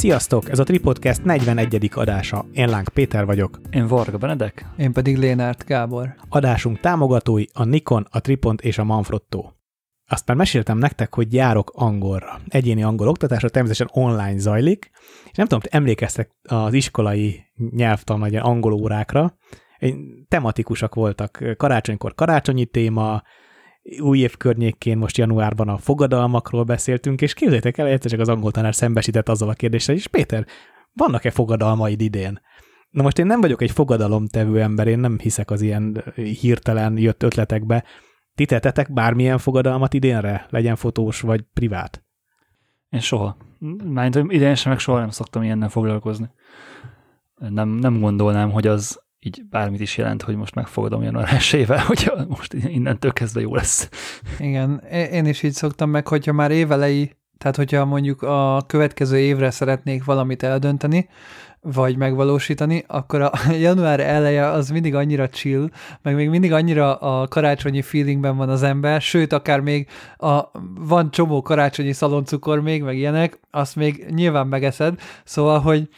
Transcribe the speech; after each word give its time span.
Sziasztok, 0.00 0.50
ez 0.50 0.58
a 0.58 0.64
Tripodcast 0.64 1.24
41. 1.24 1.90
adása. 1.94 2.44
Én 2.52 2.68
Lánk 2.68 2.88
Péter 2.88 3.24
vagyok. 3.24 3.60
Én 3.70 3.86
Varga 3.86 4.18
Benedek. 4.18 4.66
Én 4.76 4.92
pedig 4.92 5.16
Lénárt 5.16 5.64
Gábor. 5.64 6.14
Adásunk 6.28 6.80
támogatói 6.80 7.44
a 7.52 7.64
Nikon, 7.64 8.06
a 8.10 8.20
Tripont 8.20 8.60
és 8.60 8.78
a 8.78 8.84
Manfrotto. 8.84 9.52
Azt 10.06 10.26
már 10.26 10.36
meséltem 10.36 10.78
nektek, 10.78 11.14
hogy 11.14 11.32
járok 11.32 11.70
angolra. 11.74 12.40
Egyéni 12.48 12.82
angol 12.82 13.08
oktatásra 13.08 13.48
természetesen 13.48 14.02
online 14.04 14.38
zajlik, 14.38 14.90
és 15.30 15.36
nem 15.36 15.46
tudom, 15.46 15.62
emlékeztek 15.70 16.30
az 16.42 16.72
iskolai 16.72 17.40
nyelvtan, 17.70 18.20
vagy 18.20 18.36
angol 18.36 18.72
órákra, 18.72 19.36
tematikusak 20.28 20.94
voltak. 20.94 21.54
Karácsonykor 21.56 22.14
karácsonyi 22.14 22.66
téma, 22.66 23.22
új 24.00 24.18
év 24.18 24.36
környékén 24.36 24.98
most 24.98 25.16
januárban 25.16 25.68
a 25.68 25.78
fogadalmakról 25.78 26.64
beszéltünk, 26.64 27.20
és 27.20 27.34
képzeljétek 27.34 27.78
el, 27.78 27.86
egyszer 27.86 28.10
csak 28.10 28.20
az 28.20 28.28
angol 28.28 28.50
tanár 28.50 28.74
szembesített 28.74 29.28
azzal 29.28 29.48
a 29.48 29.52
kérdéssel, 29.52 29.94
és 29.94 30.06
Péter, 30.06 30.46
vannak-e 30.92 31.30
fogadalmaid 31.30 32.00
idén? 32.00 32.40
Na 32.90 33.02
most 33.02 33.18
én 33.18 33.26
nem 33.26 33.40
vagyok 33.40 33.62
egy 33.62 33.70
fogadalomtevő 33.70 34.60
ember, 34.60 34.86
én 34.86 34.98
nem 34.98 35.18
hiszek 35.18 35.50
az 35.50 35.62
ilyen 35.62 36.04
hirtelen 36.40 36.98
jött 36.98 37.22
ötletekbe. 37.22 37.84
Ti 38.34 38.44
tettetek 38.44 38.92
bármilyen 38.92 39.38
fogadalmat 39.38 39.94
idénre, 39.94 40.46
legyen 40.48 40.76
fotós 40.76 41.20
vagy 41.20 41.44
privát? 41.52 42.04
Én 42.88 43.00
soha. 43.00 43.36
Már 43.84 44.10
idén 44.28 44.54
sem, 44.54 44.70
meg 44.72 44.80
soha 44.80 44.98
nem 44.98 45.10
szoktam 45.10 45.42
ilyennel 45.42 45.68
foglalkozni. 45.68 46.30
Nem, 47.34 47.68
nem 47.68 48.00
gondolnám, 48.00 48.50
hogy 48.50 48.66
az 48.66 49.02
így 49.20 49.42
bármit 49.50 49.80
is 49.80 49.96
jelent, 49.96 50.22
hogy 50.22 50.36
most 50.36 50.54
megfogadom 50.54 51.02
január 51.02 51.32
1 51.52 51.66
hogy 51.86 52.12
most 52.28 52.52
innentől 52.52 53.12
kezdve 53.12 53.40
jó 53.40 53.54
lesz. 53.54 53.88
Igen, 54.38 54.78
én 54.90 55.26
is 55.26 55.42
így 55.42 55.52
szoktam 55.52 55.90
meg, 55.90 56.08
hogyha 56.08 56.32
már 56.32 56.50
évelei, 56.50 57.16
tehát 57.38 57.56
hogyha 57.56 57.84
mondjuk 57.84 58.22
a 58.22 58.62
következő 58.66 59.18
évre 59.18 59.50
szeretnék 59.50 60.04
valamit 60.04 60.42
eldönteni, 60.42 61.08
vagy 61.62 61.96
megvalósítani, 61.96 62.84
akkor 62.86 63.20
a 63.20 63.30
január 63.60 64.00
eleje 64.00 64.46
az 64.46 64.70
mindig 64.70 64.94
annyira 64.94 65.28
chill, 65.28 65.68
meg 66.02 66.14
még 66.14 66.28
mindig 66.28 66.52
annyira 66.52 66.94
a 66.94 67.28
karácsonyi 67.28 67.82
feelingben 67.82 68.36
van 68.36 68.48
az 68.48 68.62
ember, 68.62 69.00
sőt, 69.00 69.32
akár 69.32 69.60
még 69.60 69.88
a, 70.16 70.40
van 70.78 71.10
csomó 71.10 71.42
karácsonyi 71.42 71.92
szaloncukor 71.92 72.60
még, 72.60 72.82
meg 72.82 72.96
ilyenek, 72.96 73.40
azt 73.50 73.76
még 73.76 74.06
nyilván 74.08 74.46
megeszed, 74.46 75.00
szóval, 75.24 75.60
hogy 75.60 75.88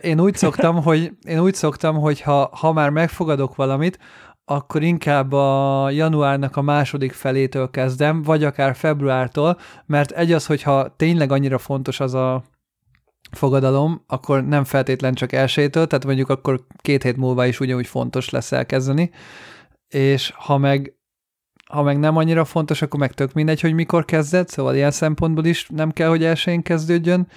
én 0.00 0.20
úgy 0.20 0.36
szoktam, 0.36 0.82
hogy 0.82 1.12
én 1.28 1.40
úgy 1.40 1.54
szoktam, 1.54 1.96
hogy 1.96 2.20
ha, 2.20 2.50
ha 2.52 2.72
már 2.72 2.90
megfogadok 2.90 3.54
valamit, 3.54 3.98
akkor 4.44 4.82
inkább 4.82 5.32
a 5.32 5.90
januárnak 5.90 6.56
a 6.56 6.62
második 6.62 7.12
felétől 7.12 7.70
kezdem, 7.70 8.22
vagy 8.22 8.44
akár 8.44 8.74
februártól, 8.74 9.58
mert 9.86 10.10
egy 10.10 10.32
az, 10.32 10.46
hogyha 10.46 10.94
tényleg 10.96 11.32
annyira 11.32 11.58
fontos 11.58 12.00
az 12.00 12.14
a 12.14 12.42
fogadalom, 13.30 14.02
akkor 14.06 14.44
nem 14.44 14.64
feltétlen 14.64 15.14
csak 15.14 15.32
elsőtől, 15.32 15.86
tehát 15.86 16.04
mondjuk 16.04 16.28
akkor 16.28 16.66
két 16.76 17.02
hét 17.02 17.16
múlva 17.16 17.46
is 17.46 17.60
ugyanúgy 17.60 17.86
fontos 17.86 18.30
lesz 18.30 18.52
elkezdeni, 18.52 19.10
és 19.88 20.32
ha 20.36 20.58
meg, 20.58 20.94
ha 21.70 21.82
meg 21.82 21.98
nem 21.98 22.16
annyira 22.16 22.44
fontos, 22.44 22.82
akkor 22.82 23.00
meg 23.00 23.12
tök 23.12 23.32
mindegy, 23.32 23.60
hogy 23.60 23.74
mikor 23.74 24.04
kezded, 24.04 24.48
szóval 24.48 24.74
ilyen 24.74 24.90
szempontból 24.90 25.44
is 25.44 25.68
nem 25.68 25.90
kell, 25.90 26.08
hogy 26.08 26.24
elsőjén 26.24 26.62
kezdődjön, 26.62 27.28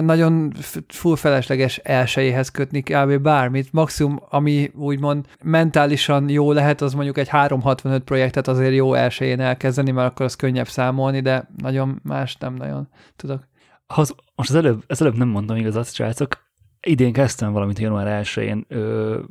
nagyon 0.00 0.52
full 0.88 1.16
felesleges 1.16 1.78
elsőjéhez 1.78 2.48
kötni 2.48 2.82
kb. 2.82 3.16
bármit. 3.16 3.72
Maximum, 3.72 4.22
ami 4.28 4.70
úgymond 4.74 5.26
mentálisan 5.42 6.28
jó 6.28 6.52
lehet, 6.52 6.80
az 6.80 6.94
mondjuk 6.94 7.18
egy 7.18 7.28
365 7.28 8.02
projektet 8.02 8.48
azért 8.48 8.74
jó 8.74 8.94
elsőjén 8.94 9.40
elkezdeni, 9.40 9.90
mert 9.90 10.10
akkor 10.10 10.26
az 10.26 10.36
könnyebb 10.36 10.68
számolni, 10.68 11.20
de 11.20 11.48
nagyon 11.56 12.00
más 12.02 12.36
nem 12.36 12.54
nagyon 12.54 12.88
tudok. 13.16 13.50
Az, 13.86 14.14
most 14.34 14.50
az 14.50 14.54
előbb, 14.56 14.84
az 14.86 15.00
előbb 15.00 15.16
nem 15.16 15.28
mondtam 15.28 15.56
igazat, 15.56 15.94
srácok, 15.94 16.50
idén 16.86 17.12
kezdtem 17.12 17.52
valamit 17.52 17.78
január 17.78 18.24
1-én, 18.24 18.66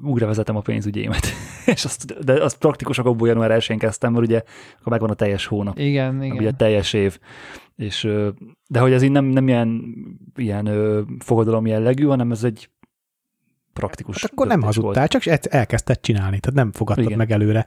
újra 0.03 0.25
vezetem 0.25 0.55
a 0.55 0.61
pénzügyémet, 0.61 1.27
és 1.73 1.85
azt, 1.85 2.23
de 2.23 2.43
azt 2.43 2.57
praktikus 2.57 2.97
okokból 2.97 3.27
január 3.27 3.61
1-én 3.61 3.77
kezdtem, 3.77 4.11
mert 4.11 4.25
ugye 4.25 4.43
akkor 4.79 4.91
megvan 4.91 5.09
a 5.09 5.13
teljes 5.13 5.45
hónap. 5.45 5.79
Igen, 5.79 6.23
igen. 6.23 6.37
Ugye 6.37 6.49
a 6.49 6.55
teljes 6.57 6.93
év. 6.93 7.19
És, 7.75 8.07
de 8.67 8.79
hogy 8.79 8.93
ez 8.93 9.01
így 9.01 9.11
nem, 9.11 9.25
nem 9.25 9.47
ilyen, 9.47 9.83
ilyen 10.35 10.69
fogadalom 11.19 11.65
jellegű, 11.65 12.05
hanem 12.05 12.31
ez 12.31 12.43
egy 12.43 12.69
praktikus. 13.73 14.21
Hát 14.21 14.31
akkor 14.31 14.47
nem 14.47 14.61
hazudtál, 14.61 15.07
volt. 15.07 15.23
csak 15.23 15.53
elkezdted 15.53 15.99
csinálni, 15.99 16.39
tehát 16.39 16.57
nem 16.57 16.71
fogadtad 16.71 17.05
Igen. 17.05 17.17
meg 17.17 17.31
előre. 17.31 17.65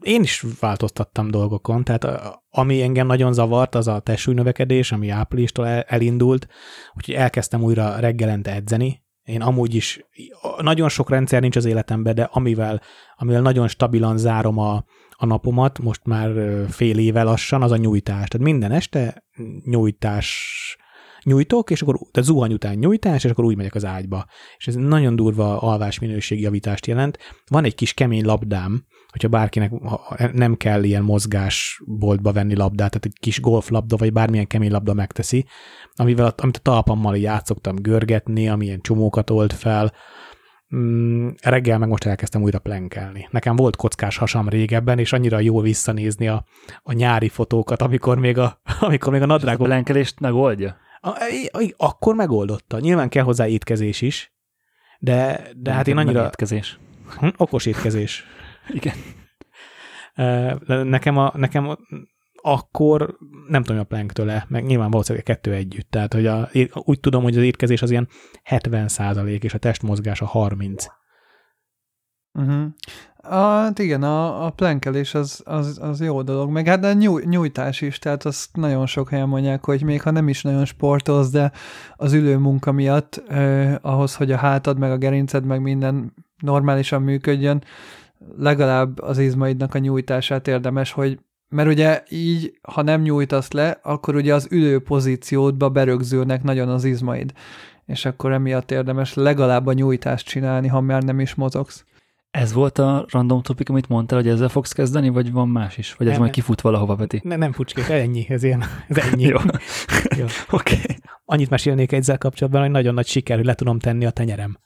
Én 0.00 0.22
is 0.22 0.44
változtattam 0.60 1.30
dolgokon, 1.30 1.84
tehát 1.84 2.06
ami 2.50 2.82
engem 2.82 3.06
nagyon 3.06 3.32
zavart, 3.32 3.74
az 3.74 3.88
a 3.88 3.98
testsúlynövekedés, 3.98 4.92
ami 4.92 5.08
áprilistól 5.08 5.66
elindult, 5.66 6.46
úgyhogy 6.94 7.14
elkezdtem 7.14 7.62
újra 7.62 7.98
reggelente 7.98 8.54
edzeni, 8.54 9.02
én 9.24 9.42
amúgy 9.42 9.74
is, 9.74 10.06
nagyon 10.58 10.88
sok 10.88 11.10
rendszer 11.10 11.40
nincs 11.40 11.56
az 11.56 11.64
életemben, 11.64 12.14
de 12.14 12.22
amivel, 12.22 12.80
amivel 13.16 13.40
nagyon 13.40 13.68
stabilan 13.68 14.18
zárom 14.18 14.58
a, 14.58 14.84
a 15.10 15.26
napomat, 15.26 15.78
most 15.78 16.00
már 16.04 16.30
fél 16.68 16.98
éve 16.98 17.22
lassan, 17.22 17.62
az 17.62 17.70
a 17.70 17.76
nyújtás. 17.76 18.28
Tehát 18.28 18.46
minden 18.46 18.72
este 18.72 19.24
nyújtás 19.64 20.76
nyújtok, 21.24 21.70
és 21.70 21.82
akkor 21.82 21.98
tehát 22.10 22.28
zuhany 22.28 22.52
után 22.52 22.74
nyújtás, 22.74 23.24
és 23.24 23.30
akkor 23.30 23.44
úgy 23.44 23.56
megyek 23.56 23.74
az 23.74 23.84
ágyba. 23.84 24.26
És 24.56 24.66
ez 24.66 24.74
nagyon 24.74 25.16
durva 25.16 25.60
alvás 25.60 26.00
javítást 26.28 26.86
jelent. 26.86 27.18
Van 27.50 27.64
egy 27.64 27.74
kis 27.74 27.94
kemény 27.94 28.24
labdám, 28.24 28.84
hogyha 29.14 29.28
bárkinek 29.28 29.72
nem 30.32 30.56
kell 30.56 30.82
ilyen 30.82 31.02
mozgásboltba 31.02 32.32
venni 32.32 32.56
labdát, 32.56 32.90
tehát 32.90 33.04
egy 33.04 33.18
kis 33.20 33.40
golflabda, 33.40 33.96
vagy 33.96 34.12
bármilyen 34.12 34.46
kemény 34.46 34.70
labda 34.70 34.94
megteszi, 34.94 35.46
amivel, 35.94 36.34
amit 36.36 36.56
a 36.56 36.60
talpammal 36.60 37.16
játszottam 37.16 37.76
görgetni, 37.76 38.48
amilyen 38.48 38.80
csomókat 38.80 39.30
old 39.30 39.52
fel, 39.52 39.92
mm, 40.76 41.28
reggel 41.42 41.78
meg 41.78 41.88
most 41.88 42.04
elkezdtem 42.04 42.42
újra 42.42 42.58
plenkelni. 42.58 43.28
Nekem 43.30 43.56
volt 43.56 43.76
kockás 43.76 44.16
hasam 44.16 44.48
régebben, 44.48 44.98
és 44.98 45.12
annyira 45.12 45.40
jó 45.40 45.60
visszanézni 45.60 46.28
a, 46.28 46.44
a 46.82 46.92
nyári 46.92 47.28
fotókat, 47.28 47.82
amikor 47.82 48.18
még 48.18 48.38
a, 48.38 48.60
amikor 48.80 49.12
még 49.12 49.22
a 49.22 49.26
nadrágok... 49.26 49.66
A 49.66 49.68
plenkelést 49.68 50.20
megoldja? 50.20 50.76
A, 51.04 51.16
akkor 51.76 52.14
megoldotta. 52.14 52.78
Nyilván 52.78 53.08
kell 53.08 53.24
hozzá 53.24 53.48
étkezés 53.48 54.00
is, 54.00 54.32
de, 54.98 55.48
de 55.56 55.72
hát 55.72 55.88
én 55.88 55.96
annyira... 55.96 56.24
Étkezés. 56.24 56.78
Hm, 57.18 57.28
okos 57.36 57.66
étkezés. 57.66 58.24
Igen. 58.78 58.94
Nekem, 60.86 61.16
a, 61.18 61.32
nekem 61.36 61.78
akkor 62.34 63.16
nem 63.48 63.62
tudom 63.62 63.80
a 63.80 63.84
planktől 63.84 64.42
meg 64.48 64.64
nyilván 64.64 64.90
valószínűleg 64.90 65.24
kettő 65.24 65.52
együtt. 65.52 65.90
Tehát, 65.90 66.12
hogy 66.12 66.26
a, 66.26 66.50
úgy 66.72 67.00
tudom, 67.00 67.22
hogy 67.22 67.36
az 67.36 67.42
étkezés 67.42 67.82
az 67.82 67.90
ilyen 67.90 68.08
70 68.42 68.88
százalék, 68.88 69.44
és 69.44 69.54
a 69.54 69.58
testmozgás 69.58 70.20
a 70.20 70.26
30. 70.26 70.86
Uh-huh. 72.32 72.66
A, 73.28 73.34
hát 73.34 73.78
igen, 73.78 74.02
a, 74.02 74.46
a 74.46 74.50
plenkelés 74.50 75.14
az, 75.14 75.42
az, 75.44 75.78
az 75.82 76.00
jó 76.00 76.22
dolog, 76.22 76.50
meg 76.50 76.66
hát 76.66 76.84
a 76.84 76.92
nyúj, 76.92 77.22
nyújtás 77.26 77.80
is, 77.80 77.98
tehát 77.98 78.24
azt 78.24 78.56
nagyon 78.56 78.86
sok 78.86 79.08
helyen 79.08 79.28
mondják, 79.28 79.64
hogy 79.64 79.82
még 79.82 80.02
ha 80.02 80.10
nem 80.10 80.28
is 80.28 80.42
nagyon 80.42 80.64
sportolsz, 80.64 81.30
de 81.30 81.52
az 81.96 82.12
ülő 82.12 82.36
munka 82.36 82.72
miatt 82.72 83.22
eh, 83.28 83.74
ahhoz, 83.80 84.14
hogy 84.14 84.32
a 84.32 84.36
hátad, 84.36 84.78
meg 84.78 84.90
a 84.90 84.96
gerinced, 84.96 85.44
meg 85.44 85.60
minden 85.60 86.14
normálisan 86.38 87.02
működjön, 87.02 87.64
legalább 88.38 89.00
az 89.00 89.18
izmaidnak 89.18 89.74
a 89.74 89.78
nyújtását 89.78 90.48
érdemes, 90.48 90.92
hogy 90.92 91.18
mert 91.48 91.68
ugye 91.68 92.02
így, 92.08 92.58
ha 92.62 92.82
nem 92.82 93.02
nyújtasz 93.02 93.52
le, 93.52 93.78
akkor 93.82 94.14
ugye 94.14 94.34
az 94.34 94.46
ülő 94.50 94.80
pozíciódba 94.80 95.68
berögzülnek 95.68 96.42
nagyon 96.42 96.68
az 96.68 96.84
izmaid, 96.84 97.32
és 97.86 98.04
akkor 98.04 98.32
emiatt 98.32 98.70
érdemes 98.70 99.14
legalább 99.14 99.66
a 99.66 99.72
nyújtást 99.72 100.26
csinálni, 100.26 100.68
ha 100.68 100.80
már 100.80 101.02
nem 101.02 101.20
is 101.20 101.34
mozogsz. 101.34 101.84
Ez 102.34 102.52
volt 102.52 102.78
a 102.78 103.06
random 103.08 103.42
topic, 103.42 103.68
amit 103.68 103.88
mondtál, 103.88 104.18
hogy 104.18 104.28
ezzel 104.28 104.48
fogsz 104.48 104.72
kezdeni, 104.72 105.08
vagy 105.08 105.32
van 105.32 105.48
más 105.48 105.78
is? 105.78 105.94
Vagy 105.94 106.06
ez 106.06 106.12
nem, 106.12 106.22
majd 106.22 106.32
kifut 106.32 106.60
valahova, 106.60 106.94
Peti? 106.94 107.20
Ne, 107.24 107.36
nem 107.36 107.52
futsz 107.52 107.72
ki, 107.72 107.92
ennyi, 107.92 108.26
ez 108.28 108.42
ilyen, 108.42 108.64
ez 108.88 108.96
ennyi. 108.96 109.22
Jó. 109.22 109.38
Jó. 110.18 110.24
Oké. 110.50 110.74
Okay. 110.74 110.96
Annyit 111.24 111.50
mesélnék 111.50 111.92
ezzel 111.92 112.18
kapcsolatban, 112.18 112.62
hogy 112.62 112.70
nagyon 112.70 112.94
nagy 112.94 113.06
siker, 113.06 113.36
hogy 113.36 113.44
le 113.44 113.54
tudom 113.54 113.78
tenni 113.78 114.06
a 114.06 114.10
tenyerem. 114.10 114.58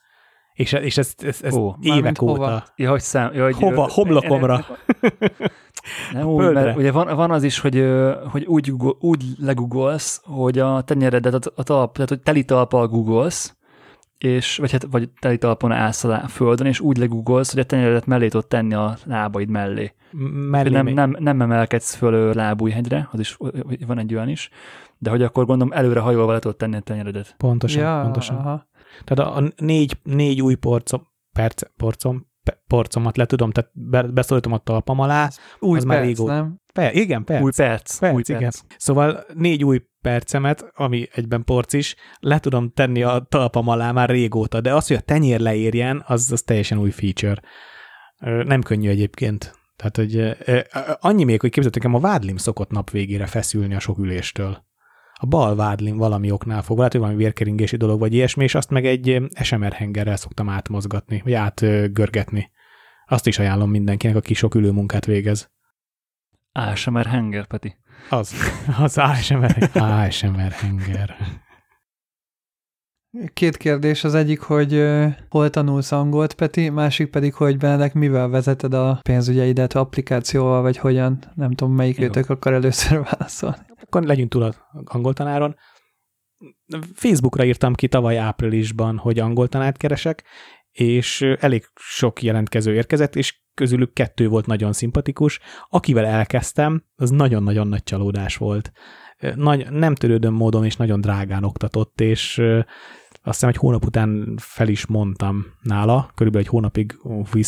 És, 0.53 0.73
és 0.73 0.97
ez, 0.97 1.15
ez, 1.19 1.39
ez 1.43 1.55
Ó, 1.55 1.75
évek 1.81 2.23
óta. 2.23 2.33
Hova? 2.33 2.65
Ja, 2.77 2.91
hogy 2.91 3.01
szám, 3.01 3.35
ja, 3.35 3.45
hogy 3.45 3.57
hova? 3.57 3.89
Homlokomra. 3.91 4.65
Nem 6.13 6.27
úgy, 6.27 6.53
mert 6.53 6.77
ugye 6.77 6.93
van, 6.93 7.17
van 7.17 7.31
az 7.31 7.43
is, 7.43 7.59
hogy, 7.59 7.85
hogy 8.31 8.45
úgy, 8.45 8.73
úgy 8.99 9.25
legugolsz, 9.39 10.21
hogy 10.25 10.59
a 10.59 10.83
tenyeredet, 10.83 11.47
a, 11.47 11.53
a 11.55 11.63
talp, 11.63 11.95
tehát 11.95 12.09
hogy 12.09 12.21
teli 12.21 12.45
talpal 12.45 12.89
googolsz, 12.89 13.57
és, 14.19 14.57
vagy, 14.57 14.73
hát, 14.73 14.87
vagy 14.91 15.11
teli 15.21 15.39
talpon 15.39 15.73
állsz 15.73 16.05
a 16.05 16.29
földön, 16.29 16.67
és 16.67 16.81
úgy 16.81 16.97
legugolsz, 16.97 17.51
hogy 17.51 17.61
a 17.61 17.65
tenyeredet 17.65 18.07
mellé 18.07 18.29
tudod 18.29 18.47
tenni 18.47 18.75
a 18.75 18.97
lábaid 19.05 19.49
mellé. 19.49 19.95
mellé 20.51 20.71
nem, 20.71 20.87
nem, 20.87 21.17
nem 21.19 21.41
emelkedsz 21.41 21.95
föl 21.95 22.35
lábújhegyre, 22.35 23.09
az 23.13 23.21
is 23.21 23.37
van 23.87 23.99
egy 23.99 24.15
olyan 24.15 24.29
is, 24.29 24.51
de 24.99 25.11
hogy 25.11 25.23
akkor 25.23 25.47
gondolom 25.47 25.73
előre 25.73 26.01
hajolva 26.01 26.33
le 26.33 26.39
tudod 26.39 26.57
tenni 26.57 26.77
a 26.77 26.81
tenyeredet. 26.81 27.35
Pontosan, 27.37 27.83
ja, 27.83 28.01
pontosan. 28.03 28.37
Aha. 28.37 28.69
Tehát 29.05 29.33
a, 29.33 29.37
a 29.37 29.53
négy, 29.57 29.99
négy 30.03 30.43
új 30.43 30.55
porcom, 30.55 31.07
perc, 31.33 31.63
porcom, 31.77 32.27
porcomat 32.67 33.17
le 33.17 33.27
tudom, 33.27 33.51
tehát 33.51 33.71
be, 33.75 34.03
beszólítom 34.03 34.53
a 34.53 34.59
talpam 34.59 35.01
alá. 35.01 35.31
Új 35.59 35.77
az 35.77 35.85
perc, 35.85 35.97
már 35.97 36.07
régó... 36.07 36.27
nem? 36.27 36.61
Per, 36.73 36.95
igen, 36.95 37.25
perc. 37.25 37.43
Új 37.43 37.51
perc. 37.57 37.99
perc 37.99 38.15
új 38.15 38.23
igen. 38.27 38.41
Perc. 38.41 38.61
Szóval 38.77 39.25
négy 39.35 39.65
új 39.65 39.83
percemet, 40.09 40.71
ami 40.75 41.09
egyben 41.13 41.45
porcis, 41.45 41.95
le 42.21 42.39
tudom 42.39 42.71
tenni 42.71 43.03
a 43.03 43.27
talpam 43.29 43.69
alá 43.69 43.93
már 43.93 44.09
régóta, 44.09 44.61
de 44.61 44.75
az, 44.75 44.87
hogy 44.87 44.97
a 44.97 45.01
tenyér 45.01 45.41
leérjen, 45.41 46.03
az, 46.07 46.33
az 46.33 46.43
teljesen 46.43 46.79
új 46.79 46.91
feature. 46.91 47.41
Nem 48.45 48.63
könnyű 48.63 48.89
egyébként. 48.89 49.55
Tehát, 49.77 49.97
hogy 49.97 50.37
annyi 51.01 51.25
még, 51.25 51.41
hogy 51.41 51.51
képzeljétek, 51.51 51.93
a 51.93 52.01
vádlim 52.01 52.37
szokott 52.37 52.71
nap 52.71 52.91
végére 52.91 53.27
feszülni 53.27 53.75
a 53.75 53.79
sok 53.79 53.99
üléstől. 53.99 54.65
A 55.13 55.27
bal 55.27 55.57
vádlim 55.57 55.97
valami 55.97 56.31
oknál 56.31 56.63
fog, 56.63 56.77
lehet, 56.77 56.93
hogy 56.93 57.01
valami 57.01 57.19
vérkeringési 57.19 57.77
dolog 57.77 57.99
vagy 57.99 58.15
ilyesmi, 58.15 58.45
és 58.45 58.55
azt 58.55 58.71
meg 58.71 58.87
egy 58.87 59.23
SMR 59.43 59.73
hengerrel 59.73 60.17
szoktam 60.17 60.49
átmozgatni, 60.49 61.21
vagy 61.25 61.33
átgörgetni. 61.33 62.51
Azt 63.07 63.27
is 63.27 63.39
ajánlom 63.39 63.71
mindenkinek, 63.71 64.17
aki 64.17 64.35
sok 64.35 64.55
ülőmunkát 64.55 65.05
végez. 65.05 65.51
ASMR 66.53 67.07
henger, 67.07 67.47
Peti. 67.47 67.77
Az, 68.11 68.35
az 68.79 68.99
ASMR, 68.99 69.71
ASMR 69.75 70.51
henger. 70.51 71.17
Két 73.33 73.57
kérdés, 73.57 74.05
az 74.05 74.15
egyik, 74.15 74.41
hogy 74.41 74.85
hol 75.29 75.51
tanulsz 75.51 75.93
angolt, 75.93 76.35
Peti, 76.35 76.69
másik 76.69 77.11
pedig, 77.11 77.35
hogy 77.35 77.57
Benedek, 77.57 77.95
mivel 77.95 78.29
vezeted 78.29 78.75
a 78.75 78.99
pénzügyeidet, 79.03 79.75
applikációval, 79.75 80.63
vagy 80.63 80.77
hogyan, 80.77 81.19
nem 81.35 81.51
tudom, 81.51 81.75
melyik 81.75 82.01
őtök 82.01 82.31
akar 82.31 82.53
először 82.53 83.03
válaszolni. 83.11 83.57
Akkor 83.83 84.03
legyünk 84.03 84.31
túl 84.31 84.43
az 84.43 84.61
angol 84.85 85.13
tanáron. 85.13 85.57
Facebookra 86.95 87.45
írtam 87.45 87.75
ki 87.75 87.89
tavaly 87.89 88.19
áprilisban, 88.19 88.99
hogy 88.99 89.19
angol 89.19 89.49
tanárt 89.49 89.77
keresek, 89.77 90.25
és 90.79 91.21
elég 91.39 91.69
sok 91.75 92.23
jelentkező 92.23 92.75
érkezett, 92.75 93.17
és 93.17 93.41
közülük 93.55 93.93
kettő 93.93 94.29
volt 94.29 94.47
nagyon 94.47 94.73
szimpatikus. 94.73 95.41
Akivel 95.69 96.05
elkezdtem, 96.05 96.85
az 96.97 97.11
nagyon-nagyon 97.11 97.69
nagy 97.69 97.83
csalódás 97.83 98.37
volt. 98.37 98.73
Nagy, 99.35 99.71
nem 99.71 99.95
törődöm 99.95 100.35
módon, 100.35 100.65
és 100.65 100.77
nagyon 100.77 101.01
drágán 101.01 101.45
oktatott, 101.45 102.01
és 102.01 102.39
azt 103.23 103.35
hiszem 103.35 103.49
egy 103.49 103.57
hónap 103.57 103.85
után 103.85 104.35
fel 104.37 104.69
is 104.69 104.87
mondtam 104.87 105.47
nála, 105.63 106.11
körülbelül 106.15 106.47
egy 106.47 106.53
hónapig 106.53 106.97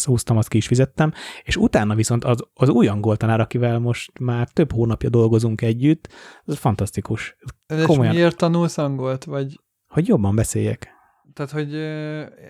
húztam, 0.04 0.36
azt 0.36 0.48
ki 0.48 0.56
is 0.56 0.66
fizettem, 0.66 1.12
és 1.42 1.56
utána 1.56 1.94
viszont 1.94 2.24
az, 2.24 2.38
az 2.54 2.68
új 2.68 2.86
angol 2.86 3.16
tanár, 3.16 3.40
akivel 3.40 3.78
most 3.78 4.18
már 4.18 4.48
több 4.48 4.72
hónapja 4.72 5.08
dolgozunk 5.08 5.60
együtt, 5.60 6.08
az 6.44 6.58
fantasztikus. 6.58 7.36
És 7.66 7.82
Komolyan. 7.82 8.14
miért 8.14 8.36
tanulsz 8.36 8.78
angolt? 8.78 9.24
Vagy... 9.24 9.60
Hogy 9.86 10.08
jobban 10.08 10.34
beszéljek. 10.34 10.98
Tehát, 11.34 11.50
hogy 11.50 11.74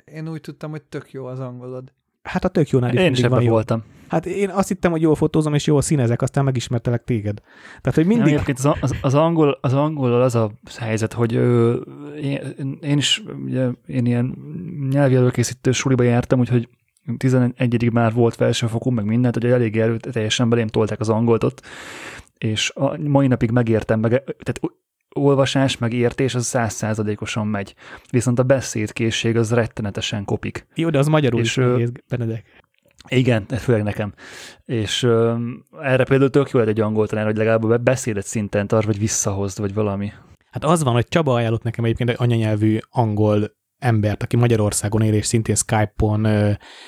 én 0.04 0.28
úgy 0.28 0.40
tudtam, 0.40 0.70
hogy 0.70 0.82
tök 0.82 1.12
jó 1.12 1.24
az 1.24 1.40
angolod. 1.40 1.92
Hát 2.22 2.44
a 2.44 2.48
tök 2.48 2.68
jónál 2.68 2.94
is 2.94 3.00
Én 3.00 3.12
is 3.12 3.20
van 3.20 3.44
voltam. 3.44 3.84
Hát 4.08 4.26
én 4.26 4.50
azt 4.50 4.68
hittem, 4.68 4.90
hogy 4.90 5.00
jól 5.00 5.14
fotózom, 5.14 5.54
és 5.54 5.66
jól 5.66 5.82
színezek, 5.82 6.22
aztán 6.22 6.44
megismertelek 6.44 7.04
téged. 7.04 7.40
Tehát, 7.80 7.94
hogy 7.94 8.06
mindig... 8.06 8.34
Nem, 8.34 8.44
az, 8.46 8.76
az, 8.80 8.94
az, 9.00 9.14
angol, 9.14 9.58
az 9.60 9.72
angol 9.72 10.22
az 10.22 10.34
a 10.34 10.50
helyzet, 10.78 11.12
hogy 11.12 11.34
ö, 11.34 11.80
én, 12.20 12.78
én 12.80 12.96
is 12.96 13.22
ugye, 13.44 13.68
én 13.86 14.06
ilyen 14.06 14.38
nyelvi 14.90 15.14
előkészítő 15.14 15.72
suliba 15.72 16.02
jártam, 16.02 16.38
úgyhogy 16.40 16.68
11 17.16 17.92
már 17.92 18.12
volt 18.12 18.34
felsőfokú, 18.34 18.90
meg 18.90 19.04
mindent, 19.04 19.34
hogy 19.34 19.44
elég 19.44 19.78
erőteljesen 19.78 20.48
belém 20.48 20.66
tolták 20.66 21.00
az 21.00 21.08
angoltot, 21.08 21.60
és 22.38 22.72
a 22.74 22.98
mai 22.98 23.26
napig 23.26 23.50
megértem, 23.50 24.00
meg, 24.00 24.10
tehát 24.10 24.60
olvasás 25.14 25.78
meg 25.78 25.92
értés 25.92 26.34
az 26.34 26.46
százszázalékosan 26.46 27.46
megy. 27.46 27.74
Viszont 28.10 28.38
a 28.38 28.42
beszédkészség 28.42 29.36
az 29.36 29.52
rettenetesen 29.52 30.24
kopik. 30.24 30.66
Jó, 30.74 30.90
de 30.90 30.98
az 30.98 31.06
magyarul 31.06 31.40
és, 31.40 31.46
is 31.46 31.54
nehéz, 31.54 31.92
Benedek. 32.08 32.44
Igen, 33.08 33.46
főleg 33.46 33.82
nekem. 33.82 34.14
És 34.64 35.02
ö, 35.02 35.34
erre 35.80 36.04
például 36.04 36.30
tök 36.30 36.50
jó 36.50 36.58
lehet 36.60 36.76
egy 36.76 36.82
angol 36.82 37.06
tanár, 37.06 37.24
hogy 37.24 37.36
legalább 37.36 37.82
beszédet 37.82 38.26
szinten 38.26 38.66
tart, 38.66 38.86
vagy 38.86 38.98
visszahozd, 38.98 39.58
vagy 39.58 39.74
valami. 39.74 40.12
Hát 40.50 40.64
az 40.64 40.82
van, 40.82 40.92
hogy 40.92 41.08
Csaba 41.08 41.34
ajánlott 41.34 41.62
nekem 41.62 41.84
egyébként 41.84 42.10
egy 42.10 42.16
anyanyelvű 42.18 42.78
angol 42.90 43.58
embert, 43.80 44.22
aki 44.22 44.36
Magyarországon 44.36 45.02
él, 45.02 45.14
és 45.14 45.26
szintén 45.26 45.54
Skype-on 45.54 46.26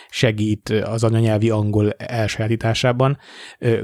segít 0.09 0.69
az 0.69 1.05
anyanyelvi 1.05 1.50
angol 1.50 1.91
elsajátításában. 1.91 3.19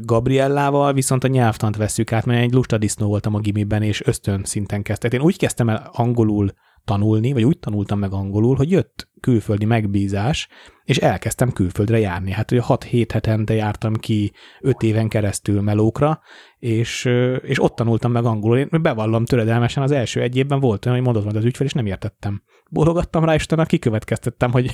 Gabriellával 0.00 0.92
viszont 0.92 1.24
a 1.24 1.28
nyelvtant 1.28 1.76
veszük 1.76 2.12
át, 2.12 2.26
mert 2.26 2.42
egy 2.42 2.52
lusta 2.52 2.78
disznó 2.78 3.06
voltam 3.08 3.34
a 3.34 3.40
gimiben, 3.40 3.82
és 3.82 4.06
ösztön 4.06 4.44
szinten 4.44 4.82
kezdtem. 4.82 5.10
Én 5.10 5.20
úgy 5.20 5.38
kezdtem 5.38 5.68
el 5.68 5.90
angolul 5.92 6.52
tanulni, 6.84 7.32
vagy 7.32 7.44
úgy 7.44 7.58
tanultam 7.58 7.98
meg 7.98 8.12
angolul, 8.12 8.56
hogy 8.56 8.70
jött 8.70 9.08
külföldi 9.20 9.64
megbízás, 9.64 10.48
és 10.84 10.96
elkezdtem 10.96 11.52
külföldre 11.52 11.98
járni. 11.98 12.30
Hát 12.30 12.50
ugye 12.50 12.60
6-7 12.66 13.08
hetente 13.12 13.54
jártam 13.54 13.94
ki 13.94 14.32
5 14.60 14.82
éven 14.82 15.08
keresztül 15.08 15.60
melókra, 15.60 16.20
és, 16.58 17.04
és 17.42 17.62
ott 17.62 17.74
tanultam 17.74 18.12
meg 18.12 18.24
angolul. 18.24 18.58
Én 18.58 18.68
bevallom 18.82 19.24
töredelmesen, 19.24 19.82
az 19.82 19.90
első 19.90 20.20
egy 20.20 20.36
évben 20.36 20.60
volt 20.60 20.86
olyan, 20.86 20.96
hogy 20.96 21.06
mondott 21.06 21.24
majd 21.24 21.36
az 21.36 21.44
ügyfél, 21.44 21.66
és 21.66 21.72
nem 21.72 21.86
értettem 21.86 22.42
bólogattam 22.68 23.24
rá, 23.24 23.34
és 23.34 23.44
utána 23.44 23.64
kikövetkeztettem, 23.64 24.50
hogy... 24.50 24.70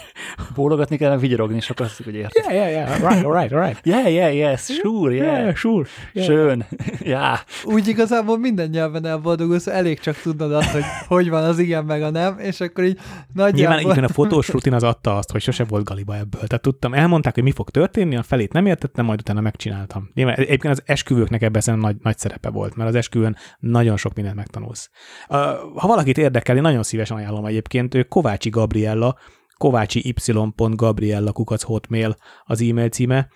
Bólogatni 0.55 0.97
kell, 0.97 1.19
vigyarogni, 1.19 1.57
és 1.57 1.71
akkor 1.71 1.87
azt 1.87 2.03
hogy 2.03 2.15
érted. 2.15 2.45
Yeah, 2.53 2.73
yeah, 2.73 3.01
yeah, 3.01 3.13
right, 3.13 3.33
right, 3.33 3.51
right. 3.51 3.87
Yeah, 3.87 4.13
yeah, 4.13 4.35
yes, 4.35 4.65
sure, 4.65 5.15
yeah. 5.15 5.39
yeah 5.39 5.55
sure. 5.55 5.89
Yeah. 6.13 6.29
Schön. 6.29 6.65
yeah. 7.13 7.39
Úgy 7.65 7.89
igazából 7.89 8.39
minden 8.39 8.69
nyelven 8.69 9.07
elboldogulsz, 9.07 9.67
elég 9.67 10.01
csak 10.01 10.17
tudnod 10.17 10.53
azt, 10.53 10.71
hogy 10.71 10.83
hogy 11.07 11.31
van 11.31 11.45
az 11.45 11.59
igen 11.59 11.85
meg 11.85 12.03
a 12.03 12.11
nem, 12.11 12.39
és 12.39 12.61
akkor 12.61 12.85
így 12.85 12.99
nagyjából... 13.33 13.77
Nyilván 13.77 13.91
igen, 13.91 14.05
a 14.05 14.13
fotós 14.13 14.49
rutin 14.49 14.73
az 14.73 14.83
adta 14.83 15.17
azt, 15.17 15.31
hogy 15.31 15.41
sose 15.41 15.65
volt 15.65 15.85
galiba 15.85 16.17
ebből. 16.17 16.47
Tehát 16.47 16.63
tudtam, 16.63 16.95
elmondták, 16.95 17.35
hogy 17.35 17.43
mi 17.43 17.51
fog 17.51 17.71
történni, 17.71 18.17
a 18.17 18.23
felét 18.23 18.53
nem 18.53 18.67
értettem, 18.67 19.05
majd 19.05 19.21
utána 19.21 19.41
megcsináltam. 19.41 20.11
Nyilván 20.15 20.35
egyébként 20.35 20.75
az 20.75 20.83
esküvőknek 20.87 21.43
ebben 21.43 21.79
nagy, 21.79 21.97
nagy 22.03 22.19
szerepe 22.19 22.51
volt, 22.51 22.77
mert 22.77 22.89
az 22.89 22.95
esküvőn 22.95 23.37
nagyon 23.59 23.97
sok 23.97 24.15
mindent 24.15 24.37
megtanulsz. 24.37 24.91
Ha 25.75 25.87
valakit 25.87 26.19
érdekel, 26.19 26.57
én 26.57 26.63
nagyon 26.63 26.83
szívesen 26.83 27.17
ajánlom 27.17 27.45
egyébként, 27.45 27.84
egyébként 27.85 28.05
ő 28.05 28.09
Kovácsi 28.09 28.51
Gabriella, 28.51 29.17
kovácsi 29.59 30.09
y.gabriella 30.09 31.33
kukac 31.33 31.63
hotmail 31.63 32.17
az 32.45 32.61
e-mail 32.61 32.89
címe. 32.89 33.29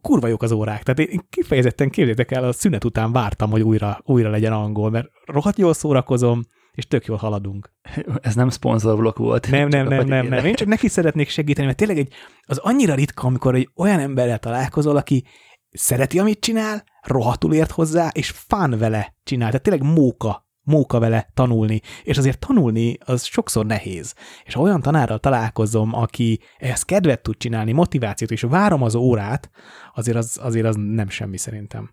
Kurva 0.00 0.26
jók 0.26 0.42
az 0.42 0.52
órák, 0.52 0.82
tehát 0.82 1.10
én 1.10 1.20
kifejezetten 1.30 1.90
képzétek 1.90 2.30
el, 2.30 2.44
a 2.44 2.52
szünet 2.52 2.84
után 2.84 3.12
vártam, 3.12 3.50
hogy 3.50 3.62
újra, 3.62 4.00
újra 4.04 4.30
legyen 4.30 4.52
angol, 4.52 4.90
mert 4.90 5.08
rohadt 5.26 5.58
jól 5.58 5.72
szórakozom, 5.72 6.42
és 6.72 6.86
tök 6.86 7.04
jól 7.04 7.16
haladunk. 7.16 7.72
Ez 8.22 8.34
nem 8.34 8.48
szponzorblok 8.48 9.18
volt. 9.18 9.50
Nem, 9.50 9.68
nem, 9.68 9.88
nem, 9.88 10.06
nem, 10.06 10.26
nem. 10.26 10.44
Én 10.44 10.54
csak 10.54 10.68
neki 10.68 10.88
szeretnék 10.88 11.28
segíteni, 11.28 11.66
mert 11.66 11.78
tényleg 11.78 11.98
egy, 11.98 12.12
az 12.42 12.58
annyira 12.58 12.94
ritka, 12.94 13.26
amikor 13.26 13.54
egy 13.54 13.68
olyan 13.76 13.98
emberrel 13.98 14.38
találkozol, 14.38 14.96
aki 14.96 15.24
szereti, 15.70 16.18
amit 16.18 16.40
csinál, 16.40 16.84
rohadtul 17.02 17.54
ért 17.54 17.70
hozzá, 17.70 18.08
és 18.12 18.30
fán 18.30 18.78
vele 18.78 19.14
csinál. 19.22 19.48
Tehát 19.48 19.62
tényleg 19.62 19.82
móka 19.82 20.46
móka 20.62 20.98
vele 20.98 21.30
tanulni, 21.34 21.80
és 22.02 22.18
azért 22.18 22.38
tanulni 22.38 22.98
az 23.04 23.24
sokszor 23.24 23.66
nehéz. 23.66 24.14
És 24.44 24.54
ha 24.54 24.60
olyan 24.60 24.80
tanárral 24.80 25.18
találkozom, 25.18 25.94
aki 25.94 26.40
ehhez 26.58 26.82
kedvet 26.82 27.22
tud 27.22 27.36
csinálni, 27.36 27.72
motivációt, 27.72 28.30
és 28.30 28.42
várom 28.42 28.82
az 28.82 28.94
órát, 28.94 29.50
azért 29.94 30.16
az, 30.16 30.38
azért 30.42 30.66
az 30.66 30.76
nem 30.76 31.08
semmi 31.08 31.36
szerintem. 31.36 31.90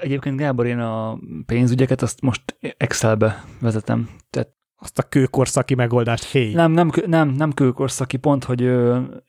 Egyébként 0.00 0.36
Gábor, 0.36 0.66
én 0.66 0.78
a 0.78 1.18
pénzügyeket 1.46 2.02
azt 2.02 2.20
most 2.20 2.56
Excelbe 2.76 3.44
vezetem. 3.60 4.08
Tehát 4.30 4.48
azt 4.76 4.98
a 4.98 5.02
kőkorszaki 5.02 5.74
megoldást, 5.74 6.24
hé. 6.24 6.52
Nem, 6.52 6.72
nem, 6.72 6.90
nem, 7.06 7.28
nem 7.28 7.52
kőkorszaki, 7.52 8.16
pont, 8.16 8.44
hogy 8.44 8.70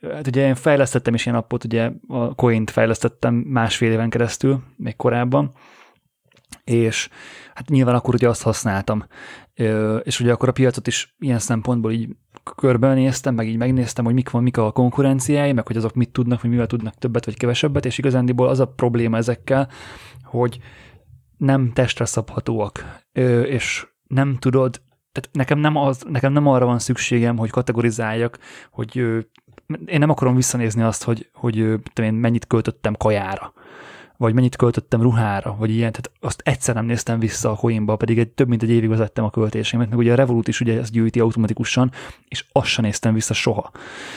hát 0.01 0.27
ugye 0.27 0.47
én 0.47 0.55
fejlesztettem 0.55 1.13
is 1.13 1.25
ilyen 1.25 1.37
appot, 1.37 1.63
ugye 1.63 1.91
a 2.07 2.35
coint 2.35 2.71
fejlesztettem 2.71 3.33
másfél 3.33 3.91
éven 3.91 4.09
keresztül, 4.09 4.63
még 4.75 4.95
korábban, 4.95 5.53
és 6.63 7.09
hát 7.53 7.69
nyilván 7.69 7.95
akkor 7.95 8.13
ugye 8.13 8.29
azt 8.29 8.43
használtam, 8.43 9.05
és 10.03 10.19
ugye 10.19 10.31
akkor 10.31 10.49
a 10.49 10.51
piacot 10.51 10.87
is 10.87 11.15
ilyen 11.19 11.39
szempontból 11.39 11.91
így 11.91 12.15
körbenéztem, 12.55 13.35
meg 13.35 13.47
így 13.47 13.57
megnéztem, 13.57 14.05
hogy 14.05 14.13
mik 14.13 14.29
van, 14.29 14.43
mik 14.43 14.57
a 14.57 14.71
konkurenciái, 14.71 15.51
meg 15.51 15.67
hogy 15.67 15.77
azok 15.77 15.93
mit 15.93 16.09
tudnak, 16.09 16.41
vagy 16.41 16.49
mivel 16.49 16.67
tudnak 16.67 16.95
többet 16.95 17.25
vagy 17.25 17.37
kevesebbet, 17.37 17.85
és 17.85 17.97
igazándiból 17.97 18.47
az 18.47 18.59
a 18.59 18.67
probléma 18.67 19.17
ezekkel, 19.17 19.69
hogy 20.23 20.59
nem 21.37 21.71
testre 21.73 22.05
szabhatóak, 22.05 23.01
és 23.45 23.87
nem 24.07 24.37
tudod, 24.39 24.81
tehát 25.11 25.29
nekem 25.31 25.59
nem, 25.59 25.75
az, 25.75 26.03
nekem 26.09 26.33
nem 26.33 26.47
arra 26.47 26.65
van 26.65 26.79
szükségem, 26.79 27.37
hogy 27.37 27.49
kategorizáljak, 27.49 28.39
hogy 28.71 28.97
én 29.85 29.99
nem 29.99 30.09
akarom 30.09 30.35
visszanézni 30.35 30.81
azt, 30.81 31.03
hogy, 31.03 31.29
hogy 31.33 31.57
én 32.01 32.13
mennyit 32.13 32.47
költöttem 32.47 32.93
kajára 32.93 33.53
vagy 34.23 34.33
mennyit 34.33 34.55
költöttem 34.55 35.01
ruhára, 35.01 35.55
vagy 35.59 35.69
ilyen, 35.69 35.91
tehát 35.91 36.11
azt 36.19 36.41
egyszer 36.45 36.75
nem 36.75 36.85
néztem 36.85 37.19
vissza 37.19 37.51
a 37.51 37.55
coinba, 37.55 37.95
pedig 37.95 38.19
egy, 38.19 38.29
több 38.29 38.47
mint 38.47 38.63
egy 38.63 38.69
évig 38.69 38.89
vezettem 38.89 39.23
a 39.23 39.29
költéseimet, 39.29 39.89
meg 39.89 39.97
ugye 39.97 40.11
a 40.11 40.15
Revolut 40.15 40.47
is 40.47 40.61
ugye 40.61 40.79
ezt 40.79 40.91
gyűjti 40.91 41.19
automatikusan, 41.19 41.91
és 42.27 42.45
azt 42.51 42.67
sem 42.67 42.83
néztem 42.83 43.13
vissza 43.13 43.33
soha. 43.33 43.71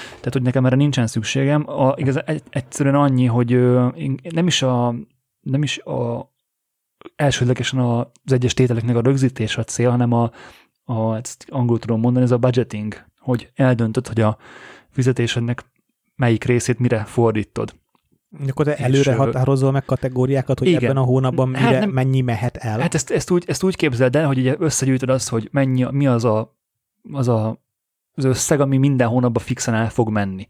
Tehát, 0.09 0.33
hogy 0.33 0.43
nekem 0.43 0.67
erre 0.67 0.77
nincsen 0.77 1.07
szükségem. 1.07 1.69
A, 1.69 1.95
igaz, 1.97 2.27
egy, 2.27 2.43
egyszerűen 2.51 2.95
annyi, 2.95 3.25
hogy 3.25 3.53
ö, 3.53 3.89
nem 4.23 4.47
is 4.47 4.63
a, 4.63 4.95
nem 5.41 5.63
is 5.63 5.79
a 5.79 6.31
elsődlegesen 7.17 7.79
az 7.79 8.33
egyes 8.33 8.55
tételeknek 8.55 8.97
a 8.97 9.03
rögzítés 9.03 9.57
a 9.57 9.65
cél, 9.65 9.91
hanem 9.91 10.13
a, 10.13 10.31
a 10.85 11.17
ezt 11.17 11.47
angol 11.49 11.79
tudom 11.79 12.01
mondani, 12.01 12.25
ez 12.25 12.31
a 12.31 12.39
budgeting, 12.39 13.05
hogy 13.19 13.51
eldöntöd, 13.55 14.07
hogy 14.07 14.21
a 14.21 14.39
fizetésednek 14.91 15.65
melyik 16.17 16.45
részét 16.45 16.79
mire 16.79 17.05
fordítod 17.05 17.75
Akkor 18.49 18.65
te 18.65 18.77
előre 18.77 19.11
és, 19.11 19.17
határozol 19.17 19.73
meg 19.73 19.85
kategóriákat, 19.85 20.59
hogy 20.59 20.69
igen. 20.69 20.83
ebben 20.83 20.97
a 20.97 21.03
hónapban 21.03 21.55
hát 21.55 21.63
mire, 21.63 21.73
hát 21.73 21.81
nem, 21.81 21.91
mennyi 21.91 22.21
mehet 22.21 22.57
el? 22.57 22.81
Hát 22.81 22.95
ezt, 22.95 23.11
ezt, 23.11 23.31
úgy, 23.31 23.45
ezt 23.47 23.63
úgy 23.63 23.77
képzeld 23.77 24.17
el, 24.17 24.27
hogy 24.27 24.39
ugye 24.39 24.55
összegyűjtöd 24.59 25.09
azt, 25.09 25.29
hogy 25.29 25.49
mennyi, 25.53 25.87
mi 25.91 26.07
az 26.07 26.25
a, 26.25 26.57
az 27.13 27.29
a 27.29 27.65
az 28.19 28.25
összeg, 28.25 28.61
ami 28.61 28.77
minden 28.77 29.09
hónapban 29.09 29.43
fixen 29.43 29.75
el 29.75 29.91
fog 29.91 30.11
menni. 30.11 30.47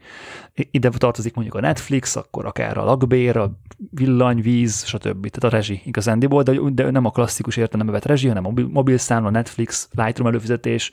Ide 0.55 0.89
tartozik 0.89 1.35
mondjuk 1.35 1.57
a 1.57 1.61
Netflix, 1.61 2.17
akkor 2.17 2.47
akár 2.47 2.79
a 2.79 2.85
lakbér, 2.85 3.37
a 3.37 3.59
villany, 3.91 4.41
víz, 4.41 4.85
stb. 4.85 5.29
Tehát 5.29 5.45
a 5.45 5.49
rezsi 5.49 5.81
igazándiból, 5.85 6.43
de, 6.43 6.59
de 6.73 6.91
nem 6.91 7.05
a 7.05 7.11
klasszikus 7.11 7.57
értelembe 7.57 7.93
vett 7.93 8.05
rezsi, 8.05 8.29
hanem 8.29 8.47
a 8.47 8.53
mobil, 8.69 8.99
a 9.09 9.31
Netflix, 9.31 9.89
Lightroom 9.93 10.29
előfizetés, 10.29 10.91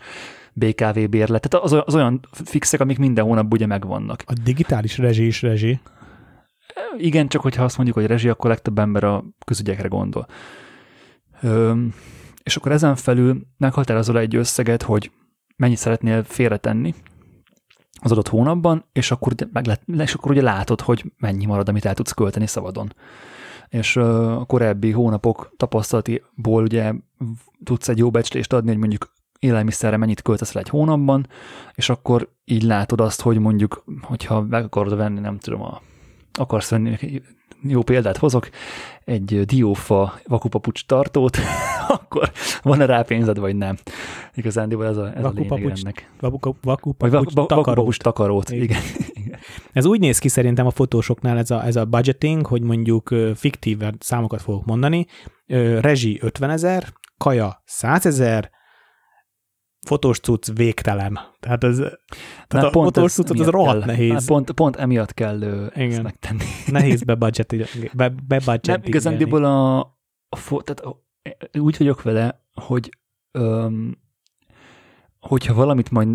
BKV 0.54 1.00
bérlet, 1.10 1.50
tehát 1.50 1.66
az, 1.66 1.82
az 1.86 1.96
olyan 1.96 2.20
fixek, 2.32 2.80
amik 2.80 2.98
minden 2.98 3.25
hónapban 3.25 3.54
ugye 3.54 3.66
megvannak. 3.66 4.24
A 4.25 4.34
digitális 4.44 4.98
rezsi 4.98 5.25
is 5.25 5.42
rezsi. 5.42 5.80
Igen, 6.98 7.27
csak 7.27 7.42
hogyha 7.42 7.63
azt 7.63 7.75
mondjuk, 7.75 7.98
hogy 7.98 8.08
rezsi, 8.08 8.30
akkor 8.30 8.50
legtöbb 8.50 8.80
ember 8.80 9.03
a 9.03 9.24
közügyekre 9.46 9.88
gondol. 9.88 10.27
Öm, 11.42 11.94
és 12.44 12.56
akkor 12.56 12.72
ezen 12.72 12.96
felül 12.96 13.42
meghatározol 13.58 14.20
egy 14.20 14.36
összeget, 14.36 14.82
hogy 14.82 15.12
mennyit 15.56 15.77
szeretnél 15.77 16.24
félretenni 16.24 16.94
az 18.01 18.12
adott 18.12 18.27
hónapban, 18.27 18.86
és 18.92 19.12
akkor, 19.12 19.34
meg 19.51 19.65
lett, 19.65 19.82
és 19.98 20.13
akkor 20.13 20.32
ugye 20.32 20.42
látod, 20.42 20.82
hogy 20.82 21.12
mennyi 21.18 21.46
marad, 21.46 21.70
amit 21.70 21.86
el 21.86 21.94
tudsz 21.94 22.12
költeni 22.12 22.48
szabadon. 22.48 22.94
És 23.70 23.96
a 23.96 24.44
korábbi 24.48 24.92
hónapok 24.92 25.53
tapasztalatiból 25.58 26.63
ugye 26.63 26.94
tudsz 27.63 27.88
egy 27.88 27.98
jó 27.98 28.12
becslést 28.12 28.53
adni, 28.53 28.70
hogy 28.70 28.77
mondjuk 28.77 29.13
élelmiszerre 29.39 29.98
mennyit 29.98 30.22
költesz 30.22 30.51
le 30.51 30.60
egy 30.60 30.70
hónapban, 30.70 31.27
és 31.74 31.89
akkor 31.89 32.30
így 32.46 32.63
látod 32.63 33.01
azt, 33.01 33.22
hogy 33.22 33.39
mondjuk, 33.39 33.84
hogyha 34.01 34.42
meg 34.42 34.63
akarod 34.63 34.96
venni, 34.96 35.20
nem 35.20 35.38
tudom, 35.38 35.62
a, 35.62 35.82
akarsz 36.40 36.70
venni 36.70 37.22
jó 37.68 37.82
példát 37.82 38.18
hozok, 38.18 38.50
egy 39.06 39.46
diófa 39.46 40.20
vakupapucs 40.28 40.86
tartót, 40.86 41.38
akkor 41.88 42.32
van-e 42.62 42.86
rá 42.86 43.02
pénzed, 43.02 43.38
vagy 43.38 43.56
nem. 43.56 43.78
Igazán, 44.34 44.82
ez 44.82 44.98
a, 44.98 45.16
ez 45.16 45.24
a 45.24 45.34
lényeg 45.36 45.63
ennek. 45.63 46.12
Vakupapucs 46.62 47.34
takarót. 47.34 47.98
takarót. 47.98 48.50
Igen. 48.50 48.82
Igen. 49.08 49.40
Ez 49.74 49.86
úgy 49.86 50.00
néz 50.00 50.20
ki 50.20 50.28
szerintem 50.28 50.66
a 50.66 50.72
fotósoknál 50.72 51.38
ez 51.38 51.52
a, 51.52 51.66
ez 51.66 51.75
a 51.75 51.86
budgeting, 51.86 52.46
hogy 52.46 52.62
mondjuk 52.62 53.16
fiktív 53.36 53.78
számokat 54.00 54.42
fogok 54.42 54.66
mondani, 54.66 55.06
rezsi 55.80 56.20
50 56.22 56.50
ezer, 56.50 56.94
kaja 57.18 57.62
100 57.66 58.06
ezer, 58.06 58.50
fotós 59.86 60.20
cucc 60.20 60.48
végtelen. 60.56 61.20
Tehát 61.40 61.63
ez, 61.63 61.78
tehát 62.48 62.66
a 62.66 62.70
pont 62.70 62.86
fotós 62.86 63.13
cuccot 63.13 63.40
az 63.40 63.48
rohadt 63.48 63.78
kell, 63.78 63.96
nehéz. 63.96 64.25
Pont, 64.25 64.52
pont 64.52 64.75
emiatt 64.75 65.13
kell 65.13 65.38
Igen. 65.75 65.90
ezt 65.90 66.02
megtenni. 66.04 66.44
Nehéz 66.68 67.04
bebudget, 67.04 67.56
be, 67.94 68.10
bebudget 68.28 68.66
Nem, 68.66 68.82
igazándiból 68.84 69.44
a, 69.44 69.80
a 70.30 70.36
fo, 70.36 70.62
tehát 70.62 70.96
úgy 71.60 71.78
vagyok 71.78 72.02
vele, 72.02 72.46
hogy 72.54 72.98
öm, 73.32 74.02
hogyha 75.20 75.54
valamit 75.54 75.92
majd 75.92 76.08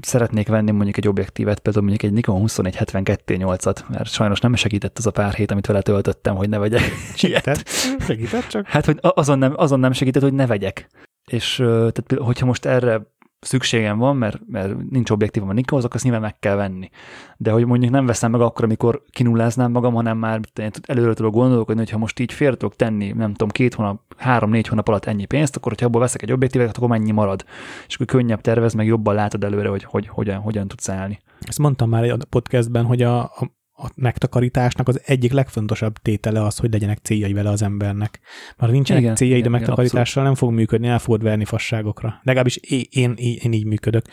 szeretnék 0.00 0.48
venni, 0.48 0.70
mondjuk 0.70 0.96
egy 0.96 1.08
objektívet, 1.08 1.58
például 1.58 1.84
mondjuk 1.84 2.10
egy 2.10 2.16
Nikon 2.16 2.42
21-72-8-at, 2.46 3.88
mert 3.88 4.10
sajnos 4.10 4.40
nem 4.40 4.54
segített 4.54 4.98
az 4.98 5.06
a 5.06 5.10
pár 5.10 5.34
hét, 5.34 5.50
amit 5.50 5.66
vele 5.66 5.82
töltöttem, 5.82 6.36
hogy 6.36 6.48
ne 6.48 6.58
vegyek. 6.58 6.82
Segített? 7.14 7.68
Segített 8.06 8.46
csak? 8.46 8.66
Hát, 8.66 8.84
hogy 8.84 8.98
azon 9.00 9.38
nem, 9.38 9.52
azon 9.56 9.80
nem 9.80 9.92
segített, 9.92 10.22
hogy 10.22 10.32
ne 10.32 10.46
vegyek 10.46 10.88
és 11.30 11.54
tehát, 11.56 12.14
hogyha 12.18 12.46
most 12.46 12.64
erre 12.64 13.02
szükségem 13.40 13.98
van, 13.98 14.16
mert, 14.16 14.40
mert 14.46 14.90
nincs 14.90 15.10
objektívom 15.10 15.48
a 15.48 15.52
Nikonhoz, 15.52 15.84
akkor 15.84 15.96
azt 15.96 16.04
nyilván 16.04 16.22
meg 16.22 16.38
kell 16.38 16.54
venni. 16.54 16.90
De 17.36 17.50
hogy 17.50 17.64
mondjuk 17.66 17.92
nem 17.92 18.06
veszem 18.06 18.30
meg 18.30 18.40
akkor, 18.40 18.64
amikor 18.64 19.02
kinulláznám 19.10 19.70
magam, 19.70 19.94
hanem 19.94 20.18
már 20.18 20.40
előre 20.82 21.14
tudok 21.14 21.32
gondolkodni, 21.32 21.80
hogy 21.80 21.90
ha 21.90 21.98
most 21.98 22.18
így 22.18 22.32
félre 22.32 22.56
tudok 22.56 22.76
tenni, 22.76 23.12
nem 23.12 23.30
tudom, 23.30 23.48
két 23.48 23.74
hónap, 23.74 24.00
három-négy 24.16 24.66
hónap 24.66 24.88
alatt 24.88 25.04
ennyi 25.04 25.24
pénzt, 25.24 25.56
akkor 25.56 25.72
hogyha 25.72 25.86
abból 25.86 26.00
veszek 26.00 26.22
egy 26.22 26.32
objektívet, 26.32 26.76
akkor 26.76 26.88
mennyi 26.88 27.10
marad. 27.10 27.44
És 27.86 27.94
akkor 27.94 28.06
könnyebb 28.06 28.40
tervez, 28.40 28.74
meg 28.74 28.86
jobban 28.86 29.14
látod 29.14 29.44
előre, 29.44 29.68
hogy, 29.68 29.84
hogy 29.84 30.08
hogyan, 30.08 30.38
hogyan 30.38 30.68
tudsz 30.68 30.88
állni. 30.88 31.18
Ezt 31.40 31.58
mondtam 31.58 31.88
már 31.88 32.10
a 32.10 32.16
podcastben, 32.30 32.84
hogy 32.84 33.02
a, 33.02 33.22
a 33.22 33.59
a 33.82 33.90
megtakarításnak 33.94 34.88
az 34.88 35.00
egyik 35.04 35.32
legfontosabb 35.32 35.96
tétele 35.96 36.44
az, 36.44 36.56
hogy 36.56 36.72
legyenek 36.72 36.98
céljai 36.98 37.32
vele 37.32 37.50
az 37.50 37.62
embernek. 37.62 38.20
Mert 38.56 38.72
nincsenek 38.72 39.02
igen, 39.02 39.14
céljai, 39.14 39.38
igen, 39.38 39.52
de 39.52 39.58
megtakarítással 39.58 40.22
nem 40.22 40.34
fog 40.34 40.52
működni, 40.52 40.86
el 40.88 40.98
fogod 40.98 41.22
verni 41.22 41.44
fasságokra. 41.44 42.20
Legalábbis 42.22 42.56
én, 42.56 42.84
én, 42.90 43.14
én 43.42 43.52
így 43.52 43.64
működök. 43.64 44.04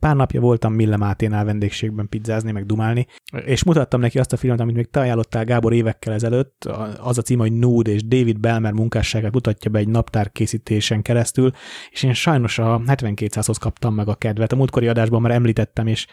Pár 0.00 0.16
napja 0.16 0.40
voltam 0.40 0.72
Mille 0.72 0.96
Máténál 0.96 1.44
vendégségben 1.44 2.08
pizzázni, 2.08 2.52
meg 2.52 2.66
dumálni, 2.66 3.06
és 3.44 3.64
mutattam 3.64 4.00
neki 4.00 4.18
azt 4.18 4.32
a 4.32 4.36
filmet, 4.36 4.60
amit 4.60 4.74
még 4.74 4.90
te 4.90 5.00
ajánlottál 5.00 5.44
Gábor 5.44 5.72
évekkel 5.72 6.12
ezelőtt, 6.12 6.64
az 7.00 7.18
a 7.18 7.22
cím, 7.22 7.38
hogy 7.38 7.52
Nude, 7.52 7.90
és 7.90 8.04
David 8.04 8.40
Belmer 8.40 8.72
munkásságát 8.72 9.32
mutatja 9.32 9.70
be 9.70 9.78
egy 9.78 9.88
naptár 9.88 10.32
készítésen 10.32 11.02
keresztül, 11.02 11.50
és 11.90 12.02
én 12.02 12.12
sajnos 12.12 12.58
a 12.58 12.82
7200-hoz 12.86 13.56
kaptam 13.56 13.94
meg 13.94 14.08
a 14.08 14.14
kedvet. 14.14 14.52
A 14.52 14.56
múltkori 14.56 14.88
adásban 14.88 15.20
már 15.20 15.32
említettem, 15.32 15.86
és 15.86 16.06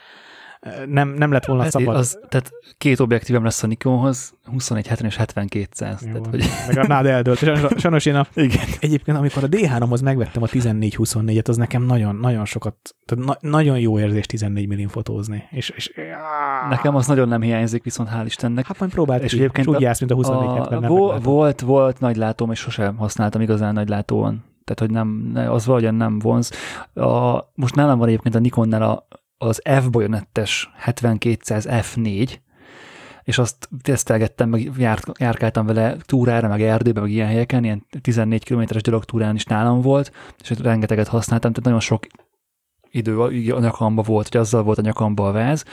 nem, 0.88 1.10
nem 1.10 1.32
lett 1.32 1.46
volna 1.46 1.62
hát 1.62 1.72
szabad. 1.72 1.96
Az, 1.96 2.20
tehát 2.28 2.52
két 2.78 3.00
objektívem 3.00 3.44
lesz 3.44 3.64
a 3.64 3.68
Nikonhoz, 3.68 4.34
2170 4.46 5.10
és 5.10 5.16
7200. 5.16 6.02
Jó, 6.02 6.12
tehát, 6.12 6.28
hogy... 6.28 6.44
Meg 6.68 6.78
a 6.78 6.88
nád 6.88 7.06
eldőlt. 7.06 7.38
Sajnos, 7.38 7.72
sajnos 7.82 8.06
én 8.06 8.16
a, 8.16 8.28
Igen. 8.34 8.66
egyébként, 8.80 9.18
amikor 9.18 9.44
a 9.44 9.48
D3-hoz 9.48 10.02
megvettem 10.02 10.44
a 10.44 10.46
14-24-et, 10.46 11.48
az 11.48 11.58
nekem 11.58 11.84
nagyon, 11.84 12.16
nagyon 12.16 12.46
sokat, 12.46 12.76
tehát 13.06 13.26
na, 13.26 13.50
nagyon 13.50 13.80
jó 13.80 14.00
érzés 14.00 14.26
14 14.26 14.68
millin 14.68 14.88
fotózni. 14.88 15.44
És, 15.50 15.70
és, 15.70 15.94
nekem 16.70 16.96
az 16.96 17.08
nagyon 17.08 17.28
nem 17.28 17.42
hiányzik, 17.42 17.84
viszont 17.84 18.10
hál' 18.14 18.24
Istennek. 18.26 18.68
Hát 18.68 18.80
majd 18.80 18.92
próbált, 18.92 19.24
és 19.24 19.34
egyébként 19.34 19.68
úgy 19.68 19.82
jársz, 19.82 20.00
mint 20.00 20.12
a 20.12 20.16
24 20.16 20.58
70 20.58 20.82
vo- 20.82 21.24
Volt, 21.24 21.62
volt 21.62 22.00
nagy 22.00 22.16
látóm, 22.16 22.52
és 22.52 22.60
sosem 22.60 22.98
használtam 22.98 23.42
igazán 23.42 23.74
nagy 23.74 23.90
látóan. 23.90 24.44
Tehát, 24.64 24.80
hogy 24.80 24.90
nem, 24.92 25.32
az 25.50 25.66
valahogyan 25.66 25.96
nem 25.96 26.20
vonz. 26.20 26.52
A, 26.94 27.40
most 27.56 27.76
nálam 27.76 27.98
van 27.98 28.08
egyébként 28.08 28.36
a 28.36 28.40
Nikonnál 28.40 28.82
a 28.82 29.08
az 29.38 29.62
F-bajonettes 29.64 30.70
7200 30.78 31.68
F4, 31.70 32.38
és 33.24 33.38
azt 33.38 33.70
tesztelgettem, 33.82 34.50
meg 34.50 34.72
járt, 34.78 35.20
járkáltam 35.20 35.66
vele 35.66 35.96
túrára, 36.06 36.48
meg 36.48 36.62
erdőbe, 36.62 37.02
meg 37.02 37.12
ilyen 37.12 37.28
helyeken, 37.28 37.64
ilyen 37.64 37.86
14 38.02 38.44
kilométeres 38.44 38.82
gyalogtúrán 38.82 39.36
is 39.36 39.44
nálam 39.44 39.82
volt, 39.82 40.12
és 40.42 40.50
rengeteget 40.50 41.08
használtam, 41.08 41.52
tehát 41.52 41.66
nagyon 41.66 41.80
sok 41.80 42.08
idő 42.90 43.22
a 43.52 43.60
nyakamba 43.60 44.02
volt, 44.02 44.28
hogy 44.30 44.42
azzal 44.42 44.64
volt 44.64 44.78
a 44.78 44.82
nyakamba 44.82 45.28
a 45.28 45.32
váz, 45.32 45.66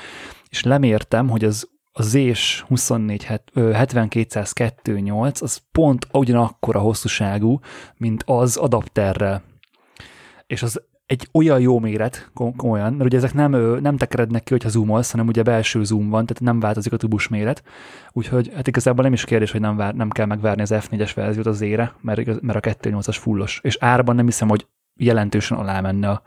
és 0.48 0.62
lemértem, 0.62 1.28
hogy 1.28 1.44
az 1.44 1.70
a 1.92 2.02
Z-s 2.02 2.60
24 2.60 3.26
7202.8 3.54 5.42
az 5.42 5.60
pont 5.72 6.06
ugyanakkor 6.12 6.76
a 6.76 6.80
hosszúságú, 6.80 7.60
mint 7.96 8.22
az 8.26 8.56
adapterrel. 8.56 9.42
És 10.46 10.62
az 10.62 10.82
egy 11.12 11.28
olyan 11.32 11.60
jó 11.60 11.78
méret, 11.78 12.30
komolyan, 12.56 12.92
mert 12.92 13.04
ugye 13.04 13.16
ezek 13.16 13.34
nem, 13.34 13.50
nem 13.80 13.96
tekerednek 13.96 14.42
ki, 14.42 14.52
hogyha 14.52 14.68
zoomolsz, 14.68 15.10
hanem 15.10 15.26
ugye 15.26 15.42
belső 15.42 15.84
zoom 15.84 16.08
van, 16.08 16.26
tehát 16.26 16.42
nem 16.42 16.60
változik 16.60 16.92
a 16.92 16.96
tubus 16.96 17.28
méret. 17.28 17.62
Úgyhogy 18.12 18.50
hát 18.54 18.66
igazából 18.66 19.04
nem 19.04 19.12
is 19.12 19.24
kérdés, 19.24 19.50
hogy 19.50 19.60
nem, 19.60 19.76
vár, 19.76 19.94
nem 19.94 20.10
kell 20.10 20.26
megvárni 20.26 20.62
az 20.62 20.74
F4-es 20.74 21.12
verziót 21.14 21.46
az 21.46 21.60
ére, 21.60 21.94
mert, 22.00 22.40
mert 22.40 22.66
a 22.66 22.70
2.8-as 22.70 23.16
fullos. 23.20 23.60
És 23.62 23.76
árban 23.80 24.14
nem 24.14 24.24
hiszem, 24.24 24.48
hogy 24.48 24.66
jelentősen 24.96 25.58
alá 25.58 25.80
menne 25.80 26.08
a, 26.08 26.22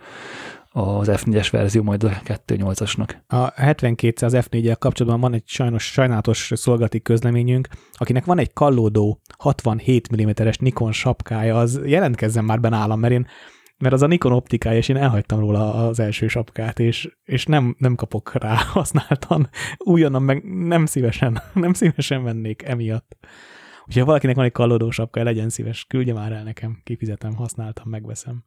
az 0.70 1.10
F4-es 1.12 1.48
verzió 1.52 1.84
majd 1.84 2.04
a 2.04 2.10
2.8-asnak. 2.10 3.10
A 3.28 3.62
7200 3.62 4.34
F4-el 4.36 4.76
kapcsolatban 4.80 5.22
van 5.22 5.34
egy 5.34 5.44
sajnos 5.46 5.84
sajnálatos 5.92 6.52
szolgálati 6.56 7.02
közleményünk, 7.02 7.68
akinek 7.94 8.26
van 8.26 8.40
egy 8.40 8.54
kallódó 8.54 9.22
67 9.38 10.24
mm-es 10.24 10.58
Nikon 10.58 10.92
sapkája, 10.92 11.58
az 11.58 11.82
jelentkezzen 11.86 12.44
már 12.44 12.60
be 12.60 12.70
nálam, 12.70 13.00
mert 13.00 13.14
én 13.14 13.28
mert 13.78 13.94
az 13.94 14.02
a 14.02 14.08
Nikon 14.08 14.32
optikája, 14.32 14.78
és 14.78 14.90
én 14.90 14.98
elhagytam 14.98 15.40
róla 15.40 15.88
az 15.88 16.00
első 16.00 16.28
sapkát, 16.28 16.80
és, 16.80 17.18
és 17.24 17.46
nem, 17.46 17.76
nem 17.80 17.96
kapok 17.96 18.34
rá 18.34 18.56
használtan. 18.74 19.50
Újonnan 19.78 20.22
meg 20.22 20.44
nem 20.44 20.86
szívesen, 20.86 21.42
nem 21.54 21.74
szívesen 21.74 22.24
vennék 22.24 22.64
emiatt. 22.64 23.18
Úgyhogy 23.80 24.02
ha 24.02 24.08
valakinek 24.08 24.36
van 24.36 24.46
egy 24.46 24.52
kallódó 24.52 24.90
sapka, 24.90 25.24
legyen 25.24 25.50
szíves, 25.50 25.86
küldje 25.86 26.14
már 26.14 26.32
el 26.32 26.44
nekem, 26.44 26.80
kifizetem, 26.84 27.36
használtam, 27.36 27.90
megveszem. 27.90 28.44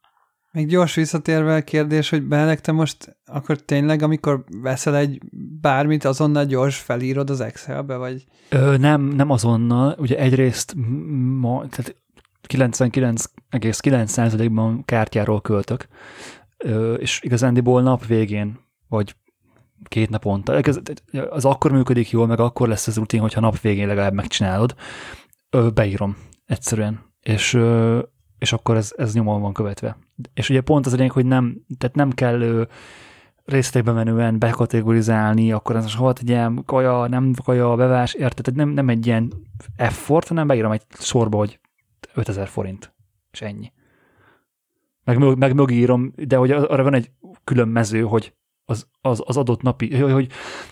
Még 0.52 0.66
gyors 0.66 0.94
visszatérve 0.94 1.54
a 1.54 1.62
kérdés, 1.62 2.08
hogy 2.08 2.22
Benedek, 2.22 2.60
te 2.60 2.72
most 2.72 3.16
akkor 3.24 3.56
tényleg, 3.56 4.02
amikor 4.02 4.44
veszel 4.62 4.96
egy 4.96 5.20
bármit, 5.60 6.04
azonnal 6.04 6.44
gyors 6.44 6.78
felírod 6.78 7.30
az 7.30 7.40
Excelbe, 7.40 7.96
vagy? 7.96 8.24
Ö, 8.48 8.76
nem, 8.76 9.02
nem 9.02 9.30
azonnal. 9.30 9.94
Ugye 9.98 10.18
egyrészt 10.18 10.74
ma, 11.40 11.66
tehát 11.68 11.96
99,9%-ban 12.54 14.84
kártyáról 14.84 15.40
költök, 15.40 15.88
és 16.96 17.20
igazándiból 17.22 17.82
nap 17.82 18.06
végén, 18.06 18.58
vagy 18.88 19.14
két 19.84 20.10
naponta. 20.10 20.60
Az 21.30 21.44
akkor 21.44 21.72
működik 21.72 22.10
jól, 22.10 22.26
meg 22.26 22.40
akkor 22.40 22.68
lesz 22.68 22.86
ez 22.86 22.96
rutin, 22.96 23.20
hogyha 23.20 23.40
nap 23.40 23.60
végén 23.60 23.86
legalább 23.86 24.12
megcsinálod. 24.12 24.74
Beírom 25.74 26.16
egyszerűen. 26.46 27.00
És, 27.20 27.58
és 28.38 28.52
akkor 28.52 28.76
ez, 28.76 28.92
ez 28.96 29.14
nyomon 29.14 29.40
van 29.40 29.52
követve. 29.52 29.96
És 30.34 30.50
ugye 30.50 30.60
pont 30.60 30.86
az 30.86 30.92
a 30.92 30.96
lényeg, 30.96 31.12
hogy 31.12 31.26
nem, 31.26 31.64
tehát 31.78 31.96
nem 31.96 32.10
kell 32.10 32.68
részletekbe 33.44 33.92
menően 33.92 34.38
bekategorizálni, 34.38 35.52
akkor 35.52 35.76
ez 35.76 35.82
most 35.82 35.96
hol 35.96 36.12
tegyem, 36.12 36.62
kaja, 36.64 37.06
nem 37.06 37.32
kaja, 37.44 37.74
bevás, 37.74 38.14
érted? 38.14 38.54
Nem, 38.54 38.68
nem 38.68 38.88
egy 38.88 39.06
ilyen 39.06 39.32
effort, 39.76 40.28
hanem 40.28 40.46
beírom 40.46 40.72
egy 40.72 40.82
sorba, 40.90 41.36
hogy 41.36 41.60
5000 42.18 42.48
forint, 42.48 42.94
és 43.30 43.40
ennyi. 43.40 43.72
Meg, 45.04 45.36
meg 45.36 45.54
mögé 45.54 45.74
írom, 45.74 46.12
de 46.16 46.36
hogy 46.36 46.50
arra 46.50 46.82
van 46.82 46.94
egy 46.94 47.10
külön 47.44 47.68
mező, 47.68 48.02
hogy 48.02 48.34
az, 48.64 48.86
az, 49.00 49.22
az 49.24 49.36
adott 49.36 49.62
napi, 49.62 49.96
hogy, 49.96 50.12
hogy, 50.12 50.28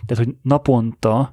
tehát, 0.06 0.24
hogy 0.24 0.34
naponta 0.42 1.32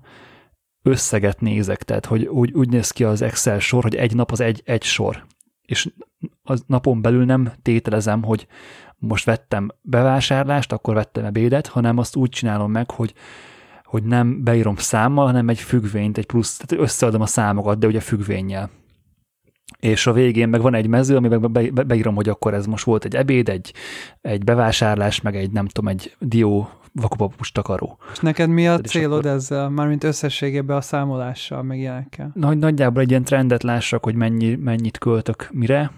összeget 0.81 1.41
nézek, 1.41 1.83
tehát 1.83 2.05
hogy 2.05 2.25
úgy, 2.25 2.51
úgy 2.51 2.69
néz 2.69 2.91
ki 2.91 3.03
az 3.03 3.21
Excel 3.21 3.59
sor, 3.59 3.83
hogy 3.83 3.95
egy 3.95 4.15
nap 4.15 4.31
az 4.31 4.39
egy, 4.39 4.61
egy 4.65 4.83
sor. 4.83 5.25
És 5.61 5.93
az 6.43 6.63
napon 6.67 7.01
belül 7.01 7.25
nem 7.25 7.51
tételezem, 7.61 8.23
hogy 8.23 8.47
most 8.97 9.25
vettem 9.25 9.69
bevásárlást, 9.81 10.71
akkor 10.71 10.93
vettem 10.93 11.25
ebédet, 11.25 11.67
hanem 11.67 11.97
azt 11.97 12.15
úgy 12.15 12.29
csinálom 12.29 12.71
meg, 12.71 12.91
hogy, 12.91 13.13
hogy 13.83 14.03
nem 14.03 14.43
beírom 14.43 14.75
számmal, 14.75 15.25
hanem 15.25 15.49
egy 15.49 15.59
függvényt, 15.59 16.17
egy 16.17 16.25
plusz, 16.25 16.57
tehát 16.57 16.83
összeadom 16.85 17.21
a 17.21 17.25
számokat, 17.25 17.79
de 17.79 17.87
ugye 17.87 17.99
függvényel. 17.99 18.69
És 19.79 20.07
a 20.07 20.13
végén 20.13 20.49
meg 20.49 20.61
van 20.61 20.73
egy 20.73 20.87
mező, 20.87 21.15
amiben 21.15 21.51
be, 21.51 21.71
be, 21.71 21.83
beírom, 21.83 22.15
hogy 22.15 22.29
akkor 22.29 22.53
ez 22.53 22.65
most 22.65 22.85
volt 22.85 23.05
egy 23.05 23.15
ebéd, 23.15 23.49
egy, 23.49 23.73
egy 24.21 24.43
bevásárlás, 24.43 25.21
meg 25.21 25.35
egy 25.35 25.51
nem 25.51 25.67
tudom, 25.67 25.89
egy 25.89 26.15
dió 26.19 26.69
vakupapus 26.93 27.51
takaró. 27.51 27.97
És 28.11 28.19
neked 28.19 28.49
mi 28.49 28.67
a 28.67 28.79
célod 28.79 29.17
akkor... 29.17 29.31
ezzel, 29.31 29.69
mármint 29.69 30.03
összességében 30.03 30.77
a 30.77 30.81
számolással, 30.81 31.63
meg 31.63 31.77
ilyenekkel? 31.77 32.31
Nagy, 32.33 32.57
nagyjából 32.57 33.01
egy 33.01 33.09
ilyen 33.09 33.23
trendet 33.23 33.63
lássak, 33.63 34.03
hogy 34.03 34.15
mennyi, 34.15 34.55
mennyit 34.55 34.97
költök 34.97 35.49
mire, 35.51 35.91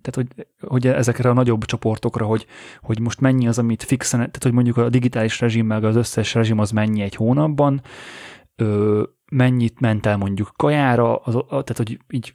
tehát 0.00 0.30
hogy, 0.36 0.46
hogy 0.68 0.86
ezekre 0.86 1.30
a 1.30 1.32
nagyobb 1.32 1.64
csoportokra, 1.64 2.26
hogy, 2.26 2.46
hogy 2.80 3.00
most 3.00 3.20
mennyi 3.20 3.48
az, 3.48 3.58
amit 3.58 3.82
fixen, 3.82 4.18
tehát 4.18 4.42
hogy 4.42 4.52
mondjuk 4.52 4.76
a 4.76 4.88
digitális 4.88 5.40
rezsim 5.40 5.66
meg 5.66 5.84
az 5.84 5.96
összes 5.96 6.34
rezsim 6.34 6.58
az 6.58 6.70
mennyi 6.70 7.00
egy 7.00 7.14
hónapban, 7.14 7.82
ö, 8.56 9.02
mennyit 9.30 9.80
ment 9.80 10.06
el 10.06 10.16
mondjuk 10.16 10.52
kajára, 10.56 11.16
az, 11.16 11.32
tehát 11.48 11.76
hogy 11.76 11.98
így 12.10 12.34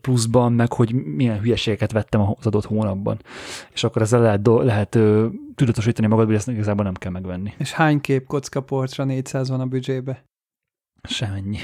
pluszban, 0.00 0.52
meg 0.52 0.72
hogy 0.72 0.92
milyen 0.92 1.40
hülyeségeket 1.40 1.92
vettem 1.92 2.20
az 2.20 2.46
adott 2.46 2.64
hónapban. 2.64 3.18
És 3.72 3.84
akkor 3.84 4.02
ezzel 4.02 4.20
lehet, 4.20 4.46
lehet 4.46 4.98
tudatosítani 5.54 6.06
magad, 6.06 6.26
hogy 6.26 6.34
ezt 6.34 6.48
igazából 6.48 6.84
nem 6.84 6.94
kell 6.94 7.12
megvenni. 7.12 7.52
És 7.58 7.72
hány 7.72 8.00
kép 8.00 8.26
kocka 8.26 8.60
portra 8.60 9.04
400 9.04 9.48
van 9.48 9.60
a 9.60 9.66
büdzsébe? 9.66 10.24
Semennyi. 11.02 11.58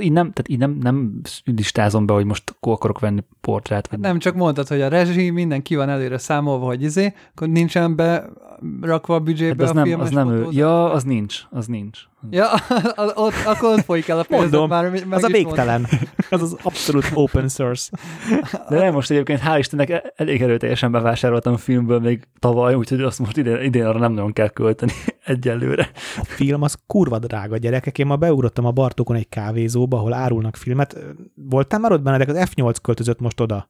Így 0.00 0.12
nem, 0.12 0.32
tehát 0.32 0.48
így 0.48 0.58
nem, 0.58 0.70
nem 0.70 1.20
listázom 1.44 2.06
be, 2.06 2.12
hogy 2.12 2.24
most 2.24 2.56
akarok 2.60 2.98
venni 2.98 3.24
portrát. 3.40 3.88
Vagy... 3.88 3.98
Nem, 3.98 4.18
csak 4.18 4.34
mondtad, 4.34 4.68
hogy 4.68 4.80
a 4.80 4.88
rezsi, 4.88 5.30
minden 5.30 5.62
ki 5.62 5.76
van 5.76 5.88
előre 5.88 6.18
számolva, 6.18 6.66
hogy 6.66 6.82
izé, 6.82 7.14
akkor 7.34 7.48
nincsen 7.48 7.96
be 7.96 8.28
rakva 8.80 9.14
a 9.14 9.20
büdzsébe 9.20 9.64
hát 9.64 9.70
az 9.74 9.82
a 9.82 9.84
nem, 9.84 10.00
az 10.00 10.10
nem 10.10 10.30
ő. 10.30 10.46
Ja, 10.50 10.92
az 10.92 11.02
nincs, 11.02 11.42
az 11.50 11.66
nincs. 11.66 12.00
Ja, 12.30 12.46
ott, 13.14 13.34
akkor 13.46 13.72
ott 13.72 13.84
folyik 13.84 14.08
el 14.08 14.18
a 14.18 14.22
pénz. 14.22 14.40
Mondom, 14.40 14.68
már 14.68 14.90
meg 14.90 15.06
az 15.10 15.24
a 15.24 15.28
végtelen. 15.28 15.86
az 16.30 16.42
az 16.42 16.56
abszolút 16.62 17.10
open 17.14 17.48
source. 17.48 17.90
De 18.68 18.78
nem 18.78 18.92
most 18.92 19.10
egyébként, 19.10 19.40
hál' 19.44 19.56
Istennek 19.58 19.90
e- 19.90 20.12
elég 20.16 20.42
erőteljesen 20.42 20.92
bevásároltam 20.92 21.56
filmből 21.56 22.00
még 22.00 22.22
tavaly, 22.38 22.74
úgyhogy 22.74 23.02
azt 23.02 23.18
most 23.18 23.36
idén, 23.36 23.62
idén 23.62 23.84
arra 23.84 23.98
nem 23.98 24.12
nagyon 24.12 24.32
kell 24.32 24.48
költeni 24.48 24.92
egyelőre. 25.24 25.90
A 26.16 26.24
film 26.24 26.62
az 26.62 26.78
kurva 26.86 27.18
drága, 27.18 27.56
gyerekek. 27.56 27.98
Én 27.98 28.06
ma 28.06 28.16
beugrottam 28.16 28.64
a 28.64 28.72
Bartókon 28.72 29.16
egy 29.16 29.28
kávézóba, 29.28 29.96
ahol 29.96 30.12
árulnak 30.12 30.56
filmet. 30.56 30.98
Voltál 31.34 31.80
már 31.80 31.92
ott 31.92 32.02
benne, 32.02 32.24
de 32.24 32.40
az 32.40 32.50
F8 32.54 32.74
költözött 32.82 33.20
most 33.20 33.40
oda. 33.40 33.68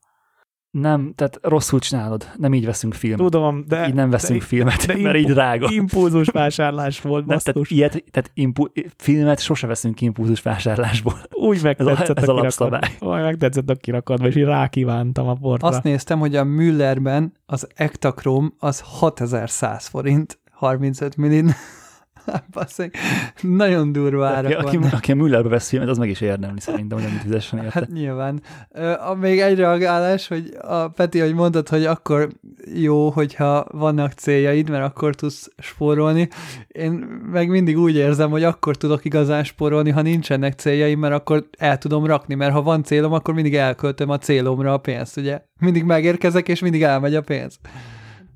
Nem, 0.71 1.13
tehát 1.15 1.39
rosszul 1.43 1.79
csinálod, 1.79 2.29
nem 2.37 2.55
így 2.55 2.65
veszünk 2.65 2.95
filmet. 2.95 3.31
Tudom, 3.31 3.65
de... 3.69 3.89
Így 3.89 3.95
nem 3.95 4.11
veszünk 4.11 4.41
de, 4.41 4.47
filmet, 4.47 4.87
de 4.87 4.97
mert 5.03 5.17
így 5.17 5.27
drága. 5.27 5.69
Impulzus 5.71 6.29
vásárlás 6.29 7.01
volt, 7.01 7.27
nem, 7.27 7.39
tehát 7.39 7.71
ilyet, 7.71 8.05
tehát 8.11 8.31
impu, 8.35 8.65
filmet 8.97 9.41
sose 9.41 9.67
veszünk 9.67 10.01
impulzus 10.01 10.43
vásárlásból. 10.43 11.15
Úgy 11.31 11.63
megtetszett 11.63 11.99
ez 12.01 12.09
a, 12.09 12.23
ez 12.23 12.29
a 12.29 12.33
lapszabály. 12.33 12.97
Úgy 13.01 13.09
megtetszett 13.09 13.71
a 13.71 13.75
kirakadva, 13.75 14.27
és 14.27 14.37
így 14.37 14.45
rákívántam 14.45 15.29
a 15.29 15.35
portra. 15.35 15.69
Azt 15.69 15.83
néztem, 15.83 16.19
hogy 16.19 16.37
a 16.37 16.45
Müllerben 16.45 17.33
az 17.47 17.69
Ektachrome 17.75 18.49
az 18.59 18.81
6100 18.81 19.87
forint, 19.87 20.38
35 20.51 21.16
millin. 21.16 21.55
Basszeg, 22.53 22.95
nagyon 23.41 23.93
durva 23.93 24.27
árak 24.27 24.59
aki, 24.59 24.77
aki, 24.77 24.87
aki 24.93 25.12
a 25.12 25.14
Müllerbe 25.14 25.49
vesz 25.49 25.69
filmet, 25.69 25.88
az 25.88 25.99
meg 25.99 26.09
is 26.09 26.21
érdemli 26.21 26.61
szerintem, 26.61 26.99
hogy 26.99 27.07
amit 27.07 27.21
fizessen 27.23 27.59
érte. 27.59 27.71
Hát 27.79 27.93
nyilván. 27.93 28.43
A, 29.09 29.14
még 29.14 29.41
egy 29.41 29.57
reagálás, 29.57 30.29
hogy 30.29 30.57
a 30.61 30.88
Peti, 30.88 31.19
hogy 31.19 31.35
mondtad, 31.35 31.69
hogy 31.69 31.85
akkor 31.85 32.29
jó, 32.75 33.11
hogyha 33.11 33.67
vannak 33.71 34.12
céljaid, 34.12 34.71
mert 34.71 34.85
akkor 34.85 35.14
tudsz 35.14 35.51
spórolni. 35.59 36.29
Én 36.69 36.91
meg 37.33 37.49
mindig 37.49 37.79
úgy 37.79 37.95
érzem, 37.95 38.31
hogy 38.31 38.45
akkor 38.45 38.77
tudok 38.77 39.05
igazán 39.05 39.45
spórolni, 39.45 39.91
ha 39.91 40.03
nincsenek 40.03 40.55
céljaim, 40.55 40.99
mert 40.99 41.14
akkor 41.14 41.49
el 41.59 41.79
tudom 41.79 42.07
rakni, 42.07 42.35
mert 42.35 42.53
ha 42.53 42.62
van 42.62 42.83
célom, 42.83 43.12
akkor 43.12 43.35
mindig 43.35 43.55
elköltöm 43.55 44.11
a 44.11 44.19
célomra 44.19 44.73
a 44.73 44.79
pénzt, 44.79 45.17
ugye? 45.17 45.41
Mindig 45.61 45.85
megérkezek, 45.85 46.49
és 46.49 46.61
mindig 46.61 46.83
elmegy 46.83 47.14
a 47.14 47.23
pénz 47.23 47.59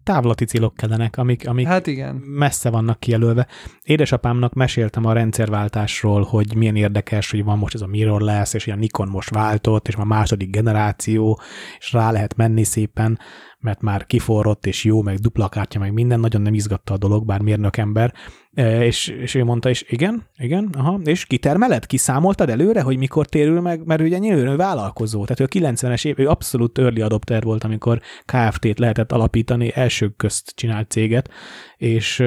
távlati 0.02 0.44
célok 0.44 0.74
kellenek, 0.74 1.16
amik, 1.16 1.48
amik 1.48 1.66
hát 1.66 1.86
igen. 1.86 2.14
messze 2.14 2.70
vannak 2.70 3.00
kijelölve. 3.00 3.46
Édesapámnak 3.82 4.54
meséltem 4.54 5.04
a 5.04 5.12
rendszerváltásról, 5.12 6.22
hogy 6.22 6.54
milyen 6.54 6.76
érdekes, 6.76 7.30
hogy 7.30 7.44
van 7.44 7.58
most 7.58 7.74
ez 7.74 7.80
a 7.80 7.86
mirrorless, 7.86 8.54
és 8.54 8.66
a 8.66 8.74
Nikon 8.74 9.08
most 9.08 9.30
váltott, 9.30 9.88
és 9.88 9.96
már 9.96 10.06
második 10.06 10.50
generáció, 10.50 11.40
és 11.78 11.92
rá 11.92 12.10
lehet 12.10 12.36
menni 12.36 12.64
szépen, 12.64 13.18
mert 13.62 13.80
már 13.80 14.06
kiforrott, 14.06 14.66
és 14.66 14.84
jó, 14.84 15.02
meg 15.02 15.18
dupla 15.18 15.48
kártya, 15.48 15.78
meg 15.78 15.92
minden, 15.92 16.20
nagyon 16.20 16.42
nem 16.42 16.54
izgatta 16.54 16.94
a 16.94 16.96
dolog, 16.96 17.26
bár 17.26 17.40
mérnök 17.40 17.76
ember, 17.76 18.14
e, 18.54 18.84
és, 18.84 19.08
és 19.08 19.34
ő 19.34 19.44
mondta, 19.44 19.68
és 19.68 19.84
igen, 19.88 20.26
igen, 20.36 20.70
aha, 20.78 21.00
és 21.04 21.24
kitermeled, 21.24 21.86
kiszámoltad 21.86 22.50
előre, 22.50 22.82
hogy 22.82 22.96
mikor 22.96 23.26
térül 23.26 23.60
meg, 23.60 23.84
mert 23.84 24.00
ugye 24.00 24.18
nyilván 24.18 24.46
ő 24.46 24.56
vállalkozó, 24.56 25.24
tehát 25.24 25.40
ő 25.40 25.62
a 25.62 25.72
90-es 25.72 26.04
év, 26.04 26.18
ő 26.18 26.28
abszolút 26.28 26.78
early 26.78 27.00
adopter 27.00 27.42
volt, 27.42 27.64
amikor 27.64 28.00
KFT-t 28.24 28.78
lehetett 28.78 29.12
alapítani, 29.12 29.72
első 29.74 30.08
közt 30.08 30.52
csinált 30.54 30.90
céget, 30.90 31.30
és, 31.76 32.22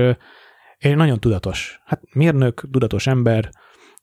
és 0.78 0.94
nagyon 0.96 1.20
tudatos. 1.20 1.82
Hát 1.86 2.02
mérnök, 2.14 2.68
tudatos 2.72 3.08
ember, 3.08 3.50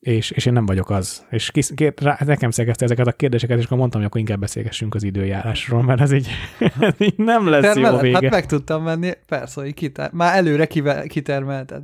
és, 0.02 0.30
és 0.30 0.46
én 0.46 0.52
nem 0.52 0.66
vagyok 0.66 0.90
az. 0.90 1.26
És 1.30 1.50
kis, 1.50 1.70
két, 1.74 2.00
rá, 2.00 2.18
nekem 2.24 2.50
szegezte 2.50 2.84
ezeket 2.84 3.06
a 3.06 3.12
kérdéseket, 3.12 3.58
és 3.58 3.64
akkor 3.64 3.78
mondtam, 3.78 4.00
hogy 4.00 4.08
akkor 4.08 4.20
inkább 4.20 4.40
beszélgessünk 4.40 4.94
az 4.94 5.02
időjárásról, 5.02 5.82
mert 5.82 6.00
ez 6.00 6.12
így, 6.12 6.28
ez 6.80 6.94
így 6.98 7.14
nem 7.16 7.48
lesz 7.48 7.62
Termeled? 7.62 7.92
jó 7.92 8.00
vége. 8.00 8.18
Hát 8.20 8.30
meg 8.30 8.46
tudtam 8.46 8.82
menni, 8.82 9.10
persze, 9.26 9.60
hogy 9.60 9.74
kiter, 9.74 10.10
már 10.12 10.36
előre 10.36 10.66
kive, 10.66 11.06
kitermelted. 11.06 11.82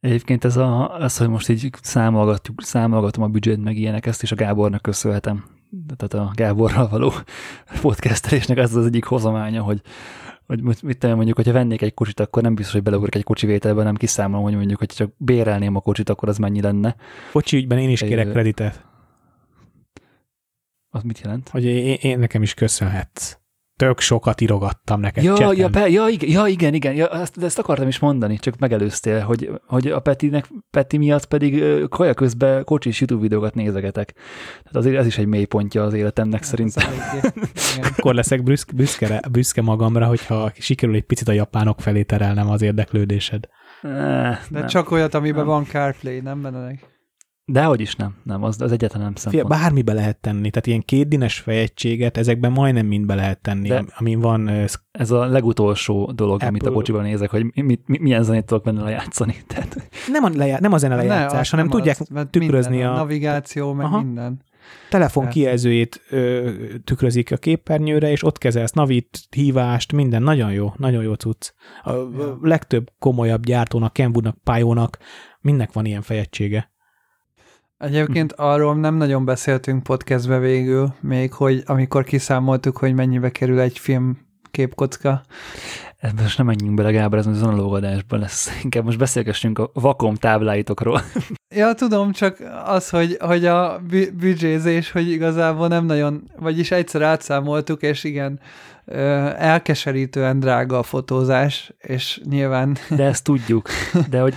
Egyébként 0.00 0.44
ez 0.44 0.56
a, 0.56 0.96
az, 0.96 1.16
hogy 1.16 1.28
most 1.28 1.48
így 1.48 1.70
számolgatjuk, 1.82 2.62
számolgatom 2.62 3.22
a 3.22 3.28
büdzsét, 3.28 3.64
meg 3.64 3.76
ilyenek, 3.76 4.06
ezt 4.06 4.22
is 4.22 4.32
a 4.32 4.36
Gábornak 4.36 4.82
köszönhetem. 4.82 5.44
Tehát 5.96 6.26
a 6.26 6.32
Gáborral 6.34 6.88
való 6.88 7.12
podcastelésnek 7.80 8.58
ez 8.58 8.74
az 8.74 8.86
egyik 8.86 9.04
hozománya, 9.04 9.62
hogy 9.62 9.80
hogy 10.46 10.62
mit 10.82 10.98
tudom, 10.98 11.16
mondjuk, 11.16 11.36
hogyha 11.36 11.52
vennék 11.52 11.82
egy 11.82 11.94
kocsit, 11.94 12.20
akkor 12.20 12.42
nem 12.42 12.54
biztos, 12.54 12.74
hogy 12.74 12.82
beleugrok 12.82 13.14
egy 13.14 13.24
kocsi 13.24 13.46
vételbe, 13.46 13.82
nem 13.82 13.94
kiszámolom, 13.94 14.44
hogy 14.44 14.54
mondjuk, 14.54 14.78
hogy 14.78 14.88
csak 14.88 15.12
bérelném 15.16 15.76
a 15.76 15.80
kocsit, 15.80 16.08
akkor 16.08 16.28
az 16.28 16.38
mennyi 16.38 16.60
lenne. 16.60 16.96
Kocsi 17.32 17.56
ügyben 17.56 17.78
én 17.78 17.90
is 17.90 18.00
kérek 18.00 18.30
kreditet. 18.30 18.84
Az 20.90 21.02
mit 21.02 21.20
jelent? 21.20 21.48
Hogy 21.48 21.64
én, 21.64 21.96
én 22.00 22.18
nekem 22.18 22.42
is 22.42 22.54
köszönhetsz 22.54 23.38
tök 23.76 24.00
sokat 24.00 24.40
írogattam 24.40 25.00
neked 25.00 25.24
ja, 25.24 25.52
ja, 25.52 25.68
pe, 25.68 25.88
ja, 25.88 26.08
igen, 26.08 26.30
ja, 26.30 26.46
igen, 26.46 26.74
igen, 26.74 26.94
ja, 26.94 27.08
ezt, 27.08 27.42
ezt 27.42 27.58
akartam 27.58 27.88
is 27.88 27.98
mondani, 27.98 28.38
csak 28.38 28.58
megelőztél, 28.58 29.20
hogy, 29.20 29.50
hogy 29.66 29.86
a 29.86 30.00
Petinek, 30.00 30.48
Peti 30.70 30.96
miatt 30.96 31.26
pedig 31.26 31.64
kaja 31.88 32.14
közben 32.14 32.64
kocsis 32.64 33.00
YouTube 33.00 33.22
videókat 33.22 33.54
nézegetek. 33.54 34.12
Tehát 34.58 34.76
azért 34.76 34.96
ez 34.96 35.06
is 35.06 35.18
egy 35.18 35.26
mély 35.26 35.44
pontja 35.44 35.82
az 35.82 35.94
életemnek 35.94 36.40
ez 36.40 36.46
szerintem. 36.46 36.92
Akkor 37.96 38.14
leszek 38.14 38.42
büszke, 38.42 38.72
büszke, 38.76 39.20
büszke 39.30 39.62
magamra, 39.62 40.06
hogyha 40.06 40.52
sikerül 40.58 40.94
egy 40.94 41.04
picit 41.04 41.28
a 41.28 41.32
japánok 41.32 41.80
felé 41.80 42.02
terelnem 42.02 42.50
az 42.50 42.62
érdeklődésed. 42.62 43.48
De 43.82 44.40
nem. 44.48 44.66
csak 44.66 44.90
olyat, 44.90 45.14
amiben 45.14 45.38
nem. 45.38 45.46
van 45.46 45.64
CarPlay, 45.64 46.20
nem 46.20 46.42
benne 46.42 46.76
Dehogy 47.46 47.80
is 47.80 47.96
nem, 47.96 48.14
nem, 48.22 48.42
az, 48.42 48.60
az 48.60 48.72
egyetlen 48.72 49.02
nem 49.02 49.14
szempont. 49.14 49.46
Fia, 49.46 49.58
bármibe 49.58 49.92
lehet 49.92 50.16
tenni, 50.16 50.50
tehát 50.50 50.66
ilyen 50.66 50.80
kétdines 50.80 51.38
fejegységet 51.38 52.16
ezekben 52.16 52.52
majdnem 52.52 52.86
mind 52.86 53.06
be 53.06 53.14
lehet 53.14 53.40
tenni, 53.40 53.68
De 53.68 53.84
amin 53.96 54.20
van... 54.20 54.48
Uh, 54.48 54.64
ez 54.92 55.10
a 55.10 55.26
legutolsó 55.26 56.12
dolog, 56.12 56.34
Apple. 56.34 56.48
amit 56.48 56.66
a 56.66 56.72
kocsiban 56.72 57.02
nézek, 57.02 57.30
hogy 57.30 57.44
mi, 57.54 57.62
mi, 57.62 57.78
mi, 57.86 57.98
milyen 57.98 58.22
zenét 58.22 58.44
tudok 58.44 58.64
benne 58.64 58.82
lejátszani. 58.82 59.36
Tehát... 59.46 59.88
Nem, 60.10 60.24
a 60.24 60.28
lejá, 60.34 60.58
nem 60.60 60.72
a 60.72 60.78
zene 60.78 60.94
lejátszás, 60.94 61.50
ne, 61.50 61.56
hanem 61.56 61.70
nem 61.70 61.78
tudják 61.78 62.00
az, 62.00 62.26
tükrözni 62.30 62.70
minden, 62.70 62.90
a... 62.90 62.94
a 62.94 62.96
navigáció, 62.96 63.72
meg 63.72 63.86
Aha. 63.86 64.02
minden. 64.02 64.42
Telefon 64.90 65.28
kijelzőjét 65.28 66.00
ö, 66.10 66.50
tükrözik 66.84 67.32
a 67.32 67.36
képernyőre, 67.36 68.10
és 68.10 68.24
ott 68.24 68.38
kezelsz 68.38 68.72
navit, 68.72 69.20
hívást, 69.30 69.92
minden. 69.92 70.22
Nagyon 70.22 70.52
jó, 70.52 70.72
nagyon 70.76 71.02
jó 71.02 71.14
cucc. 71.14 71.52
A, 71.82 71.92
ja. 71.92 72.02
a 72.02 72.38
legtöbb 72.40 72.90
komolyabb 72.98 73.44
gyártónak, 73.44 73.92
Kenwoodnak, 73.92 74.36
Pájónak, 74.44 74.98
mindnek 75.40 75.72
van 75.72 75.84
ilyen 75.84 76.02
fejegysége. 76.02 76.72
Egyébként 77.84 78.32
arról 78.32 78.74
nem 78.74 78.94
nagyon 78.94 79.24
beszéltünk 79.24 79.82
podcastbe 79.82 80.38
végül, 80.38 80.94
még 81.00 81.32
hogy 81.32 81.62
amikor 81.66 82.04
kiszámoltuk, 82.04 82.76
hogy 82.76 82.94
mennyibe 82.94 83.30
kerül 83.30 83.60
egy 83.60 83.78
film 83.78 84.18
képkocka. 84.50 85.22
Ebben 85.96 86.22
most 86.22 86.36
nem 86.36 86.46
menjünk 86.46 86.74
bele, 86.74 86.90
Gábor, 86.90 87.18
ez 87.18 87.26
az 87.26 87.42
analóg 87.42 87.74
adásban 87.74 88.18
lesz. 88.18 88.60
Inkább 88.62 88.84
most 88.84 88.98
beszélgessünk 88.98 89.58
a 89.58 89.70
vakom 89.72 90.14
tábláitokról. 90.14 91.00
Ja, 91.54 91.74
tudom, 91.74 92.12
csak 92.12 92.36
az, 92.64 92.90
hogy, 92.90 93.16
hogy 93.20 93.46
a 93.46 93.80
büdzsézés, 94.12 94.90
hogy 94.90 95.10
igazából 95.10 95.68
nem 95.68 95.84
nagyon, 95.84 96.30
vagyis 96.36 96.70
egyszer 96.70 97.02
átszámoltuk, 97.02 97.82
és 97.82 98.04
igen, 98.04 98.40
elkeserítően 99.36 100.40
drága 100.40 100.78
a 100.78 100.82
fotózás, 100.82 101.72
és 101.78 102.20
nyilván... 102.28 102.76
De 102.96 103.04
ezt 103.04 103.24
tudjuk. 103.24 103.68
De 104.10 104.20
hogy 104.20 104.34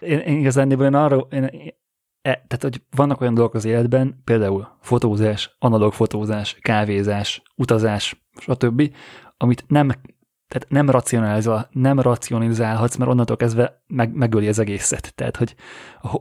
én, 0.00 0.18
én 0.18 0.38
igazán 0.38 0.70
én 0.70 0.94
arra, 0.94 1.26
én, 1.30 1.50
E, 2.28 2.44
tehát, 2.46 2.62
hogy 2.62 2.82
vannak 2.90 3.20
olyan 3.20 3.34
dolgok 3.34 3.54
az 3.54 3.64
életben, 3.64 4.20
például 4.24 4.68
fotózás, 4.80 5.56
analóg 5.58 5.92
fotózás, 5.92 6.56
kávézás, 6.60 7.42
utazás, 7.56 8.22
stb., 8.40 8.94
amit 9.36 9.64
nem, 9.66 9.88
tehát 10.48 10.68
nem, 10.68 10.90
racionalizál, 10.90 11.68
nem 11.72 12.00
racionalizálhatsz, 12.00 12.96
mert 12.96 13.10
onnantól 13.10 13.36
kezdve 13.36 13.82
meg, 13.86 14.14
megöli 14.14 14.48
az 14.48 14.58
egészet. 14.58 15.14
Tehát, 15.14 15.36
hogy 15.36 15.54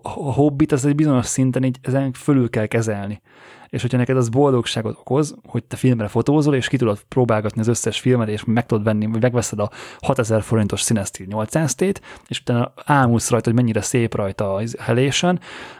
a, 0.01 0.09
hobbit 0.09 0.71
az 0.71 0.85
egy 0.85 0.95
bizonyos 0.95 1.25
szinten 1.25 1.63
így 1.63 1.77
ezen 1.81 2.11
fölül 2.11 2.49
kell 2.49 2.65
kezelni 2.65 3.21
és 3.69 3.81
hogyha 3.81 3.97
neked 3.97 4.17
az 4.17 4.29
boldogságot 4.29 4.97
okoz, 4.99 5.35
hogy 5.47 5.63
te 5.63 5.75
filmre 5.75 6.07
fotózol, 6.07 6.55
és 6.55 6.67
ki 6.67 6.77
tudod 6.77 7.03
próbálgatni 7.03 7.61
az 7.61 7.67
összes 7.67 7.99
filmet, 7.99 8.27
és 8.27 8.43
meg 8.43 8.65
tudod 8.65 8.83
venni, 8.83 9.05
vagy 9.05 9.21
megveszed 9.21 9.59
a 9.59 9.71
6000 9.99 10.41
forintos 10.41 10.83
Cinesztil 10.83 11.25
800-tét, 11.29 11.95
és 12.27 12.39
utána 12.39 12.73
ámulsz 12.85 13.29
rajta, 13.29 13.49
hogy 13.49 13.59
mennyire 13.59 13.81
szép 13.81 14.15
rajta 14.15 14.53
a 14.53 14.61
helésen, 14.79 15.39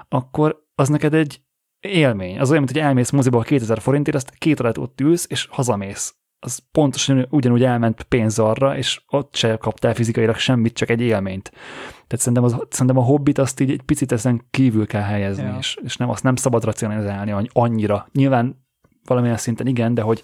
akkor 0.10 0.66
az 0.76 0.90
neked 0.90 1.14
egy 1.14 1.42
élmény. 1.80 2.40
Az 2.40 2.50
olyan, 2.50 2.64
mint 2.64 2.76
hogy 2.76 2.86
elmész 2.86 3.10
moziba 3.10 3.38
a 3.38 3.44
2000 3.44 3.80
forintért, 3.82 4.18
azt 4.18 4.34
két 4.38 4.60
órát 4.60 4.78
ott 4.78 5.02
ülsz, 5.02 5.26
és 5.30 5.48
hazamész. 5.52 6.16
Az 6.40 6.60
pontosan 6.72 7.28
ugyanúgy 7.30 7.64
elment 7.64 8.04
pénz 8.04 8.40
arra, 8.40 8.78
és 8.78 9.02
ott 9.08 9.36
se 9.36 9.58
kaptál 9.58 9.94
fizikailag 9.94 10.36
semmit, 10.36 10.74
csak 10.74 10.90
egy 10.90 11.02
élményt. 11.02 11.50
Tehát 11.92 12.18
szerintem, 12.18 12.44
az, 12.44 12.56
szerintem 12.70 12.98
a 12.98 13.02
hobbit 13.06 13.38
azt 13.38 13.60
így 13.60 13.72
egy 13.72 13.82
picit 13.82 14.12
ezen 14.12 14.46
kívül 14.52 14.88
kell 14.88 15.02
helyezni, 15.02 15.44
ja. 15.44 15.56
és, 15.60 15.78
és 15.84 15.98
nem, 15.98 16.10
azt 16.10 16.24
nem 16.24 16.36
szabad 16.36 16.64
racionalizálni 16.64 17.50
annyira. 17.54 18.08
Nyilván 18.12 18.66
valamilyen 19.06 19.38
szinten 19.38 19.68
igen, 19.68 19.94
de 19.94 20.02
hogy, 20.02 20.24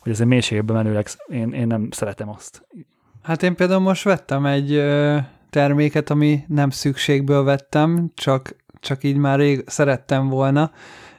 hogy 0.00 0.12
ez 0.12 0.20
egy 0.20 0.26
mélységben 0.26 0.76
menőleg 0.76 1.08
én, 1.28 1.52
én 1.52 1.66
nem 1.66 1.88
szeretem 1.90 2.28
azt. 2.28 2.66
Hát 3.22 3.42
én 3.42 3.54
például 3.54 3.80
most 3.80 4.02
vettem 4.02 4.46
egy 4.46 4.82
terméket, 5.50 6.10
ami 6.10 6.44
nem 6.48 6.70
szükségből 6.70 7.44
vettem, 7.44 8.10
csak, 8.14 8.56
csak 8.80 9.04
így 9.04 9.16
már 9.16 9.38
rég 9.38 9.64
szerettem 9.66 10.28
volna, 10.28 10.70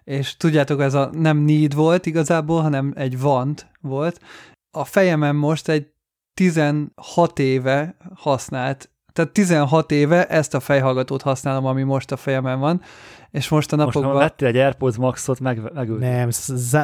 és 0.08 0.38
tudjátok, 0.38 0.82
ez 0.82 0.94
a 0.94 1.10
nem 1.14 1.38
need 1.38 1.74
volt 1.74 2.06
igazából, 2.06 2.62
hanem 2.62 2.94
egy 2.96 3.16
want 3.16 3.68
volt. 3.82 4.20
A 4.72 4.86
fejemen 4.86 5.36
most 5.36 5.70
egy 5.70 5.88
16 6.34 7.40
éve 7.40 7.98
használt 8.16 8.90
tehát 9.18 9.32
16 9.32 9.92
éve 9.92 10.26
ezt 10.26 10.54
a 10.54 10.60
fejhallgatót 10.60 11.22
használom, 11.22 11.66
ami 11.66 11.84
most 11.84 12.12
a 12.12 12.18
fejemen 12.18 12.60
van, 12.60 12.82
és 13.32 13.50
most 13.50 13.74
a 13.74 13.76
napokban... 13.76 14.12
Most 14.12 14.18
vettél 14.18 14.48
egy 14.48 14.58
AirPods 14.58 14.98
Maxot, 14.98 15.40
meg, 15.40 15.72
megült. 15.74 16.00
Nem, 16.00 16.30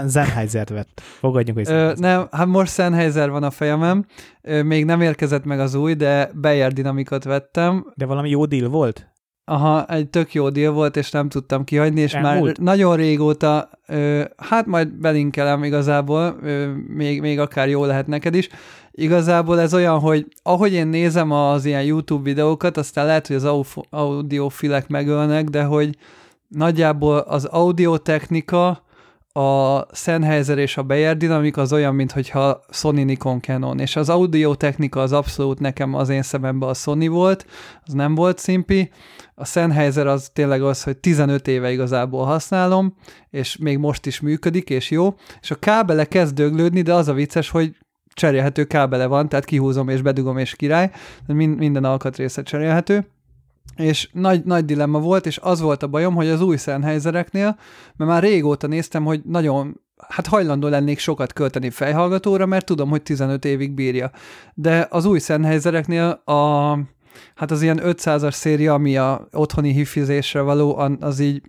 Sennheiser-t 0.09 0.69
vett. 0.69 1.01
Fogadjunk, 1.01 1.57
hogy 1.57 1.75
Ö, 1.75 1.93
Nem, 1.95 2.27
hát 2.31 2.47
most 2.47 2.73
Sennheiser 2.73 3.29
van 3.29 3.43
a 3.43 3.51
fejemem, 3.51 4.05
Ö, 4.41 4.63
még 4.63 4.85
nem 4.85 5.01
érkezett 5.01 5.45
meg 5.45 5.59
az 5.59 5.73
új, 5.73 5.93
de 5.93 6.31
Bayer 6.41 6.73
Dynamicot 6.73 7.23
vettem. 7.23 7.91
De 7.95 8.05
valami 8.05 8.29
jó 8.29 8.45
deal 8.45 8.69
volt? 8.69 9.12
Aha, 9.45 9.85
egy 9.85 10.09
tök 10.09 10.33
jó 10.33 10.49
deal 10.49 10.73
volt, 10.73 10.97
és 10.97 11.11
nem 11.11 11.29
tudtam 11.29 11.63
kihagyni, 11.63 12.01
és 12.01 12.13
Elmúlt. 12.13 12.57
már 12.57 12.75
nagyon 12.75 12.95
régóta, 12.95 13.69
ö, 13.87 14.23
hát 14.37 14.65
majd 14.65 14.87
belinkelem 14.87 15.63
igazából, 15.63 16.37
ö, 16.43 16.71
még, 16.87 17.21
még 17.21 17.39
akár 17.39 17.69
jó 17.69 17.85
lehet 17.85 18.07
neked 18.07 18.35
is, 18.35 18.49
igazából 18.91 19.59
ez 19.59 19.73
olyan, 19.73 19.99
hogy 19.99 20.27
ahogy 20.43 20.73
én 20.73 20.87
nézem 20.87 21.31
az 21.31 21.65
ilyen 21.65 21.83
YouTube 21.83 22.23
videókat, 22.23 22.77
aztán 22.77 23.05
lehet, 23.05 23.27
hogy 23.27 23.35
az 23.35 23.65
audiofilek 23.89 24.87
megölnek, 24.87 25.45
de 25.45 25.63
hogy 25.63 25.97
nagyjából 26.47 27.17
az 27.17 27.45
audiotechnika, 27.45 28.82
a 29.33 29.85
Sennheiser 29.91 30.57
és 30.57 30.77
a 30.77 30.83
Bayer 30.83 31.17
Dynamic 31.17 31.57
az 31.57 31.73
olyan, 31.73 31.95
mintha 31.95 32.63
Sony 32.69 33.05
Nikon 33.05 33.41
Canon, 33.41 33.79
és 33.79 33.95
az 33.95 34.09
audio 34.09 34.55
technika 34.55 35.01
az 35.01 35.11
abszolút 35.11 35.59
nekem 35.59 35.93
az 35.93 36.09
én 36.09 36.21
szememben 36.21 36.69
a 36.69 36.73
Sony 36.73 37.09
volt, 37.09 37.45
az 37.85 37.93
nem 37.93 38.15
volt 38.15 38.37
szimpi. 38.37 38.91
A 39.35 39.45
Sennheiser 39.45 40.07
az 40.07 40.29
tényleg 40.33 40.63
az, 40.63 40.83
hogy 40.83 40.97
15 40.97 41.47
éve 41.47 41.71
igazából 41.71 42.25
használom, 42.25 42.95
és 43.29 43.57
még 43.57 43.77
most 43.77 44.05
is 44.05 44.19
működik, 44.19 44.69
és 44.69 44.91
jó, 44.91 45.15
és 45.41 45.51
a 45.51 45.55
kábele 45.55 46.05
kezd 46.05 46.35
döglődni, 46.35 46.81
de 46.81 46.93
az 46.93 47.07
a 47.07 47.13
vicces, 47.13 47.49
hogy 47.49 47.75
cserélhető 48.13 48.63
kábele 48.63 49.05
van, 49.05 49.29
tehát 49.29 49.45
kihúzom 49.45 49.89
és 49.89 50.01
bedugom 50.01 50.37
és 50.37 50.55
király, 50.55 50.91
minden 51.27 51.83
alkatrésze 51.83 52.43
cserélhető, 52.43 53.07
és 53.75 54.09
nagy, 54.11 54.43
nagy 54.43 54.65
dilemma 54.65 54.99
volt, 54.99 55.25
és 55.25 55.37
az 55.41 55.61
volt 55.61 55.83
a 55.83 55.87
bajom, 55.87 56.15
hogy 56.15 56.27
az 56.27 56.41
új 56.41 56.57
Sennheisereknél, 56.57 57.57
mert 57.95 58.11
már 58.11 58.23
régóta 58.23 58.67
néztem, 58.67 59.03
hogy 59.03 59.21
nagyon 59.23 59.81
hát 60.07 60.27
hajlandó 60.27 60.67
lennék 60.67 60.99
sokat 60.99 61.33
költeni 61.33 61.69
fejhallgatóra, 61.69 62.45
mert 62.45 62.65
tudom, 62.65 62.89
hogy 62.89 63.01
15 63.01 63.45
évig 63.45 63.73
bírja. 63.73 64.11
De 64.53 64.87
az 64.89 65.05
új 65.05 65.19
Sennheisereknél 65.19 66.21
a, 66.25 66.71
hát 67.35 67.51
az 67.51 67.61
ilyen 67.61 67.79
500-as 67.83 68.31
széria, 68.31 68.73
ami 68.73 68.97
a 68.97 69.27
otthoni 69.31 69.71
hifizésre 69.71 70.41
való, 70.41 70.77
az 70.99 71.19
így 71.19 71.41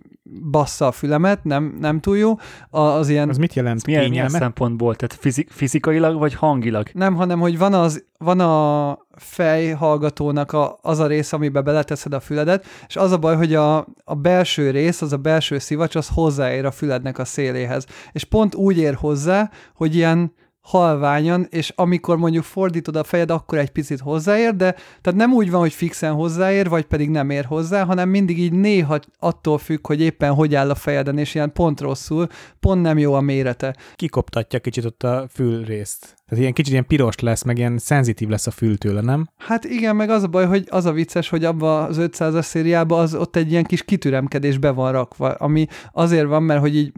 bassza 0.51 0.87
a 0.87 0.91
fülemet, 0.91 1.43
nem, 1.43 1.77
nem 1.79 1.99
túl 1.99 2.17
jó. 2.17 2.37
Az 2.69 3.09
ilyen... 3.09 3.29
Az 3.29 3.37
mit 3.37 3.53
jelent? 3.53 3.85
Milyen, 3.85 4.09
milyen 4.09 4.29
szempontból? 4.29 4.95
Tehát 4.95 5.15
fizik, 5.19 5.51
fizikailag 5.51 6.17
vagy 6.17 6.33
hangilag? 6.33 6.89
Nem, 6.93 7.15
hanem, 7.15 7.39
hogy 7.39 7.57
van, 7.57 7.73
az, 7.73 8.05
van 8.17 8.39
a 8.39 8.97
fejhallgatónak 9.15 10.51
a, 10.51 10.77
az 10.81 10.99
a 10.99 11.07
rész, 11.07 11.33
amiben 11.33 11.63
beleteszed 11.63 12.13
a 12.13 12.19
füledet, 12.19 12.65
és 12.87 12.95
az 12.95 13.11
a 13.11 13.17
baj, 13.17 13.35
hogy 13.35 13.53
a, 13.53 13.77
a 14.03 14.15
belső 14.15 14.69
rész, 14.69 15.01
az 15.01 15.13
a 15.13 15.17
belső 15.17 15.59
szivacs, 15.59 15.95
az 15.95 16.09
hozzáér 16.13 16.65
a 16.65 16.71
fülednek 16.71 17.17
a 17.17 17.25
széléhez. 17.25 17.85
És 18.11 18.23
pont 18.23 18.55
úgy 18.55 18.77
ér 18.77 18.93
hozzá, 18.93 19.49
hogy 19.73 19.95
ilyen 19.95 20.33
halványan, 20.65 21.47
és 21.49 21.73
amikor 21.75 22.17
mondjuk 22.17 22.43
fordítod 22.43 22.95
a 22.95 23.03
fejed, 23.03 23.31
akkor 23.31 23.57
egy 23.57 23.69
picit 23.69 23.99
hozzáér, 23.99 24.55
de 24.55 24.71
tehát 25.01 25.19
nem 25.19 25.33
úgy 25.33 25.51
van, 25.51 25.59
hogy 25.59 25.73
fixen 25.73 26.13
hozzáér, 26.13 26.69
vagy 26.69 26.85
pedig 26.85 27.09
nem 27.09 27.29
ér 27.29 27.45
hozzá, 27.45 27.83
hanem 27.83 28.09
mindig 28.09 28.39
így 28.39 28.53
néha 28.53 28.99
attól 29.19 29.57
függ, 29.57 29.87
hogy 29.87 30.01
éppen 30.01 30.33
hogy 30.33 30.55
áll 30.55 30.69
a 30.69 30.75
fejeden, 30.75 31.17
és 31.17 31.35
ilyen 31.35 31.53
pont 31.53 31.81
rosszul, 31.81 32.27
pont 32.59 32.81
nem 32.81 32.97
jó 32.97 33.13
a 33.13 33.21
mérete. 33.21 33.75
Kikoptatja 33.95 34.59
kicsit 34.59 34.85
ott 34.85 35.03
a 35.03 35.27
fülrészt. 35.29 36.15
Tehát 36.27 36.43
ilyen 36.43 36.53
kicsit 36.53 36.71
ilyen 36.71 36.87
piros 36.87 37.19
lesz, 37.19 37.43
meg 37.43 37.57
ilyen 37.57 37.77
szenzitív 37.77 38.27
lesz 38.27 38.47
a 38.47 38.51
fül 38.51 38.77
tőle, 38.77 39.01
nem? 39.01 39.29
Hát 39.37 39.63
igen, 39.63 39.95
meg 39.95 40.09
az 40.09 40.23
a 40.23 40.27
baj, 40.27 40.45
hogy 40.45 40.65
az 40.69 40.85
a 40.85 40.91
vicces, 40.91 41.29
hogy 41.29 41.45
abban 41.45 41.83
az 41.83 41.97
500-as 41.99 42.41
szériában 42.41 42.99
az 42.99 43.15
ott 43.15 43.35
egy 43.35 43.51
ilyen 43.51 43.63
kis 43.63 43.83
kitüremkedés 43.83 44.57
be 44.57 44.69
van 44.69 44.91
rakva, 44.91 45.29
ami 45.33 45.67
azért 45.91 46.27
van, 46.27 46.43
mert 46.43 46.59
hogy 46.59 46.75
így 46.75 46.91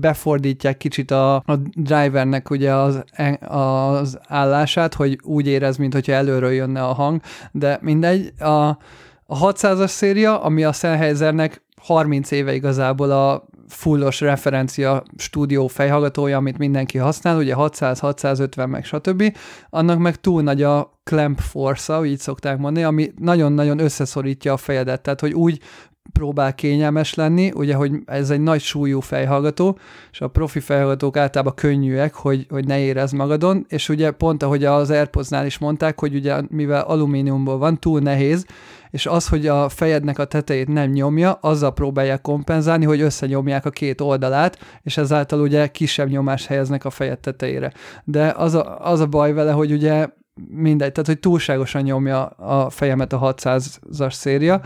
befordítják 0.00 0.76
kicsit 0.76 1.10
a, 1.10 1.34
a 1.34 1.56
drivernek 1.72 2.50
ugye 2.50 2.74
az, 2.74 3.04
az 3.40 4.18
állását, 4.26 4.94
hogy 4.94 5.18
úgy 5.22 5.46
érez, 5.46 5.76
mintha 5.76 6.12
előről 6.12 6.52
jönne 6.52 6.82
a 6.84 6.92
hang, 6.92 7.20
de 7.52 7.78
mindegy. 7.82 8.32
A, 8.38 8.78
a 9.26 9.38
600-as 9.52 9.88
széria, 9.88 10.42
ami 10.42 10.64
a 10.64 10.72
Sennheisernek 10.72 11.62
30 11.80 12.30
éve 12.30 12.54
igazából 12.54 13.10
a 13.10 13.48
fullos 13.70 14.20
referencia 14.20 15.02
stúdió 15.16 15.66
fejhallgatója, 15.66 16.36
amit 16.36 16.58
mindenki 16.58 16.98
használ, 16.98 17.36
ugye 17.36 17.54
600, 17.54 17.98
650 17.98 18.68
meg 18.68 18.84
stb. 18.84 19.36
Annak 19.70 19.98
meg 19.98 20.16
túl 20.16 20.42
nagy 20.42 20.62
a 20.62 21.00
clamp 21.04 21.38
force 21.38 22.04
így 22.04 22.18
szokták 22.18 22.58
mondani, 22.58 22.84
ami 22.84 23.12
nagyon-nagyon 23.16 23.78
összeszorítja 23.78 24.52
a 24.52 24.56
fejedet, 24.56 25.02
tehát 25.02 25.20
hogy 25.20 25.32
úgy 25.32 25.60
próbál 26.12 26.54
kényelmes 26.54 27.14
lenni, 27.14 27.50
ugye, 27.54 27.74
hogy 27.74 27.92
ez 28.04 28.30
egy 28.30 28.40
nagy 28.40 28.60
súlyú 28.60 29.00
fejhallgató, 29.00 29.78
és 30.10 30.20
a 30.20 30.28
profi 30.28 30.60
fejhallgatók 30.60 31.16
általában 31.16 31.54
könnyűek, 31.54 32.14
hogy, 32.14 32.46
hogy 32.48 32.66
ne 32.66 32.78
érezd 32.78 33.14
magadon, 33.14 33.64
és 33.68 33.88
ugye 33.88 34.10
pont 34.10 34.42
ahogy 34.42 34.64
az 34.64 34.90
AirPods-nál 34.90 35.46
is 35.46 35.58
mondták, 35.58 36.00
hogy 36.00 36.14
ugye 36.14 36.40
mivel 36.48 36.82
alumíniumból 36.82 37.58
van, 37.58 37.78
túl 37.78 38.00
nehéz, 38.00 38.46
és 38.90 39.06
az, 39.06 39.28
hogy 39.28 39.46
a 39.46 39.68
fejednek 39.68 40.18
a 40.18 40.24
tetejét 40.24 40.68
nem 40.68 40.90
nyomja, 40.90 41.32
azzal 41.32 41.72
próbálják 41.72 42.20
kompenzálni, 42.20 42.84
hogy 42.84 43.00
összenyomják 43.00 43.64
a 43.64 43.70
két 43.70 44.00
oldalát, 44.00 44.58
és 44.82 44.96
ezáltal 44.96 45.40
ugye 45.40 45.66
kisebb 45.66 46.08
nyomást 46.08 46.46
helyeznek 46.46 46.84
a 46.84 46.90
fejed 46.90 47.18
tetejére. 47.18 47.72
De 48.04 48.34
az 48.36 48.54
a, 48.54 48.86
az 48.86 49.00
a 49.00 49.06
baj 49.06 49.32
vele, 49.32 49.52
hogy 49.52 49.72
ugye 49.72 50.08
mindegy, 50.48 50.92
tehát 50.92 51.06
hogy 51.06 51.20
túlságosan 51.20 51.82
nyomja 51.82 52.26
a 52.26 52.70
fejemet 52.70 53.12
a 53.12 53.34
600-as 53.34 54.12
széria, 54.12 54.60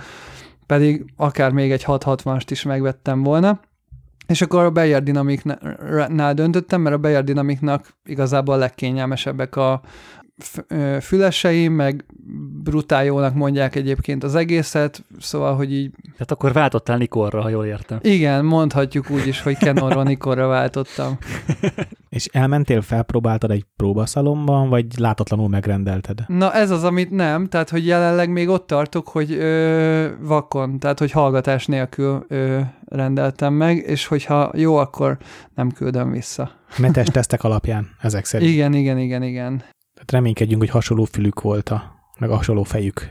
pedig 0.66 1.04
akár 1.16 1.50
még 1.52 1.72
egy 1.72 1.84
660-ast 1.86 2.46
is 2.48 2.62
megvettem 2.62 3.22
volna, 3.22 3.60
és 4.26 4.42
akkor 4.42 4.64
a 4.64 4.70
Bayer 4.70 5.02
Dynamicnál 5.02 6.34
döntöttem, 6.34 6.80
mert 6.80 6.94
a 6.94 6.98
Bayer 6.98 7.24
Dynamicnak 7.24 7.96
igazából 8.04 8.54
a 8.54 8.58
legkényelmesebbek 8.58 9.56
a, 9.56 9.80
füleseim, 11.00 11.72
meg 11.72 12.04
brutál 12.62 13.04
jónak 13.04 13.34
mondják 13.34 13.74
egyébként 13.74 14.24
az 14.24 14.34
egészet, 14.34 15.04
szóval, 15.18 15.56
hogy 15.56 15.72
így... 15.72 15.90
Tehát 16.12 16.30
akkor 16.30 16.52
váltottál 16.52 16.96
Nikonra, 16.96 17.42
ha 17.42 17.48
jól 17.48 17.64
értem. 17.64 17.98
Igen, 18.02 18.44
mondhatjuk 18.44 19.10
úgy 19.10 19.26
is, 19.26 19.40
hogy 19.40 19.56
Canonról 19.56 20.02
Nikonra 20.02 20.46
váltottam. 20.46 21.18
És 22.08 22.26
elmentél, 22.26 22.80
felpróbáltad 22.82 23.50
egy 23.50 23.64
próbaszalomban, 23.76 24.68
vagy 24.68 24.86
látatlanul 24.98 25.48
megrendelted? 25.48 26.18
Na 26.26 26.52
ez 26.52 26.70
az, 26.70 26.84
amit 26.84 27.10
nem, 27.10 27.46
tehát 27.46 27.70
hogy 27.70 27.86
jelenleg 27.86 28.30
még 28.30 28.48
ott 28.48 28.66
tartok, 28.66 29.08
hogy 29.08 29.32
ö, 29.32 30.08
vakon, 30.20 30.78
tehát 30.78 30.98
hogy 30.98 31.10
hallgatás 31.10 31.66
nélkül 31.66 32.24
ö, 32.28 32.60
rendeltem 32.84 33.54
meg, 33.54 33.76
és 33.76 34.06
hogyha 34.06 34.50
jó, 34.54 34.76
akkor 34.76 35.18
nem 35.54 35.70
küldöm 35.70 36.10
vissza. 36.10 36.50
Metes 36.78 37.08
tesztek 37.08 37.44
alapján 37.44 37.90
ezek 38.00 38.24
szerint. 38.24 38.50
Igen, 38.50 38.74
igen, 38.74 38.98
igen, 38.98 39.22
igen. 39.22 39.62
Tehát 40.04 40.22
reménykedjünk, 40.24 40.60
hogy 40.60 40.70
hasonló 40.70 41.04
fülük 41.04 41.40
volt 41.40 41.68
a, 41.68 41.94
meg 42.18 42.30
a 42.30 42.36
hasonló 42.36 42.62
fejük. 42.62 43.08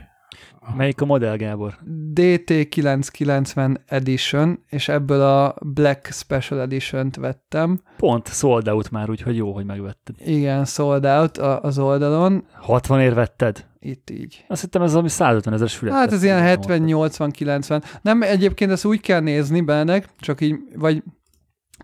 Melyik 0.76 1.00
a 1.00 1.04
modell, 1.04 1.36
Gábor? 1.36 1.78
DT990 2.14 3.76
Edition, 3.86 4.58
és 4.68 4.88
ebből 4.88 5.22
a 5.22 5.54
Black 5.60 6.12
Special 6.12 6.60
Edition-t 6.60 7.16
vettem. 7.16 7.80
Pont 7.96 8.28
sold 8.28 8.68
out 8.68 8.90
már, 8.90 9.10
úgyhogy 9.10 9.36
jó, 9.36 9.52
hogy 9.52 9.64
megvetted. 9.64 10.14
Igen, 10.24 10.64
sold 10.64 11.04
out 11.04 11.38
az 11.38 11.78
oldalon. 11.78 12.44
60 12.52 13.00
ér 13.00 13.14
vetted? 13.14 13.66
Itt 13.80 14.10
így. 14.10 14.44
Azt 14.48 14.60
hittem 14.60 14.82
ez 14.82 14.94
ami 14.94 15.08
150 15.08 15.54
ezer 15.54 15.68
fület. 15.68 15.94
Hát 15.94 16.12
ez 16.12 16.22
ilyen 16.22 16.58
70-80-90. 16.62 17.82
Nem, 18.02 18.22
egyébként 18.22 18.70
ezt 18.70 18.84
úgy 18.84 19.00
kell 19.00 19.20
nézni 19.20 19.60
bennek, 19.60 20.08
csak 20.18 20.40
így, 20.40 20.56
vagy 20.76 21.02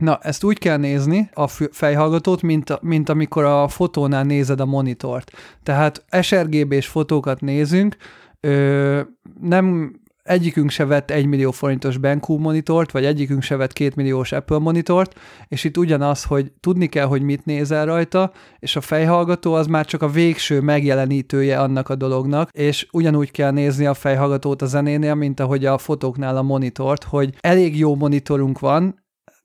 Na, 0.00 0.18
ezt 0.22 0.44
úgy 0.44 0.58
kell 0.58 0.76
nézni, 0.76 1.30
a 1.34 1.46
fejhallgatót, 1.70 2.42
mint, 2.42 2.82
mint 2.82 3.08
amikor 3.08 3.44
a 3.44 3.68
fotónál 3.68 4.24
nézed 4.24 4.60
a 4.60 4.66
monitort. 4.66 5.30
Tehát 5.62 6.04
sRGB-s 6.20 6.86
fotókat 6.86 7.40
nézünk, 7.40 7.96
ö, 8.40 9.00
nem 9.40 9.94
egyikünk 10.22 10.70
se 10.70 10.84
vett 10.84 11.10
1 11.10 11.26
millió 11.26 11.50
forintos 11.50 11.96
BenQ 11.96 12.36
monitort, 12.36 12.90
vagy 12.90 13.04
egyikünk 13.04 13.42
se 13.42 13.56
vett 13.56 13.72
2 13.72 13.92
milliós 13.96 14.32
Apple 14.32 14.58
monitort, 14.58 15.18
és 15.48 15.64
itt 15.64 15.76
ugyanaz, 15.76 16.24
hogy 16.24 16.52
tudni 16.60 16.86
kell, 16.86 17.06
hogy 17.06 17.22
mit 17.22 17.44
nézel 17.44 17.86
rajta, 17.86 18.32
és 18.58 18.76
a 18.76 18.80
fejhallgató 18.80 19.54
az 19.54 19.66
már 19.66 19.86
csak 19.86 20.02
a 20.02 20.08
végső 20.08 20.60
megjelenítője 20.60 21.60
annak 21.60 21.88
a 21.88 21.94
dolognak, 21.94 22.50
és 22.52 22.88
ugyanúgy 22.92 23.30
kell 23.30 23.50
nézni 23.50 23.86
a 23.86 23.94
fejhallgatót 23.94 24.62
a 24.62 24.66
zenénél, 24.66 25.14
mint 25.14 25.40
ahogy 25.40 25.64
a 25.64 25.78
fotóknál 25.78 26.36
a 26.36 26.42
monitort, 26.42 27.04
hogy 27.04 27.34
elég 27.40 27.78
jó 27.78 27.94
monitorunk 27.94 28.58
van, 28.58 28.99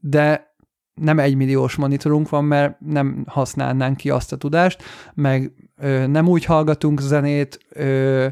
de 0.07 0.53
nem 0.93 1.19
egy 1.19 1.35
milliós 1.35 1.75
monitorunk 1.75 2.29
van, 2.29 2.43
mert 2.43 2.79
nem 2.79 3.23
használnánk 3.27 3.97
ki 3.97 4.09
azt 4.09 4.31
a 4.31 4.35
tudást, 4.35 4.83
meg 5.13 5.51
ö, 5.77 6.07
nem 6.07 6.27
úgy 6.27 6.45
hallgatunk 6.45 7.01
zenét, 7.01 7.59
ö, 7.69 8.27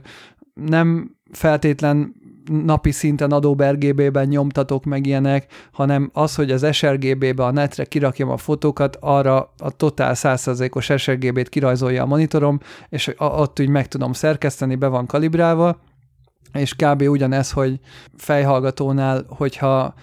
nem 0.54 1.16
feltétlen 1.32 2.16
napi 2.66 2.92
szinten 2.92 3.32
Adobe 3.32 3.72
RGB-ben 3.72 4.28
nyomtatok 4.28 4.84
meg 4.84 5.06
ilyenek, 5.06 5.54
hanem 5.72 6.10
az, 6.14 6.36
hogy 6.36 6.52
az 6.52 6.74
sRGB-be 6.74 7.46
a 7.46 7.52
netre 7.52 7.86
kirakjam 7.86 8.30
a 8.30 8.38
fotókat, 8.38 8.98
arra 9.00 9.54
a 9.58 9.72
totál 9.72 10.14
100%-os 10.16 10.92
sRGB-t 10.98 11.50
kirajzolja 11.50 12.04
a 12.04 12.06
monitorom, 12.06 12.60
és 12.90 13.14
ott 13.18 13.60
úgy 13.60 13.70
meg 13.70 13.88
tudom 13.88 14.14
szerkeszteni, 14.14 14.76
be 14.76 14.88
van 14.88 15.06
kalibrálva, 15.06 15.80
és 16.54 16.76
kb. 16.76 17.02
ugyanez, 17.02 17.52
hogy 17.52 17.80
fejhallgatónál, 18.18 19.26
hogyha 19.28 19.94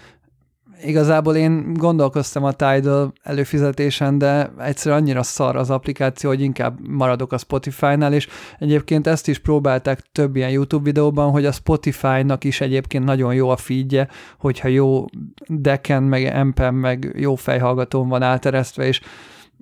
igazából 0.85 1.37
én 1.37 1.73
gondolkoztam 1.73 2.45
a 2.45 2.53
Tidal 2.53 3.13
előfizetésen, 3.23 4.19
de 4.19 4.53
egyszerűen 4.59 5.01
annyira 5.01 5.23
szar 5.23 5.57
az 5.57 5.71
applikáció, 5.71 6.31
hogy 6.31 6.41
inkább 6.41 6.89
maradok 6.89 7.33
a 7.33 7.39
Spotify-nál, 7.39 8.13
és 8.13 8.29
egyébként 8.59 9.07
ezt 9.07 9.29
is 9.29 9.39
próbálták 9.39 10.01
több 10.13 10.37
ilyen 10.37 10.51
YouTube 10.51 10.85
videóban, 10.85 11.31
hogy 11.31 11.45
a 11.45 11.53
Spotify-nak 11.53 12.45
is 12.45 12.61
egyébként 12.61 13.05
nagyon 13.05 13.35
jó 13.35 13.49
a 13.49 13.57
feedje, 13.57 14.09
hogyha 14.39 14.69
jó 14.69 15.05
decken, 15.47 16.03
meg 16.03 16.25
empen, 16.25 16.75
meg 16.75 17.13
jó 17.17 17.35
fejhallgatón 17.35 18.09
van 18.09 18.23
áteresztve, 18.23 18.87
és 18.87 19.01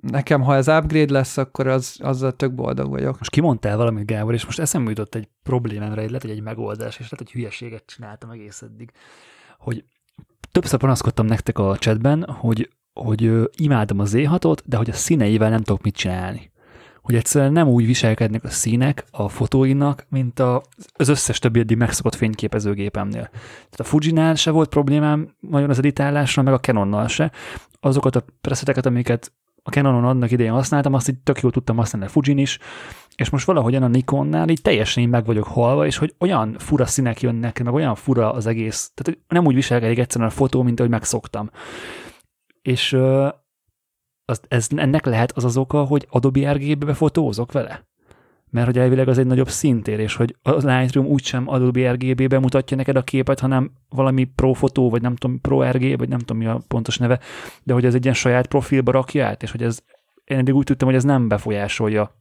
nekem, 0.01 0.41
ha 0.41 0.55
ez 0.55 0.67
upgrade 0.67 1.13
lesz, 1.13 1.37
akkor 1.37 1.67
az, 1.67 1.97
azzal 1.99 2.31
tök 2.31 2.53
boldog 2.53 2.89
vagyok. 2.89 3.17
Most 3.17 3.31
kimondtál 3.31 3.77
valamit, 3.77 4.05
Gábor, 4.05 4.33
és 4.33 4.45
most 4.45 4.59
eszembe 4.59 4.89
jutott 4.89 5.15
egy 5.15 5.27
problémámra, 5.43 6.01
lehet, 6.01 6.21
hogy 6.21 6.31
egy 6.31 6.41
megoldás, 6.41 6.99
és 6.99 7.09
lehet, 7.09 7.17
hogy 7.17 7.31
hülyeséget 7.31 7.83
csináltam 7.85 8.29
egész 8.29 8.61
eddig, 8.61 8.91
hogy 9.57 9.83
többször 10.51 10.79
panaszkodtam 10.79 11.25
nektek 11.25 11.59
a 11.59 11.77
chatben, 11.77 12.25
hogy, 12.29 12.69
hogy 12.93 13.49
imádom 13.55 13.99
az 13.99 14.13
Z6-ot, 14.15 14.57
de 14.65 14.77
hogy 14.77 14.89
a 14.89 14.93
színeivel 14.93 15.49
nem 15.49 15.61
tudok 15.61 15.81
mit 15.81 15.95
csinálni. 15.95 16.51
Hogy 17.01 17.15
egyszerűen 17.15 17.51
nem 17.51 17.67
úgy 17.67 17.85
viselkednek 17.85 18.43
a 18.43 18.49
színek 18.49 19.05
a 19.11 19.29
fotóinak, 19.29 20.05
mint 20.09 20.39
az 20.93 21.09
összes 21.09 21.39
többi 21.39 21.59
eddig 21.59 21.77
megszokott 21.77 22.15
fényképezőgépemnél. 22.15 23.29
Tehát 23.31 23.79
a 23.79 23.83
Fujinál 23.83 24.35
se 24.35 24.51
volt 24.51 24.69
problémám 24.69 25.35
nagyon 25.39 25.69
az 25.69 25.77
editálással, 25.77 26.43
meg 26.43 26.53
a 26.53 26.59
Canonnal 26.59 27.07
se. 27.07 27.31
Azokat 27.79 28.15
a 28.15 28.25
preszeteket, 28.41 28.85
amiket 28.85 29.31
a 29.63 29.69
Canonon 29.69 30.05
annak 30.05 30.31
idején 30.31 30.51
használtam, 30.51 30.93
azt 30.93 31.09
így 31.09 31.19
tök 31.19 31.39
jól 31.39 31.51
tudtam 31.51 31.77
használni 31.77 32.07
a 32.07 32.11
Fujin 32.11 32.37
is, 32.37 32.59
és 33.19 33.29
most 33.29 33.45
valahogyan 33.45 33.83
a 33.83 33.87
Nikonnál 33.87 34.49
így 34.49 34.61
teljesen 34.61 35.03
így 35.03 35.09
meg 35.09 35.25
vagyok 35.25 35.47
halva, 35.47 35.85
és 35.85 35.97
hogy 35.97 36.15
olyan 36.19 36.55
fura 36.57 36.85
színek 36.85 37.21
jönnek, 37.21 37.63
meg 37.63 37.73
olyan 37.73 37.95
fura 37.95 38.33
az 38.33 38.45
egész, 38.45 38.91
tehát 38.93 39.19
nem 39.27 39.45
úgy 39.45 39.55
viselkedik 39.55 39.99
egyszerűen 39.99 40.29
a 40.29 40.33
fotó, 40.33 40.61
mint 40.61 40.79
ahogy 40.79 40.91
megszoktam. 40.91 41.49
És 42.61 42.93
az, 44.25 44.41
ez, 44.47 44.67
ennek 44.75 45.05
lehet 45.05 45.31
az 45.31 45.43
az 45.43 45.57
oka, 45.57 45.83
hogy 45.83 46.07
Adobe 46.09 46.51
RGB-be 46.51 46.93
fotózok 46.93 47.51
vele? 47.51 47.87
Mert 48.51 48.65
hogy 48.65 48.77
elvileg 48.77 49.07
az 49.07 49.17
egy 49.17 49.27
nagyobb 49.27 49.49
szintér, 49.49 49.99
és 49.99 50.15
hogy 50.15 50.35
a 50.41 50.51
Lightroom 50.51 51.05
úgysem 51.05 51.49
Adobe 51.49 51.91
RGB-be 51.91 52.39
mutatja 52.39 52.77
neked 52.77 52.95
a 52.95 53.03
képet, 53.03 53.39
hanem 53.39 53.71
valami 53.89 54.23
Pro 54.23 54.53
fotó, 54.53 54.89
vagy 54.89 55.01
nem 55.01 55.15
tudom, 55.15 55.41
Pro 55.41 55.69
RG, 55.71 55.97
vagy 55.97 56.09
nem 56.09 56.19
tudom 56.19 56.37
mi 56.37 56.45
a 56.45 56.61
pontos 56.67 56.97
neve, 56.97 57.19
de 57.63 57.73
hogy 57.73 57.85
ez 57.85 57.93
egy 57.93 58.03
ilyen 58.03 58.15
saját 58.15 58.47
profilba 58.47 58.91
rakja 58.91 59.25
át, 59.25 59.43
és 59.43 59.51
hogy 59.51 59.63
ez, 59.63 59.79
én 60.23 60.37
eddig 60.37 60.55
úgy 60.55 60.63
tudtam, 60.63 60.87
hogy 60.87 60.97
ez 60.97 61.03
nem 61.03 61.27
befolyásolja 61.27 62.17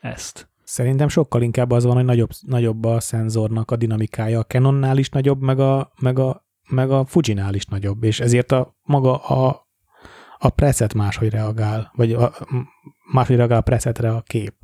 ezt. 0.00 0.48
Szerintem 0.64 1.08
sokkal 1.08 1.42
inkább 1.42 1.70
az 1.70 1.84
van, 1.84 1.94
hogy 1.94 2.04
nagyobb, 2.04 2.30
nagyobb 2.40 2.84
a 2.84 3.00
szenzornak 3.00 3.70
a 3.70 3.76
dinamikája. 3.76 4.38
A 4.38 4.44
Canonnál 4.44 4.98
is 4.98 5.08
nagyobb, 5.08 5.40
meg 5.40 5.58
a, 5.58 5.92
meg 6.00 6.18
a, 6.18 6.44
meg 6.68 6.90
a 6.90 7.04
Fujinál 7.04 7.54
is 7.54 7.64
nagyobb, 7.64 8.04
és 8.04 8.20
ezért 8.20 8.52
a 8.52 8.76
maga 8.82 9.16
a, 9.16 9.68
a 10.38 10.48
preset 10.48 10.94
máshogy 10.94 11.30
reagál, 11.30 11.92
vagy 11.96 12.12
a, 12.12 12.32
máshogy 13.12 13.36
reagál 13.36 13.58
a 13.58 13.62
presetre 13.62 14.10
a 14.10 14.20
kép. 14.20 14.54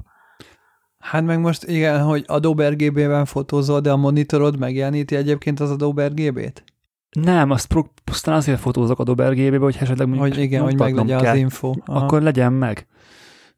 Hát 0.98 1.24
meg 1.24 1.40
most 1.40 1.64
igen, 1.64 2.02
hogy 2.02 2.24
Adobe 2.26 2.68
RGB-ben 2.68 3.24
fotózol, 3.24 3.80
de 3.80 3.90
a 3.90 3.96
monitorod 3.96 4.58
megjeleníti 4.58 5.16
egyébként 5.16 5.60
az 5.60 5.70
Adobe 5.70 6.06
RGB-t? 6.06 6.64
Nem, 7.10 7.50
azt 7.50 7.74
pusztán 8.04 8.34
azért 8.34 8.60
fotózok 8.60 8.98
Adobe 8.98 9.28
RGB-be, 9.28 9.58
hogy 9.58 9.76
esetleg 9.80 10.08
Hogy 10.18 10.38
igen, 10.38 10.62
hogy 10.62 10.78
meg 10.78 10.94
legyen 10.94 11.24
az 11.24 11.36
info. 11.36 11.72
Aha. 11.84 12.04
Akkor 12.04 12.22
legyen 12.22 12.52
meg. 12.52 12.86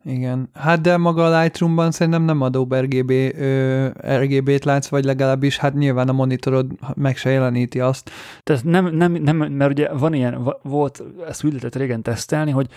Igen. 0.09 0.49
Hát 0.55 0.81
de 0.81 0.97
maga 0.97 1.25
a 1.25 1.41
Lightroom-ban 1.41 1.91
szerintem 1.91 2.23
nem 2.23 2.41
Adobe 2.41 2.81
RGB, 2.81 3.11
ö, 3.11 3.89
RGB-t 4.21 4.65
látsz, 4.65 4.89
vagy 4.89 5.05
legalábbis 5.05 5.59
hát 5.59 5.75
nyilván 5.75 6.09
a 6.09 6.13
monitorod 6.13 6.67
meg 6.95 7.17
se 7.17 7.31
jeleníti 7.31 7.81
azt. 7.81 8.11
Tehát 8.43 8.65
nem, 8.65 8.95
nem, 8.95 9.13
nem, 9.13 9.37
mert 9.37 9.71
ugye 9.71 9.93
van 9.93 10.15
ilyen, 10.15 10.55
volt, 10.63 11.03
ezt 11.29 11.45
úgy 11.45 11.53
lehetett 11.53 11.77
régen 11.77 12.03
tesztelni, 12.03 12.51
hogy 12.51 12.69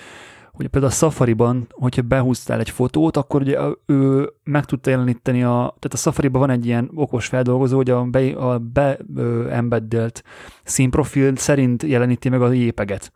hogy 0.51 0.67
például 0.67 0.93
a 0.93 0.95
Safari-ban, 0.95 1.67
hogyha 1.69 2.01
behúztál 2.01 2.59
egy 2.59 2.69
fotót, 2.69 3.17
akkor 3.17 3.41
ugye 3.41 3.57
ő 3.85 4.29
meg 4.43 4.65
tudta 4.65 4.89
jeleníteni 4.89 5.43
a, 5.43 5.75
tehát 5.79 5.93
a 5.93 5.97
Safari-ban 5.97 6.41
van 6.41 6.49
egy 6.49 6.65
ilyen 6.65 6.91
okos 6.93 7.27
feldolgozó, 7.27 7.75
hogy 7.75 7.89
a, 7.89 8.03
be, 8.03 8.27
a 8.29 8.59
beembeddelt 8.59 10.23
színprofil 10.63 11.35
szerint 11.35 11.83
jeleníti 11.83 12.29
meg 12.29 12.41
a 12.41 12.51
jépeget. 12.51 13.11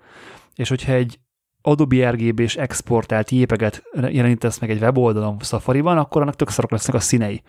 És 0.55 0.69
hogyha 0.69 0.91
egy 0.91 1.19
Adobe 1.67 2.09
RGB-s 2.09 2.55
exportált 2.55 3.29
jépeget 3.29 3.83
jelenítesz 4.09 4.59
meg 4.59 4.69
egy 4.69 4.81
weboldalon 4.81 5.37
Safari-ban, 5.39 5.97
akkor 5.97 6.21
annak 6.21 6.35
tök 6.35 6.49
szarok 6.49 6.71
lesznek 6.71 6.95
a 6.95 6.99
színei. 6.99 7.41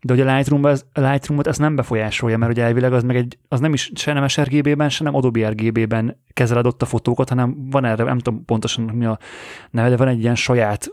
De 0.00 0.12
hogy 0.12 0.22
a 0.22 0.34
Lightroom 0.34 0.64
a 0.64 1.00
Lightroom-ot 1.00 1.46
ez 1.46 1.58
nem 1.58 1.76
befolyásolja, 1.76 2.38
mert 2.38 2.52
ugye 2.52 2.62
elvileg 2.62 2.92
az 2.92 3.02
meg 3.02 3.16
egy, 3.16 3.38
az 3.48 3.60
nem 3.60 3.72
is 3.72 3.90
se 3.94 4.12
nem 4.12 4.28
sRGB-ben, 4.28 4.88
se 4.88 5.04
nem 5.04 5.14
Adobe 5.14 5.48
RGB-ben 5.48 6.22
kezeled 6.32 6.66
ott 6.66 6.82
a 6.82 6.86
fotókat, 6.86 7.28
hanem 7.28 7.68
van 7.70 7.84
erre, 7.84 8.04
nem 8.04 8.18
tudom 8.18 8.44
pontosan 8.44 8.84
mi 8.84 9.04
a 9.04 9.18
neve, 9.70 9.88
de 9.88 9.96
van 9.96 10.08
egy 10.08 10.20
ilyen 10.20 10.34
saját 10.34 10.88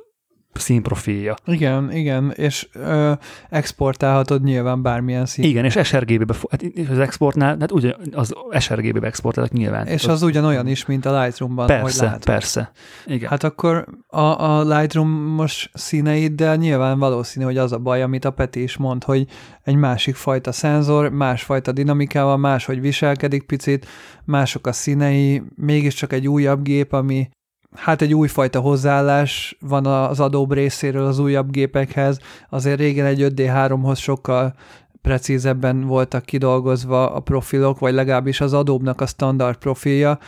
színprofilja. 0.53 1.35
Igen, 1.45 1.91
igen, 1.91 2.31
és 2.35 2.67
ö, 2.73 3.11
exportálhatod 3.49 4.43
nyilván 4.43 4.81
bármilyen 4.81 5.25
szín. 5.25 5.45
Igen, 5.45 5.65
és 5.65 5.79
sRGB-be, 5.83 6.35
hát 6.49 6.63
az 6.89 6.99
exportnál, 6.99 7.57
hát 7.59 7.71
ugye 7.71 7.93
az 8.11 8.33
sRGB-be 8.59 9.07
exportálnak 9.07 9.51
nyilván. 9.51 9.87
És 9.87 10.03
az, 10.03 10.11
az 10.11 10.21
ugyanolyan 10.21 10.67
is, 10.67 10.85
mint 10.85 11.05
a 11.05 11.21
Lightroom-ban, 11.21 11.67
persze, 11.67 12.09
hogy 12.09 12.23
Persze, 12.23 12.71
igen. 13.05 13.29
Hát 13.29 13.43
akkor 13.43 13.85
a, 14.07 14.19
a 14.19 14.63
Lightroom-os 14.63 15.69
színeiddel 15.73 16.55
nyilván 16.55 16.99
valószínű, 16.99 17.45
hogy 17.45 17.57
az 17.57 17.71
a 17.71 17.77
baj, 17.77 18.01
amit 18.01 18.25
a 18.25 18.31
Peti 18.31 18.61
is 18.63 18.77
mond, 18.77 19.03
hogy 19.03 19.27
egy 19.63 19.75
másik 19.75 20.15
fajta 20.15 20.51
szenzor, 20.51 21.09
másfajta 21.09 21.71
dinamikával, 21.71 22.37
máshogy 22.37 22.81
viselkedik 22.81 23.43
picit, 23.43 23.85
mások 24.25 24.67
a 24.67 24.71
színei, 24.71 25.43
mégiscsak 25.55 26.13
egy 26.13 26.27
újabb 26.27 26.63
gép, 26.63 26.93
ami 26.93 27.29
hát 27.75 28.01
egy 28.01 28.13
újfajta 28.13 28.59
hozzáállás 28.59 29.57
van 29.59 29.85
az 29.85 30.19
Adobe 30.19 30.55
részéről 30.55 31.05
az 31.05 31.19
újabb 31.19 31.51
gépekhez. 31.51 32.19
Azért 32.49 32.79
régen 32.79 33.05
egy 33.05 33.25
5D3-hoz 33.35 33.99
sokkal 33.99 34.53
precízebben 35.01 35.87
voltak 35.87 36.25
kidolgozva 36.25 37.13
a 37.13 37.19
profilok, 37.19 37.79
vagy 37.79 37.93
legalábbis 37.93 38.41
az 38.41 38.53
Adobe-nak 38.53 39.01
a 39.01 39.05
standard 39.05 39.57
profilja, 39.57 40.19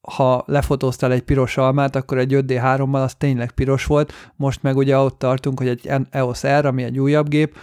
ha 0.00 0.42
lefotóztál 0.46 1.12
egy 1.12 1.22
piros 1.22 1.56
almát, 1.56 1.96
akkor 1.96 2.18
egy 2.18 2.32
5D3-mal 2.34 3.02
az 3.02 3.14
tényleg 3.14 3.50
piros 3.50 3.84
volt, 3.84 4.12
most 4.36 4.62
meg 4.62 4.76
ugye 4.76 4.98
ott 4.98 5.18
tartunk, 5.18 5.58
hogy 5.58 5.68
egy 5.68 5.90
EOS 6.10 6.46
R, 6.46 6.66
ami 6.66 6.82
egy 6.82 6.98
újabb 6.98 7.28
gép, 7.28 7.56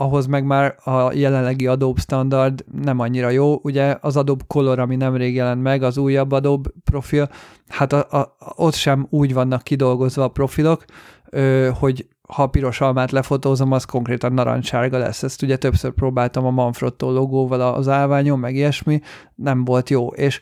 ahhoz 0.00 0.26
meg 0.26 0.44
már 0.44 0.74
a 0.84 1.12
jelenlegi 1.12 1.66
Adobe 1.66 2.00
standard 2.00 2.64
nem 2.82 2.98
annyira 2.98 3.28
jó. 3.28 3.58
Ugye 3.62 3.96
az 4.00 4.16
Adobe 4.16 4.44
Color, 4.46 4.78
ami 4.78 4.96
nemrég 4.96 5.34
jelent 5.34 5.62
meg, 5.62 5.82
az 5.82 5.98
újabb 5.98 6.32
Adobe 6.32 6.70
profil, 6.84 7.28
hát 7.68 7.92
a, 7.92 8.18
a, 8.18 8.36
ott 8.56 8.74
sem 8.74 9.06
úgy 9.10 9.34
vannak 9.34 9.62
kidolgozva 9.62 10.24
a 10.24 10.28
profilok, 10.28 10.84
ö, 11.30 11.70
hogy 11.78 12.06
ha 12.28 12.46
piros 12.46 12.80
almát 12.80 13.10
lefotózom, 13.10 13.72
az 13.72 13.84
konkrétan 13.84 14.32
narancssárga 14.32 14.98
lesz. 14.98 15.22
Ezt 15.22 15.42
ugye 15.42 15.56
többször 15.56 15.90
próbáltam 15.92 16.46
a 16.46 16.50
Manfrotto 16.50 17.10
logóval 17.10 17.60
az 17.60 17.88
állványon, 17.88 18.38
meg 18.38 18.54
ilyesmi, 18.54 19.00
nem 19.34 19.64
volt 19.64 19.90
jó. 19.90 20.08
És 20.08 20.40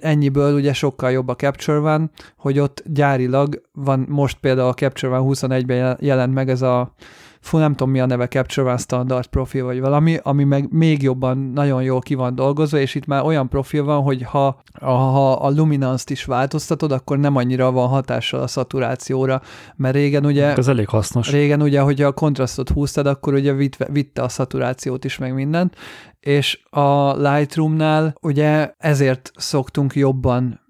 ennyiből 0.00 0.54
ugye 0.54 0.72
sokkal 0.72 1.10
jobb 1.10 1.28
a 1.28 1.36
Capture 1.36 1.78
One, 1.78 2.10
hogy 2.36 2.58
ott 2.58 2.82
gyárilag 2.86 3.62
van, 3.72 4.06
most 4.08 4.38
például 4.40 4.68
a 4.68 4.74
Capture 4.74 5.18
One 5.18 5.34
21-ben 5.34 5.96
jelent 6.00 6.34
meg 6.34 6.48
ez 6.48 6.62
a 6.62 6.94
fú, 7.44 7.58
nem 7.58 7.74
tudom 7.74 7.90
mi 7.90 8.00
a 8.00 8.06
neve, 8.06 8.28
Capture 8.28 8.68
One 8.68 8.76
Standard 8.76 9.26
profil 9.26 9.64
vagy 9.64 9.80
valami, 9.80 10.18
ami 10.22 10.44
meg 10.44 10.72
még 10.72 11.02
jobban 11.02 11.38
nagyon 11.38 11.82
jól 11.82 12.00
ki 12.00 12.14
van 12.14 12.34
dolgozva, 12.34 12.78
és 12.78 12.94
itt 12.94 13.06
már 13.06 13.24
olyan 13.24 13.48
profil 13.48 13.84
van, 13.84 14.02
hogy 14.02 14.22
ha, 14.22 14.60
ha 14.80 15.32
a 15.32 15.50
luminance-t 15.50 16.10
is 16.10 16.24
változtatod, 16.24 16.92
akkor 16.92 17.18
nem 17.18 17.36
annyira 17.36 17.72
van 17.72 17.88
hatással 17.88 18.40
a 18.40 18.46
szaturációra, 18.46 19.42
mert 19.76 19.94
régen 19.94 20.26
ugye... 20.26 20.56
Ez 20.56 20.68
elég 20.68 20.88
hasznos. 20.88 21.30
Régen 21.30 21.62
ugye, 21.62 21.80
hogyha 21.80 22.06
a 22.06 22.12
kontrasztot 22.12 22.68
húztad, 22.68 23.06
akkor 23.06 23.34
ugye 23.34 23.52
vitt, 23.52 23.76
vitte 23.92 24.22
a 24.22 24.28
szaturációt 24.28 25.04
is, 25.04 25.18
meg 25.18 25.34
mindent, 25.34 25.76
és 26.20 26.60
a 26.70 27.16
Lightroom-nál 27.28 28.14
ugye 28.20 28.72
ezért 28.78 29.30
szoktunk 29.36 29.94
jobban 29.94 30.62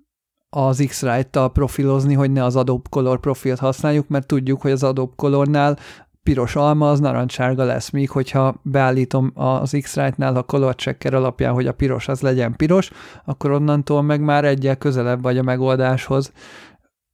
az 0.56 0.84
X-Rite-tal 0.86 1.52
profilozni, 1.52 2.14
hogy 2.14 2.30
ne 2.30 2.44
az 2.44 2.56
Adobe 2.56 2.88
Color 2.90 3.20
profilt 3.20 3.58
használjuk, 3.58 4.08
mert 4.08 4.26
tudjuk, 4.26 4.60
hogy 4.60 4.70
az 4.70 4.82
Adobe 4.82 5.12
Colornál 5.16 5.78
piros 6.24 6.56
alma 6.56 6.90
az 6.90 7.00
narancssárga 7.00 7.64
lesz, 7.64 7.90
míg 7.90 8.10
hogyha 8.10 8.60
beállítom 8.62 9.30
az 9.34 9.76
X-Rite-nál 9.80 10.36
a 10.36 10.42
color 10.42 10.74
checker 10.74 11.14
alapján, 11.14 11.52
hogy 11.52 11.66
a 11.66 11.72
piros 11.72 12.08
az 12.08 12.20
legyen 12.20 12.56
piros, 12.56 12.90
akkor 13.24 13.50
onnantól 13.50 14.02
meg 14.02 14.20
már 14.20 14.44
egyel 14.44 14.76
közelebb 14.76 15.22
vagy 15.22 15.38
a 15.38 15.42
megoldáshoz, 15.42 16.32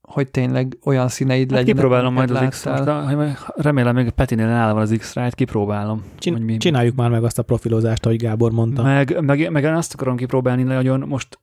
hogy 0.01 0.31
tényleg 0.31 0.79
olyan 0.85 1.09
színeid 1.09 1.51
hát 1.51 1.59
legyen. 1.59 1.75
Kipróbálom 1.75 2.15
majd 2.15 2.31
az 2.31 2.49
x 2.49 2.65
rite 2.65 3.39
remélem 3.57 3.95
még 3.95 4.11
Petinél 4.11 4.47
nála 4.47 4.73
van 4.73 4.83
az 4.83 4.95
X-Rite, 4.99 5.31
kipróbálom. 5.31 6.05
Csin- 6.19 6.45
mi... 6.45 6.57
Csináljuk 6.57 6.97
már 6.97 7.11
meg 7.11 7.25
azt 7.25 7.39
a 7.39 7.43
profilozást, 7.43 8.05
ahogy 8.05 8.19
Gábor 8.19 8.53
mondta. 8.53 8.83
Meg, 8.83 9.21
meg, 9.21 9.51
meg 9.51 9.65
azt 9.65 9.95
akarom 9.95 10.17
kipróbálni 10.17 10.63
nagyon, 10.63 11.01
most 11.01 11.39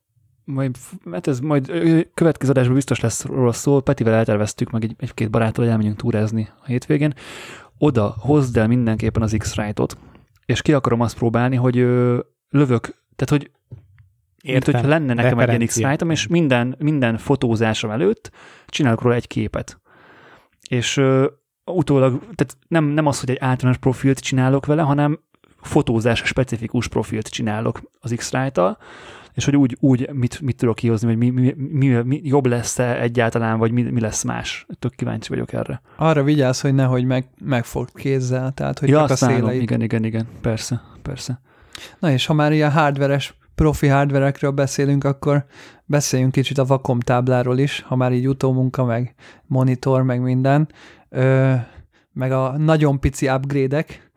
majd, 0.48 0.76
hát 1.12 1.26
ez 1.26 1.40
majd 1.40 1.70
következő 2.14 2.50
adásban 2.50 2.74
biztos 2.74 3.00
lesz 3.00 3.24
róla 3.24 3.52
szó, 3.52 3.80
Petivel 3.80 4.14
elterveztük, 4.14 4.70
meg 4.70 4.84
egy, 4.84 4.94
egy-két 4.98 5.30
baráttal, 5.30 5.62
hogy 5.62 5.72
elmenjünk 5.72 5.98
túrázni 5.98 6.48
a 6.62 6.66
hétvégén. 6.66 7.14
Oda 7.78 8.14
hozd 8.18 8.56
el 8.56 8.66
mindenképpen 8.66 9.22
az 9.22 9.34
X-Rite-ot, 9.38 9.98
és 10.46 10.62
ki 10.62 10.72
akarom 10.72 11.00
azt 11.00 11.16
próbálni, 11.16 11.56
hogy 11.56 11.78
ö, 11.78 12.18
lövök, 12.48 12.80
tehát 13.16 13.30
hogy 13.30 13.50
Értem. 14.42 14.52
Mint 14.52 14.64
hogyha 14.64 14.98
lenne 14.98 15.14
nekem 15.14 15.38
egy 15.38 15.48
ilyen 15.48 15.94
x 15.96 16.02
és 16.08 16.26
minden, 16.26 16.76
minden 16.78 17.16
fotózásom 17.16 17.90
előtt 17.90 18.30
csinálok 18.66 19.02
róla 19.02 19.14
egy 19.14 19.26
képet. 19.26 19.80
És 20.68 20.96
ö, 20.96 21.26
utólag, 21.64 22.20
tehát 22.20 22.56
nem, 22.68 22.84
nem 22.84 23.06
az, 23.06 23.20
hogy 23.20 23.30
egy 23.30 23.38
általános 23.40 23.78
profilt 23.78 24.18
csinálok 24.18 24.66
vele, 24.66 24.82
hanem 24.82 25.20
fotózás 25.60 26.22
specifikus 26.24 26.88
profilt 26.88 27.28
csinálok 27.28 27.80
az 28.00 28.12
x 28.16 28.30
tal 28.52 28.78
és 29.38 29.44
hogy 29.44 29.56
úgy, 29.56 29.76
úgy 29.80 30.08
mit, 30.12 30.40
mit 30.40 30.56
tudok 30.56 30.74
kihozni, 30.74 31.06
hogy 31.06 31.16
mi, 31.16 31.30
mi, 31.30 31.54
mi, 31.56 31.88
mi 31.88 32.20
jobb 32.24 32.46
lesz-e 32.46 33.00
egyáltalán, 33.00 33.58
vagy 33.58 33.70
mi, 33.70 33.82
mi 33.82 34.00
lesz 34.00 34.22
más. 34.22 34.66
Tök 34.78 34.94
kíváncsi 34.94 35.28
vagyok 35.28 35.52
erre. 35.52 35.80
Arra 35.96 36.22
vigyázz, 36.22 36.60
hogy 36.60 36.74
nehogy 36.74 37.04
meg, 37.04 37.26
megfogd 37.44 37.94
kézzel, 37.94 38.52
tehát 38.52 38.78
hogy 38.78 38.88
ja, 38.88 38.98
csak 38.98 39.10
a 39.10 39.16
széleit. 39.16 39.62
Igen, 39.62 39.82
igen, 39.82 40.04
igen, 40.04 40.26
persze, 40.40 40.82
persze. 41.02 41.40
Na 41.98 42.10
és 42.10 42.26
ha 42.26 42.34
már 42.34 42.52
ilyen 42.52 42.70
hardveres, 42.70 43.38
profi 43.54 43.86
hardverekről 43.86 44.50
beszélünk, 44.50 45.04
akkor 45.04 45.44
beszéljünk 45.84 46.32
kicsit 46.32 46.58
a 46.58 46.64
Vacom 46.64 47.00
tábláról 47.00 47.58
is, 47.58 47.82
ha 47.82 47.96
már 47.96 48.12
így 48.12 48.28
utómunka, 48.28 48.84
meg 48.84 49.14
monitor, 49.46 50.02
meg 50.02 50.20
minden, 50.20 50.68
Ö, 51.08 51.54
meg 52.12 52.32
a 52.32 52.56
nagyon 52.56 53.00
pici 53.00 53.28
upgrade-ek, 53.28 54.07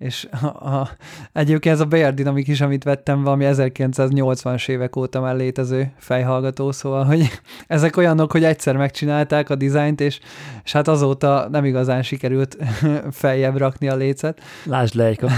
és 0.00 0.28
a, 0.40 0.46
a, 0.46 0.90
egyébként 1.32 1.74
ez 1.74 1.80
a 1.80 1.84
BR 1.84 2.14
Dynamic 2.14 2.48
is, 2.48 2.60
amit 2.60 2.84
vettem, 2.84 3.22
valami 3.22 3.44
1980-as 3.48 4.68
évek 4.68 4.96
óta 4.96 5.20
már 5.20 5.36
létező 5.36 5.92
fejhallgató, 5.98 6.72
szóval, 6.72 7.04
hogy 7.04 7.30
ezek 7.66 7.96
olyanok, 7.96 8.32
hogy 8.32 8.44
egyszer 8.44 8.76
megcsinálták 8.76 9.50
a 9.50 9.54
dizájnt, 9.54 10.00
és, 10.00 10.20
és 10.64 10.72
hát 10.72 10.88
azóta 10.88 11.48
nem 11.50 11.64
igazán 11.64 12.02
sikerült 12.02 12.56
feljebb 13.10 13.56
rakni 13.56 13.88
a 13.88 13.96
lécet. 13.96 14.40
Lásd 14.64 14.94
Leica. 14.94 15.28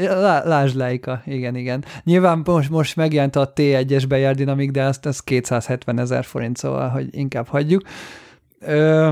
Lásd 0.44 0.76
Leica, 0.76 1.22
igen, 1.26 1.56
igen. 1.56 1.84
Nyilván 2.04 2.42
most, 2.44 2.70
most 2.70 2.96
megjelent 2.96 3.36
a 3.36 3.52
T1-es 3.52 4.04
BR 4.08 4.34
Dynamic, 4.34 4.70
de 4.70 4.82
ezt, 4.82 5.06
ez 5.06 5.20
270 5.20 5.98
ezer 5.98 6.24
forint, 6.24 6.56
szóval, 6.56 6.88
hogy 6.88 7.08
inkább 7.10 7.46
hagyjuk. 7.46 7.82
Ö, 8.60 9.10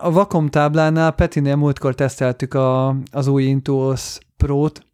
a 0.00 0.10
Vakom 0.10 0.48
táblánál 0.48 1.12
Petinél 1.12 1.56
múltkor 1.56 1.94
teszteltük 1.94 2.54
a, 2.54 2.96
az 3.10 3.26
új 3.26 3.42
Intuos 3.42 4.18
Pro-t, 4.36 4.86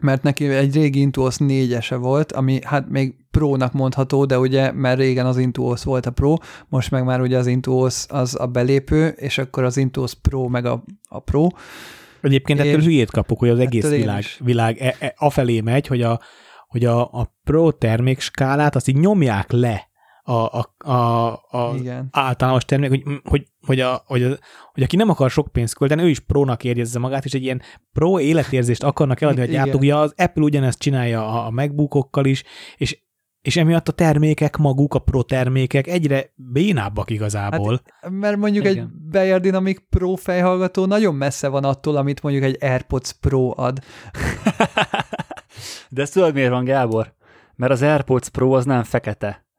mert 0.00 0.22
neki 0.22 0.48
egy 0.48 0.74
régi 0.74 1.00
Intuos 1.00 1.36
4-ese 1.38 1.96
volt, 2.00 2.32
ami 2.32 2.58
hát 2.64 2.88
még 2.88 3.14
Pro-nak 3.30 3.72
mondható, 3.72 4.24
de 4.24 4.38
ugye, 4.38 4.72
mert 4.72 4.98
régen 4.98 5.26
az 5.26 5.38
Intuos 5.38 5.84
volt 5.84 6.06
a 6.06 6.10
Pro, 6.10 6.34
most 6.68 6.90
meg 6.90 7.04
már 7.04 7.20
ugye 7.20 7.38
az 7.38 7.46
Intuos 7.46 8.04
az 8.08 8.40
a 8.40 8.46
belépő, 8.46 9.08
és 9.08 9.38
akkor 9.38 9.64
az 9.64 9.76
Intuos 9.76 10.14
Pro 10.14 10.48
meg 10.48 10.64
a, 10.64 10.84
a 11.08 11.18
Pro. 11.18 11.46
Egyébként 12.20 12.60
ettől 12.60 12.80
hülyét 12.80 13.10
kapok, 13.10 13.38
hogy 13.38 13.48
az 13.48 13.58
egész 13.58 13.88
világ, 13.88 14.24
világ 14.38 14.78
e, 14.78 14.96
e, 14.98 15.14
afelé 15.16 15.60
megy, 15.60 15.86
hogy 15.86 16.02
a, 16.02 16.20
hogy 16.68 16.84
a, 16.84 17.00
a 17.00 17.34
Pro 17.44 17.72
termékskálát 17.72 18.76
azt 18.76 18.88
így 18.88 18.96
nyomják 18.96 19.50
le 19.50 19.88
a, 20.22 20.32
a, 20.32 20.90
a, 20.90 21.32
a 21.50 21.74
Igen. 21.76 22.08
általános 22.10 22.64
termék, 22.64 22.88
hogy, 22.88 23.20
hogy, 23.24 23.46
hogy, 23.66 23.80
a, 23.80 24.02
hogy, 24.06 24.22
a, 24.22 24.28
hogy 24.72 24.82
aki 24.82 24.96
nem 24.96 25.08
akar 25.08 25.30
sok 25.30 25.52
pénzt 25.52 25.74
költeni, 25.74 26.02
ő 26.02 26.08
is 26.08 26.20
prónak 26.20 26.64
érjezze 26.64 26.98
magát, 26.98 27.24
és 27.24 27.32
egy 27.32 27.42
ilyen 27.42 27.62
pro 27.92 28.20
életérzést 28.20 28.82
akarnak 28.82 29.20
eladni 29.20 29.40
a 29.40 29.44
gyártók. 29.44 29.80
Ugye 29.80 29.96
az 29.96 30.12
Apple 30.16 30.42
ugyanezt 30.42 30.78
csinálja 30.78 31.26
a, 31.26 31.46
a 31.46 31.50
MacBookokkal 31.50 32.24
is, 32.24 32.42
és 32.76 32.98
és 33.42 33.56
emiatt 33.56 33.88
a 33.88 33.92
termékek 33.92 34.56
maguk, 34.56 34.94
a 34.94 34.98
pro 34.98 35.22
termékek 35.22 35.86
egyre 35.86 36.32
bénábbak 36.34 37.10
igazából. 37.10 37.80
Hát, 38.00 38.10
mert 38.10 38.36
mondjuk 38.36 38.64
Igen. 38.64 38.78
egy 38.78 39.10
Bayer 39.10 39.40
Dynamic 39.40 39.82
Pro 39.90 40.14
fejhallgató 40.14 40.86
nagyon 40.86 41.14
messze 41.14 41.48
van 41.48 41.64
attól, 41.64 41.96
amit 41.96 42.22
mondjuk 42.22 42.44
egy 42.44 42.56
AirPods 42.60 43.12
Pro 43.12 43.52
ad. 43.56 43.78
De 45.88 46.02
ez 46.02 46.10
tudod 46.10 46.34
miért 46.34 46.50
van, 46.50 46.64
Gábor? 46.64 47.14
Mert 47.54 47.72
az 47.72 47.82
AirPods 47.82 48.28
Pro 48.28 48.52
az 48.52 48.64
nem 48.64 48.82
fekete 48.82 49.49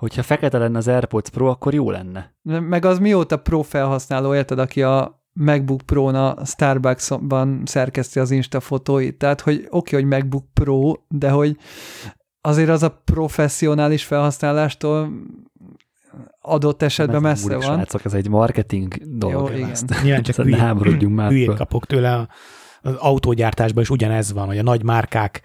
hogyha 0.00 0.22
fekete 0.22 0.58
lenne 0.58 0.78
az 0.78 0.88
AirPods 0.88 1.30
Pro, 1.30 1.46
akkor 1.46 1.74
jó 1.74 1.90
lenne. 1.90 2.34
Meg 2.42 2.84
az 2.84 2.98
mióta 2.98 3.36
Pro 3.36 3.62
felhasználó, 3.62 4.34
érted, 4.34 4.58
aki 4.58 4.82
a 4.82 5.22
MacBook 5.32 5.80
Pro-na 5.82 6.44
Starbucks-ban 6.44 7.62
szerkeszti 7.64 8.18
az 8.18 8.30
Insta 8.30 8.60
fotóit, 8.60 9.18
tehát 9.18 9.40
hogy 9.40 9.56
oké, 9.56 9.66
okay, 9.68 10.00
hogy 10.00 10.18
MacBook 10.18 10.44
Pro, 10.52 10.92
de 11.08 11.30
hogy 11.30 11.56
azért 12.40 12.68
az 12.68 12.82
a 12.82 13.02
professzionális 13.04 14.04
felhasználástól 14.04 15.12
adott 16.40 16.82
esetben 16.82 17.20
messze 17.20 17.48
múlik, 17.48 17.66
van. 17.66 17.76
Srácok, 17.76 18.04
ez 18.04 18.14
egy 18.14 18.28
marketing 18.28 18.94
dolog. 19.18 19.50
Jó, 19.50 19.56
igen. 19.56 19.76
Nyilván 20.02 20.22
csak 20.22 20.36
hülyét, 20.36 21.00
hülyét 21.28 21.54
kapok 21.54 21.86
tőle. 21.86 22.28
Az 22.82 22.94
autógyártásban 22.94 23.82
is 23.82 23.90
ugyanez 23.90 24.32
van, 24.32 24.46
hogy 24.46 24.58
a 24.58 24.62
nagy 24.62 24.82
márkák 24.82 25.42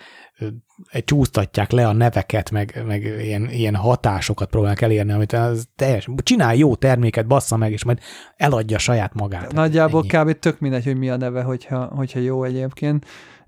csúsztatják 1.05 1.71
le 1.71 1.87
a 1.87 1.93
neveket, 1.93 2.51
meg, 2.51 2.83
meg 2.87 3.03
ilyen, 3.03 3.49
ilyen 3.49 3.75
hatásokat 3.75 4.49
próbálnak 4.49 4.81
elérni, 4.81 5.11
amit 5.11 5.33
az 5.33 5.67
teljes, 5.75 6.07
csinálj 6.17 6.57
jó 6.57 6.75
terméket, 6.75 7.27
bassza 7.27 7.57
meg, 7.57 7.71
és 7.71 7.83
majd 7.83 7.99
eladja 8.35 8.77
saját 8.77 9.13
magát. 9.13 9.53
Nagyjából 9.53 10.05
ennyi. 10.11 10.23
kb. 10.23 10.39
tök 10.39 10.59
mindegy, 10.59 10.85
hogy 10.85 10.97
mi 10.97 11.09
a 11.09 11.17
neve, 11.17 11.41
hogyha, 11.41 11.85
hogyha 11.85 12.19
jó 12.19 12.43
egyébként. 12.43 13.05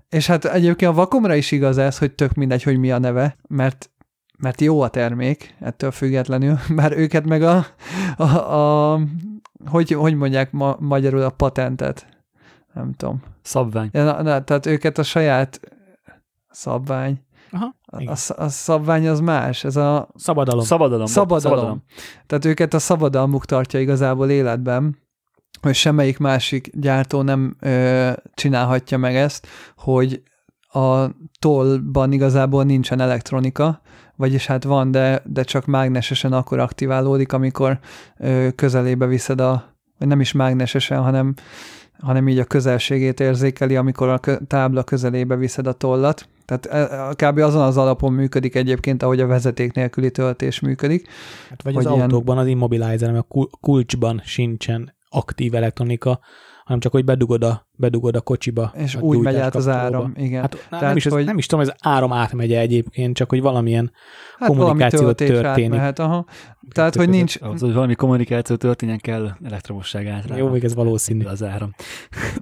És 0.08 0.26
hát 0.26 0.44
egyébként 0.44 0.90
a 0.90 0.94
vakomra 0.94 1.34
is 1.34 1.50
igaz 1.50 1.78
ez, 1.78 1.98
hogy 1.98 2.12
tök 2.12 2.34
mindegy, 2.34 2.62
hogy 2.62 2.78
mi 2.78 2.90
a 2.90 2.98
neve, 2.98 3.36
mert 3.48 3.90
mert 4.38 4.60
jó 4.60 4.80
a 4.80 4.88
termék, 4.88 5.54
ettől 5.60 5.90
függetlenül, 5.90 6.58
bár 6.76 6.92
őket 6.92 7.24
meg 7.24 7.42
a, 7.42 7.66
a, 8.16 8.54
a 8.54 9.00
hogy, 9.64 9.90
hogy 9.90 10.14
mondják 10.14 10.52
ma, 10.52 10.76
magyarul 10.80 11.22
a 11.22 11.30
patentet, 11.30 12.06
nem 12.74 12.92
tudom. 12.92 13.22
Szabvány. 13.42 13.88
Na, 13.92 14.22
na, 14.22 14.44
tehát 14.44 14.66
őket 14.66 14.98
a 14.98 15.02
saját 15.02 15.60
szabvány. 16.58 17.20
Aha. 17.50 17.74
A, 17.86 18.32
a 18.36 18.48
szabvány 18.48 19.08
az 19.08 19.20
más, 19.20 19.64
ez 19.64 19.76
a... 19.76 20.08
Szabadalom. 20.14 20.64
Szabadalom. 20.64 21.06
Szabadalom. 21.06 21.40
szabadalom. 21.40 21.82
Tehát 22.26 22.44
őket 22.44 22.74
a 22.74 22.78
szabadalmuk 22.78 23.44
tartja 23.44 23.80
igazából 23.80 24.30
életben, 24.30 24.98
hogy 25.62 25.74
semmelyik 25.74 26.18
másik 26.18 26.70
gyártó 26.72 27.22
nem 27.22 27.56
ö, 27.60 28.10
csinálhatja 28.34 28.98
meg 28.98 29.16
ezt, 29.16 29.46
hogy 29.76 30.22
a 30.72 31.06
tollban 31.38 32.12
igazából 32.12 32.64
nincsen 32.64 33.00
elektronika, 33.00 33.80
vagyis 34.16 34.46
hát 34.46 34.64
van, 34.64 34.90
de, 34.90 35.22
de 35.24 35.42
csak 35.42 35.66
mágnesesen 35.66 36.32
akkor 36.32 36.58
aktiválódik, 36.58 37.32
amikor 37.32 37.78
ö, 38.16 38.48
közelébe 38.54 39.06
viszed 39.06 39.40
a, 39.40 39.76
vagy 39.98 40.08
nem 40.08 40.20
is 40.20 40.32
mágnesesen, 40.32 41.02
hanem, 41.02 41.34
hanem 41.98 42.28
így 42.28 42.38
a 42.38 42.44
közelségét 42.44 43.20
érzékeli, 43.20 43.76
amikor 43.76 44.08
a 44.08 44.20
tábla 44.46 44.82
közelébe 44.82 45.36
viszed 45.36 45.66
a 45.66 45.72
tollat. 45.72 46.28
Tehát 46.44 46.66
e, 46.66 47.14
kb. 47.14 47.38
azon 47.38 47.62
az 47.62 47.76
alapon 47.76 48.12
működik 48.12 48.54
egyébként, 48.54 49.02
ahogy 49.02 49.20
a 49.20 49.26
vezeték 49.26 49.72
nélküli 49.72 50.10
töltés 50.10 50.60
működik. 50.60 51.08
Hát 51.48 51.62
vagy 51.62 51.76
az 51.76 51.84
ilyen... 51.84 52.00
autókban, 52.00 52.38
az 52.38 52.46
immobilizer, 52.46 53.14
a 53.14 53.26
kulcsban 53.60 54.20
sincsen 54.24 54.96
aktív 55.08 55.54
elektronika, 55.54 56.20
hanem 56.68 56.82
csak, 56.82 56.92
hogy 56.92 57.04
bedugod 57.04 57.44
a, 57.44 57.68
bedugod 57.76 58.16
a 58.16 58.20
kocsiba. 58.20 58.72
És 58.76 58.94
a 58.94 59.00
úgy 59.00 59.18
megy 59.18 59.36
át 59.36 59.54
az 59.54 59.68
áram, 59.68 60.12
igen. 60.16 60.40
Hát, 60.40 60.66
Tehát, 60.70 60.84
nem, 60.84 60.96
is, 60.96 61.04
hogy... 61.04 61.24
nem 61.24 61.38
is 61.38 61.46
tudom, 61.46 61.64
hogy 61.64 61.74
az 61.74 61.90
áram 61.90 62.12
átmegye 62.12 62.58
egyébként, 62.58 63.16
csak 63.16 63.28
hogy 63.28 63.40
valamilyen 63.40 63.92
hát 64.38 64.48
kommunikáció 64.48 64.98
valami 64.98 65.14
történik. 65.14 65.44
Átmehet, 65.44 65.98
aha. 65.98 66.24
Tehát, 66.72 66.94
hogy 66.94 67.08
nincs... 67.08 67.36
Az, 67.40 67.60
hogy 67.60 67.72
valami 67.72 67.94
kommunikáció 67.94 68.56
történjen 68.56 68.98
kell 68.98 69.30
elektromosság 69.44 70.06
át. 70.06 70.24
Jó, 70.36 70.48
még 70.48 70.64
ez 70.64 70.74
valószínű. 70.74 71.24
Az 71.24 71.42
áram. 71.42 71.74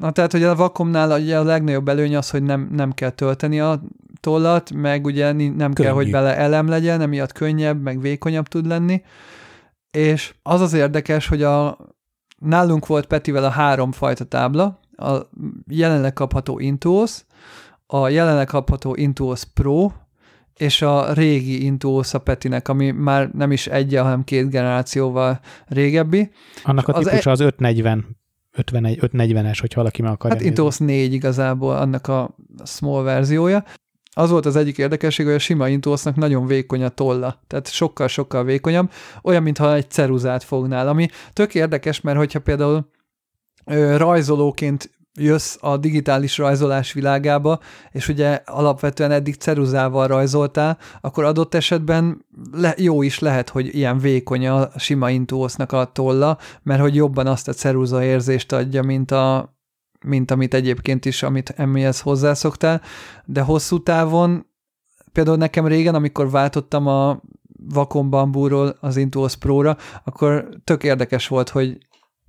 Na, 0.00 0.10
tehát, 0.10 0.32
hogy 0.32 0.42
a 0.42 0.54
vakomnál 0.54 1.20
ugye 1.20 1.38
a 1.38 1.42
legnagyobb 1.42 1.88
előny 1.88 2.16
az, 2.16 2.30
hogy 2.30 2.42
nem, 2.42 2.68
nem 2.72 2.92
kell 2.92 3.10
tölteni 3.10 3.60
a 3.60 3.82
tollat, 4.20 4.72
meg 4.72 5.04
ugye 5.04 5.32
nem 5.32 5.56
Könnyű. 5.56 5.72
kell, 5.72 5.92
hogy 5.92 6.10
bele 6.10 6.36
elem 6.36 6.68
legyen, 6.68 7.00
emiatt 7.00 7.32
könnyebb, 7.32 7.82
meg 7.82 8.00
vékonyabb 8.00 8.46
tud 8.46 8.66
lenni. 8.66 9.02
És 9.90 10.34
az 10.42 10.60
az 10.60 10.72
érdekes, 10.72 11.26
hogy 11.26 11.42
a 11.42 11.78
nálunk 12.36 12.86
volt 12.86 13.06
Petivel 13.06 13.44
a 13.44 13.50
három 13.50 13.92
fajta 13.92 14.24
tábla, 14.24 14.80
a 14.96 15.16
jelenleg 15.68 16.12
kapható 16.12 16.58
Intuos, 16.58 17.24
a 17.86 18.08
jelenleg 18.08 18.46
kapható 18.46 18.94
Intuos 18.94 19.44
Pro, 19.44 19.90
és 20.56 20.82
a 20.82 21.12
régi 21.12 21.64
Intuos 21.64 22.14
a 22.14 22.18
Petinek, 22.18 22.68
ami 22.68 22.90
már 22.90 23.30
nem 23.30 23.52
is 23.52 23.66
egy, 23.66 23.94
hanem 23.96 24.24
két 24.24 24.50
generációval 24.50 25.40
régebbi. 25.66 26.30
Annak 26.62 26.88
a 26.88 26.92
típusa 26.92 27.16
az, 27.16 27.24
e- 27.24 27.30
az 27.30 27.40
540 27.40 28.16
51, 28.56 28.98
540-es, 29.02 29.56
hogy 29.60 29.74
valaki 29.74 30.02
meg 30.02 30.12
akarja 30.12 30.36
Hát 30.36 30.46
Intuos 30.46 30.78
4 30.78 31.12
igazából, 31.12 31.76
annak 31.76 32.08
a 32.08 32.36
small 32.64 33.02
verziója 33.02 33.64
az 34.18 34.30
volt 34.30 34.46
az 34.46 34.56
egyik 34.56 34.78
érdekesség, 34.78 35.26
hogy 35.26 35.34
a 35.34 35.38
sima 35.38 35.68
Intuosnak 35.68 36.16
nagyon 36.16 36.46
vékony 36.46 36.82
a 36.82 36.88
tolla, 36.88 37.40
tehát 37.46 37.72
sokkal-sokkal 37.72 38.44
vékonyabb, 38.44 38.90
olyan, 39.22 39.42
mintha 39.42 39.74
egy 39.74 39.90
ceruzát 39.90 40.42
fognál, 40.42 40.88
ami 40.88 41.08
tök 41.32 41.54
érdekes, 41.54 42.00
mert 42.00 42.18
hogyha 42.18 42.40
például 42.40 42.88
ö, 43.64 43.96
rajzolóként 43.96 44.90
jössz 45.18 45.56
a 45.60 45.76
digitális 45.76 46.38
rajzolás 46.38 46.92
világába, 46.92 47.60
és 47.92 48.08
ugye 48.08 48.40
alapvetően 48.44 49.10
eddig 49.10 49.34
ceruzával 49.34 50.06
rajzoltál, 50.06 50.78
akkor 51.00 51.24
adott 51.24 51.54
esetben 51.54 52.24
le, 52.52 52.74
jó 52.76 53.02
is 53.02 53.18
lehet, 53.18 53.48
hogy 53.48 53.74
ilyen 53.74 53.98
vékony 53.98 54.48
a 54.48 54.70
sima 54.78 55.10
Intuosnak 55.10 55.72
a 55.72 55.90
tolla, 55.92 56.38
mert 56.62 56.80
hogy 56.80 56.94
jobban 56.94 57.26
azt 57.26 57.48
a 57.48 57.52
ceruza 57.52 58.04
érzést 58.04 58.52
adja, 58.52 58.82
mint 58.82 59.10
a, 59.10 59.55
mint 60.06 60.30
amit 60.30 60.54
egyébként 60.54 61.04
is, 61.04 61.22
amit 61.22 61.50
emihez 61.56 62.00
hozzászoktál, 62.00 62.80
de 63.24 63.40
hosszú 63.40 63.82
távon, 63.82 64.46
például 65.12 65.36
nekem 65.36 65.66
régen, 65.66 65.94
amikor 65.94 66.30
váltottam 66.30 66.86
a 66.86 67.20
Vacom 67.68 68.10
Bambúról 68.10 68.76
az 68.80 68.96
Intuos 68.96 69.36
Pro-ra, 69.36 69.76
akkor 70.04 70.48
tök 70.64 70.84
érdekes 70.84 71.28
volt, 71.28 71.48
hogy, 71.48 71.78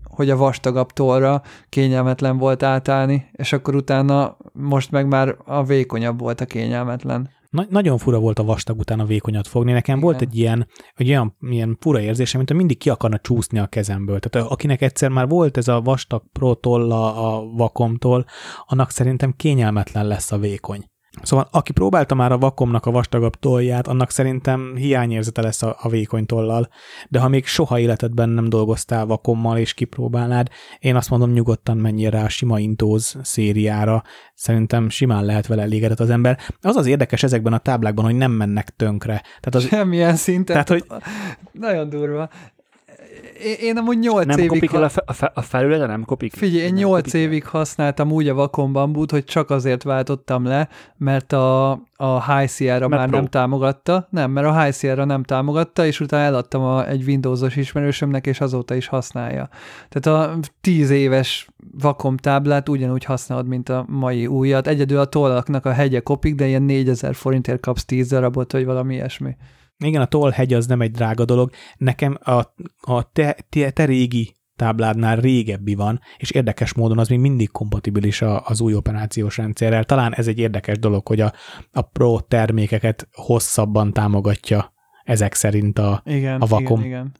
hogy 0.03 0.29
a 0.29 0.37
vastagabb 0.37 0.91
tollra 0.91 1.41
kényelmetlen 1.69 2.37
volt 2.37 2.63
átállni, 2.63 3.29
és 3.31 3.53
akkor 3.53 3.75
utána 3.75 4.37
most 4.53 4.91
meg 4.91 5.07
már 5.07 5.35
a 5.45 5.63
vékonyabb 5.63 6.19
volt 6.19 6.41
a 6.41 6.45
kényelmetlen. 6.45 7.29
Na- 7.49 7.67
nagyon 7.69 7.97
fura 7.97 8.19
volt 8.19 8.39
a 8.39 8.43
vastag 8.43 8.79
után 8.79 8.99
a 8.99 9.05
vékonyat 9.05 9.47
fogni. 9.47 9.71
Nekem 9.71 9.99
volt 9.99 10.21
egy 10.21 10.37
ilyen, 10.37 10.67
egy 10.95 11.09
olyan 11.09 11.35
ilyen 11.41 11.77
fura 11.79 12.01
érzésem, 12.01 12.37
mint 12.37 12.53
mindig 12.53 12.77
ki 12.77 12.89
akarna 12.89 13.19
csúszni 13.19 13.59
a 13.59 13.67
kezemből. 13.67 14.19
Tehát 14.19 14.51
akinek 14.51 14.81
egyszer 14.81 15.09
már 15.09 15.27
volt 15.27 15.57
ez 15.57 15.67
a 15.67 15.81
vastag 15.81 16.23
protolla 16.31 17.15
a 17.15 17.45
vakomtól, 17.55 18.25
annak 18.65 18.91
szerintem 18.91 19.33
kényelmetlen 19.35 20.07
lesz 20.07 20.31
a 20.31 20.37
vékony. 20.37 20.85
Szóval 21.21 21.47
aki 21.51 21.71
próbálta 21.71 22.15
már 22.15 22.31
a 22.31 22.37
vakomnak 22.37 22.85
a 22.85 22.91
vastagabb 22.91 23.35
tolját, 23.35 23.87
annak 23.87 24.11
szerintem 24.11 24.75
hiányérzete 24.75 25.41
lesz 25.41 25.61
a, 25.61 25.75
a 25.79 25.89
vékony 25.89 26.25
tollal, 26.25 26.69
de 27.09 27.19
ha 27.19 27.27
még 27.27 27.45
soha 27.45 27.79
életedben 27.79 28.29
nem 28.29 28.49
dolgoztál 28.49 29.05
vakommal 29.05 29.57
és 29.57 29.73
kipróbálnád, 29.73 30.47
én 30.79 30.95
azt 30.95 31.09
mondom 31.09 31.31
nyugodtan 31.31 31.77
menjél 31.77 32.09
rá 32.09 32.23
a 32.23 32.29
sima 32.29 32.59
Intóz 32.59 33.17
szériára, 33.21 34.03
szerintem 34.33 34.89
simán 34.89 35.25
lehet 35.25 35.47
vele 35.47 35.61
elégedett 35.61 35.99
az 35.99 36.09
ember. 36.09 36.39
Az 36.61 36.75
az 36.75 36.85
érdekes 36.85 37.23
ezekben 37.23 37.53
a 37.53 37.57
táblákban, 37.57 38.05
hogy 38.05 38.15
nem 38.15 38.31
mennek 38.31 38.69
tönkre. 38.69 39.21
Tehát 39.39 39.55
az, 39.55 39.67
Semmilyen 39.67 40.15
szinten. 40.15 40.65
Tehát, 40.65 40.69
hogy... 40.69 40.85
Nagyon 41.51 41.89
durva 41.89 42.29
én 43.59 43.77
amúgy 43.77 43.99
8 43.99 44.25
nem 44.25 44.37
évig... 44.37 44.49
kopik 44.49 44.73
el 44.73 44.83
a, 44.83 44.89
fe, 44.89 45.03
a, 45.05 45.13
fe, 45.13 45.31
a 45.33 45.41
felülete, 45.41 45.85
nem 45.85 46.03
kopik? 46.03 46.33
Figyelj, 46.33 46.65
én 46.65 46.73
8 46.73 47.13
évig 47.13 47.43
el. 47.43 47.49
használtam 47.51 48.11
úgy 48.11 48.27
a 48.27 48.33
Vakon 48.33 48.73
bambút, 48.73 49.11
hogy 49.11 49.23
csak 49.23 49.49
azért 49.49 49.83
váltottam 49.83 50.45
le, 50.45 50.69
mert 50.97 51.33
a, 51.33 51.71
a 51.95 52.33
High 52.33 52.49
Sierra 52.49 52.87
már 52.87 53.07
Pro. 53.07 53.17
nem 53.17 53.25
támogatta. 53.25 54.07
Nem, 54.09 54.31
mert 54.31 54.47
a 54.47 54.61
High 54.61 54.75
Sierra 54.75 55.05
nem 55.05 55.23
támogatta, 55.23 55.85
és 55.85 55.99
utána 55.99 56.23
eladtam 56.23 56.61
a, 56.63 56.87
egy 56.87 57.03
Windowsos 57.03 57.55
ismerősömnek, 57.55 58.27
és 58.27 58.41
azóta 58.41 58.75
is 58.75 58.87
használja. 58.87 59.49
Tehát 59.89 60.19
a 60.19 60.39
10 60.61 60.89
éves 60.89 61.47
vakom 61.79 62.17
táblát 62.17 62.69
ugyanúgy 62.69 63.03
használod, 63.03 63.47
mint 63.47 63.69
a 63.69 63.85
mai 63.87 64.27
újat. 64.27 64.67
Egyedül 64.67 64.99
a 64.99 65.05
tollaknak 65.05 65.65
a 65.65 65.71
hegye 65.71 65.99
kopik, 65.99 66.35
de 66.35 66.47
ilyen 66.47 66.63
4000 66.63 67.15
forintért 67.15 67.59
kapsz 67.59 67.85
10 67.85 68.09
darabot, 68.09 68.51
vagy 68.51 68.65
valami 68.65 68.93
ilyesmi. 68.93 69.35
Igen, 69.83 70.01
a 70.01 70.05
tollhegy 70.05 70.53
az 70.53 70.67
nem 70.67 70.81
egy 70.81 70.91
drága 70.91 71.25
dolog. 71.25 71.51
Nekem 71.77 72.17
a, 72.21 72.53
a 72.81 73.11
te, 73.11 73.37
te, 73.49 73.71
te 73.71 73.85
régi 73.85 74.35
tábládnál 74.55 75.15
régebbi 75.15 75.75
van, 75.75 75.99
és 76.17 76.31
érdekes 76.31 76.73
módon 76.73 76.99
az 76.99 77.07
még 77.07 77.19
mindig 77.19 77.51
kompatibilis 77.51 78.21
az 78.21 78.61
új 78.61 78.73
operációs 78.73 79.37
rendszerrel. 79.37 79.83
Talán 79.83 80.13
ez 80.13 80.27
egy 80.27 80.39
érdekes 80.39 80.79
dolog, 80.79 81.07
hogy 81.07 81.21
a, 81.21 81.33
a 81.71 81.81
Pro 81.81 82.19
termékeket 82.19 83.07
hosszabban 83.11 83.93
támogatja 83.93 84.73
ezek 85.03 85.33
szerint 85.33 85.79
a, 85.79 86.01
igen, 86.05 86.41
a 86.41 86.45
Vakom. 86.45 86.79
Igen, 86.79 86.89
igen. 86.89 87.11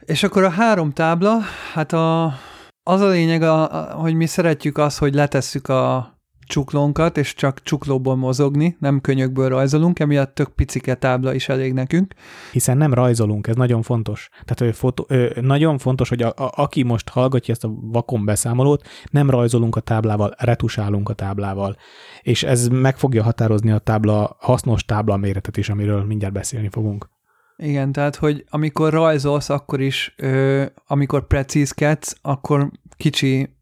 És 0.00 0.22
akkor 0.22 0.44
a 0.44 0.50
három 0.50 0.92
tábla, 0.92 1.38
hát 1.72 1.92
a, 1.92 2.34
az 2.82 3.00
a 3.00 3.08
lényeg, 3.08 3.42
a, 3.42 3.90
a, 3.92 3.94
hogy 3.94 4.14
mi 4.14 4.26
szeretjük 4.26 4.78
az, 4.78 4.98
hogy 4.98 5.14
letesszük 5.14 5.68
a 5.68 6.14
csuklónkat, 6.50 7.16
és 7.16 7.34
csak 7.34 7.62
csuklóból 7.62 8.16
mozogni, 8.16 8.76
nem 8.78 9.00
könyökből 9.00 9.48
rajzolunk, 9.48 9.98
emiatt 9.98 10.34
tök 10.34 10.48
picike 10.48 10.94
tábla 10.94 11.34
is 11.34 11.48
elég 11.48 11.72
nekünk. 11.72 12.14
Hiszen 12.52 12.76
nem 12.76 12.94
rajzolunk, 12.94 13.46
ez 13.46 13.56
nagyon 13.56 13.82
fontos. 13.82 14.28
Tehát 14.44 14.76
fotó, 14.76 15.04
ö, 15.08 15.30
nagyon 15.40 15.78
fontos, 15.78 16.08
hogy 16.08 16.22
a, 16.22 16.28
a, 16.28 16.52
aki 16.54 16.82
most 16.82 17.08
hallgatja 17.08 17.54
ezt 17.54 17.64
a 17.64 17.72
vakon 17.80 18.24
beszámolót, 18.24 18.86
nem 19.10 19.30
rajzolunk 19.30 19.76
a 19.76 19.80
táblával, 19.80 20.34
retusálunk 20.38 21.08
a 21.08 21.14
táblával. 21.14 21.76
És 22.22 22.42
ez 22.42 22.68
meg 22.68 22.98
fogja 22.98 23.22
határozni 23.22 23.70
a 23.70 23.78
tábla, 23.78 24.36
hasznos 24.40 24.84
tábla 24.84 25.16
méretet 25.16 25.56
is, 25.56 25.68
amiről 25.68 26.04
mindjárt 26.04 26.34
beszélni 26.34 26.68
fogunk. 26.68 27.08
Igen, 27.56 27.92
tehát, 27.92 28.16
hogy 28.16 28.44
amikor 28.48 28.92
rajzolsz, 28.92 29.48
akkor 29.48 29.80
is, 29.80 30.14
ö, 30.16 30.64
amikor 30.86 31.26
precízkedsz, 31.26 32.16
akkor 32.22 32.70
kicsi 32.96 33.58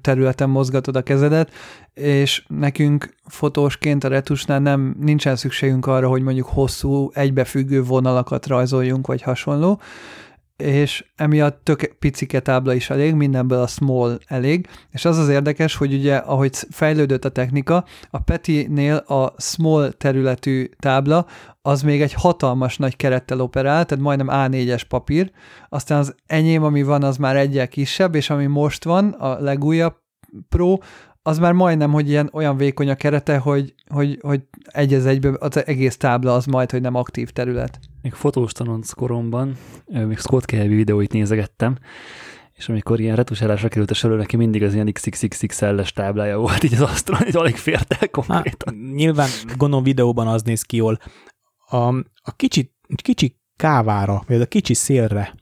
területen 0.00 0.48
mozgatod 0.48 0.96
a 0.96 1.02
kezedet, 1.02 1.52
és 1.94 2.44
nekünk 2.48 3.14
fotósként 3.26 4.04
a 4.04 4.08
retusnál 4.08 4.58
nem 4.60 4.96
nincsen 5.00 5.36
szükségünk 5.36 5.86
arra, 5.86 6.08
hogy 6.08 6.22
mondjuk 6.22 6.46
hosszú, 6.46 7.10
egybefüggő 7.12 7.82
vonalakat 7.82 8.46
rajzoljunk, 8.46 9.06
vagy 9.06 9.22
hasonló, 9.22 9.80
és 10.56 11.04
emiatt 11.16 11.64
tök 11.64 11.96
picike 11.98 12.40
tábla 12.40 12.74
is 12.74 12.90
elég, 12.90 13.14
mindenből 13.14 13.60
a 13.60 13.66
small 13.66 14.18
elég, 14.26 14.68
és 14.90 15.04
az 15.04 15.18
az 15.18 15.28
érdekes, 15.28 15.76
hogy 15.76 15.94
ugye 15.94 16.16
ahogy 16.16 16.56
fejlődött 16.70 17.24
a 17.24 17.28
technika, 17.28 17.84
a 18.10 18.18
Peti-nél 18.18 18.96
a 18.96 19.34
small 19.38 19.92
területű 19.92 20.68
tábla 20.78 21.26
az 21.62 21.82
még 21.82 22.02
egy 22.02 22.12
hatalmas 22.12 22.76
nagy 22.76 22.96
kerettel 22.96 23.40
operál, 23.40 23.84
tehát 23.84 24.04
majdnem 24.04 24.28
A4-es 24.30 24.82
papír, 24.88 25.30
aztán 25.68 25.98
az 25.98 26.14
enyém, 26.26 26.64
ami 26.64 26.82
van, 26.82 27.02
az 27.02 27.16
már 27.16 27.36
egyel 27.36 27.68
kisebb, 27.68 28.14
és 28.14 28.30
ami 28.30 28.46
most 28.46 28.84
van, 28.84 29.08
a 29.08 29.40
legújabb 29.40 29.94
Pro, 30.48 30.78
az 31.26 31.38
már 31.38 31.52
majdnem, 31.52 31.92
hogy 31.92 32.08
ilyen 32.08 32.30
olyan 32.32 32.56
vékony 32.56 32.90
a 32.90 32.94
kerete, 32.94 33.38
hogy, 33.38 33.74
hogy, 33.88 34.18
hogy 34.22 34.42
egy 34.64 34.94
az 34.94 35.06
egyben 35.06 35.36
az 35.38 35.66
egész 35.66 35.96
tábla 35.96 36.34
az 36.34 36.44
majd, 36.44 36.70
hogy 36.70 36.80
nem 36.80 36.94
aktív 36.94 37.30
terület. 37.30 37.78
Még 38.02 38.12
fotós 38.12 38.52
tanonc 38.52 38.92
koromban, 38.92 39.56
még 39.86 40.18
Scott 40.18 40.44
Kelly 40.44 40.68
videóit 40.68 41.12
nézegettem, 41.12 41.78
és 42.52 42.68
amikor 42.68 43.00
ilyen 43.00 43.16
retusálásra 43.16 43.68
került 43.68 43.90
a 43.90 43.94
sor, 43.94 44.16
neki 44.16 44.36
mindig 44.36 44.62
az 44.62 44.74
ilyen 44.74 44.92
XXXXL-es 44.92 45.92
táblája 45.92 46.38
volt, 46.38 46.64
így 46.64 46.74
az 46.74 46.80
asztalon, 46.80 47.22
hogy 47.22 47.36
alig 47.36 47.56
fért 47.56 47.96
el 48.00 48.08
konkrétan. 48.08 48.74
Há, 48.74 48.92
nyilván 48.94 49.28
gondolom 49.56 49.84
videóban 49.84 50.26
az 50.26 50.42
néz 50.42 50.62
ki 50.62 50.76
jól. 50.76 50.98
A, 51.68 51.86
a 52.22 52.32
kicsi, 52.36 52.74
kicsi 53.02 53.36
kávára, 53.56 54.22
vagy 54.26 54.40
a 54.40 54.46
kicsi 54.46 54.74
szélre 54.74 55.34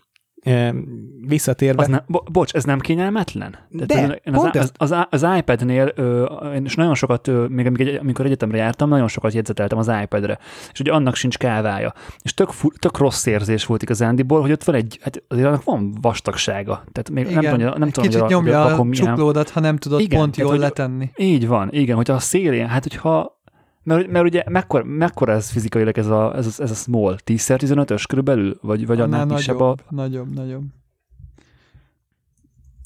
visszatérve... 1.26 1.82
Az 1.82 1.88
ne, 1.88 1.98
bo- 2.06 2.32
bocs, 2.32 2.52
ez 2.52 2.64
nem 2.64 2.78
kényelmetlen? 2.78 3.56
De, 3.68 3.84
De 3.84 4.20
én 4.24 4.34
az, 4.34 4.48
az, 4.52 4.72
az, 4.92 5.06
az 5.10 5.26
iPad-nél, 5.38 5.92
ö, 5.94 6.24
én 6.54 6.64
is 6.64 6.74
nagyon 6.74 6.94
sokat, 6.94 7.28
ö, 7.28 7.46
még 7.46 7.66
amikor, 7.66 7.98
amikor 8.00 8.26
egyetemre 8.26 8.56
jártam, 8.56 8.88
nagyon 8.88 9.08
sokat 9.08 9.32
jegyzeteltem 9.32 9.78
az 9.78 9.90
iPad-re, 10.02 10.38
és 10.72 10.80
ugye 10.80 10.92
annak 10.92 11.14
sincs 11.14 11.36
kávája. 11.36 11.92
És 12.22 12.34
tök, 12.34 12.50
tök 12.78 12.98
rossz 12.98 13.26
érzés 13.26 13.66
volt 13.66 13.82
igazándiból, 13.82 14.40
hogy 14.40 14.52
ott 14.52 14.64
van 14.64 14.74
egy, 14.74 14.98
hát 15.02 15.22
azért 15.28 15.46
annak 15.46 15.64
van 15.64 15.94
vastagsága. 16.00 16.84
Tehát 16.92 17.10
még 17.10 17.30
igen, 17.30 17.42
nem 17.42 17.58
tudom, 17.58 17.78
nem 17.78 17.90
tudom, 17.90 18.04
kicsit 18.04 18.20
hogy 18.20 18.32
a, 18.32 18.36
nyomja 18.36 18.64
a, 18.64 18.80
a 18.80 18.86
csuklódat, 18.90 19.50
ha 19.50 19.60
nem 19.60 19.76
tudod 19.76 20.00
igen, 20.00 20.18
pont 20.18 20.36
jól 20.36 20.56
tehát, 20.56 20.62
letenni. 20.62 21.10
Így 21.16 21.46
van, 21.46 21.68
igen, 21.72 21.96
hogyha 21.96 22.14
a 22.14 22.18
szélén, 22.18 22.66
hát 22.66 22.82
hogyha 22.82 23.42
mert, 23.84 24.08
mert 24.08 24.24
ugye 24.24 24.42
mekkor, 24.48 24.84
mekkora 24.84 25.32
ez 25.32 25.50
fizikailag 25.50 25.98
ez 25.98 26.06
a, 26.06 26.36
ez 26.36 26.46
a, 26.46 26.62
ez 26.62 26.70
a 26.70 26.74
small? 26.74 27.18
10x15-ös 27.24 28.04
körülbelül? 28.08 28.58
Vagy, 28.62 28.86
vagy 28.86 29.00
annál, 29.00 29.20
annál 29.20 29.36
kisebb 29.36 29.58
nagyobb, 29.58 29.80
a... 29.86 29.94
Nagyobb, 29.94 30.34
nagyobb. 30.34 30.62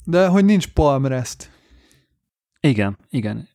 De 0.05 0.27
hogy 0.27 0.45
nincs 0.45 0.67
palmrest. 0.67 1.51
Igen, 2.59 2.97
igen. 3.09 3.47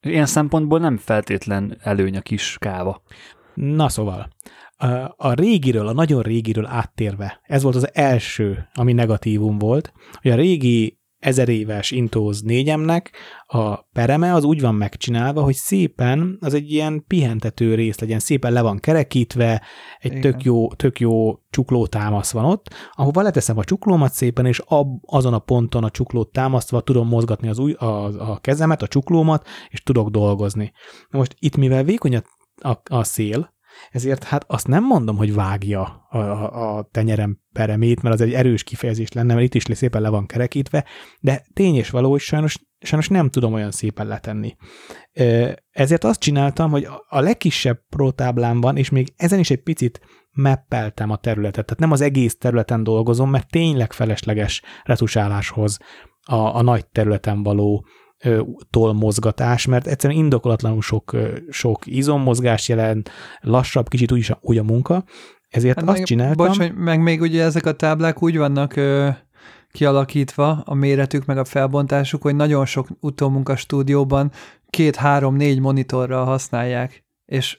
Ilyen 0.00 0.26
szempontból 0.26 0.78
nem 0.78 0.96
feltétlen 0.96 1.76
előny 1.82 2.16
a 2.16 2.20
kis 2.20 2.56
káva. 2.58 3.02
Na 3.54 3.88
szóval, 3.88 4.28
a 5.16 5.32
régiről, 5.32 5.86
a 5.88 5.92
nagyon 5.92 6.22
régiről 6.22 6.66
áttérve, 6.66 7.40
ez 7.42 7.62
volt 7.62 7.74
az 7.74 7.94
első, 7.94 8.68
ami 8.74 8.92
negatívum 8.92 9.58
volt, 9.58 9.92
hogy 10.20 10.30
a 10.30 10.34
régi 10.34 10.99
ezer 11.20 11.48
éves 11.48 11.90
Intóz 11.90 12.40
négyemnek 12.40 13.10
a 13.46 13.82
pereme 13.82 14.34
az 14.34 14.44
úgy 14.44 14.60
van 14.60 14.74
megcsinálva, 14.74 15.42
hogy 15.42 15.54
szépen, 15.54 16.36
az 16.40 16.54
egy 16.54 16.72
ilyen 16.72 17.04
pihentető 17.06 17.74
rész 17.74 17.98
legyen, 17.98 18.18
szépen 18.18 18.52
le 18.52 18.62
van 18.62 18.78
kerekítve, 18.78 19.62
egy 19.98 20.20
tök 20.20 20.42
jó, 20.42 20.72
tök 20.72 21.00
jó 21.00 21.38
csuklótámasz 21.50 22.32
van 22.32 22.44
ott, 22.44 22.74
ahova 22.92 23.22
leteszem 23.22 23.58
a 23.58 23.64
csuklómat 23.64 24.12
szépen, 24.12 24.46
és 24.46 24.58
ab, 24.64 24.86
azon 25.06 25.34
a 25.34 25.38
ponton 25.38 25.84
a 25.84 25.90
csuklót 25.90 26.32
támasztva 26.32 26.80
tudom 26.80 27.08
mozgatni 27.08 27.48
az 27.48 27.58
új, 27.58 27.72
a, 27.72 28.04
a 28.30 28.38
kezemet, 28.38 28.82
a 28.82 28.88
csuklómat, 28.88 29.48
és 29.68 29.82
tudok 29.82 30.08
dolgozni. 30.08 30.72
Na 31.08 31.18
most 31.18 31.34
itt, 31.38 31.56
mivel 31.56 31.84
vékony 31.84 32.16
a, 32.16 32.22
a, 32.68 32.82
a 32.84 33.04
szél, 33.04 33.58
ezért 33.90 34.24
hát 34.24 34.44
azt 34.46 34.66
nem 34.66 34.84
mondom, 34.84 35.16
hogy 35.16 35.34
vágja 35.34 36.06
a, 36.08 36.18
a, 36.18 36.76
a 36.76 36.88
tenyerem 36.90 37.38
peremét, 37.52 38.02
mert 38.02 38.14
az 38.14 38.20
egy 38.20 38.32
erős 38.32 38.62
kifejezés 38.62 39.12
lenne, 39.12 39.34
mert 39.34 39.46
itt 39.46 39.54
is 39.54 39.76
szépen 39.76 40.02
le 40.02 40.08
van 40.08 40.26
kerekítve, 40.26 40.84
de 41.20 41.42
tény 41.52 41.74
és 41.74 41.90
való, 41.90 42.10
hogy 42.10 42.20
sajnos, 42.20 42.58
sajnos 42.80 43.08
nem 43.08 43.30
tudom 43.30 43.52
olyan 43.52 43.70
szépen 43.70 44.06
letenni. 44.06 44.56
Ezért 45.70 46.04
azt 46.04 46.20
csináltam, 46.20 46.70
hogy 46.70 46.88
a 47.08 47.20
legkisebb 47.20 47.78
prótáblám 47.88 48.76
és 48.76 48.90
még 48.90 49.12
ezen 49.16 49.38
is 49.38 49.50
egy 49.50 49.62
picit 49.62 50.00
meppeltem 50.32 51.10
a 51.10 51.16
területet, 51.16 51.64
tehát 51.64 51.80
nem 51.80 51.92
az 51.92 52.00
egész 52.00 52.38
területen 52.38 52.82
dolgozom, 52.82 53.30
mert 53.30 53.50
tényleg 53.50 53.92
felesleges 53.92 54.62
retusáláshoz 54.84 55.78
a, 56.22 56.34
a 56.34 56.62
nagy 56.62 56.86
területen 56.86 57.42
való 57.42 57.86
tolmozgatás, 58.70 59.66
mert 59.66 59.86
egyszerűen 59.86 60.18
indokolatlanul 60.18 60.82
sok, 60.82 61.16
sok 61.50 61.86
izommozgás 61.86 62.68
jelent, 62.68 63.10
lassabb, 63.40 63.88
kicsit 63.88 64.12
úgy, 64.12 64.36
úgy 64.40 64.58
a 64.58 64.62
munka, 64.62 65.04
ezért 65.48 65.78
hát 65.78 65.88
azt 65.88 65.96
meg, 65.96 66.06
csináltam... 66.06 66.46
Bocs, 66.46 66.58
hogy 66.58 66.74
meg 66.74 67.02
még 67.02 67.20
ugye 67.20 67.42
ezek 67.42 67.66
a 67.66 67.72
táblák 67.72 68.22
úgy 68.22 68.36
vannak 68.36 68.76
ö, 68.76 69.08
kialakítva, 69.72 70.62
a 70.64 70.74
méretük, 70.74 71.24
meg 71.24 71.38
a 71.38 71.44
felbontásuk, 71.44 72.22
hogy 72.22 72.36
nagyon 72.36 72.66
sok 72.66 72.88
utómunka 73.00 73.56
stúdióban 73.56 74.32
két-három-négy 74.70 75.60
monitorral 75.60 76.24
használják, 76.24 77.04
és 77.24 77.58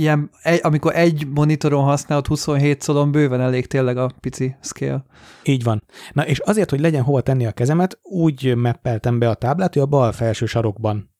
ilyen, 0.00 0.30
egy, 0.42 0.60
amikor 0.62 0.96
egy 0.96 1.26
monitoron 1.26 1.84
használod 1.84 2.26
27 2.26 2.80
szolon, 2.80 3.12
bőven 3.12 3.40
elég 3.40 3.66
tényleg 3.66 3.96
a 3.96 4.10
pici 4.20 4.56
scale. 4.60 5.04
Így 5.44 5.62
van. 5.62 5.82
Na 6.12 6.26
és 6.26 6.38
azért, 6.38 6.70
hogy 6.70 6.80
legyen 6.80 7.02
hova 7.02 7.20
tenni 7.20 7.46
a 7.46 7.52
kezemet, 7.52 7.98
úgy 8.02 8.56
meppeltem 8.56 9.18
be 9.18 9.28
a 9.28 9.34
táblát, 9.34 9.72
hogy 9.72 9.82
a 9.82 9.86
bal 9.86 10.12
felső 10.12 10.46
sarokban 10.46 11.14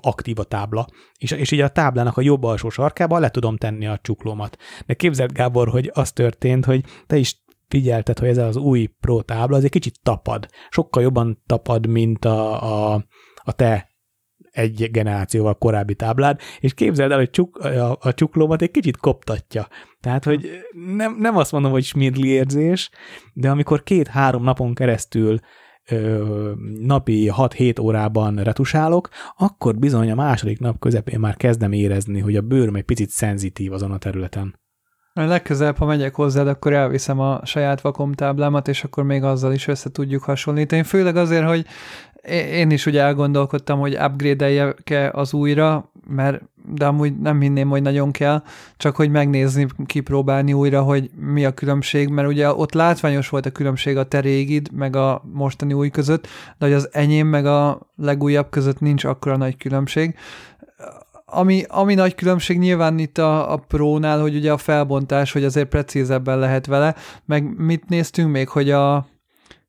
aktív 0.00 0.38
a 0.38 0.44
tábla, 0.44 0.86
és, 1.18 1.30
és 1.30 1.50
így 1.50 1.60
a 1.60 1.68
táblának 1.68 2.16
a 2.16 2.20
jobb 2.20 2.42
alsó 2.42 2.68
sarkába 2.68 3.18
le 3.18 3.30
tudom 3.30 3.56
tenni 3.56 3.86
a 3.86 3.98
csuklómat. 4.02 4.56
De 4.86 4.94
képzeld, 4.94 5.32
Gábor, 5.32 5.68
hogy 5.68 5.90
az 5.94 6.12
történt, 6.12 6.64
hogy 6.64 6.84
te 7.06 7.16
is 7.16 7.44
figyelted, 7.68 8.18
hogy 8.18 8.28
ez 8.28 8.38
az 8.38 8.56
új 8.56 8.86
Pro 9.00 9.22
tábla, 9.22 9.56
az 9.56 9.64
egy 9.64 9.70
kicsit 9.70 9.98
tapad. 10.02 10.48
Sokkal 10.70 11.02
jobban 11.02 11.42
tapad, 11.46 11.86
mint 11.86 12.24
a, 12.24 12.92
a, 12.92 13.04
a 13.34 13.52
te 13.52 13.93
egy 14.54 14.88
generációval 14.90 15.54
korábbi 15.54 15.94
táblád, 15.94 16.40
és 16.60 16.74
képzeld 16.74 17.10
el, 17.10 17.18
hogy 17.18 17.30
csuk, 17.30 17.56
a, 17.56 17.98
a 18.00 18.14
csuklómat 18.14 18.62
egy 18.62 18.70
kicsit 18.70 18.96
koptatja. 18.96 19.68
Tehát, 20.00 20.24
hogy 20.24 20.50
nem, 20.96 21.16
nem 21.18 21.36
azt 21.36 21.52
mondom, 21.52 21.70
hogy 21.70 21.84
smidli 21.84 22.28
érzés, 22.28 22.90
de 23.32 23.50
amikor 23.50 23.82
két-három 23.82 24.42
napon 24.42 24.74
keresztül 24.74 25.38
ö, 25.90 26.52
napi 26.80 27.32
6-7 27.36 27.82
órában 27.82 28.36
retusálok, 28.36 29.08
akkor 29.36 29.76
bizony 29.76 30.10
a 30.10 30.14
második 30.14 30.58
nap 30.58 30.78
közepén 30.78 31.20
már 31.20 31.36
kezdem 31.36 31.72
érezni, 31.72 32.20
hogy 32.20 32.36
a 32.36 32.42
bőröm 32.42 32.76
egy 32.76 32.84
picit 32.84 33.10
szenzitív 33.10 33.72
azon 33.72 33.90
a 33.90 33.98
területen. 33.98 34.62
Legközelebb, 35.14 35.76
ha 35.76 35.84
megyek 35.84 36.14
hozzád, 36.14 36.48
akkor 36.48 36.72
elviszem 36.72 37.20
a 37.20 37.40
saját 37.46 37.80
vakomtáblámat, 37.80 38.68
és 38.68 38.84
akkor 38.84 39.04
még 39.04 39.22
azzal 39.22 39.52
is 39.52 39.68
össze 39.68 39.90
tudjuk 39.90 40.22
hasonlítani. 40.22 40.82
Főleg 40.82 41.16
azért, 41.16 41.46
hogy 41.46 41.66
én 42.32 42.70
is 42.70 42.86
ugye 42.86 43.02
elgondolkodtam, 43.02 43.78
hogy 43.78 43.94
upgrade-eljek-e 43.94 45.10
az 45.12 45.32
újra, 45.32 45.90
mert 46.08 46.42
de 46.68 46.86
amúgy 46.86 47.18
nem 47.18 47.40
hinném, 47.40 47.68
hogy 47.68 47.82
nagyon 47.82 48.10
kell, 48.10 48.42
csak 48.76 48.96
hogy 48.96 49.10
megnézni, 49.10 49.66
kipróbálni 49.86 50.52
újra, 50.52 50.82
hogy 50.82 51.10
mi 51.16 51.44
a 51.44 51.54
különbség, 51.54 52.08
mert 52.08 52.28
ugye 52.28 52.52
ott 52.52 52.72
látványos 52.72 53.28
volt 53.28 53.46
a 53.46 53.50
különbség 53.50 53.96
a 53.96 54.04
te 54.04 54.20
régid, 54.20 54.72
meg 54.72 54.96
a 54.96 55.22
mostani 55.32 55.72
új 55.72 55.90
között, 55.90 56.26
de 56.58 56.66
hogy 56.66 56.74
az 56.74 56.88
enyém 56.92 57.26
meg 57.26 57.46
a 57.46 57.80
legújabb 57.96 58.50
között 58.50 58.80
nincs 58.80 59.04
akkora 59.04 59.36
nagy 59.36 59.56
különbség. 59.56 60.16
Ami, 61.34 61.62
ami 61.68 61.94
nagy 61.94 62.14
különbség 62.14 62.58
nyilván 62.58 62.98
itt 62.98 63.18
a, 63.18 63.52
a 63.52 63.56
Pro-nál, 63.56 64.20
hogy 64.20 64.36
ugye 64.36 64.52
a 64.52 64.56
felbontás, 64.56 65.32
hogy 65.32 65.44
azért 65.44 65.68
precízebben 65.68 66.38
lehet 66.38 66.66
vele, 66.66 66.94
meg 67.24 67.58
mit 67.58 67.88
néztünk 67.88 68.30
még, 68.30 68.48
hogy 68.48 68.70
a, 68.70 69.06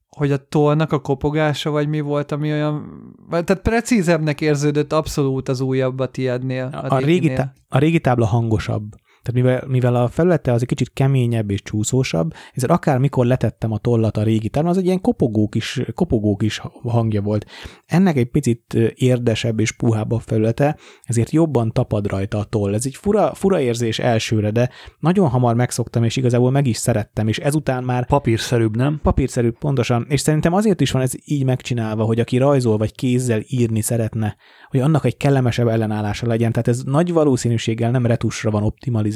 hogy 0.08 0.32
a 0.32 0.38
tollnak 0.38 0.92
a 0.92 1.00
kopogása, 1.00 1.70
vagy 1.70 1.88
mi 1.88 2.00
volt, 2.00 2.32
ami 2.32 2.52
olyan... 2.52 2.86
Tehát 3.30 3.62
precízebbnek 3.62 4.42
érződött 4.42 4.94
abszolút 4.94 5.50
az 5.50 5.62
újabb 5.62 6.00
a 6.00 6.08
tiédnél. 6.08 6.70
A, 6.74 6.94
a, 6.94 6.98
régi, 6.98 7.34
tá- 7.34 7.54
a 7.70 7.78
régi 7.78 8.00
tábla 8.00 8.26
hangosabb. 8.26 8.84
Tehát 9.26 9.42
mivel, 9.42 9.64
mivel 9.68 9.96
a 9.96 10.08
felülete 10.08 10.52
az 10.52 10.62
egy 10.62 10.68
kicsit 10.68 10.92
keményebb 10.94 11.52
és 11.52 11.62
csúszósabb, 11.62 12.34
ezért 12.54 12.72
akár 12.72 12.98
mikor 12.98 13.26
letettem 13.26 13.72
a 13.72 13.78
tollat 13.78 14.18
a 14.18 14.24
régi 14.24 14.50
tárban, 14.50 14.72
az 14.72 14.78
egy 14.78 14.86
ilyen 14.86 15.02
kopogó 15.02 15.48
kis, 15.48 15.82
kopogó 15.94 16.36
kis 16.36 16.62
hangja 16.84 17.22
volt. 17.22 17.46
Ennek 17.86 18.18
egy 18.18 18.30
picit 18.30 18.74
érdesebb 18.96 19.60
és 19.60 19.72
puhább 19.72 20.12
a 20.12 20.20
felülete, 20.20 20.78
ezért 21.04 21.32
jobban 21.32 21.72
tapad 21.72 22.08
rajta 22.08 22.38
a 22.38 22.44
toll. 22.44 22.74
Ez 22.74 22.86
egy 22.86 22.96
fura, 22.96 23.34
fura 23.34 23.60
érzés 23.60 24.00
elsőre, 24.00 24.52
de 24.52 24.70
nagyon 25.00 25.30
hamar 25.30 25.56
megszoktam, 25.56 26.04
és 26.04 26.16
igazából 26.16 26.52
meg 26.52 26.68
is 26.68 26.78
szerettem, 26.78 27.28
és 27.28 27.40
ezután 27.40 27.84
már... 27.84 28.06
Papírszerűbb, 28.06 28.76
nem? 28.76 29.00
Papírszerűbb, 29.04 29.58
pontosan. 29.58 30.06
És 30.10 30.20
szerintem 30.20 30.54
azért 30.54 30.82
is 30.82 30.92
van 30.92 31.02
ez 31.02 31.12
így 31.26 31.46
megcsinálva, 31.46 32.04
hogy 32.04 32.20
aki 32.20 32.38
rajzol 32.38 32.78
vagy 32.78 32.96
kézzel 32.96 33.42
írni 33.48 33.82
szeretne, 33.82 34.36
hogy 34.70 34.80
annak 34.80 35.06
egy 35.06 35.18
kellemesebb 35.18 35.68
ellenállása 35.68 36.28
legyen. 36.28 36.52
Tehát 36.52 36.68
ez 36.68 36.84
nagy 36.84 37.14
valószínűséggel 37.14 37.92
nem 37.92 38.06
retusra 38.06 38.52
van 38.52 38.64
optimalizálva, 38.64 39.14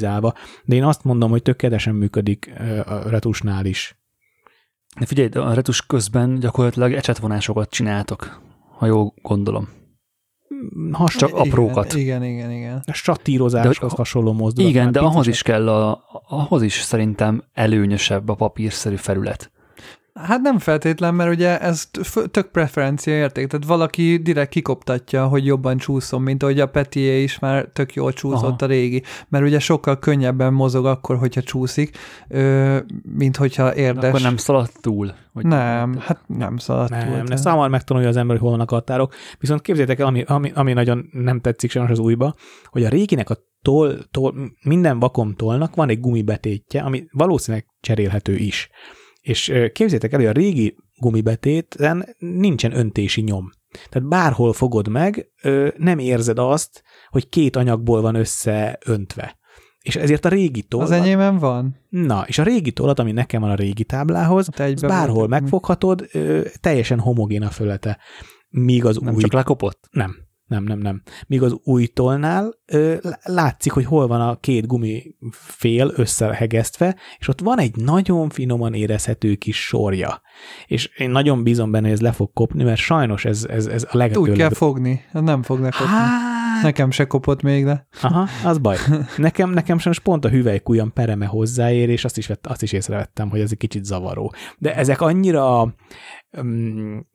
de 0.64 0.74
én 0.74 0.84
azt 0.84 1.04
mondom, 1.04 1.30
hogy 1.30 1.42
tökéletesen 1.42 1.94
működik 1.94 2.52
a 2.86 3.08
retusnál 3.08 3.64
is. 3.64 3.98
De 4.98 5.06
figyelj, 5.06 5.28
a 5.28 5.54
retus 5.54 5.86
közben 5.86 6.38
gyakorlatilag 6.38 6.92
ecsetvonásokat 6.92 7.70
csináltok, 7.70 8.40
ha 8.78 8.86
jól 8.86 9.14
gondolom. 9.22 9.68
Has, 10.92 11.16
Csak 11.16 11.28
igen, 11.28 11.40
aprókat. 11.40 11.94
Igen, 11.94 12.24
igen, 12.24 12.50
igen. 12.50 12.82
A 12.86 12.92
statírozáshoz 12.92 13.92
hasonló 13.92 14.32
mozdulat. 14.32 14.70
Igen, 14.70 14.92
de 14.92 15.00
ahhoz 15.00 15.26
is 15.26 15.42
kell, 15.42 15.68
a, 15.68 16.04
ahhoz 16.28 16.62
is 16.62 16.80
szerintem 16.80 17.42
előnyösebb 17.52 18.28
a 18.28 18.34
papírszerű 18.34 18.96
felület. 18.96 19.50
Hát 20.14 20.40
nem 20.40 20.58
feltétlen, 20.58 21.14
mert 21.14 21.30
ugye 21.30 21.60
ez 21.60 21.86
tök 22.30 22.50
preferencia 22.50 23.14
érték, 23.14 23.46
tehát 23.46 23.66
valaki 23.66 24.16
direkt 24.16 24.50
kikoptatja, 24.50 25.26
hogy 25.26 25.46
jobban 25.46 25.76
csúszom, 25.76 26.22
mint 26.22 26.42
ahogy 26.42 26.60
a 26.60 26.66
Petié 26.66 27.22
is 27.22 27.38
már 27.38 27.68
tök 27.72 27.94
jól 27.94 28.12
csúszott 28.12 28.42
Aha. 28.42 28.64
a 28.64 28.66
régi, 28.66 29.02
mert 29.28 29.44
ugye 29.44 29.58
sokkal 29.58 29.98
könnyebben 29.98 30.52
mozog 30.52 30.86
akkor, 30.86 31.16
hogyha 31.16 31.42
csúszik, 31.42 31.96
mint 33.02 33.36
hogyha 33.36 33.74
érdes. 33.74 34.08
Akkor 34.08 34.20
nem 34.20 34.36
szalad 34.36 34.70
túl? 34.80 35.14
Hogy 35.32 35.44
nem, 35.44 35.98
hát 35.98 36.20
nem 36.26 36.56
szalad 36.56 36.90
nem, 36.90 37.06
túl. 37.06 37.22
Nem, 37.22 37.38
hamar 37.42 37.68
megtanulja 37.68 38.08
az 38.08 38.16
ember, 38.16 38.36
hogy 38.36 38.44
hol 38.44 38.50
vannak 38.50 38.70
a 38.70 38.74
határok. 38.74 39.14
Viszont 39.38 39.60
képzétek 39.60 39.98
el, 39.98 40.06
ami, 40.06 40.22
ami, 40.22 40.52
ami 40.54 40.72
nagyon 40.72 41.08
nem 41.12 41.40
tetszik 41.40 41.70
sajnos 41.70 41.90
az 41.90 41.98
újba, 41.98 42.34
hogy 42.64 42.84
a 42.84 42.88
réginek 42.88 43.30
a 43.30 43.36
toll, 43.62 43.98
toll, 44.10 44.32
minden 44.62 44.98
vakom 44.98 45.34
tollnak 45.34 45.74
van 45.74 45.88
egy 45.88 46.00
gumibetétje, 46.00 46.82
ami 46.82 47.04
valószínűleg 47.10 47.66
cserélhető 47.80 48.36
is. 48.36 48.70
És 49.20 49.52
képzétek 49.72 50.12
el, 50.12 50.18
hogy 50.18 50.28
a 50.28 50.32
régi 50.32 50.76
gumibetéten 50.96 52.16
nincsen 52.18 52.76
öntési 52.76 53.20
nyom. 53.20 53.50
Tehát 53.88 54.08
bárhol 54.08 54.52
fogod 54.52 54.88
meg, 54.88 55.30
nem 55.76 55.98
érzed 55.98 56.38
azt, 56.38 56.82
hogy 57.08 57.28
két 57.28 57.56
anyagból 57.56 58.00
van 58.00 58.14
összeöntve. 58.14 59.38
És 59.82 59.96
ezért 59.96 60.24
a 60.24 60.28
régi 60.28 60.62
tollat... 60.62 60.88
Az 60.88 60.94
enyémem 60.94 61.38
van. 61.38 61.76
Na, 61.88 62.24
és 62.26 62.38
a 62.38 62.42
régi 62.42 62.72
tollat, 62.72 62.98
ami 62.98 63.12
nekem 63.12 63.40
van 63.40 63.50
a 63.50 63.54
régi 63.54 63.84
táblához, 63.84 64.48
az 64.58 64.80
bárhol 64.80 65.28
megfoghatod, 65.28 66.08
teljesen 66.60 66.98
homogén 66.98 67.42
a 67.42 67.50
fölete. 67.50 67.98
Míg 68.48 68.84
az 68.84 68.96
nem 68.96 69.14
új... 69.14 69.20
csak 69.20 69.32
lekopott? 69.32 69.88
Nem. 69.90 70.16
Nem, 70.50 70.64
nem, 70.64 70.78
nem. 70.78 71.02
Míg 71.26 71.42
az 71.42 71.56
új 71.64 71.86
tollnál 71.86 72.54
ö, 72.66 72.96
látszik, 73.22 73.72
hogy 73.72 73.84
hol 73.84 74.06
van 74.06 74.20
a 74.20 74.36
két 74.36 74.66
gumifél 74.66 75.92
összehegesztve, 75.96 76.96
és 77.18 77.28
ott 77.28 77.40
van 77.40 77.58
egy 77.58 77.76
nagyon 77.76 78.28
finoman 78.28 78.74
érezhető 78.74 79.34
kis 79.34 79.64
sorja. 79.66 80.22
És 80.66 80.90
én 80.96 81.10
nagyon 81.10 81.42
bízom 81.42 81.70
benne, 81.70 81.84
hogy 81.84 81.94
ez 81.94 82.00
le 82.00 82.12
fog 82.12 82.32
kopni, 82.32 82.62
mert 82.62 82.80
sajnos 82.80 83.24
ez, 83.24 83.44
ez, 83.44 83.66
ez 83.66 83.86
a 83.90 83.96
legetőbb. 83.96 84.22
Úgy 84.22 84.36
kell 84.36 84.52
fogni, 84.52 85.04
nem 85.12 85.42
fog 85.42 85.60
lekopni. 85.60 85.86
Hát... 85.86 86.62
Nekem 86.62 86.90
se 86.90 87.06
kopott 87.06 87.42
még 87.42 87.64
le. 87.64 87.86
Aha, 88.02 88.28
az 88.44 88.58
baj. 88.58 88.76
Nekem, 89.16 89.50
nekem 89.50 89.78
sajnos 89.78 90.00
pont 90.00 90.24
a 90.24 90.28
hüvelykujjam 90.28 90.92
pereme 90.92 91.26
hozzáér, 91.26 91.88
és 91.88 92.04
azt 92.04 92.18
is, 92.18 92.26
vett, 92.26 92.46
azt 92.46 92.62
is 92.62 92.72
észrevettem, 92.72 93.30
hogy 93.30 93.40
ez 93.40 93.50
egy 93.50 93.58
kicsit 93.58 93.84
zavaró. 93.84 94.32
De 94.58 94.74
ezek 94.74 95.00
annyira 95.00 95.74
um, 96.38 97.06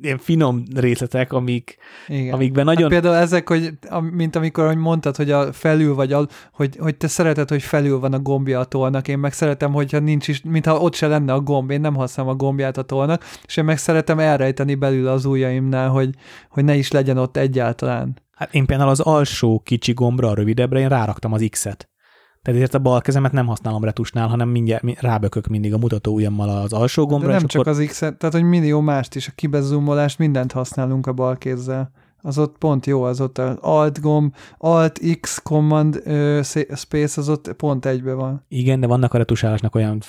ilyen 0.00 0.18
finom 0.18 0.62
részletek, 0.74 1.32
amik, 1.32 1.76
Igen. 2.06 2.34
amikben 2.34 2.66
hát 2.66 2.74
nagyon... 2.74 2.90
Hát 2.92 3.00
például 3.00 3.22
ezek, 3.22 3.48
hogy, 3.48 3.70
mint 4.10 4.36
amikor 4.36 4.66
hogy 4.66 4.76
mondtad, 4.76 5.16
hogy 5.16 5.30
a 5.30 5.52
felül 5.52 5.94
vagy, 5.94 6.12
a, 6.12 6.26
hogy, 6.52 6.76
hogy 6.78 6.96
te 6.96 7.06
szereted, 7.06 7.48
hogy 7.48 7.62
felül 7.62 7.98
van 7.98 8.12
a 8.12 8.18
gombja 8.18 8.60
a 8.60 8.64
tollnak, 8.64 9.08
én 9.08 9.18
meg 9.18 9.32
szeretem, 9.32 9.72
hogyha 9.72 9.98
nincs 9.98 10.28
is, 10.28 10.42
mintha 10.42 10.78
ott 10.78 10.94
se 10.94 11.06
lenne 11.06 11.32
a 11.32 11.40
gomb, 11.40 11.70
én 11.70 11.80
nem 11.80 11.94
használom 11.94 12.32
a 12.32 12.36
gombját 12.36 12.76
a 12.76 12.82
tollnak, 12.82 13.24
és 13.46 13.56
én 13.56 13.64
meg 13.64 13.78
szeretem 13.78 14.18
elrejteni 14.18 14.74
belül 14.74 15.08
az 15.08 15.24
ujjaimnál, 15.24 15.88
hogy, 15.88 16.14
hogy 16.48 16.64
ne 16.64 16.74
is 16.74 16.90
legyen 16.90 17.18
ott 17.18 17.36
egyáltalán. 17.36 18.16
Hát 18.36 18.54
én 18.54 18.66
például 18.66 18.90
az 18.90 19.00
alsó 19.00 19.60
kicsi 19.64 19.92
gombra, 19.92 20.28
a 20.28 20.34
rövidebbre 20.34 20.78
én 20.78 20.88
ráraktam 20.88 21.32
az 21.32 21.46
X-et. 21.50 21.88
Tehát 22.46 22.60
ezért 22.60 22.74
a 22.74 22.78
bal 22.78 23.00
kezemet 23.00 23.32
nem 23.32 23.46
használom 23.46 23.84
retusnál, 23.84 24.28
hanem 24.28 24.48
mindjárt 24.48 25.00
rábökök 25.00 25.46
mindig 25.46 25.74
a 25.74 25.78
mutató 25.78 26.12
ujjammal 26.12 26.48
az 26.48 26.72
alsó 26.72 27.06
gombra. 27.06 27.28
De 27.28 27.34
nem 27.34 27.46
csak 27.46 27.60
akkor... 27.60 27.72
az 27.72 27.86
x 27.86 27.98
tehát 27.98 28.32
hogy 28.32 28.42
millió 28.42 28.80
mást 28.80 29.14
is, 29.14 29.28
a 29.28 29.32
kibezoomolást, 29.34 30.18
mindent 30.18 30.52
használunk 30.52 31.06
a 31.06 31.12
bal 31.12 31.36
kézzel. 31.36 31.90
Az 32.22 32.38
ott 32.38 32.58
pont 32.58 32.86
jó, 32.86 33.02
az 33.02 33.20
ott 33.20 33.38
az 33.38 33.56
Alt 33.60 34.00
gomb, 34.00 34.34
Alt 34.58 35.00
X 35.20 35.42
Command 35.42 36.00
ö, 36.04 36.40
Space, 36.74 37.20
az 37.20 37.28
ott 37.28 37.52
pont 37.52 37.86
egybe 37.86 38.12
van. 38.12 38.44
Igen, 38.48 38.80
de 38.80 38.86
vannak 38.86 39.14
a 39.14 39.18
retusálásnak 39.18 39.74
olyan 39.74 40.02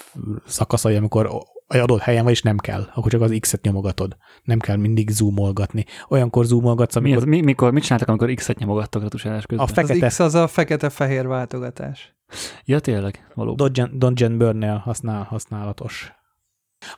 szakaszai, 0.46 0.96
amikor 0.96 1.30
egy 1.68 1.80
adott 1.80 2.02
helyen 2.02 2.24
vagy, 2.24 2.34
és 2.34 2.42
nem 2.42 2.58
kell, 2.58 2.88
akkor 2.96 3.12
csak 3.12 3.22
az 3.22 3.38
X-et 3.40 3.62
nyomogatod. 3.62 4.18
Nem 4.44 4.60
kell 4.60 4.76
mindig 4.76 5.10
zoomolgatni. 5.10 5.86
Olyankor 6.08 6.46
zoomolgatsz, 6.46 6.96
amikor... 6.96 7.28
Mi, 7.28 7.36
mi, 7.36 7.42
mikor, 7.42 7.72
mit 7.72 7.84
csináltak, 7.84 8.08
amikor 8.08 8.34
X-et 8.34 8.58
nyomogattak 8.58 9.02
retusálás 9.02 9.46
közben? 9.46 9.66
A 9.66 9.70
fekete... 9.70 10.06
Az 10.06 10.12
X 10.12 10.20
az 10.20 10.36
a 10.36 10.48
fekete-fehér 10.48 11.28
váltogatás. 11.28 12.16
Ja, 12.66 12.80
tényleg, 12.80 13.28
valóban. 13.34 13.72
Dungeon 13.94 14.38
Burn-nél 14.38 14.76
használ, 14.76 15.24
használatos. 15.24 16.12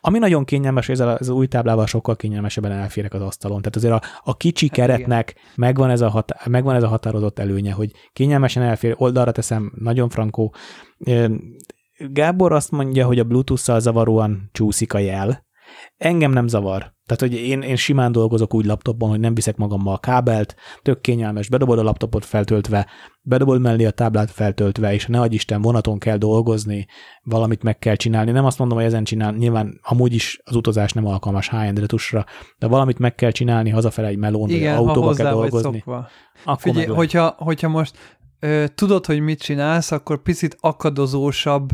Ami 0.02 0.20
nagyon 0.20 0.46
kényelmes, 0.46 0.90
ezzel 0.90 1.10
az 1.10 1.30
új 1.30 1.48
táblával 1.48 1.86
sokkal 1.86 2.16
kényelmesebben 2.16 2.72
elférek 2.72 3.14
az 3.14 3.22
asztalon. 3.22 3.58
Tehát 3.58 3.76
azért 3.76 3.94
a, 3.94 4.02
a 4.24 4.38
kicsi 4.38 4.66
hát 4.66 4.76
keretnek 4.76 5.36
megvan 5.56 5.90
ez, 5.90 6.02
a 6.02 6.10
hatá, 6.10 6.40
megvan 6.46 6.76
ez 6.76 6.84
a 6.84 6.88
határozott 6.88 7.40
előnye, 7.40 7.74
hogy 7.74 7.92
kényelmesen 8.14 8.64
elfér, 8.64 8.96
oldalra 8.98 9.32
teszem, 9.32 9.72
nagyon 9.76 10.10
frankó. 10.10 10.54
Gábor 11.98 12.52
azt 12.52 12.72
mondja, 12.72 13.06
hogy 13.06 13.20
a 13.20 13.24
Bluetooth-szal 13.24 13.80
zavaróan 13.80 14.50
csúszik 14.52 14.94
a 14.94 14.98
jel. 14.98 15.48
Engem 15.98 16.32
nem 16.32 16.48
zavar. 16.48 16.98
Tehát, 17.10 17.34
hogy 17.34 17.34
én, 17.34 17.62
én 17.62 17.76
simán 17.76 18.12
dolgozok 18.12 18.54
úgy 18.54 18.66
laptopon, 18.66 19.10
hogy 19.10 19.20
nem 19.20 19.34
viszek 19.34 19.58
magammal 19.58 19.94
a 19.94 19.98
kábelt, 19.98 20.56
tök 20.82 21.02
kényelmes, 21.02 21.50
bedobod 21.50 21.80
a 21.80 21.84
laptopot 21.84 22.26
feltöltve, 22.26 22.88
bedobod 23.22 23.62
mellé 23.62 23.86
a 23.86 23.92
táblát 23.92 24.32
feltöltve, 24.32 24.94
és 24.94 25.06
ne 25.06 25.26
Isten 25.26 25.62
vonaton 25.62 26.00
kell 26.00 26.18
dolgozni, 26.18 26.88
valamit 27.24 27.64
meg 27.64 27.78
kell 27.80 27.96
csinálni. 27.96 28.32
Nem 28.32 28.46
azt 28.46 28.58
mondom, 28.60 28.78
hogy 28.78 28.86
ezen 28.86 29.04
csinál, 29.04 29.32
nyilván 29.32 29.80
amúgy 29.82 30.14
is 30.14 30.40
az 30.44 30.56
utazás 30.56 30.92
nem 30.92 31.06
alkalmas 31.06 31.50
high-end 31.50 31.80
retusra, 31.80 32.26
de 32.58 32.68
valamit 32.68 33.00
meg 33.00 33.16
kell 33.16 33.32
csinálni 33.32 33.70
hazafele 33.70 34.08
egy 34.08 34.18
melón, 34.18 34.50
Igen, 34.50 34.78
autóba 34.78 35.14
kell 35.14 35.32
dolgozni. 35.32 35.84
Akkor 35.86 36.62
Figyelj, 36.62 36.86
hogyha, 36.86 37.36
hogyha 37.38 37.68
most 37.68 37.98
ö, 38.40 38.66
tudod, 38.76 39.06
hogy 39.06 39.20
mit 39.20 39.42
csinálsz, 39.42 39.92
akkor 39.92 40.22
picit 40.22 40.58
akadozósabb, 40.60 41.70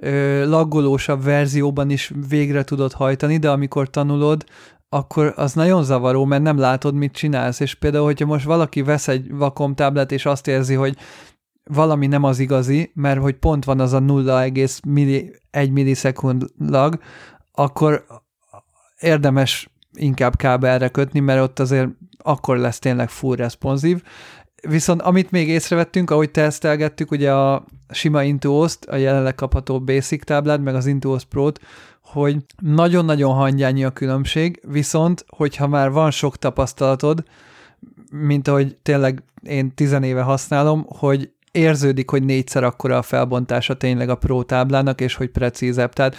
ö, 0.00 0.48
laggolósabb 0.48 1.22
verzióban 1.22 1.90
is 1.90 2.12
végre 2.28 2.64
tudod 2.64 2.92
hajtani, 2.92 3.36
de 3.36 3.50
amikor 3.50 3.90
tanulod, 3.90 4.44
akkor 4.88 5.32
az 5.36 5.52
nagyon 5.52 5.84
zavaró, 5.84 6.24
mert 6.24 6.42
nem 6.42 6.58
látod, 6.58 6.94
mit 6.94 7.12
csinálsz. 7.12 7.60
És 7.60 7.74
például, 7.74 8.04
hogyha 8.04 8.26
most 8.26 8.44
valaki 8.44 8.82
vesz 8.82 9.08
egy 9.08 9.32
vakom 9.32 9.74
táblát, 9.74 10.12
és 10.12 10.26
azt 10.26 10.46
érzi, 10.46 10.74
hogy 10.74 10.96
valami 11.64 12.06
nem 12.06 12.24
az 12.24 12.38
igazi, 12.38 12.90
mert 12.94 13.20
hogy 13.20 13.34
pont 13.34 13.64
van 13.64 13.80
az 13.80 13.92
a 13.92 14.00
0,1 14.00 14.84
milli, 14.86 15.34
millisekund 15.70 16.44
lag, 16.58 16.98
akkor 17.52 18.04
érdemes 18.98 19.70
inkább 19.92 20.36
kábelre 20.36 20.88
kötni, 20.88 21.20
mert 21.20 21.42
ott 21.42 21.58
azért 21.58 21.88
akkor 22.22 22.56
lesz 22.56 22.78
tényleg 22.78 23.08
full 23.08 23.36
responsív. 23.36 24.02
Viszont 24.68 25.02
amit 25.02 25.30
még 25.30 25.48
észrevettünk, 25.48 26.10
ahogy 26.10 26.30
tesztelgettük, 26.30 27.10
ugye 27.10 27.32
a 27.32 27.64
sima 27.88 28.22
Intuos-t, 28.22 28.84
a 28.84 28.96
jelenleg 28.96 29.34
kapható 29.34 29.80
Basic 29.80 30.24
táblát, 30.24 30.62
meg 30.62 30.74
az 30.74 30.86
Intuos 30.86 31.24
Pro-t, 31.24 31.60
hogy 32.02 32.36
nagyon-nagyon 32.58 33.34
hangyányi 33.34 33.84
a 33.84 33.90
különbség, 33.90 34.60
viszont, 34.66 35.24
hogyha 35.28 35.66
már 35.66 35.90
van 35.90 36.10
sok 36.10 36.36
tapasztalatod, 36.36 37.24
mint 38.10 38.48
ahogy 38.48 38.76
tényleg 38.82 39.22
én 39.42 39.74
tizenéve 39.74 40.22
használom, 40.22 40.86
hogy 40.88 41.30
érződik, 41.52 42.10
hogy 42.10 42.24
négyszer 42.24 42.64
akkora 42.64 42.96
a 42.96 43.02
felbontása 43.02 43.76
tényleg 43.76 44.08
a 44.08 44.14
Pro 44.14 44.42
táblának, 44.42 45.00
és 45.00 45.14
hogy 45.14 45.28
precízebb. 45.30 45.92
Tehát 45.92 46.16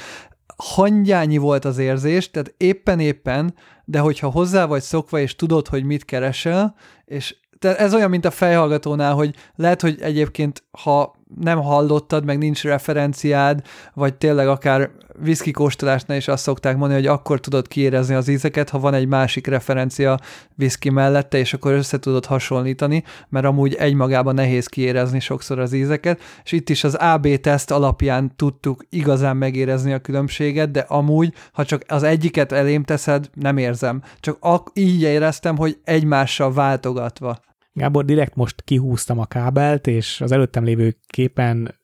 hangyányi 0.56 1.38
volt 1.38 1.66
az 1.66 1.78
érzés, 1.78 2.32
tehát 2.32 2.54
éppen-éppen, 2.58 3.54
de 3.86 4.00
hogyha 4.00 4.30
hozzá 4.30 4.66
vagy 4.66 4.82
szokva, 4.82 5.20
és 5.20 5.36
tudod, 5.36 5.68
hogy 5.68 5.84
mit 5.84 6.06
keresel, 6.06 6.76
és 7.06 7.36
tehát 7.62 7.80
ez 7.80 7.94
olyan, 7.94 8.10
mint 8.10 8.26
a 8.26 8.32
fejhallgatónál, 8.32 9.14
hogy 9.14 9.36
lehet, 9.56 9.82
hogy 9.82 10.02
egyébként, 10.02 10.64
ha 10.84 11.16
nem 11.40 11.62
hallottad, 11.62 12.26
meg 12.26 12.38
nincs 12.38 12.64
referenciád, 12.64 13.62
vagy 13.94 14.14
tényleg 14.14 14.48
akár 14.48 14.92
viszki 15.20 15.52
kóstolásnál 15.52 16.18
is 16.18 16.28
azt 16.28 16.44
szokták 16.44 16.78
mondani, 16.78 17.00
hogy 17.00 17.10
akkor 17.10 17.40
tudod 17.40 17.68
kiérezni 17.68 18.16
az 18.16 18.28
ízeket, 18.28 18.70
ha 18.70 18.80
van 18.80 18.94
egy 18.94 19.08
másik 19.08 19.48
referencia 19.48 20.20
viszki 20.56 20.90
mellette, 20.90 21.38
és 21.38 21.54
akkor 21.54 21.72
össze 21.72 22.00
tudod 22.00 22.26
hasonlítani, 22.26 23.04
mert 23.30 23.46
amúgy 23.46 23.74
egymagában 23.74 24.34
nehéz 24.34 24.68
kiérezni 24.68 25.20
sokszor 25.20 25.60
az 25.60 25.74
ízeket, 25.74 26.22
és 26.44 26.52
itt 26.52 26.70
is 26.70 26.84
az 26.84 26.96
AB 26.96 27.28
teszt 27.28 27.72
alapján 27.72 28.36
tudtuk 28.36 28.86
igazán 28.90 29.38
megérezni 29.38 29.94
a 29.94 30.00
különbséget, 30.00 30.72
de 30.72 30.86
amúgy, 30.88 31.34
ha 31.52 31.66
csak 31.66 31.84
az 31.88 32.04
egyiket 32.04 32.52
elém 32.52 32.84
teszed, 32.84 33.30
nem 33.34 33.58
érzem. 33.58 34.02
Csak 34.20 34.38
ak- 34.40 34.78
így 34.78 35.02
éreztem, 35.02 35.58
hogy 35.58 35.78
egymással 35.84 36.54
váltogatva. 36.54 37.40
Gábor, 37.74 38.06
direkt 38.06 38.36
most 38.36 38.62
kihúztam 38.62 39.20
a 39.20 39.26
kábelt, 39.26 39.88
és 39.88 40.22
az 40.22 40.32
előttem 40.32 40.64
lévő 40.64 40.98
képen 41.08 41.80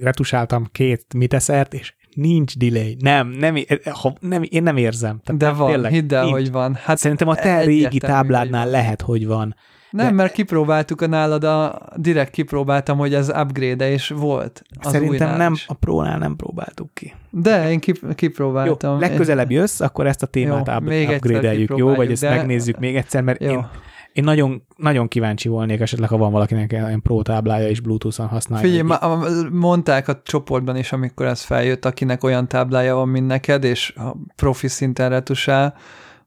retusáltam 0.00 0.68
két 0.72 1.14
miteszert, 1.14 1.74
és 1.74 1.94
nincs 2.14 2.56
delay. 2.56 2.96
Nem, 3.00 3.28
nem, 3.28 3.56
ha, 3.90 4.14
nem 4.20 4.42
én 4.48 4.62
nem 4.62 4.76
érzem. 4.76 5.20
Tehát 5.24 5.40
De 5.40 5.50
van, 5.50 5.70
tényleg, 5.70 5.92
hidd 5.92 6.14
el, 6.14 6.22
nincs. 6.22 6.36
hogy 6.36 6.50
van. 6.50 6.74
Hát 6.74 6.98
Szerintem 6.98 7.28
a 7.28 7.34
te 7.34 7.60
régi 7.60 7.98
tábládnál 7.98 8.70
lehet, 8.70 9.02
hogy 9.02 9.26
van. 9.26 9.54
Nem, 9.90 10.06
de... 10.06 10.12
mert 10.12 10.32
kipróbáltuk 10.32 11.00
a 11.00 11.06
nálad, 11.06 11.44
a, 11.44 11.78
direkt 11.96 12.30
kipróbáltam, 12.30 12.98
hogy 12.98 13.14
ez 13.14 13.28
upgrade 13.28 13.90
és 13.90 14.08
volt. 14.08 14.62
Az 14.80 14.92
Szerintem 14.92 15.36
nem, 15.36 15.52
is. 15.52 15.64
a 15.68 15.74
Pro-nál 15.74 16.18
nem 16.18 16.36
próbáltuk 16.36 16.94
ki. 16.94 17.14
De 17.30 17.70
én 17.70 17.80
kip, 17.80 18.14
kipróbáltam. 18.14 18.92
Jó, 18.92 19.00
legközelebb 19.00 19.50
jössz, 19.50 19.80
akkor 19.80 20.06
ezt 20.06 20.22
a 20.22 20.26
témát 20.26 20.66
jó, 20.66 20.74
up, 20.74 21.14
upgrade-eljük, 21.14 21.74
jó? 21.76 21.94
Vagy 21.94 22.10
ezt 22.10 22.22
de... 22.22 22.30
megnézzük 22.30 22.78
még 22.78 22.96
egyszer, 22.96 23.22
mert 23.22 23.42
jó. 23.42 23.50
én 23.50 23.66
én 24.12 24.24
nagyon, 24.24 24.66
nagyon 24.76 25.08
kíváncsi 25.08 25.48
volnék 25.48 25.80
esetleg, 25.80 26.08
ha 26.08 26.16
van 26.16 26.32
valakinek 26.32 26.72
ilyen 26.72 27.02
pro 27.02 27.22
táblája 27.22 27.68
és 27.68 27.80
Bluetooth-on 27.80 28.26
használja. 28.26 28.66
Figyelj, 28.66 28.82
ma, 28.82 29.24
mondták 29.50 30.08
a 30.08 30.22
csoportban 30.22 30.76
is, 30.76 30.92
amikor 30.92 31.26
ez 31.26 31.42
feljött, 31.42 31.84
akinek 31.84 32.24
olyan 32.24 32.48
táblája 32.48 32.94
van, 32.94 33.08
mint 33.08 33.26
neked, 33.26 33.64
és 33.64 33.94
a 33.96 34.16
profi 34.36 34.68
szinten 34.68 35.08
retusál, 35.08 35.76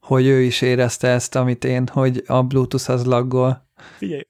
hogy 0.00 0.26
ő 0.26 0.40
is 0.40 0.60
érezte 0.60 1.08
ezt, 1.08 1.36
amit 1.36 1.64
én, 1.64 1.86
hogy 1.92 2.22
a 2.26 2.42
Bluetooth 2.42 2.90
az 2.90 3.04
laggol. 3.04 3.68
Figyelj, 3.96 4.22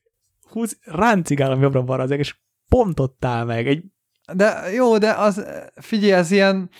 húz, 0.51 0.79
ráncigálom 0.85 1.61
jobbra-balra 1.61 2.03
az 2.03 2.11
és 2.11 2.37
pont 2.69 3.01
ott 3.01 3.25
áll 3.25 3.45
meg. 3.45 3.67
Egy... 3.67 3.85
De 4.33 4.73
jó, 4.75 4.99
de 4.99 5.13
az, 5.13 5.47
figyelj, 5.75 6.13
ez 6.13 6.31
ilyen, 6.31 6.71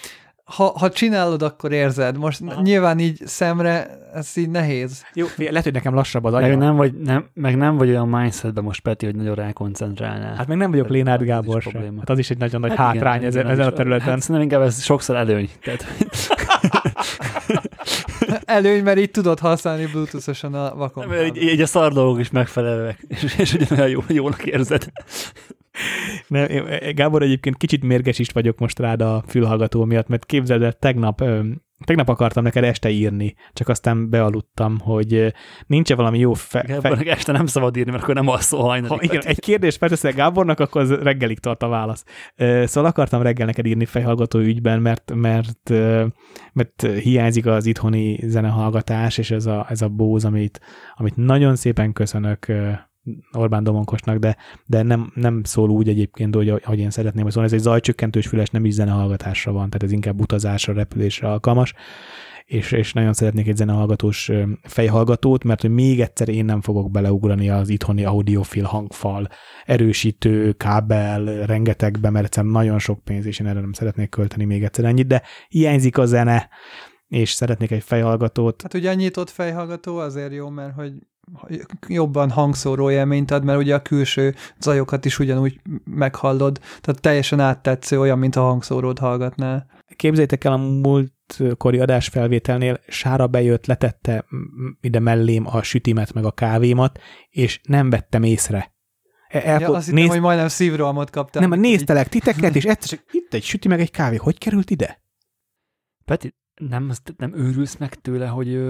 ha, 0.47 0.73
ha 0.79 0.91
csinálod, 0.91 1.43
akkor 1.43 1.73
érzed. 1.73 2.19
Most 2.19 2.41
Aha. 2.47 2.61
nyilván 2.61 2.99
így 2.99 3.23
szemre 3.25 3.99
ez 4.15 4.37
így 4.37 4.51
nehéz. 4.51 5.05
Jó, 5.15 5.27
lehet, 5.37 5.63
hogy 5.63 5.73
nekem 5.73 5.95
lassabb 5.95 6.25
az 6.25 6.33
agyam. 6.33 6.49
Meg 6.49 6.59
nem 6.59 6.77
vagy, 6.77 6.95
nem, 6.95 7.27
meg 7.35 7.57
nem 7.57 7.77
vagy 7.77 7.89
olyan 7.89 8.09
mindsetben 8.09 8.65
most, 8.65 8.81
Peti, 8.81 9.07
hogy 9.07 9.15
nagyon 9.15 9.35
rákoncentrálnál. 9.35 10.35
Hát 10.35 10.47
meg 10.47 10.57
nem 10.57 10.71
vagyok 10.71 10.89
Lénárd 10.89 11.23
Gábor 11.23 11.63
sem. 11.63 11.99
Hát 11.99 12.11
az 12.11 12.19
is 12.19 12.31
egy 12.31 12.39
nagyon 12.39 12.61
nagy 12.61 12.71
hát 12.71 12.79
hátrány 12.79 13.17
igen, 13.17 13.29
ezen, 13.29 13.47
ezen 13.47 13.67
a 13.67 13.73
területen. 13.73 14.09
Hát 14.09 14.21
szerintem 14.21 14.43
inkább 14.43 14.63
ez 14.63 14.83
sokszor 14.83 15.17
előny. 15.17 15.51
Tehát... 15.63 15.87
Előny, 18.45 18.83
mert 18.83 18.99
így 18.99 19.11
tudod 19.11 19.39
használni 19.39 19.87
bluetooth 19.87 20.45
a 20.55 20.75
vakon. 20.77 21.25
Így, 21.25 21.43
így 21.43 21.61
a 21.61 21.67
szar 21.67 21.93
dolgok 21.93 22.21
is 22.21 22.31
megfelelőek, 22.31 23.05
és, 23.09 23.35
és 23.39 23.55
ugyanolyan 23.55 23.89
jó, 23.89 24.01
jónak 24.09 24.47
érzed. 24.47 24.93
Nem, 26.27 26.49
Gábor, 26.95 27.23
egyébként 27.23 27.57
kicsit 27.57 27.83
mérges 27.83 28.19
is 28.19 28.29
vagyok 28.29 28.59
most 28.59 28.79
rád 28.79 29.01
a 29.01 29.23
fülhallgató 29.27 29.85
miatt, 29.85 30.09
mert 30.09 30.27
képzeld 30.27 30.63
el, 30.63 30.73
tegnap 30.73 31.23
Tegnap 31.85 32.09
akartam 32.09 32.43
neked 32.43 32.65
este 32.65 32.91
írni, 32.91 33.35
csak 33.53 33.69
aztán 33.69 34.11
bealudtam, 34.11 34.79
hogy 34.79 35.35
nincs-e 35.67 35.95
valami 35.95 36.19
jó 36.19 36.33
fe... 36.33 36.61
Gábornak 36.61 37.07
fe... 37.07 37.11
este 37.11 37.33
nem 37.33 37.47
szabad 37.47 37.77
írni, 37.77 37.91
mert 37.91 38.03
akkor 38.03 38.15
nem 38.15 38.29
alszol 38.29 38.63
hajnalig. 38.63 38.99
Ha 38.99 39.05
igen, 39.05 39.23
egy 39.27 39.41
kérdés 39.41 39.77
felteszel 39.77 40.13
Gábornak, 40.13 40.61
akkor 40.61 40.81
az 40.81 40.91
reggelig 40.91 41.39
tart 41.39 41.63
a 41.63 41.69
válasz. 41.69 42.05
Szóval 42.65 42.91
akartam 42.91 43.23
reggel 43.23 43.47
neked 43.47 43.67
írni 43.67 43.85
fejhallgató 43.85 44.39
ügyben, 44.39 44.81
mert, 44.81 45.13
mert, 45.15 45.71
mert 46.53 46.87
hiányzik 47.03 47.47
az 47.47 47.67
itthoni 47.67 48.19
zenehallgatás, 48.23 49.19
és 49.19 49.31
ez 49.31 49.47
a, 49.47 49.67
ez 49.69 49.83
a 49.83 49.89
bóz, 49.89 50.25
amit, 50.25 50.61
amit 50.95 51.17
nagyon 51.17 51.57
szépen 51.57 51.93
köszönök 51.93 52.53
Orbán 53.33 53.65
Domonkosnak, 53.65 54.19
de, 54.19 54.37
de 54.67 54.83
nem, 54.83 55.13
nem 55.15 55.43
szól 55.45 55.71
úgy 55.71 55.89
egyébként, 55.89 56.35
hogy, 56.35 56.63
hogy 56.65 56.79
én 56.79 56.91
szeretném, 56.91 57.23
hogy 57.23 57.33
szólni. 57.33 57.49
Ez 57.49 57.55
egy 57.55 57.63
zajcsökkentős 57.65 58.27
füles, 58.27 58.51
nem 58.51 58.65
is 58.65 58.75
zenehallgatásra 58.75 59.53
van, 59.53 59.67
tehát 59.67 59.83
ez 59.83 59.93
inkább 59.93 60.21
utazásra, 60.21 60.73
repülésre 60.73 61.29
alkalmas, 61.29 61.75
és, 62.47 62.73
és 62.73 62.93
nagyon 62.93 63.13
szeretnék 63.13 63.49
egy 63.49 63.57
zenehallgatós 63.57 64.31
fejhallgatót, 64.63 65.45
mert 65.45 65.61
hogy 65.61 65.71
még 65.71 66.01
egyszer 66.01 66.29
én 66.29 66.45
nem 66.45 66.61
fogok 66.61 66.91
beleugrani 66.91 67.51
az 67.51 67.69
itthoni 67.69 68.05
audiofil 68.05 68.65
hangfal, 68.65 69.29
erősítő, 69.65 70.53
kábel, 70.53 71.25
rengetegbe, 71.47 72.11
mert 72.11 72.25
egyszerűen 72.25 72.53
nagyon 72.53 72.79
sok 72.79 73.05
pénz, 73.05 73.27
és 73.27 73.39
én 73.39 73.47
erre 73.47 73.61
nem 73.61 73.73
szeretnék 73.73 74.09
költeni 74.09 74.45
még 74.45 74.65
egyszer 74.65 74.85
ennyit, 74.85 75.07
de 75.07 75.23
hiányzik 75.49 75.99
a 75.99 76.07
zene, 76.07 76.49
és 77.09 77.31
szeretnék 77.31 77.71
egy 77.71 77.83
fejhallgatót. 77.83 78.63
Hát 78.63 78.75
ugye 78.75 78.91
a 78.91 78.95
nyitott 78.95 79.31
fejhallgató 79.31 79.97
azért 79.97 80.33
jó, 80.33 80.49
mert 80.49 80.75
hogy 80.75 80.93
jobban 81.89 82.31
hangszóró 82.31 82.91
élményt 82.91 83.31
ad, 83.31 83.45
mert 83.45 83.59
ugye 83.59 83.75
a 83.75 83.83
külső 83.83 84.35
zajokat 84.59 85.05
is 85.05 85.19
ugyanúgy 85.19 85.61
meghallod, 85.85 86.59
tehát 86.81 87.01
teljesen 87.01 87.41
áttetsző, 87.41 88.01
olyan, 88.01 88.19
mint 88.19 88.37
a 88.37 88.41
hangszórót 88.41 88.99
hallgatnál. 88.99 89.67
Képzeljétek 89.97 90.45
el 90.45 90.53
a 90.53 90.57
múltkori 90.57 91.79
adásfelvételnél 91.79 92.81
Sára 92.89 93.27
bejött, 93.27 93.67
letette 93.67 94.25
ide 94.81 94.99
mellém 94.99 95.47
a 95.47 95.63
sütimet 95.63 96.13
meg 96.13 96.25
a 96.25 96.31
kávémat, 96.31 96.99
és 97.29 97.61
nem 97.63 97.91
vettem 97.91 98.23
észre. 98.23 98.75
E, 99.29 99.41
Elko- 99.45 99.69
ja, 99.69 99.75
azt 99.75 99.87
hittem, 99.87 100.03
néz... 100.03 100.11
hogy 100.11 100.21
majdnem 100.21 100.49
szívrohamot 100.49 101.11
kaptam. 101.11 101.49
Nem, 101.49 101.61
néztelek 101.61 102.09
titeket, 102.09 102.57
és 102.57 102.65
egyszer 102.75 102.99
itt 103.11 103.35
egy 103.35 103.43
süti 103.43 103.69
meg 103.69 103.81
egy 103.81 103.91
kávé. 103.91 104.17
Hogy 104.17 104.39
került 104.39 104.71
ide? 104.71 105.03
Peti, 106.05 106.35
nem, 106.55 106.91
nem 107.17 107.35
őrülsz 107.35 107.77
meg 107.77 107.95
tőle, 107.95 108.27
hogy 108.27 108.61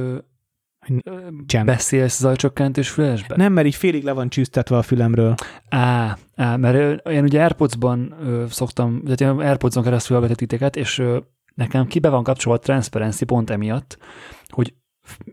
Csend. 1.46 1.66
Beszélsz 1.66 2.18
zajcsökkentős 2.18 2.90
fülesbe? 2.90 3.36
Nem, 3.36 3.52
mert 3.52 3.66
így 3.66 3.74
félig 3.74 4.04
le 4.04 4.12
van 4.12 4.28
csűsztetve 4.28 4.76
a 4.76 4.82
fülemről. 4.82 5.34
Á, 5.68 6.18
á 6.36 6.56
mert 6.56 7.06
én 7.08 7.22
ugye 7.22 7.40
Airpods-ban 7.40 8.14
ö, 8.20 8.44
szoktam, 8.48 9.02
tehát 9.02 9.20
én 9.20 9.28
Airpods-on 9.28 9.82
keresztül 9.82 10.16
hallgatok 10.16 10.38
titeket, 10.38 10.76
és 10.76 10.98
ö, 10.98 11.18
nekem 11.54 11.86
kibe 11.86 12.08
van 12.08 12.22
kapcsolva 12.22 12.58
a 12.58 12.62
Transparency 12.62 13.24
pont 13.24 13.50
emiatt, 13.50 13.98
hogy 14.48 14.74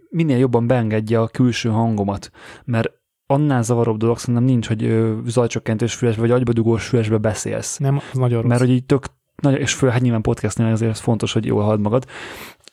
minél 0.10 0.38
jobban 0.38 0.68
beengedje 0.68 1.20
a 1.20 1.28
külső 1.28 1.70
hangomat, 1.70 2.30
mert 2.66 2.92
annál 3.26 3.64
zavaróbb 3.64 3.98
dolog 3.98 4.18
szerintem 4.18 4.44
nincs, 4.44 4.68
hogy 4.68 5.14
zajcsökkentős 5.26 5.94
fülesbe 5.94 6.22
vagy 6.22 6.32
agybadugós 6.32 6.88
fülesbe 6.88 7.18
beszélsz. 7.18 7.78
Nem, 7.78 7.98
az 8.12 8.18
nagyon 8.18 8.42
rossz. 8.42 8.50
Mert 8.50 8.62
hogy 8.62 8.70
így 8.72 8.86
tök, 8.86 9.06
nagyon, 9.42 9.60
és 9.60 9.74
fő, 9.74 9.90
hát 9.90 10.02
nyilván 10.02 10.22
podcastnél 10.22 10.72
azért 10.72 10.98
fontos, 10.98 11.34
hogy 11.34 11.46
jól 11.46 11.64
hallod 11.64 11.80
magad, 11.80 12.06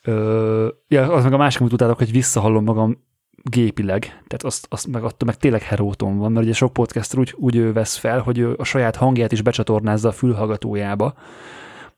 Ö, 0.03 0.69
ja, 0.89 1.13
az 1.13 1.25
meg 1.25 1.33
a 1.33 1.37
másik, 1.37 1.61
amit 1.61 1.73
utálok, 1.73 1.99
hogy 1.99 2.13
visszahallom 2.13 2.65
magam 2.65 3.09
gépileg, 3.43 4.01
tehát 4.03 4.43
azt, 4.43 4.67
azt 4.71 4.87
meg 4.87 5.03
attól 5.03 5.27
meg 5.27 5.37
tényleg 5.37 5.63
heróton 5.63 6.19
van, 6.19 6.33
mert 6.33 6.45
ugye 6.45 6.55
sok 6.55 6.73
podcaster 6.73 7.19
úgy, 7.19 7.35
úgy 7.37 7.73
vesz 7.73 7.97
fel, 7.97 8.21
hogy 8.21 8.41
a 8.57 8.65
saját 8.65 8.97
hangját 8.97 9.33
is 9.33 9.43
becsatornázza 9.43 10.09
a 10.09 10.13
fülhallgatójába, 10.13 11.15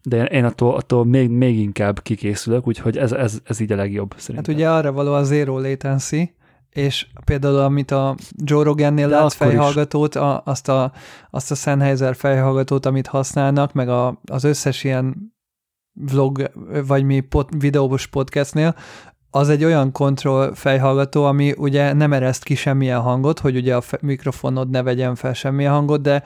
de 0.03 0.25
én 0.25 0.45
attól, 0.45 0.75
attól 0.75 1.05
még, 1.05 1.31
még 1.31 1.59
inkább 1.59 2.03
kikészülök, 2.03 2.67
úgyhogy 2.67 2.99
ez, 2.99 3.13
ez, 3.13 3.39
ez 3.45 3.61
így 3.61 3.73
a 3.73 3.77
legjobb 3.77 4.15
szerintem. 4.17 4.55
Hát 4.55 4.63
ugye 4.63 4.71
arra 4.71 4.93
való 4.93 5.13
a 5.13 5.23
zero 5.23 5.61
latency, 5.61 6.35
és 6.71 7.07
például 7.25 7.59
amit 7.59 7.91
a 7.91 8.15
Joe 8.37 8.65
Rogannél 8.65 9.09
de 9.09 9.17
látsz 9.17 9.35
fejhallgatót, 9.35 10.15
a, 10.15 10.43
azt, 10.45 10.69
a, 10.69 10.93
azt 11.31 11.51
a 11.51 11.55
Sennheiser 11.55 12.17
fejhallgatót, 12.17 12.87
amit 12.87 13.07
használnak, 13.07 13.73
meg 13.73 13.89
a, 13.89 14.21
az 14.25 14.45
összes 14.45 14.85
ilyen 14.85 15.32
vlog, 15.93 16.51
vagy 16.87 17.05
mi 17.05 17.21
pod, 17.21 17.49
videós 17.59 18.07
podcastnél, 18.07 18.75
az 19.35 19.49
egy 19.49 19.65
olyan 19.65 19.93
kontroll 19.93 20.55
fejhallgató, 20.55 21.25
ami 21.25 21.55
ugye 21.57 21.93
nem 21.93 22.13
ereszt 22.13 22.45
ki 22.45 22.55
semmilyen 22.55 23.01
hangot, 23.01 23.39
hogy 23.39 23.57
ugye 23.57 23.77
a 23.77 23.83
mikrofonod 24.01 24.71
ne 24.71 24.83
vegyen 24.83 25.15
fel 25.15 25.33
semmilyen 25.33 25.73
hangot, 25.73 26.03
de 26.03 26.23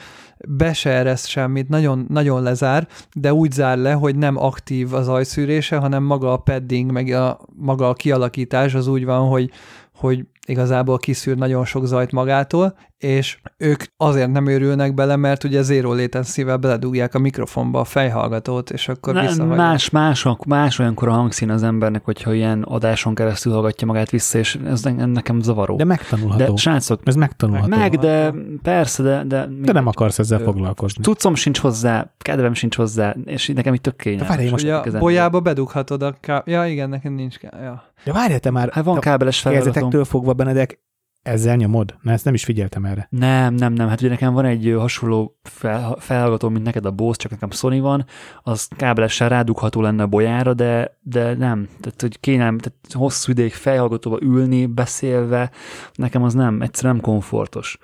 be 0.48 0.72
se 0.72 0.90
ereszt 0.90 1.26
semmit, 1.26 1.68
nagyon, 1.68 2.06
nagyon 2.08 2.42
lezár, 2.42 2.88
de 3.14 3.32
úgy 3.32 3.52
zár 3.52 3.78
le, 3.78 3.92
hogy 3.92 4.16
nem 4.16 4.36
aktív 4.36 4.94
az 4.94 5.08
ajszűrése, 5.08 5.76
hanem 5.76 6.02
maga 6.02 6.32
a 6.32 6.36
padding, 6.36 6.92
meg 6.92 7.08
a, 7.08 7.40
maga 7.56 7.88
a 7.88 7.94
kialakítás 7.94 8.74
az 8.74 8.86
úgy 8.86 9.04
van, 9.04 9.28
hogy, 9.28 9.50
hogy 9.94 10.26
igazából 10.46 10.98
kiszűr 10.98 11.36
nagyon 11.36 11.64
sok 11.64 11.86
zajt 11.86 12.12
magától, 12.12 12.74
és 12.98 13.38
ők 13.56 13.82
azért 13.96 14.32
nem 14.32 14.46
őrülnek 14.46 14.94
bele, 14.94 15.16
mert 15.16 15.44
ugye 15.44 15.62
zéró 15.62 15.92
léten 15.92 16.22
szívvel 16.22 16.56
beledugják 16.56 17.14
a 17.14 17.18
mikrofonba 17.18 17.80
a 17.80 17.84
fejhallgatót, 17.84 18.70
és 18.70 18.88
akkor 18.88 19.14
ne, 19.14 19.20
visszahagyják. 19.20 19.58
Más, 19.58 19.90
más, 19.90 20.26
más 20.46 20.78
olyankor 20.78 21.08
a 21.08 21.12
hangszín 21.12 21.50
az 21.50 21.62
embernek, 21.62 22.04
hogyha 22.04 22.34
ilyen 22.34 22.62
adáson 22.62 23.14
keresztül 23.14 23.52
hallgatja 23.52 23.86
magát 23.86 24.10
vissza, 24.10 24.38
és 24.38 24.58
ez 24.66 24.82
nekem 24.82 25.40
zavaró. 25.40 25.76
De 25.76 25.84
megtanulható. 25.84 26.52
De 26.52 26.56
srácok, 26.56 27.00
ez 27.04 27.14
megtanulható. 27.14 27.76
Meg, 27.76 27.94
de 27.98 28.34
persze, 28.62 29.02
de... 29.02 29.24
De, 29.24 29.48
de 29.62 29.72
nem 29.72 29.86
akarsz 29.86 30.18
ezzel 30.18 30.38
foglalkozni. 30.38 31.02
Tudszom 31.02 31.34
sincs 31.34 31.58
hozzá, 31.58 32.12
kedvem 32.18 32.54
sincs 32.54 32.76
hozzá, 32.76 33.14
és 33.24 33.48
nekem 33.54 33.74
itt 33.74 33.82
tök 33.82 33.96
kényelmes. 33.96 34.28
Várj, 34.28 34.50
most 34.50 34.64
ugye 34.64 34.98
bolyába 34.98 35.40
bedughatod 35.40 36.02
a 36.02 36.16
ká... 36.20 36.42
Ja, 36.46 36.66
igen, 36.66 36.88
nekem 36.88 37.12
nincs 37.12 37.38
ká... 37.38 37.48
ja. 37.62 37.85
De 38.04 38.12
várj, 38.12 38.36
te 38.36 38.50
már... 38.50 38.70
Hát 38.72 38.84
van 38.84 39.00
kábeles 39.00 39.40
feladatom. 39.40 40.04
fogva, 40.04 40.32
Benedek, 40.32 40.80
ezzel 41.26 41.56
nyomod? 41.56 41.94
Na, 42.02 42.12
ezt 42.12 42.24
nem 42.24 42.34
is 42.34 42.44
figyeltem 42.44 42.84
erre. 42.84 43.06
Nem, 43.10 43.54
nem, 43.54 43.72
nem. 43.72 43.88
Hát 43.88 44.00
ugye 44.00 44.08
nekem 44.08 44.32
van 44.32 44.44
egy 44.44 44.74
hasonló 44.78 45.36
fel, 45.42 45.96
felhallgató, 45.98 46.48
mint 46.48 46.64
neked 46.64 46.86
a 46.86 46.90
Bose, 46.90 47.18
csak 47.18 47.30
nekem 47.30 47.50
Sony 47.50 47.80
van, 47.80 48.04
az 48.42 48.68
kábelesen 48.76 49.28
rádugható 49.28 49.80
lenne 49.80 50.02
a 50.02 50.06
bolyára, 50.06 50.54
de, 50.54 50.98
de 51.02 51.34
nem. 51.34 51.68
Tehát, 51.80 52.00
hogy 52.00 52.20
kéne 52.20 52.44
tehát 52.44 52.72
hosszú 52.92 53.32
ideig 53.32 53.52
felhallgatóba 53.52 54.18
ülni, 54.22 54.66
beszélve, 54.66 55.50
nekem 55.94 56.22
az 56.22 56.34
nem, 56.34 56.62
egyszerűen 56.62 56.94
nem 56.94 57.04
komfortos. 57.04 57.78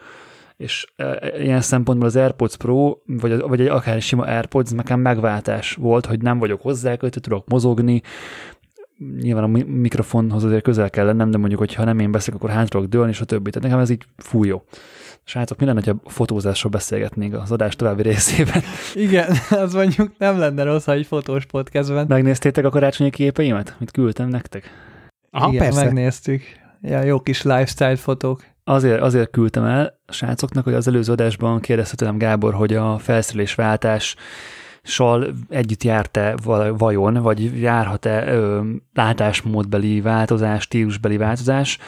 És 0.56 0.86
ilyen 1.38 1.60
szempontból 1.60 2.08
az 2.08 2.16
AirPods 2.16 2.56
Pro, 2.56 2.96
vagy, 3.06 3.40
vagy 3.40 3.60
egy 3.60 3.66
akár 3.66 4.02
sima 4.02 4.24
AirPods 4.24 4.70
nekem 4.70 5.00
megváltás 5.00 5.74
volt, 5.74 6.06
hogy 6.06 6.22
nem 6.22 6.38
vagyok 6.38 6.62
hozzákötő, 6.62 7.20
tudok 7.20 7.48
mozogni, 7.48 8.02
nyilván 9.20 9.44
a 9.44 9.58
mikrofonhoz 9.66 10.44
azért 10.44 10.62
közel 10.62 10.90
kell 10.90 11.04
lennem, 11.04 11.30
de 11.30 11.38
mondjuk, 11.38 11.60
hogy 11.60 11.74
ha 11.74 11.84
nem 11.84 11.98
én 11.98 12.12
beszélek, 12.12 12.40
akkor 12.40 12.54
hátra 12.54 12.78
tudok 12.78 12.88
dőlni, 12.88 13.10
és 13.10 13.20
a 13.20 13.24
többi. 13.24 13.50
Tehát 13.50 13.68
nekem 13.68 13.82
ez 13.82 13.90
így 13.90 14.04
fújó. 14.16 14.64
Srácok, 15.24 15.58
mi 15.58 15.66
lenne, 15.66 15.82
ha 15.84 16.10
fotózásról 16.10 16.72
beszélgetnénk 16.72 17.34
az 17.34 17.52
adás 17.52 17.76
további 17.76 18.02
részében? 18.02 18.62
Igen, 18.94 19.36
az 19.50 19.74
mondjuk 19.74 20.10
nem 20.18 20.38
lenne 20.38 20.62
rossz, 20.62 20.84
ha 20.84 20.92
egy 20.92 21.06
fotós 21.06 21.46
podcastben. 21.46 22.06
Megnéztétek 22.08 22.64
a 22.64 22.70
karácsonyi 22.70 23.10
képeimet, 23.10 23.76
mit 23.78 23.90
küldtem 23.90 24.28
nektek? 24.28 24.70
Aha, 25.30 25.48
Igen, 25.48 25.62
persze. 25.62 25.84
megnéztük. 25.84 26.42
Ja, 26.82 27.02
jó 27.02 27.20
kis 27.20 27.42
lifestyle 27.42 27.96
fotók. 27.96 28.44
Azért, 28.64 29.00
azért 29.00 29.30
küldtem 29.30 29.64
el 29.64 29.98
a 30.06 30.12
srácoknak, 30.12 30.64
hogy 30.64 30.74
az 30.74 30.88
előző 30.88 31.12
adásban 31.12 31.60
kérdezte 31.60 32.14
Gábor, 32.16 32.54
hogy 32.54 32.74
a 32.74 32.98
felszerelésváltás 32.98 34.16
sal 34.82 35.34
együtt 35.48 35.82
járt-e 35.82 36.34
vajon, 36.76 37.14
vagy 37.14 37.60
járhat-e 37.60 38.40
látásmódbeli 38.92 40.00
változás, 40.00 40.62
stílusbeli 40.62 41.16
változás, 41.16 41.78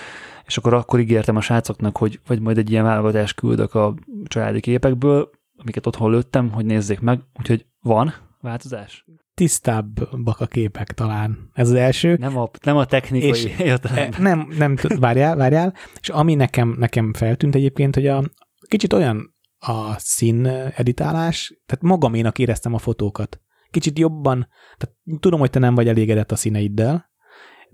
és 0.47 0.57
akkor 0.57 0.75
akkor 0.75 1.01
ígértem 1.01 1.37
a 1.37 1.41
srácoknak, 1.41 1.97
hogy 1.97 2.21
vagy 2.27 2.41
majd 2.41 2.59
egy 2.59 2.71
ilyen 2.71 2.85
válogatást 2.85 3.35
küldök 3.35 3.75
a 3.75 3.95
családi 4.25 4.61
képekből, 4.61 5.31
amiket 5.57 5.87
otthon 5.87 6.11
lőttem, 6.11 6.51
hogy 6.51 6.65
nézzék 6.65 7.01
meg, 7.01 7.21
úgyhogy 7.39 7.67
van 7.81 8.15
változás. 8.41 9.05
Tisztábbak 9.35 10.41
a 10.41 10.47
képek 10.47 10.93
talán. 10.93 11.51
Ez 11.53 11.69
az 11.69 11.75
első. 11.75 12.17
Nem 12.21 12.39
a, 12.39 12.51
nem 12.63 12.77
a 12.77 12.85
technikai 12.85 13.29
és, 13.29 13.45
értelemben. 13.59 14.23
Nem, 14.23 14.49
nem, 14.59 14.77
várjál, 14.99 15.37
várjál. 15.37 15.75
És 16.01 16.09
ami 16.09 16.35
nekem, 16.35 16.77
nekem 16.79 17.13
feltűnt 17.13 17.55
egyébként, 17.55 17.95
hogy 17.95 18.07
a 18.07 18.23
kicsit 18.69 18.93
olyan 18.93 19.34
a 19.67 19.95
szín 19.99 20.47
editálás, 20.77 21.61
tehát 21.67 21.85
magaménak 21.85 22.39
éreztem 22.39 22.75
a 22.75 22.79
fotókat. 22.79 23.41
Kicsit 23.71 23.99
jobban, 23.99 24.49
tehát 24.77 25.21
tudom, 25.21 25.41
hogy 25.41 25.51
te 25.51 25.59
nem 25.59 25.75
vagy 25.75 25.89
elégedett 25.89 26.33
a 26.33 26.37
színeiddel, 26.37 27.13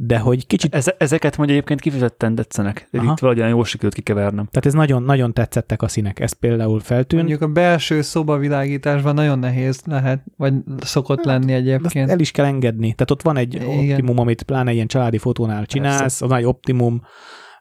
de 0.03 0.18
hogy 0.18 0.47
kicsit... 0.47 0.74
Eze, 0.74 0.95
ezeket 0.99 1.36
mondja 1.36 1.55
egyébként 1.55 1.80
kifizetten 1.80 2.34
tetszenek. 2.34 2.88
Aha. 2.93 3.12
Itt 3.12 3.18
valahogyan 3.18 3.49
jól 3.49 3.64
sikerült 3.64 3.95
kikevernem. 3.95 4.47
Tehát 4.47 4.66
ez 4.66 4.72
nagyon, 4.72 5.03
nagyon 5.03 5.32
tetszettek 5.32 5.82
a 5.82 5.88
színek. 5.88 6.20
Ez 6.20 6.32
például 6.32 6.80
feltűnt. 6.80 7.22
Mondjuk 7.22 7.51
a 7.51 7.53
belső 7.53 8.03
szobavilágításban 8.03 9.14
nagyon 9.14 9.38
nehéz 9.38 9.82
lehet, 9.84 10.24
vagy 10.36 10.55
szokott 10.78 11.16
hát, 11.16 11.26
lenni 11.26 11.53
egyébként. 11.53 12.11
El 12.11 12.18
is 12.18 12.30
kell 12.30 12.45
engedni. 12.45 12.93
Tehát 12.93 13.11
ott 13.11 13.22
van 13.22 13.36
egy 13.36 13.55
Igen. 13.55 13.66
optimum, 13.68 14.18
amit 14.18 14.43
pláne 14.43 14.72
ilyen 14.72 14.86
családi 14.86 15.18
fotónál 15.18 15.66
csinálsz, 15.66 15.99
Persze. 16.01 16.24
a 16.24 16.28
nagy 16.28 16.45
optimum, 16.45 17.03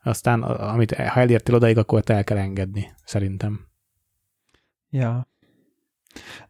aztán 0.04 0.42
amit, 0.44 0.96
ha 0.96 1.20
elértél 1.20 1.56
odaig, 1.56 1.78
akkor 1.78 2.02
te 2.02 2.14
el 2.14 2.24
kell 2.24 2.38
engedni, 2.38 2.92
szerintem. 3.04 3.69
Ja. 4.90 5.28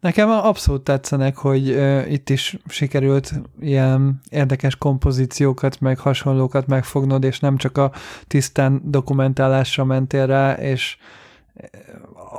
Nekem 0.00 0.30
abszolút 0.30 0.84
tetszenek, 0.84 1.36
hogy 1.36 1.70
uh, 1.70 2.12
itt 2.12 2.30
is 2.30 2.56
sikerült 2.66 3.32
ilyen 3.60 4.20
érdekes 4.28 4.76
kompozíciókat, 4.76 5.80
meg 5.80 5.98
hasonlókat 5.98 6.66
megfognod, 6.66 7.24
és 7.24 7.40
nem 7.40 7.56
csak 7.56 7.78
a 7.78 7.92
tisztán 8.26 8.80
dokumentálásra 8.84 9.84
mentél 9.84 10.26
rá, 10.26 10.52
és 10.52 10.96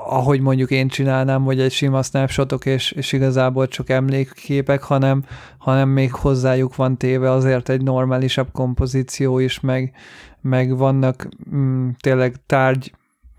ahogy 0.06 0.39
mondjuk 0.39 0.72
én 0.72 0.88
csinálnám, 0.88 1.43
hogy 1.43 1.60
egy 1.60 1.72
sima 1.72 2.04
snapshotok, 2.04 2.66
és, 2.66 2.91
és 2.91 3.12
igazából 3.12 3.68
csak 3.68 3.89
emlékképek, 3.89 4.84
hanem, 4.84 5.26
hanem 5.58 5.89
még 5.89 6.14
hozzájuk 6.14 6.76
van 6.76 6.97
téve 6.97 7.32
azért 7.32 7.70
egy 7.70 7.82
normálisabb 7.82 8.52
kompozíció 8.52 9.39
is, 9.39 9.60
meg, 9.60 9.95
meg 10.41 10.78
vannak 10.78 11.28
mm, 11.56 11.89
tényleg 11.99 12.36
tárgy 12.45 12.91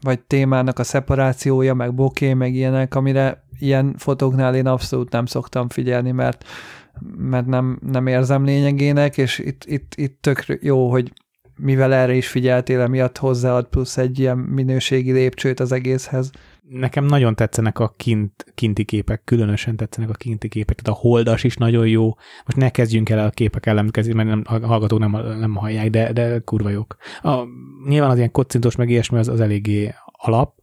vagy 0.03 0.21
témának 0.21 0.79
a 0.79 0.85
szeparációja, 0.85 1.75
meg 1.75 1.95
boké, 1.95 2.35
meg 2.35 2.55
ilyenek, 2.55 2.95
amire 2.95 3.45
ilyen 3.59 3.95
fotóknál 3.99 4.55
én 4.55 4.67
abszolút 4.67 5.11
nem 5.11 5.27
szoktam 5.27 5.69
figyelni, 5.69 6.11
mert 6.11 6.45
mert 7.17 7.47
nem, 7.47 7.79
nem 7.93 8.07
érzem 8.07 8.45
lényegének, 8.45 9.19
és 9.19 9.39
itt, 9.39 9.65
itt, 9.65 9.93
itt 9.95 10.19
tök 10.21 10.59
jó, 10.61 10.91
hogy 10.91 11.13
mivel 11.57 11.95
erre 11.95 12.15
is 12.15 12.29
figyeltél, 12.29 12.81
emiatt 12.81 13.19
hozzáad 13.19 13.67
plusz 13.67 13.97
egy 13.97 14.19
ilyen 14.19 14.39
minőségi 14.39 15.13
lépcsőt 15.13 15.61
az 15.61 15.73
egészhez. 15.73 16.31
Nekem 16.69 17.05
nagyon 17.05 17.35
tetszenek 17.35 17.79
a 17.79 17.95
kint, 17.97 18.45
kinti 18.55 18.85
képek, 18.85 19.25
különösen 19.25 19.77
tetszenek 19.77 20.11
a 20.11 20.13
kinti 20.13 20.49
képek, 20.49 20.81
tehát 20.81 20.99
a 20.99 21.03
holdas 21.03 21.45
is 21.45 21.57
nagyon 21.57 21.89
jó. 21.89 22.07
Most 22.45 22.57
ne 22.57 22.71
kezdjünk 22.71 23.09
el 23.09 23.27
a 23.27 23.31
képek 23.31 23.67
ellenkezni, 23.67 24.13
mert 24.13 24.29
nem, 24.29 24.43
a 24.45 24.67
hallgatók 24.67 24.99
nem, 24.99 25.11
nem 25.39 25.55
hallják, 25.55 25.91
de, 25.91 26.13
de 26.13 26.39
kurva 26.39 26.69
jók. 26.69 26.97
A, 27.23 27.43
nyilván 27.89 28.11
az 28.11 28.17
ilyen 28.17 28.31
kocintos 28.31 28.77
meg 28.77 28.91
ilyesmi 28.91 29.19
az, 29.19 29.29
az 29.29 29.41
eléggé 29.41 29.95
alap, 30.13 30.59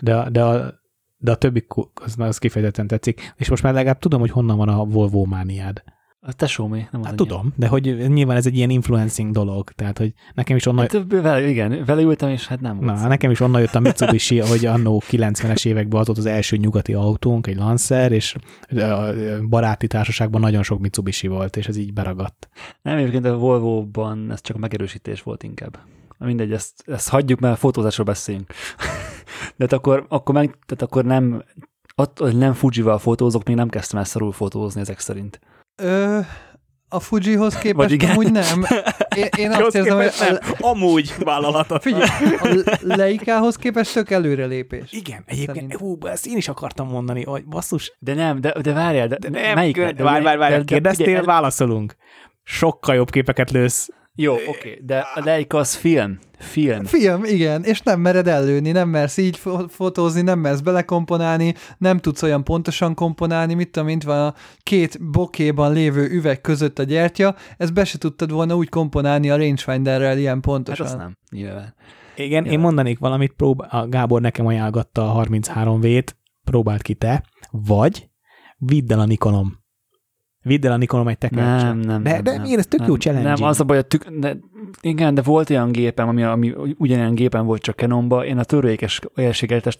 de, 0.00 0.30
de 0.30 0.44
a, 0.44 0.80
de 1.16 1.30
a 1.30 1.36
többi 1.36 1.66
az, 1.94 2.14
az 2.18 2.38
kifejezetten 2.38 2.86
tetszik. 2.86 3.32
És 3.36 3.48
most 3.48 3.62
már 3.62 3.72
legalább 3.74 3.98
tudom, 3.98 4.20
hogy 4.20 4.30
honnan 4.30 4.56
van 4.56 4.68
a 4.68 4.84
Volvo 4.84 5.24
mániád. 5.24 5.82
A 6.22 6.32
tesómé, 6.32 6.88
nem 6.90 7.02
hát 7.02 7.14
tudom, 7.14 7.52
de 7.56 7.66
hogy 7.66 8.08
nyilván 8.08 8.36
ez 8.36 8.46
egy 8.46 8.56
ilyen 8.56 8.70
influencing 8.70 9.32
dolog, 9.32 9.70
tehát 9.70 9.98
hogy 9.98 10.12
nekem 10.34 10.56
is 10.56 10.66
onnan... 10.66 10.88
Hát, 10.90 11.04
vele, 11.08 11.48
igen, 11.48 11.84
vele 11.84 12.02
ültem, 12.02 12.28
és 12.28 12.46
hát 12.46 12.60
nem 12.60 12.78
Na, 12.80 13.08
nekem 13.08 13.30
is 13.30 13.40
onnan 13.40 13.60
jött 13.60 13.74
a 13.74 13.80
Mitsubishi, 13.80 14.38
hogy 14.38 14.66
annó 14.66 15.02
90-es 15.10 15.66
években 15.66 16.00
az 16.00 16.06
volt 16.06 16.18
az 16.18 16.26
első 16.26 16.56
nyugati 16.56 16.94
autónk, 16.94 17.46
egy 17.46 17.56
Lancer, 17.56 18.12
és 18.12 18.36
a 18.68 19.12
baráti 19.48 19.86
társaságban 19.86 20.40
nagyon 20.40 20.62
sok 20.62 20.80
Mitsubishi 20.80 21.26
volt, 21.26 21.56
és 21.56 21.66
ez 21.66 21.76
így 21.76 21.92
beragadt. 21.92 22.48
Nem, 22.82 22.96
egyébként 22.96 23.24
a 23.24 23.36
Volvo-ban 23.36 24.30
ez 24.30 24.40
csak 24.40 24.56
a 24.56 24.58
megerősítés 24.58 25.22
volt 25.22 25.42
inkább. 25.42 25.78
Mindegy, 26.18 26.52
ezt, 26.52 26.84
ezt 26.86 27.08
hagyjuk, 27.08 27.40
mert 27.40 27.58
fotózásról 27.58 28.06
beszéljünk. 28.06 28.52
de 29.56 29.76
akkor, 29.76 30.06
akkor, 30.08 30.34
meg, 30.34 30.58
tehát 30.66 30.82
akkor 30.82 31.04
nem, 31.04 31.44
attól, 31.94 32.26
hogy 32.26 32.36
nem 32.38 32.52
Fuji-val 32.52 32.98
fotózok, 32.98 33.44
még 33.44 33.56
nem 33.56 33.68
kezdtem 33.68 33.98
el 33.98 34.04
szarul 34.04 34.32
fotózni 34.32 34.80
ezek 34.80 34.98
szerint. 34.98 35.40
Ö, 35.76 36.18
a 36.88 37.00
Fujihoz 37.00 37.58
képest 37.58 37.90
igen? 37.90 38.10
amúgy 38.10 38.32
nem. 38.32 38.64
Én, 39.16 39.28
én 39.36 39.50
azt 39.50 39.74
érzem, 39.74 39.96
hogy... 39.96 40.12
Nem. 40.18 40.38
Amúgy 40.58 41.14
vállalatot. 41.18 41.82
Figyelj, 41.82 42.08
a 42.40 42.64
Leikához 42.80 43.56
képest 43.56 43.92
tök 43.92 44.10
előrelépés. 44.10 44.92
Igen, 44.92 45.22
egyébként, 45.26 45.74
hú, 45.74 45.98
ezt 46.06 46.26
én 46.26 46.36
is 46.36 46.48
akartam 46.48 46.88
mondani, 46.88 47.24
hogy 47.24 47.44
basszus. 47.44 47.96
De 47.98 48.14
nem, 48.14 48.40
de, 48.40 48.52
de 48.60 48.72
várjál, 48.72 49.08
de, 49.08 49.16
de 49.18 49.28
nem, 49.28 49.54
melyik? 49.54 49.80
De 49.80 50.02
várj, 50.02 50.24
várj, 50.24 50.38
várj, 50.38 50.64
kérdeztél, 50.64 51.24
válaszolunk. 51.24 51.96
Sokkal 52.42 52.94
jobb 52.94 53.10
képeket 53.10 53.50
lősz 53.50 53.88
jó, 54.14 54.32
oké, 54.32 54.48
okay, 54.48 54.78
de 54.82 54.98
a 55.14 55.20
Leica 55.24 55.58
az 55.58 55.74
film. 55.74 56.18
Film. 56.38 56.84
Film, 56.84 57.24
igen, 57.24 57.62
és 57.64 57.80
nem 57.80 58.00
mered 58.00 58.28
ellőni, 58.28 58.70
nem 58.70 58.88
mersz 58.88 59.16
így 59.16 59.40
fotózni, 59.68 60.20
nem 60.20 60.38
mersz 60.38 60.60
belekomponálni, 60.60 61.54
nem 61.78 61.98
tudsz 61.98 62.22
olyan 62.22 62.44
pontosan 62.44 62.94
komponálni, 62.94 63.54
mit 63.54 63.70
tudom, 63.70 63.88
mint 63.88 64.02
van 64.02 64.26
a 64.26 64.34
két 64.62 65.10
bokéban 65.10 65.72
lévő 65.72 66.10
üveg 66.10 66.40
között 66.40 66.78
a 66.78 66.82
gyertya, 66.82 67.34
ezt 67.56 67.72
be 67.72 67.84
se 67.84 67.98
tudtad 67.98 68.30
volna 68.30 68.56
úgy 68.56 68.68
komponálni 68.68 69.30
a 69.30 69.36
rangefinderrel 69.36 70.18
ilyen 70.18 70.40
pontosan. 70.40 70.86
Hát 70.86 70.94
azt 70.94 71.04
nem, 71.04 71.16
nyilván. 71.30 71.74
Igen, 72.16 72.44
ja. 72.44 72.50
én 72.50 72.60
mondanék 72.60 72.98
valamit, 72.98 73.32
prób- 73.32 73.66
a 73.68 73.86
Gábor 73.88 74.20
nekem 74.20 74.46
ajánlgatta 74.46 75.14
a 75.14 75.24
33V-t, 75.24 76.06
próbált 76.44 76.82
ki 76.82 76.94
te, 76.94 77.24
vagy 77.50 78.08
vidd 78.56 78.92
el 78.92 79.00
a 79.00 79.04
Nikonom 79.04 79.58
Vidd 80.42 80.66
el 80.66 80.72
a 80.72 80.76
Nikonom 80.76 81.08
egy 81.08 81.18
tekercset. 81.18 81.62
Nem, 81.62 81.78
nem, 81.78 82.02
de, 82.02 82.12
nem, 82.12 82.22
de 82.22 82.32
nem, 82.32 82.42
miért 82.42 82.58
ez 82.58 82.66
tök 82.66 82.78
nem, 82.78 82.88
jó 82.88 82.94
challenge 82.94 83.28
Nem, 83.28 83.42
az 83.42 83.60
a 83.60 83.64
baj, 83.64 83.78
a 83.78 83.82
tük, 83.82 84.08
de, 84.08 84.36
igen, 84.80 85.14
de 85.14 85.22
volt 85.22 85.50
olyan 85.50 85.72
gépem, 85.72 86.08
ami, 86.08 86.22
ami 86.22 86.54
ugyanilyen 86.78 87.14
gépen 87.14 87.46
volt 87.46 87.62
csak 87.62 87.76
Canonba, 87.76 88.24
én 88.24 88.38
a 88.38 88.44
törvékes 88.44 89.00
olyan 89.16 89.32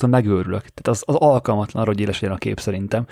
megőrülök. 0.09 0.61
Tehát 0.61 0.89
az, 0.89 1.03
az 1.07 1.15
alkalmatlan 1.15 1.83
arra, 1.83 1.93
hogy 1.93 2.01
éles 2.01 2.21
legyen 2.21 2.37
a 2.37 2.39
kép 2.39 2.61
szerintem. 2.61 3.07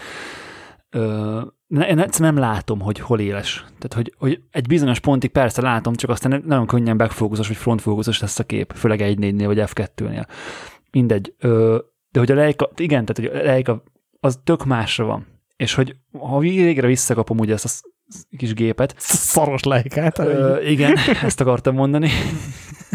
Ö, 0.90 1.40
én 1.68 1.98
egyszerűen 1.98 2.34
nem 2.34 2.42
látom, 2.42 2.80
hogy 2.80 2.98
hol 2.98 3.20
éles. 3.20 3.64
Tehát, 3.64 3.94
hogy, 3.94 4.14
hogy 4.18 4.40
egy 4.50 4.66
bizonyos 4.66 5.00
pontig 5.00 5.30
persze 5.30 5.62
látom, 5.62 5.94
csak 5.94 6.10
aztán 6.10 6.42
nagyon 6.46 6.66
könnyen 6.66 6.96
backfókuszos 6.96 7.48
vagy 7.48 7.56
frontfókuszos 7.56 8.20
lesz 8.20 8.38
a 8.38 8.44
kép, 8.44 8.72
főleg 8.74 9.00
1.4-nél 9.00 9.46
vagy 9.46 9.62
F2-nél. 9.66 10.26
Mindegy. 10.90 11.34
Ö, 11.38 11.78
de 12.10 12.18
hogy 12.18 12.30
a 12.30 12.34
Leica, 12.34 12.70
igen, 12.76 13.04
tehát 13.04 13.32
hogy 13.32 13.40
a 13.40 13.44
Leica 13.44 13.82
az 14.20 14.40
tök 14.44 14.64
másra 14.64 15.04
van 15.04 15.26
és 15.58 15.74
hogy 15.74 15.96
ha 16.18 16.38
végre 16.38 16.86
visszakapom 16.86 17.38
ugye 17.38 17.52
ezt 17.52 17.84
a 18.30 18.36
kis 18.36 18.54
gépet. 18.54 18.94
Szaros 18.98 19.62
lejkát. 19.62 20.18
Ö, 20.18 20.60
igen, 20.60 20.96
ezt 21.22 21.40
akartam 21.40 21.74
mondani. 21.74 22.10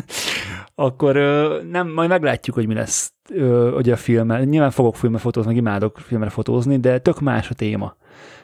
akkor 0.76 1.16
ö, 1.16 1.62
nem, 1.70 1.88
majd 1.88 2.10
meglátjuk, 2.10 2.56
hogy 2.56 2.68
mi 2.68 2.74
lesz 2.74 3.14
ö, 3.30 3.72
ugye 3.78 3.94
a 3.94 3.98
filmmel. 3.98 4.44
Nyilván 4.44 4.72
fogok 4.72 4.96
filmet 4.96 5.22
fotózni, 5.22 5.50
meg 5.50 5.60
imádok 5.60 6.00
filmre 6.00 6.30
fotózni, 6.30 6.80
de 6.80 7.00
tök 7.00 7.20
más 7.20 7.50
a 7.50 7.54
téma. 7.54 7.96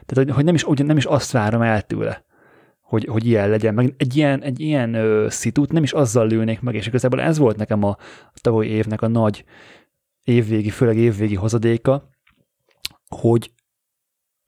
Tehát, 0.05 0.31
hogy, 0.31 0.43
nem, 0.43 0.55
is, 0.55 0.63
ugye 0.63 0.83
nem 0.83 0.97
is 0.97 1.05
azt 1.05 1.31
várom 1.31 1.61
el 1.61 1.81
tőle, 1.81 2.23
hogy, 2.81 3.05
hogy 3.05 3.25
ilyen 3.25 3.49
legyen. 3.49 3.73
Meg 3.73 3.93
egy 3.97 4.15
ilyen, 4.17 4.41
egy 4.41 4.59
ilyen 4.59 4.93
ö, 4.93 5.29
szitút 5.29 5.71
nem 5.71 5.83
is 5.83 5.91
azzal 5.91 6.27
lőnék 6.27 6.61
meg, 6.61 6.75
és 6.75 6.87
igazából 6.87 7.21
ez 7.21 7.37
volt 7.37 7.57
nekem 7.57 7.83
a, 7.83 7.89
a 8.23 8.39
tavaly 8.41 8.65
évnek 8.65 9.01
a 9.01 9.07
nagy 9.07 9.43
évvégi, 10.23 10.69
főleg 10.69 10.97
évvégi 10.97 11.35
hozadéka, 11.35 12.09
hogy 13.07 13.51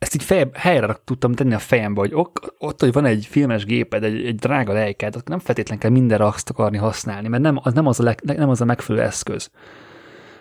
ezt 0.01 0.13
így 0.13 0.23
feje, 0.23 0.49
helyre 0.53 0.99
tudtam 1.03 1.33
tenni 1.33 1.53
a 1.53 1.59
fejembe, 1.59 1.99
hogy 1.99 2.13
ok, 2.13 2.55
ott, 2.57 2.79
hogy 2.79 2.91
van 2.91 3.05
egy 3.05 3.25
filmes 3.25 3.65
géped, 3.65 4.03
egy, 4.03 4.25
egy 4.25 4.35
drága 4.35 4.71
akkor 4.71 5.21
nem 5.25 5.39
feltétlenül 5.39 5.81
kell 5.81 5.91
mindenre 5.91 6.25
azt 6.25 6.49
akarni 6.49 6.77
használni, 6.77 7.27
mert 7.27 7.43
nem 7.43 7.59
az, 7.63 7.73
nem 7.73 7.87
az, 7.87 7.99
a, 7.99 8.03
leg, 8.03 8.21
nem 8.23 8.49
az 8.49 8.61
a 8.61 8.65
megfelelő 8.65 9.05
eszköz. 9.05 9.51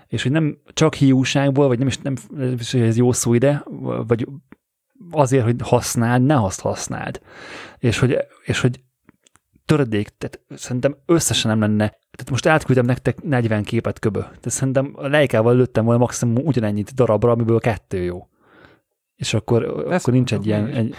És 0.07 0.23
hogy 0.23 0.33
nem 0.33 0.59
csak 0.73 0.95
hiúságból, 0.95 1.67
vagy 1.67 1.79
nem 1.79 1.87
is, 1.87 1.99
nem 1.99 2.15
is 2.59 2.75
ez 2.75 2.97
jó 2.97 3.13
szó 3.13 3.35
ide, 3.35 3.65
vagy 4.07 4.29
azért, 5.11 5.45
hogy 5.45 5.57
használd, 5.63 6.23
ne 6.23 6.43
azt 6.43 6.61
használd. 6.61 7.21
És 7.79 7.99
hogy, 7.99 8.19
és 8.45 8.61
hogy 8.61 8.81
töredék, 9.65 10.09
tehát 10.19 10.41
szerintem 10.49 10.97
összesen 11.07 11.51
nem 11.51 11.61
lenne, 11.61 11.89
tehát 11.89 12.31
most 12.31 12.47
átküldtem 12.47 12.87
nektek 12.87 13.23
40 13.23 13.65
képet 13.65 13.99
köbö, 13.99 14.21
tehát 14.21 14.51
szerintem 14.51 14.93
a 14.95 15.07
lejkával 15.07 15.57
lőttem 15.57 15.85
volna 15.85 16.01
maximum 16.01 16.45
ugyanennyit 16.47 16.95
darabra, 16.95 17.31
amiből 17.31 17.61
kettő 17.61 18.03
jó 18.03 18.29
és 19.21 19.35
akkor, 19.35 19.65
akkor 19.91 20.13
nincs 20.13 20.33
egy 20.33 20.47
ilyen... 20.47 20.67
Egy, 20.67 20.95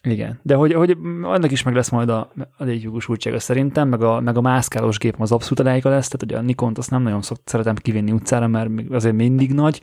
igen, 0.00 0.40
de 0.42 0.54
hogy, 0.54 0.72
hogy 0.72 0.96
annak 1.22 1.50
is 1.50 1.62
meg 1.62 1.74
lesz 1.74 1.88
majd 1.88 2.08
a, 2.08 2.32
a 2.56 2.64
létjogosultsága 2.64 3.38
szerintem, 3.38 3.88
meg 3.88 4.02
a, 4.02 4.20
meg 4.20 4.36
a 4.36 4.40
mászkálós 4.40 4.98
gép 4.98 5.14
az 5.18 5.32
abszolút 5.32 5.60
elejéka 5.60 5.88
lesz, 5.88 6.08
tehát 6.08 6.20
hogy 6.20 6.44
a 6.44 6.46
Nikont 6.46 6.78
azt 6.78 6.90
nem 6.90 7.02
nagyon 7.02 7.22
szokt, 7.22 7.48
szeretem 7.48 7.74
kivinni 7.74 8.12
utcára, 8.12 8.46
mert 8.46 8.70
azért 8.90 9.14
mindig 9.14 9.52
nagy, 9.52 9.82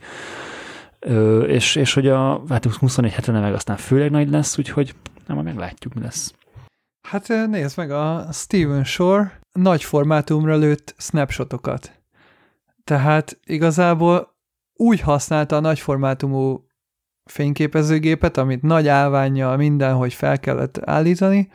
Ö, 1.02 1.42
és, 1.42 1.76
és 1.76 1.94
hogy 1.94 2.08
a 2.08 2.42
hát 2.48 2.64
24 2.64 3.12
70 3.12 3.40
meg 3.40 3.54
aztán 3.54 3.76
főleg 3.76 4.10
nagy 4.10 4.30
lesz, 4.30 4.58
úgyhogy 4.58 4.94
nem, 5.26 5.36
majd 5.36 5.48
meglátjuk, 5.48 5.94
mi 5.94 6.00
lesz. 6.00 6.34
Hát 7.08 7.28
nézd 7.28 7.76
meg, 7.76 7.90
a 7.90 8.26
Steven 8.32 8.84
Shore 8.84 9.40
nagy 9.52 9.84
formátumra 9.84 10.56
lőtt 10.56 10.94
snapshotokat. 10.98 11.92
Tehát 12.84 13.38
igazából 13.44 14.38
úgy 14.74 15.00
használta 15.00 15.56
a 15.56 15.60
nagy 15.60 15.78
formátumú 15.78 16.64
fényképezőgépet, 17.30 18.36
amit 18.36 18.62
nagy 18.62 18.88
állványjal 18.88 19.56
mindenhogy 19.56 20.14
fel 20.14 20.40
kellett 20.40 20.80
állítani, 20.84 21.50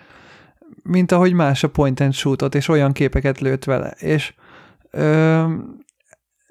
mint 0.84 1.11
ahogy 1.11 1.34
más 1.34 1.63
a 1.63 1.69
point 1.69 1.99
and 1.99 2.13
shootot, 2.13 2.55
és 2.55 2.67
olyan 2.67 2.91
képeket 2.91 3.39
lőtt 3.39 3.63
vele. 3.63 3.89
És 3.89 4.34
ö, 4.91 5.43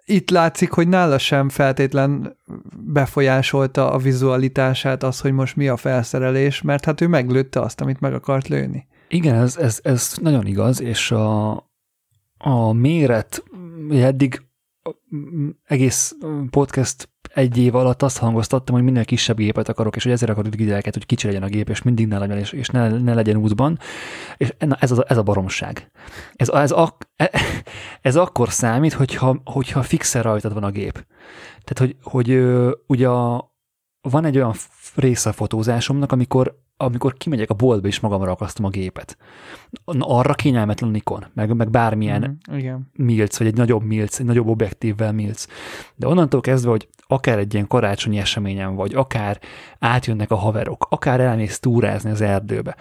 itt 0.05 0.31
látszik, 0.31 0.71
hogy 0.71 0.89
nála 0.89 1.19
sem 1.19 1.49
feltétlen 1.49 2.37
befolyásolta 2.77 3.91
a 3.91 3.99
vizualitását 3.99 5.03
az, 5.03 5.21
hogy 5.21 5.33
most 5.33 5.57
mi 5.57 5.69
a 5.69 5.77
felszerelés, 5.77 6.63
mert 6.63 6.85
hát 6.85 7.01
ő 7.01 7.07
meglőtte 7.07 7.61
azt, 7.61 7.81
amit 7.81 8.01
meg 8.01 8.15
akart 8.15 8.49
lőni. 8.49 8.87
Igen, 9.09 9.35
ez, 9.35 9.57
ez, 9.57 9.81
ez 9.83 10.17
nagyon 10.21 10.47
igaz, 10.47 10.81
és 10.81 11.11
a, 11.11 11.51
a 12.39 12.73
méret, 12.73 13.43
eddig 13.91 14.43
egész 15.65 16.15
podcast 16.51 17.09
egy 17.35 17.59
év 17.59 17.75
alatt 17.75 18.03
azt 18.03 18.19
hangoztattam, 18.19 18.75
hogy 18.75 18.85
minél 18.85 19.05
kisebb 19.05 19.37
gépet 19.37 19.69
akarok, 19.69 19.97
és 19.97 20.03
hogy 20.03 20.13
ezért 20.13 20.31
akarok 20.31 20.51
digitálket, 20.51 20.95
hogy 20.95 21.07
kicsi 21.07 21.27
legyen 21.27 21.43
a 21.43 21.47
gép, 21.47 21.69
és 21.69 21.83
mindig 21.83 22.07
ne 22.07 22.19
legyen, 22.19 22.39
és, 22.39 22.53
és 22.53 22.69
ne, 22.69 22.89
ne 22.89 23.15
legyen 23.15 23.37
útban. 23.37 23.79
És 24.37 24.53
na, 24.59 24.77
ez, 24.81 24.91
a, 24.91 25.05
ez 25.09 25.17
a 25.17 25.23
baromság. 25.23 25.91
Ez, 26.35 26.49
ez, 26.49 26.71
ak, 26.71 27.09
ez 28.01 28.17
akkor 28.17 28.51
számít, 28.51 28.93
hogyha, 28.93 29.41
hogyha 29.45 29.83
fixer 29.83 30.25
rajtad 30.25 30.53
van 30.53 30.65
a 30.65 30.71
gép. 30.71 31.07
Tehát, 31.65 31.79
hogy, 31.79 31.97
hogy 32.03 32.45
ugye 32.87 33.09
a, 33.09 33.53
van 34.01 34.25
egy 34.25 34.37
olyan 34.37 34.55
része 34.95 35.29
a 35.29 35.33
fotózásomnak, 35.33 36.13
amikor 36.13 36.63
amikor 36.77 37.15
kimegyek 37.15 37.51
a 37.51 37.55
boltba 37.55 37.87
és 37.87 38.01
magamra 38.01 38.31
akasztom 38.31 38.65
a 38.65 38.69
gépet. 38.69 39.17
Arra 39.99 40.35
kényelmetlen 40.35 40.91
Nikon, 40.91 41.27
meg, 41.35 41.55
meg 41.57 41.71
bármilyen 41.71 42.41
mm, 42.51 42.57
igen. 42.57 42.91
milc, 42.93 43.39
vagy 43.39 43.47
egy 43.47 43.57
nagyobb 43.57 43.83
milc, 43.83 44.19
egy 44.19 44.27
nagyobb 44.27 44.49
objektívvel 44.49 45.13
milc. 45.13 45.47
De 45.97 46.07
onnantól 46.07 46.41
kezdve, 46.41 46.71
hogy 46.71 46.89
akár 47.07 47.39
egy 47.39 47.55
ilyen 47.55 47.67
karácsonyi 47.67 48.19
eseményen 48.19 48.75
vagy, 48.75 48.95
akár 48.95 49.39
átjönnek 49.79 50.31
a 50.31 50.37
haverok, 50.37 50.87
akár 50.91 51.21
elmész 51.21 51.59
túrázni 51.59 52.11
az 52.11 52.21
erdőbe, 52.21 52.77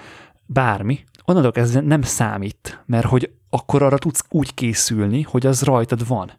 bármi, 0.45 1.03
onnantól 1.25 1.51
kezdve 1.51 1.81
nem 1.81 2.01
számít, 2.01 2.83
mert 2.85 3.05
hogy 3.05 3.31
akkor 3.49 3.83
arra 3.83 3.97
tudsz 3.97 4.25
úgy 4.29 4.53
készülni, 4.53 5.21
hogy 5.21 5.45
az 5.45 5.61
rajtad 5.61 6.07
van 6.07 6.31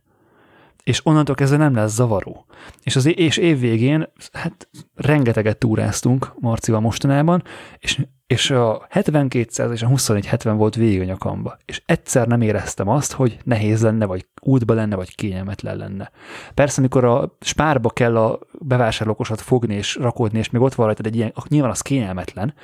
és 0.85 1.07
onnantól 1.07 1.35
kezdve 1.35 1.57
nem 1.57 1.74
lesz 1.74 1.95
zavaró. 1.95 2.47
És, 2.82 2.97
az, 2.97 3.16
és 3.16 3.37
év 3.37 3.59
végén, 3.59 4.09
hát 4.32 4.68
rengeteget 4.95 5.59
túráztunk 5.59 6.35
Marcival 6.39 6.80
mostanában, 6.80 7.43
és 7.78 8.07
és 8.27 8.51
a 8.51 8.87
7200 8.91 9.70
és 9.70 9.83
a 9.83 9.87
2470 9.87 10.57
volt 10.57 10.75
végig 10.75 11.01
a 11.01 11.05
nyakamba, 11.05 11.59
és 11.64 11.83
egyszer 11.87 12.27
nem 12.27 12.41
éreztem 12.41 12.89
azt, 12.89 13.12
hogy 13.12 13.39
nehéz 13.45 13.83
lenne, 13.83 14.07
vagy 14.07 14.27
útba 14.41 14.75
lenne, 14.75 14.97
vagy 14.97 15.14
kényelmetlen 15.14 15.77
lenne. 15.77 16.11
Persze, 16.55 16.81
amikor 16.81 17.05
a 17.05 17.37
spárba 17.41 17.91
kell 17.91 18.16
a 18.16 18.39
bevásárlókosat 18.59 19.41
fogni 19.41 19.75
és 19.75 19.97
rakodni, 19.97 20.39
és 20.39 20.51
még 20.51 20.62
ott 20.62 20.75
van 20.75 20.87
rajtad 20.87 21.07
egy 21.07 21.16
ilyen, 21.16 21.33
nyilván 21.49 21.70
az 21.70 21.81
kényelmetlen. 21.81 22.55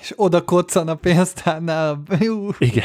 És 0.00 0.12
oda 0.16 0.44
koccan 0.44 0.88
a 0.88 0.94
pénztárnál. 0.94 2.02
Igen. 2.58 2.84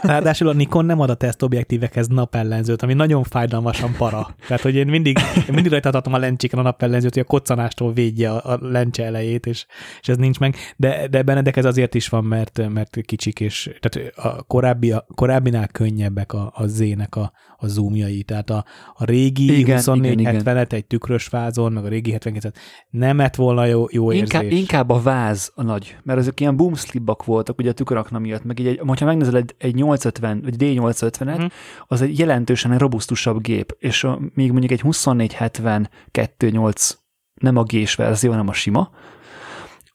Ráadásul 0.00 0.48
a 0.48 0.52
Nikon 0.52 0.84
nem 0.84 1.00
ad 1.00 1.10
a 1.10 1.14
tesztobjektívekhez 1.14 2.06
napellenzőt, 2.06 2.82
ami 2.82 2.94
nagyon 2.94 3.22
fájdalmasan 3.22 3.94
para. 3.98 4.28
Tehát, 4.46 4.62
hogy 4.62 4.74
én 4.74 4.86
mindig, 4.86 5.18
én 5.36 5.54
mindig 5.54 5.70
rajta 5.70 5.88
a 5.88 6.18
lencséken 6.18 6.58
a 6.58 6.62
napellenzőt, 6.62 7.12
hogy 7.12 7.22
a 7.22 7.26
koccanástól 7.26 7.92
védje 7.92 8.30
a, 8.30 8.52
a 8.52 8.58
lencse 8.60 9.04
elejét, 9.04 9.46
és, 9.46 9.66
és 10.00 10.08
ez 10.08 10.16
nincs 10.16 10.38
meg. 10.38 10.56
De, 10.76 11.08
de 11.08 11.22
Benedek 11.22 11.56
ez 11.58 11.64
azért 11.64 11.94
is 11.94 12.08
van, 12.08 12.24
mert, 12.24 12.68
mert 12.68 13.00
kicsik, 13.00 13.40
és 13.40 13.70
tehát 13.80 14.16
a 14.16 14.42
korábbi, 14.42 14.92
a 14.92 15.06
korábbinál 15.14 15.68
könnyebbek 15.68 16.32
a, 16.32 16.52
a 16.54 16.66
Z-nek 16.66 17.16
a, 17.16 17.32
a 17.56 17.66
zoomjai, 17.66 18.22
tehát 18.22 18.50
a, 18.50 18.64
a 18.94 19.04
régi 19.04 19.64
24-70-et 19.66 20.72
egy 20.72 20.86
tükrös 20.86 21.24
fázon, 21.24 21.72
meg 21.72 21.84
a 21.84 21.88
régi 21.88 22.10
72 22.10 22.58
nem 22.90 23.16
lett 23.16 23.34
volna 23.34 23.64
jó, 23.64 23.86
jó 23.90 24.10
inkább, 24.10 24.42
érzés. 24.42 24.58
Inkább 24.58 24.90
a 24.90 25.02
váz 25.02 25.52
a 25.54 25.62
nagy, 25.62 25.96
mert 26.02 26.18
ezek 26.18 26.40
ilyen 26.40 26.56
boomslibbak 26.56 27.24
voltak 27.24 27.58
ugye 27.58 27.70
a 27.70 27.72
tükörakna 27.72 28.18
miatt, 28.18 28.44
meg 28.44 28.58
így 28.58 28.66
egy, 28.66 28.80
ha 28.98 29.04
megnézel 29.04 29.36
egy, 29.36 29.54
egy 29.58 29.74
850, 29.74 30.40
vagy 30.42 30.54
D850-et, 30.58 31.42
mm. 31.42 31.46
az 31.86 32.02
egy 32.02 32.18
jelentősen 32.18 32.72
egy 32.72 32.78
robusztusabb 32.78 33.42
gép, 33.42 33.76
és 33.78 34.04
a, 34.04 34.20
még 34.34 34.50
mondjuk 34.50 34.72
egy 34.72 34.80
2470 34.80 35.90
2.8 36.12 36.90
nem 37.34 37.56
a 37.56 37.62
G-s 37.62 37.94
verzió, 37.94 38.30
hanem 38.30 38.48
a 38.48 38.52
sima, 38.52 38.90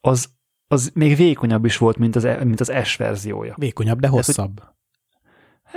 az, 0.02 0.33
az 0.74 0.92
még 0.94 1.16
vékonyabb 1.16 1.66
is 1.66 1.78
volt, 1.78 1.98
mint 1.98 2.16
az, 2.16 2.26
e, 2.26 2.44
mint 2.44 2.60
az 2.60 2.72
S 2.84 2.96
verziója. 2.96 3.54
Vékonyabb, 3.58 4.00
de 4.00 4.08
hosszabb. 4.08 4.56
Tehát, 4.56 4.74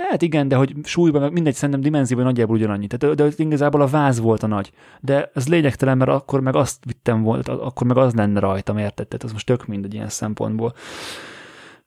Hát 0.09 0.21
igen, 0.21 0.47
de 0.47 0.55
hogy 0.55 0.75
súlyban, 0.83 1.21
meg 1.21 1.31
mindegy, 1.31 1.53
szerintem 1.53 1.81
dimenzióban 1.81 2.25
nagyjából 2.25 2.55
ugyanannyi. 2.55 2.87
Tehát, 2.87 3.15
de, 3.15 3.23
de 3.23 3.33
igazából 3.37 3.81
a 3.81 3.87
váz 3.87 4.19
volt 4.19 4.43
a 4.43 4.47
nagy. 4.47 4.71
De 4.99 5.31
ez 5.33 5.47
lényegtelen, 5.47 5.97
mert 5.97 6.11
akkor 6.11 6.39
meg 6.39 6.55
azt 6.55 6.85
vittem 6.85 7.21
volt, 7.21 7.47
akkor 7.47 7.87
meg 7.87 7.97
az 7.97 8.13
lenne 8.13 8.39
rajtam, 8.39 8.77
érted? 8.77 9.07
Tehát 9.07 9.23
az 9.23 9.31
most 9.31 9.45
tök 9.45 9.65
mindegy 9.65 9.93
ilyen 9.93 10.09
szempontból. 10.09 10.73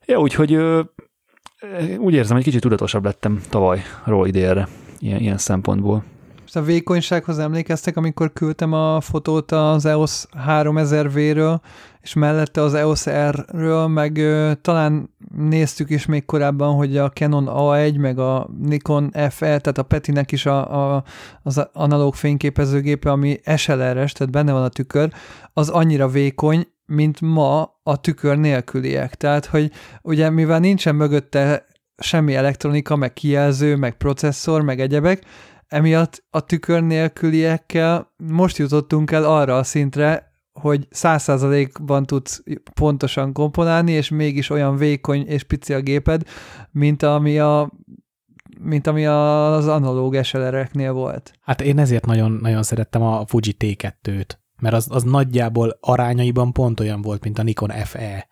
Ja, 0.07 0.21
úgyhogy 0.21 0.53
ö, 0.53 0.81
úgy 1.99 2.15
érzem, 2.15 2.37
hogy 2.37 2.45
kicsit 2.45 2.61
tudatosabb 2.61 3.05
lettem 3.05 3.41
tavalyról 3.49 4.27
idénre, 4.27 4.69
ilyen, 4.99 5.21
ilyen 5.21 5.39
szempontból. 5.39 6.05
És 6.47 6.57
a 6.57 6.63
vékonysághoz 6.63 7.39
emlékeztek, 7.39 7.97
amikor 7.97 8.33
küldtem 8.33 8.73
a 8.73 9.01
fotót 9.01 9.53
az 9.53 9.85
EOS 9.85 10.25
3000V-ről, 10.49 11.61
és 12.01 12.15
mellette 12.15 12.63
az 12.63 12.75
EOS 12.75 13.05
R-ről, 13.07 13.87
meg 13.87 14.17
ö, 14.17 14.53
talán 14.61 15.15
néztük 15.37 15.91
is 15.91 16.07
még 16.07 16.25
korábban, 16.25 16.75
hogy 16.75 16.97
a 16.97 17.11
Canon 17.11 17.49
A1, 17.51 17.99
meg 17.99 18.19
a 18.19 18.49
Nikon 18.59 19.11
FE, 19.11 19.29
tehát 19.59 19.79
a 19.79 19.83
Petinek 19.83 20.33
is 20.33 20.47
a, 20.47 20.95
a, 20.95 21.05
az 21.43 21.69
analóg 21.73 22.15
fényképezőgépe, 22.15 23.11
ami 23.11 23.41
SLR-es, 23.57 24.13
tehát 24.13 24.33
benne 24.33 24.53
van 24.53 24.63
a 24.63 24.69
tükör, 24.69 25.13
az 25.53 25.69
annyira 25.69 26.09
vékony, 26.09 26.67
mint 26.87 27.21
ma 27.21 27.81
a 27.83 28.01
tükör 28.01 28.37
nélküliek. 28.37 29.15
Tehát, 29.15 29.47
hogy 29.47 29.71
ugye 30.03 30.31
mivel 30.31 30.59
nincsen 30.59 30.95
mögötte 30.95 31.67
semmi 31.97 32.35
elektronika, 32.35 32.97
meg 32.97 33.13
kijelző, 33.13 33.77
meg 33.77 33.97
processzor, 33.97 34.63
meg 34.63 34.81
egyebek, 34.81 35.25
emiatt 35.67 36.25
a 36.31 36.41
tükör 36.41 36.83
nélküliekkel 36.83 38.13
most 38.17 38.57
jutottunk 38.57 39.11
el 39.11 39.25
arra 39.25 39.57
a 39.57 39.63
szintre, 39.63 40.30
hogy 40.53 40.87
száz 40.91 41.23
százalékban 41.23 42.07
tudsz 42.07 42.43
pontosan 42.75 43.33
komponálni, 43.33 43.93
és 43.93 44.09
mégis 44.09 44.51
olyan 44.51 44.77
vékony 44.77 45.27
és 45.27 45.43
pici 45.43 45.75
a 45.75 45.81
géped, 45.81 46.23
mint 46.71 47.03
ami 47.03 47.39
a 47.39 47.71
mint 48.61 48.87
ami 48.87 49.07
az 49.07 49.67
analóg 49.67 50.25
SLR-eknél 50.25 50.93
volt. 50.93 51.33
Hát 51.41 51.61
én 51.61 51.79
ezért 51.79 52.07
nagyon, 52.07 52.33
nagyon 52.33 52.63
szerettem 52.63 53.03
a 53.03 53.27
Fuji 53.27 53.57
T2-t, 53.59 54.29
mert 54.61 54.75
az, 54.75 54.87
az 54.91 55.03
nagyjából 55.03 55.79
arányaiban 55.81 56.53
pont 56.53 56.81
olyan 56.81 57.03
volt, 57.03 57.25
mint 57.25 57.39
a 57.39 57.43
Nikon 57.43 57.71
FE. 57.71 58.29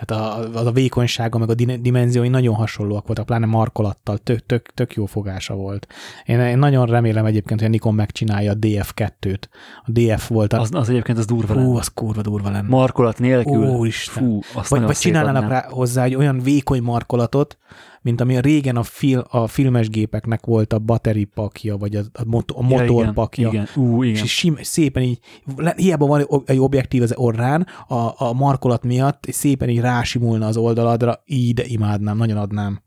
Tehát 0.00 0.24
a, 0.24 0.58
az 0.58 0.66
a 0.66 0.70
vékonysága, 0.70 1.38
meg 1.38 1.50
a 1.50 1.54
dimenziói 1.54 2.28
nagyon 2.28 2.54
hasonlóak 2.54 3.06
voltak, 3.06 3.26
pláne 3.26 3.46
markolattal, 3.46 4.18
tök, 4.18 4.46
tök, 4.46 4.70
tök 4.74 4.94
jó 4.94 5.06
fogása 5.06 5.54
volt. 5.54 5.86
Én, 6.24 6.40
én 6.40 6.58
nagyon 6.58 6.86
remélem 6.86 7.24
egyébként, 7.24 7.60
hogy 7.60 7.68
a 7.68 7.72
Nikon 7.72 7.94
megcsinálja 7.94 8.52
a 8.52 8.56
DF2-t. 8.60 9.42
A 9.84 9.90
DF 9.90 10.28
volt 10.28 10.52
a... 10.52 10.60
Az, 10.60 10.68
az 10.72 10.88
egyébként 10.88 11.18
az 11.18 11.24
durva 11.24 11.54
lenne. 11.54 11.78
az 11.78 11.88
kurva 11.88 12.22
durva 12.22 12.50
lenne. 12.50 12.68
Markolat 12.68 13.18
nélkül. 13.18 13.86
Isten. 13.86 14.22
Fú, 14.22 14.40
azt 14.54 14.68
vagy, 14.68 14.82
vagy 14.82 14.96
csinálnának 14.96 15.48
rá 15.48 15.66
hozzá 15.70 16.04
egy 16.04 16.14
olyan 16.14 16.38
vékony 16.38 16.82
markolatot, 16.82 17.58
mint 18.08 18.20
ami 18.20 18.40
régen 18.40 18.76
a, 18.76 18.82
fil, 18.82 19.18
a 19.30 19.46
filmes 19.46 19.88
gépeknek 19.88 20.46
volt 20.46 20.72
a 20.72 20.78
battery 20.78 21.24
pakja, 21.24 21.76
vagy 21.76 21.96
a, 21.96 22.00
a, 22.12 22.24
motor, 22.24 22.56
a 22.58 22.62
motorpakja. 22.62 23.48
Igen, 23.48 23.68
igen. 23.72 23.84
Ú, 23.84 24.02
igen. 24.02 24.24
És 24.24 24.34
sim, 24.34 24.56
szépen 24.60 25.02
így, 25.02 25.18
hiába 25.76 26.06
van 26.06 26.42
egy 26.44 26.58
objektív 26.58 27.02
az 27.02 27.14
orrán, 27.16 27.66
a, 27.88 28.12
a 28.16 28.32
markolat 28.32 28.84
miatt, 28.84 29.26
és 29.26 29.34
szépen 29.34 29.68
így 29.68 29.80
rásimulna 29.80 30.46
az 30.46 30.56
oldaladra, 30.56 31.22
így 31.24 31.54
de 31.54 31.64
imádnám, 31.64 32.16
nagyon 32.16 32.36
adnám. 32.36 32.82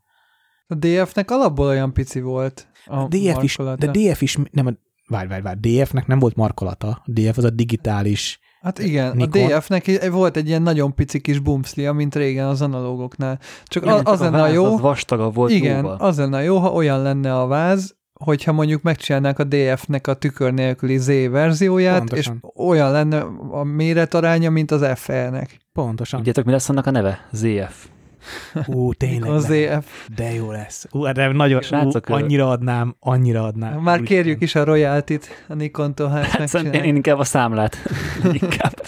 A 0.66 0.74
DF-nek 0.74 1.30
alapból 1.30 1.66
olyan 1.66 1.92
pici 1.92 2.20
volt 2.20 2.66
a 2.86 3.06
DF 3.08 3.42
is, 3.42 3.56
De 3.56 3.90
DF 3.90 4.22
is, 4.22 4.38
nem, 4.50 4.78
várj, 5.08 5.28
várj, 5.28 5.42
várj, 5.42 5.58
DF-nek 5.60 6.06
nem 6.06 6.18
volt 6.18 6.36
markolata. 6.36 6.88
A 6.88 7.10
DF 7.10 7.38
az 7.38 7.44
a 7.44 7.50
digitális 7.50 8.40
Hát 8.62 8.78
igen, 8.78 9.16
Nikon. 9.16 9.42
a 9.52 9.56
DF-nek 9.58 10.10
volt 10.10 10.36
egy 10.36 10.48
ilyen 10.48 10.62
nagyon 10.62 10.94
pici 10.94 11.20
kis 11.20 11.38
bumszlia, 11.38 11.92
mint 11.92 12.14
régen 12.14 12.46
az 12.46 12.62
analógoknál. 12.62 13.38
Csak 13.64 13.82
igen, 13.82 13.94
az, 13.94 14.02
az 14.04 14.20
lenne 14.20 14.42
a 14.42 14.46
jó... 14.48 14.64
Az 14.64 14.80
vastagabb 14.80 15.34
volt 15.34 15.50
Igen, 15.50 15.76
jóval. 15.76 15.96
az 16.00 16.16
lenne 16.18 16.42
jó, 16.42 16.58
ha 16.58 16.72
olyan 16.72 17.02
lenne 17.02 17.36
a 17.38 17.46
váz, 17.46 17.94
hogyha 18.12 18.52
mondjuk 18.52 18.82
megcsinálnák 18.82 19.38
a 19.38 19.44
DF-nek 19.44 20.06
a 20.06 20.14
tükör 20.14 20.52
nélküli 20.52 20.98
Z 20.98 21.06
verzióját, 21.30 21.98
Pontosan. 21.98 22.40
és 22.42 22.48
olyan 22.56 22.90
lenne 22.92 23.26
a 23.50 23.64
méretaránya, 23.64 24.50
mint 24.50 24.70
az 24.70 24.86
FE-nek. 24.94 25.56
Pontosan. 25.72 26.18
Tudjátok, 26.18 26.44
mi 26.44 26.50
lesz 26.52 26.68
annak 26.68 26.86
a 26.86 26.90
neve? 26.90 27.28
ZF. 27.32 27.86
Ú, 28.66 28.92
tényleg. 28.92 29.30
Az. 29.30 29.46
De 30.14 30.32
jó 30.34 30.50
lesz. 30.50 30.86
Ú, 30.90 31.12
de 31.12 31.32
nagyon, 31.32 31.62
Srácok, 31.62 32.10
ú, 32.10 32.12
annyira 32.12 32.50
adnám, 32.50 32.96
annyira 33.00 33.44
adnám. 33.44 33.80
Már 33.80 34.00
Úr 34.00 34.06
kérjük 34.06 34.42
is 34.42 34.54
a 34.54 34.64
royaltit 34.64 35.44
a 35.48 35.54
Nikon-tól, 35.54 36.08
hát, 36.08 36.24
hát 36.24 36.54
én, 36.54 36.72
én 36.72 36.96
inkább 36.96 37.18
a 37.18 37.24
számlát. 37.24 37.76
inkább. 38.42 38.82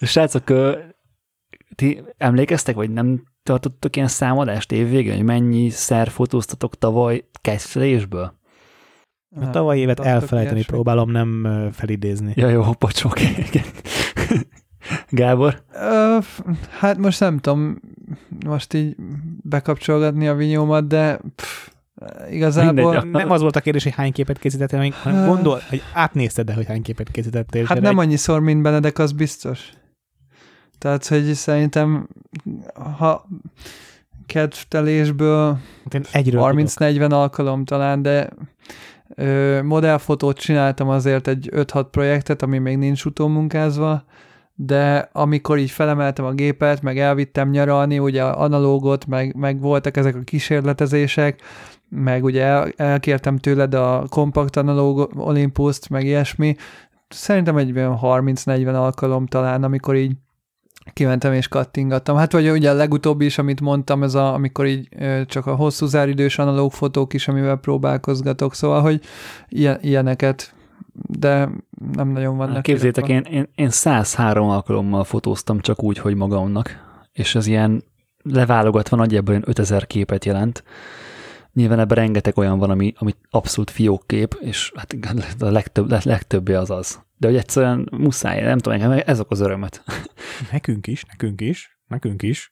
Srácok, 0.00 0.52
ti 1.74 2.02
emlékeztek, 2.16 2.74
vagy 2.74 2.90
nem 2.90 3.22
tartottok 3.42 3.96
ilyen 3.96 4.08
számadást 4.08 4.72
évvégén, 4.72 5.14
hogy 5.14 5.24
mennyi 5.24 5.70
szer 5.70 6.08
fotóztatok 6.08 6.78
tavaly 6.78 7.24
kezdődésből? 7.40 8.42
A 9.40 9.50
tavaly 9.50 9.78
évet 9.78 10.00
elfelejteni 10.00 10.64
próbálom, 10.64 11.10
nem 11.10 11.48
felidézni. 11.72 12.32
Ja, 12.36 12.48
jó, 12.48 12.62
bocsok. 12.78 13.18
Gábor? 15.08 15.62
Ö, 15.72 16.18
hát 16.78 16.98
most 16.98 17.20
nem 17.20 17.38
tudom 17.38 17.80
most 18.46 18.74
így 18.74 18.96
bekapcsolgatni 19.42 20.28
a 20.28 20.34
vinyómat, 20.34 20.86
de 20.86 21.20
pff, 21.34 21.68
igazából... 22.30 22.92
Mindegy, 22.92 23.10
nem 23.10 23.30
az 23.30 23.40
volt 23.40 23.56
a 23.56 23.60
kérdés, 23.60 23.82
hogy 23.82 23.92
hány 23.92 24.12
képet 24.12 24.38
készítettél, 24.38 24.78
hanem 24.78 25.26
gondol, 25.26 25.60
hogy 25.68 25.82
átnézted 25.92 26.46
de 26.46 26.54
hogy 26.54 26.66
hány 26.66 26.82
képet 26.82 27.10
készítettél. 27.10 27.64
Hát 27.64 27.80
nem 27.80 27.98
egy... 27.98 28.04
annyiszor, 28.04 28.40
mint 28.40 28.62
Benedek, 28.62 28.98
az 28.98 29.12
biztos. 29.12 29.72
Tehát, 30.78 31.06
hogy 31.06 31.32
szerintem 31.32 32.08
ha 32.98 33.28
kedvtelésből 34.26 35.58
Hát 36.12 36.24
30-40 36.24 37.10
alkalom 37.10 37.64
talán, 37.64 38.02
de 38.02 38.28
ö, 39.14 39.62
modellfotót 39.62 40.38
csináltam 40.38 40.88
azért 40.88 41.28
egy 41.28 41.48
5-6 41.52 41.86
projektet, 41.90 42.42
ami 42.42 42.58
még 42.58 42.78
nincs 42.78 43.04
utómunkázva, 43.04 44.04
de 44.54 45.08
amikor 45.12 45.58
így 45.58 45.70
felemeltem 45.70 46.24
a 46.24 46.32
gépet, 46.32 46.82
meg 46.82 46.98
elvittem 46.98 47.50
nyaralni, 47.50 47.98
ugye 47.98 48.22
analógot, 48.22 49.06
meg, 49.06 49.34
meg 49.36 49.60
voltak 49.60 49.96
ezek 49.96 50.14
a 50.14 50.20
kísérletezések, 50.20 51.40
meg 51.88 52.24
ugye 52.24 52.42
el, 52.42 52.68
elkértem 52.76 53.38
tőled 53.38 53.74
a 53.74 54.04
kompakt 54.08 54.56
analóg 54.56 55.10
Olympus-t, 55.16 55.88
meg 55.88 56.04
ilyesmi, 56.04 56.56
szerintem 57.08 57.56
egy 57.56 57.76
olyan 57.76 57.98
30-40 58.02 58.74
alkalom 58.74 59.26
talán, 59.26 59.62
amikor 59.62 59.96
így 59.96 60.12
kimentem 60.92 61.32
és 61.32 61.48
kattingattam. 61.48 62.16
Hát 62.16 62.32
vagy 62.32 62.50
ugye 62.50 62.70
a 62.70 62.74
legutóbbi 62.74 63.24
is, 63.24 63.38
amit 63.38 63.60
mondtam, 63.60 64.02
ez 64.02 64.14
a, 64.14 64.34
amikor 64.34 64.66
így 64.66 64.88
csak 65.26 65.46
a 65.46 65.54
hosszú 65.54 65.86
záridős 65.86 66.38
analóg 66.38 66.72
fotók 66.72 67.12
is, 67.12 67.28
amivel 67.28 67.56
próbálkozgatok, 67.56 68.54
szóval, 68.54 68.80
hogy 68.80 69.00
ilyen, 69.48 69.78
ilyeneket, 69.80 70.54
de 70.94 71.48
nem 71.92 72.08
nagyon 72.08 72.36
vannak. 72.36 72.62
Képzétek, 72.62 73.08
én, 73.08 73.20
én, 73.20 73.48
én 73.54 73.70
103 73.70 74.48
alkalommal 74.48 75.04
fotóztam 75.04 75.60
csak 75.60 75.82
úgy, 75.82 75.98
hogy 75.98 76.14
magamnak, 76.14 76.82
és 77.12 77.34
ez 77.34 77.46
ilyen 77.46 77.84
leválogatva 78.22 78.96
nagyjából 78.96 79.30
olyan 79.30 79.44
5000 79.46 79.86
képet 79.86 80.24
jelent. 80.24 80.64
Nyilván 81.52 81.78
ebben 81.78 81.96
rengeteg 81.96 82.38
olyan 82.38 82.58
van, 82.58 82.70
ami, 82.70 82.92
ami 82.96 83.14
abszolút 83.30 83.70
fiókkép, 83.70 84.36
és 84.40 84.72
hát 84.74 84.96
a 85.38 85.50
legtöbb, 85.50 86.04
legtöbbje 86.04 86.58
az 86.58 86.70
az 86.70 87.02
de 87.24 87.30
hogy 87.30 87.36
egyszerűen 87.36 87.88
muszáj, 87.92 88.42
nem 88.42 88.58
tudom, 88.58 89.00
ez 89.04 89.20
okoz 89.20 89.40
örömet. 89.40 89.84
Nekünk 90.52 90.86
is, 90.86 91.04
nekünk 91.04 91.40
is, 91.40 91.78
nekünk 91.86 92.22
is. 92.22 92.50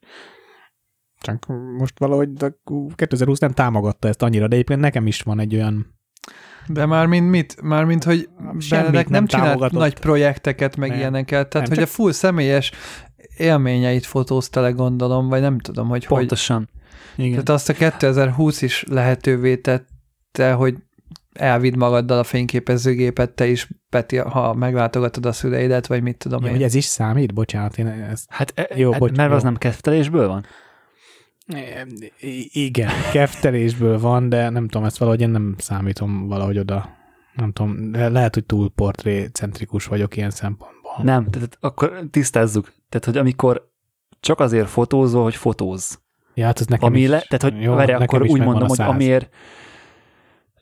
Csak 1.21 1.47
most 1.79 1.99
valahogy 1.99 2.29
2020 2.95 3.39
nem 3.39 3.53
támogatta 3.53 4.09
ezt 4.09 4.23
annyira, 4.23 4.49
de 4.49 4.55
egyébként 4.55 4.81
nekem 4.81 5.07
is 5.07 5.23
van 5.23 5.41
egy 5.41 5.55
olyan 5.55 6.01
de 6.67 6.87
már 6.87 7.07
mint 7.07 7.31
mit? 7.31 7.63
Már 7.63 7.85
mint, 7.85 8.05
hogy 8.05 8.29
Benedek 8.71 9.09
nem, 9.09 9.13
nem 9.13 9.27
csinált 9.27 9.71
nagy 9.71 9.99
projekteket, 9.99 10.77
meg 10.77 10.89
nem, 10.89 10.99
ilyeneket, 10.99 11.49
tehát 11.49 11.69
nem, 11.69 11.77
hogy 11.77 11.87
csak... 11.87 11.95
a 11.95 12.03
full 12.03 12.13
személyes 12.13 12.73
élményeit 13.37 14.07
fotózta 14.07 14.61
le, 14.61 14.71
gondolom, 14.71 15.29
vagy 15.29 15.41
nem 15.41 15.59
tudom, 15.59 15.89
hogy 15.89 16.07
Pontosan. 16.07 16.57
Hogy... 16.57 17.25
Igen. 17.25 17.31
Tehát 17.31 17.49
azt 17.49 17.69
a 17.69 17.73
2020 17.73 18.63
is 18.63 18.85
lehetővé 18.89 19.57
tette, 19.57 20.53
hogy 20.53 20.77
elvidd 21.33 21.79
magaddal 21.79 22.19
a 22.19 22.25
fényképezőgépet, 22.25 23.31
te 23.31 23.47
is, 23.47 23.69
Peti, 23.89 24.17
ha 24.17 24.55
meglátogatod 24.55 25.27
a 25.27 25.33
szüleidet, 25.33 25.87
vagy 25.87 26.03
mit 26.03 26.17
tudom 26.17 26.41
ja, 26.41 26.47
én. 26.47 26.53
Hogy 26.53 26.63
ez 26.63 26.75
is 26.75 26.85
számít? 26.85 27.35
Bocsánat, 27.35 27.79
én 27.79 27.87
ezt... 27.87 28.25
Hát, 28.29 28.53
e, 28.55 28.69
jó, 28.75 28.91
hát 28.91 29.01
bocs, 29.01 29.17
mert 29.17 29.31
jó. 29.31 29.37
az 29.37 29.43
nem 29.43 29.57
kezdtelésből 29.57 30.29
van? 30.29 30.47
Igen, 32.53 32.91
keftelésből 33.13 33.99
van, 33.99 34.29
de 34.29 34.49
nem 34.49 34.69
tudom, 34.69 34.87
ezt 34.87 34.99
valahogy 34.99 35.21
én 35.21 35.31
nem 35.31 35.55
számítom 35.59 36.29
valahogy 36.29 36.59
oda. 36.59 36.89
Nem 37.35 37.53
tudom, 37.53 37.93
de 37.93 38.09
lehet, 38.09 38.35
hogy 38.35 38.45
túl 38.45 38.71
portrécentrikus 38.71 39.87
vagyok 39.87 40.17
ilyen 40.17 40.31
szempontból. 40.31 40.93
Nem, 41.03 41.31
tehát 41.31 41.57
akkor 41.61 42.07
tisztázzuk. 42.11 42.73
Tehát, 42.89 43.05
hogy 43.05 43.17
amikor 43.17 43.71
csak 44.21 44.41
azért 44.41 44.69
fotózol, 44.69 45.23
hogy 45.23 45.37
fotóz. 45.37 46.01
Ja, 46.35 46.45
hát 46.45 46.61
ez 46.61 46.67
nekem 46.67 46.89
ami 46.89 47.01
is, 47.01 47.09
le, 47.09 47.21
Tehát, 47.21 47.43
hogy 47.43 47.63
jó, 47.63 47.75
várj, 47.75 47.93
akkor 47.93 48.23
úgy 48.23 48.41
mondom, 48.41 48.69
hogy 48.69 48.81
amiért, 48.81 49.35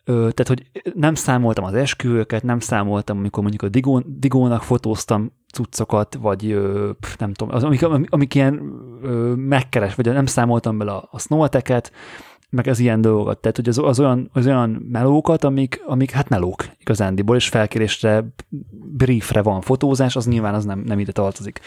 Ö, 0.04 0.12
tehát, 0.14 0.46
hogy 0.46 0.92
nem 0.94 1.14
számoltam 1.14 1.64
az 1.64 1.74
esküvőket, 1.74 2.42
nem 2.42 2.60
számoltam, 2.60 3.18
amikor 3.18 3.42
mondjuk 3.42 3.62
a 3.62 3.68
Digón, 3.68 4.04
Digónak 4.18 4.62
fotóztam 4.62 5.32
cuccokat, 5.52 6.14
vagy 6.14 6.50
ö, 6.50 6.90
nem 7.18 7.32
tudom, 7.32 7.54
az, 7.54 7.64
amik, 7.64 7.86
amik 8.08 8.34
ilyen 8.34 8.72
ö, 9.02 9.34
megkeres, 9.36 9.94
vagy 9.94 10.06
nem 10.06 10.26
számoltam 10.26 10.78
bele 10.78 10.92
a, 10.92 11.08
a 11.10 11.18
snowateket, 11.18 11.92
meg 12.50 12.66
az 12.66 12.78
ilyen 12.78 13.00
dolgokat. 13.00 13.38
Tehát, 13.38 13.56
hogy 13.56 13.68
az, 13.68 13.78
az, 13.78 14.00
olyan, 14.00 14.30
az 14.32 14.46
olyan 14.46 14.86
melókat, 14.90 15.44
amik, 15.44 15.82
amik 15.86 16.10
hát 16.10 16.28
melók 16.28 16.64
igazándiból, 16.78 17.36
és 17.36 17.48
felkérésre, 17.48 18.24
briefre 18.70 19.42
van 19.42 19.60
fotózás, 19.60 20.16
az 20.16 20.26
nyilván 20.26 20.54
az 20.54 20.64
nem, 20.64 20.82
nem 20.86 20.98
ide 20.98 21.12
tartozik. 21.12 21.60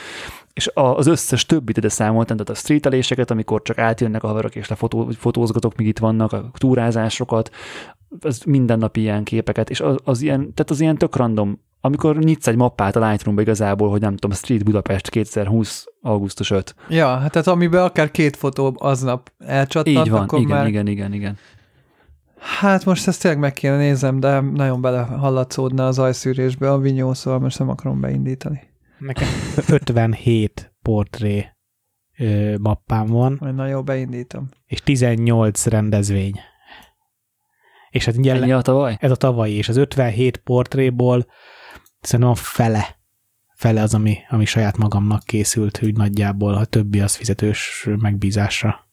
És 0.54 0.72
az 0.74 1.08
összes 1.08 1.46
többit 1.46 1.78
ide 1.78 1.90
számoltam, 1.90 2.38
tehát 2.38 2.52
a 2.52 2.62
streeteléseket, 2.62 3.32
amikor 3.32 3.62
csak 3.62 3.78
átjönnek 3.78 4.24
a 4.24 4.28
haverok, 4.28 4.56
és 4.56 4.68
lefotózgatok, 4.68 5.76
míg 5.76 5.88
itt 5.88 6.00
vannak, 6.00 6.34
a 6.34 6.52
túrázásokat, 6.54 7.50
az 8.20 8.44
mindennapi 8.46 9.00
ilyen 9.00 9.24
képeket, 9.24 9.70
és 9.70 9.82
az, 9.82 9.96
az 10.04 10.22
ilyen, 10.22 10.40
tehát 10.40 10.70
az 10.70 10.80
ilyen 10.80 10.98
tök 10.98 11.16
random, 11.16 11.60
amikor 11.86 12.18
nyitsz 12.18 12.48
egy 12.48 12.56
mappát 12.56 12.96
a 12.96 13.10
Lightroom-ba 13.10 13.42
igazából, 13.42 13.90
hogy 13.90 14.02
nem 14.02 14.16
tudom, 14.16 14.38
Street 14.38 14.64
Budapest 14.64 15.10
2020. 15.10 15.86
augusztus 16.02 16.52
5. 16.52 16.76
Ja, 16.90 17.18
hát 17.18 17.32
tehát 17.32 17.48
amiben 17.48 17.84
akár 17.84 18.12
két 18.12 18.36
fotó 18.36 18.76
aznap 18.78 19.32
elcsattant, 19.38 20.06
Így 20.06 20.10
van, 20.10 20.22
akkor 20.22 20.40
igen, 20.40 20.58
már... 20.58 20.68
igen, 20.68 20.88
igen, 20.88 21.14
igen. 21.14 21.38
Hát 22.40 22.86
most 22.86 23.08
ezt 23.08 23.22
tényleg 23.22 23.40
meg 23.40 23.54
kéne 23.54 23.78
nézem, 23.78 24.20
de 24.20 24.40
nagyon 24.40 24.82
belehallatszódna 24.82 25.88
az 25.88 26.00
ajszűrésbe 26.00 26.72
a 26.72 26.78
vinyó, 26.78 27.14
szóval 27.14 27.40
most 27.40 27.60
nem 27.60 27.70
akarom 27.70 28.00
beindítani. 28.00 28.62
Nekem 28.98 29.28
57 29.68 30.74
portré 30.82 31.48
ö, 32.18 32.58
mappám 32.58 33.06
van. 33.06 33.38
Majd 33.40 33.56
na 33.56 33.68
jó, 33.68 33.84
beindítom. 33.84 34.50
És 34.66 34.82
18 34.82 35.66
rendezvény. 35.66 36.40
És 37.90 38.06
hát 38.06 38.16
Ennyi 38.16 38.52
a 38.52 38.62
tavaly? 38.62 38.98
Ez 39.00 39.12
a 39.12 39.16
tavalyi, 39.16 39.54
és 39.54 39.70
az 39.70 39.78
57 39.78 40.38
portréból 40.38 41.26
szerintem 42.06 42.34
a 42.34 42.36
fele, 42.36 42.98
fele 43.54 43.82
az, 43.82 43.94
ami, 43.94 44.18
ami 44.30 44.46
saját 44.46 44.78
magamnak 44.78 45.24
készült, 45.24 45.80
úgy 45.84 45.98
nagyjából, 45.98 46.54
a 46.54 46.66
többi 46.66 47.00
az 47.00 47.16
fizetős 47.16 47.90
megbízásra. 47.98 48.86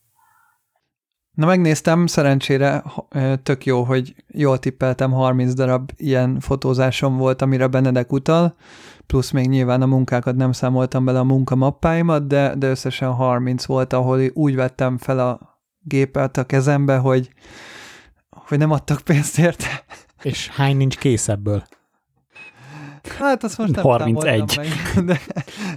Na 1.34 1.46
megnéztem, 1.46 2.06
szerencsére 2.06 2.84
tök 3.42 3.64
jó, 3.64 3.82
hogy 3.82 4.14
jól 4.26 4.58
tippeltem, 4.58 5.10
30 5.12 5.52
darab 5.52 5.90
ilyen 5.96 6.40
fotózásom 6.40 7.16
volt, 7.16 7.42
amire 7.42 7.66
Benedek 7.66 8.12
utal, 8.12 8.56
plusz 9.06 9.30
még 9.30 9.48
nyilván 9.48 9.82
a 9.82 9.86
munkákat 9.86 10.36
nem 10.36 10.52
számoltam 10.52 11.04
bele 11.04 11.18
a 11.18 11.24
munkamappáimat, 11.24 12.26
de, 12.26 12.54
de 12.54 12.68
összesen 12.68 13.12
30 13.12 13.64
volt, 13.64 13.92
ahol 13.92 14.20
úgy 14.32 14.54
vettem 14.54 14.98
fel 14.98 15.18
a 15.18 15.58
gépet 15.82 16.36
a 16.36 16.44
kezembe, 16.44 16.96
hogy 16.96 17.30
hogy 18.28 18.58
nem 18.58 18.70
adtak 18.70 19.00
pénzt 19.00 19.38
érte. 19.38 19.84
És 20.22 20.48
hány 20.48 20.76
nincs 20.76 20.98
kész 20.98 21.28
ebből? 21.28 21.64
Hát 23.18 23.44
azt 23.44 23.58
most 23.58 23.74
nem 23.74 23.84
31. 23.84 24.56
Meg, 24.56 24.68
de, 25.06 25.20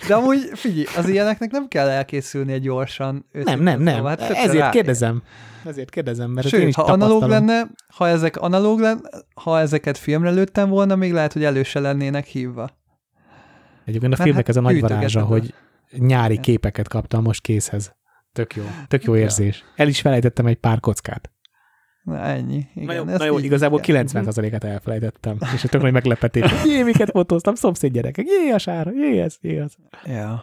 de 0.07 0.15
amúgy 0.15 0.49
figyelj, 0.53 0.85
az 0.97 1.09
ilyeneknek 1.09 1.51
nem 1.51 1.67
kell 1.67 1.87
elkészülnie 1.87 2.57
gyorsan. 2.57 3.25
Nem, 3.31 3.61
nem, 3.61 3.81
nem. 3.81 4.05
Hát 4.05 4.21
Ezért 4.21 4.53
rá... 4.53 4.69
kérdezem. 4.69 5.23
Ezért 5.65 5.89
kérdezem, 5.89 6.31
mert 6.31 6.47
Sőt, 6.47 6.61
én 6.61 6.67
is 6.67 6.75
ha 6.75 6.83
analóg 6.83 7.23
lenne, 7.23 7.67
ha 7.87 8.07
ezek 8.07 8.37
analóg 8.37 8.79
lenne, 8.79 9.09
ha 9.33 9.59
ezeket 9.59 9.97
filmre 9.97 10.29
lőttem 10.29 10.69
volna, 10.69 10.95
még 10.95 11.13
lehet, 11.13 11.33
hogy 11.33 11.43
elő 11.43 11.63
se 11.63 11.79
lennének 11.79 12.25
hívva. 12.25 12.69
Egyébként 13.85 14.13
a 14.13 14.15
filmnek 14.15 14.35
hát 14.35 14.49
ez 14.49 14.55
a 14.55 14.61
nagy 14.61 14.81
varázsa, 14.81 15.23
hogy 15.23 15.53
nyári 15.97 16.39
képeket 16.39 16.87
kaptam 16.87 17.23
most 17.23 17.41
készhez. 17.41 17.95
Tök 18.33 18.55
jó. 18.55 18.63
Tök 18.87 19.03
jó 19.03 19.15
érzés. 19.15 19.63
El 19.75 19.87
is 19.87 20.01
felejtettem 20.01 20.45
egy 20.45 20.57
pár 20.57 20.79
kockát. 20.79 21.32
Na 22.03 22.19
ennyi. 22.19 22.67
Igen, 22.75 22.85
na 22.85 22.93
jó, 22.93 23.17
na 23.17 23.25
jó 23.25 23.37
igazából 23.37 23.79
90%-et 23.83 24.63
elfelejtettem, 24.63 25.37
és 25.53 25.61
tök 25.61 25.81
nagy 25.81 25.91
meglepetés. 25.91 26.51
Jé, 26.65 26.83
miket 26.83 27.11
fotóztam, 27.11 27.55
szomszéd 27.55 27.91
gyerekek, 27.91 28.25
jé, 28.25 28.51
a 28.51 28.57
sára, 28.57 28.91
jé, 28.91 29.19
ez, 29.19 29.35
jé, 29.41 29.59
az. 29.59 29.75
Ja. 30.05 30.39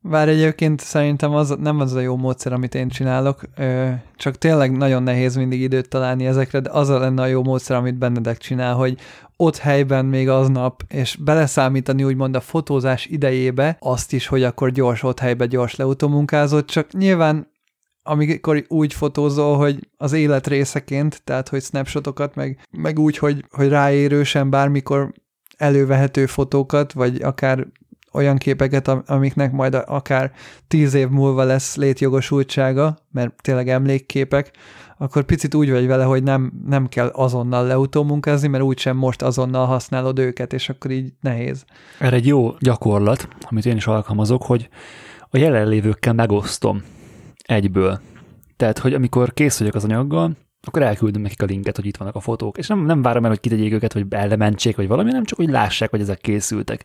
Bár 0.00 0.28
egyébként 0.28 0.80
szerintem 0.80 1.34
az 1.34 1.56
nem 1.60 1.80
az 1.80 1.94
a 1.94 2.00
jó 2.00 2.16
módszer, 2.16 2.52
amit 2.52 2.74
én 2.74 2.88
csinálok, 2.88 3.42
csak 4.16 4.38
tényleg 4.38 4.76
nagyon 4.76 5.02
nehéz 5.02 5.36
mindig 5.36 5.60
időt 5.60 5.88
találni 5.88 6.26
ezekre, 6.26 6.60
de 6.60 6.70
az 6.70 6.88
a 6.88 6.98
lenne 6.98 7.22
a 7.22 7.26
jó 7.26 7.42
módszer, 7.42 7.76
amit 7.76 7.98
Benedek 7.98 8.38
csinál, 8.38 8.74
hogy 8.74 8.98
ott 9.36 9.56
helyben 9.56 10.04
még 10.04 10.28
aznap, 10.28 10.82
és 10.88 11.16
beleszámítani 11.16 12.04
úgymond 12.04 12.36
a 12.36 12.40
fotózás 12.40 13.06
idejébe 13.06 13.76
azt 13.80 14.12
is, 14.12 14.26
hogy 14.26 14.42
akkor 14.42 14.70
gyors 14.70 15.02
ott 15.02 15.18
helybe 15.18 15.46
gyors 15.46 15.76
leutómunkázott, 15.76 16.66
csak 16.66 16.92
nyilván 16.92 17.51
amikor 18.02 18.64
úgy 18.68 18.94
fotózol, 18.94 19.56
hogy 19.56 19.88
az 19.96 20.12
élet 20.12 20.46
részeként, 20.46 21.22
tehát 21.24 21.48
hogy 21.48 21.62
snapshotokat, 21.62 22.34
meg, 22.34 22.66
meg 22.70 22.98
úgy, 22.98 23.18
hogy, 23.18 23.44
hogy 23.50 23.68
ráérősen 23.68 24.50
bármikor 24.50 25.12
elővehető 25.56 26.26
fotókat, 26.26 26.92
vagy 26.92 27.22
akár 27.22 27.66
olyan 28.12 28.38
képeket, 28.38 28.88
amiknek 28.88 29.52
majd 29.52 29.74
akár 29.86 30.32
tíz 30.68 30.94
év 30.94 31.08
múlva 31.08 31.44
lesz 31.44 31.76
létjogosultsága, 31.76 32.96
mert 33.10 33.42
tényleg 33.42 33.68
emlékképek, 33.68 34.50
akkor 34.98 35.22
picit 35.22 35.54
úgy 35.54 35.70
vagy 35.70 35.86
vele, 35.86 36.04
hogy 36.04 36.22
nem, 36.22 36.52
nem 36.66 36.88
kell 36.88 37.06
azonnal 37.06 37.66
leutómunkázni, 37.66 38.48
mert 38.48 38.62
úgysem 38.62 38.96
most 38.96 39.22
azonnal 39.22 39.66
használod 39.66 40.18
őket, 40.18 40.52
és 40.52 40.68
akkor 40.68 40.90
így 40.90 41.12
nehéz. 41.20 41.64
Erre 41.98 42.16
egy 42.16 42.26
jó 42.26 42.54
gyakorlat, 42.58 43.28
amit 43.40 43.66
én 43.66 43.76
is 43.76 43.86
alkalmazok, 43.86 44.42
hogy 44.42 44.68
a 45.30 45.38
jelenlévőkkel 45.38 46.12
megosztom 46.12 46.82
egyből. 47.42 48.00
Tehát, 48.56 48.78
hogy 48.78 48.94
amikor 48.94 49.32
kész 49.32 49.58
vagyok 49.58 49.74
az 49.74 49.84
anyaggal, 49.84 50.36
akkor 50.66 50.82
elküldöm 50.82 51.22
nekik 51.22 51.42
a 51.42 51.46
linket, 51.46 51.76
hogy 51.76 51.86
itt 51.86 51.96
vannak 51.96 52.14
a 52.14 52.20
fotók, 52.20 52.58
és 52.58 52.66
nem, 52.66 52.84
nem 52.84 53.02
várom 53.02 53.24
el, 53.24 53.30
hogy 53.30 53.40
kitegyék 53.40 53.72
őket, 53.72 53.92
vagy 53.92 54.06
ellementsék, 54.10 54.76
vagy 54.76 54.88
valami, 54.88 55.10
nem 55.10 55.24
csak, 55.24 55.38
hogy 55.38 55.48
lássák, 55.48 55.90
hogy 55.90 56.00
ezek 56.00 56.20
készültek. 56.20 56.84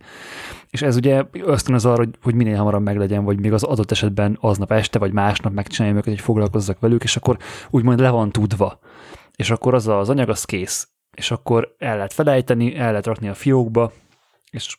És 0.69 0.81
ez 0.81 0.95
ugye 0.95 1.23
ösztönöz 1.31 1.85
arra, 1.85 1.97
hogy, 1.97 2.09
hogy 2.21 2.33
minél 2.33 2.57
hamarabb 2.57 2.83
meglegyen, 2.83 3.23
vagy 3.23 3.39
még 3.39 3.53
az 3.53 3.63
adott 3.63 3.91
esetben 3.91 4.37
aznap 4.41 4.71
este, 4.71 4.99
vagy 4.99 5.11
másnap 5.11 5.53
megcsináljam 5.53 5.97
őket, 5.97 6.13
hogy 6.13 6.23
foglalkozzak 6.23 6.79
velük, 6.79 7.03
és 7.03 7.15
akkor 7.15 7.37
úgymond 7.69 7.99
le 7.99 8.09
van 8.09 8.31
tudva. 8.31 8.79
És 9.35 9.49
akkor 9.49 9.73
az 9.73 9.87
az 9.87 10.09
anyag, 10.09 10.29
az 10.29 10.45
kész. 10.45 10.87
És 11.15 11.31
akkor 11.31 11.75
el 11.77 11.95
lehet 11.95 12.13
felejteni, 12.13 12.75
el 12.75 12.89
lehet 12.89 13.05
rakni 13.05 13.27
a 13.27 13.33
fiókba, 13.33 13.91
és 14.51 14.77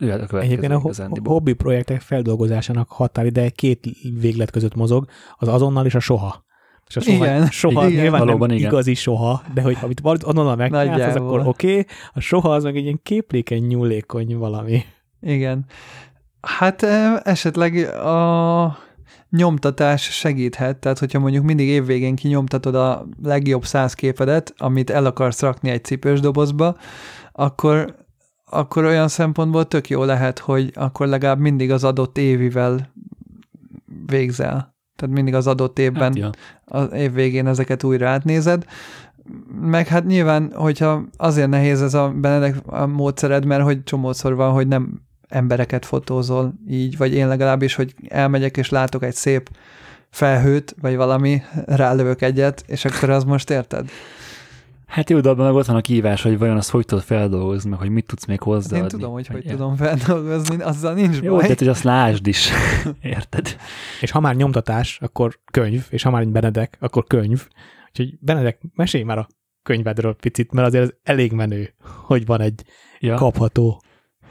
jöhet 0.00 0.32
a 0.32 0.38
Egyébként 0.38 0.72
a 0.72 0.80
hobbi 1.24 1.52
projektek 1.52 2.00
feldolgozásának 2.00 2.88
határideje 2.88 3.50
két 3.50 3.86
véglet 4.20 4.50
között 4.50 4.74
mozog, 4.74 5.06
az 5.36 5.48
azonnal 5.48 5.86
és 5.86 5.94
a 5.94 6.00
soha. 6.00 6.44
És 6.88 6.96
a 6.96 7.00
soha, 7.00 7.24
igen, 7.24 7.46
soha 7.46 7.88
igen. 7.88 8.02
nyilván 8.02 8.20
Valóban 8.20 8.48
nem 8.48 8.56
igen. 8.56 8.70
igazi 8.70 8.94
soha, 8.94 9.42
de 9.54 9.62
hogy 9.62 9.76
amit 9.82 10.00
azonnal 10.00 10.56
megcsinálsz, 10.56 11.14
az 11.14 11.16
akkor 11.16 11.46
oké, 11.46 11.70
okay. 11.70 11.86
a 12.12 12.20
soha 12.20 12.54
az 12.54 12.64
meg 12.64 12.76
egy 12.76 12.82
ilyen 12.82 13.00
képlékeny, 13.02 13.66
nyúlékony 13.66 14.36
valami. 14.36 14.82
Igen. 15.20 15.64
Hát 16.40 16.82
esetleg 17.22 17.76
a 17.94 18.78
nyomtatás 19.30 20.02
segíthet, 20.02 20.76
tehát 20.76 20.98
hogyha 20.98 21.18
mondjuk 21.18 21.44
mindig 21.44 21.68
évvégén 21.68 22.14
kinyomtatod 22.14 22.74
a 22.74 23.06
legjobb 23.22 23.64
száz 23.64 23.94
képedet, 23.94 24.54
amit 24.56 24.90
el 24.90 25.06
akarsz 25.06 25.40
rakni 25.40 25.70
egy 25.70 25.84
cipős 25.84 26.20
dobozba, 26.20 26.76
akkor, 27.32 27.94
akkor 28.50 28.84
olyan 28.84 29.08
szempontból 29.08 29.68
tök 29.68 29.88
jó 29.88 30.04
lehet, 30.04 30.38
hogy 30.38 30.70
akkor 30.74 31.06
legalább 31.06 31.38
mindig 31.38 31.70
az 31.70 31.84
adott 31.84 32.18
évivel 32.18 32.92
végzel. 34.06 34.74
Tehát 34.96 35.14
mindig 35.14 35.34
az 35.34 35.46
adott 35.46 35.78
évben, 35.78 36.02
hát, 36.02 36.16
ja. 36.16 36.30
az 36.64 36.92
év 36.92 37.12
végén 37.12 37.46
ezeket 37.46 37.84
újra 37.84 38.08
átnézed. 38.08 38.64
Meg 39.60 39.86
hát 39.86 40.06
nyilván, 40.06 40.52
hogyha 40.54 41.04
azért 41.16 41.48
nehéz 41.48 41.82
ez 41.82 41.94
a 41.94 42.08
Benedek 42.08 42.56
a 42.66 42.86
módszered, 42.86 43.44
mert 43.44 43.62
hogy 43.62 43.84
csomószor 43.84 44.34
van, 44.34 44.52
hogy 44.52 44.68
nem 44.68 45.00
embereket 45.28 45.84
fotózol 45.84 46.54
így, 46.68 46.96
vagy 46.96 47.14
én 47.14 47.28
legalábbis, 47.28 47.74
hogy 47.74 47.94
elmegyek 48.08 48.56
és 48.56 48.68
látok 48.68 49.02
egy 49.02 49.14
szép 49.14 49.50
felhőt, 50.10 50.74
vagy 50.80 50.96
valami, 50.96 51.42
rálövök 51.66 52.22
egyet, 52.22 52.64
és 52.66 52.84
akkor 52.84 53.10
az 53.10 53.24
most 53.24 53.50
érted? 53.50 53.88
Hát 54.90 55.10
jó, 55.10 55.20
de 55.20 55.28
abban 55.28 55.46
meg 55.46 55.54
ott 55.54 55.66
van 55.66 55.76
a 55.76 55.80
kívás, 55.80 56.22
hogy 56.22 56.38
vajon 56.38 56.56
azt 56.56 56.70
hogy 56.70 56.84
tudod 56.84 57.04
feldolgozni, 57.04 57.70
meg 57.70 57.78
hogy 57.78 57.90
mit 57.90 58.06
tudsz 58.06 58.24
még 58.26 58.40
hozzáadni. 58.40 58.78
Én 58.78 58.88
tudom, 58.88 59.12
hogy 59.12 59.26
hogy, 59.26 59.42
hogy 59.42 59.52
tudom 59.52 59.76
feldolgozni, 59.76 60.62
azzal 60.62 60.94
nincs 60.94 61.20
jó, 61.20 61.34
baj. 61.34 61.42
Jó, 61.42 61.48
de 61.48 61.54
hogy 61.58 61.68
azt 61.68 61.82
lásd 61.82 62.26
is, 62.26 62.50
érted? 63.00 63.56
És 64.00 64.10
ha 64.10 64.20
már 64.20 64.36
nyomtatás, 64.36 64.98
akkor 65.00 65.38
könyv, 65.52 65.86
és 65.90 66.02
ha 66.02 66.10
már 66.10 66.22
egy 66.22 66.28
Benedek, 66.28 66.76
akkor 66.80 67.04
könyv. 67.06 67.48
Úgyhogy 67.88 68.18
Benedek, 68.20 68.60
mesélj 68.74 69.02
már 69.02 69.18
a 69.18 69.28
könyvedről 69.62 70.14
picit, 70.14 70.52
mert 70.52 70.66
azért 70.66 70.82
ez 70.82 70.90
elég 71.02 71.32
menő, 71.32 71.74
hogy 72.02 72.26
van 72.26 72.40
egy 72.40 72.64
ja. 72.98 73.14
kapható 73.14 73.82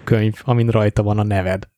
könyv, 0.04 0.42
amin 0.44 0.68
rajta 0.68 1.04
van 1.04 1.20
a 1.20 1.24
neved. 1.24 1.70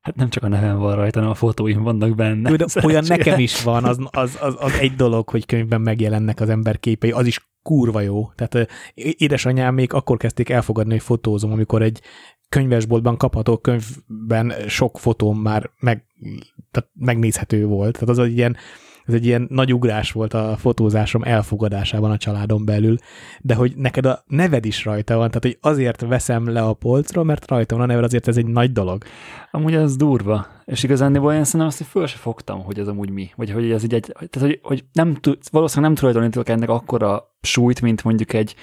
Hát 0.00 0.14
nem 0.14 0.28
csak 0.28 0.42
a 0.42 0.48
nevem 0.48 0.78
van 0.78 0.94
rajta, 0.94 1.18
hanem 1.18 1.34
a 1.34 1.38
fotóim 1.38 1.82
vannak 1.82 2.14
benne. 2.14 2.56
De 2.56 2.64
olyan 2.82 3.04
nekem 3.06 3.38
is 3.38 3.62
van, 3.62 3.84
az, 3.84 3.98
az, 4.10 4.38
az, 4.40 4.54
az 4.58 4.72
egy 4.72 4.94
dolog, 4.94 5.28
hogy 5.28 5.46
könyvben 5.46 5.80
megjelennek 5.80 6.40
az 6.40 6.48
ember 6.48 6.78
képei, 6.78 7.10
az 7.10 7.26
is 7.26 7.49
kurva 7.62 8.00
jó. 8.00 8.30
Tehát 8.34 8.68
édesanyám 8.94 9.74
még 9.74 9.92
akkor 9.92 10.16
kezdték 10.16 10.48
elfogadni, 10.48 10.92
hogy 10.92 11.02
fotózom, 11.02 11.52
amikor 11.52 11.82
egy 11.82 12.00
könyvesboltban 12.48 13.16
kapható 13.16 13.58
könyvben 13.58 14.52
sok 14.68 14.98
fotóm 14.98 15.38
már 15.38 15.70
meg, 15.80 16.04
tehát 16.70 16.90
megnézhető 16.94 17.66
volt. 17.66 17.92
Tehát 17.92 18.08
az 18.08 18.18
egy 18.18 18.36
ilyen 18.36 18.56
ez 19.10 19.16
egy 19.16 19.26
ilyen 19.26 19.46
nagy 19.50 19.74
ugrás 19.74 20.12
volt 20.12 20.34
a 20.34 20.56
fotózásom 20.58 21.22
elfogadásában 21.22 22.10
a 22.10 22.16
családon 22.16 22.64
belül, 22.64 22.96
de 23.40 23.54
hogy 23.54 23.72
neked 23.76 24.06
a 24.06 24.24
neved 24.26 24.64
is 24.64 24.84
rajta 24.84 25.16
van, 25.16 25.28
tehát 25.28 25.44
hogy 25.44 25.58
azért 25.60 26.00
veszem 26.00 26.48
le 26.48 26.62
a 26.62 26.72
polcról, 26.72 27.24
mert 27.24 27.50
rajta 27.50 27.74
van 27.74 27.84
a 27.84 27.86
neved, 27.86 28.04
azért 28.04 28.28
ez 28.28 28.36
egy 28.36 28.46
nagy 28.46 28.72
dolog. 28.72 29.04
Amúgy 29.50 29.74
ez 29.74 29.96
durva. 29.96 30.46
És 30.64 30.82
igazán 30.82 31.14
én 31.14 31.22
szerintem 31.22 31.66
azt, 31.66 31.78
hogy 31.78 31.86
föl 31.86 32.06
se 32.06 32.16
fogtam, 32.16 32.62
hogy 32.62 32.78
ez 32.78 32.88
amúgy 32.88 33.10
mi. 33.10 33.30
Vagy 33.36 33.50
hogy 33.50 33.70
ez 33.70 33.82
így 33.82 33.94
egy, 33.94 34.12
tehát 34.12 34.48
hogy, 34.48 34.58
hogy 34.62 34.84
nem, 34.92 35.16
valószínűleg 35.50 35.90
nem 35.90 36.00
tulajdonítok 36.00 36.48
ennek 36.48 36.68
akkora 36.68 37.36
súlyt, 37.40 37.80
mint 37.80 38.04
mondjuk 38.04 38.32
egy, 38.32 38.54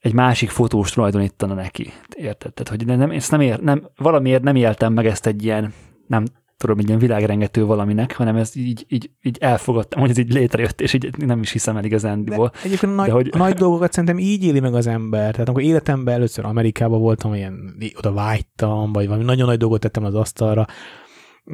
egy 0.00 0.12
másik 0.12 0.50
fotós 0.50 0.90
tulajdonítana 0.90 1.54
neki. 1.54 1.92
Érted? 2.16 2.52
Tehát, 2.52 2.68
hogy 2.68 2.98
nem, 2.98 3.10
ezt 3.10 3.30
nem, 3.30 3.40
ér, 3.40 3.60
nem, 3.60 3.88
valamiért 3.96 4.42
nem 4.42 4.56
éltem 4.56 4.92
meg 4.92 5.06
ezt 5.06 5.26
egy 5.26 5.44
ilyen, 5.44 5.72
nem 6.06 6.24
tudom, 6.56 6.78
egy 6.78 6.86
ilyen 6.86 6.98
világrengető 6.98 7.64
valaminek, 7.64 8.16
hanem 8.16 8.36
ez 8.36 8.56
így, 8.56 8.84
így, 8.88 9.10
így 9.22 9.36
elfogadtam, 9.40 10.00
hogy 10.00 10.10
ez 10.10 10.18
így 10.18 10.32
létrejött, 10.32 10.80
és 10.80 10.92
így 10.92 11.16
nem 11.16 11.40
is 11.40 11.50
hiszem 11.50 11.76
el 11.76 11.84
igazándiból. 11.84 12.48
De 12.48 12.58
egyébként 12.62 12.92
de 12.92 12.98
nagy, 12.98 13.10
hogy... 13.10 13.30
nagy 13.34 13.54
dolgokat 13.54 13.92
szerintem 13.92 14.18
így 14.18 14.44
éli 14.44 14.60
meg 14.60 14.74
az 14.74 14.86
ember. 14.86 15.30
Tehát 15.30 15.48
amikor 15.48 15.62
életemben 15.62 16.14
először 16.14 16.44
Amerikában 16.44 17.00
voltam, 17.00 17.34
ilyen 17.34 17.76
oda 17.98 18.12
vágytam, 18.12 18.92
vagy 18.92 19.06
valami 19.06 19.24
nagyon 19.24 19.46
nagy 19.46 19.58
dolgot 19.58 19.80
tettem 19.80 20.04
az 20.04 20.14
asztalra, 20.14 20.66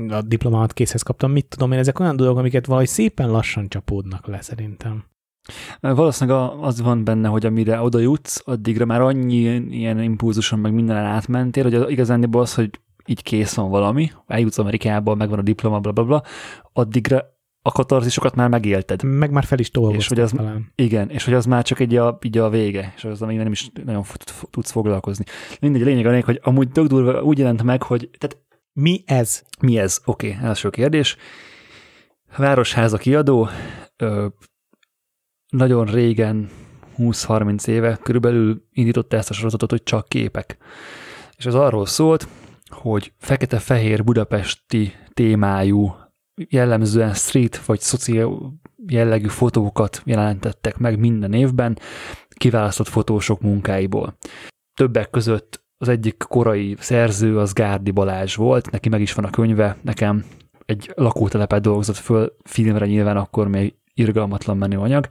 a 0.09 0.23
diplomámat 0.23 0.73
készhez 0.73 1.03
kaptam, 1.03 1.31
mit 1.31 1.47
tudom 1.49 1.73
én, 1.73 1.79
ezek 1.79 2.01
olyan 2.01 2.17
dolgok, 2.17 2.39
amiket 2.39 2.67
valahogy 2.67 2.89
szépen 2.89 3.31
lassan 3.31 3.69
csapódnak 3.69 4.27
le 4.27 4.41
szerintem. 4.41 5.05
Valószínűleg 5.81 6.51
az 6.61 6.81
van 6.81 7.05
benne, 7.05 7.29
hogy 7.29 7.47
amire 7.47 7.81
oda 7.81 7.99
jutsz, 7.99 8.43
addigra 8.45 8.85
már 8.85 9.01
annyi 9.01 9.37
ilyen 9.71 10.01
impulzuson 10.01 10.59
meg 10.59 10.73
minden 10.73 10.97
átmentél, 10.97 11.63
hogy 11.63 11.91
igazán 11.91 12.29
az, 12.33 12.55
hogy 12.55 12.71
így 13.13 13.23
kész 13.23 13.55
van 13.55 13.71
valami, 13.71 14.11
eljutsz 14.27 14.59
Amerikába, 14.59 15.15
megvan 15.15 15.39
a 15.39 15.43
diploma, 15.43 15.81
bla, 15.81 15.93
bla, 15.93 16.05
bla, 16.05 16.23
addigra 16.73 17.25
a 17.63 17.73
katarzisokat 17.73 18.35
már 18.35 18.49
megélted. 18.49 19.03
Meg 19.03 19.31
már 19.31 19.45
fel 19.45 19.59
is 19.59 19.71
és 19.93 20.09
hogy 20.09 20.21
az, 20.21 20.31
talán. 20.31 20.73
Igen, 20.75 21.11
és 21.11 21.25
hogy 21.25 21.35
az 21.35 21.47
már 21.47 21.65
csak 21.65 21.81
egy 21.81 21.97
a, 21.97 22.19
így 22.23 22.39
a 22.39 22.49
vége, 22.49 22.93
és 22.97 23.05
az, 23.05 23.23
amíg 23.23 23.37
nem 23.37 23.53
is 23.53 23.71
nagyon 23.85 24.05
tudsz 24.51 24.71
foglalkozni. 24.71 25.25
Mindegy, 25.61 25.83
lényeg 25.83 26.07
a 26.07 26.09
lényeg, 26.09 26.25
hogy 26.25 26.41
amúgy 26.43 26.71
tök 26.71 26.87
durva 26.87 27.23
úgy 27.23 27.39
jelent 27.39 27.63
meg, 27.63 27.83
hogy 27.83 28.11
tehát 28.19 28.39
mi 28.73 29.03
ez? 29.07 29.43
Mi 29.61 29.79
ez? 29.79 30.01
Oké, 30.05 30.31
okay, 30.31 30.49
első 30.49 30.71
kérdés. 30.71 31.17
Városháza 32.37 32.97
kiadó, 32.97 33.49
ö, 33.97 34.27
nagyon 35.49 35.85
régen, 35.85 36.51
20-30 36.99 37.67
éve 37.67 37.97
körülbelül 38.03 38.63
indította 38.71 39.17
ezt 39.17 39.31
a 39.31 39.33
sorozatot, 39.33 39.71
hogy 39.71 39.83
csak 39.83 40.09
képek. 40.09 40.57
És 41.37 41.47
az 41.47 41.55
arról 41.55 41.87
szólt, 41.87 42.29
hogy 42.73 43.13
fekete-fehér 43.19 44.05
budapesti 44.05 44.93
témájú, 45.13 45.95
jellemzően 46.49 47.15
street 47.15 47.65
vagy 47.65 47.81
szociál 47.81 48.61
jellegű 48.87 49.29
fotókat 49.29 50.03
jelentettek 50.05 50.79
meg 50.79 50.99
minden 50.99 51.33
évben, 51.33 51.79
kiválasztott 52.29 52.89
fotósok 52.89 53.41
munkáiból. 53.41 54.17
Többek 54.75 55.11
között 55.11 55.65
az 55.77 55.89
egyik 55.89 56.17
korai 56.29 56.77
szerző 56.79 57.39
az 57.39 57.53
Gárdi 57.53 57.91
Balázs 57.91 58.35
volt, 58.35 58.71
neki 58.71 58.89
meg 58.89 59.01
is 59.01 59.13
van 59.13 59.25
a 59.25 59.31
könyve, 59.31 59.77
nekem 59.83 60.25
egy 60.65 60.93
lakótelepet 60.95 61.63
dolgozott 61.63 61.97
föl, 61.97 62.37
filmre 62.45 62.87
nyilván 62.87 63.17
akkor 63.17 63.49
még 63.49 63.75
irgalmatlan 63.95 64.57
menő 64.57 64.79
anyag, 64.79 65.09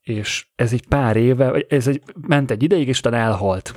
és 0.00 0.46
ez 0.54 0.72
egy 0.72 0.86
pár 0.88 1.16
éve, 1.16 1.64
ez 1.68 1.86
egy, 1.86 2.02
ment 2.20 2.50
egy 2.50 2.62
ideig, 2.62 2.88
és 2.88 2.98
utána 2.98 3.16
elhalt 3.16 3.74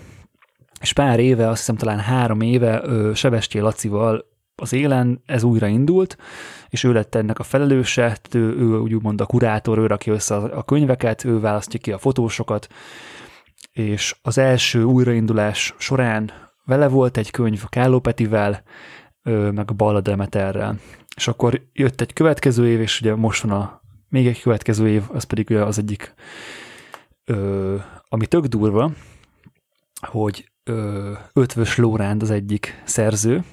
és 0.85 0.93
pár 0.93 1.19
éve, 1.19 1.47
azt 1.47 1.57
hiszem 1.57 1.75
talán 1.75 1.99
három 1.99 2.41
éve 2.41 2.83
Sevestjé 3.13 3.59
Lacival 3.59 4.25
az 4.55 4.73
élen 4.73 5.21
ez 5.25 5.43
újra 5.43 5.67
indult, 5.67 6.17
és 6.69 6.83
ő 6.83 6.93
lett 6.93 7.15
ennek 7.15 7.39
a 7.39 7.43
felelőse, 7.43 8.17
ő, 8.31 8.39
ő 8.39 8.77
úgymond 8.77 9.21
a 9.21 9.25
kurátor, 9.25 9.77
ő 9.77 9.85
rakja 9.85 10.13
össze 10.13 10.35
a 10.35 10.63
könyveket, 10.63 11.23
ő 11.23 11.39
választja 11.39 11.79
ki 11.79 11.91
a 11.91 11.97
fotósokat, 11.97 12.67
és 13.71 14.15
az 14.21 14.37
első 14.37 14.83
újraindulás 14.83 15.73
során 15.77 16.31
vele 16.65 16.87
volt 16.87 17.17
egy 17.17 17.31
könyv 17.31 17.63
Kálló 17.69 17.99
Petivel, 17.99 18.63
meg 19.23 19.69
a 19.69 19.73
Balla 19.73 20.01
Demeterrel. 20.01 20.75
És 21.15 21.27
akkor 21.27 21.61
jött 21.73 22.01
egy 22.01 22.13
következő 22.13 22.67
év, 22.67 22.81
és 22.81 23.01
ugye 23.01 23.15
most 23.15 23.41
van 23.41 23.61
a 23.61 23.81
még 24.09 24.27
egy 24.27 24.41
következő 24.41 24.89
év, 24.89 25.03
az 25.13 25.23
pedig 25.23 25.47
ugye 25.49 25.63
az 25.63 25.77
egyik, 25.77 26.13
ö, 27.25 27.75
ami 28.07 28.25
tök 28.25 28.45
durva, 28.45 28.91
hogy 30.01 30.49
Ötvös 31.33 31.77
Lóránd 31.77 32.21
az 32.21 32.31
egyik 32.31 32.81
szerző, 32.85 33.43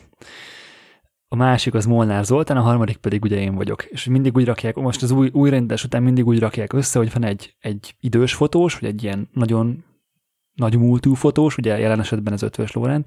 a 1.33 1.37
másik 1.37 1.75
az 1.75 1.87
Molnár 1.87 2.25
Zoltán, 2.25 2.57
a 2.57 2.61
harmadik 2.61 2.97
pedig 2.97 3.23
ugye 3.23 3.37
én 3.37 3.55
vagyok. 3.55 3.85
És 3.85 4.05
mindig 4.05 4.37
úgy 4.37 4.45
rakják, 4.45 4.75
most 4.75 5.03
az 5.03 5.11
új, 5.11 5.31
új 5.33 5.51
rendes 5.51 5.85
után 5.85 6.03
mindig 6.03 6.27
úgy 6.27 6.39
rakják 6.39 6.73
össze, 6.73 6.99
hogy 6.99 7.13
van 7.13 7.25
egy, 7.25 7.57
egy 7.61 7.95
idős 8.01 8.35
fotós, 8.35 8.79
vagy 8.79 8.89
egy 8.89 9.03
ilyen 9.03 9.29
nagyon 9.33 9.85
nagy 10.55 10.79
múltú 10.79 11.15
fotós, 11.15 11.57
ugye 11.57 11.79
jelen 11.79 12.01
esetben 12.01 12.33
az 12.33 12.43
Ötvös 12.43 12.73
Lóránd, 12.73 13.05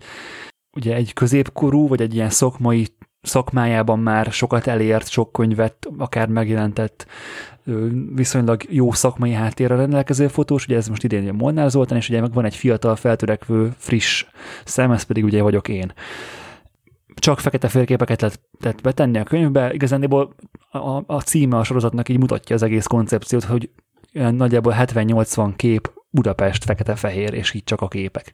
ugye 0.78 0.96
egy 0.96 1.14
középkorú, 1.14 1.88
vagy 1.88 2.02
egy 2.02 2.14
ilyen 2.14 2.30
szakmai 2.30 2.88
szakmájában 3.26 4.00
már 4.00 4.26
sokat 4.32 4.68
elért, 4.68 5.10
sok 5.10 5.32
könyvet, 5.32 5.88
akár 5.98 6.28
megjelentett, 6.28 7.06
viszonylag 8.16 8.62
jó 8.70 8.92
szakmai 8.92 9.32
háttérrel 9.32 9.78
rendelkező 9.78 10.28
fotós, 10.28 10.66
ugye 10.66 10.76
ez 10.76 10.88
most 10.88 11.04
idén 11.04 11.22
ilyen 11.22 11.36
Molnár 11.36 11.70
Zoltán, 11.70 11.98
és 11.98 12.10
ugye 12.10 12.22
meg 12.22 12.34
van 12.34 12.46
egy 12.46 12.56
fiatal, 12.56 12.96
feltörekvő, 12.96 13.74
friss 13.78 14.26
szem, 14.66 14.92
ez 14.92 15.04
pedig 15.04 15.24
ugye 15.24 15.42
vagyok 15.42 15.68
én. 15.68 15.94
Csak 17.16 17.40
fekete 17.40 17.68
félképeket 17.68 18.22
lehet, 18.22 18.40
lehet 18.60 18.82
betenni 18.82 19.18
a 19.18 19.24
könyvbe, 19.24 19.74
igazából 19.74 20.36
a, 20.70 21.04
a 21.06 21.22
címe 21.22 21.58
a 21.58 21.64
sorozatnak 21.64 22.10
így 22.10 22.20
mutatja 22.20 22.56
az 22.56 22.64
egész 22.64 22.86
koncepciót, 22.86 23.44
hogy 23.44 23.70
nagyjából 24.12 24.76
70-80 24.78 25.54
kép 25.56 25.92
Budapest 26.10 26.64
fekete-fehér, 26.64 27.34
és 27.34 27.54
így 27.54 27.64
csak 27.64 27.82
a 27.82 27.88
képek 27.88 28.34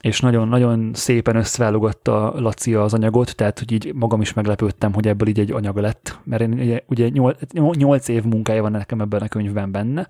és 0.00 0.20
nagyon-nagyon 0.20 0.90
szépen 0.94 1.36
összeválogatta 1.36 2.40
Laci 2.40 2.74
az 2.74 2.94
anyagot, 2.94 3.36
tehát 3.36 3.58
hogy 3.58 3.72
így 3.72 3.94
magam 3.94 4.20
is 4.20 4.32
meglepődtem, 4.32 4.92
hogy 4.92 5.08
ebből 5.08 5.28
így 5.28 5.38
egy 5.38 5.52
anyag 5.52 5.76
lett, 5.76 6.18
mert 6.24 6.42
én 6.42 6.52
ugye, 6.52 6.80
ugye 6.86 7.08
8 7.52 8.08
év 8.08 8.24
munkája 8.24 8.62
van 8.62 8.70
nekem 8.70 9.00
ebben 9.00 9.22
a 9.22 9.28
könyvben 9.28 9.70
benne, 9.70 10.06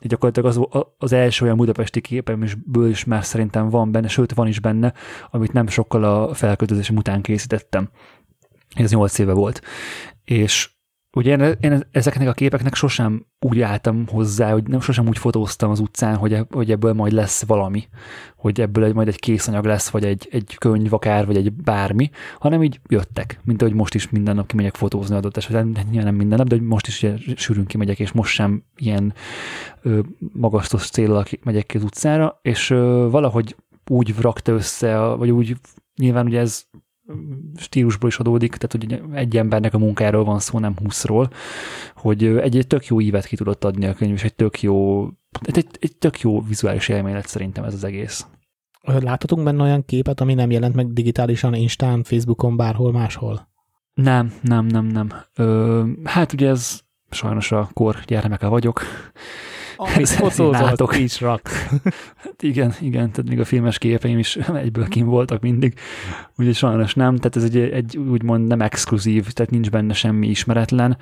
de 0.00 0.06
gyakorlatilag 0.08 0.56
az, 0.70 0.84
az 0.98 1.12
első 1.12 1.44
olyan 1.44 1.56
budapesti 1.56 2.00
képem 2.00 2.42
is, 2.42 2.54
ből 2.54 2.88
is 2.88 3.04
már 3.04 3.24
szerintem 3.24 3.68
van 3.68 3.92
benne, 3.92 4.08
sőt 4.08 4.34
van 4.34 4.46
is 4.46 4.60
benne, 4.60 4.92
amit 5.30 5.52
nem 5.52 5.66
sokkal 5.66 6.04
a 6.04 6.34
felköltözésem 6.34 6.96
után 6.96 7.22
készítettem. 7.22 7.90
Ez 8.74 8.90
8 8.90 9.18
éve 9.18 9.32
volt. 9.32 9.62
És 10.24 10.70
Ugye 11.16 11.36
én, 11.36 11.56
én 11.60 11.82
ezeknek 11.90 12.28
a 12.28 12.32
képeknek 12.32 12.74
sosem 12.74 13.26
úgy 13.40 13.60
álltam 13.60 14.06
hozzá, 14.06 14.52
hogy 14.52 14.68
nem 14.68 14.80
sosem 14.80 15.08
úgy 15.08 15.18
fotóztam 15.18 15.70
az 15.70 15.80
utcán, 15.80 16.16
hogy, 16.16 16.32
e, 16.32 16.46
hogy 16.50 16.70
ebből 16.70 16.92
majd 16.92 17.12
lesz 17.12 17.44
valami, 17.46 17.88
hogy 18.36 18.60
ebből 18.60 18.84
egy, 18.84 18.94
majd 18.94 19.08
egy 19.08 19.18
készanyag 19.18 19.64
lesz, 19.64 19.88
vagy 19.88 20.04
egy, 20.04 20.28
egy 20.30 20.54
könyv 20.58 20.92
akár, 20.92 21.26
vagy 21.26 21.36
egy 21.36 21.52
bármi, 21.52 22.10
hanem 22.38 22.62
így 22.62 22.80
jöttek, 22.88 23.40
mint 23.44 23.62
ahogy 23.62 23.74
most 23.74 23.94
is 23.94 24.10
minden 24.10 24.34
nap 24.34 24.46
kimegyek 24.46 24.74
fotózni 24.74 25.16
adott 25.16 25.36
esetben, 25.36 25.76
nyilván 25.90 26.04
nem 26.04 26.14
minden 26.14 26.38
nap, 26.38 26.48
de 26.48 26.56
hogy 26.56 26.64
most 26.64 26.86
is 26.86 27.06
sűrűn 27.36 27.66
kimegyek, 27.66 27.98
és 27.98 28.12
most 28.12 28.34
sem 28.34 28.62
ilyen 28.76 29.14
ö, 29.82 30.00
magasztos 30.32 30.90
célral 30.90 31.24
megyek 31.42 31.66
ki 31.66 31.76
az 31.76 31.82
utcára, 31.82 32.38
és 32.42 32.70
ö, 32.70 33.08
valahogy 33.10 33.56
úgy 33.90 34.14
rakta 34.20 34.52
össze, 34.52 34.98
vagy 34.98 35.30
úgy 35.30 35.56
nyilván 35.96 36.26
ugye 36.26 36.40
ez 36.40 36.64
stílusból 37.56 38.08
is 38.08 38.18
adódik, 38.18 38.56
tehát 38.56 38.72
hogy 38.72 39.16
egy 39.16 39.36
embernek 39.36 39.74
a 39.74 39.78
munkáról 39.78 40.24
van 40.24 40.38
szó, 40.38 40.58
nem 40.58 40.76
húszról, 40.82 41.30
hogy 41.94 42.24
egy, 42.24 42.56
egy 42.56 42.66
tök 42.66 42.86
jó 42.86 43.00
ívet 43.00 43.26
ki 43.26 43.36
tudott 43.36 43.64
adni 43.64 43.86
a 43.86 43.94
könyv, 43.94 44.12
és 44.12 44.24
egy 44.24 44.34
tök 44.34 44.62
jó, 44.62 45.06
egy, 45.42 45.66
egy 45.80 45.96
tök 45.96 46.20
jó 46.20 46.42
vizuális 46.42 46.88
élmény 46.88 47.14
lett 47.14 47.26
szerintem 47.26 47.64
ez 47.64 47.74
az 47.74 47.84
egész. 47.84 48.26
Láthatunk 48.82 49.44
benne 49.44 49.62
olyan 49.62 49.84
képet, 49.84 50.20
ami 50.20 50.34
nem 50.34 50.50
jelent 50.50 50.74
meg 50.74 50.92
digitálisan 50.92 51.54
Instán, 51.54 52.02
Facebookon, 52.02 52.56
bárhol 52.56 52.92
máshol? 52.92 53.48
Nem, 53.94 54.32
nem, 54.42 54.66
nem, 54.66 54.86
nem. 54.86 55.08
Ö, 55.34 55.84
hát 56.04 56.32
ugye 56.32 56.48
ez 56.48 56.80
sajnos 57.10 57.52
a 57.52 57.70
kor 57.72 57.96
gyermeke 58.06 58.46
vagyok, 58.46 58.82
amit 59.78 60.08
fotózott, 60.08 60.94
is 60.94 61.20
rak. 61.20 61.48
hát 62.16 62.42
igen, 62.42 62.74
igen, 62.80 63.10
tehát 63.10 63.28
még 63.28 63.40
a 63.40 63.44
filmes 63.44 63.78
képeim 63.78 64.18
is 64.18 64.36
egyből 64.64 64.88
kim 64.88 65.06
voltak 65.06 65.40
mindig, 65.40 65.74
úgyhogy 66.36 66.54
sajnos 66.54 66.94
nem, 66.94 67.16
tehát 67.16 67.36
ez 67.36 67.44
egy, 67.44 67.56
egy 67.56 67.96
úgymond 67.96 68.46
nem 68.46 68.60
exkluzív, 68.60 69.32
tehát 69.32 69.52
nincs 69.52 69.70
benne 69.70 69.92
semmi 69.92 70.28
ismeretlen, 70.28 70.98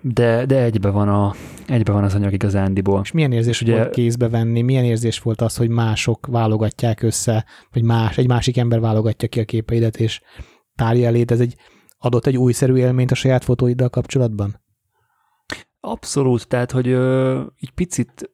de, 0.00 0.46
de 0.46 0.62
egybe, 0.62 0.90
van 0.90 1.08
a, 1.08 1.34
egybe 1.66 1.92
van 1.92 2.04
az 2.04 2.14
anyag 2.14 2.32
igazándiból. 2.32 3.00
És 3.02 3.12
milyen 3.12 3.32
érzés 3.32 3.60
ugye, 3.60 3.76
volt 3.76 3.90
kézbe 3.90 4.28
venni, 4.28 4.62
milyen 4.62 4.84
érzés 4.84 5.18
volt 5.18 5.40
az, 5.40 5.56
hogy 5.56 5.68
mások 5.68 6.26
válogatják 6.26 7.02
össze, 7.02 7.44
vagy 7.72 7.82
más, 7.82 8.18
egy 8.18 8.28
másik 8.28 8.56
ember 8.56 8.80
válogatja 8.80 9.28
ki 9.28 9.40
a 9.40 9.44
képeidet, 9.44 9.96
és 9.96 10.20
tárja 10.74 11.06
elét, 11.06 11.30
ez 11.30 11.40
egy 11.40 11.54
adott 11.98 12.26
egy 12.26 12.36
újszerű 12.36 12.74
élményt 12.74 13.10
a 13.10 13.14
saját 13.14 13.44
fotóiddal 13.44 13.88
kapcsolatban? 13.88 14.62
Abszolút, 15.86 16.48
tehát, 16.48 16.70
hogy 16.70 16.88
ö, 16.88 17.40
így 17.60 17.70
picit, 17.70 18.30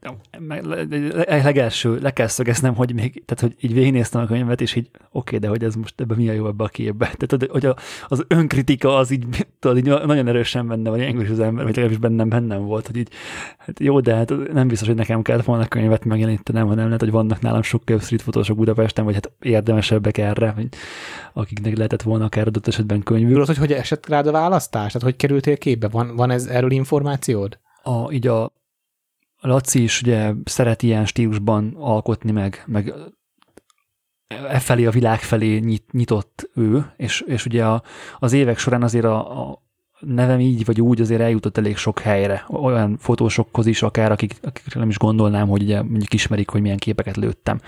tehát 0.00 1.44
legelső, 1.44 1.98
le 1.98 2.10
kell 2.10 2.26
szögeznem, 2.26 2.74
hogy 2.74 2.94
még, 2.94 3.22
tehát, 3.24 3.40
hogy 3.40 3.54
így 3.60 3.74
végignéztem 3.74 4.22
a 4.22 4.26
könyvet, 4.26 4.60
és 4.60 4.74
így 4.74 4.90
oké, 4.92 5.08
okay, 5.12 5.38
de 5.38 5.48
hogy 5.48 5.64
ez 5.64 5.74
most 5.74 6.00
ebben 6.00 6.16
mi 6.16 6.28
a 6.28 6.32
jó 6.32 6.46
ebbe 6.46 6.64
a 6.64 6.68
képbe. 6.68 7.12
Tehát, 7.18 7.50
hogy 7.50 7.66
a, 7.66 7.76
az 8.08 8.24
önkritika 8.28 8.96
az 8.96 9.10
így, 9.10 9.46
tudod, 9.58 9.76
így 9.76 9.84
nagyon 9.84 10.28
erősen 10.28 10.68
benne 10.68 10.96
ilyenkor 10.96 11.24
is 11.24 11.30
az 11.30 11.40
ember, 11.40 11.64
vagy 11.64 11.74
legalábbis 11.74 11.98
bennem 11.98 12.28
bennem 12.28 12.64
volt, 12.64 12.86
hogy 12.86 12.96
így, 12.96 13.08
hát 13.58 13.80
jó, 13.80 14.00
de 14.00 14.14
hát 14.14 14.52
nem 14.52 14.68
biztos, 14.68 14.88
hogy 14.88 14.96
nekem 14.96 15.22
kellett 15.22 15.44
volna 15.44 15.62
a 15.62 15.68
könyvet 15.68 16.04
megjelenítenem, 16.04 16.66
hanem 16.66 16.84
lehet, 16.84 17.00
hogy 17.00 17.10
vannak 17.10 17.40
nálam 17.40 17.62
sokkal 17.62 17.98
street 17.98 18.22
fotósok 18.22 18.56
Budapesten, 18.56 19.04
vagy 19.04 19.14
hát 19.14 19.32
érdemesebbek 19.40 20.18
erre, 20.18 20.50
hogy 20.50 20.68
akiknek 21.32 21.76
lehetett 21.76 22.02
volna 22.02 22.24
akár 22.24 22.46
adott 22.46 22.66
esetben 22.66 23.02
könyvük. 23.02 23.32
Tudod, 23.32 23.46
hogy 23.46 23.56
hogy 23.56 23.72
esett 23.72 24.08
rád 24.08 24.26
a 24.26 24.32
választás? 24.32 24.92
Tehát 24.92 25.02
hogy 25.02 25.16
kerültél 25.16 25.56
képbe? 25.56 25.88
Van, 25.88 26.16
van 26.16 26.30
ez 26.30 26.46
erről 26.46 26.70
információd? 26.70 27.58
A, 27.82 28.12
így 28.12 28.26
a 28.26 28.52
Laci 29.40 29.82
is 29.82 30.02
ugye 30.02 30.32
szeret 30.44 30.82
ilyen 30.82 31.06
stílusban 31.06 31.76
alkotni, 31.78 32.30
meg, 32.30 32.62
meg 32.66 32.94
e 34.48 34.58
felé 34.58 34.84
a 34.84 34.90
világ 34.90 35.20
felé 35.20 35.58
nyit, 35.58 35.92
nyitott 35.92 36.50
ő, 36.54 36.92
és, 36.96 37.20
és 37.20 37.46
ugye 37.46 37.64
a, 37.66 37.82
az 38.18 38.32
évek 38.32 38.58
során 38.58 38.82
azért 38.82 39.04
a, 39.04 39.40
a 39.40 39.62
nevem 40.00 40.40
így 40.40 40.64
vagy 40.64 40.80
úgy 40.80 41.00
azért 41.00 41.20
eljutott 41.20 41.58
elég 41.58 41.76
sok 41.76 41.98
helyre, 41.98 42.44
olyan 42.48 42.96
fotósokhoz 42.96 43.66
is 43.66 43.82
akár, 43.82 44.12
akik, 44.12 44.38
akik 44.42 44.74
nem 44.74 44.88
is 44.88 44.98
gondolnám, 44.98 45.48
hogy 45.48 45.62
ugye 45.62 45.82
mondjuk 45.82 46.14
ismerik, 46.14 46.50
hogy 46.50 46.60
milyen 46.60 46.76
képeket 46.76 47.16
lőttem. 47.16 47.60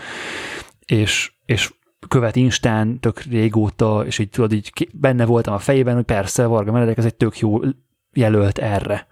És, 0.86 1.32
és 1.44 1.72
követ 2.08 2.36
Instán 2.36 3.00
tök 3.00 3.22
régóta, 3.22 4.02
és 4.06 4.18
így 4.18 4.30
tudod, 4.30 4.52
így 4.52 4.88
benne 4.92 5.24
voltam 5.24 5.54
a 5.54 5.58
fejében, 5.58 5.94
hogy 5.94 6.04
persze, 6.04 6.46
Varga 6.46 6.72
Meredek, 6.72 6.98
ez 6.98 7.04
egy 7.04 7.14
tök 7.14 7.38
jó 7.38 7.60
jelölt 8.12 8.58
erre. 8.58 9.06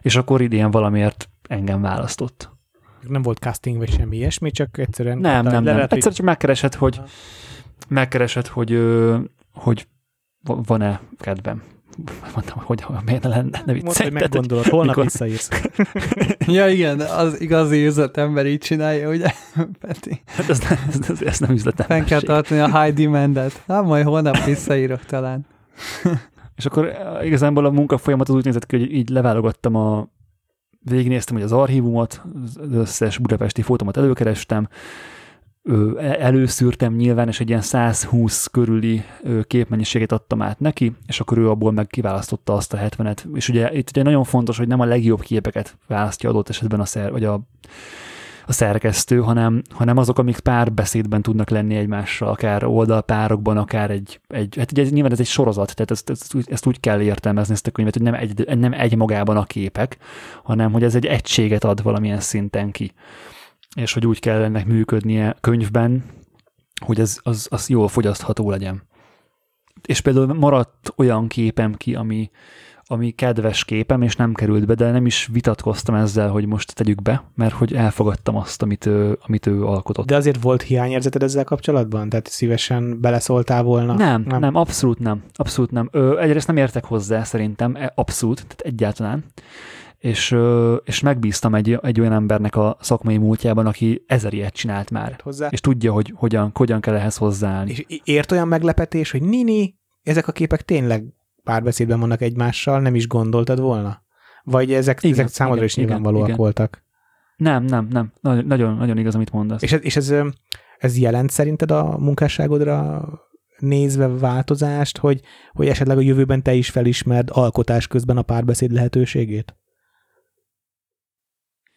És 0.00 0.16
akkor 0.16 0.40
idén 0.40 0.70
valamiért 0.70 1.28
engem 1.48 1.80
választott. 1.80 2.50
Nem 3.08 3.22
volt 3.22 3.38
casting 3.38 3.78
vagy 3.78 3.90
semmi 3.90 4.16
ilyesmi, 4.16 4.50
csak 4.50 4.78
egyszerűen... 4.78 5.18
Nem, 5.18 5.44
nem, 5.44 5.52
nem. 5.52 5.74
Lehet, 5.74 5.92
Egyszer 5.92 6.12
csak 6.12 6.26
megkeresett, 6.26 6.74
hogy 6.74 7.00
megkeresett, 7.88 8.46
hogy, 8.46 8.80
hogy 9.52 9.88
van-e 10.44 11.00
kedvem. 11.18 11.62
Mondtam, 12.34 12.58
hogy 12.64 12.84
miért 13.04 13.22
ne 13.22 13.28
lenne, 13.28 13.62
ne 13.66 13.72
viccelj. 13.72 14.10
hogy 14.10 14.20
meggondolod, 14.20 14.64
holnap 14.64 14.96
mikor... 14.96 15.04
visszaírsz. 15.04 15.48
ja 16.56 16.68
igen, 16.68 17.00
az 17.00 17.40
igazi 17.40 17.86
üzletember 17.86 18.46
így 18.46 18.60
csinálja, 18.60 19.08
ugye, 19.08 19.32
Peti? 19.80 20.22
Hát 20.26 20.48
ez, 20.48 20.60
ez, 20.88 21.10
ez, 21.10 21.22
ez 21.22 21.38
nem 21.38 21.50
üzletember. 21.50 21.96
Fenn 21.96 22.06
kell 22.06 22.20
tartani 22.20 22.60
a 22.60 22.82
high 22.82 22.94
demand-et. 22.94 23.62
Hát 23.66 23.84
majd 23.84 24.06
holnap 24.06 24.44
visszaírok 24.44 25.04
talán. 25.04 25.46
És 26.56 26.66
akkor 26.66 26.86
eh, 26.86 27.26
igazából 27.26 27.64
a 27.64 27.70
munka 27.70 27.98
folyamat 27.98 28.28
az 28.28 28.34
úgy 28.34 28.44
nézett 28.44 28.66
ki, 28.66 28.78
hogy 28.78 28.92
így 28.92 29.08
leválogattam 29.08 29.74
a 29.74 30.08
végignéztem, 30.78 31.34
hogy 31.34 31.44
az 31.44 31.52
archívumot, 31.52 32.22
az 32.44 32.58
összes 32.72 33.18
budapesti 33.18 33.62
fotómat 33.62 33.96
előkerestem, 33.96 34.68
előszűrtem 36.00 36.94
nyilván, 36.94 37.28
és 37.28 37.40
egy 37.40 37.48
ilyen 37.48 37.60
120 37.60 38.46
körüli 38.46 39.02
képmennyiséget 39.42 40.12
adtam 40.12 40.42
át 40.42 40.60
neki, 40.60 40.92
és 41.06 41.20
akkor 41.20 41.38
ő 41.38 41.50
abból 41.50 41.72
meg 41.72 41.86
kiválasztotta 41.86 42.54
azt 42.54 42.72
a 42.72 42.78
70-et. 42.78 43.18
És 43.34 43.48
ugye 43.48 43.74
itt 43.74 43.88
ugye 43.88 44.02
nagyon 44.02 44.24
fontos, 44.24 44.58
hogy 44.58 44.68
nem 44.68 44.80
a 44.80 44.84
legjobb 44.84 45.20
képeket 45.20 45.76
választja 45.86 46.30
adott 46.30 46.48
esetben 46.48 46.80
a 46.80 46.84
szer, 46.84 47.10
vagy 47.10 47.24
a 47.24 47.40
a 48.48 48.52
szerkesztő, 48.52 49.20
hanem, 49.20 49.62
hanem 49.70 49.96
azok, 49.96 50.18
amik 50.18 50.40
párbeszédben 50.40 51.22
tudnak 51.22 51.50
lenni 51.50 51.76
egymással, 51.76 52.28
akár 52.28 52.64
oldalpárokban, 52.64 53.56
akár 53.56 53.90
egy, 53.90 54.20
egy 54.28 54.56
hát 54.56 54.72
ugye 54.72 54.84
nyilván 54.84 55.12
ez 55.12 55.20
egy 55.20 55.26
sorozat, 55.26 55.74
tehát 55.74 55.90
ezt, 55.90 56.10
ezt, 56.10 56.50
ezt 56.50 56.66
úgy 56.66 56.80
kell 56.80 57.00
értelmezni 57.00 57.54
ezt 57.54 57.66
a 57.66 57.70
könyvet, 57.70 57.94
hogy 57.94 58.02
nem 58.02 58.14
egy, 58.14 58.58
nem 58.58 58.72
egy 58.72 58.96
magában 58.96 59.36
a 59.36 59.44
képek, 59.44 59.98
hanem 60.42 60.72
hogy 60.72 60.82
ez 60.82 60.94
egy 60.94 61.06
egységet 61.06 61.64
ad 61.64 61.82
valamilyen 61.82 62.20
szinten 62.20 62.70
ki. 62.70 62.92
És 63.76 63.92
hogy 63.92 64.06
úgy 64.06 64.20
kell 64.20 64.42
ennek 64.42 64.66
működnie 64.66 65.36
könyvben, 65.40 66.04
hogy 66.84 67.00
ez 67.00 67.18
az, 67.22 67.46
az 67.50 67.68
jól 67.68 67.88
fogyasztható 67.88 68.50
legyen. 68.50 68.82
És 69.86 70.00
például 70.00 70.34
maradt 70.34 70.92
olyan 70.96 71.28
képem 71.28 71.74
ki, 71.74 71.94
ami, 71.94 72.30
ami 72.90 73.10
kedves 73.10 73.64
képem, 73.64 74.02
és 74.02 74.16
nem 74.16 74.34
került 74.34 74.66
be, 74.66 74.74
de 74.74 74.90
nem 74.90 75.06
is 75.06 75.28
vitatkoztam 75.32 75.94
ezzel, 75.94 76.28
hogy 76.28 76.46
most 76.46 76.74
tegyük 76.74 77.02
be, 77.02 77.24
mert 77.34 77.54
hogy 77.54 77.74
elfogadtam 77.74 78.36
azt, 78.36 78.62
amit 78.62 78.86
ő, 78.86 79.18
amit 79.26 79.46
ő 79.46 79.64
alkotott. 79.64 80.06
De 80.06 80.16
azért 80.16 80.42
volt 80.42 80.62
hiányérzeted 80.62 81.22
ezzel 81.22 81.44
kapcsolatban? 81.44 82.08
Tehát 82.08 82.26
szívesen 82.26 83.00
beleszóltál 83.00 83.62
volna? 83.62 83.94
Nem, 83.94 84.24
nem, 84.26 84.40
nem 84.40 84.54
abszolút 84.54 84.98
nem. 84.98 85.22
Abszolút 85.32 85.70
nem. 85.70 85.88
Ö, 85.92 86.18
egyrészt 86.20 86.46
nem 86.46 86.56
értek 86.56 86.84
hozzá 86.84 87.22
szerintem, 87.22 87.74
e, 87.74 87.92
abszolút, 87.94 88.36
tehát 88.36 88.60
egyáltalán. 88.60 89.24
És, 89.98 90.36
és 90.84 91.00
megbíztam 91.00 91.54
egy, 91.54 91.78
egy 91.82 92.00
olyan 92.00 92.12
embernek 92.12 92.56
a 92.56 92.76
szakmai 92.80 93.16
múltjában, 93.16 93.66
aki 93.66 94.04
ezer 94.06 94.32
ilyet 94.32 94.54
csinált 94.54 94.90
már. 94.90 95.18
Hozzá. 95.22 95.48
És 95.50 95.60
tudja, 95.60 95.92
hogy 95.92 96.12
hogyan, 96.16 96.50
hogyan 96.54 96.80
kell 96.80 96.94
ehhez 96.94 97.16
hozzáállni. 97.16 97.70
És 97.70 97.84
ért 98.04 98.32
olyan 98.32 98.48
meglepetés, 98.48 99.10
hogy 99.10 99.22
Nini, 99.22 99.74
ezek 100.02 100.28
a 100.28 100.32
képek 100.32 100.62
tényleg 100.62 101.04
párbeszédben 101.48 102.00
vannak 102.00 102.20
egymással, 102.20 102.80
nem 102.80 102.94
is 102.94 103.06
gondoltad 103.06 103.60
volna? 103.60 104.02
Vagy 104.42 104.72
ezek, 104.72 105.02
igen, 105.02 105.18
ezek 105.18 105.28
számodra 105.28 105.56
igen, 105.56 105.68
is 105.68 105.76
nyilvánvalóak 105.76 106.26
igen. 106.26 106.36
voltak? 106.36 106.82
Nem, 107.36 107.64
nem, 107.64 107.88
nem. 107.90 108.12
Nagyon, 108.20 108.76
nagyon 108.76 108.98
igaz, 108.98 109.14
amit 109.14 109.32
mondasz. 109.32 109.62
És, 109.62 109.72
ez, 109.72 109.84
és 109.84 109.96
ez, 109.96 110.14
ez 110.78 110.98
jelent 110.98 111.30
szerinted 111.30 111.70
a 111.70 111.98
munkásságodra 111.98 113.04
nézve 113.58 114.08
változást, 114.08 114.98
hogy, 114.98 115.20
hogy 115.52 115.68
esetleg 115.68 115.96
a 115.96 116.00
jövőben 116.00 116.42
te 116.42 116.54
is 116.54 116.70
felismerd 116.70 117.28
alkotás 117.32 117.86
közben 117.86 118.16
a 118.16 118.22
párbeszéd 118.22 118.72
lehetőségét? 118.72 119.56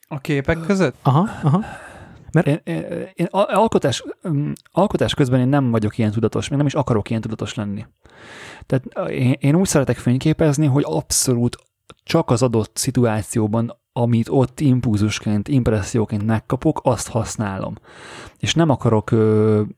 A 0.08 0.20
képek 0.20 0.60
között? 0.60 0.96
Aha, 1.02 1.30
aha. 1.44 1.64
Mert 2.32 2.48
én, 2.48 2.60
én, 2.64 2.84
én 3.14 3.28
alkotás, 3.32 4.04
mm, 4.30 4.52
alkotás 4.72 5.14
közben 5.14 5.40
én 5.40 5.48
nem 5.48 5.72
vagyok 5.72 5.98
ilyen 5.98 6.12
tudatos, 6.12 6.48
még 6.48 6.58
nem 6.58 6.68
is 6.68 6.74
akarok 6.74 7.10
ilyen 7.10 7.22
tudatos 7.22 7.54
lenni. 7.54 7.86
Tehát 8.66 9.10
én, 9.10 9.36
én 9.40 9.56
úgy 9.56 9.68
szeretek 9.68 9.98
fényképezni, 9.98 10.66
hogy 10.66 10.84
abszolút 10.86 11.58
csak 12.04 12.30
az 12.30 12.44
adott 12.44 12.78
szituációban, 12.78 13.80
amit 13.94 14.30
ott 14.30 14.60
impulzusként, 14.60 15.48
impresszióként 15.48 16.26
megkapok, 16.26 16.80
azt 16.84 17.08
használom. 17.08 17.76
És 18.38 18.54
nem 18.54 18.70
akarok, 18.70 19.12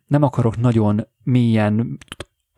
nem 0.08 0.22
akarok 0.22 0.58
nagyon 0.58 1.08
mélyen 1.24 1.98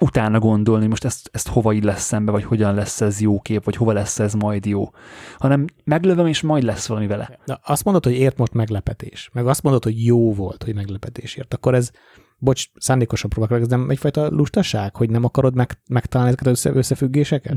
utána 0.06 0.40
gondolni, 0.40 0.88
most 0.88 1.06
ezt, 1.06 1.30
ezt 1.34 1.48
hova 1.48 1.73
lesz 1.82 2.03
szembe, 2.03 2.32
vagy 2.32 2.44
hogyan 2.44 2.73
lesz 2.73 3.02
ez 3.02 3.22
jó 3.22 3.40
kép, 3.40 3.64
vagy 3.64 3.76
hova 3.76 3.94
lesz 3.94 4.19
ez 4.19 4.34
majd 4.34 4.65
jó, 4.65 4.90
hanem 5.38 5.65
meglövöm, 5.84 6.27
és 6.27 6.41
majd 6.41 6.64
lesz 6.64 6.88
valami 6.88 7.07
vele. 7.07 7.40
Na, 7.45 7.60
azt 7.64 7.84
mondod, 7.84 8.03
hogy 8.03 8.14
ért 8.14 8.38
most 8.38 8.53
meglepetés, 8.53 9.30
meg 9.34 9.48
azt 9.48 9.64
mondod, 9.64 9.84
hogy 9.84 10.06
jó 10.06 10.34
volt, 10.34 10.64
hogy 10.64 10.76
meglepetésért, 10.76 11.53
akkor 11.53 11.76
ez, 11.76 11.91
bocs, 12.38 12.65
szándékosan 12.76 13.30
próbálok, 13.30 13.64
ez 13.64 13.68
nem 13.69 13.90
egyfajta 13.90 14.30
lustaság, 14.30 14.95
hogy 14.95 15.10
nem 15.10 15.23
akarod 15.23 15.56
meg, 15.56 15.80
megtalálni 15.90 16.32
ezeket 16.34 16.53
össze, 16.53 16.73
összefüggéseket? 16.73 17.56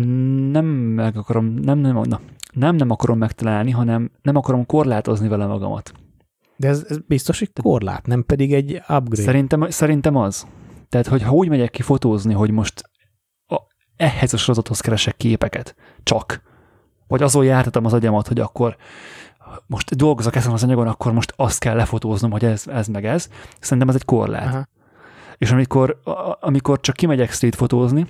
Nem 0.51 0.67
meg 0.67 1.17
akarom, 1.17 1.47
nem, 1.47 1.79
nem, 1.79 2.01
na, 2.03 2.21
nem, 2.53 2.77
nem 2.77 2.91
akarom 2.91 3.19
megtalálni, 3.19 3.71
hanem 3.71 4.11
nem 4.23 4.37
akarom 4.37 4.67
korlátozni 4.67 5.29
vele 5.29 5.47
magamat. 5.47 5.93
De 6.57 6.69
ez, 6.69 6.85
ez 6.89 6.99
biztos, 7.07 7.39
hogy 7.39 7.51
korlát, 7.63 8.07
nem 8.07 8.25
pedig 8.25 8.53
egy 8.53 8.75
upgrade. 8.75 9.23
Szerintem, 9.23 9.71
szerintem 9.71 10.17
az. 10.17 10.47
Tehát, 10.89 11.07
hogy 11.07 11.23
ha 11.23 11.31
úgy 11.31 11.49
megyek 11.49 11.71
ki 11.71 11.83
fotózni, 11.83 12.35
hogy 12.35 12.51
most 12.51 12.91
a, 13.47 13.57
ehhez 13.97 14.33
a 14.33 14.37
sorozathoz 14.37 14.81
keresek 14.81 15.17
képeket, 15.17 15.75
csak, 16.03 16.43
vagy 17.07 17.23
azon 17.23 17.45
jártatom 17.45 17.85
az 17.85 17.93
agyamat, 17.93 18.29
hogy 18.29 18.41
akkor 18.41 18.77
most 19.67 19.97
dolgozok 19.97 20.37
ezen 20.37 20.53
az 20.53 20.63
anyagon, 20.63 20.87
akkor 20.87 21.13
most 21.13 21.33
azt 21.37 21.59
kell 21.59 21.77
lefotóznom, 21.77 22.31
hogy 22.31 22.45
ez, 22.45 22.67
ez 22.67 22.87
meg 22.87 23.07
ez. 23.07 23.29
Szerintem 23.61 23.89
ez 23.89 23.95
egy 23.95 24.05
korlát. 24.05 24.47
Aha. 24.47 24.69
És 25.39 25.51
amikor, 25.51 26.01
amikor 26.41 26.81
csak 26.81 26.97
kimegyek 26.97 27.31
street 27.31 27.55
fotózni, 27.55 28.07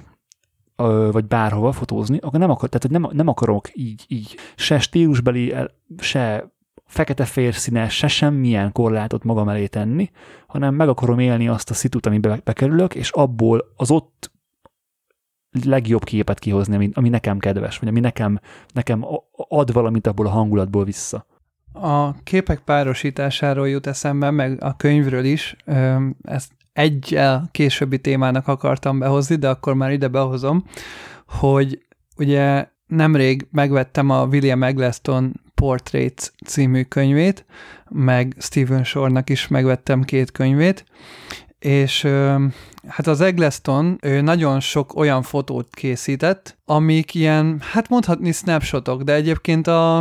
vagy 1.11 1.25
bárhova 1.25 1.73
fotózni, 1.73 2.19
akkor 2.19 2.39
nem, 2.39 2.51
akar, 2.51 2.69
tehát 2.69 3.01
nem, 3.01 3.11
nem 3.13 3.29
akarok 3.29 3.69
így, 3.73 4.05
így 4.09 4.37
se 4.57 4.79
stílusbeli, 4.79 5.55
se 5.99 6.53
fekete 6.89 7.25
férszínes, 7.25 7.97
se 7.97 8.09
semmilyen 8.09 8.73
korlátot 8.73 9.25
magam 9.25 9.49
elé 9.49 9.67
tenni, 9.67 10.11
hanem 10.47 10.75
meg 10.75 10.89
akarom 10.89 11.19
élni 11.19 11.49
azt 11.49 11.71
a 11.71 11.75
szitut, 11.75 12.07
amiben 12.07 12.41
bekerülök, 12.45 12.95
és 12.95 13.11
abból 13.11 13.73
az 13.77 13.91
ott 13.91 14.31
legjobb 15.65 16.05
képet 16.05 16.39
kihozni, 16.39 16.75
ami, 16.75 16.91
ami 16.95 17.09
nekem 17.09 17.39
kedves, 17.39 17.79
vagy 17.79 17.89
ami 17.89 18.01
nekem, 18.01 18.41
nekem 18.73 19.05
ad 19.49 19.73
valamit 19.73 20.07
abból 20.07 20.27
a 20.27 20.31
hangulatból 20.31 20.85
vissza. 20.85 21.27
A 21.73 22.23
képek 22.23 22.59
párosításáról 22.59 23.69
jut 23.69 23.87
eszembe, 23.87 24.31
meg 24.31 24.63
a 24.63 24.77
könyvről 24.77 25.25
is. 25.25 25.57
Ezt 26.23 26.53
egy 26.73 27.21
későbbi 27.51 28.01
témának 28.01 28.49
akartam 28.49 28.99
behozni, 28.99 29.37
de 29.37 29.49
akkor 29.49 29.75
már 29.75 29.93
ide 29.93 30.09
behozom, 30.09 30.65
hogy 31.27 31.87
ugye 32.17 32.69
nemrég 32.87 33.47
megvettem 33.51 34.11
a 34.11 34.25
William 34.25 34.63
Eggleston 34.63 35.41
Portraits 35.59 36.31
című 36.47 36.83
könyvét, 36.83 37.45
meg 37.89 38.35
Stephen 38.39 38.85
Shore-nak 38.85 39.31
is 39.31 39.49
megvettem 39.49 40.03
két 40.03 40.33
könyvét, 40.33 40.85
és 41.59 42.03
hát 42.87 43.07
az 43.07 43.21
Eggleston 43.21 43.99
ő 44.03 44.21
nagyon 44.21 44.61
sok 44.61 44.97
olyan 44.97 45.23
fotót 45.23 45.75
készített, 45.75 46.59
amik 46.65 47.15
ilyen, 47.15 47.61
hát 47.73 47.89
mondhatni 47.89 48.33
snapshotok, 48.33 49.03
de 49.03 49.15
egyébként 49.15 49.67
a, 49.67 49.99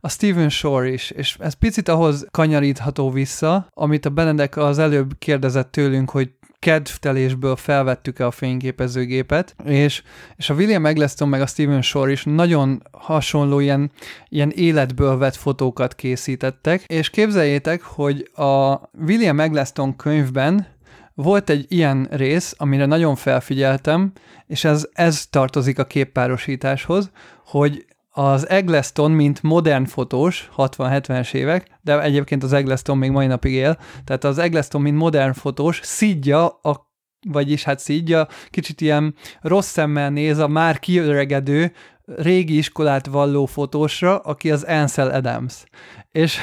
a 0.00 0.08
Stephen 0.08 0.48
Shore 0.48 0.88
is, 0.88 1.10
és 1.10 1.36
ez 1.40 1.54
picit 1.54 1.88
ahhoz 1.88 2.26
kanyarítható 2.30 3.10
vissza, 3.10 3.68
amit 3.74 4.06
a 4.06 4.10
Benedek 4.10 4.56
az 4.56 4.78
előbb 4.78 5.18
kérdezett 5.18 5.70
tőlünk, 5.70 6.10
hogy 6.10 6.30
kedvtelésből 6.66 7.56
felvettük-e 7.56 8.26
a 8.26 8.30
fényképezőgépet, 8.30 9.54
és, 9.64 10.02
és 10.36 10.50
a 10.50 10.54
William 10.54 10.86
Eggleston 10.86 11.28
meg 11.28 11.40
a 11.40 11.46
Stephen 11.46 11.82
Shore 11.82 12.10
is 12.10 12.24
nagyon 12.24 12.82
hasonló 12.92 13.58
ilyen, 13.60 13.90
ilyen 14.28 14.50
életből 14.50 15.18
vett 15.18 15.34
fotókat 15.34 15.94
készítettek, 15.94 16.82
és 16.86 17.10
képzeljétek, 17.10 17.82
hogy 17.82 18.30
a 18.34 18.80
William 19.06 19.40
Eggleston 19.40 19.96
könyvben 19.96 20.66
volt 21.14 21.50
egy 21.50 21.64
ilyen 21.68 22.08
rész, 22.10 22.54
amire 22.58 22.86
nagyon 22.86 23.16
felfigyeltem, 23.16 24.12
és 24.46 24.64
ez, 24.64 24.88
ez 24.92 25.26
tartozik 25.26 25.78
a 25.78 25.84
képpárosításhoz, 25.84 27.10
hogy 27.44 27.84
az 28.18 28.48
Eggleston, 28.48 29.10
mint 29.10 29.42
modern 29.42 29.84
fotós, 29.84 30.50
60-70-es 30.56 31.34
évek, 31.34 31.66
de 31.82 32.02
egyébként 32.02 32.42
az 32.42 32.52
Eggleston 32.52 32.98
még 32.98 33.10
mai 33.10 33.26
napig 33.26 33.52
él, 33.52 33.78
tehát 34.04 34.24
az 34.24 34.38
Eggleston, 34.38 34.80
mint 34.80 34.96
modern 34.96 35.32
fotós, 35.32 35.80
szidja 35.82 36.46
a 36.46 36.84
vagyis 37.28 37.64
hát 37.64 37.78
szídja, 37.78 38.28
kicsit 38.50 38.80
ilyen 38.80 39.14
rossz 39.40 39.68
szemmel 39.68 40.10
néz 40.10 40.38
a 40.38 40.48
már 40.48 40.78
kiöregedő, 40.78 41.72
régi 42.04 42.56
iskolát 42.56 43.06
valló 43.06 43.46
fotósra, 43.46 44.18
aki 44.18 44.50
az 44.50 44.62
Ansel 44.62 45.10
Adams. 45.10 45.64
És, 46.12 46.38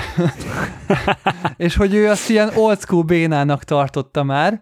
és 1.57 1.75
hogy 1.75 1.93
ő 1.93 2.09
azt 2.09 2.29
ilyen 2.29 2.51
old 2.55 2.79
school 2.79 3.03
bénának 3.03 3.63
tartotta 3.63 4.23
már, 4.23 4.61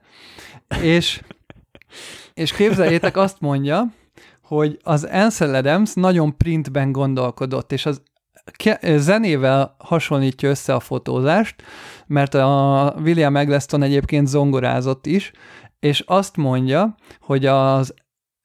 és, 0.81 1.21
és 2.33 2.51
képzeljétek, 2.51 3.17
azt 3.17 3.39
mondja, 3.39 3.93
hogy 4.55 4.79
az 4.83 5.03
Ansel 5.03 5.55
Adams 5.55 5.93
nagyon 5.93 6.37
printben 6.37 6.91
gondolkodott, 6.91 7.71
és 7.71 7.85
az 7.85 8.01
zenével 8.95 9.75
hasonlítja 9.77 10.49
össze 10.49 10.73
a 10.73 10.79
fotózást, 10.79 11.63
mert 12.07 12.33
a 12.33 12.95
William 13.03 13.35
Eggleston 13.35 13.83
egyébként 13.83 14.27
zongorázott 14.27 15.05
is, 15.05 15.31
és 15.79 15.99
azt 15.99 16.37
mondja, 16.37 16.95
hogy 17.19 17.45
az 17.45 17.93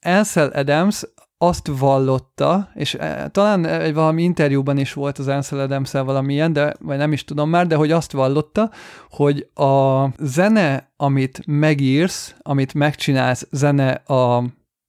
Ansel 0.07 0.49
Adams 0.49 1.03
azt 1.39 1.71
vallotta, 1.79 2.71
és 2.75 2.95
e, 2.95 3.29
talán 3.29 3.67
egy 3.67 3.95
valami 3.95 4.23
interjúban 4.23 4.79
is 4.79 4.93
volt 4.93 5.19
az 5.19 5.29
Ansel 5.29 5.61
adams 5.61 5.93
valamilyen, 5.93 6.53
de 6.53 6.75
vagy 6.81 6.97
nem 6.97 7.13
is 7.13 7.25
tudom 7.25 7.51
már, 7.51 7.67
de 7.67 7.75
hogy 7.75 7.91
azt 7.91 8.13
vallotta, 8.13 8.71
hogy 9.11 9.49
a 9.55 10.05
zene, 10.19 10.93
amit 10.97 11.47
megírsz, 11.47 12.35
amit 12.43 12.75
megcsinálsz 12.75 13.47
zene 13.51 13.91
a 13.91 14.45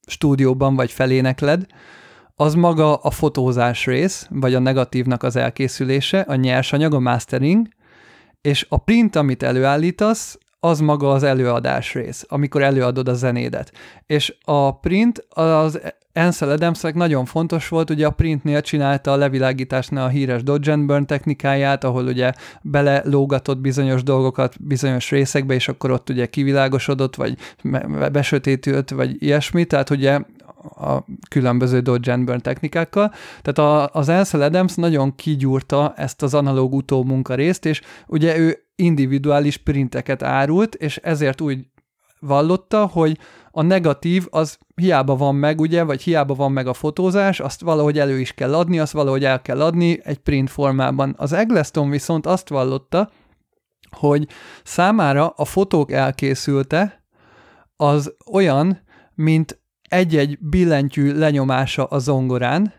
stúdióban 0.07 0.75
vagy 0.75 0.91
felénekled, 0.91 1.65
az 2.35 2.53
maga 2.53 2.95
a 2.95 3.11
fotózás 3.11 3.85
rész, 3.85 4.27
vagy 4.29 4.53
a 4.53 4.59
negatívnak 4.59 5.23
az 5.23 5.35
elkészülése, 5.35 6.19
a 6.19 6.35
nyersanyag, 6.35 6.93
a 6.93 6.99
mastering, 6.99 7.67
és 8.41 8.65
a 8.69 8.77
print, 8.77 9.15
amit 9.15 9.43
előállítasz, 9.43 10.37
az 10.59 10.79
maga 10.79 11.11
az 11.11 11.23
előadás 11.23 11.93
rész, 11.93 12.25
amikor 12.27 12.61
előadod 12.61 13.07
a 13.07 13.13
zenédet. 13.13 13.71
És 14.05 14.35
a 14.43 14.79
print 14.79 15.25
az 15.29 15.79
Ansel 16.17 16.49
Adamsnek 16.49 16.95
nagyon 16.95 17.25
fontos 17.25 17.67
volt, 17.67 17.89
ugye 17.89 18.05
a 18.05 18.11
printnél 18.11 18.61
csinálta 18.61 19.11
a 19.11 19.15
levilágításnál 19.15 20.05
a 20.05 20.09
híres 20.09 20.43
Dodge 20.43 20.71
and 20.71 20.85
Burn 20.85 21.05
technikáját, 21.05 21.83
ahol 21.83 22.05
ugye 22.05 22.31
belelógatott 22.61 23.57
bizonyos 23.57 24.03
dolgokat 24.03 24.63
bizonyos 24.63 25.09
részekbe, 25.09 25.53
és 25.53 25.67
akkor 25.67 25.91
ott 25.91 26.09
ugye 26.09 26.25
kivilágosodott, 26.25 27.15
vagy 27.15 27.37
besötétült, 28.11 28.89
vagy 28.89 29.23
ilyesmi, 29.23 29.65
tehát 29.65 29.89
ugye 29.89 30.19
a 30.75 31.03
különböző 31.29 31.79
Dodge 31.79 32.13
and 32.13 32.25
Burn 32.25 32.41
technikákkal. 32.41 33.13
Tehát 33.41 33.57
a, 33.57 33.99
az 33.99 34.09
Ansel 34.09 34.41
Adams 34.41 34.75
nagyon 34.75 35.15
kigyúrta 35.15 35.93
ezt 35.97 36.21
az 36.21 36.33
analóg 36.33 36.73
utómunka 36.73 37.35
részt, 37.35 37.65
és 37.65 37.81
ugye 38.07 38.37
ő 38.37 38.63
individuális 38.75 39.57
printeket 39.57 40.23
árult, 40.23 40.75
és 40.75 40.97
ezért 40.97 41.41
úgy 41.41 41.65
vallotta, 42.19 42.85
hogy 42.85 43.17
a 43.51 43.61
negatív 43.61 44.27
az 44.29 44.57
hiába 44.75 45.15
van 45.15 45.35
meg, 45.35 45.59
ugye, 45.59 45.83
vagy 45.83 46.01
hiába 46.01 46.33
van 46.33 46.51
meg 46.51 46.67
a 46.67 46.73
fotózás, 46.73 47.39
azt 47.39 47.61
valahogy 47.61 47.99
elő 47.99 48.19
is 48.19 48.33
kell 48.33 48.55
adni, 48.55 48.79
azt 48.79 48.91
valahogy 48.91 49.25
el 49.25 49.41
kell 49.41 49.61
adni 49.61 49.99
egy 50.03 50.17
print 50.17 50.49
formában. 50.49 51.15
Az 51.17 51.33
Eggleston 51.33 51.89
viszont 51.89 52.25
azt 52.25 52.49
vallotta, 52.49 53.09
hogy 53.89 54.27
számára 54.63 55.27
a 55.27 55.45
fotók 55.45 55.91
elkészülte 55.91 57.03
az 57.75 58.15
olyan, 58.31 58.81
mint 59.15 59.61
egy-egy 59.89 60.37
billentyű 60.39 61.17
lenyomása 61.17 61.85
a 61.85 61.99
zongorán, 61.99 62.73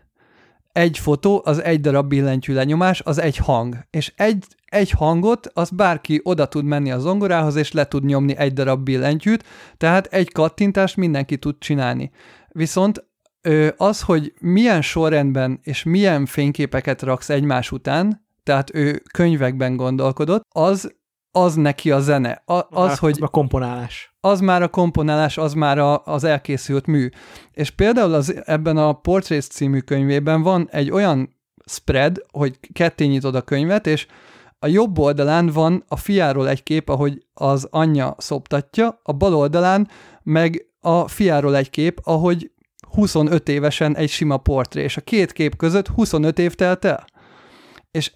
egy 0.71 0.97
fotó, 0.97 1.41
az 1.45 1.63
egy 1.63 1.81
darab 1.81 2.07
billentyű 2.07 2.53
lenyomás, 2.53 3.01
az 3.01 3.17
egy 3.17 3.37
hang. 3.37 3.77
És 3.89 4.13
egy, 4.15 4.45
egy 4.65 4.91
hangot, 4.91 5.51
az 5.53 5.69
bárki 5.69 6.19
oda 6.23 6.47
tud 6.47 6.65
menni 6.65 6.91
a 6.91 6.99
zongorához, 6.99 7.55
és 7.55 7.71
le 7.71 7.85
tud 7.87 8.05
nyomni 8.05 8.37
egy 8.37 8.53
darab 8.53 8.83
billentyűt, 8.83 9.43
tehát 9.77 10.05
egy 10.05 10.31
kattintást 10.31 10.97
mindenki 10.97 11.37
tud 11.37 11.55
csinálni. 11.59 12.11
Viszont 12.47 13.07
az, 13.77 14.01
hogy 14.01 14.33
milyen 14.39 14.81
sorrendben 14.81 15.59
és 15.63 15.83
milyen 15.83 16.25
fényképeket 16.25 17.01
raksz 17.01 17.29
egymás 17.29 17.71
után, 17.71 18.25
tehát 18.43 18.75
ő 18.75 19.01
könyvekben 19.13 19.75
gondolkodott, 19.75 20.43
az 20.49 20.97
az 21.31 21.55
neki 21.55 21.91
a 21.91 21.99
zene. 21.99 22.41
A, 22.45 22.53
az, 22.53 22.91
a, 22.91 22.97
hogy 22.99 23.17
a 23.21 23.27
komponálás. 23.27 24.15
Az 24.21 24.39
már 24.39 24.61
a 24.61 24.67
komponálás, 24.67 25.37
az 25.37 25.53
már 25.53 25.77
a, 25.77 26.03
az 26.05 26.23
elkészült 26.23 26.85
mű. 26.85 27.09
És 27.51 27.69
például 27.69 28.13
az, 28.13 28.41
ebben 28.45 28.77
a 28.77 28.93
Portraits 28.93 29.47
című 29.47 29.79
könyvében 29.79 30.41
van 30.41 30.67
egy 30.71 30.91
olyan 30.91 31.37
spread, 31.65 32.25
hogy 32.31 32.59
ketté 32.73 33.05
nyitod 33.05 33.35
a 33.35 33.41
könyvet, 33.41 33.87
és 33.87 34.07
A 34.61 34.67
jobb 34.67 34.99
oldalán 34.99 35.47
van 35.47 35.83
a 35.87 35.95
fiáról 35.95 36.49
egy 36.49 36.63
kép, 36.63 36.89
ahogy 36.89 37.25
az 37.33 37.67
anyja 37.71 38.15
szoptatja, 38.17 38.99
a 39.03 39.11
bal 39.11 39.35
oldalán 39.35 39.87
meg 40.23 40.65
a 40.79 41.07
fiáról 41.07 41.55
egy 41.55 41.69
kép, 41.69 41.99
ahogy 42.03 42.51
25 42.89 43.49
évesen 43.49 43.95
egy 43.95 44.09
sima 44.09 44.37
portré, 44.37 44.83
és 44.83 44.97
a 44.97 45.01
két 45.01 45.31
kép 45.31 45.55
között 45.55 45.87
25 45.87 46.39
év 46.39 46.55
telt 46.55 46.85
el. 46.85 47.05
És 47.91 48.11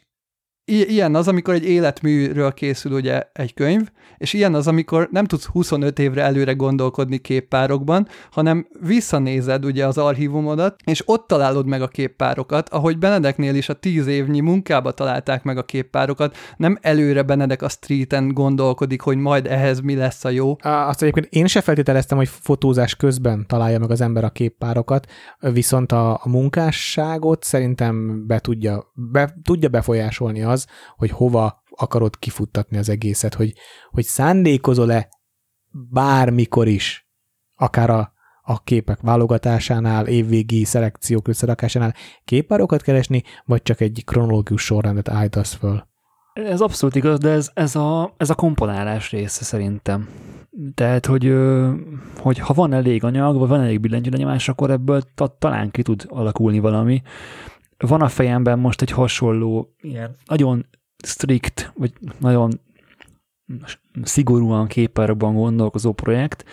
ilyen 0.66 1.16
az, 1.16 1.28
amikor 1.28 1.54
egy 1.54 1.66
életműről 1.66 2.54
készül 2.54 2.92
ugye 2.92 3.22
egy 3.34 3.54
könyv, 3.54 3.90
és 4.18 4.34
ilyen 4.34 4.54
az, 4.54 4.68
amikor 4.68 5.08
nem 5.12 5.26
tudsz 5.26 5.46
25 5.46 6.00
évre 6.00 6.22
előre 6.22 6.54
gondolkodni 6.54 7.18
képpárokban, 7.18 8.08
hanem 8.32 8.68
visszanézed 8.80 9.66
ugye 9.66 9.88
az 9.88 9.98
archívumodat, 9.98 10.76
és 10.86 11.04
ott 11.06 11.28
találod 11.28 11.68
meg 11.68 11.82
a 11.82 11.88
képpárokat, 11.88 12.70
ahogy 12.70 12.98
Benedeknél 12.98 13.56
is 13.56 13.70
a 13.70 13.74
10 13.74 14.08
évnyi 14.08 14.40
munkába 14.40 14.92
találták 14.92 15.44
meg 15.44 15.58
a 15.58 15.64
képpárokat, 15.64 16.36
nem 16.58 16.78
előre 16.82 17.22
Benedek 17.22 17.62
a 17.62 17.70
streeten 17.70 18.34
gondolkodik, 18.34 19.02
hogy 19.02 19.18
majd 19.18 19.48
ehhez 19.48 19.80
mi 19.80 19.96
lesz 19.96 20.26
a 20.26 20.30
jó. 20.30 20.56
Azt 20.62 21.02
egyébként 21.02 21.28
én 21.30 21.48
se 21.48 21.62
feltételeztem, 21.62 22.18
hogy 22.18 22.30
fotózás 22.42 22.96
közben 22.96 23.46
találja 23.48 23.80
meg 23.80 23.92
az 23.92 24.02
ember 24.02 24.24
a 24.24 24.30
képpárokat, 24.30 25.08
viszont 25.40 25.92
a, 25.92 26.14
a 26.14 26.30
munkásságot 26.30 27.44
szerintem 27.44 28.28
be 28.28 28.40
tudja, 28.40 28.92
be, 28.94 29.36
tudja 29.44 29.70
befolyásolni 29.70 30.42
az, 30.54 30.68
hogy 30.96 31.10
hova 31.10 31.64
akarod 31.76 32.20
kifuttatni 32.20 32.78
az 32.78 32.90
egészet, 32.90 33.34
hogy, 33.34 33.54
hogy 33.90 34.04
szándékozol-e 34.04 35.10
bármikor 35.72 36.68
is, 36.68 37.08
akár 37.56 37.90
a, 37.90 38.14
a 38.42 38.64
képek 38.64 39.00
válogatásánál, 39.02 40.08
évvégi 40.08 40.64
szelekciók 40.64 41.28
összerakásánál 41.28 41.94
képárokat 42.26 42.82
keresni, 42.82 43.24
vagy 43.46 43.62
csak 43.62 43.82
egy 43.82 44.04
kronológius 44.06 44.64
sorrendet 44.64 45.10
állítasz 45.10 45.54
föl? 45.54 45.92
Ez 46.34 46.62
abszolút 46.62 46.96
igaz, 46.96 47.20
de 47.20 47.30
ez, 47.30 47.52
ez, 47.54 47.76
a, 47.76 48.14
ez 48.18 48.30
a 48.30 48.36
komponálás 48.36 49.12
része 49.12 49.44
szerintem. 49.44 50.10
Tehát, 50.74 51.06
hogy, 51.06 51.36
hogy 52.18 52.40
ha 52.40 52.54
van 52.54 52.74
elég 52.74 53.04
anyag, 53.04 53.38
vagy 53.38 53.48
van 53.48 53.62
elég 53.62 53.80
billentyűlenyomás, 53.80 54.50
akkor 54.50 54.72
ebből 54.72 55.02
ta, 55.16 55.28
talán 55.40 55.72
ki 55.72 55.82
tud 55.82 56.06
alakulni 56.08 56.60
valami. 56.60 57.02
Van 57.88 58.02
a 58.02 58.08
fejemben 58.08 58.60
most 58.60 58.82
egy 58.82 58.92
hasonló, 58.92 59.74
ilyen 59.82 60.16
nagyon 60.26 60.66
strict, 61.04 61.72
vagy 61.76 61.94
nagyon 62.20 62.60
szigorúan 64.04 64.68
képerben 64.68 65.34
gondolkozó 65.34 65.94
projekt, 65.94 66.46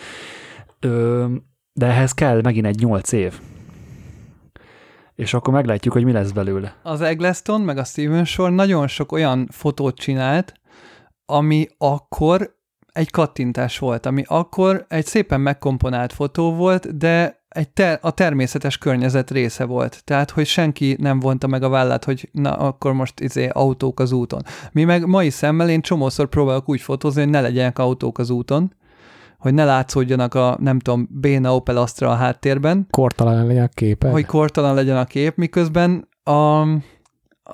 de 1.73 1.85
ehhez 1.85 2.11
kell 2.11 2.41
megint 2.41 2.65
egy 2.65 2.79
nyolc 2.79 3.11
év. 3.11 3.39
És 5.15 5.33
akkor 5.33 5.53
meglátjuk, 5.53 5.93
hogy 5.93 6.03
mi 6.03 6.11
lesz 6.11 6.31
belőle. 6.31 6.75
Az 6.83 7.01
Eggleston 7.01 7.61
meg 7.61 7.77
a 7.77 7.83
Steven 7.83 8.25
Shore 8.25 8.51
nagyon 8.53 8.87
sok 8.87 9.11
olyan 9.11 9.47
fotót 9.51 9.95
csinált, 9.95 10.53
ami 11.25 11.67
akkor 11.77 12.59
egy 12.93 13.09
kattintás 13.09 13.79
volt, 13.79 14.05
ami 14.05 14.23
akkor 14.27 14.85
egy 14.89 15.05
szépen 15.05 15.41
megkomponált 15.41 16.13
fotó 16.13 16.53
volt, 16.53 16.97
de 16.97 17.39
egy 17.49 17.69
ter- 17.69 18.03
a 18.03 18.11
természetes 18.11 18.77
környezet 18.77 19.31
része 19.31 19.65
volt. 19.65 20.01
Tehát, 20.03 20.31
hogy 20.31 20.45
senki 20.45 20.95
nem 20.99 21.19
vonta 21.19 21.47
meg 21.47 21.63
a 21.63 21.69
vállát, 21.69 22.03
hogy 22.03 22.29
na, 22.31 22.51
akkor 22.51 22.93
most 22.93 23.19
izé 23.19 23.47
autók 23.47 23.99
az 23.99 24.11
úton. 24.11 24.41
Mi 24.71 24.83
meg 24.83 25.05
mai 25.05 25.29
szemmel 25.29 25.69
én 25.69 25.81
csomószor 25.81 26.27
próbálok 26.27 26.69
úgy 26.69 26.81
fotózni, 26.81 27.21
hogy 27.21 27.31
ne 27.31 27.41
legyenek 27.41 27.79
autók 27.79 28.17
az 28.17 28.29
úton, 28.29 28.73
hogy 29.37 29.53
ne 29.53 29.65
látszódjanak 29.65 30.33
a, 30.33 30.57
nem 30.59 30.79
tudom, 30.79 31.07
béna 31.11 31.55
Opel 31.55 31.77
Astra 31.77 32.09
a 32.09 32.15
háttérben. 32.15 32.87
Kortalan 32.89 33.45
legyen 33.45 33.63
a 33.63 33.67
kép. 33.67 34.07
Hogy 34.07 34.25
kortalan 34.25 34.75
legyen 34.75 34.97
a 34.97 35.05
kép, 35.05 35.35
miközben 35.35 36.07
a, 36.23 36.67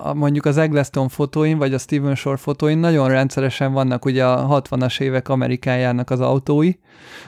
a, 0.02 0.14
mondjuk 0.14 0.44
az 0.44 0.56
Eggleston 0.56 1.08
fotóin, 1.08 1.58
vagy 1.58 1.74
a 1.74 1.78
Steven 1.78 2.14
Shore 2.14 2.36
fotóin 2.36 2.78
nagyon 2.78 3.08
rendszeresen 3.08 3.72
vannak 3.72 4.04
ugye 4.04 4.26
a 4.26 4.60
60-as 4.62 5.00
évek 5.00 5.28
Amerikájának 5.28 6.10
az 6.10 6.20
autói, 6.20 6.72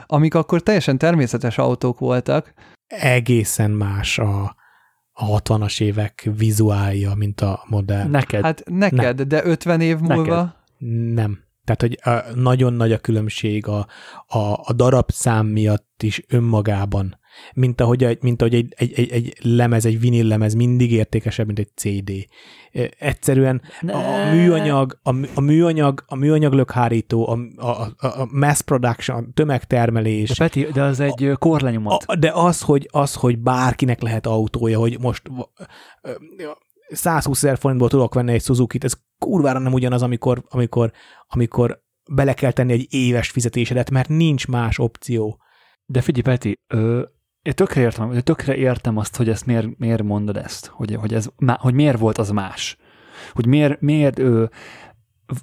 amik 0.06 0.34
akkor 0.34 0.62
teljesen 0.62 0.98
természetes 0.98 1.58
autók 1.58 1.98
voltak. 1.98 2.54
Egészen 2.86 3.70
más 3.70 4.18
a, 4.18 4.56
a 5.12 5.40
60-as 5.40 5.80
évek 5.80 6.30
vizuálja, 6.36 7.14
mint 7.14 7.40
a 7.40 7.64
modern. 7.66 8.10
Neked. 8.10 8.42
Hát 8.42 8.62
neked, 8.66 9.18
ne. 9.18 9.24
de 9.24 9.44
50 9.44 9.80
év 9.80 9.98
neked. 10.00 10.16
múlva? 10.16 10.54
Nem. 11.14 11.38
Tehát, 11.64 11.80
hogy 11.80 11.98
nagyon 12.34 12.72
nagy 12.72 12.92
a 12.92 12.98
különbség 12.98 13.66
a, 13.66 13.86
a, 14.26 14.38
a 14.64 14.72
darab 14.72 15.10
szám 15.10 15.46
miatt 15.46 16.02
is 16.02 16.24
önmagában 16.28 17.19
mint 17.54 17.80
ahogy, 17.80 18.04
egy, 18.04 18.18
mint 18.22 18.40
ahogy 18.40 18.54
egy, 18.54 18.74
egy, 18.76 18.92
egy, 18.96 19.10
egy 19.10 19.36
lemez, 19.40 19.84
egy 19.84 20.00
vinil 20.00 20.26
lemez 20.26 20.54
mindig 20.54 20.92
értékesebb, 20.92 21.46
mint 21.46 21.58
egy 21.58 21.70
CD. 21.74 22.12
Egyszerűen 22.98 23.62
a, 23.80 23.96
a 23.96 24.32
műanyag, 24.32 24.98
a, 25.02 25.14
a 25.34 25.40
műanyag, 25.40 26.04
a 26.06 26.14
műanyag 26.14 26.52
lökhárító, 26.52 27.28
a, 27.28 27.66
a, 27.66 27.82
a 27.98 28.28
mass 28.32 28.60
production, 28.60 29.24
a 29.24 29.32
tömegtermelés. 29.34 30.28
De 30.28 30.34
Peti, 30.38 30.64
de 30.72 30.82
az 30.82 31.00
egy 31.00 31.24
a, 31.24 31.36
korlenyomat. 31.36 32.04
A, 32.06 32.16
de 32.16 32.30
az 32.34 32.62
hogy, 32.62 32.88
az, 32.92 33.14
hogy 33.14 33.38
bárkinek 33.38 34.00
lehet 34.00 34.26
autója, 34.26 34.78
hogy 34.78 35.00
most 35.00 35.22
120 36.88 37.42
ezer 37.42 37.58
forintból 37.58 37.88
tudok 37.88 38.14
venni 38.14 38.32
egy 38.32 38.42
Suzuki-t, 38.42 38.84
ez 38.84 38.94
kurvára 39.18 39.58
nem 39.58 39.72
ugyanaz, 39.72 40.02
amikor, 40.02 40.44
amikor, 40.48 40.92
amikor 41.28 41.82
bele 42.10 42.34
kell 42.34 42.52
tenni 42.52 42.72
egy 42.72 42.86
éves 42.90 43.30
fizetésedet, 43.30 43.90
mert 43.90 44.08
nincs 44.08 44.48
más 44.48 44.78
opció. 44.78 45.40
De 45.84 46.00
figyelj, 46.00 46.22
Peti, 46.22 46.58
ö, 46.66 47.02
én 47.42 47.52
tökre 47.52 47.80
értem, 47.80 48.20
tökre 48.20 48.56
értem 48.56 48.96
azt, 48.96 49.16
hogy 49.16 49.28
ezt 49.28 49.46
miért, 49.46 49.78
miért 49.78 50.02
mondod 50.02 50.36
ezt, 50.36 50.66
hogy, 50.66 50.94
hogy, 50.94 51.14
ez, 51.14 51.28
hogy 51.58 51.74
miért 51.74 51.98
volt 51.98 52.18
az 52.18 52.30
más. 52.30 52.76
Hogy 53.32 53.46
miért, 53.46 53.80
miért 53.80 54.18
ö, 54.18 54.44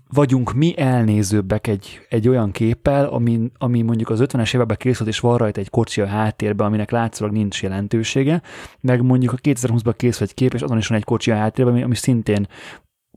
vagyunk 0.09 0.53
mi 0.53 0.77
elnézőbbek 0.77 1.67
egy, 1.67 2.05
egy 2.09 2.27
olyan 2.27 2.51
képpel, 2.51 3.05
ami, 3.05 3.51
ami 3.57 3.81
mondjuk 3.81 4.09
az 4.09 4.19
50-es 4.23 4.55
években 4.55 4.77
készült, 4.77 5.09
és 5.09 5.19
van 5.19 5.37
rajta 5.37 5.59
egy 5.59 5.69
kocsi 5.69 6.01
a 6.01 6.07
háttérben, 6.07 6.67
aminek 6.67 6.91
látszólag 6.91 7.33
nincs 7.33 7.61
jelentősége, 7.61 8.41
meg 8.79 9.01
mondjuk 9.01 9.33
a 9.33 9.37
2020-ban 9.37 9.93
készült 9.97 10.29
egy 10.29 10.35
kép, 10.35 10.53
és 10.53 10.61
azon 10.61 10.77
is 10.77 10.87
van 10.87 10.97
egy 10.97 11.03
kocsi 11.03 11.31
a 11.31 11.35
háttérben, 11.35 11.73
ami, 11.73 11.83
ami 11.83 11.95
szintén 11.95 12.47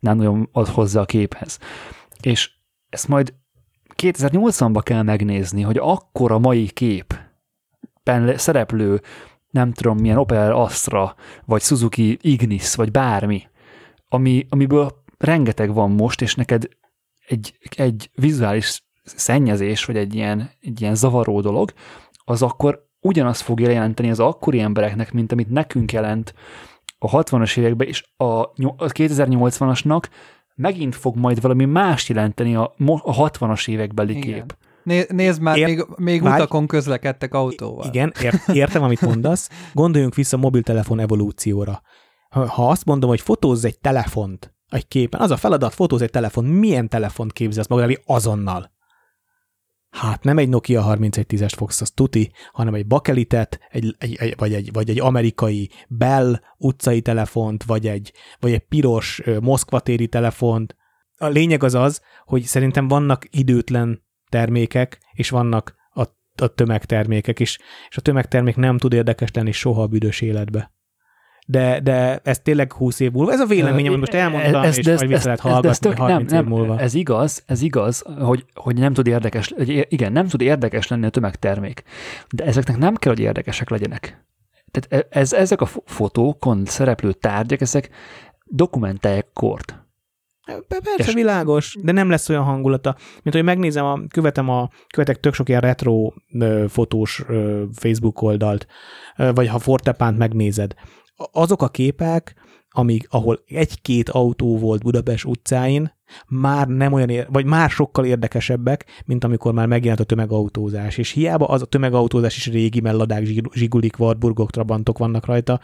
nem 0.01 0.17
nagyon 0.17 0.49
ad 0.53 0.69
hozzá 0.69 1.01
a 1.01 1.05
képhez. 1.05 1.59
És 2.21 2.51
ezt 2.89 3.09
majd 3.09 3.35
2080-ban 3.97 4.81
kell 4.83 5.03
megnézni, 5.03 5.63
hogy 5.63 5.77
akkor 5.77 6.33
a 6.33 6.39
mai 6.39 6.67
kép 6.67 7.15
szereplő, 8.37 9.01
nem 9.51 9.73
tudom 9.73 9.99
milyen 9.99 10.17
Opel 10.17 10.53
Astra, 10.53 11.15
vagy 11.45 11.63
Suzuki 11.63 12.19
Ignis, 12.21 12.75
vagy 12.75 12.91
bármi, 12.91 13.49
ami, 14.09 14.47
amiből 14.49 15.03
rengeteg 15.19 15.75
van 15.75 15.91
most, 15.91 16.23
és 16.23 16.35
neked 16.35 16.69
egy, 17.27 17.59
egy 17.77 18.11
vizuális 18.15 18.83
szennyezés, 19.03 19.85
vagy 19.85 19.97
egy 19.97 20.15
ilyen, 20.15 20.51
egy 20.61 20.81
ilyen 20.81 20.95
zavaró 20.95 21.41
dolog, 21.41 21.73
az 22.25 22.43
akkor 22.43 22.89
ugyanazt 23.01 23.43
fogja 23.43 23.71
jelenteni 23.71 24.11
az 24.11 24.21
akkori 24.21 24.61
embereknek, 24.61 25.13
mint 25.13 25.33
amit 25.33 25.51
nekünk 25.51 25.93
jelent 25.93 26.35
a 26.99 27.23
60-as 27.23 27.59
években, 27.59 27.87
és 27.89 28.05
a, 28.17 28.25
a 28.25 28.53
2080-asnak 28.77 30.03
megint 30.55 30.95
fog 30.95 31.17
majd 31.17 31.41
valami 31.41 31.65
más 31.65 32.09
jelenteni 32.09 32.57
a, 32.57 32.75
a 33.03 33.31
60-as 33.31 33.69
évekbeli 33.69 34.17
Igen. 34.17 34.23
kép. 34.23 34.57
Né, 34.83 35.05
nézd 35.09 35.41
már, 35.41 35.57
Ért, 35.57 35.69
még, 35.69 35.85
még 35.97 36.23
várj, 36.23 36.43
utakon 36.43 36.67
közlekedtek 36.67 37.35
autóval. 37.35 37.87
Igen, 37.87 38.13
ért, 38.23 38.49
értem, 38.49 38.83
amit 38.83 39.01
mondasz. 39.01 39.49
Gondoljunk 39.73 40.15
vissza 40.15 40.37
a 40.37 40.41
mobiltelefon 40.41 41.01
evolúcióra. 41.01 41.83
Ha, 42.31 42.47
ha 42.47 42.69
azt 42.69 42.85
mondom, 42.85 43.09
hogy 43.09 43.21
fotózz 43.21 43.65
egy 43.65 43.79
telefont 43.79 44.55
egy 44.71 44.89
képen, 44.89 45.21
az 45.21 45.31
a 45.31 45.37
feladat, 45.37 45.75
fotózz 45.75 46.03
egy 46.03 46.11
telefon, 46.11 46.45
milyen 46.45 46.89
telefont 46.89 47.33
képzelsz 47.33 47.69
maga 47.69 47.95
azonnal? 48.07 48.73
Hát 49.91 50.25
nem 50.25 50.39
egy 50.39 50.49
Nokia 50.49 50.85
3110-est 50.89 51.53
fogsz, 51.57 51.81
az 51.81 51.91
tuti, 51.91 52.33
hanem 52.53 52.75
egy 52.75 52.87
bakelitet, 52.87 53.61
egy, 53.69 53.97
egy, 53.99 54.15
egy, 54.15 54.35
vagy, 54.37 54.55
egy, 54.55 54.73
vagy 54.73 54.91
egy 54.91 55.01
amerikai 55.01 55.71
Bell 55.89 56.41
utcai 56.59 57.01
telefont, 57.01 57.65
vagy 57.65 57.87
egy, 57.87 58.13
vagy 58.41 58.53
egy 58.53 58.67
piros 58.69 59.23
moszkvatéri 59.41 60.09
telefont. 60.09 60.77
A 61.17 61.27
lényeg 61.27 61.63
az 61.63 61.75
az, 61.75 62.01
hogy 62.25 62.43
szerintem 62.43 62.89
vannak 62.89 63.27
időtlen 63.31 64.03
termékek, 64.31 64.99
és 65.13 65.31
vannak 65.31 65.75
a, 65.93 66.03
a 66.43 66.47
tömegtermékek 66.47 67.41
is, 67.41 67.59
és 67.89 67.97
a 67.97 68.01
tömegtermék 68.01 68.57
nem 68.57 68.79
tud 68.79 68.93
érdekes 68.93 69.31
lenni 69.33 69.53
soha 69.53 69.83
a 69.83 69.87
büdös 69.87 70.21
életbe. 70.21 70.71
De, 71.47 71.81
de 71.81 72.21
ez 72.25 72.39
tényleg 72.39 72.73
20 72.73 73.01
év 73.01 73.13
múlva. 73.13 73.33
Ez 73.33 73.41
a 73.41 73.47
véleményem, 73.47 73.93
amit 73.93 73.99
most 73.99 74.15
elmondtam, 74.15 74.63
ez, 74.63 74.79
és 74.79 74.87
ez, 74.87 74.99
majd 74.99 75.11
vissza 75.11 75.25
lehet 75.25 75.41
hallgatni 75.41 75.69
ez, 75.69 75.75
ez 75.75 75.79
tök, 75.79 75.97
30 75.97 76.31
nem, 76.31 76.43
év 76.45 76.49
múlva. 76.49 76.79
Ez 76.79 76.95
igaz, 76.95 77.43
ez 77.47 77.63
igaz, 77.63 78.03
hogy, 78.19 78.45
hogy 78.55 78.79
nem 78.79 78.93
tud 78.93 79.07
érdekes, 79.07 79.53
hogy 79.57 79.87
igen, 79.89 80.13
nem 80.13 80.27
tud 80.27 80.41
érdekes 80.41 80.89
lenni 80.89 81.07
a 81.07 81.11
tömegtermék. 81.11 81.83
De 82.35 82.45
ezeknek 82.45 82.77
nem 82.77 82.95
kell, 82.95 83.13
hogy 83.13 83.23
érdekesek 83.23 83.71
legyenek. 83.71 84.25
Tehát 84.71 85.07
e, 85.13 85.19
ez, 85.19 85.33
ezek 85.33 85.61
a 85.61 85.67
fotókon 85.85 86.65
szereplő 86.65 87.13
tárgyak, 87.13 87.61
ezek 87.61 87.91
dokumentálják 88.45 89.27
kort. 89.33 89.90
Persze, 90.69 90.95
és... 90.97 91.13
világos, 91.13 91.77
de 91.83 91.93
nem 91.93 92.11
lesz 92.11 92.29
olyan 92.29 92.45
hangulata. 92.45 92.97
Mint 93.23 93.37
hogy 93.37 93.45
megnézem, 93.45 93.85
a, 93.85 94.01
követem 94.09 94.49
a, 94.49 94.69
követek 94.93 95.21
tök 95.21 95.35
sok 95.35 95.49
ilyen 95.49 95.61
retro 95.61 96.13
ö, 96.39 96.65
fotós 96.69 97.25
ö, 97.29 97.63
Facebook 97.73 98.23
oldalt, 98.23 98.67
ö, 99.17 99.33
vagy 99.33 99.49
ha 99.49 99.59
Fortepánt 99.59 100.19
megnézed, 100.19 100.75
azok 101.33 101.63
a 101.63 101.69
képek, 101.69 102.35
amíg, 102.71 103.07
ahol 103.11 103.43
egy-két 103.47 104.09
autó 104.09 104.59
volt 104.59 104.83
Budapest 104.83 105.25
utcáin, 105.25 105.99
már 106.29 106.67
nem 106.67 106.93
olyan, 106.93 107.09
ér- 107.09 107.27
vagy 107.31 107.45
már 107.45 107.71
sokkal 107.71 108.05
érdekesebbek, 108.05 108.85
mint 109.05 109.25
amikor 109.25 109.53
már 109.53 109.67
megjelent 109.67 110.01
a 110.01 110.05
tömegautózás. 110.05 110.99
És 110.99 111.11
hiába 111.11 111.47
az 111.47 111.63
a 111.63 111.67
tömegautózás 111.67 112.37
is 112.37 112.47
régi, 112.47 112.81
mert 112.81 112.97
ladák, 112.97 113.25
zsigulik, 113.53 113.99
Wartburgok, 113.99 114.51
Trabantok 114.51 114.99
vannak 114.99 115.27
rajta, 115.27 115.61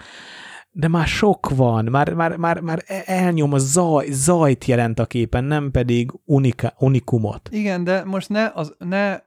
de 0.79 0.89
már 0.89 1.07
sok 1.07 1.51
van, 1.57 1.85
már, 1.85 2.13
már, 2.13 2.37
már, 2.37 2.61
már 2.61 2.83
e- 2.87 3.03
elnyom 3.07 3.53
a 3.53 3.59
zaj, 3.59 4.07
zajt 4.11 4.65
jelent 4.65 4.99
a 4.99 5.07
képen, 5.07 5.45
nem 5.45 5.71
pedig 5.71 6.13
unika, 6.25 6.73
unikumot. 6.79 7.49
Igen, 7.53 7.85
de 7.85 8.05
most 8.05 8.29
ne, 8.29 8.51
az, 8.55 8.75
ne 8.79 9.19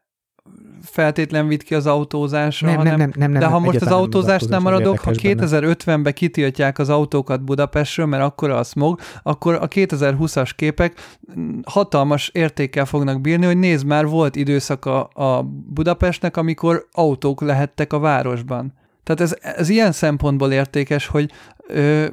feltétlen 0.81 1.47
vitt 1.47 1.63
ki 1.63 1.75
az 1.75 1.85
autózásra, 1.85 2.67
Nem, 2.67 2.77
hanem, 2.77 2.97
nem, 2.97 3.11
nem, 3.15 3.31
nem, 3.31 3.39
de 3.39 3.45
ha 3.45 3.51
nem, 3.51 3.63
most 3.63 3.81
az 3.81 3.87
nem 3.87 3.97
autózást 3.97 4.49
nem 4.49 4.61
maradok, 4.61 4.99
ha 4.99 5.11
érdekes 5.11 5.49
benne. 5.49 5.73
2050-ben 5.75 6.13
kitiltják 6.13 6.79
az 6.79 6.89
autókat 6.89 7.43
Budapestről, 7.43 8.05
mert 8.05 8.23
akkora 8.23 8.57
a 8.57 8.63
smog, 8.63 8.99
akkor 9.23 9.53
a 9.53 9.67
2020-as 9.67 10.51
képek 10.55 11.19
hatalmas 11.65 12.29
értékkel 12.33 12.85
fognak 12.85 13.21
bírni, 13.21 13.45
hogy 13.45 13.57
nézd 13.57 13.85
már, 13.85 14.07
volt 14.07 14.35
időszaka 14.35 15.03
a 15.03 15.43
Budapestnek, 15.73 16.37
amikor 16.37 16.87
autók 16.91 17.41
lehettek 17.41 17.93
a 17.93 17.99
városban. 17.99 18.73
Tehát 19.09 19.33
ez, 19.33 19.55
ez 19.55 19.69
ilyen 19.69 19.91
szempontból 19.91 20.51
értékes, 20.51 21.07
hogy 21.07 21.31
ö, 21.67 22.07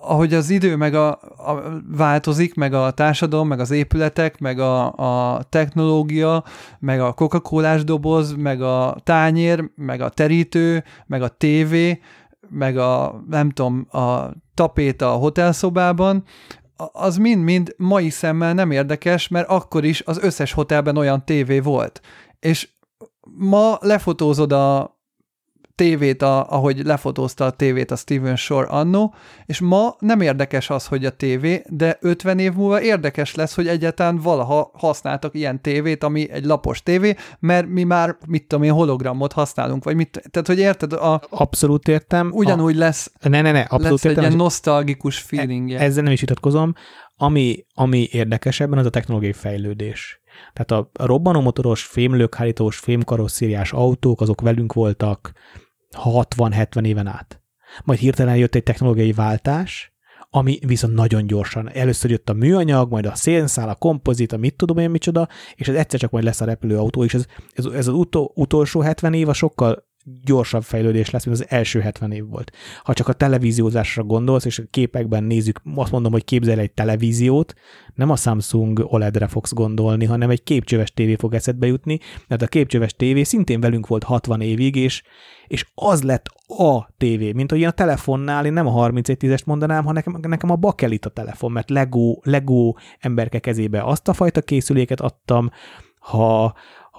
ahogy 0.00 0.34
az 0.34 0.50
idő 0.50 0.76
meg 0.76 0.94
a, 0.94 1.10
a 1.36 1.80
változik, 1.96 2.54
meg 2.54 2.74
a 2.74 2.90
társadalom, 2.90 3.48
meg 3.48 3.60
az 3.60 3.70
épületek, 3.70 4.38
meg 4.38 4.58
a, 4.58 4.92
a 5.34 5.42
technológia, 5.42 6.44
meg 6.78 7.00
a 7.00 7.12
coca 7.12 7.82
doboz, 7.82 8.34
meg 8.34 8.62
a 8.62 8.96
tányér, 9.04 9.70
meg 9.74 10.00
a 10.00 10.08
terítő, 10.08 10.84
meg 11.06 11.22
a 11.22 11.28
tévé, 11.28 12.00
meg 12.48 12.76
a, 12.76 13.22
nem 13.28 13.50
tudom, 13.50 13.86
a 13.90 14.30
tapéta 14.54 15.12
a 15.12 15.16
hotelszobában, 15.16 16.24
az 16.92 17.16
mind-mind 17.16 17.74
mai 17.76 18.10
szemmel 18.10 18.54
nem 18.54 18.70
érdekes, 18.70 19.28
mert 19.28 19.48
akkor 19.48 19.84
is 19.84 20.02
az 20.06 20.18
összes 20.22 20.52
hotelben 20.52 20.96
olyan 20.96 21.24
tévé 21.24 21.60
volt. 21.60 22.00
És 22.40 22.68
ma 23.36 23.76
lefotózod 23.80 24.52
a 24.52 24.91
tévét, 25.74 26.22
a, 26.22 26.50
ahogy 26.50 26.84
lefotózta 26.84 27.44
a 27.44 27.50
tévét 27.50 27.90
a 27.90 27.96
Steven 27.96 28.36
Shore 28.36 28.66
annó, 28.66 29.14
és 29.46 29.60
ma 29.60 29.96
nem 29.98 30.20
érdekes 30.20 30.70
az, 30.70 30.86
hogy 30.86 31.04
a 31.04 31.10
tévé, 31.10 31.62
de 31.68 31.98
50 32.00 32.38
év 32.38 32.52
múlva 32.52 32.82
érdekes 32.82 33.34
lesz, 33.34 33.54
hogy 33.54 33.68
egyáltalán 33.68 34.16
valaha 34.16 34.70
használtak 34.74 35.34
ilyen 35.34 35.60
tévét, 35.60 36.04
ami 36.04 36.30
egy 36.30 36.44
lapos 36.44 36.82
tévé, 36.82 37.14
mert 37.38 37.66
mi 37.66 37.82
már, 37.82 38.16
mit 38.26 38.46
tudom 38.46 38.64
én, 38.64 38.72
hologramot 38.72 39.32
használunk, 39.32 39.84
vagy 39.84 39.96
mit, 39.96 40.22
tehát 40.30 40.46
hogy 40.46 40.58
érted, 40.58 40.92
a, 40.92 41.22
Abszolút 41.28 41.88
értem. 41.88 42.30
ugyanúgy 42.32 42.76
lesz, 42.76 43.12
A, 43.20 43.28
ne, 43.28 43.40
ne, 43.40 43.52
ne, 43.52 43.60
abszolút 43.60 43.82
lesz 43.90 44.04
egy 44.04 44.10
értem. 44.10 44.24
ilyen 44.24 44.36
és 44.36 44.42
nosztalgikus 44.42 45.18
feelingje. 45.18 45.78
Ezzel 45.78 46.02
nem 46.02 46.12
is 46.12 46.20
vitatkozom. 46.20 46.74
Ami, 47.16 47.64
ami 47.74 48.08
érdekesebben, 48.10 48.78
az 48.78 48.86
a 48.86 48.90
technológiai 48.90 49.32
fejlődés. 49.32 50.21
Tehát 50.52 50.70
a, 50.70 51.04
robbanómotoros, 51.04 51.82
fémlőkhárítós, 51.82 52.76
fémkarosszériás 52.76 53.72
autók, 53.72 54.20
azok 54.20 54.40
velünk 54.40 54.72
voltak 54.72 55.32
60-70 56.04 56.84
éven 56.86 57.06
át. 57.06 57.42
Majd 57.84 57.98
hirtelen 57.98 58.36
jött 58.36 58.54
egy 58.54 58.62
technológiai 58.62 59.12
váltás, 59.12 59.92
ami 60.30 60.58
viszont 60.66 60.94
nagyon 60.94 61.26
gyorsan. 61.26 61.70
Először 61.70 62.10
jött 62.10 62.28
a 62.28 62.32
műanyag, 62.32 62.90
majd 62.90 63.06
a 63.06 63.14
szénszál, 63.14 63.68
a 63.68 63.74
kompozit, 63.74 64.32
a 64.32 64.36
mit 64.36 64.56
tudom 64.56 64.78
én 64.78 64.90
micsoda, 64.90 65.28
és 65.54 65.68
ez 65.68 65.74
egyszer 65.74 66.00
csak 66.00 66.10
majd 66.10 66.24
lesz 66.24 66.40
a 66.40 66.44
repülőautó, 66.44 67.04
és 67.04 67.14
ez, 67.14 67.26
ez, 67.52 67.64
ez 67.64 67.86
az 67.86 67.94
utol, 67.94 68.30
utolsó 68.34 68.80
70 68.80 69.14
év 69.14 69.28
a 69.28 69.32
sokkal 69.32 69.90
gyorsabb 70.24 70.62
fejlődés 70.62 71.10
lesz, 71.10 71.24
mint 71.24 71.40
az 71.40 71.46
első 71.48 71.80
70 71.80 72.12
év 72.12 72.28
volt. 72.28 72.52
Ha 72.82 72.92
csak 72.92 73.08
a 73.08 73.12
televíziózásra 73.12 74.02
gondolsz, 74.02 74.44
és 74.44 74.58
a 74.58 74.62
képekben 74.70 75.24
nézzük, 75.24 75.60
azt 75.74 75.92
mondom, 75.92 76.12
hogy 76.12 76.24
képzel 76.24 76.58
egy 76.58 76.72
televíziót, 76.72 77.54
nem 77.94 78.10
a 78.10 78.16
Samsung 78.16 78.84
OLED-re 78.86 79.26
fogsz 79.26 79.52
gondolni, 79.52 80.04
hanem 80.04 80.30
egy 80.30 80.42
képcsöves 80.42 80.92
tévé 80.92 81.14
fog 81.14 81.34
eszedbe 81.34 81.66
jutni, 81.66 81.98
mert 82.28 82.42
a 82.42 82.46
képcsöves 82.46 82.94
tévé 82.94 83.22
szintén 83.22 83.60
velünk 83.60 83.86
volt 83.86 84.02
60 84.02 84.40
évig, 84.40 84.76
és, 84.76 85.02
és 85.46 85.66
az 85.74 86.02
lett 86.02 86.26
a 86.46 86.88
tévé, 86.96 87.32
mint 87.32 87.50
hogy 87.50 87.60
én 87.60 87.66
a 87.66 87.70
telefonnál, 87.70 88.46
én 88.46 88.52
nem 88.52 88.66
a 88.66 88.88
3110-est 88.88 89.44
mondanám, 89.44 89.84
hanem 89.84 90.02
nekem, 90.06 90.30
nekem 90.30 90.50
a 90.50 90.56
bakelit 90.56 91.06
a 91.06 91.10
telefon, 91.10 91.52
mert 91.52 91.70
Lego, 91.70 92.18
Lego 92.22 92.74
emberke 92.98 93.38
kezébe 93.38 93.82
azt 93.82 94.08
a 94.08 94.12
fajta 94.12 94.40
készüléket 94.40 95.00
adtam, 95.00 95.50
ha, 95.98 96.54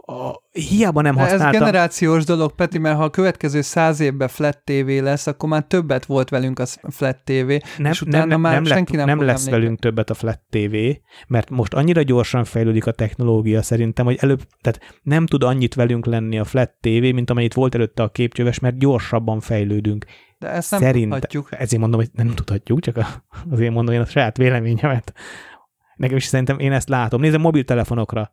ha 0.08 0.44
hiába 0.52 1.02
nem 1.02 1.16
De 1.16 1.22
Ez 1.22 1.30
használtam. 1.30 1.60
generációs 1.60 2.24
dolog, 2.26 2.56
Peti, 2.56 2.78
mert 2.78 2.98
ha 2.98 3.04
a 3.04 3.10
következő 3.10 3.62
száz 3.62 4.00
évben 4.00 4.28
flat 4.28 4.62
TV 4.64 4.88
lesz, 4.88 5.28
akkor 5.28 5.50
már 5.50 5.64
többet 5.64 6.06
volt 6.06 6.30
velünk 6.30 6.60
a 6.60 6.66
flat 6.90 7.18
TV, 7.24 7.48
nem, 7.78 7.92
és 7.92 8.02
utána 8.02 8.26
nem, 8.26 8.42
már 8.42 8.54
nem, 8.54 8.66
senki 8.66 8.96
nem 8.96 9.06
nem 9.06 9.18
lesz 9.18 9.28
emlékezni. 9.28 9.52
velünk 9.52 9.80
többet 9.80 10.10
a 10.10 10.14
Flat 10.14 10.40
TV, 10.50 10.76
mert 11.28 11.50
most 11.50 11.74
annyira 11.74 12.02
gyorsan 12.02 12.44
fejlődik 12.44 12.86
a 12.86 12.92
technológia 12.92 13.62
szerintem, 13.62 14.06
hogy 14.06 14.18
előbb, 14.20 14.42
tehát 14.62 14.80
nem 15.02 15.26
tud 15.26 15.44
annyit 15.44 15.74
velünk 15.74 16.06
lenni 16.06 16.40
a 16.40 16.44
Flat 16.44 16.72
TV, 16.82 16.88
mint 17.14 17.30
amennyit 17.30 17.54
volt 17.54 17.76
előtte 17.76 18.04
a 18.04 18.10
képcsöves, 18.10 18.60
mert 18.60 18.78
gyorsabban 18.78 19.40
fejlődünk. 19.40 20.06
De 20.40 20.50
ezt 20.50 20.72
nem 20.72 20.80
Szerintem. 20.80 21.10
tudhatjuk. 21.12 21.48
Ezért 21.52 21.82
mondom, 21.82 22.00
hogy 22.00 22.10
nem 22.14 22.28
tudhatjuk, 22.36 22.80
csak 22.80 22.98
a, 22.98 23.06
azért 23.52 23.72
mondom 23.74 23.94
én 23.96 24.02
a 24.02 24.06
saját 24.06 24.38
véleményemet. 24.38 25.14
Nekem 25.96 26.16
is 26.18 26.24
szerintem 26.26 26.60
én 26.60 26.72
ezt 26.72 26.90
látom. 26.90 27.22
Nézem 27.22 27.42
mobiltelefonokra. 27.42 28.32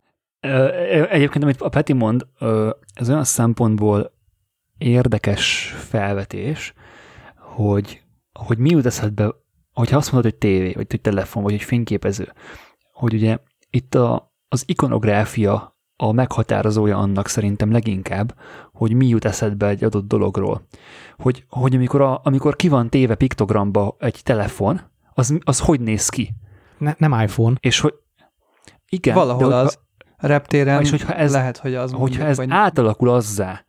Egyébként, 1.10 1.44
amit 1.44 1.60
a 1.60 1.68
Peti 1.68 1.92
mond, 1.92 2.26
ez 2.94 3.08
olyan 3.08 3.24
szempontból 3.24 4.12
érdekes 4.78 5.74
felvetés, 5.76 6.74
hogy, 7.36 8.02
hogy 8.32 8.58
mi 8.58 8.70
jut 8.70 8.86
eszedbe, 8.86 9.34
hogyha 9.72 9.96
azt 9.96 10.12
mondod, 10.12 10.30
hogy 10.30 10.40
tévé, 10.40 10.72
vagy 10.72 10.86
hogy 10.90 11.00
telefon, 11.00 11.42
vagy 11.42 11.52
hogy 11.52 11.62
fényképező, 11.62 12.32
hogy 12.92 13.14
ugye 13.14 13.38
itt 13.70 13.94
a, 13.94 14.34
az 14.48 14.62
ikonográfia 14.66 15.78
a 15.96 16.12
meghatározója 16.12 16.98
annak 16.98 17.28
szerintem 17.28 17.72
leginkább, 17.72 18.34
hogy 18.72 18.92
mi 18.92 19.06
jut 19.06 19.24
eszedbe 19.24 19.66
egy 19.66 19.84
adott 19.84 20.08
dologról. 20.08 20.66
Hogy, 21.16 21.44
hogy 21.48 21.74
amikor, 21.74 22.00
a, 22.00 22.20
amikor 22.24 22.56
ki 22.56 22.68
van 22.68 22.88
téve 22.88 23.14
piktogramba 23.14 23.96
egy 23.98 24.20
telefon, 24.24 24.80
az, 25.14 25.38
az 25.44 25.60
hogy 25.60 25.80
néz 25.80 26.08
ki? 26.08 26.34
Ne, 26.78 26.94
nem 26.98 27.20
iPhone. 27.20 27.56
És 27.60 27.80
hogy 27.80 27.94
igen, 28.88 29.14
Valahol 29.14 29.48
de, 29.48 29.54
az. 29.54 29.78
Reptéren 30.20 30.80
És 30.80 30.90
hogyha 30.90 31.14
ez- 31.14 31.32
lehet, 31.32 31.56
hogy 31.58 31.74
az 31.74 31.90
hogyha 31.90 31.98
mondjuk, 31.98 32.22
ez 32.22 32.36
vagy 32.36 32.46
átalakul 32.50 33.08
azzá, 33.08 33.64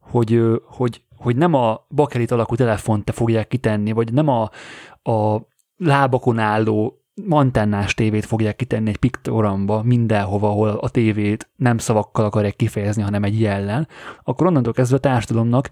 hogy, 0.00 0.42
hogy, 0.64 1.02
hogy 1.16 1.36
nem 1.36 1.54
a 1.54 1.86
bakelit 1.94 2.30
alakú 2.30 2.54
telefont 2.54 3.04
te 3.04 3.12
fogják 3.12 3.48
kitenni, 3.48 3.92
vagy 3.92 4.12
nem 4.12 4.28
a, 4.28 4.50
a 5.10 5.40
lábakon 5.76 6.38
álló 6.38 6.94
antennás 7.28 7.94
tévét 7.94 8.24
fogják 8.24 8.56
kitenni 8.56 8.88
egy 8.88 8.96
piktogramba 8.96 9.82
mindenhova, 9.82 10.48
ahol 10.48 10.68
a 10.68 10.88
tévét 10.88 11.48
nem 11.56 11.78
szavakkal 11.78 12.24
akarják 12.24 12.56
kifejezni, 12.56 13.02
hanem 13.02 13.24
egy 13.24 13.40
jellen, 13.40 13.88
akkor 14.22 14.46
onnantól 14.46 14.72
kezdve 14.72 14.96
a 14.96 15.00
társadalomnak 15.00 15.70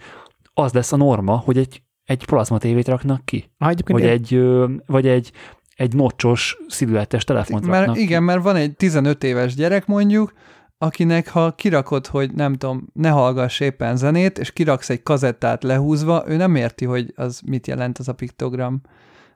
az 0.54 0.72
lesz 0.72 0.92
a 0.92 0.96
norma, 0.96 1.36
hogy 1.36 1.58
egy, 1.58 1.82
egy 2.04 2.24
plazma 2.24 2.58
tévét 2.58 2.88
raknak 2.88 3.24
ki, 3.24 3.50
Ah, 3.58 3.72
vagy 3.86 4.02
egy, 4.04 4.40
vagy 4.86 5.06
egy, 5.06 5.32
egy 5.78 5.94
nocsos, 5.94 6.58
szilüettes 6.68 7.24
telefont 7.24 7.66
mert 7.66 7.78
raknak 7.78 8.02
igen, 8.02 8.22
mert 8.22 8.42
van 8.42 8.56
egy 8.56 8.76
15 8.76 9.24
éves 9.24 9.54
gyerek 9.54 9.86
mondjuk, 9.86 10.32
akinek 10.78 11.28
ha 11.28 11.54
kirakod, 11.54 12.06
hogy 12.06 12.32
nem 12.34 12.54
tudom, 12.54 12.86
ne 12.92 13.08
hallgass 13.08 13.60
éppen 13.60 13.96
zenét, 13.96 14.38
és 14.38 14.52
kiraksz 14.52 14.90
egy 14.90 15.02
kazettát 15.02 15.62
lehúzva, 15.62 16.24
ő 16.26 16.36
nem 16.36 16.54
érti, 16.54 16.84
hogy 16.84 17.12
az 17.16 17.40
mit 17.46 17.66
jelent 17.66 17.98
az 17.98 18.08
a 18.08 18.12
piktogram. 18.12 18.80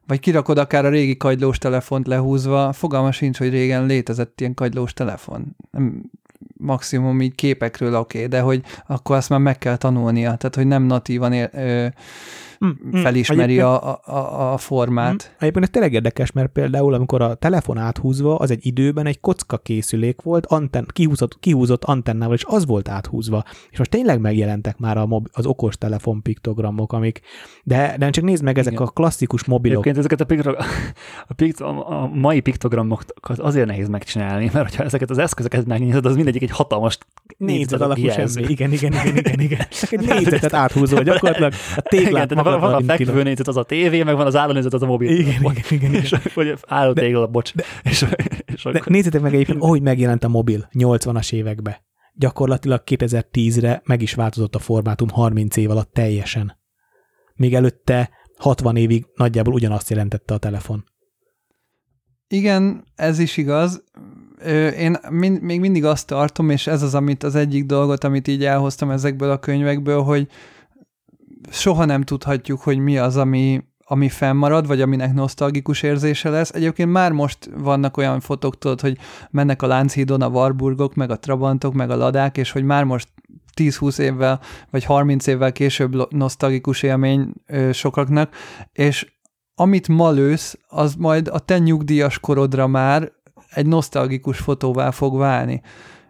Vagy 0.07 0.21
kirakod 0.21 0.59
akár 0.59 0.85
a 0.85 0.89
régi 0.89 1.17
kagylós 1.17 1.59
telefont 1.59 2.07
lehúzva, 2.07 2.73
fogalma 2.73 3.13
sincs, 3.13 3.39
hogy 3.39 3.51
régen 3.51 3.87
létezett 3.87 4.41
ilyen 4.41 4.55
kagylós 4.55 4.93
telefon. 4.93 5.57
Nem, 5.71 6.11
maximum 6.57 7.21
így 7.21 7.35
képekről 7.35 7.95
oké, 7.95 8.17
okay, 8.17 8.29
de 8.29 8.41
hogy 8.41 8.63
akkor 8.87 9.17
azt 9.17 9.29
már 9.29 9.41
meg 9.41 9.59
kell 9.59 9.77
tanulnia, 9.77 10.35
tehát 10.35 10.55
hogy 10.55 10.67
nem 10.67 10.83
natívan 10.83 11.33
ér, 11.33 11.51
ö, 11.53 11.87
Mm, 12.65 12.71
mm, 12.97 13.01
felismeri 13.03 13.61
a, 13.61 13.99
a, 14.07 14.53
a 14.53 14.57
formát. 14.57 15.35
Egyébként 15.39 15.65
ez 15.65 15.71
tényleg 15.71 15.93
érdekes, 15.93 16.33
mert 16.33 16.53
például 16.53 16.95
amikor 16.95 17.23
a 17.23 17.35
telefon 17.35 17.79
áthúzva, 17.79 18.37
az 18.37 18.51
egy 18.51 18.67
időben 18.67 19.07
egy 19.07 19.21
kocka 19.21 19.59
készülék 19.59 20.23
volt, 20.23 20.47
anten, 20.47 20.87
kihúzott, 20.93 21.39
kihúzott 21.41 21.85
antennával, 21.85 22.35
és 22.35 22.45
az 22.47 22.67
volt 22.67 22.89
áthúzva. 22.89 23.45
És 23.71 23.79
most 23.79 23.91
tényleg 23.91 24.21
megjelentek 24.21 24.79
már 24.79 24.97
a 24.97 25.07
mob, 25.07 25.29
az 25.33 25.47
okos 25.47 25.79
telefon 25.79 26.23
piktogramok, 26.23 26.93
amik, 26.93 27.21
de, 27.65 27.95
de 27.99 28.11
csak 28.11 28.25
nézd 28.25 28.43
meg, 28.43 28.59
ezek 28.59 28.73
Igen. 28.73 28.87
a 28.87 28.91
klasszikus 28.91 29.45
mobilok. 29.45 29.87
Egyébként 29.87 29.99
ezeket 29.99 30.21
a, 30.21 30.25
piktogra- 30.25 30.65
a, 31.29 31.35
pikt, 31.35 31.61
a, 31.61 32.03
a 32.03 32.11
mai 32.15 32.41
piktogramokat 32.41 33.39
azért 33.39 33.67
nehéz 33.67 33.89
megcsinálni, 33.89 34.51
mert 34.53 34.69
hogyha 34.69 34.85
ezeket 34.85 35.11
az 35.11 35.19
eszközöket 35.19 35.67
megnézed, 35.67 36.07
az 36.07 36.15
mindegyik 36.15 36.43
egy 36.43 36.51
hatalmas 36.51 36.99
Négyzet 37.37 37.81
alakú 37.81 38.09
semmi. 38.09 38.43
Igen, 38.47 38.73
igen, 38.73 38.93
igen, 38.93 39.17
igen, 39.17 39.41
igen. 39.41 39.67
Csak 39.81 39.93
egy 39.93 40.07
négyzetet 40.07 40.55
áthúzol 40.55 41.03
gyakorlatilag. 41.03 41.53
A 41.53 41.83
Igen, 41.91 42.05
téglát 42.05 42.29
tehát 42.29 42.45
van, 42.53 42.61
van 42.61 42.69
a 42.69 42.73
magadnak 42.73 42.97
fekvő 42.97 43.13
indítod. 43.13 43.31
nézet, 43.31 43.49
az 43.49 43.57
a 43.57 43.63
tévé, 43.63 44.03
meg 44.03 44.17
van 44.17 44.27
az 44.27 44.37
álló 44.37 44.53
nézet, 44.53 44.73
az 44.73 44.83
a 44.83 44.87
mobil. 44.87 45.11
Igen, 45.11 45.41
igen, 45.41 45.55
igen, 45.71 45.91
igen. 45.91 46.03
És, 46.03 46.15
vagy 46.35 46.59
álló 46.67 46.93
tégla, 46.93 47.27
bocs. 47.27 47.53
és, 47.83 48.07
és 48.45 48.63
De 48.63 48.69
akkor, 48.69 48.87
nézzétek 48.87 49.21
meg 49.21 49.35
egyébként, 49.35 49.63
ahogy 49.63 49.83
megjelent 49.83 50.25
a 50.25 50.29
mobil 50.29 50.69
80-as 50.73 51.33
években. 51.33 51.77
Gyakorlatilag 52.15 52.83
2010-re 52.87 53.83
meg 53.85 54.03
is 54.03 54.15
változott 54.15 54.55
a 54.55 54.59
formátum 54.59 55.09
30 55.09 55.57
év 55.57 55.71
alatt 55.71 55.93
teljesen. 55.93 56.59
Még 57.35 57.55
előtte 57.55 58.11
60 58.37 58.77
évig 58.77 59.07
nagyjából 59.15 59.55
ugyanazt 59.55 59.91
jelentette 59.91 60.35
a 60.35 60.39
telefon. 60.39 60.85
Igen, 62.29 62.85
ez 62.95 63.19
is 63.19 63.37
igaz. 63.37 63.85
Én 64.79 64.97
mind, 65.11 65.43
még 65.43 65.61
mindig 65.61 65.85
azt 65.85 66.07
tartom, 66.07 66.51
és 66.51 66.67
ez 66.67 66.83
az, 66.83 66.95
amit 66.95 67.23
az 67.23 67.35
egyik 67.35 67.67
dolgot, 67.67 68.05
amit 68.05 68.29
így 68.29 68.45
elhoztam 68.45 68.91
ezekből 68.91 69.31
a 69.31 69.39
könyvekből, 69.39 70.03
hogy 70.03 70.29
soha 71.51 71.85
nem 71.85 72.03
tudhatjuk, 72.03 72.61
hogy 72.61 72.79
mi 72.79 72.99
az, 72.99 73.17
ami, 73.17 73.65
ami 73.85 74.09
fennmarad, 74.09 74.67
vagy 74.67 74.81
aminek 74.81 75.13
nosztalgikus 75.13 75.83
érzése 75.83 76.31
lesz. 76.31 76.51
Egyébként 76.51 76.93
már 76.93 77.13
most 77.13 77.51
vannak 77.57 77.97
olyan 77.97 78.21
fotók, 78.21 78.59
tudod, 78.59 78.81
hogy 78.81 78.99
mennek 79.31 79.63
a 79.63 79.67
Lánchídon 79.67 80.23
a 80.23 80.29
Warburgok, 80.29 80.95
meg 80.95 81.11
a 81.11 81.19
Trabantok, 81.19 81.75
meg 81.75 81.91
a 81.91 81.97
Ladák, 81.97 82.37
és 82.37 82.51
hogy 82.51 82.65
már 82.65 82.85
most 82.85 83.09
10-20 83.57 83.99
évvel, 83.99 84.41
vagy 84.71 84.85
30 84.85 85.27
évvel 85.27 85.53
később 85.53 86.13
nosztalgikus 86.13 86.83
élmény 86.83 87.33
sokaknak, 87.73 88.35
és 88.73 89.13
amit 89.55 89.89
ma 89.89 90.11
lősz, 90.11 90.59
az 90.69 90.95
majd 90.95 91.29
a 91.29 91.39
te 91.39 91.59
nyugdíjas 91.59 92.19
korodra 92.19 92.67
már 92.67 93.13
egy 93.51 93.67
nosztalgikus 93.67 94.39
fotóvá 94.39 94.91
fog 94.91 95.17
válni. 95.19 95.63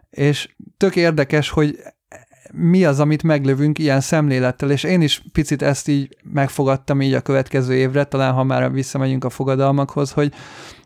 És 0.09 0.55
tök 0.77 0.95
érdekes, 0.95 1.49
hogy 1.49 1.79
mi 2.55 2.85
az, 2.85 2.99
amit 2.99 3.23
meglövünk 3.23 3.79
ilyen 3.79 4.01
szemlélettel, 4.01 4.71
és 4.71 4.83
én 4.83 5.01
is 5.01 5.23
picit 5.31 5.61
ezt 5.61 5.87
így 5.87 6.17
megfogadtam 6.33 7.01
így 7.01 7.13
a 7.13 7.21
következő 7.21 7.73
évre, 7.73 8.03
talán 8.03 8.33
ha 8.33 8.43
már 8.43 8.71
visszamegyünk 8.71 9.23
a 9.23 9.29
fogadalmakhoz, 9.29 10.11
hogy, 10.11 10.33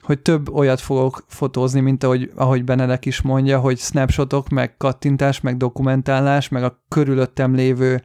hogy 0.02 0.20
több 0.20 0.54
olyat 0.54 0.82
fogok 0.82 1.24
fotózni, 1.28 1.80
mint 1.80 2.04
ahogy, 2.04 2.32
ahogy 2.36 2.64
Benedek 2.64 3.06
is 3.06 3.22
mondja, 3.22 3.60
hogy 3.60 3.78
snapshotok, 3.78 4.50
meg 4.50 4.78
kattintás, 4.78 5.42
meg 5.42 5.58
dokumentálás, 5.58 6.50
meg 6.50 6.64
a 6.64 6.84
körülöttem 6.88 7.56
lévő 7.56 8.02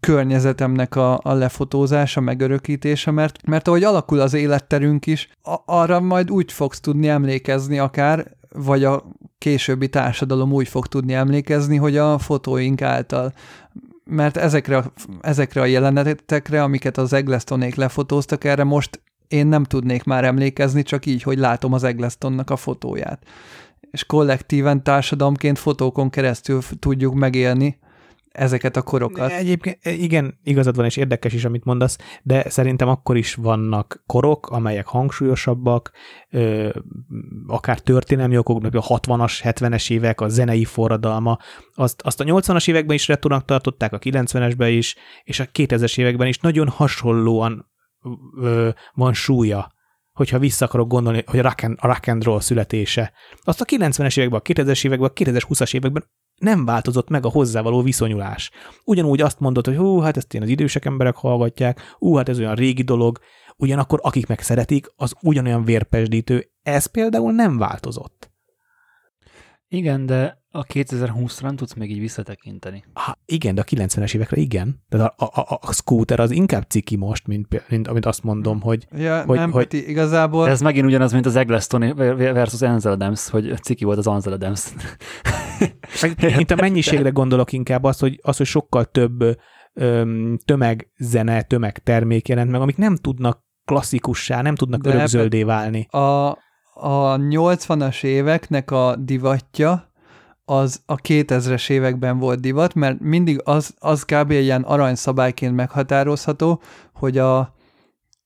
környezetemnek 0.00 0.96
a, 0.96 1.20
a 1.22 1.32
lefotózása, 1.32 2.20
megörökítése, 2.20 3.10
mert, 3.10 3.46
mert 3.46 3.68
ahogy 3.68 3.84
alakul 3.84 4.20
az 4.20 4.34
életterünk 4.34 5.06
is, 5.06 5.28
a, 5.42 5.56
arra 5.64 6.00
majd 6.00 6.30
úgy 6.30 6.52
fogsz 6.52 6.80
tudni 6.80 7.08
emlékezni 7.08 7.78
akár, 7.78 8.26
vagy 8.52 8.84
a 8.84 9.04
későbbi 9.40 9.88
társadalom 9.88 10.52
úgy 10.52 10.68
fog 10.68 10.86
tudni 10.86 11.14
emlékezni, 11.14 11.76
hogy 11.76 11.96
a 11.96 12.18
fotóink 12.18 12.82
által 12.82 13.32
mert 14.04 14.36
ezekre, 14.36 14.76
a, 14.76 14.92
ezekre 15.20 15.60
a 15.60 15.64
jelenetekre, 15.64 16.62
amiket 16.62 16.98
az 16.98 17.12
Eglestonék 17.12 17.74
lefotóztak, 17.74 18.44
erre 18.44 18.64
most 18.64 19.00
én 19.28 19.46
nem 19.46 19.64
tudnék 19.64 20.04
már 20.04 20.24
emlékezni, 20.24 20.82
csak 20.82 21.06
így, 21.06 21.22
hogy 21.22 21.38
látom 21.38 21.72
az 21.72 21.84
Egglestonnak 21.84 22.50
a 22.50 22.56
fotóját. 22.56 23.22
És 23.90 24.04
kollektíven 24.04 24.82
társadalomként 24.82 25.58
fotókon 25.58 26.10
keresztül 26.10 26.60
tudjuk 26.78 27.14
megélni 27.14 27.78
ezeket 28.30 28.76
a 28.76 28.82
korokat. 28.82 29.30
Egyébként 29.30 29.84
igen, 29.84 30.38
igazad 30.42 30.76
van, 30.76 30.84
és 30.84 30.96
érdekes 30.96 31.32
is, 31.32 31.44
amit 31.44 31.64
mondasz, 31.64 31.98
de 32.22 32.48
szerintem 32.48 32.88
akkor 32.88 33.16
is 33.16 33.34
vannak 33.34 34.02
korok, 34.06 34.46
amelyek 34.46 34.86
hangsúlyosabbak, 34.86 35.90
ö, 36.30 36.68
akár 37.46 37.78
történelmi 37.78 38.36
okok, 38.36 38.64
a 38.64 38.68
60-as, 38.68 39.40
70-es 39.42 39.90
évek, 39.90 40.20
a 40.20 40.28
zenei 40.28 40.64
forradalma, 40.64 41.38
azt, 41.74 42.02
azt 42.02 42.20
a 42.20 42.24
80-as 42.24 42.68
években 42.68 42.96
is 42.96 43.08
retónak 43.08 43.44
tartották, 43.44 43.92
a 43.92 43.98
90-esben 43.98 44.68
is, 44.70 44.96
és 45.24 45.40
a 45.40 45.44
2000-es 45.44 45.98
években 45.98 46.26
is 46.26 46.38
nagyon 46.38 46.68
hasonlóan 46.68 47.70
ö, 48.40 48.68
van 48.92 49.12
súlya 49.12 49.78
hogyha 50.12 50.38
vissza 50.38 50.64
akarok 50.64 50.88
gondolni, 50.88 51.22
hogy 51.26 51.38
a 51.38 51.42
rock 51.42 51.62
and, 51.62 51.76
a 51.80 51.86
rock 51.86 52.08
and 52.08 52.24
roll 52.24 52.40
születése. 52.40 53.12
Azt 53.42 53.60
a 53.60 53.64
90-es 53.64 54.18
években, 54.18 54.40
a 54.40 54.42
2000-es 54.42 54.84
években, 54.84 55.08
a 55.08 55.12
2020-as 55.12 55.74
években 55.74 56.04
nem 56.40 56.64
változott 56.64 57.08
meg 57.08 57.26
a 57.26 57.30
hozzávaló 57.30 57.82
viszonyulás. 57.82 58.50
Ugyanúgy 58.84 59.20
azt 59.20 59.40
mondod, 59.40 59.66
hogy 59.66 59.76
hú, 59.76 59.98
hát 59.98 60.16
ezt 60.16 60.34
én 60.34 60.42
az 60.42 60.48
idősek 60.48 60.84
emberek 60.84 61.16
hallgatják, 61.16 61.80
hú, 61.98 62.14
hát 62.14 62.28
ez 62.28 62.38
olyan 62.38 62.54
régi 62.54 62.82
dolog, 62.82 63.18
ugyanakkor 63.56 64.00
akik 64.02 64.26
meg 64.26 64.40
szeretik, 64.40 64.92
az 64.96 65.14
ugyanolyan 65.22 65.64
vérpesdítő. 65.64 66.50
Ez 66.62 66.86
például 66.86 67.32
nem 67.32 67.58
változott. 67.58 68.29
Igen, 69.72 70.06
de 70.06 70.38
a 70.50 70.64
2020-ra 70.64 71.42
nem 71.42 71.56
tudsz 71.56 71.74
még 71.74 71.90
így 71.90 71.98
visszatekinteni. 71.98 72.84
Ha, 72.92 73.18
igen, 73.24 73.54
de 73.54 73.60
a 73.60 73.64
90-es 73.64 74.14
évekre 74.14 74.40
igen. 74.40 74.82
De 74.88 75.02
a, 75.02 75.14
a, 75.16 75.40
a, 75.40 75.58
a 75.60 75.72
scooter 75.72 76.20
az 76.20 76.30
inkább 76.30 76.62
ciki 76.62 76.96
most, 76.96 77.26
mint, 77.26 77.68
mint 77.68 77.88
amit 77.88 78.06
azt 78.06 78.22
mondom, 78.22 78.60
hogy... 78.60 78.86
Ja, 78.92 79.24
hogy, 79.24 79.38
nem, 79.38 79.50
hogy 79.50 79.74
igazából... 79.74 80.44
De 80.44 80.50
ez 80.50 80.60
megint 80.60 80.86
ugyanaz, 80.86 81.12
mint 81.12 81.26
az 81.26 81.36
Eggleston 81.36 81.96
versus 82.16 82.62
Ansel 82.62 82.92
Adams, 82.92 83.28
hogy 83.28 83.54
ciki 83.62 83.84
volt 83.84 83.98
az 83.98 84.06
Ansel 84.06 84.32
Adams. 84.32 84.72
Mint 86.36 86.50
a 86.50 86.56
mennyiségre 86.56 87.10
gondolok 87.10 87.52
inkább 87.52 87.84
az, 87.84 87.98
hogy, 87.98 88.18
az, 88.22 88.36
hogy 88.36 88.46
sokkal 88.46 88.84
több 88.84 89.38
öm, 89.72 90.38
tömegzene, 90.44 91.42
tömegtermék 91.42 92.28
jelent 92.28 92.50
meg, 92.50 92.60
amik 92.60 92.76
nem 92.76 92.96
tudnak 92.96 93.44
klasszikussá, 93.64 94.42
nem 94.42 94.54
tudnak 94.54 94.86
örökzöldé 94.86 95.42
válni. 95.42 95.86
A, 95.86 96.36
a 96.80 97.16
80-as 97.16 98.04
éveknek 98.04 98.70
a 98.70 98.96
divatja, 98.98 99.88
az 100.44 100.82
a 100.86 100.96
2000-es 100.96 101.70
években 101.70 102.18
volt 102.18 102.40
divat, 102.40 102.74
mert 102.74 103.00
mindig 103.00 103.40
az, 103.44 103.74
az 103.78 104.02
kb. 104.02 104.30
ilyen 104.30 104.62
aranyszabályként 104.62 105.54
meghatározható, 105.54 106.62
hogy 106.94 107.18
a 107.18 107.54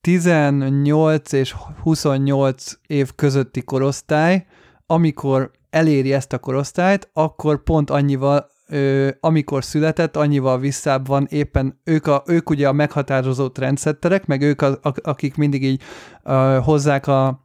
18 0.01 1.31
és 1.31 1.55
28 1.81 2.71
év 2.87 3.11
közötti 3.15 3.63
korosztály, 3.63 4.45
amikor 4.85 5.51
eléri 5.69 6.13
ezt 6.13 6.33
a 6.33 6.39
korosztályt, 6.39 7.09
akkor 7.13 7.63
pont 7.63 7.89
annyival 7.89 8.49
ö, 8.67 9.09
amikor 9.19 9.63
született, 9.63 10.15
annyival 10.15 10.59
visszább 10.59 11.07
van 11.07 11.27
éppen 11.29 11.79
ők, 11.83 12.07
a, 12.07 12.23
ők 12.25 12.49
ugye 12.49 12.67
a 12.67 12.73
meghatározó 12.73 13.47
trendsetterek, 13.47 14.25
meg 14.25 14.41
ők, 14.41 14.61
a, 14.61 14.79
akik 15.03 15.35
mindig 15.35 15.63
így 15.63 15.81
ö, 16.23 16.59
hozzák 16.63 17.07
a, 17.07 17.44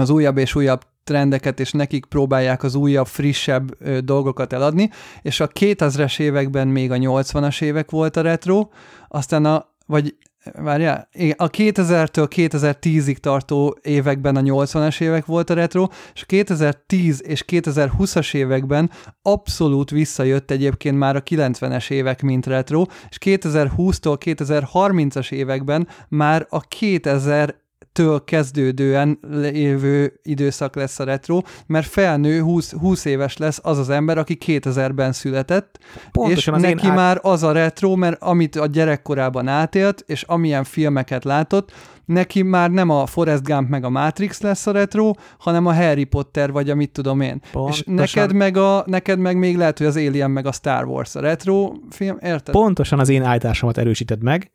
az 0.00 0.10
újabb 0.10 0.38
és 0.38 0.54
újabb 0.54 0.82
trendeket, 1.04 1.60
és 1.60 1.72
nekik 1.72 2.04
próbálják 2.04 2.62
az 2.62 2.74
újabb, 2.74 3.06
frissebb 3.06 3.74
ö, 3.78 4.00
dolgokat 4.00 4.52
eladni, 4.52 4.90
és 5.22 5.40
a 5.40 5.48
2000-es 5.48 6.20
években 6.20 6.68
még 6.68 6.90
a 6.90 6.96
80-as 6.96 7.62
évek 7.62 7.90
volt 7.90 8.16
a 8.16 8.20
retro, 8.20 8.68
aztán 9.08 9.44
a, 9.44 9.74
vagy 9.86 10.14
várjál, 10.44 11.08
a 11.36 11.50
2000-től 11.50 12.28
2010-ig 12.36 13.16
tartó 13.16 13.78
években 13.82 14.36
a 14.36 14.40
80-as 14.40 15.00
évek 15.00 15.26
volt 15.26 15.50
a 15.50 15.54
retro, 15.54 15.88
és 16.14 16.22
a 16.22 16.26
2010 16.26 17.22
és 17.26 17.44
2020-as 17.46 18.34
években 18.34 18.90
abszolút 19.22 19.90
visszajött 19.90 20.50
egyébként 20.50 20.98
már 20.98 21.16
a 21.16 21.22
90-es 21.22 21.90
évek, 21.90 22.22
mint 22.22 22.46
retro, 22.46 22.84
és 23.10 23.16
2020-tól 23.20 24.16
2030-as 24.24 25.32
években 25.32 25.88
már 26.08 26.46
a 26.48 26.60
2000 26.60 27.54
től 27.92 28.24
kezdődően 28.24 29.18
lévő 29.30 30.20
időszak 30.22 30.74
lesz 30.74 30.98
a 30.98 31.04
retro, 31.04 31.40
mert 31.66 31.86
felnő 31.86 32.40
20, 32.40 32.72
20 32.72 33.04
éves 33.04 33.36
lesz 33.36 33.60
az 33.62 33.78
az 33.78 33.88
ember, 33.88 34.18
aki 34.18 34.38
2000-ben 34.46 35.12
született, 35.12 35.78
Pontosan 36.12 36.54
és 36.54 36.60
neki 36.60 36.86
át... 36.86 36.94
már 36.94 37.18
az 37.22 37.42
a 37.42 37.52
retro, 37.52 37.96
mert 37.96 38.22
amit 38.22 38.56
a 38.56 38.66
gyerekkorában 38.66 39.48
átélt, 39.48 40.04
és 40.06 40.22
amilyen 40.22 40.64
filmeket 40.64 41.24
látott, 41.24 41.72
neki 42.04 42.42
már 42.42 42.70
nem 42.70 42.90
a 42.90 43.06
Forrest 43.06 43.42
Gump 43.42 43.68
meg 43.68 43.84
a 43.84 43.90
Matrix 43.90 44.40
lesz 44.40 44.66
a 44.66 44.72
retro, 44.72 45.10
hanem 45.38 45.66
a 45.66 45.74
Harry 45.74 46.04
Potter, 46.04 46.52
vagy 46.52 46.70
amit 46.70 46.90
tudom 46.90 47.20
én. 47.20 47.40
Pontosan. 47.52 47.98
És 47.98 48.14
neked 48.14 48.32
meg, 48.32 48.56
a, 48.56 48.82
neked 48.86 49.18
meg 49.18 49.36
még 49.36 49.56
lehet, 49.56 49.78
hogy 49.78 49.86
az 49.86 49.96
Alien 49.96 50.30
meg 50.30 50.46
a 50.46 50.52
Star 50.52 50.84
Wars 50.84 51.14
a 51.14 51.20
retro 51.20 51.72
film, 51.90 52.18
érted? 52.20 52.54
Pontosan 52.54 52.98
az 52.98 53.08
én 53.08 53.22
állításomat 53.22 53.78
erősíted 53.78 54.22
meg, 54.22 54.50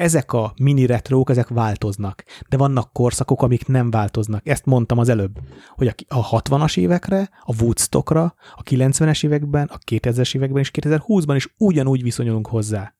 ezek 0.00 0.32
a 0.32 0.52
mini 0.62 0.86
retrók, 0.86 1.30
ezek 1.30 1.48
változnak, 1.48 2.24
de 2.48 2.56
vannak 2.56 2.92
korszakok, 2.92 3.42
amik 3.42 3.66
nem 3.66 3.90
változnak. 3.90 4.48
Ezt 4.48 4.64
mondtam 4.64 4.98
az 4.98 5.08
előbb, 5.08 5.38
hogy 5.74 5.94
a 6.08 6.40
60-as 6.40 6.78
évekre, 6.78 7.30
a 7.44 7.62
Woodstockra, 7.62 8.34
a 8.54 8.62
90-es 8.62 9.24
években, 9.24 9.66
a 9.72 9.78
2000-es 9.90 10.36
években 10.36 10.62
és 10.62 10.70
2020-ban 10.72 11.32
is 11.34 11.54
ugyanúgy 11.58 12.02
viszonyulunk 12.02 12.46
hozzá. 12.46 12.94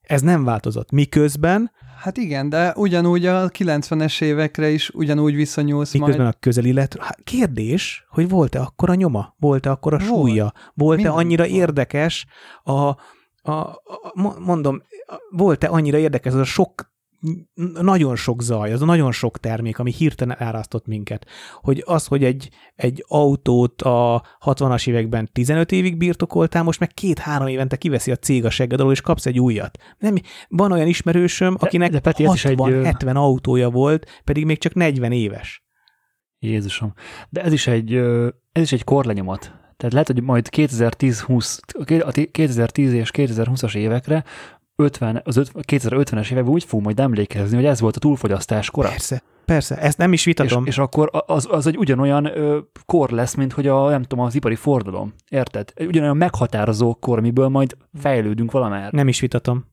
Ez 0.00 0.20
nem 0.20 0.44
változott. 0.44 0.90
Miközben... 0.90 1.70
Hát 1.98 2.16
igen, 2.16 2.48
de 2.48 2.72
ugyanúgy 2.76 3.26
a 3.26 3.48
90-es 3.48 4.22
évekre 4.22 4.70
is 4.70 4.90
ugyanúgy 4.90 5.34
viszonyulsz 5.34 5.92
Miközben 5.92 6.22
majd. 6.22 6.34
a 6.34 6.38
közeli 6.40 6.72
lett... 6.72 6.96
Hát 6.98 7.20
kérdés, 7.24 8.06
hogy 8.08 8.28
volt-e 8.28 8.60
akkor 8.60 8.90
a 8.90 8.94
nyoma? 8.94 9.34
Volt-e 9.38 9.70
akkor 9.70 9.94
a 9.94 9.98
súlya? 9.98 10.52
Volt-e 10.74 11.10
annyira 11.10 11.46
érdekes 11.46 12.26
a, 12.62 12.96
a, 13.50 13.70
a, 13.70 14.38
mondom, 14.38 14.82
volt-e 15.30 15.68
annyira 15.68 15.98
érdekes 15.98 16.32
az 16.32 16.38
a 16.38 16.44
sok 16.44 16.90
nagyon 17.80 18.16
sok 18.16 18.42
zaj, 18.42 18.72
az 18.72 18.82
a 18.82 18.84
nagyon 18.84 19.12
sok 19.12 19.38
termék, 19.38 19.78
ami 19.78 19.92
hirtelen 19.92 20.36
elráztott 20.38 20.86
minket, 20.86 21.26
hogy 21.60 21.82
az, 21.86 22.06
hogy 22.06 22.24
egy, 22.24 22.48
egy 22.74 23.04
autót 23.08 23.82
a 23.82 24.24
60-as 24.44 24.88
években 24.88 25.28
15 25.32 25.72
évig 25.72 25.96
birtokoltál, 25.96 26.62
most 26.62 26.80
meg 26.80 26.88
két-három 26.88 27.46
évente 27.46 27.76
kiveszi 27.76 28.10
a 28.10 28.16
cég 28.16 28.44
a 28.44 28.50
segged 28.50 28.80
alól, 28.80 28.92
és 28.92 29.00
kapsz 29.00 29.26
egy 29.26 29.40
újat. 29.40 29.78
Nem, 29.98 30.14
van 30.48 30.72
olyan 30.72 30.86
ismerősöm, 30.86 31.56
akinek 31.58 31.90
de, 31.90 31.94
de 31.94 32.00
Peti, 32.00 32.24
60-70 32.26 33.08
egy... 33.08 33.16
autója 33.16 33.70
volt, 33.70 34.20
pedig 34.24 34.44
még 34.44 34.58
csak 34.58 34.74
40 34.74 35.12
éves. 35.12 35.64
Jézusom. 36.38 36.92
De 37.28 37.42
ez 37.42 37.52
is 37.52 37.66
egy, 37.66 37.94
ez 38.52 38.62
is 38.62 38.72
egy 38.72 38.84
korlenyomat. 38.84 39.59
Tehát 39.80 39.92
lehet, 39.92 40.06
hogy 40.06 40.22
majd 40.22 40.48
2010, 40.48 41.20
20, 41.20 41.60
a 42.00 42.10
2010 42.30 42.92
és 42.92 43.10
2020-as 43.12 43.74
évekre 43.74 44.24
50, 44.76 45.20
az 45.24 45.50
2050-es 45.54 46.30
években 46.30 46.52
úgy 46.52 46.64
fogunk 46.64 46.84
majd 46.84 47.00
emlékezni, 47.00 47.56
hogy 47.56 47.64
ez 47.64 47.80
volt 47.80 47.96
a 47.96 47.98
túlfogyasztás 47.98 48.70
kora. 48.70 48.88
Persze, 48.88 49.22
persze, 49.44 49.76
ezt 49.76 49.98
nem 49.98 50.12
is 50.12 50.24
vitatom. 50.24 50.62
És, 50.62 50.68
és 50.68 50.78
akkor 50.78 51.10
az, 51.26 51.48
az 51.50 51.66
egy 51.66 51.76
ugyanolyan 51.76 52.24
ö, 52.24 52.58
kor 52.86 53.10
lesz, 53.10 53.34
mint 53.34 53.52
hogy 53.52 53.66
a, 53.66 53.88
nem 53.88 54.02
tudom, 54.02 54.24
az 54.24 54.34
ipari 54.34 54.54
fordulom. 54.54 55.14
Érted? 55.28 55.72
Egy 55.74 55.86
ugyanolyan 55.86 56.16
meghatározó 56.16 56.94
kor, 56.94 57.18
amiből 57.18 57.48
majd 57.48 57.76
fejlődünk 58.00 58.50
valamelyet. 58.50 58.92
Nem 58.92 59.08
is 59.08 59.20
vitatom. 59.20 59.64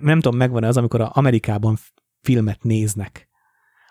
Nem 0.00 0.20
tudom, 0.20 0.38
megvan 0.38 0.64
az, 0.64 0.76
amikor 0.76 1.00
a 1.00 1.10
Amerikában 1.14 1.76
filmet 2.20 2.62
néznek, 2.62 3.28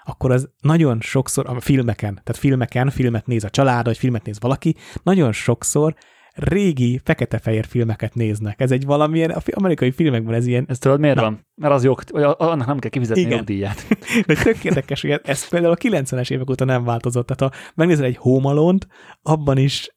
akkor 0.04 0.32
az 0.32 0.50
nagyon 0.62 1.02
sokszor, 1.02 1.46
a 1.50 1.60
filmeken, 1.60 2.14
tehát 2.14 2.42
filmeken, 2.42 2.90
filmet 2.90 3.28
néz 3.28 3.44
a 3.44 3.50
család, 3.50 3.86
vagy 3.86 3.98
filmet 3.98 4.26
néz 4.26 4.40
valaki, 4.40 4.76
nagyon 5.04 5.32
sokszor 5.32 5.96
régi 6.34 7.02
fekete-fehér 7.04 7.66
filmeket 7.66 8.14
néznek. 8.14 8.62
Ez 8.62 8.72
egy 8.72 8.86
valamilyen, 8.86 9.36
amerikai 9.52 9.92
filmekben 9.92 10.36
ez 10.36 10.48
ilyen... 10.48 10.66
Ez 10.68 10.78
tudod 10.80 11.00
miért 11.00 11.16
Na. 11.16 11.22
van? 11.22 11.46
Mert 11.56 11.74
az 11.74 11.84
jog, 11.84 12.02
vagy 12.12 12.24
annak 12.24 12.68
nem 12.68 12.80
kell 12.80 12.90
kifizetni 12.90 13.22
Igen. 13.22 13.40
a 13.40 13.42
díját. 13.42 13.88
De 14.28 14.34
tök 14.44 14.64
érdekes, 14.64 15.02
hogy 15.02 15.20
ez 15.24 15.48
például 15.48 15.74
a 15.74 15.78
90-es 15.78 16.32
évek 16.32 16.50
óta 16.50 16.66
nem 16.66 16.84
változott. 16.84 17.28
Tehát 17.28 17.54
ha 17.54 17.60
megnézel 17.76 18.06
egy 18.06 18.18
Home 18.18 18.78
abban 19.22 19.58
is 19.58 19.93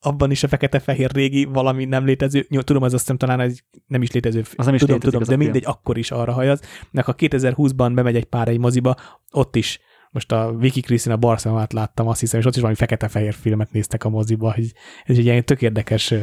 abban 0.00 0.30
is 0.30 0.42
a 0.42 0.48
fekete-fehér 0.48 1.10
régi 1.10 1.44
valami 1.44 1.84
nem 1.84 2.04
létező, 2.04 2.46
jó, 2.48 2.60
tudom, 2.60 2.82
az 2.82 2.92
azt 2.92 3.02
hiszem 3.02 3.16
talán 3.16 3.40
egy 3.40 3.64
nem 3.86 4.02
is 4.02 4.12
létező, 4.12 4.42
az 4.56 4.64
nem 4.64 4.74
is 4.74 4.80
tudom, 4.80 4.98
tudom, 4.98 5.22
de 5.22 5.36
mindegy, 5.36 5.62
film. 5.62 5.74
akkor 5.76 5.98
is 5.98 6.10
arra 6.10 6.32
hajaz. 6.32 6.60
Nek 6.90 7.04
ha 7.04 7.14
2020-ban 7.18 7.92
bemegy 7.94 8.16
egy 8.16 8.24
pár 8.24 8.48
egy 8.48 8.58
moziba, 8.58 8.96
ott 9.30 9.56
is 9.56 9.80
most 10.10 10.32
a 10.32 10.54
Vicky 10.56 10.80
Cristina 10.80 11.16
Barcelonát 11.16 11.72
láttam, 11.72 12.08
azt 12.08 12.20
hiszem, 12.20 12.40
és 12.40 12.46
ott 12.46 12.52
is 12.52 12.60
valami 12.60 12.78
fekete-fehér 12.78 13.34
filmet 13.34 13.72
néztek 13.72 14.04
a 14.04 14.08
moziba, 14.08 14.52
hogy 14.52 14.72
ez 15.04 15.18
egy 15.18 15.24
ilyen 15.24 15.44
tök 15.44 15.62
érdekes 15.62 16.14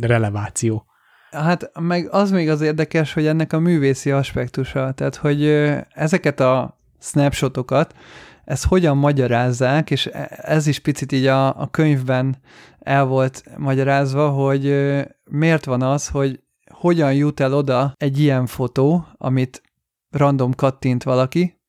releváció. 0.00 0.86
Hát 1.30 1.70
meg 1.80 2.08
az 2.10 2.30
még 2.30 2.48
az 2.48 2.60
érdekes, 2.60 3.12
hogy 3.12 3.26
ennek 3.26 3.52
a 3.52 3.58
művészi 3.58 4.10
aspektusa, 4.10 4.92
tehát 4.92 5.16
hogy 5.16 5.46
ezeket 5.88 6.40
a 6.40 6.78
snapshotokat, 7.00 7.94
ezt 8.46 8.64
hogyan 8.64 8.96
magyarázzák, 8.96 9.90
és 9.90 10.06
e, 10.06 10.28
ez 10.42 10.66
is 10.66 10.78
picit 10.78 11.12
így 11.12 11.26
a, 11.26 11.60
a 11.60 11.68
könyvben 11.70 12.36
el 12.78 13.04
volt 13.04 13.42
magyarázva, 13.56 14.28
hogy 14.28 14.94
miért 15.30 15.64
van 15.64 15.82
az, 15.82 16.08
hogy 16.08 16.40
hogyan 16.70 17.14
jut 17.14 17.40
el 17.40 17.54
oda 17.54 17.92
egy 17.96 18.20
ilyen 18.20 18.46
fotó, 18.46 19.06
amit 19.16 19.62
random 20.10 20.54
kattint 20.54 21.02
valaki, 21.02 21.60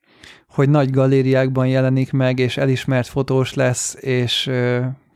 hogy 0.47 0.69
nagy 0.69 0.91
galériákban 0.91 1.67
jelenik 1.67 2.11
meg, 2.11 2.39
és 2.39 2.57
elismert 2.57 3.07
fotós 3.07 3.53
lesz, 3.53 3.97
és 4.01 4.49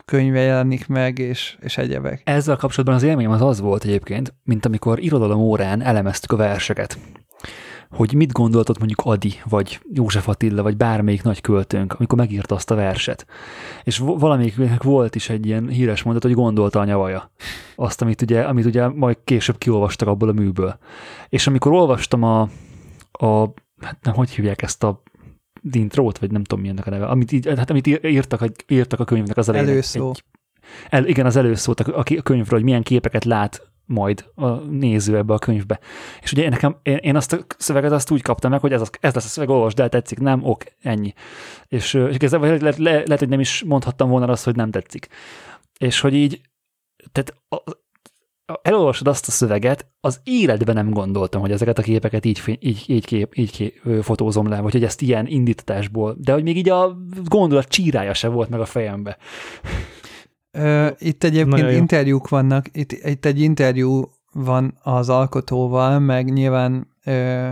könyve 0.04 0.40
jelenik 0.40 0.86
meg, 0.86 1.18
és, 1.18 1.56
és 1.60 1.78
egyebek. 1.78 2.22
Ezzel 2.24 2.56
kapcsolatban 2.56 2.96
az 2.96 3.02
élményem 3.02 3.30
az 3.30 3.42
az 3.42 3.60
volt 3.60 3.84
egyébként, 3.84 4.34
mint 4.44 4.66
amikor 4.66 5.02
irodalom 5.02 5.40
órán 5.40 5.82
elemeztük 5.82 6.32
a 6.32 6.36
verseket 6.36 6.98
hogy 7.92 8.14
mit 8.14 8.32
gondoltott 8.32 8.78
mondjuk 8.78 9.00
Adi, 9.04 9.32
vagy 9.44 9.80
József 9.92 10.28
Attila, 10.28 10.62
vagy 10.62 10.76
bármelyik 10.76 11.22
nagy 11.22 11.40
költőnk, 11.40 11.92
amikor 11.92 12.18
megírta 12.18 12.54
azt 12.54 12.70
a 12.70 12.74
verset. 12.74 13.26
És 13.84 13.98
valamelyiknek 13.98 14.82
volt 14.82 15.14
is 15.14 15.28
egy 15.28 15.46
ilyen 15.46 15.68
híres 15.68 16.02
mondat, 16.02 16.22
hogy 16.22 16.32
gondolta 16.32 16.80
a 16.80 16.84
nyavaja. 16.84 17.30
Azt, 17.74 18.02
amit 18.02 18.22
ugye, 18.22 18.42
amit 18.42 18.64
ugye 18.64 18.88
majd 18.88 19.16
később 19.24 19.58
kiolvastak 19.58 20.08
abból 20.08 20.28
a 20.28 20.32
műből. 20.32 20.78
És 21.28 21.46
amikor 21.46 21.72
olvastam 21.72 22.22
a, 22.22 22.40
a 23.12 23.52
hát 23.80 23.98
nem, 24.02 24.14
hogy 24.14 24.30
hívják 24.30 24.62
ezt 24.62 24.82
a 24.82 25.02
intrót, 25.72 26.18
vagy 26.18 26.30
nem 26.30 26.44
tudom 26.44 26.60
milyennek 26.60 26.86
a 26.86 26.90
neve, 26.90 27.06
amit, 27.06 27.32
így, 27.32 27.48
hát, 27.56 27.70
amit 27.70 27.86
írtak, 27.86 28.44
írtak 28.68 29.00
a 29.00 29.04
könyvnek 29.04 29.36
az 29.36 29.48
elején. 29.48 29.68
Előszó. 29.68 30.10
Egy, 30.10 30.24
el, 30.88 31.06
igen, 31.06 31.26
az 31.26 31.36
előszót 31.36 31.80
a, 31.80 31.98
a 31.98 32.02
könyvről, 32.02 32.58
hogy 32.58 32.62
milyen 32.62 32.82
képeket 32.82 33.24
lát 33.24 33.71
majd 33.92 34.24
a 34.34 34.48
néző 34.54 35.16
ebbe 35.16 35.34
a 35.34 35.38
könyvbe. 35.38 35.80
És 36.22 36.32
ugye 36.32 36.48
nekem, 36.48 36.76
én, 36.82 36.96
én 36.96 37.16
azt 37.16 37.32
a 37.32 37.38
szöveget 37.58 37.92
azt 37.92 38.10
úgy 38.10 38.22
kaptam 38.22 38.50
meg, 38.50 38.60
hogy 38.60 38.72
ez, 38.72 38.80
az, 38.80 38.90
ez 39.00 39.14
lesz 39.14 39.24
a 39.24 39.28
szöveg, 39.28 39.48
olvasd 39.48 39.80
el, 39.80 39.88
tetszik, 39.88 40.18
nem, 40.18 40.44
ok, 40.44 40.62
ennyi. 40.82 41.12
És, 41.68 41.94
és 41.94 42.16
ez, 42.16 42.32
le, 42.32 42.38
le, 42.38 42.58
le, 42.60 42.74
lehet, 42.76 43.18
hogy 43.18 43.28
nem 43.28 43.40
is 43.40 43.62
mondhattam 43.66 44.08
volna 44.08 44.26
azt, 44.32 44.44
hogy 44.44 44.56
nem 44.56 44.70
tetszik. 44.70 45.08
És 45.78 46.00
hogy 46.00 46.14
így, 46.14 46.40
tehát 47.12 47.34
elolvasod 48.62 49.06
azt 49.06 49.28
a 49.28 49.30
szöveget, 49.30 49.86
az 50.00 50.20
életben 50.24 50.74
nem 50.74 50.90
gondoltam, 50.90 51.40
hogy 51.40 51.52
ezeket 51.52 51.78
a 51.78 51.82
képeket 51.82 52.24
így, 52.24 52.58
így, 52.60 52.84
így, 52.86 53.06
kép, 53.06 53.36
így 53.36 53.50
kép, 53.50 53.82
fotózom 54.02 54.48
le, 54.48 54.60
vagy 54.60 54.72
hogy 54.72 54.84
ezt 54.84 55.02
ilyen 55.02 55.26
indítatásból, 55.26 56.16
de 56.18 56.32
hogy 56.32 56.42
még 56.42 56.56
így 56.56 56.68
a 56.68 56.96
gondolat 57.24 57.68
csírája 57.68 58.14
se 58.14 58.28
volt 58.28 58.48
meg 58.48 58.60
a 58.60 58.64
fejembe. 58.64 59.16
Itt 60.98 61.24
egyébként 61.24 61.70
interjúk 61.70 62.28
vannak, 62.28 62.66
itt, 62.72 62.92
itt 62.92 63.24
egy 63.24 63.40
interjú 63.40 64.10
van 64.32 64.78
az 64.82 65.08
alkotóval, 65.08 65.98
meg 65.98 66.32
nyilván 66.32 66.86
ö, 67.04 67.48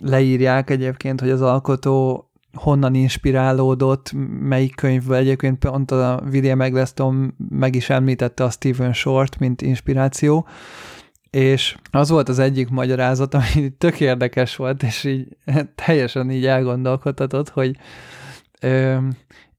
leírják 0.00 0.70
egyébként, 0.70 1.20
hogy 1.20 1.30
az 1.30 1.42
alkotó 1.42 2.22
honnan 2.52 2.94
inspirálódott, 2.94 4.12
melyik 4.40 4.74
könyvből. 4.74 5.16
Egyébként 5.16 5.58
pont 5.58 5.90
a 5.90 6.22
William 6.32 6.60
Eggleston 6.60 7.34
meg 7.48 7.74
is 7.74 7.90
említette 7.90 8.44
a 8.44 8.50
Stephen 8.50 8.92
Short, 8.92 9.38
mint 9.38 9.62
inspiráció, 9.62 10.46
és 11.30 11.76
az 11.90 12.08
volt 12.08 12.28
az 12.28 12.38
egyik 12.38 12.68
magyarázat, 12.68 13.34
ami 13.34 13.68
tök 13.78 14.00
érdekes 14.00 14.56
volt, 14.56 14.82
és 14.82 15.04
így 15.04 15.36
teljesen 15.84 16.30
így 16.30 16.46
elgondolkodhatott, 16.46 17.48
hogy 17.48 17.76
ö, 18.60 18.98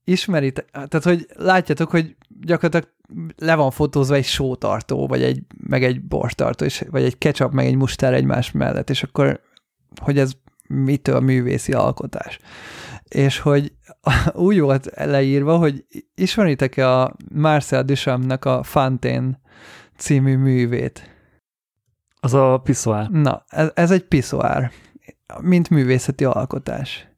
ismeritek, 0.10 0.70
tehát 0.72 1.04
hogy 1.04 1.28
látjátok, 1.36 1.90
hogy 1.90 2.16
gyakorlatilag 2.42 2.94
le 3.38 3.56
van 3.56 3.72
fotózva 3.72 4.16
egy 4.16 4.26
sótartó, 4.26 5.08
vagy 5.08 5.24
egy, 5.24 5.42
meg 5.58 5.84
egy 5.84 6.02
bortartó, 6.02 6.66
és, 6.66 6.84
vagy 6.90 7.04
egy 7.04 7.18
ketchup, 7.18 7.52
meg 7.52 7.66
egy 7.66 7.76
mustár 7.76 8.14
egymás 8.14 8.52
mellett, 8.52 8.90
és 8.90 9.04
akkor, 9.04 9.42
hogy 10.02 10.18
ez 10.18 10.32
mitől 10.68 11.20
művészi 11.20 11.74
alkotás. 11.74 12.40
És 13.04 13.40
hogy 13.40 13.74
úgy 14.34 14.60
volt 14.60 14.90
leírva, 14.96 15.58
hogy 15.58 15.86
ismeritek-e 16.16 16.90
a 16.90 17.16
Marcel 17.34 17.84
Duchampnak 17.84 18.46
a 18.46 18.64
Fantén 18.64 19.42
című 19.98 20.38
művét? 20.38 21.18
Az 22.20 22.34
a 22.34 22.58
piszoár. 22.64 23.10
Na, 23.10 23.44
ez, 23.48 23.72
ez 23.74 23.92
egy 23.92 24.04
piszoár, 24.04 24.72
mint 25.42 25.70
művészeti 25.70 26.26
alkotás. 26.26 27.09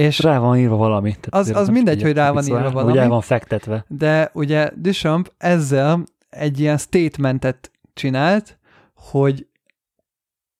És 0.00 0.18
rá 0.18 0.38
van 0.38 0.56
írva 0.56 0.76
valami. 0.76 1.16
Az, 1.28 1.50
az 1.54 1.68
mindegy, 1.68 2.02
hogy 2.02 2.12
rá 2.12 2.30
van 2.32 2.44
írva 2.44 2.70
valami. 2.70 2.90
Ugye 2.90 3.06
van 3.06 3.20
fektetve. 3.20 3.84
De 3.88 4.30
ugye 4.32 4.70
Duchamp 4.74 5.32
ezzel 5.38 6.04
egy 6.30 6.60
ilyen 6.60 6.78
statementet 6.78 7.70
csinált, 7.94 8.58
hogy 8.94 9.46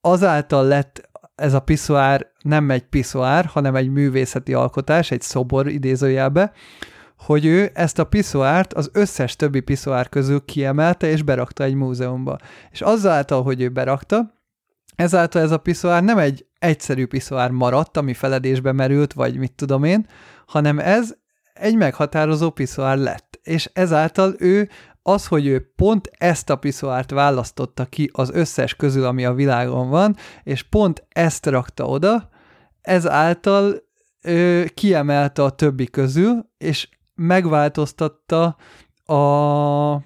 azáltal 0.01 0.67
lett 0.67 1.11
ez 1.35 1.55
a 1.55 1.61
piszoár 1.61 2.27
nem 2.43 2.71
egy 2.71 2.83
piszoár, 2.83 3.45
hanem 3.45 3.75
egy 3.75 3.89
művészeti 3.89 4.55
alkotás, 4.55 5.11
egy 5.11 5.21
szobor 5.21 5.69
idézőjelbe, 5.69 6.53
hogy 7.19 7.47
ő 7.47 7.71
ezt 7.75 7.99
a 7.99 8.05
piszoárt 8.05 8.73
az 8.73 8.91
összes 8.93 9.37
többi 9.37 9.61
piszoár 9.61 10.09
közül 10.09 10.45
kiemelte 10.45 11.11
és 11.11 11.23
berakta 11.23 11.65
egy 11.65 11.75
múzeumba. 11.75 12.39
És 12.71 12.81
azáltal, 12.81 13.43
hogy 13.43 13.61
ő 13.61 13.69
berakta, 13.69 14.35
ezáltal 14.97 15.43
ez 15.43 15.51
a 15.51 15.59
piszoár 15.59 16.03
nem 16.03 16.19
egy 16.19 16.47
egyszerű 16.61 17.07
piszoár 17.07 17.51
maradt, 17.51 17.97
ami 17.97 18.15
feledésbe 18.15 18.73
merült, 18.73 19.12
vagy 19.12 19.37
mit 19.37 19.53
tudom 19.53 19.85
én, 19.85 20.07
hanem 20.47 20.78
ez 20.78 21.15
egy 21.53 21.77
meghatározó 21.77 22.51
piszoár 22.51 22.99
lett. 22.99 23.41
És 23.43 23.70
ezáltal 23.73 24.35
ő 24.39 24.69
az, 25.03 25.27
hogy 25.27 25.47
ő 25.47 25.73
pont 25.77 26.11
ezt 26.19 26.51
a 26.51 26.57
piszoárt 26.57 27.11
választotta 27.11 27.85
ki 27.85 28.11
az 28.12 28.31
összes 28.31 28.74
közül, 28.74 29.05
ami 29.05 29.24
a 29.24 29.35
világon 29.35 29.89
van, 29.89 30.16
és 30.43 30.62
pont 30.62 31.07
ezt 31.09 31.47
rakta 31.47 31.85
oda, 31.85 32.28
ezáltal 32.81 33.82
ő 34.23 34.65
kiemelte 34.65 35.43
a 35.43 35.51
többi 35.51 35.87
közül, 35.87 36.51
és 36.59 36.89
megváltoztatta 37.15 38.57
a 39.05 40.03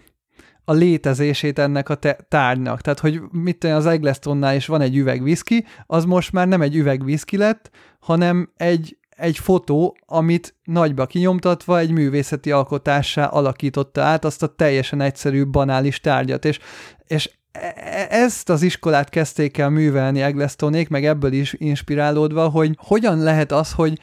a 0.64 0.72
létezését 0.72 1.58
ennek 1.58 1.88
a 1.88 1.94
te- 1.94 2.18
tárgynak. 2.28 2.80
Tehát, 2.80 2.98
hogy 2.98 3.20
mit 3.30 3.64
az 3.64 3.86
Egglestonnál 3.86 4.54
is 4.54 4.66
van 4.66 4.80
egy 4.80 4.96
üveg 4.96 5.22
whisky, 5.22 5.64
az 5.86 6.04
most 6.04 6.32
már 6.32 6.48
nem 6.48 6.60
egy 6.60 6.76
üveg 6.76 7.02
whisky 7.02 7.36
lett, 7.36 7.70
hanem 8.00 8.52
egy, 8.56 8.98
egy 9.08 9.38
fotó, 9.38 9.96
amit 10.06 10.54
nagyba 10.64 11.06
kinyomtatva 11.06 11.78
egy 11.78 11.90
művészeti 11.90 12.50
alkotássá 12.50 13.24
alakította 13.24 14.02
át 14.02 14.24
azt 14.24 14.42
a 14.42 14.46
teljesen 14.46 15.00
egyszerű, 15.00 15.46
banális 15.46 16.00
tárgyat. 16.00 16.44
És, 16.44 16.58
és 17.06 17.30
e, 17.52 17.74
e, 17.76 18.06
ezt 18.10 18.50
az 18.50 18.62
iskolát 18.62 19.08
kezdték 19.08 19.58
el 19.58 19.70
művelni 19.70 20.22
Egglestonék, 20.22 20.88
meg 20.88 21.04
ebből 21.04 21.32
is 21.32 21.54
inspirálódva, 21.58 22.48
hogy 22.48 22.76
hogyan 22.76 23.18
lehet 23.18 23.52
az, 23.52 23.72
hogy 23.72 23.98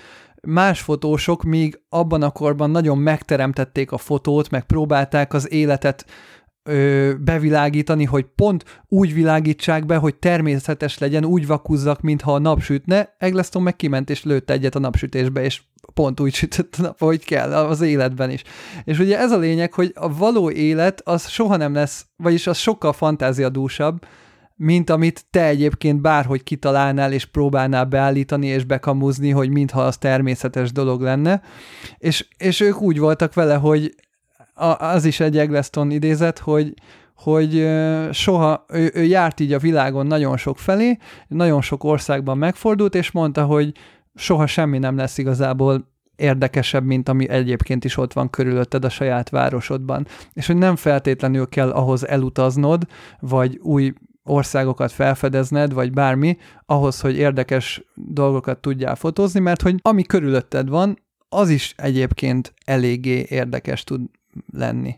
más 0.48 0.82
fotósok 0.82 1.44
még 1.44 1.82
abban 1.90 2.22
a 2.22 2.30
korban 2.30 2.70
nagyon 2.70 2.98
megteremtették 2.98 3.92
a 3.92 3.98
fotót, 3.98 4.50
meg 4.50 4.64
próbálták 4.64 5.34
az 5.34 5.52
életet 5.52 6.06
bevilágítani, 7.20 8.04
hogy 8.04 8.26
pont 8.36 8.84
úgy 8.88 9.14
világítsák 9.14 9.86
be, 9.86 9.96
hogy 9.96 10.16
természetes 10.16 10.98
legyen, 10.98 11.26
úgy 11.26 11.48
vakuzzak, 11.48 12.02
mintha 12.02 12.34
a 12.34 12.40
nap 12.40 12.62
sütne. 12.62 13.16
Eggleston 13.18 13.62
meg 13.62 13.76
kiment 13.76 14.10
és 14.10 14.24
lőtt 14.24 14.50
egyet 14.50 14.76
a 14.76 14.80
napsütésbe, 14.80 15.44
és 15.44 15.62
pont 15.94 16.20
úgy 16.20 16.34
sütött 16.34 16.76
a 16.78 16.82
nap, 16.82 17.02
ahogy 17.02 17.26
kell 17.26 17.54
az 17.54 17.82
életben 17.82 18.30
is. 18.30 18.44
És 18.84 19.00
ugye 19.00 19.20
ez 19.20 19.32
a 19.32 19.38
lényeg, 19.38 19.74
hogy 19.74 19.92
a 19.96 20.16
való 20.16 20.52
élet 20.52 21.02
az 21.04 21.28
soha 21.28 21.58
nem 21.58 21.74
lesz, 21.74 22.06
vagyis 22.16 22.48
az 22.48 22.58
sokkal 22.58 22.94
fantáziadúsabb, 22.94 24.06
mint 24.56 24.90
amit 24.90 25.26
te 25.30 25.46
egyébként 25.46 26.02
bárhogy 26.02 26.44
kitalálnál, 26.44 27.14
és 27.14 27.26
próbálnál 27.26 27.86
beállítani, 27.86 28.48
és 28.48 28.64
bekamuzni, 28.64 29.30
hogy 29.30 29.50
mintha 29.50 29.82
az 29.82 29.98
természetes 29.98 30.72
dolog 30.72 31.02
lenne. 31.02 31.42
És, 31.98 32.28
és 32.38 32.60
ők 32.60 32.82
úgy 32.82 33.00
voltak 33.00 33.34
vele, 33.34 33.56
hogy 33.56 33.96
az 34.78 35.06
is 35.06 35.20
egy 35.20 35.38
Eggleston 35.38 35.92
idézet, 35.92 36.40
hogy, 36.40 36.74
hogy 37.16 37.70
soha, 38.12 38.66
ő, 38.68 38.92
ő 38.94 39.04
járt 39.04 39.40
így 39.40 39.54
a 39.54 39.60
világon 39.60 40.08
nagyon 40.08 40.38
sok 40.38 40.60
felé, 40.60 40.98
nagyon 41.28 41.62
sok 41.62 41.84
országban 41.84 42.38
megfordult, 42.38 42.96
és 42.96 43.12
mondta, 43.12 43.46
hogy 43.46 43.72
soha 44.16 44.48
semmi 44.48 44.78
nem 44.78 44.98
lesz 44.98 45.18
igazából 45.18 45.90
érdekesebb, 46.16 46.86
mint 46.86 47.10
ami 47.10 47.30
egyébként 47.30 47.86
is 47.86 47.98
ott 47.98 48.14
van 48.14 48.30
körülötted 48.30 48.86
a 48.86 48.90
saját 48.90 49.30
városodban. 49.30 50.08
És 50.34 50.48
hogy 50.48 50.58
nem 50.58 50.76
feltétlenül 50.76 51.50
kell 51.50 51.70
ahhoz 51.70 52.08
elutaznod, 52.08 52.88
vagy 53.20 53.60
új 53.62 53.94
országokat 54.24 54.92
felfedezned, 54.92 55.74
vagy 55.74 55.92
bármi, 55.92 56.38
ahhoz, 56.66 57.02
hogy 57.02 57.18
érdekes 57.18 57.84
dolgokat 57.96 58.60
tudjál 58.60 58.96
fotózni, 58.96 59.40
mert 59.40 59.62
hogy 59.62 59.76
ami 59.82 60.04
körülötted 60.04 60.70
van, 60.70 61.00
az 61.30 61.50
is 61.50 61.74
egyébként 61.78 62.54
eléggé 62.66 63.26
érdekes 63.30 63.84
tud 63.84 64.02
lenni. 64.54 64.96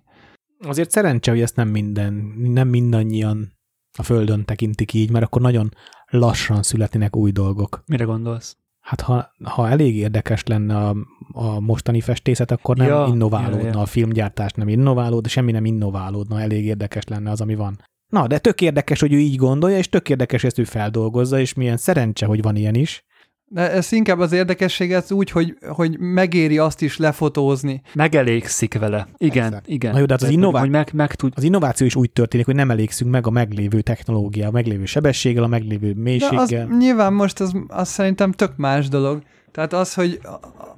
Azért 0.60 0.92
szerencse, 0.92 1.32
hogy 1.32 1.42
ezt 1.42 1.56
nem 1.56 1.68
minden, 1.68 2.14
nem 2.38 2.68
mindannyian 2.68 3.54
a 3.98 4.04
Földön 4.04 4.46
tekintik 4.46 4.94
így, 4.94 5.12
mert 5.12 5.26
akkor 5.26 5.42
nagyon 5.42 5.72
lassan 6.10 6.64
születnének 6.64 7.16
új 7.16 7.32
dolgok. 7.32 7.84
Mire 7.86 8.04
gondolsz? 8.04 8.58
Hát 8.80 9.02
ha, 9.02 9.32
ha 9.44 9.70
elég 9.70 9.96
érdekes 9.96 10.44
lenne 10.44 10.78
a, 10.78 10.96
a 11.32 11.60
mostani 11.60 12.02
festészet, 12.02 12.52
akkor 12.52 12.78
nem 12.78 12.88
ja, 12.88 13.06
innoválódna, 13.10 13.68
ja, 13.68 13.74
ja. 13.74 13.80
a 13.80 13.86
filmgyártás 13.86 14.52
nem 14.52 14.68
innoválódna, 14.68 15.30
semmi 15.30 15.52
nem 15.52 15.66
innoválódna, 15.66 16.42
elég 16.42 16.66
érdekes 16.66 17.04
lenne 17.04 17.32
az, 17.32 17.42
ami 17.42 17.56
van. 17.56 17.78
Na, 18.08 18.28
de 18.28 18.38
tök 18.38 18.62
érdekes, 18.62 19.00
hogy 19.00 19.14
ő 19.14 19.18
így 19.18 19.36
gondolja, 19.36 19.78
és 19.78 19.90
tök 19.90 20.10
érdekes, 20.10 20.42
hogy 20.42 20.50
ezt 20.50 20.60
ő 20.60 20.64
feldolgozza, 20.64 21.40
és 21.40 21.54
milyen 21.54 21.78
szerencse, 21.78 22.26
hogy 22.26 22.42
van 22.42 22.56
ilyen 22.56 22.76
is. 22.76 23.06
De 23.54 23.72
ez 23.72 23.92
inkább 23.92 24.20
az 24.20 24.32
érdekesség 24.32 24.94
ez 24.94 25.12
úgy, 25.12 25.32
hogy, 25.32 25.58
hogy 25.68 26.00
megéri 26.00 26.58
azt 26.58 26.82
is 26.82 26.98
lefotózni. 26.98 27.82
Megelégszik 27.94 28.80
vele. 28.80 29.08
Igen, 29.18 29.50
Persze. 29.50 29.66
igen. 29.66 29.92
Na 29.92 30.00
jó, 30.00 30.06
de 30.06 30.14
hát 30.14 30.22
az, 30.22 30.30
innová... 30.30 30.60
hogy 30.60 30.70
meg, 30.70 30.90
meg 30.94 31.16
tud... 31.16 31.34
az 31.36 31.44
innováció 31.44 31.86
is 31.86 31.96
úgy 31.96 32.12
történik, 32.12 32.46
hogy 32.46 32.56
nem 32.56 32.72
elégszünk 32.72 33.12
meg 33.12 33.28
a 33.28 33.30
meglévő 33.30 33.82
technológia, 33.82 34.48
a 34.48 34.52
meglévő 34.52 34.86
sebességgel, 34.86 35.44
a 35.44 35.48
meglévő 35.48 35.94
mélységgel. 35.94 36.46
De 36.46 36.68
az, 36.70 36.78
nyilván 36.78 37.14
most 37.14 37.40
az, 37.40 37.54
az 37.68 37.90
szerintem 37.90 38.32
tök 38.32 38.58
más 38.58 38.88
dolog. 38.88 39.22
Tehát 39.52 39.74
az, 39.74 39.94
hogy 39.94 40.20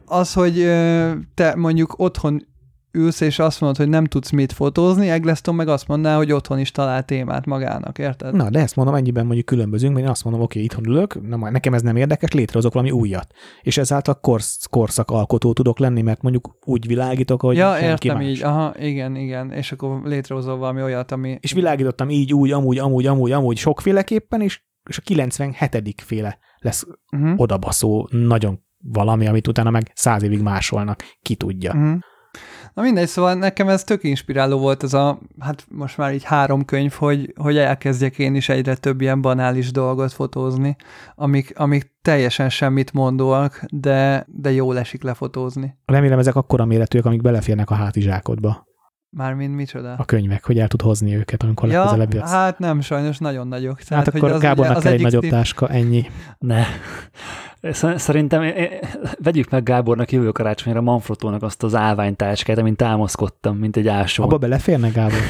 az, 0.06 0.34
hogy 0.34 0.53
te 1.34 1.53
mondjuk 1.56 1.99
otthon 1.99 2.47
ülsz, 2.95 3.22
és 3.22 3.39
azt 3.39 3.61
mondod, 3.61 3.80
hogy 3.80 3.89
nem 3.89 4.05
tudsz 4.05 4.30
mit 4.31 4.51
fotózni, 4.51 5.09
Eggleston 5.09 5.55
meg 5.55 5.67
azt 5.67 5.88
mondaná, 5.88 6.17
hogy 6.17 6.31
otthon 6.31 6.59
is 6.59 6.72
talál 6.72 7.03
témát 7.03 7.45
magának, 7.45 7.99
érted? 7.99 8.34
Na, 8.35 8.49
de 8.49 8.59
ezt 8.59 8.76
mondom, 8.76 8.95
ennyiben 8.95 9.26
mondjuk 9.26 9.45
különbözünk, 9.45 9.93
mert 9.93 10.05
én 10.05 10.11
azt 10.11 10.23
mondom, 10.23 10.41
oké, 10.41 10.61
itthon 10.61 10.88
ülök, 10.88 11.27
na, 11.27 11.49
nekem 11.49 11.73
ez 11.73 11.81
nem 11.81 11.95
érdekes, 11.95 12.31
létrehozok 12.31 12.73
valami 12.73 12.91
újat. 12.91 13.34
És 13.61 13.77
ezáltal 13.77 14.19
korsz, 14.19 14.65
korszakalkotó 14.69 15.53
tudok 15.53 15.80
lenni, 15.80 16.01
mert 16.01 16.22
mondjuk 16.22 16.57
úgy 16.65 16.88
világítok, 16.88 17.41
hogy 17.41 17.57
Ja, 17.57 17.80
értem 17.80 18.17
más. 18.17 18.26
így, 18.26 18.43
aha, 18.43 18.73
igen, 18.80 19.15
igen, 19.15 19.51
és 19.51 19.72
akkor 19.72 20.01
létrehozol 20.03 20.57
valami 20.57 20.81
olyat, 20.81 21.11
ami... 21.11 21.38
És 21.39 21.51
világítottam 21.51 22.09
így, 22.09 22.34
úgy, 22.34 22.51
amúgy, 22.51 22.77
amúgy, 22.77 23.05
amúgy, 23.05 23.31
amúgy 23.31 23.57
sokféleképpen, 23.57 24.41
és, 24.41 24.63
és 24.89 24.97
a 24.97 25.01
97. 25.01 26.01
féle 26.01 26.38
lesz 26.57 26.85
uh-huh. 27.11 27.39
odabaszó 27.39 28.07
nagyon 28.11 28.63
valami, 28.77 29.27
amit 29.27 29.47
utána 29.47 29.69
meg 29.69 29.91
száz 29.93 30.23
évig 30.23 30.41
másolnak, 30.41 31.03
ki 31.22 31.35
tudja. 31.35 31.73
Uh-huh. 31.73 31.99
Na 32.76 32.81
mindegy, 32.81 33.07
szóval 33.07 33.34
nekem 33.34 33.69
ez 33.69 33.84
tök 33.84 34.03
inspiráló 34.03 34.60
volt 34.60 34.84
ez 34.84 34.93
a, 34.93 35.19
hát 35.39 35.65
most 35.69 35.97
már 35.97 36.14
így 36.14 36.23
három 36.23 36.65
könyv, 36.65 36.91
hogy, 36.91 37.34
hogy 37.35 37.57
elkezdjek 37.57 38.19
én 38.19 38.35
is 38.35 38.49
egyre 38.49 38.76
több 38.76 39.02
ilyen 39.02 39.22
banális 39.22 39.72
dolgot 39.72 40.14
fotózni, 40.14 40.76
amik, 41.15 41.60
amik 41.60 41.93
teljesen 42.02 42.49
semmit 42.49 42.93
mondóak, 42.93 43.64
de, 43.69 44.26
de 44.27 44.52
jól 44.52 44.77
esik 44.77 45.03
lefotózni. 45.03 45.77
Remélem 45.85 46.19
ezek 46.19 46.35
akkora 46.35 46.65
méretűek, 46.65 47.06
amik 47.06 47.22
beleférnek 47.22 47.69
a 47.69 47.76
hátizsákodba. 47.76 48.68
Mármint 49.10 49.56
micsoda? 49.56 49.93
A 49.97 50.06
könyvek, 50.06 50.45
hogy 50.45 50.60
el 50.60 50.68
tud 50.68 50.81
hozni 50.81 51.15
őket, 51.15 51.43
amikor 51.43 51.69
ja, 51.69 51.80
legközelebb 51.80 52.14
jössz. 52.14 52.31
hát 52.31 52.60
nem, 52.60 52.81
sajnos 52.81 53.18
nagyon 53.18 53.47
nagyok. 53.47 53.81
Tehát, 53.81 54.06
hát 54.06 54.15
akkor 54.15 54.31
az 54.31 54.41
Gábornak 54.41 54.80
kell 54.80 54.91
egy 54.91 55.02
nagyobb 55.02 55.22
tip... 55.22 55.31
táska, 55.31 55.68
ennyi. 55.69 56.06
Ne. 56.39 56.64
Szerintem 57.72 58.54
vegyük 59.20 59.50
meg 59.50 59.64
Gábornak 59.64 60.12
jövő 60.12 60.32
karácsonyra 60.32 60.82
Manfrotónak 60.82 61.44
azt 61.44 61.64
az 61.64 61.76
állványtáskát, 61.76 62.58
amint 62.58 62.78
támaszkodtam, 62.78 63.58
mint 63.58 63.78
egy 63.78 63.88
ásó. 63.88 64.24
Abba 64.24 64.38
beleférne 64.38 64.90
Gábor? 64.90 65.20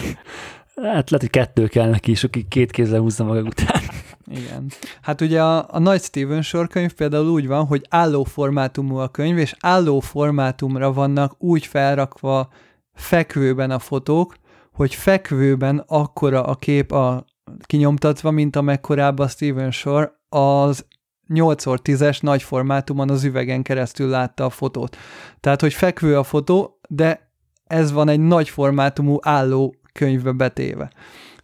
Hát 0.75 1.09
lehet, 1.09 1.09
hogy 1.19 1.29
kettő 1.29 1.67
kell 1.67 1.89
neki, 1.89 2.11
és 2.11 2.23
aki 2.23 2.47
két 2.47 2.71
kézzel 2.71 2.99
húzza 2.99 3.23
maga 3.23 3.41
után. 3.41 3.81
Igen. 4.25 4.71
Hát 5.01 5.21
ugye 5.21 5.43
a, 5.43 5.65
a 5.69 5.79
nagy 5.79 6.01
Steven 6.01 6.41
sorkönyv 6.41 6.93
például 6.93 7.27
úgy 7.27 7.47
van, 7.47 7.65
hogy 7.65 7.85
álló 7.89 8.23
formátumú 8.23 8.95
a 8.95 9.07
könyv, 9.07 9.37
és 9.37 9.55
álló 9.59 9.99
formátumra 9.99 10.93
vannak 10.93 11.35
úgy 11.37 11.65
felrakva 11.65 12.49
fekvőben 12.93 13.71
a 13.71 13.79
fotók, 13.79 14.35
hogy 14.71 14.95
fekvőben 14.95 15.83
akkora 15.87 16.43
a 16.43 16.55
kép 16.55 16.91
a 16.91 17.25
kinyomtatva, 17.63 18.31
mint 18.31 18.55
amekkorában 18.55 19.25
a 19.25 19.29
Steven 19.29 19.71
Shore 19.71 20.11
az 20.29 20.85
8x10-es 21.29 22.21
nagy 22.21 22.43
formátumon 22.43 23.09
az 23.09 23.23
üvegen 23.23 23.61
keresztül 23.63 24.09
látta 24.09 24.45
a 24.45 24.49
fotót. 24.49 24.97
Tehát, 25.39 25.61
hogy 25.61 25.73
fekvő 25.73 26.17
a 26.17 26.23
fotó, 26.23 26.79
de 26.87 27.29
ez 27.67 27.91
van 27.91 28.09
egy 28.09 28.19
nagy 28.19 28.49
formátumú 28.49 29.17
álló 29.21 29.75
könyvbe 29.93 30.31
betéve. 30.31 30.91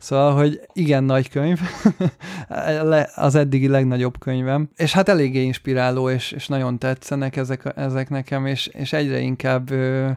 Szóval, 0.01 0.35
hogy 0.35 0.61
igen 0.73 1.03
nagy 1.03 1.29
könyv, 1.29 1.59
az 3.15 3.35
eddigi 3.35 3.67
legnagyobb 3.67 4.19
könyvem, 4.19 4.69
és 4.75 4.93
hát 4.93 5.09
eléggé 5.09 5.41
inspiráló, 5.41 6.09
és, 6.09 6.31
és 6.31 6.47
nagyon 6.47 6.79
tetszenek 6.79 7.35
ezek, 7.35 7.73
ezek 7.75 8.09
nekem, 8.09 8.45
és, 8.45 8.67
és 8.67 8.93
egyre 8.93 9.19
inkább 9.19 9.71
ö, 9.71 10.09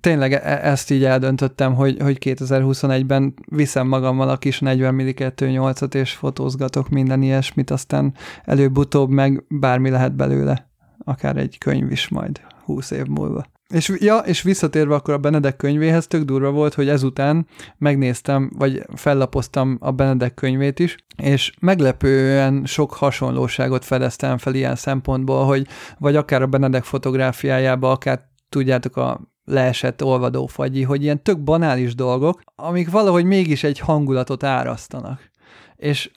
tényleg 0.00 0.32
e, 0.32 0.60
ezt 0.62 0.90
így 0.90 1.04
eldöntöttem, 1.04 1.74
hogy, 1.74 1.96
hogy 2.00 2.18
2021-ben 2.20 3.34
viszem 3.50 3.86
magammal 3.86 4.28
a 4.28 4.36
kis 4.36 4.60
40 4.60 4.94
mm 4.94 5.44
8 5.44 5.94
és 5.94 6.12
fotózgatok 6.12 6.88
minden 6.88 7.22
ilyesmit, 7.22 7.70
aztán 7.70 8.14
előbb-utóbb 8.44 9.10
meg 9.10 9.44
bármi 9.48 9.90
lehet 9.90 10.16
belőle, 10.16 10.70
akár 11.04 11.36
egy 11.36 11.58
könyv 11.58 11.90
is 11.90 12.08
majd 12.08 12.40
20 12.64 12.90
év 12.90 13.06
múlva. 13.06 13.46
És, 13.68 13.92
ja, 13.98 14.18
és 14.18 14.42
visszatérve 14.42 14.94
akkor 14.94 15.14
a 15.14 15.18
Benedek 15.18 15.56
könyvéhez, 15.56 16.06
tök 16.06 16.22
durva 16.22 16.50
volt, 16.50 16.74
hogy 16.74 16.88
ezután 16.88 17.46
megnéztem, 17.78 18.50
vagy 18.58 18.82
fellapoztam 18.94 19.76
a 19.80 19.90
Benedek 19.90 20.34
könyvét 20.34 20.78
is, 20.78 20.96
és 21.22 21.52
meglepően 21.60 22.64
sok 22.64 22.92
hasonlóságot 22.92 23.84
fedeztem 23.84 24.38
fel 24.38 24.54
ilyen 24.54 24.76
szempontból, 24.76 25.44
hogy 25.44 25.66
vagy 25.98 26.16
akár 26.16 26.42
a 26.42 26.46
Benedek 26.46 26.84
fotográfiájába, 26.84 27.90
akár 27.90 28.28
tudjátok 28.48 28.96
a 28.96 29.20
leesett 29.44 30.04
olvadófagyi, 30.04 30.82
hogy 30.82 31.02
ilyen 31.02 31.22
tök 31.22 31.42
banális 31.42 31.94
dolgok, 31.94 32.42
amik 32.54 32.90
valahogy 32.90 33.24
mégis 33.24 33.64
egy 33.64 33.78
hangulatot 33.78 34.42
árasztanak. 34.42 35.30
És 35.76 36.10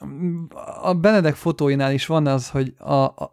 a 0.82 0.94
Benedek 0.94 1.34
fotóinál 1.34 1.92
is 1.92 2.06
van 2.06 2.26
az, 2.26 2.50
hogy 2.50 2.74
a, 2.78 2.92
a 2.94 3.32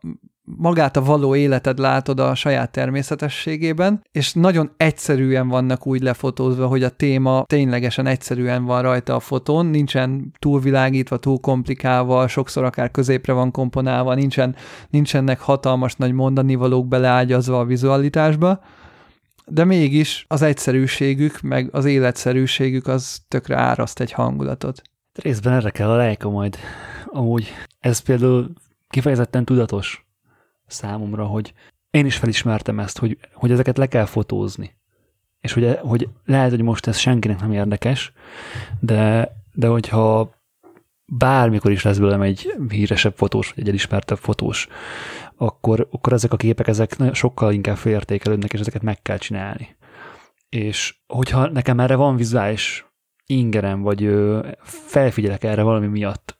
magát 0.56 0.98
a 0.98 1.04
való 1.04 1.36
életed 1.36 1.80
látod 1.80 2.20
a 2.20 2.36
saját 2.36 2.72
természetességében, 2.72 4.04
és 4.12 4.34
nagyon 4.34 4.72
egyszerűen 4.78 5.48
vannak 5.48 5.88
úgy 5.88 6.02
lefotózva, 6.02 6.68
hogy 6.68 6.84
a 6.84 6.90
téma 6.90 7.44
ténylegesen 7.48 8.06
egyszerűen 8.06 8.66
van 8.66 8.82
rajta 8.82 9.16
a 9.16 9.20
fotón, 9.20 9.66
nincsen 9.66 10.34
túlvilágítva, 10.40 11.18
túl 11.18 11.40
komplikálva, 11.40 12.28
sokszor 12.28 12.64
akár 12.64 12.92
középre 12.92 13.34
van 13.34 13.52
komponálva, 13.52 14.14
nincsen, 14.14 14.56
nincsenek 14.90 15.40
hatalmas 15.40 15.96
nagy 15.96 16.12
mondanivalók 16.12 16.88
beleágyazva 16.88 17.60
a 17.60 17.66
vizualitásba, 17.66 18.60
de 19.46 19.66
mégis 19.66 20.26
az 20.28 20.42
egyszerűségük, 20.42 21.42
meg 21.42 21.70
az 21.72 21.86
életszerűségük 21.86 22.88
az 22.88 23.20
tökre 23.28 23.58
áraszt 23.58 24.00
egy 24.00 24.12
hangulatot. 24.12 24.82
Részben 25.14 25.54
erre 25.54 25.70
kell 25.70 25.90
a 25.90 25.96
lejka 25.96 26.30
majd. 26.30 26.58
Amúgy 27.06 27.48
ez 27.80 28.00
például 28.00 28.52
kifejezetten 28.90 29.46
tudatos 29.46 30.07
számomra, 30.68 31.26
hogy 31.26 31.54
én 31.90 32.06
is 32.06 32.18
felismertem 32.18 32.80
ezt, 32.80 32.98
hogy, 32.98 33.18
hogy 33.34 33.52
ezeket 33.52 33.78
le 33.78 33.88
kell 33.88 34.06
fotózni. 34.06 34.76
És 35.40 35.54
hogy, 35.54 35.78
hogy 35.82 36.10
lehet, 36.26 36.50
hogy 36.50 36.62
most 36.62 36.88
ez 36.88 36.98
senkinek 36.98 37.40
nem 37.40 37.52
érdekes, 37.52 38.12
de, 38.80 39.32
de 39.54 39.68
hogyha 39.68 40.36
bármikor 41.06 41.72
is 41.72 41.84
lesz 41.84 41.98
belőlem 41.98 42.22
egy 42.22 42.54
híresebb 42.70 43.16
fotós, 43.16 43.50
vagy 43.50 43.64
egy 43.64 43.70
elismertebb 43.70 44.18
fotós, 44.18 44.68
akkor, 45.36 45.88
akkor 45.92 46.14
ezek 46.14 46.34
a 46.34 46.38
képek 46.38 46.68
ezek 46.68 46.96
sokkal 47.12 47.54
inkább 47.54 47.78
félértékelődnek, 47.78 48.54
és 48.54 48.60
ezeket 48.60 48.82
meg 48.82 49.02
kell 49.02 49.18
csinálni. 49.18 49.76
És 50.50 50.96
hogyha 51.08 51.48
nekem 51.48 51.80
erre 51.80 51.96
van 51.96 52.16
vizuális 52.16 52.86
ingerem, 53.26 53.82
vagy 53.82 54.16
felfigyelek 54.64 55.44
erre 55.44 55.62
valami 55.62 55.88
miatt, 55.88 56.38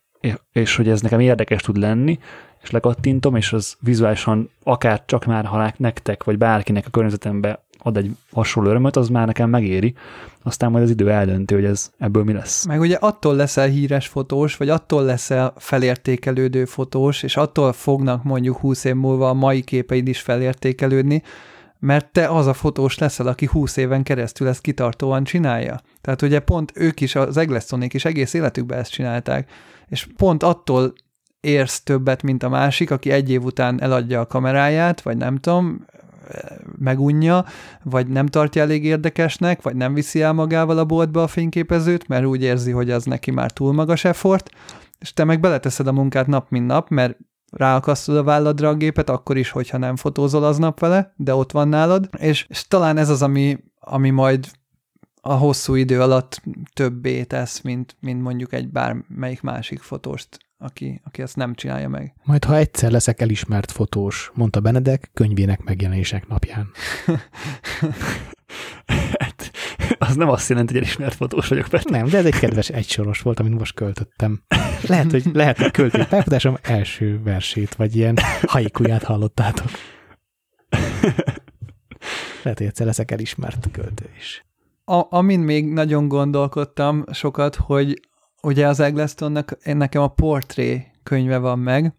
és 0.52 0.76
hogy 0.76 0.90
ez 0.90 1.02
nekem 1.02 1.20
érdekes 1.20 1.62
tud 1.62 1.78
lenni, 1.78 2.20
és 2.68 2.74
lekattintom, 2.74 3.36
és 3.36 3.54
az 3.54 3.76
vizuálisan 3.80 4.50
akár 4.64 5.04
csak 5.06 5.26
már 5.26 5.46
ha 5.46 5.74
nektek, 5.78 6.24
vagy 6.24 6.38
bárkinek 6.38 6.86
a 6.88 6.90
környezetembe 6.90 7.66
ad 7.80 7.98
egy 7.98 8.12
hasonló 8.32 8.70
örömöt, 8.70 8.96
az 8.96 9.10
már 9.10 9.26
nekem 9.26 9.50
megéri, 9.50 9.94
aztán 10.44 10.72
majd 10.72 10.84
az 10.84 10.90
idő 10.90 11.12
eldönti, 11.12 11.54
hogy 11.54 11.66
ez 11.66 11.92
ebből 11.98 12.24
mi 12.24 12.34
lesz. 12.34 12.66
Meg 12.66 12.80
ugye 12.80 12.96
attól 12.96 13.36
leszel 13.36 13.68
híres 13.68 14.08
fotós, 14.08 14.58
vagy 14.58 14.70
attól 14.70 15.04
leszel 15.04 15.54
felértékelődő 15.58 16.66
fotós, 16.66 17.24
és 17.24 17.38
attól 17.38 17.74
fognak 17.74 18.24
mondjuk 18.24 18.58
20 18.58 18.84
év 18.84 18.96
múlva 18.96 19.30
a 19.30 19.34
mai 19.34 19.62
képeid 19.62 20.08
is 20.08 20.20
felértékelődni, 20.20 21.24
mert 21.80 22.12
te 22.12 22.28
az 22.28 22.48
a 22.48 22.54
fotós 22.54 22.98
leszel, 22.98 23.28
aki 23.28 23.46
20 23.46 23.78
éven 23.78 24.04
keresztül 24.04 24.48
ezt 24.48 24.62
kitartóan 24.62 25.24
csinálja. 25.24 25.80
Tehát 26.02 26.22
ugye 26.22 26.40
pont 26.40 26.72
ők 26.76 27.02
is, 27.02 27.16
az 27.16 27.38
Eglestonék 27.38 27.94
is 27.94 28.06
egész 28.06 28.34
életükben 28.34 28.80
ezt 28.80 28.92
csinálták, 28.92 29.50
és 29.88 30.08
pont 30.18 30.44
attól 30.44 30.94
érsz 31.48 31.82
többet, 31.82 32.24
mint 32.24 32.44
a 32.44 32.50
másik, 32.50 32.92
aki 32.92 33.12
egy 33.12 33.30
év 33.30 33.44
után 33.44 33.82
eladja 33.82 34.20
a 34.20 34.28
kameráját, 34.28 35.02
vagy 35.02 35.18
nem 35.18 35.38
tudom, 35.38 35.86
megunja, 36.80 37.46
vagy 37.84 38.08
nem 38.08 38.26
tartja 38.26 38.62
elég 38.62 38.86
érdekesnek, 38.86 39.62
vagy 39.62 39.76
nem 39.76 39.94
viszi 39.94 40.22
el 40.22 40.34
magával 40.34 40.78
a 40.78 40.86
boltba 40.86 41.24
a 41.24 41.28
fényképezőt, 41.28 42.08
mert 42.08 42.26
úgy 42.26 42.42
érzi, 42.42 42.72
hogy 42.72 42.92
az 42.92 43.04
neki 43.04 43.32
már 43.32 43.52
túl 43.52 43.74
magas 43.74 44.06
effort, 44.06 44.50
és 45.00 45.14
te 45.14 45.24
meg 45.24 45.40
beleteszed 45.40 45.88
a 45.88 45.92
munkát 45.92 46.28
nap, 46.28 46.50
mint 46.50 46.68
nap, 46.68 46.90
mert 46.90 47.18
ráakasztod 47.52 48.16
a 48.16 48.24
válladra 48.24 48.70
a 48.70 48.76
gépet, 48.76 49.10
akkor 49.10 49.38
is, 49.38 49.50
hogyha 49.50 49.78
nem 49.78 49.96
fotózol 49.96 50.44
aznap 50.44 50.80
vele, 50.80 51.14
de 51.16 51.36
ott 51.36 51.52
van 51.52 51.68
nálad, 51.68 52.10
és, 52.18 52.46
és 52.50 52.68
talán 52.68 52.98
ez 52.98 53.10
az, 53.10 53.22
ami, 53.22 53.58
ami 53.80 54.10
majd 54.10 54.46
a 55.22 55.34
hosszú 55.34 55.76
idő 55.76 56.02
alatt 56.02 56.42
többé 56.74 57.24
tesz, 57.24 57.62
mint, 57.62 57.96
mint 58.00 58.22
mondjuk 58.22 58.54
egy 58.54 58.70
bármelyik 58.70 59.42
másik 59.42 59.82
fotóst 59.82 60.47
aki, 60.58 61.02
aki 61.04 61.22
ezt 61.22 61.36
nem 61.36 61.54
csinálja 61.54 61.90
meg. 61.90 62.14
Majd, 62.24 62.44
ha 62.44 62.56
egyszer 62.56 62.92
leszek 62.92 63.22
elismert 63.22 63.72
fotós, 63.72 64.32
mondta 64.34 64.60
Benedek 64.60 65.10
könyvének 65.14 65.64
megjelenések 65.64 66.28
napján. 66.28 66.72
hát, 69.20 69.52
az 69.98 70.16
nem 70.16 70.30
azt 70.30 70.50
jelenti, 70.50 70.74
hogy 70.74 70.82
elismert 70.82 71.16
fotós 71.16 71.48
vagyok. 71.48 71.72
Mert... 71.72 71.90
Nem, 71.90 72.08
de 72.08 72.18
ez 72.18 72.26
egy 72.26 72.40
kedves 72.40 72.70
egysoros 72.70 73.22
volt, 73.22 73.40
amit 73.40 73.60
most 73.60 73.74
költöttem. 73.74 74.42
Lehet, 74.88 75.12
hogy 75.12 75.30
lehet, 75.34 75.58
hogy 75.58 75.72
költő 75.72 76.06
pályafutásom 76.10 76.58
első 76.62 77.22
versét, 77.24 77.76
vagy 77.76 77.96
ilyen 77.96 78.18
haikuját 78.42 79.04
hallottátok. 79.04 79.70
Lehet, 82.44 82.58
hogy 82.58 82.68
egyszer 82.68 82.86
leszek 82.86 83.12
elismert 83.12 83.68
költő 83.72 84.10
is. 84.18 84.46
A, 84.86 85.06
amin 85.10 85.40
még 85.40 85.66
nagyon 85.66 86.08
gondolkodtam 86.08 87.04
sokat, 87.12 87.56
hogy 87.56 88.00
ugye 88.48 88.68
az 88.68 88.80
Egglestonnak 88.80 89.58
nekem 89.64 90.02
a 90.02 90.08
portré 90.08 90.92
könyve 91.04 91.38
van 91.38 91.60
meg, 91.60 91.94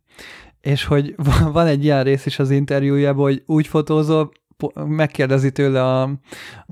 és 0.60 0.84
hogy 0.84 1.14
van 1.52 1.66
egy 1.66 1.84
ilyen 1.84 2.04
rész 2.04 2.26
is 2.26 2.38
az 2.38 2.50
interjújában, 2.50 3.22
hogy 3.22 3.42
úgy 3.46 3.66
fotózol, 3.66 4.30
megkérdezi 4.74 5.52
tőle 5.52 5.84
a 5.84 6.10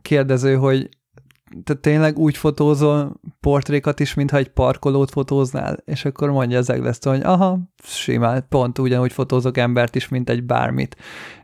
kérdező, 0.02 0.54
hogy 0.54 0.88
te 1.64 1.74
tényleg 1.74 2.18
úgy 2.18 2.36
fotózol 2.36 3.20
portrékat 3.40 4.00
is, 4.00 4.14
mintha 4.14 4.36
egy 4.36 4.48
parkolót 4.48 5.10
fotóznál, 5.10 5.78
és 5.84 6.04
akkor 6.04 6.30
mondja 6.30 6.58
az 6.58 6.70
Eggleston, 6.70 7.14
hogy 7.14 7.24
aha, 7.24 7.58
simán, 7.82 8.46
pont 8.48 8.78
ugyanúgy 8.78 9.12
fotózok 9.12 9.58
embert 9.58 9.94
is, 9.94 10.08
mint 10.08 10.30
egy 10.30 10.44
bármit. 10.44 10.96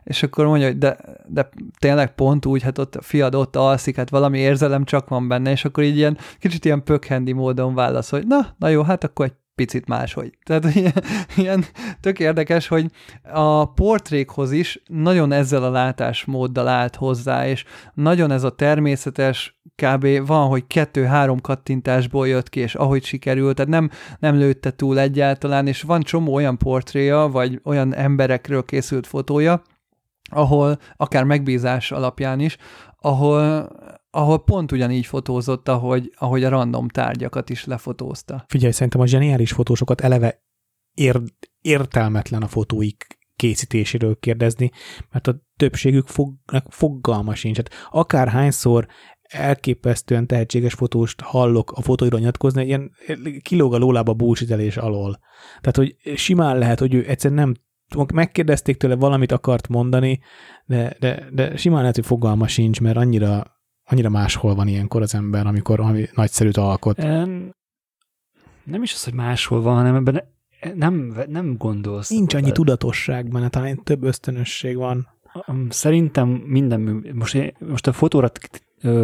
És 0.03 0.23
akkor 0.23 0.45
mondja, 0.45 0.67
hogy 0.67 0.77
de, 0.77 0.97
de 1.27 1.49
tényleg 1.79 2.15
pont 2.15 2.45
úgy, 2.45 2.61
hát 2.61 2.77
ott 2.77 2.95
a 2.95 3.01
fiad 3.01 3.35
ott 3.35 3.55
alszik, 3.55 3.95
hát 3.95 4.09
valami 4.09 4.39
érzelem 4.39 4.83
csak 4.83 5.09
van 5.09 5.27
benne, 5.27 5.51
és 5.51 5.65
akkor 5.65 5.83
így 5.83 5.97
ilyen 5.97 6.17
kicsit 6.39 6.65
ilyen 6.65 6.83
pökhendi 6.83 7.31
módon 7.31 7.73
válaszol, 7.73 8.19
hogy 8.19 8.27
na, 8.27 8.47
na 8.57 8.67
jó, 8.67 8.81
hát 8.81 9.03
akkor 9.03 9.25
egy 9.25 9.35
picit 9.55 9.87
máshogy. 9.87 10.37
Tehát 10.43 10.65
ilyen, 10.75 11.03
ilyen 11.35 11.65
tök 11.99 12.19
érdekes, 12.19 12.67
hogy 12.67 12.85
a 13.33 13.73
portrékhoz 13.73 14.51
is 14.51 14.81
nagyon 14.87 15.31
ezzel 15.31 15.63
a 15.63 15.69
látásmóddal 15.69 16.67
állt 16.67 16.95
hozzá, 16.95 17.47
és 17.47 17.63
nagyon 17.93 18.31
ez 18.31 18.43
a 18.43 18.55
természetes, 18.55 19.61
kb. 19.75 20.25
van, 20.25 20.47
hogy 20.47 20.67
kettő-három 20.67 21.41
kattintásból 21.41 22.27
jött 22.27 22.49
ki, 22.49 22.59
és 22.59 22.75
ahogy 22.75 23.03
sikerült, 23.03 23.55
tehát 23.55 23.71
nem, 23.71 23.89
nem 24.19 24.37
lőtte 24.37 24.71
túl 24.71 24.99
egyáltalán, 24.99 25.67
és 25.67 25.81
van 25.81 26.01
csomó 26.01 26.33
olyan 26.33 26.57
portréja, 26.57 27.27
vagy 27.31 27.61
olyan 27.63 27.95
emberekről 27.95 28.63
készült 28.63 29.07
fotója, 29.07 29.61
ahol 30.31 30.77
akár 30.95 31.23
megbízás 31.23 31.91
alapján 31.91 32.39
is, 32.39 32.57
ahol 32.99 33.71
ahol 34.15 34.43
pont 34.43 34.71
ugyanígy 34.71 35.05
fotózott, 35.05 35.67
ahogy, 35.67 36.11
ahogy 36.15 36.43
a 36.43 36.49
random 36.49 36.87
tárgyakat 36.87 37.49
is 37.49 37.65
lefotózta. 37.65 38.45
Figyelj, 38.47 38.71
szerintem 38.71 39.01
a 39.01 39.05
zseniális 39.05 39.51
fotósokat 39.51 40.01
eleve 40.01 40.43
ér, 40.93 41.21
értelmetlen 41.61 42.41
a 42.41 42.47
fotóik 42.47 43.17
készítéséről 43.35 44.19
kérdezni, 44.19 44.71
mert 45.11 45.27
a 45.27 45.41
többségük 45.57 46.07
fog, 46.07 46.33
fogalma 46.69 47.35
sincs. 47.35 47.57
Hát 47.57 47.69
akárhányszor 47.89 48.87
elképesztően 49.21 50.27
tehetséges 50.27 50.73
fotóst 50.73 51.21
hallok 51.21 51.71
a 51.71 51.81
fotóira 51.81 52.17
nyilatkozni, 52.17 52.65
ilyen 52.65 52.91
kilóg 53.41 53.73
a 53.73 53.77
lólába 53.77 54.13
búcsítelés 54.13 54.77
alól. 54.77 55.19
Tehát, 55.61 55.75
hogy 55.75 56.17
simán 56.17 56.57
lehet, 56.57 56.79
hogy 56.79 56.93
ő 56.93 57.05
egyszerűen 57.07 57.39
nem 57.39 57.53
megkérdezték 58.13 58.77
tőle, 58.77 58.95
valamit 58.95 59.31
akart 59.31 59.67
mondani, 59.67 60.19
de, 60.65 60.95
de, 60.99 61.29
de 61.31 61.57
simán 61.57 61.79
lehet, 61.79 61.95
hogy 61.95 62.05
fogalma 62.05 62.47
sincs, 62.47 62.81
mert 62.81 62.97
annyira 62.97 63.61
annyira 63.93 64.09
máshol 64.09 64.55
van 64.55 64.67
ilyenkor 64.67 65.01
az 65.01 65.15
ember, 65.15 65.47
amikor 65.47 65.77
valami 65.77 66.07
nagyszerűt 66.13 66.57
alkot. 66.57 66.97
Nem 68.63 68.83
is 68.83 68.93
az, 68.93 69.03
hogy 69.03 69.13
máshol 69.13 69.61
van, 69.61 69.75
hanem 69.75 69.95
ebben 69.95 70.23
nem, 70.75 71.23
nem 71.27 71.57
gondolsz. 71.57 72.09
Nincs 72.09 72.33
annyi 72.33 72.51
tudatosság 72.51 73.27
benne, 73.27 73.49
talán 73.49 73.83
több 73.83 74.03
ösztönösség 74.03 74.77
van. 74.77 75.07
Szerintem 75.69 76.27
minden 76.29 76.79
mű, 76.79 77.13
most, 77.13 77.53
most 77.59 77.87
a 77.87 77.93
fotóra 77.93 78.31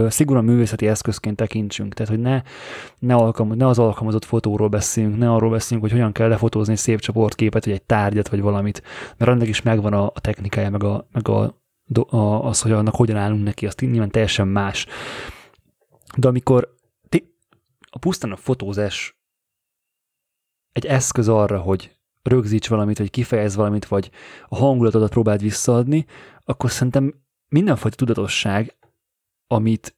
szigorúan 0.07 0.45
művészeti 0.45 0.87
eszközként 0.87 1.35
tekintsünk, 1.35 1.93
tehát 1.93 2.11
hogy 2.11 2.21
ne, 2.21 2.41
ne, 2.99 3.15
alkalmaz, 3.15 3.57
ne 3.57 3.67
az 3.67 3.79
alkalmazott 3.79 4.25
fotóról 4.25 4.67
beszéljünk, 4.67 5.17
ne 5.17 5.31
arról 5.31 5.49
beszéljünk, 5.49 5.89
hogy 5.89 5.99
hogyan 5.99 6.13
kell 6.13 6.27
lefotózni 6.27 6.73
egy 6.73 6.79
szép 6.79 6.99
csoportképet, 6.99 7.65
vagy 7.65 7.73
egy 7.73 7.81
tárgyat, 7.81 8.29
vagy 8.29 8.41
valamit, 8.41 8.83
mert 9.17 9.31
annak 9.31 9.47
is 9.47 9.61
megvan 9.61 9.93
a, 9.93 10.05
a 10.05 10.19
technikája, 10.21 10.69
meg 10.69 10.83
a, 10.83 11.07
meg 11.11 11.27
a 11.27 11.58
az, 12.09 12.61
hogy 12.61 12.71
annak 12.71 12.95
hogyan 12.95 13.17
állunk 13.17 13.43
neki, 13.43 13.65
azt 13.65 13.81
nyilván 13.81 14.09
teljesen 14.09 14.47
más. 14.47 14.85
De 16.17 16.27
amikor 16.27 16.77
a 17.89 17.99
pusztán 17.99 18.31
a 18.31 18.35
fotózás 18.35 19.19
egy 20.71 20.85
eszköz 20.85 21.27
arra, 21.27 21.59
hogy 21.59 21.97
rögzíts 22.23 22.67
valamit, 22.67 22.97
vagy 22.97 23.09
kifejez 23.09 23.55
valamit, 23.55 23.85
vagy 23.85 24.11
a 24.47 24.55
hangulatodat 24.55 25.09
próbáld 25.09 25.41
visszaadni, 25.41 26.05
akkor 26.43 26.71
szerintem 26.71 27.13
mindenfajta 27.47 27.95
tudatosság, 27.95 28.77
amit, 29.47 29.97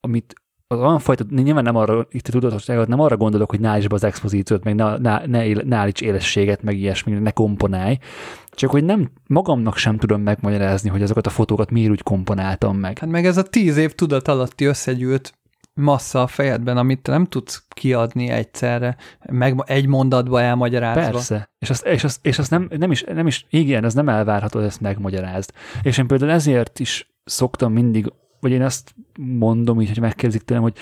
amit 0.00 0.34
az 0.66 0.78
olyan 0.78 0.98
fajta, 0.98 1.24
nyilván 1.30 1.62
nem 1.62 1.76
arra, 1.76 2.06
itt 2.10 2.28
a 2.28 2.30
tudatosságot 2.30 2.88
nem 2.88 3.00
arra 3.00 3.16
gondolok, 3.16 3.50
hogy 3.50 3.64
állíts 3.64 3.86
be 3.86 3.94
az 3.94 4.04
expozíciót, 4.04 4.64
meg 4.64 4.74
ne, 4.74 4.96
ne, 4.96 5.26
ne, 5.26 5.52
ne 5.52 5.76
állíts 5.76 6.00
élességet, 6.00 6.62
meg 6.62 6.76
ilyesmi, 6.76 7.12
ne 7.12 7.30
komponálj, 7.30 7.98
csak 8.54 8.70
hogy 8.70 8.84
nem, 8.84 9.10
magamnak 9.26 9.76
sem 9.76 9.98
tudom 9.98 10.20
megmagyarázni, 10.20 10.90
hogy 10.90 11.02
azokat 11.02 11.26
a 11.26 11.30
fotókat 11.30 11.70
miért 11.70 11.90
úgy 11.90 12.02
komponáltam 12.02 12.76
meg. 12.76 12.98
Hát 12.98 13.10
meg 13.10 13.26
ez 13.26 13.36
a 13.36 13.42
tíz 13.42 13.76
év 13.76 13.92
tudat 13.92 14.28
alatti 14.28 14.64
összegyűlt 14.64 15.34
massza 15.74 16.22
a 16.22 16.26
fejedben, 16.26 16.76
amit 16.76 17.02
te 17.02 17.10
nem 17.10 17.24
tudsz 17.24 17.64
kiadni 17.68 18.28
egyszerre, 18.28 18.96
meg 19.30 19.62
egy 19.66 19.86
mondatba 19.86 20.40
elmagyarázva. 20.40 21.00
Persze, 21.00 21.50
és 21.58 21.70
azt, 21.70 21.86
és 21.86 22.04
azt, 22.04 22.26
és 22.26 22.38
azt 22.38 22.50
nem, 22.50 22.68
nem, 22.76 22.90
is, 22.90 23.02
nem 23.02 23.26
is, 23.26 23.46
igen, 23.50 23.84
ez 23.84 23.94
nem 23.94 24.08
elvárható, 24.08 24.58
hogy 24.58 24.68
ezt 24.68 24.80
megmagyarázd. 24.80 25.50
És 25.82 25.98
én 25.98 26.06
például 26.06 26.30
ezért 26.30 26.78
is 26.78 27.14
szoktam 27.24 27.72
mindig 27.72 28.12
vagy 28.44 28.52
én 28.52 28.62
azt 28.62 28.94
mondom 29.18 29.80
így, 29.80 29.88
hogy 29.88 30.00
megkérdezik 30.00 30.42
tőlem, 30.42 30.62
hogy, 30.62 30.76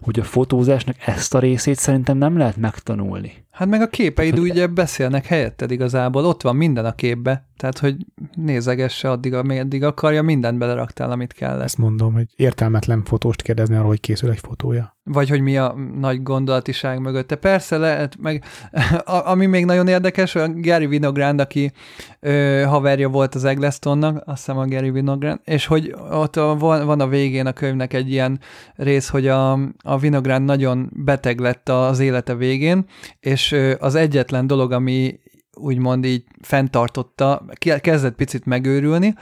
hogy 0.00 0.20
a 0.20 0.24
fotózásnak 0.24 0.96
ezt 1.06 1.34
a 1.34 1.38
részét 1.38 1.76
szerintem 1.76 2.16
nem 2.16 2.36
lehet 2.36 2.56
megtanulni. 2.56 3.46
Hát 3.58 3.68
meg 3.68 3.80
a 3.80 3.86
képeid 3.86 4.38
ugye 4.38 4.66
beszélnek 4.66 5.26
helyetted 5.26 5.70
igazából, 5.70 6.24
ott 6.24 6.42
van 6.42 6.56
minden 6.56 6.84
a 6.84 6.92
képbe, 6.92 7.48
tehát 7.56 7.78
hogy 7.78 7.96
nézegesse 8.34 9.10
addig, 9.10 9.34
ameddig 9.34 9.84
akarja, 9.84 10.22
mindent 10.22 10.58
beleraktál, 10.58 11.10
amit 11.10 11.32
kell. 11.32 11.60
Ezt 11.60 11.78
mondom, 11.78 12.12
hogy 12.12 12.26
értelmetlen 12.36 13.04
fotóst 13.04 13.42
kérdezni 13.42 13.74
arról, 13.74 13.88
hogy 13.88 14.00
készül 14.00 14.30
egy 14.30 14.38
fotója. 14.38 14.96
Vagy 15.04 15.28
hogy 15.28 15.40
mi 15.40 15.56
a 15.56 15.74
nagy 16.00 16.22
gondolatiság 16.22 17.00
mögötte. 17.00 17.36
Persze 17.36 17.76
lehet, 17.76 18.16
meg 18.20 18.44
ami 19.32 19.46
még 19.46 19.64
nagyon 19.64 19.88
érdekes, 19.88 20.34
a 20.34 20.48
Gary 20.54 20.86
Winogrand, 20.86 21.40
aki 21.40 21.72
ö, 22.20 22.62
haverja 22.66 23.08
volt 23.08 23.34
az 23.34 23.44
Egglestonnak, 23.44 24.22
azt 24.26 24.36
hiszem 24.36 24.58
a 24.58 24.66
Gary 24.66 24.88
Winogrand, 24.88 25.40
és 25.44 25.66
hogy 25.66 25.94
ott 26.10 26.34
van, 26.34 26.86
van 26.86 27.00
a 27.00 27.08
végén 27.08 27.46
a 27.46 27.52
könyvnek 27.52 27.92
egy 27.92 28.10
ilyen 28.10 28.40
rész, 28.74 29.08
hogy 29.08 29.26
a, 29.26 29.52
a 29.82 29.98
Winogrand 30.02 30.44
nagyon 30.44 30.90
beteg 30.92 31.38
lett 31.38 31.68
az 31.68 31.98
élete 31.98 32.34
végén, 32.34 32.84
és 33.20 33.47
az 33.78 33.94
egyetlen 33.94 34.46
dolog, 34.46 34.72
ami 34.72 35.20
úgymond 35.54 36.04
így 36.04 36.24
fenntartotta, 36.42 37.44
kezdett 37.80 38.14
picit 38.14 38.44
megőrülni, 38.46 39.14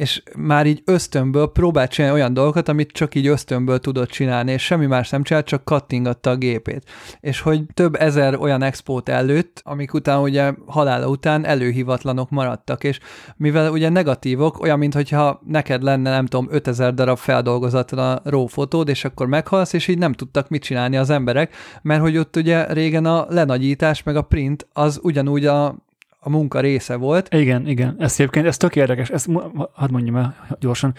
és 0.00 0.22
már 0.36 0.66
így 0.66 0.82
ösztönből 0.84 1.52
próbált 1.52 1.90
csinálni 1.90 2.16
olyan 2.18 2.34
dolgokat, 2.34 2.68
amit 2.68 2.90
csak 2.92 3.14
így 3.14 3.26
ösztönből 3.26 3.78
tudott 3.78 4.10
csinálni, 4.10 4.52
és 4.52 4.62
semmi 4.62 4.86
más 4.86 5.08
nem 5.08 5.22
csinált, 5.22 5.46
csak 5.46 5.64
kattingatta 5.64 6.30
a 6.30 6.36
gépét. 6.36 6.90
És 7.20 7.40
hogy 7.40 7.62
több 7.74 7.94
ezer 7.94 8.34
olyan 8.34 8.62
expót 8.62 9.08
előtt, 9.08 9.60
amik 9.64 9.94
után 9.94 10.20
ugye 10.20 10.52
halála 10.66 11.08
után 11.08 11.44
előhivatlanok 11.44 12.30
maradtak, 12.30 12.84
és 12.84 12.98
mivel 13.36 13.70
ugye 13.70 13.88
negatívok, 13.88 14.60
olyan, 14.60 14.78
mintha 14.78 15.40
neked 15.46 15.82
lenne, 15.82 16.10
nem 16.10 16.26
tudom, 16.26 16.46
5000 16.50 16.94
darab 16.94 17.18
feldolgozatlan 17.18 18.16
a 18.16 18.20
RAW 18.30 18.46
fotód, 18.46 18.88
és 18.88 19.04
akkor 19.04 19.26
meghalsz, 19.26 19.72
és 19.72 19.88
így 19.88 19.98
nem 19.98 20.12
tudtak 20.12 20.48
mit 20.48 20.62
csinálni 20.62 20.96
az 20.96 21.10
emberek, 21.10 21.54
mert 21.82 22.00
hogy 22.00 22.16
ott 22.16 22.36
ugye 22.36 22.72
régen 22.72 23.04
a 23.04 23.26
lenagyítás 23.28 24.02
meg 24.02 24.16
a 24.16 24.22
print 24.22 24.66
az 24.72 24.98
ugyanúgy 25.02 25.46
a 25.46 25.88
a 26.20 26.28
munka 26.28 26.60
része 26.60 26.96
volt. 26.96 27.34
Igen, 27.34 27.66
igen. 27.66 27.96
Ez 27.98 28.12
egyébként, 28.12 28.46
ez 28.46 28.56
tök 28.56 28.76
érdekes. 28.76 29.10
Ezt 29.10 29.28
hadd 29.72 29.90
mondjam 29.90 30.16
el 30.16 30.34
gyorsan, 30.58 30.94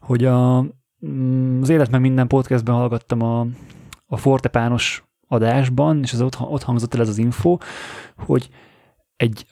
hogy 0.00 0.24
a, 0.24 0.66
mm, 1.06 1.60
az 1.60 1.68
Élet 1.68 1.90
meg 1.90 2.00
minden 2.00 2.26
podcastben 2.26 2.74
hallgattam 2.74 3.22
a, 3.22 3.46
a 4.06 4.16
Fortepános 4.16 5.04
adásban, 5.28 6.00
és 6.02 6.12
az 6.12 6.20
ott, 6.20 6.40
ott 6.40 6.62
hangzott 6.62 6.94
el 6.94 7.00
ez 7.00 7.08
az 7.08 7.18
info, 7.18 7.58
hogy 8.16 8.48
egy 9.16 9.46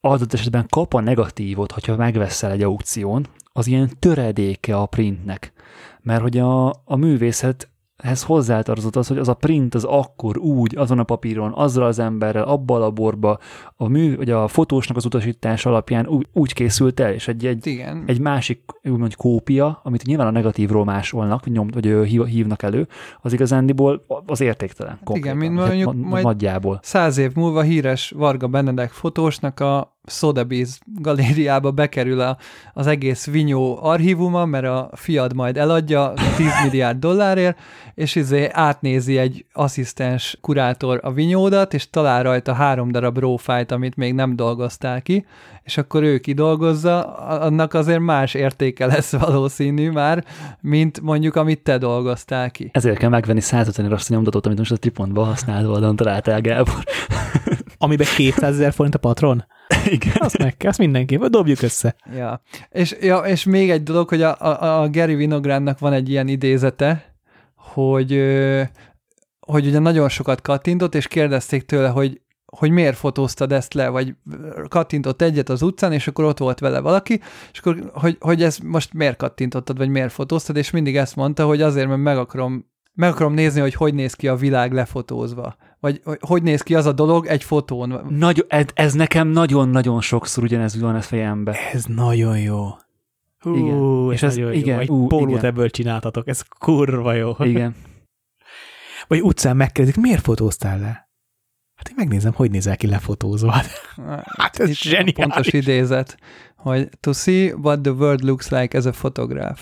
adott 0.00 0.32
esetben 0.32 0.66
kap 0.68 0.94
a 0.94 1.00
negatívot, 1.00 1.72
hogyha 1.72 1.96
megveszel 1.96 2.50
egy 2.50 2.62
aukción, 2.62 3.26
az 3.52 3.66
ilyen 3.66 3.90
töredéke 3.98 4.76
a 4.76 4.86
printnek. 4.86 5.52
Mert 6.00 6.22
hogy 6.22 6.38
a, 6.38 6.68
a 6.68 6.96
művészet 6.96 7.70
ehhez 7.96 8.22
hozzátartozott 8.22 8.96
az, 8.96 9.08
hogy 9.08 9.18
az 9.18 9.28
a 9.28 9.34
print 9.34 9.74
az 9.74 9.84
akkor 9.84 10.38
úgy, 10.38 10.76
azon 10.76 10.98
a 10.98 11.04
papíron, 11.04 11.52
azzal 11.52 11.84
az 11.84 11.98
emberrel, 11.98 12.42
abban 12.42 12.76
a 12.76 12.84
laborba, 12.84 13.38
a 13.76 13.88
mű, 13.88 14.16
vagy 14.16 14.30
a 14.30 14.48
fotósnak 14.48 14.96
az 14.96 15.04
utasítás 15.04 15.66
alapján 15.66 16.06
úgy, 16.06 16.26
úgy 16.32 16.52
készült 16.52 17.00
el, 17.00 17.12
és 17.12 17.28
egy, 17.28 17.46
egy, 17.46 17.66
Igen. 17.66 18.02
egy 18.06 18.20
másik, 18.20 18.60
úgymond 18.82 19.14
kópia, 19.14 19.80
amit 19.82 20.02
nyilván 20.02 20.26
a 20.26 20.30
negatívról 20.30 20.84
másolnak, 20.84 21.46
nyom, 21.46 21.68
vagy 21.68 21.86
hívnak 22.26 22.62
elő, 22.62 22.88
az 23.20 23.32
igazándiból 23.32 24.04
az 24.26 24.40
értéktelen. 24.40 24.98
Igen, 25.12 25.36
mint 25.36 25.54
mondjuk 25.54 25.94
majd 25.94 26.24
nagyjából. 26.24 26.78
száz 26.82 27.18
év 27.18 27.34
múlva 27.34 27.62
híres 27.62 28.10
Varga 28.10 28.46
Benedek 28.46 28.90
fotósnak 28.90 29.60
a 29.60 29.95
Sotheby's 30.10 30.68
galériába 31.00 31.70
bekerül 31.70 32.20
a, 32.20 32.36
az 32.72 32.86
egész 32.86 33.26
Vinyó 33.26 33.78
archívuma, 33.82 34.44
mert 34.44 34.64
a 34.64 34.90
fiad 34.92 35.34
majd 35.34 35.56
eladja 35.56 36.12
10 36.36 36.46
milliárd 36.64 36.98
dollárért, 36.98 37.58
és 37.94 38.14
izé 38.14 38.48
átnézi 38.52 39.18
egy 39.18 39.44
asszisztens 39.52 40.38
kurátor 40.40 41.00
a 41.02 41.12
vinyódat, 41.12 41.74
és 41.74 41.90
talál 41.90 42.22
rajta 42.22 42.52
három 42.52 42.90
darab 42.90 43.18
rófájt, 43.18 43.70
amit 43.70 43.96
még 43.96 44.14
nem 44.14 44.36
dolgoztál 44.36 45.02
ki, 45.02 45.26
és 45.62 45.76
akkor 45.76 46.02
ő 46.02 46.18
kidolgozza, 46.18 47.14
annak 47.16 47.74
azért 47.74 48.00
más 48.00 48.34
értéke 48.34 48.86
lesz 48.86 49.12
valószínű 49.12 49.90
már, 49.90 50.24
mint 50.60 51.00
mondjuk, 51.00 51.36
amit 51.36 51.62
te 51.62 51.78
dolgoztál 51.78 52.50
ki. 52.50 52.70
Ezért 52.72 52.98
kell 52.98 53.08
megvenni 53.08 53.40
150 53.40 53.92
azt 53.92 54.10
a 54.10 54.14
nyomdatot, 54.14 54.46
amit 54.46 54.58
most 54.58 54.72
a 54.72 54.76
tripontba 54.76 55.24
használva 55.24 55.72
oldalon 55.72 55.96
találtál, 55.96 56.40
Gábor. 56.40 56.84
Amiben 57.78 58.06
200 58.16 58.54
ezer 58.54 58.72
forint 58.72 58.94
a 58.94 58.98
patron? 58.98 59.44
Igen. 59.86 60.12
Azt 60.18 60.38
meg 60.38 60.56
kell, 60.56 60.70
azt 60.70 60.78
mindenképp, 60.78 61.22
dobjuk 61.22 61.62
össze. 61.62 61.96
Ja. 62.16 62.40
És, 62.70 62.96
ja, 63.00 63.18
és 63.18 63.44
még 63.44 63.70
egy 63.70 63.82
dolog, 63.82 64.08
hogy 64.08 64.22
a, 64.22 64.36
a, 64.40 64.80
a 64.80 64.88
Gary 64.90 65.14
Winograndnak 65.14 65.78
van 65.78 65.92
egy 65.92 66.08
ilyen 66.08 66.28
idézete, 66.28 67.14
hogy, 67.54 68.10
hogy 69.40 69.66
ugye 69.66 69.78
nagyon 69.78 70.08
sokat 70.08 70.40
kattintott, 70.40 70.94
és 70.94 71.08
kérdezték 71.08 71.62
tőle, 71.62 71.88
hogy 71.88 72.20
hogy 72.46 72.70
miért 72.70 72.96
fotóztad 72.96 73.52
ezt 73.52 73.74
le, 73.74 73.88
vagy 73.88 74.14
kattintott 74.68 75.22
egyet 75.22 75.48
az 75.48 75.62
utcán, 75.62 75.92
és 75.92 76.06
akkor 76.08 76.24
ott 76.24 76.38
volt 76.38 76.58
vele 76.58 76.80
valaki, 76.80 77.20
és 77.52 77.58
akkor, 77.58 77.90
hogy, 77.94 78.16
hogy 78.20 78.42
ezt 78.42 78.62
most 78.62 78.92
miért 78.92 79.16
kattintottad, 79.16 79.76
vagy 79.76 79.88
miért 79.88 80.12
fotóztad, 80.12 80.56
és 80.56 80.70
mindig 80.70 80.96
ezt 80.96 81.16
mondta, 81.16 81.46
hogy 81.46 81.62
azért, 81.62 81.88
mert 81.88 82.00
meg 82.00 82.18
akarom, 82.18 82.70
meg 82.92 83.10
akarom 83.10 83.34
nézni, 83.34 83.60
hogy 83.60 83.74
hogy 83.74 83.94
néz 83.94 84.14
ki 84.14 84.28
a 84.28 84.36
világ 84.36 84.72
lefotózva 84.72 85.56
vagy 85.80 86.00
hogy 86.20 86.42
néz 86.42 86.62
ki 86.62 86.74
az 86.74 86.86
a 86.86 86.92
dolog 86.92 87.26
egy 87.26 87.44
fotón. 87.44 88.06
Nagy, 88.08 88.44
ez, 88.48 88.64
ez 88.74 88.94
nekem 88.94 89.28
nagyon-nagyon 89.28 90.00
sokszor 90.00 90.44
ugyanez 90.44 90.80
van 90.80 90.94
a 90.94 91.00
fejembe. 91.00 91.56
Ez 91.72 91.84
nagyon 91.84 92.38
jó. 92.38 92.68
Hú, 93.38 93.54
igen. 93.54 94.12
És 94.12 94.22
ez, 94.22 94.36
igen, 94.36 94.74
jó. 94.74 94.78
Egy 94.78 94.88
ú, 94.88 95.06
pólót 95.06 95.30
igen. 95.30 95.44
ebből 95.44 95.70
csináltatok, 95.70 96.28
ez 96.28 96.42
kurva 96.58 97.12
jó. 97.12 97.32
Igen. 97.38 97.74
Vagy 99.08 99.20
utcán 99.20 99.56
megkérdezik, 99.56 100.00
miért 100.00 100.22
fotóztál 100.22 100.78
le? 100.78 101.08
Hát 101.76 101.88
én 101.88 101.94
megnézem, 101.96 102.32
hogy 102.32 102.50
nézel 102.50 102.76
ki 102.76 102.86
lefotózva. 102.86 103.54
Hát 104.38 104.58
ez 104.58 104.70
zseniális. 104.70 105.12
Pontos 105.12 105.46
idézet, 105.46 106.18
hogy 106.56 106.88
to 107.00 107.12
see 107.12 107.52
what 107.52 107.80
the 107.80 107.92
world 107.92 108.22
looks 108.22 108.48
like 108.48 108.78
as 108.78 108.84
a 108.84 108.90
photograph. 108.90 109.60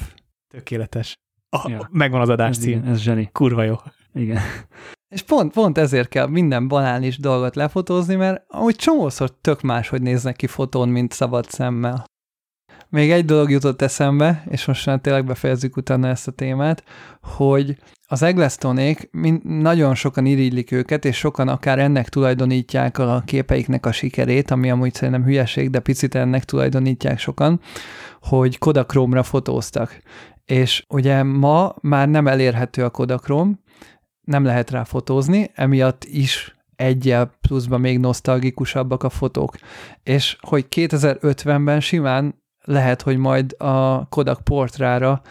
Tökéletes. 0.48 1.18
Oh, 1.50 1.70
ja. 1.70 1.88
Megvan 1.92 2.20
az 2.20 2.28
adás 2.28 2.58
cím. 2.58 2.84
Ez 2.84 2.98
zseni. 2.98 3.28
Kurva 3.32 3.62
jó. 3.62 3.76
Igen. 4.14 4.40
És 5.14 5.22
pont, 5.22 5.52
pont 5.52 5.78
ezért 5.78 6.08
kell 6.08 6.26
minden 6.26 6.68
banális 6.68 7.18
dolgot 7.18 7.56
lefotózni, 7.56 8.14
mert 8.14 8.44
amúgy 8.48 8.76
csomószor 8.76 9.30
tök 9.40 9.60
más, 9.60 9.88
hogy 9.88 10.02
néznek 10.02 10.36
ki 10.36 10.46
fotón, 10.46 10.88
mint 10.88 11.12
szabad 11.12 11.50
szemmel. 11.50 12.04
Még 12.88 13.10
egy 13.10 13.24
dolog 13.24 13.50
jutott 13.50 13.82
eszembe, 13.82 14.44
és 14.50 14.64
most 14.64 14.86
már 14.86 14.98
tényleg 14.98 15.24
befejezzük 15.24 15.76
utána 15.76 16.08
ezt 16.08 16.28
a 16.28 16.32
témát, 16.32 16.84
hogy 17.22 17.76
az 18.06 18.22
Eglestonék 18.22 19.10
nagyon 19.42 19.94
sokan 19.94 20.26
irigylik 20.26 20.72
őket, 20.72 21.04
és 21.04 21.16
sokan 21.16 21.48
akár 21.48 21.78
ennek 21.78 22.08
tulajdonítják 22.08 22.98
a 22.98 23.22
képeiknek 23.26 23.86
a 23.86 23.92
sikerét, 23.92 24.50
ami 24.50 24.70
amúgy 24.70 24.94
szerintem 24.94 25.24
hülyeség, 25.24 25.70
de 25.70 25.80
picit 25.80 26.14
ennek 26.14 26.44
tulajdonítják 26.44 27.18
sokan, 27.18 27.60
hogy 28.20 28.58
Kodachrome-ra 28.58 29.22
fotóztak. 29.22 30.02
És 30.44 30.84
ugye 30.88 31.22
ma 31.22 31.74
már 31.80 32.08
nem 32.08 32.26
elérhető 32.26 32.84
a 32.84 32.90
Kodachrome, 32.90 33.52
nem 34.24 34.44
lehet 34.44 34.70
rá 34.70 34.84
fotózni, 34.84 35.50
emiatt 35.54 36.04
is 36.04 36.56
egyel 36.76 37.32
pluszban 37.40 37.80
még 37.80 37.98
nosztalgikusabbak 37.98 39.02
a 39.02 39.08
fotók. 39.08 39.56
És 40.02 40.36
hogy 40.40 40.66
2050-ben 40.70 41.80
simán 41.80 42.42
lehet, 42.64 43.02
hogy 43.02 43.16
majd 43.16 43.54
a 43.58 44.08
Kodak 44.08 44.40
portrára 44.44 45.22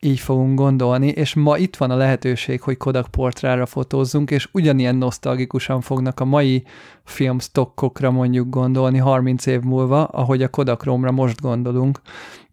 így 0.00 0.20
fogunk 0.20 0.58
gondolni, 0.58 1.08
és 1.08 1.34
ma 1.34 1.58
itt 1.58 1.76
van 1.76 1.90
a 1.90 1.96
lehetőség, 1.96 2.60
hogy 2.60 2.76
Kodak 2.76 3.06
portrára 3.10 3.66
fotózzunk, 3.66 4.30
és 4.30 4.48
ugyanilyen 4.52 4.96
nosztalgikusan 4.96 5.80
fognak 5.80 6.20
a 6.20 6.24
mai 6.24 6.64
filmstokkokra 7.04 8.10
mondjuk 8.10 8.48
gondolni 8.48 8.98
30 8.98 9.46
év 9.46 9.60
múlva, 9.60 10.04
ahogy 10.04 10.42
a 10.42 10.48
Kodak 10.48 10.84
Romra 10.84 11.10
most 11.10 11.40
gondolunk. 11.40 12.00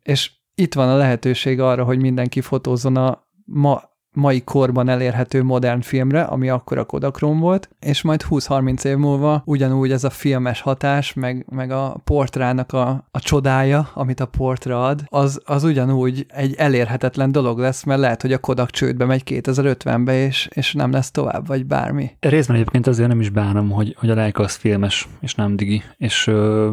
És 0.03 0.31
itt 0.55 0.73
van 0.73 0.89
a 0.89 0.95
lehetőség 0.95 1.59
arra, 1.59 1.83
hogy 1.83 1.99
mindenki 1.99 2.41
fotózzon 2.41 2.95
a 2.95 3.27
ma 3.45 3.88
mai 4.13 4.41
korban 4.43 4.89
elérhető 4.89 5.43
modern 5.43 5.81
filmre, 5.81 6.21
ami 6.21 6.49
akkor 6.49 6.77
a 6.77 6.85
Kodakron 6.85 7.39
volt, 7.39 7.69
és 7.79 8.01
majd 8.01 8.23
20-30 8.29 8.85
év 8.85 8.97
múlva 8.97 9.41
ugyanúgy 9.45 9.91
ez 9.91 10.03
a 10.03 10.09
filmes 10.09 10.61
hatás, 10.61 11.13
meg, 11.13 11.45
meg 11.49 11.71
a 11.71 12.01
portrának 12.03 12.73
a, 12.73 13.07
a 13.11 13.19
csodája, 13.19 13.89
amit 13.93 14.19
a 14.19 14.25
portra 14.25 14.85
ad, 14.85 15.03
az, 15.05 15.41
az 15.45 15.63
ugyanúgy 15.63 16.25
egy 16.27 16.55
elérhetetlen 16.55 17.31
dolog 17.31 17.59
lesz, 17.59 17.83
mert 17.83 17.99
lehet, 17.99 18.21
hogy 18.21 18.33
a 18.33 18.39
Kodak 18.39 18.69
csődbe 18.69 19.05
megy 19.05 19.23
2050-be, 19.25 20.25
és, 20.25 20.47
és 20.53 20.73
nem 20.73 20.91
lesz 20.91 21.11
tovább, 21.11 21.47
vagy 21.47 21.65
bármi. 21.65 22.11
Részben 22.19 22.55
egyébként 22.55 22.87
azért 22.87 23.09
nem 23.09 23.19
is 23.19 23.29
bánom, 23.29 23.69
hogy, 23.69 23.95
hogy 23.99 24.09
a 24.09 24.15
Leica 24.15 24.43
az 24.43 24.55
filmes, 24.55 25.07
és 25.19 25.35
nem 25.35 25.55
digi, 25.55 25.83
és 25.97 26.27
ö, 26.27 26.71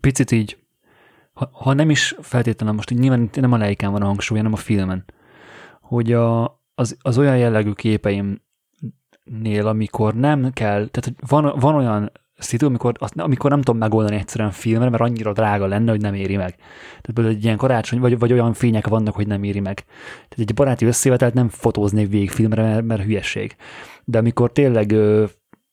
picit 0.00 0.30
így 0.30 0.56
ha, 1.32 1.50
ha 1.52 1.72
nem 1.72 1.90
is 1.90 2.14
feltétlenül 2.20 2.74
most 2.74 2.90
így 2.90 2.98
nyilván 2.98 3.30
nem 3.32 3.52
a 3.52 3.56
Leicán 3.56 3.92
van 3.92 4.02
a 4.02 4.06
hangsúly, 4.06 4.36
hanem 4.36 4.52
a 4.52 4.56
filmen, 4.56 5.04
hogy 5.80 6.12
a, 6.12 6.60
az, 6.78 6.96
az 7.00 7.18
olyan 7.18 7.38
jellegű 7.38 7.72
képeimnél, 7.72 8.40
amikor 9.66 10.14
nem 10.14 10.52
kell, 10.52 10.88
tehát 10.88 11.04
hogy 11.04 11.14
van, 11.28 11.52
van 11.58 11.74
olyan 11.74 12.12
szitu, 12.38 12.66
amikor, 12.66 12.94
azt, 12.98 13.16
amikor 13.16 13.50
nem 13.50 13.62
tudom 13.62 13.80
megoldani 13.80 14.16
egyszerűen 14.16 14.50
filmre, 14.50 14.90
mert 14.90 15.02
annyira 15.02 15.32
drága 15.32 15.66
lenne, 15.66 15.90
hogy 15.90 16.00
nem 16.00 16.14
éri 16.14 16.36
meg. 16.36 16.54
Tehát 16.54 17.10
például 17.14 17.34
egy 17.34 17.44
ilyen 17.44 17.56
karácsony, 17.56 18.00
vagy, 18.00 18.18
vagy 18.18 18.32
olyan 18.32 18.52
fények 18.52 18.86
vannak, 18.86 19.14
hogy 19.14 19.26
nem 19.26 19.42
éri 19.42 19.60
meg. 19.60 19.84
Tehát 20.12 20.38
egy 20.38 20.54
baráti 20.54 20.84
összevetelt 20.84 21.34
nem 21.34 21.48
fotóznék 21.48 22.08
végig 22.08 22.30
filmre, 22.30 22.62
mert, 22.62 22.84
mert 22.84 23.02
hülyeség. 23.02 23.56
De 24.04 24.18
amikor 24.18 24.52
tényleg 24.52 24.92
ö, 24.92 25.24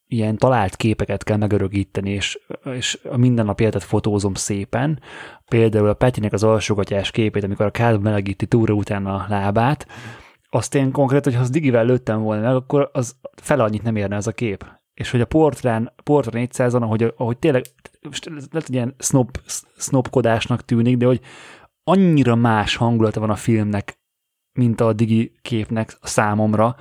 ilyen 0.08 0.38
talált 0.38 0.76
képeket 0.76 1.24
kell 1.24 1.38
megörögíteni, 1.38 2.10
és, 2.10 2.40
és 2.64 3.00
a 3.04 3.18
nap 3.18 3.60
életet 3.60 3.84
fotózom 3.84 4.34
szépen, 4.34 5.00
például 5.46 5.90
a 5.90 5.94
Petinek 5.94 6.34
az 6.34 6.44
alsógatyás 6.44 7.12
képét, 7.12 7.44
amikor 7.44 7.66
a 7.66 7.72
kád 7.72 8.02
melegíti 8.02 8.46
túra 8.46 8.74
után 8.74 9.06
a 9.06 9.26
lábát, 9.30 9.88
azt 10.54 10.76
én 10.76 10.92
konkrét, 10.92 11.24
hogy 11.24 11.36
ha 11.36 11.42
az 11.42 11.50
digivel 11.50 11.86
lőttem 11.86 12.22
volna 12.22 12.42
meg, 12.42 12.56
akkor 12.56 12.90
az 12.94 13.16
fele 13.42 13.64
annyit 13.64 13.84
nem 13.84 13.96
érne 13.96 14.16
ez 14.16 14.28
a 14.28 14.32
kép. 14.32 14.66
És 14.94 15.12
hogy 15.12 15.22
a 15.22 15.26
portrán, 15.26 15.94
portra 16.04 16.40
400-on, 16.40 16.82
ahogy, 16.82 17.14
ahogy 17.18 17.38
tényleg, 17.38 17.64
lehet, 18.32 18.52
hogy 18.52 18.74
ilyen 18.74 18.96
snob, 18.98 19.38
snobkodásnak 19.78 20.66
tűnik, 20.66 20.98
de 20.98 21.06
hogy 21.06 21.22
annyira 21.84 22.36
más 22.36 22.76
hangulata 22.76 23.20
van 23.20 23.30
a 23.30 23.36
filmnek, 23.36 24.00
mint 24.60 24.82
a 24.82 24.94
digi 24.94 25.32
képnek 25.42 25.98
a 26.02 26.08
számomra, 26.08 26.76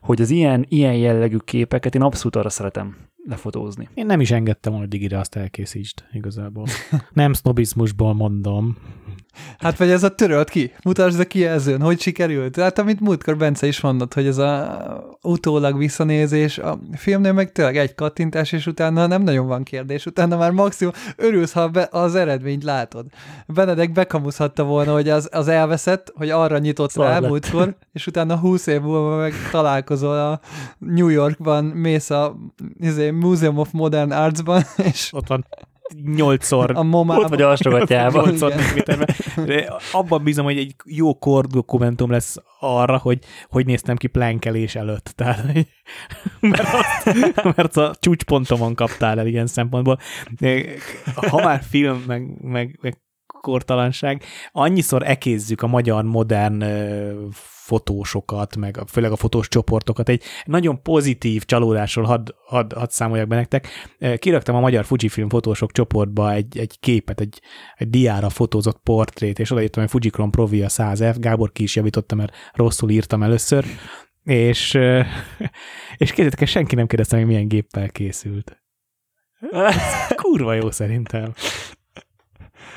hogy 0.00 0.20
az 0.20 0.30
ilyen, 0.30 0.66
ilyen 0.68 0.94
jellegű 0.94 1.36
képeket 1.36 1.94
én 1.94 2.02
abszolút 2.02 2.36
arra 2.36 2.50
szeretem 2.50 2.96
lefotózni. 3.24 3.88
Én 3.94 4.06
nem 4.06 4.20
is 4.20 4.30
engedtem 4.30 4.72
volna, 4.72 4.88
hogy 4.88 4.98
digire 4.98 5.18
azt 5.18 5.36
elkészítsd 5.36 6.04
igazából. 6.12 6.66
nem 7.12 7.32
sznobizmusból 7.32 8.14
mondom. 8.14 8.76
Hát 9.58 9.76
vagy 9.76 9.90
ez 9.90 10.02
a 10.02 10.14
törölt 10.14 10.48
ki, 10.48 10.72
mutasd 10.84 11.20
a 11.20 11.24
kijelzőn, 11.24 11.80
hogy 11.80 12.00
sikerült. 12.00 12.56
Hát 12.56 12.78
amit 12.78 13.00
múltkor 13.00 13.36
Bence 13.36 13.66
is 13.66 13.80
mondott, 13.80 14.14
hogy 14.14 14.26
ez 14.26 14.38
a 14.38 15.16
utólag 15.22 15.78
visszanézés, 15.78 16.58
a 16.58 16.78
filmnél 16.92 17.32
meg 17.32 17.52
tényleg 17.52 17.76
egy 17.76 17.94
kattintás, 17.94 18.52
és 18.52 18.66
utána 18.66 19.06
nem 19.06 19.22
nagyon 19.22 19.46
van 19.46 19.62
kérdés, 19.62 20.06
utána 20.06 20.36
már 20.36 20.50
maximum 20.50 20.92
örülsz, 21.16 21.52
ha 21.52 21.68
be, 21.68 21.88
az 21.90 22.14
eredményt 22.14 22.64
látod. 22.64 23.06
Benedek 23.46 23.92
bekamuszhatta 23.92 24.64
volna, 24.64 24.92
hogy 24.92 25.08
az, 25.08 25.28
az 25.32 25.48
elveszett, 25.48 26.12
hogy 26.14 26.30
arra 26.30 26.58
nyitott 26.58 26.90
Szar 26.90 27.06
rá 27.06 27.18
múltkor, 27.28 27.76
és 27.92 28.06
utána 28.06 28.38
húsz 28.38 28.66
év 28.66 28.80
múlva 28.80 29.16
meg 29.16 29.32
találkozol 29.50 30.18
a 30.18 30.40
New 30.78 31.08
Yorkban, 31.08 31.64
mész 31.64 32.10
a 32.10 32.36
izé, 32.80 33.10
Museum 33.10 33.58
of 33.58 33.70
Modern 33.72 34.10
Artsban, 34.10 34.62
és 34.92 35.08
ott 35.12 35.28
van 35.28 35.44
nyolcszor. 36.16 36.70
A 36.74 36.82
momában. 36.82 37.24
Ott 37.24 37.30
vagy 37.30 37.42
alsógatjában. 37.42 38.34
Abban 39.92 40.24
bízom, 40.24 40.44
hogy 40.44 40.58
egy 40.58 40.74
jó 40.84 41.18
kor 41.18 41.46
dokumentum 41.46 42.10
lesz 42.10 42.36
arra, 42.60 42.98
hogy 42.98 43.18
hogy 43.48 43.66
néztem 43.66 43.96
ki 43.96 44.06
plánkelés 44.06 44.74
előtt. 44.74 45.12
Tehát, 45.16 45.44
mert, 46.40 46.74
azt, 46.74 47.54
mert 47.56 47.76
a 47.76 47.94
csúcspontomon 47.98 48.74
kaptál 48.74 49.18
el 49.18 49.26
ilyen 49.26 49.46
szempontból. 49.46 49.98
Ha 51.14 51.42
már 51.42 51.62
film, 51.68 52.04
meg, 52.06 52.42
meg, 52.42 52.78
meg 52.82 52.98
kortalanság, 53.26 54.22
annyiszor 54.52 55.02
ekézzük 55.08 55.62
a 55.62 55.66
magyar 55.66 56.04
modern 56.04 56.64
fotósokat, 57.64 58.56
meg 58.56 58.80
főleg 58.86 59.12
a 59.12 59.16
fotós 59.16 59.48
csoportokat. 59.48 60.08
Egy 60.08 60.22
nagyon 60.44 60.82
pozitív 60.82 61.44
csalódásról 61.44 62.04
hadd 62.04 62.30
had, 62.46 62.72
had 62.72 62.90
számoljak 62.90 63.28
be 63.28 63.36
nektek. 63.36 63.68
Kiraktam 64.18 64.54
a 64.54 64.60
magyar 64.60 64.84
Fujifilm 64.84 65.28
fotósok 65.28 65.72
csoportba 65.72 66.32
egy, 66.32 66.58
egy 66.58 66.80
képet, 66.80 67.20
egy, 67.20 67.40
egy 67.76 67.90
diára 67.90 68.28
fotózott 68.28 68.80
portrét, 68.82 69.38
és 69.38 69.50
odaírtam, 69.50 69.82
hogy 69.82 69.92
Fujicron 69.92 70.30
Provia 70.30 70.66
100F, 70.68 71.16
Gábor 71.18 71.52
ki 71.52 71.62
is 71.62 71.76
javította, 71.76 72.14
mert 72.14 72.32
rosszul 72.52 72.90
írtam 72.90 73.22
először, 73.22 73.64
és, 74.22 74.78
és 75.96 76.12
kérdetek, 76.12 76.48
senki 76.48 76.74
nem 76.74 76.86
kérdezte, 76.86 77.16
hogy 77.16 77.26
milyen 77.26 77.48
géppel 77.48 77.88
készült. 77.88 78.62
kurva 80.16 80.54
jó 80.54 80.70
szerintem. 80.70 81.32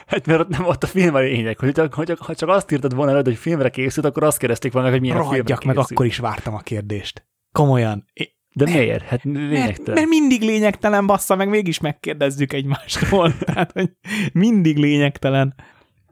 Hát 0.07 0.25
mert 0.25 0.39
ott, 0.39 0.49
nem 0.49 0.65
ott 0.65 0.83
a 0.83 0.87
film 0.87 1.15
a 1.15 1.19
lényeg, 1.19 1.57
hogy, 1.59 1.81
hogy, 1.91 2.13
ha 2.19 2.35
csak 2.35 2.49
azt 2.49 2.71
írtad 2.71 2.95
volna 2.95 3.11
előtt, 3.11 3.25
hogy 3.25 3.35
filmre 3.35 3.69
készült, 3.69 4.05
akkor 4.05 4.23
azt 4.23 4.37
kérdezték 4.37 4.71
volna, 4.71 4.89
hogy 4.89 4.99
milyen 4.99 5.17
Rohadjak 5.17 5.45
filmre 5.45 5.65
meg, 5.65 5.75
készült. 5.75 5.91
akkor 5.91 6.05
is 6.05 6.17
vártam 6.17 6.53
a 6.53 6.59
kérdést. 6.59 7.25
Komolyan. 7.51 8.05
De 8.53 8.65
nem, 8.65 8.73
miért? 8.73 9.03
Hát 9.03 9.23
lényegtelen. 9.23 9.61
Mert, 9.65 9.87
mert 9.87 10.07
mindig 10.07 10.41
lényegtelen, 10.41 11.05
bassza, 11.05 11.35
meg 11.35 11.49
mégis 11.49 11.79
megkérdezzük 11.79 12.53
egymástól. 12.53 13.37
Tehát, 13.45 13.71
hogy 13.71 13.89
mindig 14.33 14.77
lényegtelen. 14.77 15.55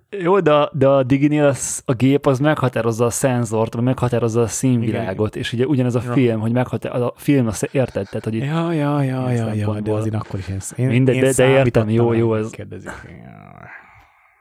Jó, 0.09 0.39
de, 0.39 0.69
de 0.73 0.87
a 0.87 1.03
Diginél 1.03 1.45
az, 1.45 1.81
a 1.85 1.93
gép 1.93 2.25
az 2.25 2.39
meghatározza 2.39 3.05
a 3.05 3.09
szenzort, 3.09 3.73
vagy 3.73 3.83
meghatározza 3.83 4.41
a 4.41 4.47
színvilágot, 4.47 5.35
Igen. 5.35 5.41
és 5.41 5.53
ugye 5.53 5.65
ugyanez 5.65 5.95
a 5.95 6.01
ja. 6.05 6.11
film, 6.11 6.39
hogy 6.39 6.51
meghatározza, 6.51 7.07
a 7.07 7.13
film 7.17 7.47
azt 7.47 7.69
érted, 7.71 8.05
tehát, 8.05 8.23
hogy 8.23 8.35
Ja, 8.35 8.71
ja, 8.71 9.01
ja, 9.01 9.31
ja, 9.31 9.53
ja, 9.53 9.79
de 9.79 9.91
azért 9.91 10.15
akkor 10.15 10.39
is. 10.39 10.47
Én, 10.75 10.87
Mindegy, 10.87 11.15
én 11.15 11.21
de, 11.21 11.31
de 11.31 11.47
értem, 11.47 11.89
jó, 11.89 12.13
jó, 12.13 12.35
ez. 12.35 12.49
Kérdezik. 12.49 12.91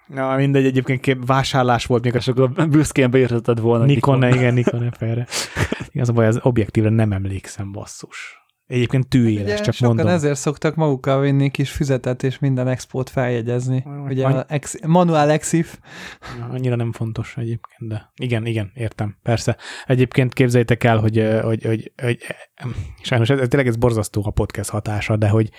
Na, 0.07 0.37
mindegy, 0.37 0.65
egyébként 0.65 1.19
vásárlás 1.27 1.87
volt 1.87 2.05
még. 2.05 2.15
És 2.15 2.29
akkor 2.29 2.53
büszkén 2.69 3.11
beírtad 3.11 3.61
volna. 3.61 3.85
Nikon, 3.85 4.19
Nikon. 4.19 4.39
igen, 4.39 4.55
Nikon 4.55 4.91
felre. 4.91 5.27
Igaz, 5.89 6.09
a 6.09 6.13
baj, 6.13 6.27
az 6.27 6.39
objektívre 6.43 6.91
nem 6.91 7.13
emlékszem, 7.13 7.73
basszus. 7.73 8.43
Egyébként 8.67 9.09
tűéles, 9.09 9.45
Ugye, 9.45 9.63
csak 9.63 9.75
sokan 9.75 9.95
mondom. 9.95 10.15
ezért 10.15 10.39
szoktak 10.39 10.75
magukkal 10.75 11.21
vinni 11.21 11.51
kis 11.51 11.71
füzetet 11.71 12.23
és 12.23 12.39
minden 12.39 12.69
expót 12.69 13.11
feljegyezni. 13.11 13.85
Ugye 14.09 14.27
Annyi... 14.27 14.35
a 14.35 14.45
ex, 14.49 14.77
manuál 14.87 15.31
exif. 15.31 15.79
Annyira 16.51 16.77
nem 16.77 16.93
fontos 16.93 17.37
egyébként, 17.37 17.91
de 17.91 18.13
igen, 18.17 18.47
igen, 18.47 18.71
értem, 18.75 19.17
persze. 19.23 19.57
Egyébként 19.87 20.33
képzeljétek 20.33 20.85
el, 20.85 20.99
hogy, 20.99 21.29
hogy, 21.43 21.65
hogy, 21.65 21.93
hogy 22.03 22.19
sajnos 23.03 23.31
ez, 23.31 23.49
tényleg 23.49 23.67
ez 23.69 23.77
borzasztó 23.77 24.23
a 24.27 24.31
podcast 24.31 24.71
hatása, 24.71 25.17
de 25.17 25.29
hogy 25.29 25.51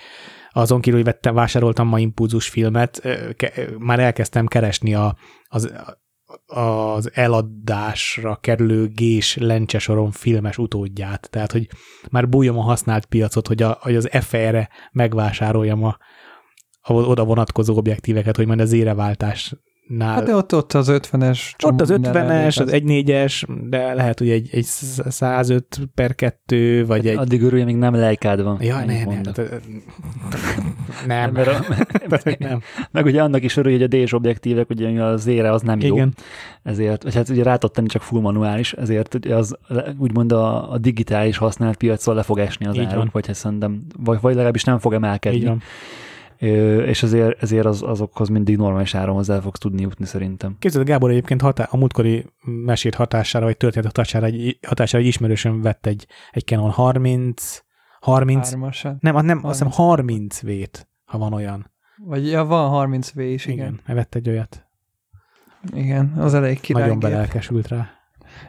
azon 0.60 0.80
kívül, 0.80 0.98
hogy 0.98 1.08
vettem, 1.08 1.34
vásároltam 1.34 1.88
ma 1.88 1.98
impulzus 1.98 2.48
filmet, 2.48 3.08
már 3.78 4.00
elkezdtem 4.00 4.46
keresni 4.46 4.94
a, 4.94 5.16
az, 5.44 5.72
az 6.46 7.10
eladásra 7.14 8.36
kerülő 8.36 8.88
gés 8.88 9.36
lencsesoron 9.36 10.10
filmes 10.10 10.58
utódját. 10.58 11.28
Tehát, 11.30 11.52
hogy 11.52 11.68
már 12.10 12.28
bújom 12.28 12.58
a 12.58 12.62
használt 12.62 13.06
piacot, 13.06 13.46
hogy, 13.46 13.62
a, 13.62 13.78
hogy 13.80 13.96
az 13.96 14.08
FR-re 14.12 14.68
megvásároljam 14.92 15.84
a, 15.84 15.96
a 16.80 16.92
oda 16.92 17.24
vonatkozó 17.24 17.76
objektíveket, 17.76 18.36
hogy 18.36 18.46
majd 18.46 18.60
az 18.60 18.72
éreváltás 18.72 19.54
nál. 19.86 20.14
Hát 20.14 20.24
de 20.24 20.34
ott, 20.34 20.54
ott 20.54 20.72
az 20.72 20.88
50-es. 20.90 21.64
Ott 21.64 21.80
az 21.80 21.92
50-es, 21.92 22.60
az 22.60 22.70
1.4-es, 22.70 23.42
de 23.68 23.94
lehet, 23.94 24.18
hogy 24.18 24.30
egy, 24.30 24.48
egy 24.52 24.64
105 24.64 25.80
per 25.94 26.14
2, 26.14 26.86
vagy 26.86 27.06
egy... 27.06 27.16
Addig 27.16 27.42
örülj, 27.42 27.62
még 27.62 27.76
nem 27.76 27.94
lejkád 27.94 28.42
van. 28.42 28.62
Ja, 28.62 28.84
ne, 28.84 29.04
ne, 29.04 29.20
nem. 31.06 31.32
nem. 31.32 31.32
nem. 32.38 32.60
Meg 32.92 33.04
ugye 33.04 33.22
annak 33.22 33.42
is 33.42 33.56
örülj, 33.56 33.78
hogy 33.78 33.94
a 33.94 34.04
DS 34.04 34.12
objektívek, 34.12 34.70
ugye 34.70 35.02
az 35.02 35.26
ére 35.26 35.52
az 35.52 35.62
nem 35.62 35.78
Igen. 35.78 35.96
jó. 35.96 36.04
Ezért, 36.62 37.02
vagy 37.02 37.14
hát 37.14 37.28
ugye 37.28 37.42
rá 37.42 37.56
tenni 37.56 37.88
csak 37.88 38.02
full 38.02 38.20
manuális, 38.20 38.72
ezért 38.72 39.14
ugye 39.14 39.34
az 39.34 39.56
úgymond 39.98 40.32
a, 40.32 40.72
a 40.72 40.78
digitális 40.78 41.36
használt 41.36 41.76
piacon 41.76 42.14
le 42.14 42.22
fog 42.22 42.38
esni 42.38 42.66
az 42.66 42.78
áron, 42.78 43.08
vagy 43.12 43.26
hát 43.26 43.36
szerintem, 43.36 43.82
vagy, 43.96 44.18
vagy 44.20 44.32
legalábbis 44.32 44.64
nem 44.64 44.78
fog 44.78 44.92
emelkedni. 44.92 45.38
Így 45.38 45.44
van 45.46 45.62
és 46.38 47.02
ezért, 47.02 47.42
ezért 47.42 47.66
az, 47.66 47.82
azokhoz 47.82 48.28
mindig 48.28 48.56
normális 48.56 48.94
áron 48.94 49.14
hozzá 49.14 49.40
fogsz 49.40 49.58
tudni 49.58 49.80
jutni 49.82 50.04
szerintem. 50.04 50.56
Képzeld, 50.58 50.86
Gábor 50.86 51.10
egyébként 51.10 51.40
hatá- 51.40 51.72
a 51.72 51.76
múltkori 51.76 52.26
mesét 52.64 52.94
hatására, 52.94 53.44
vagy 53.44 53.56
történet 53.56 53.86
hatására 53.86 54.26
egy, 54.26 54.58
hatására 54.66 55.02
egy 55.02 55.08
ismerősöm 55.08 55.62
vett 55.62 55.86
egy, 55.86 56.06
egy 56.30 56.44
Canon 56.44 56.70
30, 56.70 57.62
30, 58.00 58.50
Hármasan. 58.50 58.98
nem, 59.00 59.14
nem, 59.14 59.24
30. 59.24 59.44
azt 59.44 59.58
hiszem 59.58 59.72
30 59.72 60.40
vét, 60.40 60.88
ha 61.04 61.18
van 61.18 61.32
olyan. 61.32 61.70
Vagy 62.04 62.26
ja, 62.26 62.44
van 62.44 62.68
30 62.68 63.12
V 63.12 63.18
is, 63.20 63.46
igen. 63.46 63.80
Igen, 63.84 63.96
vett 63.96 64.14
egy 64.14 64.28
olyat. 64.28 64.66
Igen, 65.74 66.12
az 66.18 66.34
elég 66.34 66.60
király. 66.60 66.82
Nagyon 66.82 66.98
belelkesült 66.98 67.68
rá. 67.68 67.90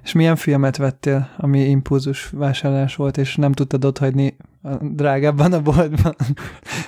És 0.04 0.14
milyen 0.14 0.36
filmet 0.36 0.78
vettél, 0.78 1.30
ami 1.38 1.60
impulzus 1.60 2.30
vásárlás 2.30 2.96
volt, 2.96 3.18
és 3.18 3.36
nem 3.36 3.52
tudtad 3.52 3.86
otthagyni 3.86 4.38
drágábban 4.82 5.54
a 5.54 5.62
boltban? 5.62 6.16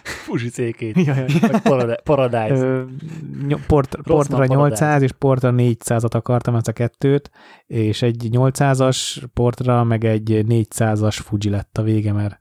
Fuji 0.04 0.50
C2. 0.54 1.06
Ja, 1.06 1.16
ja. 1.16 1.96
Paradise. 2.04 2.66
Ö, 2.66 2.84
port, 3.68 3.98
portra 4.04 4.46
800 4.46 5.02
és 5.02 5.12
portra 5.12 5.54
400-at 5.56 6.14
akartam, 6.14 6.56
ezt 6.56 6.68
a 6.68 6.72
kettőt, 6.72 7.32
és 7.68 8.02
egy 8.02 8.28
800-as 8.32 9.24
portra, 9.34 9.84
meg 9.84 10.04
egy 10.06 10.46
400-as 10.48 11.20
Fuji 11.24 11.50
lett 11.50 11.78
a 11.78 11.82
vége, 11.82 12.14
mert 12.14 12.40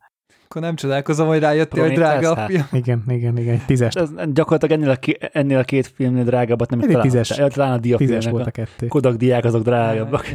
akkor 0.48 0.62
nem 0.62 0.74
csodálkozom, 0.74 1.27
hogy 1.27 1.39
rájöttél, 1.39 1.82
hogy 1.82 1.93
drága 1.93 2.32
a 2.32 2.47
film. 2.47 2.66
Igen, 2.73 3.02
igen, 3.09 3.36
igen, 3.36 3.62
tízes. 3.66 3.94
Ez 3.94 4.10
gyakorlatilag 4.32 4.81
ennél 4.81 4.90
a, 4.90 5.28
ennél 5.32 5.59
a 5.59 5.65
két 5.65 5.86
filmnél 5.86 6.24
drágábbat 6.24 6.70
nem 6.70 6.81
talán. 6.81 7.01
Tízes. 7.01 7.28
Talán 7.28 7.73
a 7.73 7.97
tízes 7.97 8.27
volt 8.27 8.47
a 8.47 8.51
kettő. 8.51 8.86
Kodak 8.86 9.16
diák 9.16 9.44
azok 9.44 9.62
drágábbak. 9.62 10.27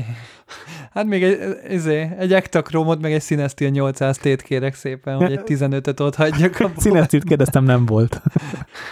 Hát 0.94 1.06
még 1.06 1.24
egy, 1.24 1.58
izé, 1.70 2.10
egy 2.18 2.34
ektakromot, 2.34 3.02
meg 3.02 3.14
egy 3.14 3.22
Cinestill 3.22 3.70
800 3.70 4.18
tét 4.18 4.42
kérek 4.42 4.76
szépen, 4.76 5.16
hogy 5.16 5.32
egy 5.32 5.42
15-öt 5.46 6.00
ott 6.00 6.16
hagyjak 6.16 6.60
a 6.60 6.70
Cinestill 6.82 7.22
kérdeztem, 7.24 7.64
nem 7.64 7.86
volt. 7.86 8.22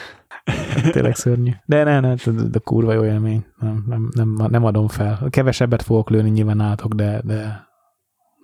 Tényleg 0.91 1.15
szörnyű. 1.15 1.51
De 1.65 1.83
ne, 1.83 1.99
ne, 1.99 2.13
de 2.49 2.59
kurva 2.63 2.93
jó 2.93 3.03
élmény. 3.03 3.45
Nem, 3.59 3.83
nem, 3.87 4.09
nem, 4.15 4.47
nem 4.49 4.65
adom 4.65 4.87
fel. 4.87 5.27
Kevesebbet 5.29 5.81
fogok 5.81 6.09
lőni 6.09 6.29
nyilván 6.29 6.59
átok, 6.59 6.93
de, 6.93 7.21
de, 7.23 7.67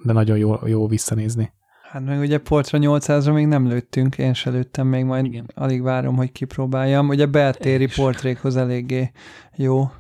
de 0.04 0.14
nagyon 0.14 0.38
jó, 0.38 0.56
jó 0.66 0.88
visszanézni. 0.88 1.52
Hát 1.92 2.06
meg 2.06 2.20
ugye 2.20 2.38
Portra 2.38 2.80
800-ra 2.82 3.34
még 3.34 3.48
nem 3.48 3.68
lőttünk, 3.68 4.18
én 4.18 4.34
se 4.34 4.50
lőttem 4.50 4.88
még, 4.88 5.06
majd 5.06 5.26
Igen. 5.26 5.46
alig 5.56 5.82
várom, 5.82 6.16
hogy 6.16 6.32
kipróbáljam. 6.32 7.08
Ugye 7.08 7.26
beltéri 7.26 7.88
portrékhoz 7.96 8.58
eléggé 8.58 9.12
jó. 9.56 9.92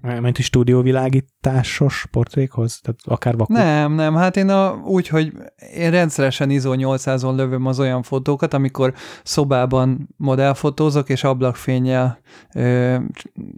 Ment 0.00 0.38
is 0.38 0.44
stúdióvilágításos 0.44 2.06
portrékhoz? 2.10 2.80
Tehát 2.80 3.00
akár 3.04 3.36
vakú? 3.36 3.52
Nem, 3.52 3.92
nem, 3.92 4.14
hát 4.14 4.36
én 4.36 4.48
a, 4.48 4.74
úgy, 4.74 5.08
hogy 5.08 5.32
én 5.74 5.90
rendszeresen 5.90 6.50
ISO 6.50 6.72
800-on 6.76 7.36
lövöm 7.36 7.66
az 7.66 7.80
olyan 7.80 8.02
fotókat, 8.02 8.54
amikor 8.54 8.94
szobában 9.22 10.08
modellfotózok, 10.16 11.08
és 11.08 11.24
ablakfényjel 11.24 12.18
ö, 12.54 12.96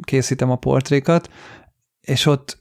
készítem 0.02 0.50
a 0.50 0.56
portrékat, 0.56 1.30
és 2.00 2.26
ott 2.26 2.58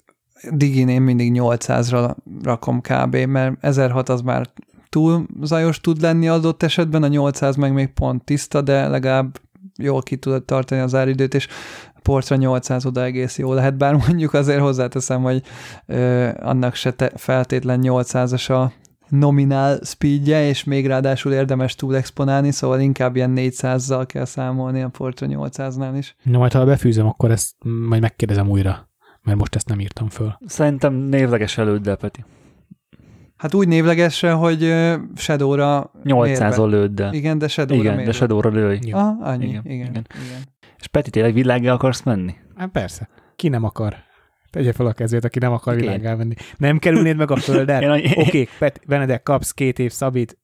digin 0.51 0.89
én 0.89 1.01
mindig 1.01 1.31
800-ra 1.35 2.15
rakom 2.43 2.81
kb, 2.81 3.15
mert 3.15 3.56
1006 3.60 4.10
az 4.10 4.22
már 4.22 4.49
túl 4.89 5.26
zajos 5.41 5.81
tud 5.81 6.01
lenni 6.01 6.27
adott 6.27 6.64
esetben, 6.64 7.03
a 7.03 7.07
800 7.07 7.56
meg 7.56 7.73
még 7.73 7.93
pont 7.93 8.23
tiszta, 8.23 8.61
de 8.61 8.88
legalább 8.88 9.39
jól 9.77 10.01
ki 10.01 10.18
tudod 10.18 10.43
tartani 10.43 10.81
az 10.81 10.95
áridőt, 10.95 11.34
és 11.34 11.47
portra 12.10 12.36
800 12.36 12.86
oda 12.86 13.03
egész 13.03 13.38
jó 13.38 13.53
lehet, 13.53 13.77
bár 13.77 13.94
mondjuk 14.07 14.34
azért 14.34 14.60
hozzáteszem, 14.60 15.22
hogy 15.22 15.41
ö, 15.86 16.30
annak 16.40 16.76
se 16.76 16.91
te, 16.91 17.11
feltétlen 17.15 17.80
800-as 17.84 18.52
a 18.52 18.72
nominál 19.10 19.80
speedje, 19.84 20.48
és 20.48 20.64
még 20.64 20.88
ráadásul 20.88 21.34
érdemes 21.34 21.76
túl 21.76 21.95
exponálni, 21.95 22.52
szóval 22.52 22.80
inkább 22.80 23.15
ilyen 23.15 23.34
400-zal 23.36 24.03
kell 24.07 24.26
számolni 24.26 24.81
a 24.81 24.88
Porto 24.88 25.26
800-nál 25.30 25.94
is. 25.98 26.15
Na 26.23 26.38
majd 26.38 26.52
ha 26.52 26.65
befűzöm, 26.65 27.07
akkor 27.07 27.31
ezt 27.31 27.56
majd 27.88 28.02
megkérdezem 28.02 28.49
újra, 28.49 28.90
mert 29.22 29.38
most 29.38 29.56
ezt 29.56 29.68
nem 29.68 29.80
írtam 29.80 30.10
föl. 30.10 30.38
Szerintem 30.45 30.94
névleges 30.94 31.57
előddel, 31.57 31.95
Peti. 31.95 32.23
Hát 33.38 33.53
úgy 33.53 33.68
névlegesen, 33.68 34.36
hogy 34.36 34.76
Shadow-ra 35.15 35.91
800-ol 36.03 36.69
lőd, 36.69 37.03
Igen, 37.11 37.38
de 37.38 37.48
Shadow-ra 37.48 37.91
Igen, 37.91 38.03
de 38.03 38.11
Shadow-ra 38.11 38.49
lőj. 38.49 38.80
Ah, 38.91 39.22
annyi, 39.22 39.48
igen, 39.48 39.61
igen, 39.65 39.90
igen. 39.90 40.06
igen. 40.26 40.57
És 40.80 40.88
Peti, 40.88 41.10
tényleg 41.10 41.34
világgá 41.34 41.73
akarsz 41.73 42.03
menni? 42.03 42.35
Hát 42.56 42.69
persze. 42.69 43.10
Ki 43.35 43.47
nem 43.47 43.64
akar? 43.64 43.95
Tegye 44.49 44.73
fel 44.73 44.85
a 44.85 44.93
kezét, 44.93 45.23
aki 45.23 45.39
nem 45.39 45.51
akar 45.51 45.76
világgá 45.76 46.15
menni. 46.15 46.34
Nem 46.57 46.80
kerülnéd 46.80 47.15
meg 47.15 47.31
a 47.31 47.35
földet? 47.35 47.84
Oké, 47.89 48.47
okay, 48.57 48.72
Benedek, 48.88 49.23
kapsz 49.23 49.51
két 49.51 49.80
év 49.80 49.91
szabít, 49.91 50.38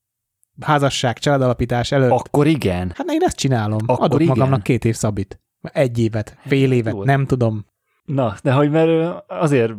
házasság, 0.62 1.18
családalapítás 1.18 1.92
előtt. 1.92 2.12
Akkor 2.12 2.48
igen. 2.48 2.92
Hát 2.96 3.12
én 3.12 3.22
ezt 3.22 3.38
csinálom. 3.38 3.80
Akkor 3.86 4.06
Adok 4.06 4.22
igen. 4.22 4.38
magamnak 4.38 4.64
két 4.64 4.86
év 4.86 4.96
szabít. 4.96 5.40
Egy 5.62 6.00
évet, 6.00 6.38
fél 6.46 6.72
évet, 6.72 6.94
Jó. 6.94 7.04
nem 7.04 7.26
tudom. 7.26 7.66
Na, 8.06 8.36
de 8.44 8.52
hogy 8.52 8.70
mert 8.70 9.24
azért 9.28 9.74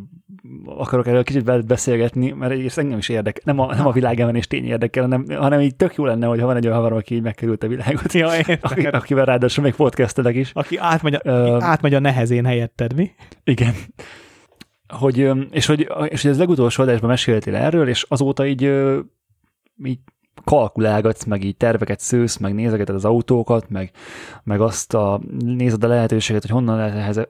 akarok 0.64 1.06
erről 1.06 1.22
kicsit 1.22 1.66
beszélgetni, 1.66 2.30
mert 2.30 2.52
egyrészt 2.52 2.78
engem 2.78 2.98
is 2.98 3.08
érdekel. 3.08 3.42
Nem 3.44 3.58
a, 3.58 3.74
nem 3.74 3.86
a 3.86 3.92
világemenés 3.92 4.46
tény 4.46 4.64
érdekel, 4.64 5.02
hanem, 5.02 5.26
hanem 5.28 5.60
így 5.60 5.76
tök 5.76 5.94
jó 5.94 6.04
lenne, 6.04 6.26
hogyha 6.26 6.46
van 6.46 6.56
egy 6.56 6.64
olyan 6.64 6.76
havarom, 6.76 6.98
aki 6.98 7.14
így 7.14 7.22
megkerült 7.22 7.62
a 7.62 7.68
világot. 7.68 8.12
Ja, 8.12 8.28
aki, 8.60 8.86
akivel 9.00 9.24
ráadásul 9.24 9.64
még 9.64 9.74
podcastelek 9.74 10.34
is. 10.34 10.50
Aki 10.54 10.76
átmegy 10.76 11.14
a, 11.14 11.20
uh, 11.24 11.64
átmegy 11.64 11.94
a 11.94 11.98
nehezén 11.98 12.44
helyetted, 12.44 12.94
mi? 12.94 13.10
Igen. 13.44 13.74
Hogy, 14.88 15.30
és, 15.50 15.66
hogy, 15.66 15.88
és 16.08 16.22
hogy 16.22 16.30
az 16.30 16.38
legutolsó 16.38 16.82
adásban 16.82 17.10
meséltél 17.10 17.54
erről, 17.54 17.88
és 17.88 18.06
azóta 18.08 18.46
így, 18.46 18.62
így 19.84 19.98
kalkulálgatsz, 20.44 21.24
meg 21.24 21.44
így 21.44 21.56
terveket 21.56 22.00
szősz, 22.00 22.36
meg 22.36 22.54
nézegeted 22.54 22.94
az 22.94 23.04
autókat, 23.04 23.70
meg, 23.70 23.90
meg 24.42 24.60
azt 24.60 24.94
a, 24.94 25.20
nézed 25.38 25.84
a 25.84 25.88
lehetőséget, 25.88 26.42
hogy 26.42 26.50
honnan 26.50 26.76
lehet 26.76 26.94
ehhez 26.96 27.28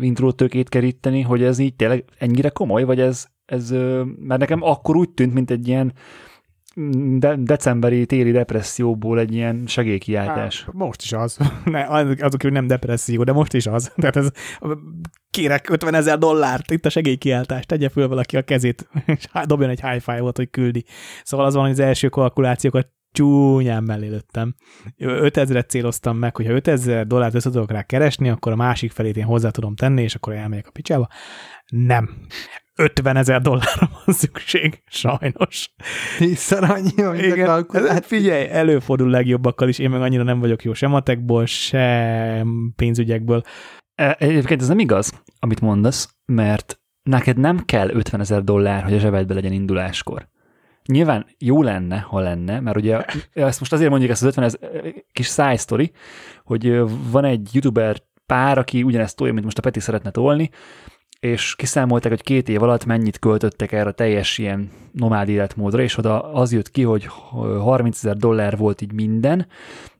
intrótőkét 0.00 0.68
keríteni, 0.68 1.20
hogy 1.20 1.42
ez 1.42 1.58
így 1.58 1.74
tényleg 1.74 2.04
ennyire 2.18 2.48
komoly, 2.48 2.84
vagy 2.84 3.00
ez, 3.00 3.26
ez 3.44 3.70
mert 4.18 4.40
nekem 4.40 4.62
akkor 4.62 4.96
úgy 4.96 5.10
tűnt, 5.10 5.34
mint 5.34 5.50
egy 5.50 5.68
ilyen 5.68 5.92
de, 7.18 7.36
decemberi 7.36 8.06
téli 8.06 8.30
depresszióból 8.30 9.18
egy 9.18 9.34
ilyen 9.34 9.66
segélykiáltás. 9.66 10.64
Hát, 10.64 10.74
most 10.74 11.02
is 11.02 11.12
az. 11.12 11.38
Ne, 11.64 11.84
azok, 12.20 12.42
hogy 12.42 12.52
nem 12.52 12.66
depresszió, 12.66 13.24
de 13.24 13.32
most 13.32 13.52
is 13.52 13.66
az. 13.66 13.92
Tehát 13.96 14.16
ez, 14.16 14.30
kérek 15.30 15.70
50 15.70 15.94
ezer 15.94 16.18
dollárt, 16.18 16.70
itt 16.70 16.86
a 16.86 16.90
segélykiáltás, 16.90 17.66
tegye 17.66 17.88
föl 17.88 18.08
valaki 18.08 18.36
a 18.36 18.42
kezét, 18.42 18.88
és 19.06 19.26
dobjon 19.44 19.70
egy 19.70 19.80
high 19.80 20.00
five-ot, 20.00 20.36
hogy 20.36 20.50
küldi. 20.50 20.84
Szóval 21.22 21.46
az 21.46 21.54
van, 21.54 21.62
hogy 21.62 21.72
az 21.72 21.78
első 21.78 22.08
kalkulációkat 22.08 22.88
csúnyán 23.12 23.82
mellé 23.82 24.08
lőttem. 24.08 24.54
5000-et 24.98 25.68
céloztam 25.68 26.16
meg, 26.16 26.36
hogyha 26.36 26.52
5000 26.52 27.06
dollárt 27.06 27.34
össze 27.34 27.50
tudok 27.50 27.70
rá 27.70 27.82
keresni, 27.82 28.28
akkor 28.28 28.52
a 28.52 28.56
másik 28.56 28.90
felét 28.90 29.16
én 29.16 29.24
hozzá 29.24 29.50
tudom 29.50 29.74
tenni, 29.74 30.02
és 30.02 30.14
akkor 30.14 30.32
elmegyek 30.32 30.66
a 30.66 30.70
picsába. 30.70 31.08
Nem. 31.66 32.10
50 32.74 33.16
ezer 33.16 33.40
dollárra 33.40 33.90
van 34.04 34.14
szükség, 34.14 34.82
sajnos. 34.86 35.74
Tízszer 36.18 36.70
annyi, 36.70 37.02
amit 37.02 37.24
Igen, 37.24 37.66
hát 37.88 38.06
figyelj, 38.06 38.48
előfordul 38.48 39.10
legjobbakkal 39.10 39.68
is, 39.68 39.78
én 39.78 39.90
meg 39.90 40.00
annyira 40.00 40.22
nem 40.22 40.40
vagyok 40.40 40.64
jó 40.64 40.72
sem 40.72 40.90
matekból, 40.90 41.46
sem 41.46 42.72
pénzügyekből. 42.76 43.42
E, 43.94 44.16
egyébként 44.18 44.60
ez 44.60 44.68
nem 44.68 44.78
igaz, 44.78 45.22
amit 45.38 45.60
mondasz, 45.60 46.14
mert 46.24 46.80
neked 47.02 47.38
nem 47.38 47.58
kell 47.58 47.90
50 47.90 48.20
ezer 48.20 48.44
dollár, 48.44 48.82
hogy 48.82 48.94
a 48.94 48.98
zsebedbe 48.98 49.34
legyen 49.34 49.52
induláskor. 49.52 50.28
Nyilván 50.86 51.26
jó 51.38 51.62
lenne, 51.62 51.98
ha 51.98 52.20
lenne, 52.20 52.60
mert 52.60 52.76
ugye 52.76 53.04
ezt 53.32 53.60
most 53.60 53.72
azért 53.72 53.90
mondjuk 53.90 54.10
ezt 54.10 54.22
az 54.22 54.28
50 54.28 54.44
ezer 54.44 54.94
kis 55.12 55.26
side 55.26 55.56
story, 55.56 55.92
hogy 56.44 56.78
van 57.10 57.24
egy 57.24 57.48
youtuber 57.52 57.96
pár, 58.26 58.58
aki 58.58 58.82
ugyanezt 58.82 59.16
tolja, 59.16 59.32
mint 59.32 59.44
most 59.44 59.58
a 59.58 59.62
Peti 59.62 59.80
szeretne 59.80 60.10
tolni, 60.10 60.50
és 61.22 61.54
kiszámolták, 61.56 62.10
hogy 62.10 62.22
két 62.22 62.48
év 62.48 62.62
alatt 62.62 62.84
mennyit 62.84 63.18
költöttek 63.18 63.72
erre 63.72 63.88
a 63.88 63.92
teljes 63.92 64.38
ilyen 64.38 64.70
nomád 64.92 65.28
életmódra, 65.28 65.82
és 65.82 65.96
oda 65.96 66.32
az 66.32 66.52
jött 66.52 66.70
ki, 66.70 66.82
hogy 66.82 67.06
30 67.60 67.96
ezer 67.96 68.16
dollár 68.16 68.56
volt 68.56 68.80
így 68.80 68.92
minden, 68.92 69.46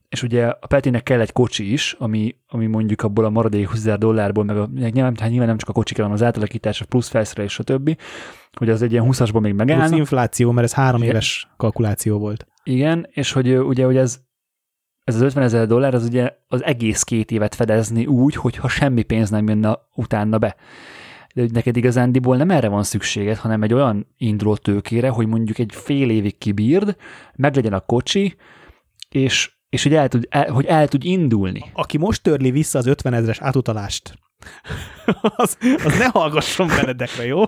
és 0.09 0.23
ugye 0.23 0.45
a 0.45 0.67
Petinek 0.67 1.03
kell 1.03 1.19
egy 1.19 1.31
kocsi 1.31 1.71
is, 1.71 1.95
ami, 1.99 2.35
ami 2.47 2.65
mondjuk 2.65 3.01
abból 3.01 3.25
a 3.25 3.29
maradék 3.29 3.67
20 3.67 3.77
ezer 3.77 3.97
dollárból, 3.97 4.43
meg, 4.43 4.57
a, 4.57 4.69
nyilván, 4.73 5.15
hát 5.19 5.29
nyilván 5.29 5.47
nem 5.47 5.57
csak 5.57 5.69
a 5.69 5.73
kocsi 5.73 5.93
kell, 5.93 6.03
hanem 6.03 6.19
az 6.19 6.25
átalakítás, 6.25 6.81
a 6.81 6.85
plusz 6.85 7.07
felszerelés, 7.07 7.53
stb., 7.53 7.97
hogy 8.53 8.69
az 8.69 8.81
egy 8.81 8.91
ilyen 8.91 9.05
20-asból 9.07 9.41
még 9.41 9.53
megállna. 9.53 9.85
Plusz 9.85 9.97
infláció, 9.97 10.51
mert 10.51 10.67
ez 10.67 10.73
három 10.73 11.01
éves 11.01 11.47
kalkuláció 11.57 12.19
volt. 12.19 12.47
Igen, 12.63 13.07
és 13.11 13.31
hogy 13.31 13.57
ugye 13.57 13.85
hogy 13.85 13.97
ez, 13.97 14.19
ez 15.03 15.15
az 15.15 15.21
50 15.21 15.43
ezer 15.43 15.67
dollár, 15.67 15.93
az 15.93 16.05
ugye 16.05 16.31
az 16.47 16.63
egész 16.63 17.03
két 17.03 17.31
évet 17.31 17.55
fedezni 17.55 18.05
úgy, 18.05 18.35
hogyha 18.35 18.67
semmi 18.67 19.03
pénz 19.03 19.29
nem 19.29 19.47
jönne 19.47 19.79
utána 19.95 20.37
be 20.37 20.55
de 21.33 21.41
hogy 21.41 21.51
neked 21.51 21.77
igazándiból 21.77 22.37
nem 22.37 22.49
erre 22.49 22.67
van 22.67 22.83
szükséged, 22.83 23.37
hanem 23.37 23.63
egy 23.63 23.73
olyan 23.73 24.07
induló 24.17 24.55
tőkére, 24.55 25.09
hogy 25.09 25.27
mondjuk 25.27 25.57
egy 25.57 25.71
fél 25.75 26.09
évig 26.09 26.37
kibírd, 26.37 26.95
meglegyen 27.35 27.73
a 27.73 27.79
kocsi, 27.79 28.35
és, 29.09 29.51
és 29.69 29.83
hogy, 29.83 29.93
el 29.93 30.07
tud, 30.07 30.27
el, 30.29 30.51
hogy 30.51 30.65
el 30.65 30.87
tud 30.87 31.03
indulni. 31.03 31.71
Aki 31.73 31.97
most 31.97 32.23
törli 32.23 32.51
vissza 32.51 32.77
az 32.77 32.85
50 32.85 33.13
ezres 33.13 33.39
átutalást, 33.39 34.13
az, 35.35 35.57
az 35.85 35.97
ne 35.97 36.05
hallgasson 36.05 36.67
Benedekre, 36.67 37.25
jó? 37.25 37.43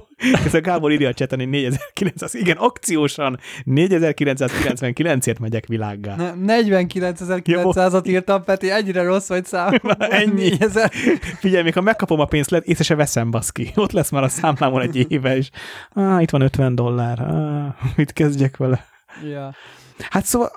Ez 0.46 0.54
a 0.54 0.62
Gábor 0.62 0.92
írja 0.92 1.10
a 1.10 1.14
cseten, 1.14 1.40
hogy 1.40 1.50
4900, 1.50 2.34
igen, 2.34 2.58
akciósan 2.58 3.40
4999-ért 3.66 5.40
megyek 5.40 5.66
világgá. 5.66 6.16
49.900-at 6.18 8.08
írtam, 8.08 8.44
Peti, 8.44 8.72
ennyire 8.72 9.04
rossz 9.04 9.28
vagy 9.28 9.46
szám. 9.46 9.74
ennyi. 10.00 10.52
Figyelj, 11.40 11.64
még 11.64 11.74
ha 11.74 11.82
megkapom 11.82 12.20
a 12.20 12.26
pénzt, 12.26 12.52
észre 12.52 12.84
se 12.84 12.96
veszem, 12.96 13.32
baszki. 13.32 13.72
Ott 13.76 13.92
lesz 13.92 14.10
már 14.10 14.24
a 14.24 14.30
számlámon 14.30 14.82
egy 14.82 15.12
éve, 15.12 15.38
és 15.38 15.50
ah, 15.94 16.22
itt 16.22 16.30
van 16.30 16.42
50 16.42 16.76
dollár, 16.76 17.20
ah, 17.20 17.76
mit 17.96 18.14
kezdjek 18.14 18.58
vele? 18.58 18.86
Ja. 19.24 19.54
Hát 20.10 20.26
szóval 20.26 20.52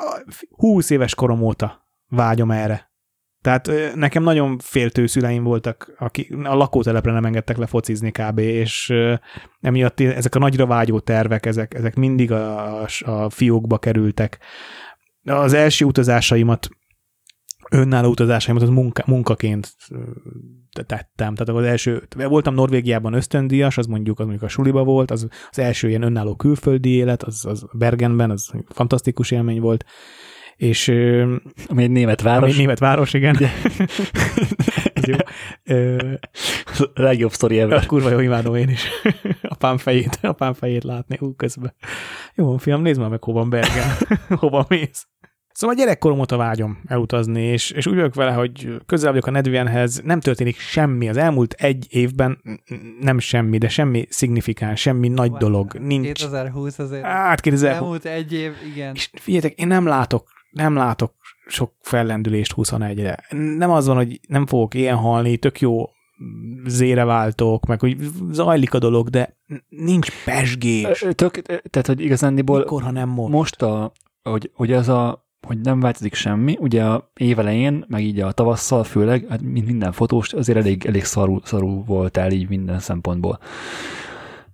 20 0.51 0.91
éves 0.91 1.15
korom 1.15 1.43
óta 1.43 1.87
vágyom 2.09 2.51
erre 2.51 2.88
tehát 3.41 3.71
nekem 3.95 4.23
nagyon 4.23 4.59
féltő 4.59 5.07
szüleim 5.07 5.43
voltak, 5.43 5.95
akik 5.99 6.37
a 6.45 6.55
lakótelepre 6.55 7.13
nem 7.13 7.25
engedtek 7.25 7.57
le 7.57 7.67
focizni 7.67 8.11
kb. 8.11 8.39
és 8.39 8.93
emiatt 9.61 10.01
ezek 10.01 10.35
a 10.35 10.39
nagyra 10.39 10.67
vágyó 10.67 11.01
tervek, 11.01 11.47
ezek, 11.47 11.75
ezek 11.75 11.95
mindig 11.95 12.33
a, 12.33 12.83
a 13.01 13.31
fiókba 13.31 13.79
kerültek. 13.79 14.39
Az 15.25 15.53
első 15.53 15.85
utazásaimat 15.85 16.69
önálló 17.71 18.09
utazásaimat 18.09 18.63
az 18.63 18.69
munka, 18.69 19.03
munkaként 19.07 19.77
tettem. 20.87 21.35
Tehát 21.35 21.49
az 21.49 21.65
első, 21.65 22.09
voltam 22.17 22.55
Norvégiában 22.55 23.13
ösztöndíjas, 23.13 23.79
az 23.79 23.87
mondjuk, 23.87 24.19
az 24.19 24.25
mondjuk 24.25 24.45
a 24.45 24.53
suliba 24.53 24.85
volt, 24.85 25.11
az, 25.11 25.29
az 25.51 25.59
első 25.59 25.89
ilyen 25.89 26.03
önálló 26.03 26.37
külföldi 26.37 26.89
élet, 26.89 27.23
az, 27.23 27.45
az 27.45 27.67
Bergenben, 27.73 28.31
az 28.31 28.51
fantasztikus 28.69 29.31
élmény 29.31 29.61
volt, 29.61 29.85
és... 30.59 30.89
Ami 31.67 31.83
egy 31.83 31.91
német 31.91 32.21
város. 32.21 32.43
Ami 32.43 32.51
egy 32.51 32.59
német 32.59 32.79
város, 32.79 33.13
igen. 33.13 33.37
Ez 34.93 35.07
jó. 35.13 35.17
A 36.95 37.03
legjobb 37.03 37.33
sztori 37.33 37.61
ever. 37.61 37.87
Kurva 37.87 38.11
jó, 38.11 38.19
imádom 38.19 38.55
én 38.55 38.69
is. 38.69 38.89
Apám 39.43 39.79
fejét, 39.79 40.19
apám 40.23 40.53
fejét 40.53 40.85
látni 40.85 41.17
ú, 41.21 41.35
közben. 41.35 41.75
Jó, 42.35 42.57
fiam, 42.57 42.83
nézd 42.83 43.01
már 43.01 43.09
meg, 43.09 43.23
hova 43.23 43.39
van 43.39 43.51
Bergen. 43.51 43.87
hova 44.41 44.67
mész. 44.69 45.07
Szóval 45.53 45.77
a 45.77 45.79
gyerekkorom 45.79 46.19
óta 46.19 46.37
vágyom 46.37 46.81
elutazni, 46.87 47.43
és, 47.43 47.71
és 47.71 47.87
úgy 47.87 47.95
vagyok 47.95 48.15
vele, 48.15 48.33
hogy 48.33 48.83
közel 48.87 49.11
vagyok 49.11 49.27
a 49.27 49.31
Nedvienhez, 49.31 50.01
nem 50.05 50.21
történik 50.21 50.59
semmi. 50.59 51.09
Az 51.09 51.17
elmúlt 51.17 51.53
egy 51.53 51.87
évben 51.91 52.43
nem 53.01 53.19
semmi, 53.19 53.59
de 53.59 53.69
semmi 53.69 54.07
szignifikáns, 54.09 54.81
semmi 54.81 55.09
nagy 55.09 55.33
dolog. 55.33 55.75
Nincs. 55.75 56.07
2020 56.07 56.79
azért. 56.79 57.05
Hát 57.05 57.41
2020. 57.41 57.81
Elmúlt 57.81 58.05
egy 58.05 58.33
év, 58.33 58.53
igen. 58.75 58.95
És 58.95 59.11
figyeljetek, 59.13 59.59
én 59.59 59.67
nem 59.67 59.87
látok 59.87 60.38
nem 60.59 60.75
látok 60.75 61.15
sok 61.47 61.73
fellendülést 61.81 62.55
21-re. 62.57 63.25
Nem 63.57 63.71
az 63.71 63.87
van, 63.87 63.97
hogy 63.97 64.21
nem 64.29 64.47
fogok 64.47 64.75
ilyen 64.75 64.97
halni, 64.97 65.37
tök 65.37 65.61
jó 65.61 65.91
zére 66.67 67.05
váltok, 67.05 67.67
meg 67.67 67.81
hogy 67.81 67.97
zajlik 68.31 68.75
a 68.75 68.79
dolog, 68.79 69.09
de 69.09 69.37
nincs 69.69 70.25
pesgés. 70.25 71.05
Tök, 71.11 71.43
tehát, 71.43 71.87
hogy 71.87 72.01
igazándiból 72.01 72.59
Mikor, 72.59 72.83
ha 72.83 72.91
nem 72.91 73.09
most. 73.09 73.33
Most, 73.33 73.63
a, 73.63 73.93
hogy, 74.23 74.51
hogy 74.55 74.73
ez 74.73 74.89
a 74.89 75.27
hogy 75.47 75.61
nem 75.61 75.81
változik 75.81 76.15
semmi. 76.15 76.57
Ugye 76.61 76.85
a 76.85 77.11
évelején, 77.15 77.85
meg 77.89 78.03
így 78.03 78.21
a 78.21 78.33
tavasszal 78.33 78.85
főleg, 78.85 79.27
hát 79.29 79.43
mint 79.43 79.67
minden 79.67 79.93
fotós, 79.93 80.33
azért 80.33 80.59
elég, 80.59 80.87
elég 80.87 81.05
szarú, 81.05 81.41
szarú 81.45 81.85
voltál 81.85 82.31
így 82.31 82.49
minden 82.49 82.79
szempontból. 82.79 83.39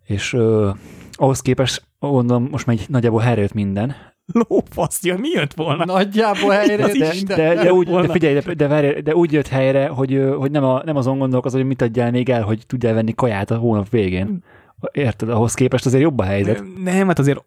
És 0.04 0.32
ö, 0.32 0.70
ahhoz 1.12 1.40
képest, 1.40 1.84
gondolom, 1.98 2.48
most 2.50 2.66
már 2.66 2.76
nagyjából 2.88 3.20
helyre 3.20 3.48
minden, 3.54 3.94
lófasztja, 4.48 5.18
mi 5.18 5.28
jött 5.28 5.54
volna? 5.54 5.84
Nagyjából 5.84 6.50
helyre, 6.50 6.76
de, 6.76 6.92
de, 6.92 7.34
de, 7.34 7.54
de, 7.54 7.72
úgy, 7.72 7.88
de 7.88 8.08
figyelj, 8.08 8.40
de, 8.40 8.54
de, 8.54 8.66
várj, 8.66 9.00
de 9.00 9.14
úgy 9.14 9.32
jött 9.32 9.48
helyre, 9.48 9.86
hogy, 9.86 10.22
hogy 10.36 10.50
nem, 10.50 10.64
a, 10.64 10.82
nem 10.84 10.96
azon 10.96 11.18
gondolkozol, 11.18 11.58
hogy 11.58 11.68
mit 11.68 11.82
adjál 11.82 12.10
még 12.10 12.28
el, 12.28 12.42
hogy 12.42 12.66
tudjál 12.66 12.94
venni 12.94 13.14
kaját 13.14 13.50
a 13.50 13.56
hónap 13.56 13.88
végén. 13.88 14.44
Érted? 14.92 15.28
Ahhoz 15.28 15.54
képest 15.54 15.86
azért 15.86 16.02
jobb 16.02 16.18
a 16.18 16.24
helyzet. 16.24 16.62
Nem, 16.82 17.06
hát 17.06 17.18
azért 17.18 17.44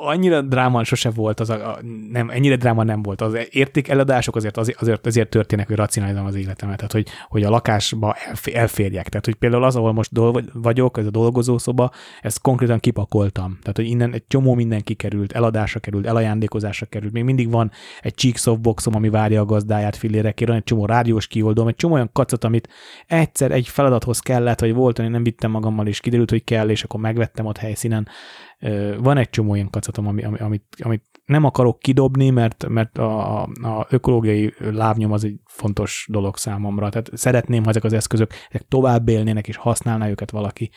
annyira 0.00 0.42
dráma 0.42 0.84
sose 0.84 1.10
volt, 1.10 1.40
az 1.40 1.50
a, 1.50 1.70
a, 1.70 1.78
nem, 2.10 2.30
ennyire 2.30 2.56
dráma 2.56 2.82
nem 2.82 3.02
volt. 3.02 3.20
Az 3.20 3.36
érték 3.50 3.88
eladások 3.88 4.36
azért, 4.36 4.56
azért, 4.56 5.06
azért, 5.06 5.28
történnek, 5.28 5.66
hogy 5.66 5.76
racionalizálom 5.76 6.28
az 6.28 6.34
életemet, 6.34 6.76
tehát 6.76 6.92
hogy, 6.92 7.08
hogy 7.28 7.42
a 7.42 7.50
lakásba 7.50 8.16
elférjek. 8.52 9.08
Tehát, 9.08 9.24
hogy 9.24 9.34
például 9.34 9.64
az, 9.64 9.76
ahol 9.76 9.92
most 9.92 10.12
dolg, 10.12 10.44
vagyok, 10.52 10.98
ez 10.98 11.06
a 11.06 11.10
dolgozószoba, 11.10 11.90
ezt 12.20 12.40
konkrétan 12.40 12.78
kipakoltam. 12.78 13.58
Tehát, 13.60 13.76
hogy 13.76 13.86
innen 13.86 14.12
egy 14.12 14.24
csomó 14.28 14.54
minden 14.54 14.82
kikerült, 14.82 15.32
eladásra 15.32 15.80
került, 15.80 16.06
elajándékozásra 16.06 16.86
került. 16.86 17.12
Még 17.12 17.24
mindig 17.24 17.50
van 17.50 17.70
egy 18.00 18.14
cheek 18.14 18.36
softboxom, 18.36 18.94
ami 18.94 19.08
várja 19.08 19.40
a 19.40 19.44
gazdáját 19.44 19.96
fillérekért, 19.96 20.50
egy 20.50 20.64
csomó 20.64 20.86
rádiós 20.86 21.26
kioldom, 21.26 21.68
egy 21.68 21.76
csomó 21.76 21.94
olyan 21.94 22.10
kacot, 22.12 22.44
amit 22.44 22.68
egyszer 23.06 23.50
egy 23.50 23.68
feladathoz 23.68 24.18
kellett, 24.18 24.60
vagy 24.60 24.74
volt, 24.74 24.98
hogy 24.98 25.10
nem 25.10 25.22
vittem 25.22 25.50
magammal, 25.50 25.86
és 25.86 26.00
kiderült, 26.00 26.30
hogy 26.30 26.44
kell, 26.44 26.68
és 26.68 26.84
akkor 26.84 27.00
megvettem 27.00 27.46
ott 27.46 27.56
helyszínen 27.56 28.08
van 28.98 29.16
egy 29.16 29.30
csomó 29.30 29.54
ilyen 29.54 29.70
kacatom, 29.70 30.06
ami, 30.06 30.24
amit, 30.24 30.64
amit 30.78 31.04
nem 31.24 31.44
akarok 31.44 31.78
kidobni, 31.78 32.30
mert, 32.30 32.68
mert 32.68 32.98
a, 32.98 33.42
a 33.42 33.86
ökológiai 33.88 34.54
lábnyom 34.58 35.12
az 35.12 35.24
egy 35.24 35.40
fontos 35.44 36.06
dolog 36.10 36.36
számomra. 36.36 36.88
Tehát 36.88 37.10
szeretném, 37.12 37.62
ha 37.62 37.70
ezek 37.70 37.84
az 37.84 37.92
eszközök 37.92 38.32
ezek 38.48 38.68
tovább 38.68 39.08
élnének, 39.08 39.48
és 39.48 39.56
használná 39.56 40.08
őket 40.08 40.30
valaki. 40.30 40.70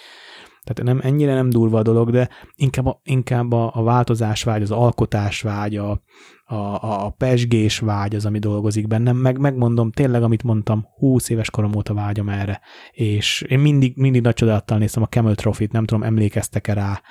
Tehát 0.63 0.93
nem, 0.93 1.11
ennyire 1.11 1.33
nem 1.33 1.49
durva 1.49 1.77
a 1.77 1.81
dolog, 1.81 2.11
de 2.11 2.29
inkább 2.55 2.85
a, 2.85 3.01
inkább 3.03 3.51
a, 3.51 3.71
a 3.73 3.83
változásvágy, 3.83 4.61
az 4.61 4.71
alkotásvágy, 4.71 5.75
a, 5.75 6.01
a, 6.45 7.05
a 7.05 7.09
pesgés 7.09 7.79
vágy 7.79 8.15
az, 8.15 8.25
ami 8.25 8.39
dolgozik 8.39 8.87
bennem, 8.87 9.17
meg 9.17 9.37
megmondom 9.37 9.91
tényleg, 9.91 10.23
amit 10.23 10.43
mondtam, 10.43 10.87
20 10.97 11.29
éves 11.29 11.49
korom 11.49 11.75
óta 11.75 11.93
vágyom 11.93 12.29
erre, 12.29 12.61
és 12.91 13.41
én 13.41 13.59
mindig, 13.59 13.97
mindig 13.97 14.21
nagy 14.21 14.33
csodálattal 14.33 14.77
néztem 14.77 15.03
a 15.03 15.07
Camel 15.07 15.35
Trophy-t, 15.35 15.71
nem 15.71 15.85
tudom, 15.85 16.03
emlékeztek-e 16.03 16.73
rá, 16.73 17.01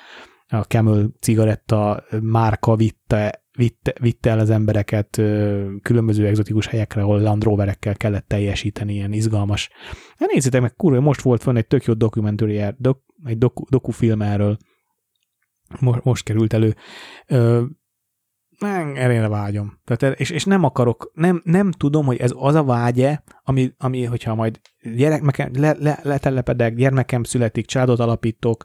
a 0.59 0.63
Camel 0.63 1.13
cigaretta 1.19 2.03
márka 2.21 2.75
vitte, 2.75 3.43
vitte, 3.57 3.93
vitte 4.01 4.29
el 4.29 4.39
az 4.39 4.49
embereket 4.49 5.09
különböző 5.81 6.27
egzotikus 6.27 6.67
helyekre, 6.67 7.01
ahol 7.01 7.21
Land 7.21 7.43
Roverekkel 7.43 7.95
kellett 7.95 8.27
teljesíteni, 8.27 8.93
ilyen 8.93 9.13
izgalmas. 9.13 9.69
Hát 10.17 10.31
nézzétek 10.31 10.61
meg, 10.61 10.75
kurva, 10.75 10.99
most 10.99 11.21
volt 11.21 11.43
van 11.43 11.55
egy 11.55 11.67
tök 11.67 11.83
jó 11.83 11.93
dokumentari, 11.93 12.61
dok, 12.77 13.01
egy 13.23 13.37
doku, 13.37 13.63
dokufilm 13.69 14.21
erről, 14.21 14.57
most, 15.79 16.03
most 16.03 16.23
került 16.23 16.53
elő. 16.53 16.75
Ö, 17.27 17.63
erre 18.93 19.27
vágyom. 19.27 19.79
Tehát, 19.83 20.19
és, 20.19 20.29
és 20.29 20.45
nem 20.45 20.63
akarok, 20.63 21.11
nem, 21.13 21.41
nem 21.43 21.71
tudom, 21.71 22.05
hogy 22.05 22.17
ez 22.17 22.31
az 22.35 22.55
a 22.55 22.63
vágye, 22.63 23.17
ami, 23.43 23.73
ami 23.77 24.03
hogyha 24.03 24.35
majd 24.35 24.59
gyerek, 24.95 25.57
le, 25.57 25.75
le, 25.79 25.99
letelepedek, 26.03 26.75
gyermekem 26.75 27.23
születik, 27.23 27.65
családot 27.65 27.99
alapítok, 27.99 28.63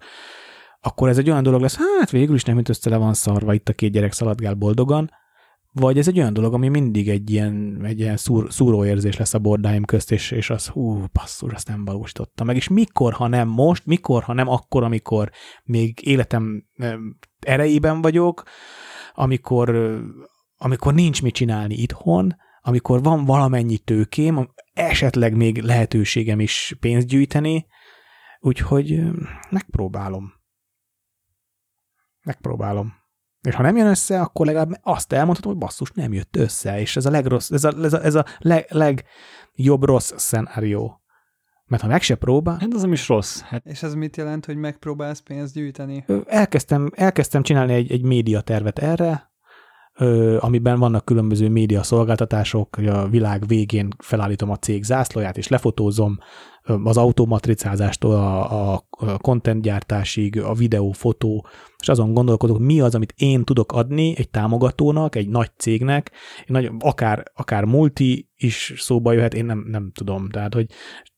akkor 0.81 1.09
ez 1.09 1.19
egy 1.19 1.31
olyan 1.31 1.43
dolog 1.43 1.61
lesz, 1.61 1.77
hát 1.99 2.11
végül 2.11 2.35
is 2.35 2.45
nem, 2.45 2.63
össze 2.69 2.91
le 2.91 2.97
van 2.97 3.15
szarva, 3.15 3.55
itt 3.55 3.69
a 3.69 3.73
két 3.73 3.93
gyerek 3.93 4.13
szaladgál 4.13 4.55
boldogan, 4.55 5.11
vagy 5.73 5.99
ez 5.99 6.09
egy 6.09 6.19
olyan 6.19 6.33
dolog, 6.33 6.55
ami 6.55 6.69
mindig 6.69 7.09
egy 7.09 7.31
ilyen, 7.31 7.81
egy 7.85 8.01
ilyen 8.01 8.17
szúr, 8.17 8.53
szúróérzés 8.53 9.17
lesz 9.17 9.35
a 9.35 9.39
bordáim 9.39 9.85
közt, 9.85 10.13
és, 10.13 10.31
és 10.31 10.51
az, 10.51 10.69
hú, 10.69 11.05
passzúr, 11.13 11.55
azt 11.55 11.69
nem 11.69 11.85
valósította 11.85 12.45
meg. 12.45 12.57
És 12.57 12.69
mikor, 12.69 13.13
ha 13.13 13.27
nem 13.27 13.49
most, 13.49 13.87
mikor, 13.87 14.23
ha 14.23 14.33
nem 14.33 14.49
akkor, 14.49 14.83
amikor 14.83 15.31
még 15.65 15.99
életem 16.03 16.65
erejében 17.39 18.01
vagyok, 18.01 18.43
amikor, 19.13 19.99
amikor 20.57 20.95
nincs 20.95 21.23
mit 21.23 21.35
csinálni 21.35 21.75
itthon, 21.75 22.37
amikor 22.61 23.03
van 23.03 23.25
valamennyi 23.25 23.79
tőkém, 23.79 24.49
esetleg 24.73 25.37
még 25.37 25.63
lehetőségem 25.63 26.41
is 26.41 26.77
pénzt 26.81 27.07
gyűjteni, 27.07 27.67
úgyhogy 28.41 29.01
megpróbálom 29.51 30.38
megpróbálom. 32.29 32.93
És 33.41 33.55
ha 33.55 33.63
nem 33.63 33.77
jön 33.77 33.87
össze, 33.87 34.21
akkor 34.21 34.47
legalább 34.47 34.81
azt 34.83 35.13
elmondhatom, 35.13 35.53
hogy 35.53 35.61
basszus, 35.61 35.91
nem 35.91 36.13
jött 36.13 36.37
össze, 36.37 36.81
és 36.81 36.97
ez 36.97 37.07
a 37.07 37.11
legrossz, 37.11 37.51
ez 37.51 37.65
a, 37.65 37.73
ez 37.83 37.93
a, 37.93 38.05
ez 38.05 38.15
a 38.15 38.25
leg, 38.39 38.67
legjobb 38.69 39.85
rossz 39.85 40.13
szenárió. 40.17 41.03
Mert 41.67 41.83
ha 41.83 41.89
meg 41.89 42.03
se 42.03 42.15
próbál... 42.15 42.59
Hát 42.61 42.75
az 42.75 42.83
nem 42.83 42.93
is 42.93 43.09
rossz. 43.09 43.41
Hát. 43.41 43.67
És 43.67 43.83
ez 43.83 43.95
mit 43.95 44.17
jelent, 44.17 44.47
hogy 44.47 44.57
megpróbálsz 44.57 45.21
pénzt 45.21 45.55
gyűjteni? 45.55 46.05
Elkezdtem, 46.27 46.91
elkezdtem 46.95 47.43
csinálni 47.43 47.73
egy, 47.73 47.93
egy 47.93 48.03
médiatervet 48.03 48.79
erre, 48.79 49.28
amiben 50.39 50.79
vannak 50.79 51.05
különböző 51.05 51.49
média 51.49 51.83
szolgáltatások, 51.83 52.77
a 52.77 53.09
világ 53.09 53.47
végén 53.47 53.89
felállítom 53.99 54.51
a 54.51 54.57
cég 54.57 54.83
zászlóját, 54.85 55.37
és 55.37 55.49
lefotózom 55.49 56.19
az 56.85 56.97
automatricázástól 56.97 58.15
a, 58.15 58.73
a 58.73 59.19
content 59.19 59.69
a 60.43 60.55
videó, 60.55 60.93
fotó, 60.93 61.47
és 61.79 61.89
azon 61.89 62.15
gondolkodok, 62.15 62.59
mi 62.59 62.81
az, 62.81 62.95
amit 62.95 63.15
én 63.17 63.45
tudok 63.45 63.73
adni 63.73 64.15
egy 64.17 64.31
támogatónak, 64.31 65.17
egy 65.17 65.29
nagy 65.29 65.51
cégnek, 65.57 66.11
nagy, 66.47 66.71
akár, 66.79 67.23
akár 67.35 67.65
multi 67.65 68.31
is 68.37 68.75
szóba 68.77 69.13
jöhet, 69.13 69.35
én 69.35 69.45
nem, 69.45 69.65
nem 69.69 69.91
tudom. 69.95 70.29
Tehát, 70.29 70.55
hogy 70.55 70.67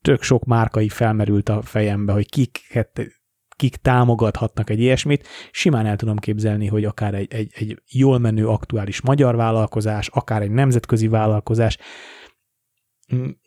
tök 0.02 0.23
sok 0.23 0.44
márkai 0.44 0.89
felmerült 0.89 1.48
a 1.48 1.62
fejembe, 1.62 2.12
hogy 2.12 2.28
kiket 2.28 3.20
kik 3.61 3.77
támogathatnak 3.77 4.70
egy 4.70 4.81
ilyesmit, 4.81 5.28
simán 5.51 5.87
el 5.87 5.97
tudom 5.97 6.16
képzelni, 6.16 6.66
hogy 6.66 6.85
akár 6.85 7.15
egy, 7.15 7.32
egy, 7.32 7.53
egy 7.55 7.82
jól 7.91 8.19
menő 8.19 8.49
aktuális 8.49 9.01
magyar 9.01 9.37
vállalkozás, 9.37 10.09
akár 10.09 10.43
egy 10.43 10.51
nemzetközi 10.51 11.09
vállalkozás, 11.09 11.78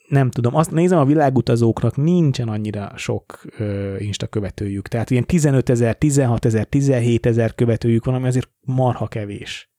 nem 0.07 0.29
tudom, 0.29 0.55
azt 0.55 0.71
nézem, 0.71 0.99
a 0.99 1.05
világutazóknak 1.05 1.95
nincsen 1.95 2.47
annyira 2.47 2.91
sok 2.95 3.41
ö, 3.57 3.95
Insta 3.97 4.27
követőjük. 4.27 4.87
Tehát 4.87 5.09
ilyen 5.09 5.25
15 5.25 5.69
ezer, 5.69 5.97
16 5.97 6.45
ezer, 6.45 6.65
17 6.65 7.25
ezer 7.25 7.55
követőjük 7.55 8.05
van, 8.05 8.15
ami 8.15 8.27
azért 8.27 8.49
marha 8.59 9.07
kevés. 9.07 9.71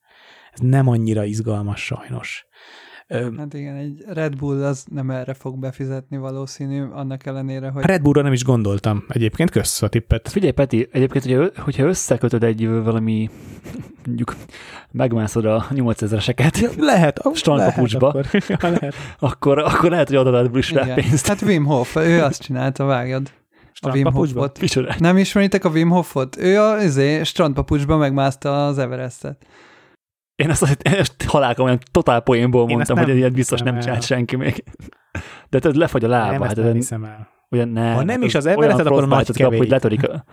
Ez 0.51 0.59
nem 0.59 0.87
annyira 0.87 1.23
izgalmas 1.23 1.85
sajnos. 1.85 2.45
Hát 3.07 3.53
igen, 3.53 3.75
egy 3.75 4.03
Red 4.07 4.35
Bull 4.35 4.63
az 4.63 4.85
nem 4.91 5.09
erre 5.09 5.33
fog 5.33 5.59
befizetni 5.59 6.17
valószínű, 6.17 6.81
annak 6.81 7.25
ellenére, 7.25 7.69
hogy... 7.69 7.83
Red 7.83 8.01
Bullra 8.01 8.21
nem 8.21 8.33
is 8.33 8.43
gondoltam 8.43 9.05
egyébként, 9.07 9.49
kösz 9.49 9.81
a 9.81 9.87
tippet. 9.87 10.29
Figyelj 10.29 10.51
Peti, 10.51 10.87
egyébként, 10.91 11.53
hogyha 11.57 11.83
összekötöd 11.83 12.43
egy 12.43 12.67
valami, 12.67 13.29
mondjuk 14.05 14.35
megmászod 14.91 15.45
a 15.45 15.67
8000-eseket 15.69 16.77
lehet, 16.77 17.21
strandpapucsba, 17.33 18.07
akkor, 18.07 18.27
ja, 18.47 18.57
lehet. 18.59 18.93
akkor, 19.19 19.59
akkor 19.59 19.89
lehet, 19.89 20.07
hogy 20.07 20.17
adod 20.17 20.33
Red 20.33 20.49
Bull 20.49 20.59
is 20.59 20.71
rá 20.71 20.93
pénzt. 20.93 21.27
Hát 21.27 21.41
Wim 21.41 21.65
Hof, 21.65 21.95
ő 21.95 22.21
azt 22.23 22.41
csinálta, 22.41 22.85
vágjad. 22.85 23.31
A 23.81 23.91
Wim 23.91 24.11
Hofot. 24.11 24.59
Nem 24.97 25.17
ismeritek 25.17 25.65
a 25.65 25.69
Wim 25.69 25.89
Hofot? 25.89 26.37
Ő 26.37 26.59
a 26.61 26.81
izé, 26.83 27.23
strandpapucsba 27.23 27.97
megmászta 27.97 28.65
az 28.65 28.77
Everestet. 28.77 29.45
Én 30.35 30.49
azt, 30.49 30.77
ezt 30.81 31.23
halálkom, 31.27 31.65
olyan 31.65 31.79
totál 31.91 32.19
poénból 32.19 32.67
mondtam, 32.67 32.97
hogy 32.97 33.15
ilyet 33.15 33.33
biztos 33.33 33.61
nem 33.61 33.79
csinált 33.79 34.03
senki 34.03 34.35
még. 34.35 34.63
De 35.49 35.59
ez 35.63 35.75
lefagy 35.75 36.03
a 36.03 36.07
lába. 36.07 36.31
Nem, 36.31 36.41
hát, 36.41 36.55
nem 36.55 36.73
hiszem 36.73 37.03
el. 37.03 37.33
Olyan 37.51 37.69
nem. 37.69 37.93
Ha 37.93 38.03
nem 38.03 38.21
is 38.21 38.35
az 38.35 38.45
Everestet, 38.45 38.85
akkor 38.85 39.03
a 39.03 39.05
nagy 39.05 39.41
kap, 39.41 39.55
hogy 39.55 39.69
letörik 39.69 40.09
a... 40.09 40.23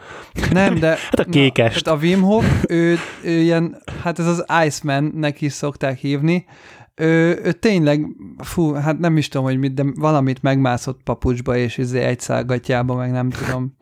Nem, 0.53 0.79
de... 0.79 0.89
hát 1.11 1.19
a 1.19 1.25
kékest. 1.25 1.85
Na, 1.85 1.91
hát 1.91 2.01
a 2.01 2.05
Wim 2.05 2.23
Hof, 2.23 2.65
ő, 2.69 2.97
ő 3.25 3.31
ilyen, 3.31 3.77
hát 4.03 4.19
ez 4.19 4.27
az 4.27 4.45
Iceman-nek 4.65 5.41
is 5.41 5.53
szokták 5.53 5.99
hívni, 5.99 6.45
ő, 6.95 7.41
ő 7.45 7.53
tényleg, 7.53 8.07
fú, 8.39 8.73
hát 8.73 8.99
nem 8.99 9.17
is 9.17 9.29
tudom, 9.29 9.47
hogy 9.47 9.59
mit, 9.59 9.75
de 9.75 9.85
valamit 9.95 10.43
megmászott 10.43 11.03
papucsba, 11.03 11.57
és 11.57 11.79
izé 11.79 12.01
egy 12.01 12.21
szágatjába, 12.21 12.95
meg 12.95 13.11
nem 13.11 13.31
tudom. 13.31 13.77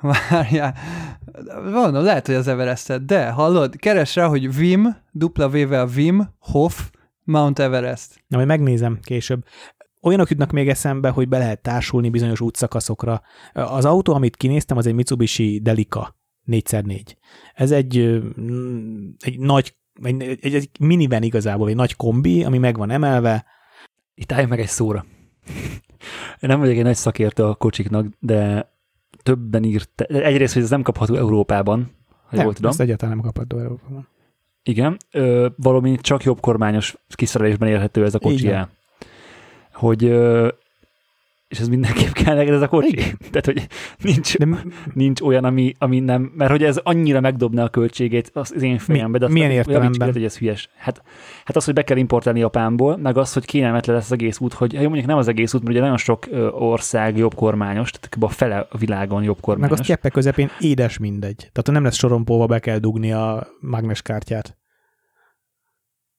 Várjál. 0.30 0.74
Van, 1.70 1.92
lehet, 1.92 2.26
hogy 2.26 2.34
az 2.34 2.48
Everestet, 2.48 3.04
de 3.04 3.30
hallod, 3.30 3.76
keres 3.76 4.14
rá, 4.14 4.26
hogy 4.26 4.56
Vim, 4.56 4.96
dupla 5.10 5.48
V-vel 5.48 5.86
Vim, 5.86 6.34
Hof, 6.38 6.90
Mount 7.24 7.58
Everest. 7.58 8.24
Na, 8.26 8.36
majd 8.36 8.48
megnézem 8.48 8.98
később. 9.02 9.44
Olyanok 10.02 10.30
jutnak 10.30 10.52
még 10.52 10.68
eszembe, 10.68 11.08
hogy 11.08 11.28
be 11.28 11.38
lehet 11.38 11.62
társulni 11.62 12.10
bizonyos 12.10 12.40
útszakaszokra. 12.40 13.22
Az 13.52 13.84
autó, 13.84 14.14
amit 14.14 14.36
kinéztem, 14.36 14.76
az 14.76 14.86
egy 14.86 14.94
Mitsubishi 14.94 15.60
Delica 15.62 16.16
4x4. 16.46 17.14
Ez 17.54 17.70
egy, 17.70 17.98
egy 19.18 19.38
nagy 19.38 19.76
egy, 20.02 20.38
egy, 20.40 20.54
egy 20.54 20.70
minivan 20.80 21.22
igazából, 21.22 21.68
egy 21.68 21.74
nagy 21.74 21.96
kombi, 21.96 22.44
ami 22.44 22.58
meg 22.58 22.76
van 22.76 22.90
emelve. 22.90 23.44
Itt 24.14 24.32
állj 24.32 24.46
meg 24.46 24.60
egy 24.60 24.66
szóra. 24.66 25.04
Én 26.40 26.48
nem 26.48 26.58
vagyok 26.58 26.76
egy 26.76 26.82
nagy 26.82 26.96
szakértő 26.96 27.42
a 27.42 27.54
kocsiknak, 27.54 28.06
de 28.18 28.70
többen 29.22 29.64
írt, 29.64 30.00
egyrészt, 30.00 30.54
hogy 30.54 30.62
ez 30.62 30.70
nem 30.70 30.82
kapható 30.82 31.14
Európában, 31.14 31.90
ha 32.08 32.36
nem, 32.36 32.44
jól 32.44 32.54
tudom. 32.54 32.70
ezt 32.70 32.80
egyáltalán 32.80 33.14
nem 33.14 33.24
kapható 33.24 33.58
Európában. 33.58 34.08
Igen, 34.62 34.96
ö, 35.10 35.48
valami 35.56 35.96
csak 35.96 36.22
jobb 36.22 36.40
kormányos 36.40 36.96
kiszerelésben 37.08 37.68
érhető 37.68 38.04
ez 38.04 38.14
a 38.14 38.18
kocsi 38.18 38.48
el. 38.48 38.70
Hogy 39.72 40.04
ö, 40.04 40.48
és 41.48 41.58
ez 41.58 41.68
mindenképp 41.68 42.12
kell 42.12 42.34
neked 42.34 42.54
ez 42.54 42.62
a 42.62 42.68
kocsi. 42.68 42.88
Igen. 42.88 43.18
Tehát, 43.30 43.44
hogy 43.44 43.66
nincs, 43.98 44.36
de, 44.36 44.46
nincs 44.92 45.20
olyan, 45.20 45.44
ami, 45.44 45.72
ami 45.78 46.00
nem, 46.00 46.32
mert 46.36 46.50
hogy 46.50 46.62
ez 46.62 46.76
annyira 46.76 47.20
megdobna 47.20 47.62
a 47.62 47.68
költségét 47.68 48.30
az, 48.32 48.52
az 48.54 48.62
én 48.62 48.78
fejembe. 48.78 49.18
De 49.18 49.28
milyen 49.28 49.50
értelemben? 49.50 50.12
hogy 50.12 50.24
ez 50.24 50.38
hülyes. 50.38 50.68
Hát, 50.76 51.02
hát 51.44 51.56
az, 51.56 51.64
hogy 51.64 51.74
be 51.74 51.82
kell 51.82 51.96
importálni 51.96 52.38
Japánból, 52.38 52.96
meg 52.96 53.16
az, 53.16 53.32
hogy 53.32 53.44
kényelmetlen 53.44 53.96
lesz 53.96 54.04
az 54.04 54.12
egész 54.12 54.40
út, 54.40 54.52
hogy 54.52 54.72
jó, 54.72 54.80
mondjuk 54.80 55.06
nem 55.06 55.16
az 55.16 55.28
egész 55.28 55.54
út, 55.54 55.62
mert 55.62 55.74
ugye 55.74 55.80
nagyon 55.80 55.96
sok 55.96 56.26
ország 56.50 57.16
jobb 57.16 57.34
kormányos, 57.34 57.90
tehát 57.90 58.16
a 58.20 58.28
fele 58.28 58.66
a 58.70 58.78
világon 58.78 59.22
jobb 59.22 59.40
kormányos. 59.40 59.70
Meg 59.70 59.78
azt 59.78 59.88
cseppe 59.88 60.08
közepén 60.08 60.50
édes 60.60 60.98
mindegy. 60.98 61.36
Tehát 61.36 61.70
nem 61.70 61.84
lesz 61.84 61.96
sorompóba 61.96 62.46
be 62.46 62.58
kell 62.58 62.78
dugni 62.78 63.12
a 63.12 63.46
mágneskártyát. 63.60 64.56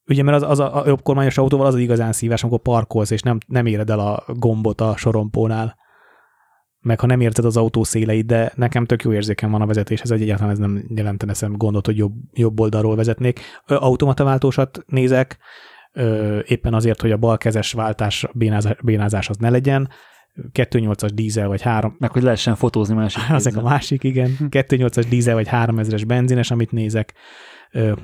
Ugye, 0.07 0.23
mert 0.23 0.43
az, 0.43 0.49
az 0.49 0.59
a, 0.59 0.83
a 0.83 0.87
jobb 0.87 1.01
kormányos 1.01 1.37
autóval 1.37 1.65
az 1.65 1.73
az 1.73 1.79
igazán 1.79 2.11
szívás, 2.11 2.43
amikor 2.43 2.61
parkolsz, 2.61 3.11
és 3.11 3.21
nem, 3.21 3.37
nem 3.47 3.65
éred 3.65 3.89
el 3.89 3.99
a 3.99 4.23
gombot 4.27 4.81
a 4.81 4.95
sorompónál. 4.97 5.75
Meg 6.79 6.99
ha 6.99 7.07
nem 7.07 7.21
érted 7.21 7.45
az 7.45 7.57
autó 7.57 7.83
széleit, 7.83 8.25
de 8.25 8.51
nekem 8.55 8.85
tök 8.85 9.03
jó 9.03 9.13
érzékem 9.13 9.51
van 9.51 9.61
a 9.61 9.65
vezetéshez, 9.65 10.09
hogy 10.09 10.21
egyáltalán 10.21 10.51
ez 10.51 10.57
nem 10.57 10.83
jelentene 10.95 11.33
szem 11.33 11.53
gondot, 11.53 11.85
hogy 11.85 11.97
jobb, 11.97 12.13
jobb 12.33 12.59
oldalról 12.59 12.95
vezetnék. 12.95 13.39
Automataváltósat 13.65 14.83
nézek, 14.85 15.37
éppen 16.43 16.73
azért, 16.73 17.01
hogy 17.01 17.11
a 17.11 17.17
balkezes 17.17 17.71
váltás 17.71 18.25
bénázás 18.81 19.29
az 19.29 19.37
ne 19.37 19.49
legyen, 19.49 19.89
2.8-as 20.51 21.11
dízel 21.13 21.47
vagy 21.47 21.61
3... 21.61 21.95
Meg 21.99 22.11
hogy 22.11 22.23
lehessen 22.23 22.55
fotózni 22.55 22.95
másik. 22.95 23.21
Ezek 23.29 23.55
a 23.57 23.61
másik, 23.61 24.03
igen. 24.03 24.29
2.8-as 24.49 25.05
dízel 25.09 25.33
vagy 25.33 25.47
3000-es 25.51 26.03
benzines, 26.07 26.51
amit 26.51 26.71
nézek, 26.71 27.13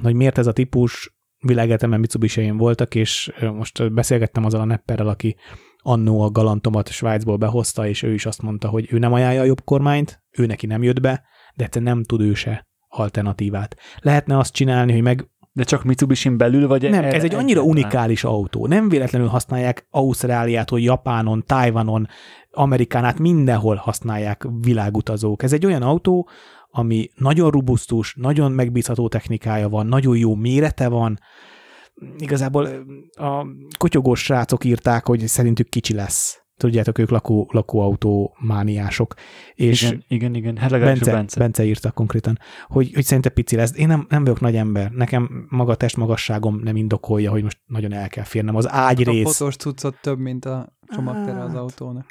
hogy 0.04 0.14
miért 0.14 0.38
ez 0.38 0.48
a 0.48 0.52
típus, 0.52 1.16
világegyetemen 1.44 2.00
mitsubishi 2.00 2.50
voltak, 2.50 2.96
és 2.96 3.32
most 3.54 3.94
beszélgettem 3.94 4.46
azzal 4.46 4.62
a 4.62 4.66
nepperrel, 4.66 5.08
aki 5.08 5.36
annó 5.78 6.22
a 6.22 6.32
galantomat 6.32 6.90
Svájcból 6.90 7.38
behozta, 7.38 7.88
és 7.88 8.04
ő 8.04 8.14
is 8.14 8.26
azt 8.26 8.42
mondta, 8.42 8.68
hogy 8.68 8.88
ő 8.92 8.98
nem 8.98 9.14
ajánlja 9.14 9.42
a 9.42 9.46
jobb 9.46 9.64
kormányt, 9.64 10.22
ő 10.32 10.46
neki 10.46 10.66
nem 10.66 10.84
jött 10.84 11.02
be, 11.02 11.24
de 11.56 11.68
te 11.68 11.80
nem 11.80 12.04
tud 12.04 12.22
ő 12.22 12.34
se 12.34 12.68
alternatívát. 12.88 13.76
Lehetne 14.00 14.38
azt 14.38 14.54
csinálni, 14.54 14.92
hogy 14.92 15.02
meg 15.02 15.28
de 15.56 15.64
csak 15.64 15.84
mitsubishi 15.84 16.30
belül, 16.30 16.68
vagy? 16.68 16.90
Nem, 16.90 17.04
ez 17.04 17.24
egy 17.24 17.34
annyira 17.34 17.62
unikális 17.62 18.24
autó. 18.24 18.68
Nem 18.68 18.90
véletlenül 18.90 19.28
használják 19.28 19.88
Ausztráliától, 19.90 20.80
Japánon, 20.80 21.44
Tajvanon, 21.46 22.08
Amerikán 22.52 23.06
át 23.06 23.20
mindenhol 23.20 23.76
használják 23.76 24.48
világutazók. 24.62 25.44
Ez 25.44 25.54
egy 25.54 25.66
olyan 25.66 25.82
autó, 25.82 26.30
ami 26.76 27.10
nagyon 27.16 27.50
robusztus, 27.50 28.16
nagyon 28.18 28.52
megbízható 28.52 29.08
technikája 29.08 29.70
van, 29.70 29.86
nagyon 29.86 30.18
jó 30.18 30.36
mérete 30.36 30.88
van. 30.88 31.20
Igazából 32.18 32.68
a 33.12 33.48
kotyogós 33.78 34.24
srácok 34.24 34.64
írták, 34.64 35.06
hogy 35.06 35.28
szerintük 35.28 35.70
kicsi 35.70 35.94
lesz. 35.94 36.44
Tudjátok, 36.58 36.98
ők 36.98 37.10
lakó, 37.10 37.50
lakóautó 37.52 38.38
mániások. 38.40 39.14
És 39.54 39.82
igen, 39.82 40.04
igen, 40.08 40.34
igen. 40.34 40.58
Hát 40.58 40.70
Bence, 40.70 41.12
Bence. 41.12 41.40
Bence 41.40 41.64
írta 41.66 41.92
konkrétan, 41.92 42.40
hogy, 42.68 42.94
hogy 42.94 43.04
szerintem 43.04 43.34
pici 43.34 43.56
lesz. 43.56 43.78
Én 43.78 43.88
nem, 43.88 44.06
nem 44.10 44.24
vagyok 44.24 44.40
nagy 44.40 44.56
ember. 44.56 44.92
Nekem 44.92 45.48
maga 45.50 45.76
testmagasságom 45.76 46.60
nem 46.64 46.76
indokolja, 46.76 47.32
hogy 47.32 47.44
most 47.44 47.60
nagyon 47.66 47.94
el 47.94 48.08
kell 48.08 48.24
férnem. 48.24 48.56
Az 48.56 48.70
ágyrész... 48.70 49.26
A 49.26 49.30
fotós 49.30 49.56
cuccot 49.56 49.96
több, 50.02 50.20
mint 50.20 50.46
a 50.46 50.74
csomagtere 50.94 51.44
az 51.44 51.56
autónak. 51.56 52.06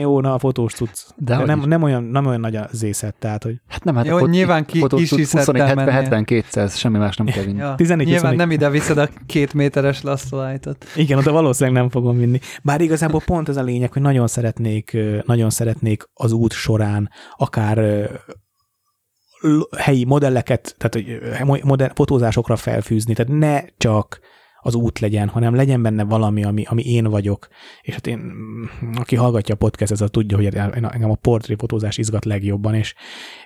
Jó, 0.00 0.20
na 0.20 0.34
a 0.34 0.38
fotós 0.38 0.72
tudsz. 0.72 1.14
De, 1.16 1.36
De 1.36 1.44
nem, 1.44 1.60
nem, 1.60 1.82
olyan, 1.82 2.02
nem 2.02 2.26
olyan 2.26 2.40
nagy 2.40 2.56
az 2.56 2.82
észet, 2.82 3.14
tehát, 3.18 3.42
hogy... 3.42 3.60
Hát 3.68 3.84
nem, 3.84 3.96
hát 3.96 4.06
Jó, 4.06 4.18
fot, 4.18 4.30
nyilván 4.30 4.64
ki, 4.64 4.78
fotós 4.78 5.10
is 5.10 5.32
70, 5.32 5.78
70 5.88 6.24
200, 6.24 6.76
semmi 6.76 6.98
más 6.98 7.16
nem 7.16 7.26
kell 7.26 7.44
vinni. 7.44 7.58
Ja, 7.58 7.74
14, 7.74 8.06
nyilván 8.06 8.30
20, 8.30 8.38
nem 8.38 8.50
ide 8.50 8.70
viszed 8.70 8.98
a 8.98 9.08
két 9.26 9.54
méteres 9.54 10.02
lasztolájtot. 10.02 10.84
Igen, 10.96 11.18
oda 11.18 11.32
valószínűleg 11.32 11.80
nem 11.80 11.90
fogom 11.90 12.16
vinni. 12.16 12.38
Bár 12.62 12.80
igazából 12.80 13.20
pont 13.24 13.48
ez 13.48 13.56
a 13.56 13.62
lényeg, 13.62 13.92
hogy 13.92 14.02
nagyon 14.02 14.26
szeretnék, 14.26 14.96
nagyon 15.24 15.50
szeretnék 15.50 16.08
az 16.14 16.32
út 16.32 16.52
során 16.52 17.10
akár 17.36 18.08
helyi 19.76 20.04
modelleket, 20.04 20.74
tehát 20.78 21.08
modell, 21.62 21.90
fotózásokra 21.94 22.56
felfűzni, 22.56 23.14
tehát 23.14 23.38
ne 23.38 23.62
csak 23.76 24.20
az 24.66 24.74
út 24.74 24.98
legyen, 24.98 25.28
hanem 25.28 25.54
legyen 25.54 25.82
benne 25.82 26.04
valami, 26.04 26.44
ami, 26.44 26.64
ami 26.68 26.82
én 26.82 27.04
vagyok. 27.04 27.48
És 27.82 27.94
hát 27.94 28.06
én, 28.06 28.32
aki 28.94 29.16
hallgatja 29.16 29.54
a 29.54 29.58
podcast, 29.58 29.92
ez 29.92 30.00
a 30.00 30.08
tudja, 30.08 30.36
hogy 30.36 30.46
engem 30.46 31.10
a 31.10 31.14
portréfotózás 31.14 31.98
izgat 31.98 32.24
legjobban, 32.24 32.74
és 32.74 32.94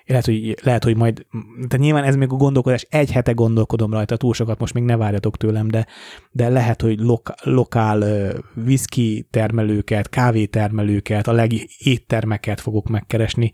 lehet, 0.06 0.24
hogy, 0.24 0.58
lehet, 0.62 0.84
hogy 0.84 0.96
majd, 0.96 1.26
tehát 1.54 1.78
nyilván 1.78 2.04
ez 2.04 2.16
még 2.16 2.32
a 2.32 2.36
gondolkodás, 2.36 2.86
egy 2.90 3.10
hete 3.10 3.32
gondolkodom 3.32 3.92
rajta, 3.92 4.16
túl 4.16 4.34
sokat 4.34 4.58
most 4.58 4.74
még 4.74 4.82
ne 4.82 4.96
várjatok 4.96 5.36
tőlem, 5.36 5.68
de, 5.68 5.86
de 6.30 6.48
lehet, 6.48 6.82
hogy 6.82 6.98
lok, 6.98 7.32
lokál 7.42 8.00
uh, 8.00 8.30
whisky 8.66 9.26
termelőket, 9.30 10.08
kávétermelőket, 10.08 11.26
a 11.26 11.32
legéttermeket 11.32 12.60
fogok 12.60 12.88
megkeresni, 12.88 13.52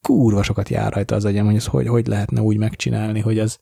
kurva 0.00 0.42
sokat 0.42 0.68
jár 0.68 0.92
rajta 0.92 1.14
az 1.14 1.24
agyam, 1.24 1.46
hogy 1.46 1.54
ez 1.54 1.66
hogy, 1.66 1.86
hogy 1.86 2.06
lehetne 2.06 2.40
úgy 2.40 2.56
megcsinálni, 2.56 3.20
hogy 3.20 3.38
az, 3.38 3.60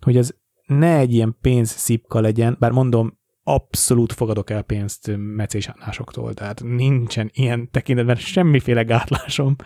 hogy 0.00 0.16
az 0.16 0.40
ne 0.78 0.96
egy 0.96 1.14
ilyen 1.14 1.36
pénzszipka 1.40 2.20
legyen, 2.20 2.56
bár 2.58 2.70
mondom, 2.70 3.20
abszolút 3.44 4.12
fogadok 4.12 4.50
el 4.50 4.62
pénzt 4.62 5.10
mecésánásoktól, 5.16 6.34
tehát 6.34 6.62
nincsen 6.64 7.30
ilyen 7.34 7.70
tekintetben 7.70 8.16
semmiféle 8.16 8.82
gátlásom, 8.82 9.56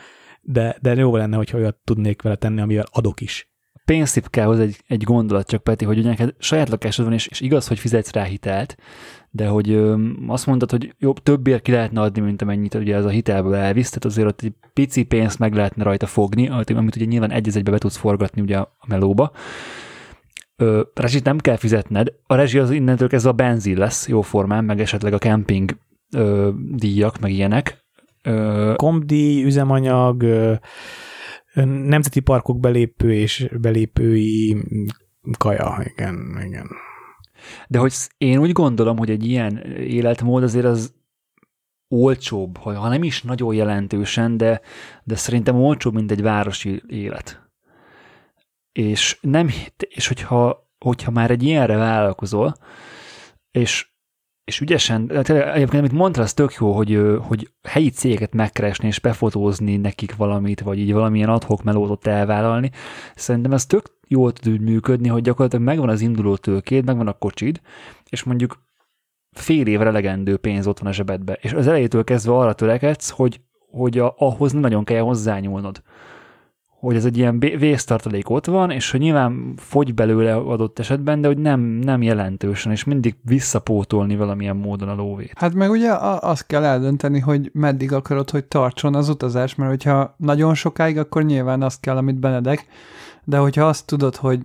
de, 0.43 0.77
de 0.81 0.95
jó 0.95 1.17
lenne, 1.17 1.37
hogyha 1.37 1.59
olyat 1.59 1.77
tudnék 1.85 2.23
vele 2.23 2.37
tenni, 2.37 2.61
amivel 2.61 2.87
adok 2.91 3.21
is. 3.21 3.51
Pénzszipkához 3.85 4.59
egy, 4.59 4.77
egy 4.87 5.03
gondolat 5.03 5.47
csak, 5.49 5.63
Peti, 5.63 5.85
hogy 5.85 5.99
ugye 5.99 6.09
neked 6.09 6.35
saját 6.39 6.69
lakásod 6.69 7.05
van, 7.05 7.15
és, 7.15 7.27
és 7.27 7.41
igaz, 7.41 7.69
hogy 7.69 7.79
fizetsz 7.79 8.13
rá 8.13 8.23
hitelt, 8.23 8.77
de 9.31 9.47
hogy 9.47 9.71
ö, 9.71 10.09
azt 10.27 10.47
mondtad, 10.47 10.71
hogy 10.71 10.95
jobb, 10.99 11.19
többért 11.19 11.63
ki 11.63 11.71
lehetne 11.71 12.01
adni, 12.01 12.21
mint 12.21 12.43
amennyit 12.43 12.75
ugye 12.75 12.97
ez 12.97 13.05
a 13.05 13.09
hitelből 13.09 13.55
elvisz, 13.55 13.89
tehát 13.89 14.05
azért 14.05 14.29
ott 14.29 14.41
egy 14.41 14.53
pici 14.73 15.03
pénzt 15.03 15.39
meg 15.39 15.55
lehetne 15.55 15.83
rajta 15.83 16.07
fogni, 16.07 16.49
amit 16.49 16.97
ugye 16.97 17.05
nyilván 17.05 17.31
egy 17.31 17.57
egybe 17.57 17.71
be 17.71 17.79
tudsz 17.79 17.97
forgatni 17.97 18.41
ugye 18.41 18.59
a 18.59 18.77
melóba, 18.87 19.33
ö, 20.57 20.83
rezsit 20.95 21.25
nem 21.25 21.39
kell 21.39 21.57
fizetned, 21.57 22.13
a 22.23 22.35
rezsi 22.35 22.59
az 22.59 22.71
innentől 22.71 23.09
kezdve 23.09 23.31
a 23.31 23.35
benzin 23.35 23.79
lesz 23.79 24.09
jó 24.09 24.21
formán, 24.21 24.65
meg 24.65 24.81
esetleg 24.81 25.13
a 25.13 25.19
kemping 25.19 25.79
ö, 26.15 26.51
díjak, 26.71 27.19
meg 27.19 27.31
ilyenek. 27.31 27.85
Ö, 28.23 28.73
Komdíj, 28.77 29.45
üzemanyag, 29.45 30.23
ö, 30.23 30.55
nemzeti 31.65 32.21
parkok 32.21 32.61
belépő 32.61 33.15
és 33.15 33.49
belépői 33.61 34.57
kaja, 35.39 35.83
igen, 35.85 36.43
igen. 36.47 36.69
De 37.69 37.79
hogy 37.79 37.95
én 38.19 38.39
úgy 38.39 38.53
gondolom, 38.53 38.97
hogy 38.97 39.11
egy 39.11 39.27
ilyen 39.27 39.57
életmód 39.77 40.43
azért 40.43 40.65
az 40.65 40.95
olcsóbb, 41.89 42.57
ha 42.57 42.89
nem 42.89 43.03
is 43.03 43.23
nagyon 43.23 43.55
jelentősen, 43.55 44.37
de, 44.37 44.61
de 45.05 45.15
szerintem 45.15 45.57
olcsóbb, 45.57 45.95
mint 45.95 46.11
egy 46.11 46.23
városi 46.23 46.83
élet 46.87 47.46
és, 48.77 49.19
nem, 49.21 49.51
és 49.89 50.09
hogyha, 50.09 50.69
hogyha 50.79 51.11
már 51.11 51.31
egy 51.31 51.43
ilyenre 51.43 51.77
vállalkozol, 51.77 52.55
és, 53.51 53.87
és 54.45 54.61
ügyesen, 54.61 55.11
egyébként 55.11 55.75
amit 55.75 55.93
mondtál, 55.93 56.23
az 56.23 56.35
tök 56.35 56.53
jó, 56.53 56.73
hogy, 56.73 57.01
hogy 57.21 57.51
helyi 57.63 57.91
cégeket 57.91 58.35
megkeresni 58.35 58.87
és 58.87 59.01
befotózni 59.01 59.77
nekik 59.77 60.17
valamit, 60.17 60.61
vagy 60.61 60.79
így 60.79 60.93
valamilyen 60.93 61.29
adhok 61.29 61.63
melótot 61.63 62.07
elvállalni. 62.07 62.71
Szerintem 63.15 63.53
ez 63.53 63.67
tök 63.67 63.99
jól 64.09 64.33
tud 64.33 64.61
működni, 64.61 65.09
hogy 65.09 65.23
gyakorlatilag 65.23 65.65
megvan 65.65 65.89
az 65.89 66.01
induló 66.01 66.37
tőkéd, 66.37 66.85
megvan 66.85 67.09
a 67.09 67.19
kocsid, 67.19 67.61
és 68.09 68.23
mondjuk 68.23 68.65
fél 69.31 69.67
évre 69.67 69.89
elegendő 69.89 70.37
pénz 70.37 70.67
ott 70.67 70.79
van 70.79 70.89
a 70.89 70.95
zsebedbe, 70.95 71.39
és 71.41 71.53
az 71.53 71.67
elejétől 71.67 72.05
kezdve 72.05 72.33
arra 72.33 72.53
törekedsz, 72.53 73.11
hogy, 73.11 73.41
hogy 73.71 73.99
a, 73.99 74.15
ahhoz 74.19 74.53
nem 74.53 74.61
nagyon 74.61 74.85
kell 74.85 75.01
hozzányúlnod 75.01 75.83
hogy 76.87 76.97
ez 76.97 77.05
egy 77.05 77.17
ilyen 77.17 77.39
vésztartalék 77.39 78.31
ott 78.31 78.47
van, 78.47 78.71
és 78.71 78.91
hogy 78.91 79.01
nyilván 79.01 79.55
fogy 79.57 79.95
belőle 79.95 80.35
adott 80.35 80.79
esetben, 80.79 81.21
de 81.21 81.27
hogy 81.27 81.39
nem, 81.39 81.61
nem 81.61 82.03
jelentősen, 82.03 82.73
és 82.73 82.85
mindig 82.85 83.17
visszapótolni 83.23 84.17
valamilyen 84.17 84.57
módon 84.57 84.89
a 84.89 84.95
lóvét. 84.95 85.33
Hát 85.37 85.55
meg 85.55 85.71
ugye 85.71 85.93
azt 86.21 86.47
kell 86.47 86.65
eldönteni, 86.65 87.19
hogy 87.19 87.51
meddig 87.53 87.93
akarod, 87.93 88.31
hogy 88.31 88.45
tartson 88.45 88.95
az 88.95 89.09
utazás, 89.09 89.55
mert 89.55 89.71
hogyha 89.71 90.15
nagyon 90.17 90.55
sokáig, 90.55 90.99
akkor 90.99 91.25
nyilván 91.25 91.63
azt 91.63 91.81
kell, 91.81 91.97
amit 91.97 92.21
benedek, 92.21 92.67
de 93.25 93.39
hogyha 93.39 93.65
azt 93.65 93.87
tudod, 93.87 94.17
hogy 94.17 94.41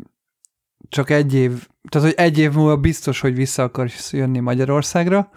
csak 0.89 1.09
egy 1.09 1.33
év, 1.33 1.67
tehát 1.89 2.07
hogy 2.07 2.17
egy 2.17 2.37
év 2.37 2.53
múlva 2.53 2.77
biztos, 2.77 3.19
hogy 3.19 3.35
vissza 3.35 3.63
akarsz 3.63 4.13
jönni 4.13 4.39
Magyarországra, 4.39 5.29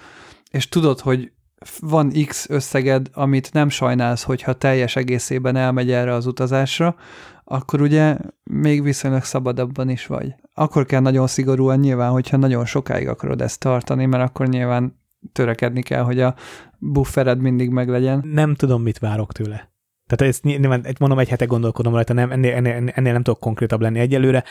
és 0.50 0.68
tudod, 0.68 1.00
hogy 1.00 1.33
van 1.81 2.12
X 2.26 2.49
összeged, 2.49 3.09
amit 3.12 3.52
nem 3.52 3.68
sajnálsz, 3.68 4.23
hogyha 4.23 4.52
teljes 4.52 4.97
egészében 4.97 5.57
elmegy 5.57 5.91
erre 5.91 6.12
az 6.12 6.26
utazásra, 6.26 6.97
akkor 7.44 7.81
ugye 7.81 8.17
még 8.43 8.83
viszonylag 8.83 9.23
szabadabban 9.23 9.89
is 9.89 10.07
vagy. 10.07 10.34
Akkor 10.55 10.86
kell 10.86 11.01
nagyon 11.01 11.26
szigorúan 11.26 11.78
nyilván, 11.78 12.10
hogyha 12.10 12.36
nagyon 12.36 12.65
sokáig 12.65 13.09
akarod 13.09 13.41
ezt 13.41 13.60
tartani, 13.60 14.07
mert 14.07 14.28
akkor 14.28 14.49
nyilván 14.49 15.02
törekedni 15.33 15.83
kell, 15.83 16.02
hogy 16.02 16.20
a 16.20 16.34
buffered 16.78 17.41
mindig 17.41 17.70
meglegyen. 17.70 18.25
Nem 18.33 18.55
tudom, 18.55 18.83
mit 18.83 18.99
várok 18.99 19.33
tőle. 19.33 19.74
Tehát 20.15 20.33
ezt 20.34 20.44
nyilván, 20.44 20.86
mondom, 20.99 21.18
egy 21.18 21.28
hete 21.28 21.44
gondolkodom 21.44 21.94
rajta, 21.94 22.12
nem, 22.12 22.31
ennél, 22.31 22.55
ennél, 22.55 22.73
ennél 22.94 23.12
nem 23.12 23.23
tudok 23.23 23.41
konkrétabb 23.41 23.81
lenni 23.81 23.99
egyelőre. 23.99 24.44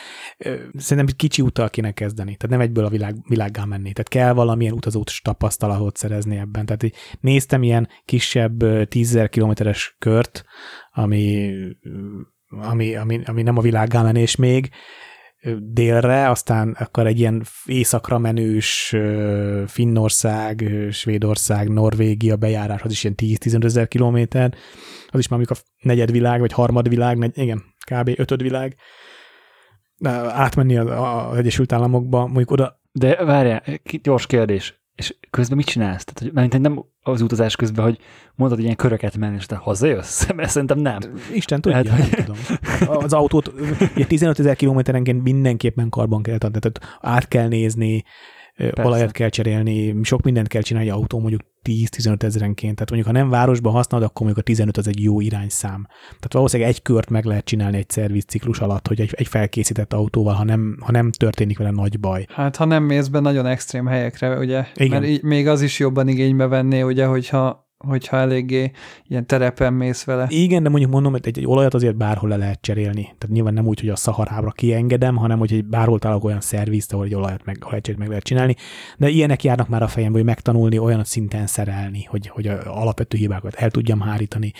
Szerintem 0.76 1.16
kicsi 1.16 1.42
utal 1.42 1.70
kéne 1.70 1.92
kezdeni, 1.92 2.36
tehát 2.36 2.56
nem 2.56 2.60
egyből 2.60 2.84
a 2.84 2.88
világ, 2.88 3.16
világgá 3.28 3.64
menni. 3.64 3.92
Tehát 3.92 4.08
kell 4.08 4.32
valamilyen 4.32 4.72
utazós 4.72 5.20
tapasztalatot 5.20 5.96
szerezni 5.96 6.36
ebben. 6.36 6.66
Tehát 6.66 6.90
néztem 7.20 7.62
ilyen 7.62 7.88
kisebb 8.04 8.88
10 8.88 9.18
kilométeres 9.30 9.96
kört, 9.98 10.44
ami, 10.92 11.52
ami, 12.48 12.96
ami, 12.96 13.20
ami 13.24 13.42
nem 13.42 13.58
a 13.58 13.60
világgá 13.60 14.02
menés 14.02 14.36
még, 14.36 14.70
délre, 15.58 16.30
aztán 16.30 16.76
akkor 16.78 17.06
egy 17.06 17.18
ilyen 17.18 17.42
északra 17.64 18.18
menős 18.18 18.96
Finnország, 19.66 20.64
Svédország, 20.90 21.68
Norvégia 21.68 22.36
bejárás, 22.36 22.82
az 22.82 22.90
is 22.90 23.04
ilyen 23.04 23.16
10-15 23.22 23.64
ezer 23.64 23.88
kilométer, 23.88 24.54
az 25.08 25.18
is 25.18 25.28
már 25.28 25.38
mondjuk 25.38 25.58
a 25.58 25.86
negyedvilág, 25.86 26.40
vagy 26.40 26.52
harmadvilág, 26.52 27.18
negy, 27.18 27.38
igen, 27.38 27.62
kb. 27.90 28.10
ötödvilág, 28.16 28.76
átmenni 30.28 30.76
az, 30.76 30.86
az 31.30 31.36
Egyesült 31.36 31.72
Államokba, 31.72 32.26
mondjuk 32.26 32.50
oda. 32.50 32.80
De 32.92 33.24
várjál, 33.24 33.62
gyors 34.02 34.26
kérdés. 34.26 34.83
És 34.94 35.16
közben 35.30 35.56
mit 35.56 35.66
csinálsz? 35.66 36.04
Tehát, 36.04 36.20
hogy, 36.20 36.32
mert 36.32 36.58
nem 36.58 36.84
az 37.02 37.20
utazás 37.20 37.56
közben, 37.56 37.84
hogy 37.84 37.98
mondod, 38.34 38.56
hogy 38.56 38.64
ilyen 38.64 38.76
köröket 38.76 39.16
menni, 39.16 39.36
és 39.36 39.46
te 39.46 39.56
hazajössz? 39.56 40.26
Mert 40.36 40.50
szerintem 40.50 40.78
nem. 40.78 40.98
Isten 41.32 41.60
tudja, 41.60 41.92
hát, 41.92 41.98
nem 41.98 42.24
tudom. 42.24 42.36
Az 43.02 43.12
autót 43.12 43.52
ugye 43.94 44.06
15 44.06 44.38
ezer 44.38 44.56
kilométerenként 44.56 45.22
mindenképpen 45.22 45.88
karban 45.88 46.22
kell 46.22 46.36
adni, 46.38 46.58
tehát 46.58 46.98
át 47.00 47.28
kell 47.28 47.48
nézni, 47.48 48.04
Persze. 48.56 48.84
olajat 48.84 49.10
kell 49.10 49.28
cserélni, 49.28 49.94
sok 50.02 50.22
mindent 50.22 50.48
kell 50.48 50.62
csinálni 50.62 50.88
egy 50.88 50.94
autó 50.94 51.18
mondjuk 51.18 51.40
10-15 51.64 52.22
ezerenként. 52.22 52.74
Tehát 52.74 52.90
mondjuk, 52.90 53.14
ha 53.14 53.20
nem 53.20 53.30
városban 53.30 53.72
használod, 53.72 54.06
akkor 54.06 54.26
mondjuk 54.26 54.46
a 54.46 54.48
15 54.48 54.76
az 54.76 54.88
egy 54.88 55.02
jó 55.02 55.20
irányszám. 55.20 55.86
Tehát 56.06 56.32
valószínűleg 56.32 56.72
egy 56.72 56.82
kört 56.82 57.10
meg 57.10 57.24
lehet 57.24 57.44
csinálni 57.44 57.76
egy 57.76 57.90
szervizciklus 57.90 58.58
alatt, 58.58 58.88
hogy 58.88 59.00
egy, 59.00 59.14
egy 59.16 59.26
felkészített 59.26 59.92
autóval, 59.92 60.34
ha 60.34 60.44
nem, 60.44 60.76
ha 60.80 60.92
nem 60.92 61.10
történik 61.10 61.58
vele 61.58 61.70
nagy 61.70 62.00
baj. 62.00 62.26
Hát 62.28 62.56
ha 62.56 62.64
nem 62.64 62.82
mész 62.82 63.06
be 63.06 63.20
nagyon 63.20 63.46
extrém 63.46 63.86
helyekre, 63.86 64.38
ugye? 64.38 64.66
Igen. 64.74 65.02
Mert 65.02 65.22
még 65.22 65.48
az 65.48 65.62
is 65.62 65.78
jobban 65.78 66.08
igénybe 66.08 66.46
venné, 66.46 66.82
ugye, 66.82 67.06
hogyha 67.06 67.64
hogyha 67.78 68.16
eléggé 68.16 68.70
ilyen 69.06 69.26
terepen 69.26 69.72
mész 69.72 70.04
vele. 70.04 70.26
Igen, 70.28 70.62
de 70.62 70.68
mondjuk 70.68 70.90
mondom, 70.90 71.12
hogy 71.12 71.26
egy, 71.26 71.38
egy 71.38 71.46
olajat 71.46 71.74
azért 71.74 71.96
bárhol 71.96 72.28
le 72.28 72.36
lehet 72.36 72.60
cserélni. 72.60 73.02
Tehát 73.02 73.28
nyilván 73.28 73.54
nem 73.54 73.66
úgy, 73.66 73.80
hogy 73.80 73.88
a 73.88 73.96
szaharábra 73.96 74.50
kiengedem, 74.50 75.16
hanem 75.16 75.38
hogy 75.38 75.52
egy 75.52 75.64
bárhol 75.64 75.98
találok 75.98 76.24
olyan 76.24 76.40
szervizt, 76.40 76.92
ahol 76.92 77.04
egy 77.04 77.14
olajat 77.14 77.44
meg, 77.44 77.62
olajat 77.66 77.96
meg 77.96 78.08
lehet 78.08 78.24
csinálni. 78.24 78.54
De 78.98 79.08
ilyenek 79.08 79.44
járnak 79.44 79.68
már 79.68 79.82
a 79.82 79.88
fejembe, 79.88 80.18
hogy 80.18 80.26
megtanulni 80.26 80.78
olyan 80.78 81.04
szinten 81.04 81.46
szerelni, 81.46 82.02
hogy, 82.02 82.28
hogy 82.28 82.46
a 82.46 82.80
alapvető 82.80 83.18
hibákat 83.18 83.54
el 83.54 83.70
tudjam 83.70 84.00
hárítani, 84.00 84.52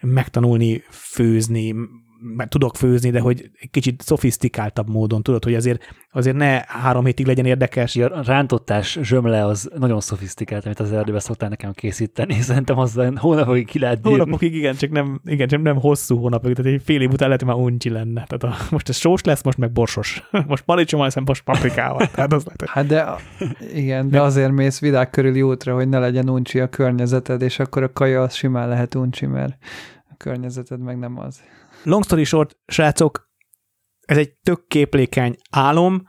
megtanulni 0.00 0.82
főzni, 0.90 1.74
mert 2.22 2.50
tudok 2.50 2.76
főzni, 2.76 3.10
de 3.10 3.20
hogy 3.20 3.50
egy 3.60 3.70
kicsit 3.70 4.02
szofisztikáltabb 4.02 4.88
módon, 4.88 5.22
tudod, 5.22 5.44
hogy 5.44 5.54
azért, 5.54 5.82
azért 6.12 6.36
ne 6.36 6.60
három 6.66 7.04
hétig 7.04 7.26
legyen 7.26 7.46
érdekes. 7.46 7.96
A 7.96 8.22
rántottás 8.24 8.98
zsömle 9.02 9.44
az 9.44 9.70
nagyon 9.78 10.00
szofisztikált, 10.00 10.64
amit 10.64 10.80
az 10.80 10.92
erdőbe 10.92 11.18
szoktál 11.18 11.48
nekem 11.48 11.72
készíteni. 11.72 12.40
Szerintem 12.50 12.78
az 12.78 13.00
hónapokig 13.14 13.66
ki 13.66 13.78
lehet 13.78 14.00
bírni. 14.02 14.18
Hónapokig 14.18 14.54
igen, 14.54 14.76
csak 14.76 14.90
nem, 14.90 15.20
igen, 15.24 15.48
csak 15.48 15.62
nem 15.62 15.76
hosszú 15.76 16.18
hónapokig, 16.18 16.56
tehát 16.56 16.72
egy 16.72 16.82
fél 16.84 17.00
év 17.00 17.10
után 17.10 17.28
lehet, 17.28 17.42
hogy 17.42 17.54
már 17.54 17.64
uncsi 17.64 17.90
lenne. 17.90 18.26
Tehát 18.26 18.56
a, 18.56 18.66
most 18.70 18.88
ez 18.88 18.96
sós 18.96 19.22
lesz, 19.22 19.42
most 19.42 19.58
meg 19.58 19.72
borsos. 19.72 20.28
Most 20.46 20.64
paradicsommal, 20.64 21.06
hiszem 21.06 21.22
most 21.26 21.42
paprikával. 21.42 22.06
Tehát 22.14 22.32
az 22.32 22.44
lehet, 22.44 22.68
hát 22.68 22.86
de 22.86 23.16
igen, 23.74 24.08
de 24.08 24.20
azért 24.20 24.50
mész 24.50 24.80
világ 24.80 25.10
körüli 25.10 25.42
útra, 25.42 25.74
hogy 25.74 25.88
ne 25.88 25.98
legyen 25.98 26.28
uncsi 26.28 26.60
a 26.60 26.68
környezeted, 26.68 27.42
és 27.42 27.58
akkor 27.58 27.82
a 27.82 27.92
kaja 27.92 28.22
az 28.22 28.34
simán 28.34 28.68
lehet 28.68 28.94
uncsi, 28.94 29.26
mert 29.26 29.56
a 30.10 30.14
környezeted 30.16 30.80
meg 30.80 30.98
nem 30.98 31.18
az. 31.18 31.40
Long 31.84 32.04
story 32.04 32.24
short, 32.24 32.56
srácok, 32.66 33.30
ez 34.00 34.16
egy 34.16 34.32
tök 34.32 34.66
képlékeny 34.66 35.36
álom, 35.50 36.02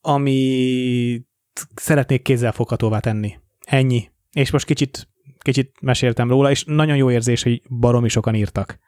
ami 0.00 1.26
szeretnék 1.74 2.22
kézzelfoghatóvá 2.22 2.98
tenni. 2.98 3.34
Ennyi. 3.60 4.10
És 4.32 4.50
most 4.50 4.64
kicsit, 4.64 5.08
kicsit 5.38 5.80
meséltem 5.80 6.28
róla, 6.28 6.50
és 6.50 6.64
nagyon 6.64 6.96
jó 6.96 7.10
érzés, 7.10 7.42
hogy 7.42 7.62
baromi 7.68 8.08
sokan 8.08 8.34
írtak. 8.34 8.78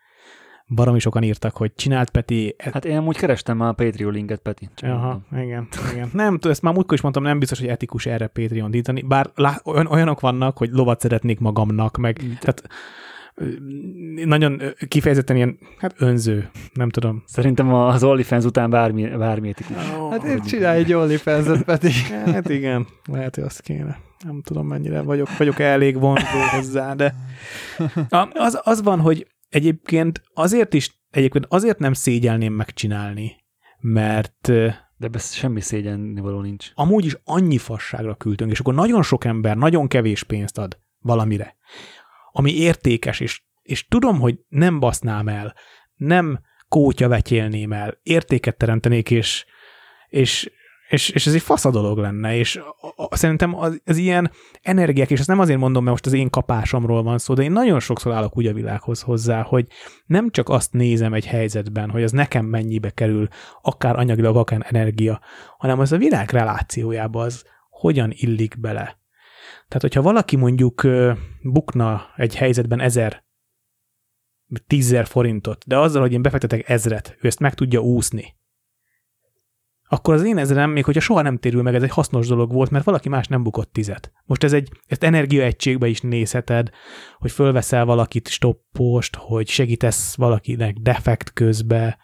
Baromi 0.66 0.98
sokan 0.98 1.22
írtak, 1.22 1.56
hogy 1.56 1.74
csinált 1.74 2.10
Peti. 2.10 2.54
Hát 2.58 2.84
én 2.84 2.96
amúgy 2.96 3.16
kerestem 3.16 3.56
már 3.56 3.68
a 3.68 3.72
Patreon 3.72 4.12
linket, 4.12 4.40
Peti. 4.40 4.68
Aha, 4.82 5.20
igen, 5.32 5.68
igen. 5.92 6.10
Nem, 6.12 6.38
ezt 6.42 6.62
már 6.62 6.74
múltkor 6.74 6.96
is 6.96 7.02
mondtam, 7.02 7.22
nem 7.22 7.38
biztos, 7.38 7.58
hogy 7.58 7.68
etikus 7.68 8.06
erre 8.06 8.26
Patreon 8.26 8.70
dítani, 8.70 9.02
bár 9.02 9.30
lá, 9.34 9.60
olyanok 9.64 10.20
vannak, 10.20 10.58
hogy 10.58 10.70
lovat 10.70 11.00
szeretnék 11.00 11.38
magamnak, 11.38 11.96
meg 11.96 12.20
tehát 12.40 12.68
nagyon 14.24 14.62
kifejezetten 14.88 15.36
ilyen, 15.36 15.58
hát 15.78 15.94
önző, 15.98 16.50
nem 16.72 16.88
tudom. 16.88 17.22
Szerintem 17.26 17.74
az 17.74 18.04
OnlyFans 18.04 18.44
után 18.44 18.70
bármi, 18.70 19.08
bármi 19.08 19.48
etikus. 19.48 19.76
Oh, 19.98 20.10
hát 20.10 20.24
én 20.24 20.40
csinálj 20.42 20.78
egy 20.78 20.92
OnlyFans-et, 20.92 21.62
Peti. 21.62 21.90
hát 22.24 22.48
igen, 22.48 22.86
lehet, 23.04 23.34
hogy 23.34 23.44
azt 23.44 23.60
kéne. 23.60 23.98
Nem 24.24 24.42
tudom, 24.42 24.66
mennyire 24.66 25.00
vagyok, 25.00 25.36
vagyok 25.36 25.58
elég 25.58 25.98
vonzó 25.98 26.38
hozzá, 26.50 26.94
de 26.94 27.14
az, 28.32 28.60
az 28.62 28.82
van, 28.82 29.00
hogy 29.00 29.26
egyébként 29.48 30.22
azért 30.34 30.74
is, 30.74 30.98
egyébként 31.10 31.46
azért 31.48 31.78
nem 31.78 31.92
szégyelném 31.92 32.52
megcsinálni, 32.52 33.36
mert 33.80 34.50
de 34.96 35.06
ebben 35.06 35.20
semmi 35.20 35.60
szégyenni 35.60 36.20
való 36.20 36.40
nincs. 36.40 36.70
Amúgy 36.74 37.04
is 37.04 37.16
annyi 37.24 37.58
fasságra 37.58 38.14
küldtünk, 38.14 38.50
és 38.50 38.60
akkor 38.60 38.74
nagyon 38.74 39.02
sok 39.02 39.24
ember 39.24 39.56
nagyon 39.56 39.88
kevés 39.88 40.22
pénzt 40.22 40.58
ad 40.58 40.78
valamire 40.98 41.56
ami 42.36 42.56
értékes, 42.56 43.20
és, 43.20 43.42
és 43.62 43.86
tudom, 43.88 44.20
hogy 44.20 44.38
nem 44.48 44.80
basznám 44.80 45.28
el, 45.28 45.54
nem 45.94 46.40
kótya 46.68 47.08
vetyélném 47.08 47.72
el, 47.72 47.98
értéket 48.02 48.56
teremtenék, 48.56 49.10
és, 49.10 49.44
és, 50.08 50.50
és, 50.88 51.08
és 51.08 51.26
ez 51.26 51.34
egy 51.34 51.42
fasz 51.42 51.70
dolog 51.70 51.98
lenne, 51.98 52.36
és 52.36 52.60
szerintem 53.10 53.58
az, 53.58 53.80
az 53.84 53.96
ilyen 53.96 54.30
energiák, 54.62 55.10
és 55.10 55.18
ezt 55.18 55.28
nem 55.28 55.38
azért 55.38 55.58
mondom, 55.58 55.84
mert 55.84 55.96
most 55.96 56.06
az 56.06 56.20
én 56.20 56.30
kapásomról 56.30 57.02
van 57.02 57.18
szó, 57.18 57.34
de 57.34 57.42
én 57.42 57.52
nagyon 57.52 57.80
sokszor 57.80 58.12
állok 58.12 58.36
úgy 58.36 58.46
a 58.46 58.52
világhoz 58.52 59.00
hozzá, 59.00 59.42
hogy 59.42 59.66
nem 60.06 60.30
csak 60.30 60.48
azt 60.48 60.72
nézem 60.72 61.12
egy 61.12 61.26
helyzetben, 61.26 61.90
hogy 61.90 62.02
az 62.02 62.12
nekem 62.12 62.44
mennyibe 62.44 62.90
kerül, 62.90 63.28
akár 63.62 63.98
anyagilag, 63.98 64.36
akár 64.36 64.66
energia, 64.68 65.20
hanem 65.58 65.78
az 65.78 65.92
a 65.92 65.98
világ 65.98 66.30
relációjába 66.30 67.22
az 67.22 67.44
hogyan 67.70 68.10
illik 68.14 68.60
bele. 68.60 69.02
Tehát, 69.74 69.94
hogyha 69.94 70.12
valaki 70.12 70.36
mondjuk 70.36 70.86
bukna 71.42 72.12
egy 72.16 72.36
helyzetben 72.36 72.80
ezer, 72.80 73.24
tízzer 74.66 75.06
forintot, 75.06 75.64
de 75.66 75.78
azzal, 75.78 76.00
hogy 76.00 76.12
én 76.12 76.22
befektetek 76.22 76.68
ezret, 76.68 77.16
ő 77.20 77.26
ezt 77.26 77.38
meg 77.38 77.54
tudja 77.54 77.80
úszni, 77.80 78.36
akkor 79.88 80.14
az 80.14 80.24
én 80.24 80.38
ezerem, 80.38 80.70
még 80.70 80.84
hogyha 80.84 81.00
soha 81.00 81.22
nem 81.22 81.38
térül 81.38 81.62
meg, 81.62 81.74
ez 81.74 81.82
egy 81.82 81.90
hasznos 81.90 82.26
dolog 82.26 82.52
volt, 82.52 82.70
mert 82.70 82.84
valaki 82.84 83.08
más 83.08 83.26
nem 83.26 83.42
bukott 83.42 83.72
tizet. 83.72 84.12
Most 84.24 84.44
ez 84.44 84.52
egy, 84.52 84.68
ezt 84.86 85.04
energiaegységbe 85.04 85.86
is 85.86 86.00
nézheted, 86.00 86.70
hogy 87.18 87.30
fölveszel 87.30 87.84
valakit 87.84 88.28
stoppost, 88.28 89.16
hogy 89.16 89.48
segítesz 89.48 90.16
valakinek 90.16 90.76
defekt 90.76 91.32
közbe. 91.32 91.98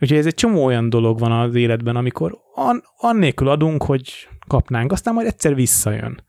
Úgyhogy 0.00 0.18
ez 0.18 0.26
egy 0.26 0.34
csomó 0.34 0.64
olyan 0.64 0.88
dolog 0.88 1.18
van 1.18 1.32
az 1.32 1.54
életben, 1.54 1.96
amikor 1.96 2.38
an, 2.54 2.82
annélkül 2.96 3.48
adunk, 3.48 3.82
hogy 3.82 4.28
kapnánk, 4.46 4.92
aztán 4.92 5.14
majd 5.14 5.26
egyszer 5.26 5.54
visszajön. 5.54 6.24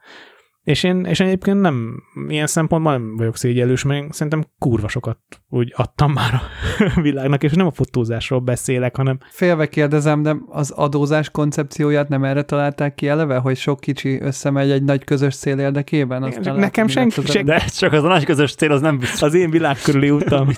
És 0.63 0.83
én, 0.83 1.05
és 1.05 1.19
egyébként 1.19 1.61
nem, 1.61 2.03
ilyen 2.27 2.47
szempontból 2.47 2.91
nem 2.91 3.17
vagyok 3.17 3.37
szégyelős, 3.37 3.83
mert 3.83 4.13
szerintem 4.13 4.45
kurva 4.59 4.87
sokat 4.87 5.17
úgy 5.49 5.73
adtam 5.75 6.11
már 6.11 6.33
a 6.33 6.41
világnak, 7.01 7.43
és 7.43 7.51
nem 7.51 7.65
a 7.65 7.71
fotózásról 7.71 8.39
beszélek, 8.39 8.95
hanem... 8.95 9.17
Félve 9.29 9.67
kérdezem, 9.67 10.21
de 10.21 10.35
az 10.47 10.71
adózás 10.71 11.29
koncepcióját 11.29 12.09
nem 12.09 12.23
erre 12.23 12.41
találták 12.41 12.95
ki 12.95 13.07
eleve, 13.07 13.37
hogy 13.37 13.57
sok 13.57 13.79
kicsi 13.79 14.21
összemegy 14.21 14.71
egy 14.71 14.83
nagy 14.83 15.03
közös 15.03 15.35
cél 15.35 15.59
érdekében? 15.59 16.27
Igen, 16.27 16.55
nekem 16.55 16.87
senki, 16.87 17.21
senki... 17.25 17.43
De 17.43 17.59
csak 17.59 17.93
az 17.93 18.03
a 18.03 18.07
nagy 18.07 18.25
közös 18.25 18.55
cél, 18.55 18.71
az 18.71 18.81
nem 18.81 18.97
biztos. 18.97 19.21
Az 19.21 19.33
én 19.33 19.49
világ 19.49 19.77
körüli 19.83 20.09
utam. 20.09 20.49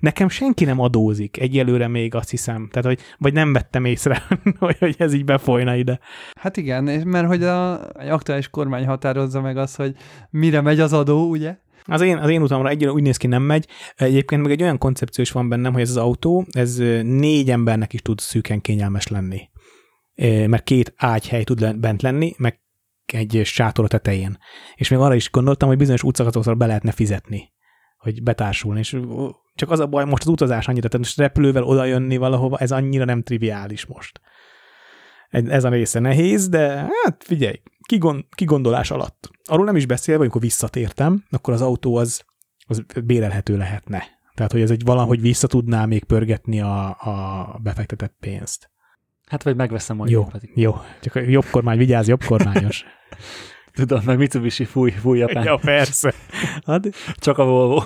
nekem 0.00 0.28
senki 0.28 0.64
nem 0.64 0.80
adózik, 0.80 1.40
egyelőre 1.40 1.88
még 1.88 2.14
azt 2.14 2.30
hiszem. 2.30 2.68
Tehát, 2.70 2.88
hogy, 2.88 2.98
vagy 3.18 3.32
nem 3.32 3.52
vettem 3.52 3.84
észre, 3.84 4.22
hogy 4.78 4.94
ez 4.98 5.14
így 5.14 5.24
befolyna 5.24 5.74
ide. 5.74 5.98
Hát 6.40 6.56
igen, 6.56 6.84
mert 6.84 7.26
hogy 7.26 7.42
a, 7.42 7.88
egy 7.98 8.08
aktuális 8.08 8.48
kormány 8.48 8.86
határozza 8.86 9.40
meg 9.40 9.49
meg 9.52 9.62
az, 9.62 9.74
hogy 9.74 9.94
mire 10.30 10.60
megy 10.60 10.80
az 10.80 10.92
adó, 10.92 11.28
ugye? 11.28 11.56
Az 11.84 12.00
én, 12.00 12.16
az 12.16 12.30
én 12.30 12.42
utamra 12.42 12.68
egy 12.68 12.86
úgy 12.86 13.02
néz 13.02 13.16
ki, 13.16 13.26
nem 13.26 13.42
megy. 13.42 13.66
Egyébként 13.96 14.42
meg 14.42 14.50
egy 14.50 14.62
olyan 14.62 14.78
koncepció 14.78 15.22
is 15.24 15.32
van 15.32 15.48
bennem, 15.48 15.72
hogy 15.72 15.82
ez 15.82 15.90
az 15.90 15.96
autó, 15.96 16.46
ez 16.50 16.76
négy 17.02 17.50
embernek 17.50 17.92
is 17.92 18.02
tud 18.02 18.20
szűken 18.20 18.60
kényelmes 18.60 19.06
lenni. 19.06 19.48
Mert 20.46 20.62
két 20.62 20.94
ágyhely 20.96 21.44
tud 21.44 21.76
bent 21.76 22.02
lenni, 22.02 22.34
meg 22.38 22.60
egy 23.06 23.40
sátor 23.44 23.84
a 23.84 23.88
tetején. 23.88 24.38
És 24.74 24.88
még 24.88 24.98
arra 24.98 25.14
is 25.14 25.30
gondoltam, 25.30 25.68
hogy 25.68 25.78
bizonyos 25.78 26.02
útszakaszokra 26.02 26.54
be 26.54 26.66
lehetne 26.66 26.92
fizetni, 26.92 27.52
hogy 27.96 28.22
betársulni. 28.22 28.78
És 28.78 28.96
csak 29.54 29.70
az 29.70 29.80
a 29.80 29.86
baj, 29.86 30.04
most 30.04 30.22
az 30.22 30.28
utazás 30.28 30.68
annyira, 30.68 30.88
tehát 30.88 31.06
most 31.06 31.18
repülővel 31.18 31.62
oda 31.62 31.84
jönni 31.84 32.16
valahova, 32.16 32.58
ez 32.58 32.72
annyira 32.72 33.04
nem 33.04 33.22
triviális 33.22 33.86
most. 33.86 34.20
Ez 35.28 35.64
a 35.64 35.68
része 35.68 35.98
nehéz, 35.98 36.48
de 36.48 36.88
hát 37.02 37.24
figyelj, 37.24 37.60
kigondolás 38.34 38.90
alatt. 38.90 39.30
Arról 39.44 39.64
nem 39.64 39.76
is 39.76 39.86
beszélve, 39.86 40.20
amikor 40.20 40.40
visszatértem, 40.40 41.24
akkor 41.30 41.54
az 41.54 41.62
autó 41.62 41.96
az, 41.96 42.24
az 42.66 42.82
bérelhető 43.04 43.56
lehetne. 43.56 44.02
Tehát, 44.34 44.52
hogy 44.52 44.60
ez 44.60 44.70
egy 44.70 44.84
valahogy 44.84 45.20
vissza 45.20 45.46
tudná 45.46 45.84
még 45.84 46.04
pörgetni 46.04 46.60
a, 46.60 46.88
a 46.88 47.58
befektetett 47.62 48.16
pénzt. 48.20 48.70
Hát 49.26 49.42
vagy 49.42 49.56
megveszem 49.56 49.96
majd. 49.96 50.10
Jó, 50.10 50.28
jó. 50.54 50.74
Csak 51.00 51.14
a 51.14 51.20
jobb 51.20 51.44
kormány, 51.50 51.78
vigyázz, 51.78 52.08
jobb 52.08 52.24
kormányos. 52.24 52.84
Tudom, 53.72 54.00
meg 54.04 54.18
Mitsubishi 54.18 54.64
fúj, 54.64 54.90
fúj 54.90 55.18
Japán. 55.18 55.44
Ja, 55.44 55.56
persze. 55.56 56.14
Hát, 56.66 56.88
csak 57.16 57.38
a 57.38 57.44
Volvo. 57.44 57.82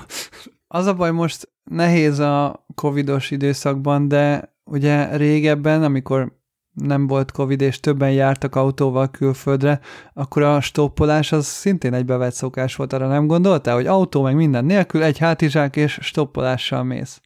Az 0.66 0.86
a 0.86 0.94
baj, 0.94 1.10
most 1.10 1.52
nehéz 1.65 2.18
a 2.18 2.66
covidos 2.74 3.31
időszakban, 3.31 4.08
de 4.08 4.55
ugye 4.65 5.16
régebben, 5.16 5.83
amikor 5.83 6.42
nem 6.75 7.07
volt 7.07 7.31
Covid, 7.31 7.61
és 7.61 7.81
többen 7.81 8.12
jártak 8.12 8.55
autóval 8.55 9.11
külföldre, 9.11 9.81
akkor 10.12 10.43
a 10.43 10.61
stoppolás 10.61 11.33
az 11.33 11.47
szintén 11.47 11.94
egy 11.94 12.05
bevett 12.05 12.35
szokás 12.35 12.77
volt, 12.77 12.93
arra 12.93 13.07
nem 13.09 13.27
gondoltál, 13.27 13.75
hogy 13.75 13.86
autó 13.86 14.23
meg 14.23 14.35
minden 14.35 14.65
nélkül, 14.65 15.03
egy 15.03 15.19
hátizsák 15.19 15.77
és 15.77 15.99
stoppolással 16.03 16.83
mész? 16.83 17.20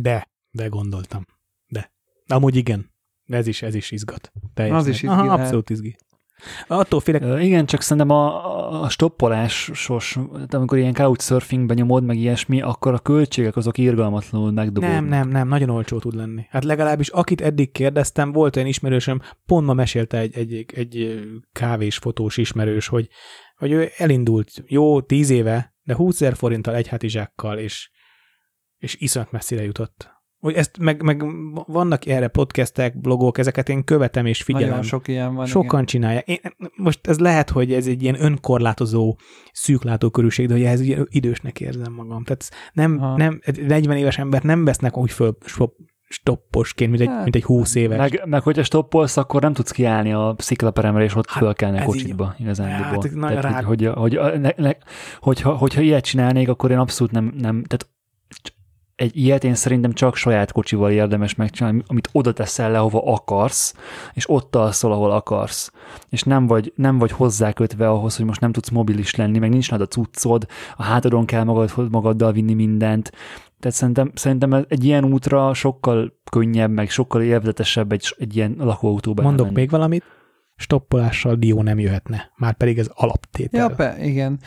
De, 0.00 0.28
de 0.50 0.66
gondoltam. 0.66 1.26
De. 1.66 1.92
Amúgy 2.26 2.56
igen. 2.56 2.92
Ez 3.26 3.46
is, 3.46 3.62
ez 3.62 3.74
is 3.74 3.90
izgat. 3.90 4.32
Teljesen. 4.54 4.80
Az 4.80 4.86
is 4.86 4.94
izgi. 4.94 5.06
Aha, 5.06 5.32
abszolút 5.32 5.70
izgi. 5.70 5.96
Attól 6.66 7.00
félek... 7.00 7.42
Igen, 7.42 7.66
csak 7.66 7.80
szerintem 7.80 8.16
a, 8.16 8.82
a 8.82 8.88
stoppolásos, 8.88 10.18
amikor 10.48 10.78
ilyen 10.78 10.94
couchsurfingben 10.94 11.76
nyomod, 11.76 12.04
meg 12.04 12.16
ilyesmi, 12.16 12.62
akkor 12.62 12.94
a 12.94 12.98
költségek 12.98 13.56
azok 13.56 13.78
irgalmatlanul 13.78 14.52
megdobódnak. 14.52 15.00
Nem, 15.00 15.08
nem, 15.08 15.28
nem, 15.28 15.48
nagyon 15.48 15.70
olcsó 15.70 15.98
tud 15.98 16.14
lenni. 16.14 16.46
Hát 16.50 16.64
legalábbis 16.64 17.08
akit 17.08 17.40
eddig 17.40 17.72
kérdeztem, 17.72 18.32
volt 18.32 18.56
olyan 18.56 18.68
ismerősöm, 18.68 19.20
pont 19.46 19.66
ma 19.66 19.72
mesélte 19.72 20.18
egy, 20.18 20.36
egy, 20.36 20.64
egy 20.74 21.20
kávés 21.52 21.96
fotós 21.96 22.36
ismerős, 22.36 22.86
hogy, 22.86 23.08
hogy 23.56 23.70
ő 23.70 23.88
elindult 23.96 24.62
jó 24.66 25.00
tíz 25.00 25.30
éve, 25.30 25.74
de 25.82 25.94
20 25.94 26.20
ezer 26.20 26.36
forinttal 26.36 26.74
egy 26.74 26.88
hátizsákkal, 26.88 27.58
és, 27.58 27.90
és 28.78 28.96
iszonyat 29.00 29.32
messzire 29.32 29.62
jutott 29.62 30.13
hogy 30.44 30.54
ezt 30.54 30.78
meg, 30.78 31.02
meg 31.02 31.24
vannak 31.66 32.06
erre 32.06 32.28
podcastek, 32.28 33.00
blogok, 33.00 33.38
ezeket 33.38 33.68
én 33.68 33.84
követem 33.84 34.26
és 34.26 34.42
figyelem. 34.42 34.68
Nagyon 34.68 34.82
sok 34.82 35.08
ilyen 35.08 35.34
van. 35.34 35.46
Sokan 35.46 35.68
igen. 35.68 35.84
csinálják. 35.84 36.28
Én, 36.28 36.38
most 36.76 37.06
ez 37.06 37.18
lehet, 37.18 37.50
hogy 37.50 37.72
ez 37.72 37.86
egy 37.86 38.02
ilyen 38.02 38.22
önkorlátozó 38.22 39.16
szűklátókörűség, 39.52 40.46
de 40.46 40.52
hogy 40.52 40.62
ehhez 40.62 40.80
idősnek 41.08 41.60
érzem 41.60 41.92
magam. 41.92 42.24
Tehát 42.24 42.50
nem, 42.72 43.14
nem, 43.16 43.40
40 43.66 43.96
éves 43.96 44.18
embert 44.18 44.42
nem 44.42 44.64
vesznek 44.64 44.96
úgy 44.96 45.10
föl 45.10 45.36
stopposként, 46.08 46.90
mint 46.90 47.02
egy, 47.02 47.08
hát, 47.08 47.22
mint 47.22 47.34
egy 47.34 47.44
20 47.44 47.74
éves. 47.74 47.98
Meg, 47.98 48.22
meg 48.24 48.42
hogyha 48.42 48.62
stoppolsz, 48.62 49.16
akkor 49.16 49.42
nem 49.42 49.52
tudsz 49.52 49.70
kiállni 49.70 50.12
a 50.12 50.34
sziklaperemre, 50.38 51.04
és 51.04 51.14
ott 51.14 51.28
hát, 51.28 51.42
fölkelni 51.42 51.78
a 51.78 51.84
kocsitba 51.84 52.34
igazán. 52.38 52.68
Hát, 52.68 53.00
tehát, 53.20 53.64
hogy, 53.64 53.90
hogy, 53.94 54.16
hogy, 54.16 54.40
ne, 54.40 54.50
ne, 54.56 54.70
hogyha, 55.18 55.56
hogyha 55.56 55.80
ilyet 55.80 56.04
csinálnék, 56.04 56.48
akkor 56.48 56.70
én 56.70 56.78
abszolút 56.78 57.12
nem, 57.12 57.32
nem 57.38 57.64
tehát 57.64 57.93
egy 58.96 59.16
ilyet 59.16 59.44
én 59.44 59.54
szerintem 59.54 59.92
csak 59.92 60.16
saját 60.16 60.52
kocsival 60.52 60.90
érdemes 60.90 61.34
megcsinálni, 61.34 61.82
amit 61.86 62.08
oda 62.12 62.32
teszel 62.32 62.70
le, 62.70 62.78
hova 62.78 63.02
akarsz, 63.04 63.74
és 64.12 64.28
ott 64.28 64.56
alszol, 64.56 64.92
ahol 64.92 65.10
akarsz. 65.10 65.72
És 66.08 66.22
nem 66.22 66.46
vagy, 66.46 66.72
nem 66.76 66.98
vagy 66.98 67.10
hozzákötve 67.10 67.88
ahhoz, 67.88 68.16
hogy 68.16 68.26
most 68.26 68.40
nem 68.40 68.52
tudsz 68.52 68.68
mobilis 68.68 69.14
lenni, 69.14 69.38
meg 69.38 69.50
nincs 69.50 69.72
a 69.72 69.86
cuccod, 69.86 70.46
a 70.76 70.82
hátadon 70.82 71.26
kell 71.26 71.44
magad, 71.44 71.90
magaddal 71.90 72.32
vinni 72.32 72.54
mindent. 72.54 73.12
Tehát 73.60 73.76
szerintem, 73.76 74.10
szerintem 74.14 74.64
egy 74.68 74.84
ilyen 74.84 75.04
útra 75.04 75.54
sokkal 75.54 76.12
könnyebb, 76.30 76.70
meg 76.70 76.90
sokkal 76.90 77.22
élvezetesebb 77.22 77.92
egy, 77.92 78.14
egy 78.18 78.36
ilyen 78.36 78.54
lakóautóba. 78.58 79.22
Mondok 79.22 79.46
menni. 79.46 79.58
még 79.58 79.70
valamit, 79.70 80.04
stoppolással 80.56 81.34
dió 81.34 81.62
nem 81.62 81.78
jöhetne, 81.78 82.32
már 82.36 82.54
pedig 82.54 82.78
ez 82.78 82.90
alaptétel. 82.94 83.60
Ja, 83.60 83.76
be, 83.76 83.96
igen. 84.00 84.38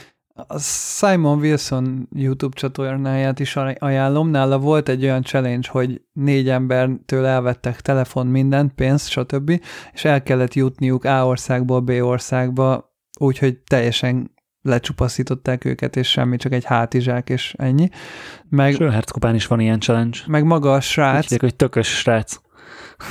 A 0.48 0.60
Simon 0.60 1.40
Wilson 1.40 2.08
YouTube 2.16 2.56
csatornáját 2.56 3.40
is 3.40 3.56
ajánlom. 3.56 4.30
Nála 4.30 4.60
volt 4.60 4.90
egy 4.90 5.04
olyan 5.04 5.24
challenge, 5.24 5.68
hogy 5.72 6.02
négy 6.14 6.50
embertől 6.50 7.26
elvettek 7.26 7.82
telefon, 7.82 8.28
mindent, 8.28 8.74
pénzt, 8.74 9.10
stb. 9.10 9.62
És 9.94 10.06
el 10.06 10.24
kellett 10.24 10.54
jutniuk 10.54 11.06
A 11.06 11.26
országból 11.26 11.80
B 11.80 11.90
országba, 11.90 12.96
úgyhogy 13.20 13.58
teljesen 13.58 14.32
lecsupaszították 14.62 15.66
őket, 15.66 15.96
és 15.96 16.10
semmi, 16.10 16.38
csak 16.38 16.52
egy 16.52 16.66
hátizsák, 16.66 17.30
és 17.30 17.54
ennyi. 17.58 17.90
Meg, 18.50 18.74
Sőherckopán 18.74 19.36
is 19.36 19.48
van 19.48 19.60
ilyen 19.60 19.80
challenge. 19.80 20.18
Meg 20.28 20.44
maga 20.44 20.74
a 20.74 20.82
srác. 20.82 21.32
Úgy 21.32 21.40
hogy 21.40 21.56
tökös 21.56 21.88
srác. 21.88 22.40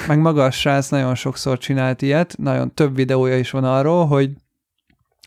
Meg 0.08 0.18
maga 0.18 0.44
a 0.44 0.50
srác 0.50 0.88
nagyon 0.88 1.14
sokszor 1.14 1.58
csinált 1.58 2.02
ilyet, 2.02 2.34
nagyon 2.38 2.74
több 2.74 2.94
videója 2.94 3.38
is 3.38 3.50
van 3.50 3.64
arról, 3.64 4.06
hogy 4.06 4.30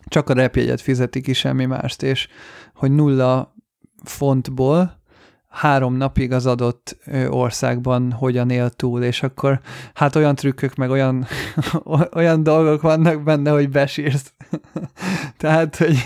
csak 0.10 0.30
a 0.30 0.34
repjegyet 0.34 0.82
fizeti 0.82 1.22
ki, 1.22 1.34
semmi 1.34 1.66
mást, 1.66 2.04
és 2.04 2.28
hogy 2.74 2.92
nulla 2.92 3.56
fontból 4.04 5.00
három 5.50 5.94
napig 5.94 6.32
az 6.32 6.46
adott 6.46 6.98
országban 7.30 8.12
hogyan 8.12 8.50
él 8.50 8.70
túl, 8.70 9.04
és 9.04 9.24
akkor 9.24 9.60
hát 9.94 10.16
olyan 10.16 10.36
trükkök, 10.36 10.76
meg 10.76 10.90
olyan, 10.90 11.28
olyan 12.16 12.44
dolgok 12.44 12.82
vannak 12.82 13.24
benne, 13.24 13.52
hogy 13.52 13.70
besírsz. 13.70 14.34
Tehát, 15.38 15.76
hogy 15.76 15.98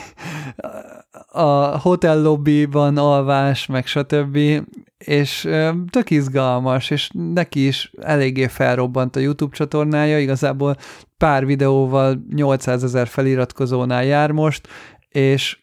a 1.31 1.79
hotel 1.79 2.21
lobbyban 2.21 2.97
alvás, 2.97 3.65
meg 3.65 3.85
stb. 3.85 4.37
És 5.05 5.49
tök 5.89 6.09
izgalmas, 6.09 6.89
és 6.89 7.09
neki 7.13 7.67
is 7.67 7.91
eléggé 8.01 8.47
felrobbant 8.47 9.15
a 9.15 9.19
YouTube 9.19 9.55
csatornája, 9.55 10.19
igazából 10.19 10.77
pár 11.17 11.45
videóval 11.45 12.25
800 12.29 12.83
ezer 12.83 13.07
feliratkozónál 13.07 14.03
jár 14.03 14.31
most, 14.31 14.67
és, 15.09 15.59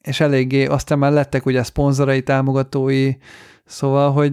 és 0.00 0.20
eléggé, 0.20 0.66
aztán 0.66 0.98
már 0.98 1.12
lettek 1.12 1.46
ugye 1.46 1.62
szponzorai, 1.62 2.22
támogatói, 2.22 3.12
szóval, 3.64 4.12
hogy 4.12 4.32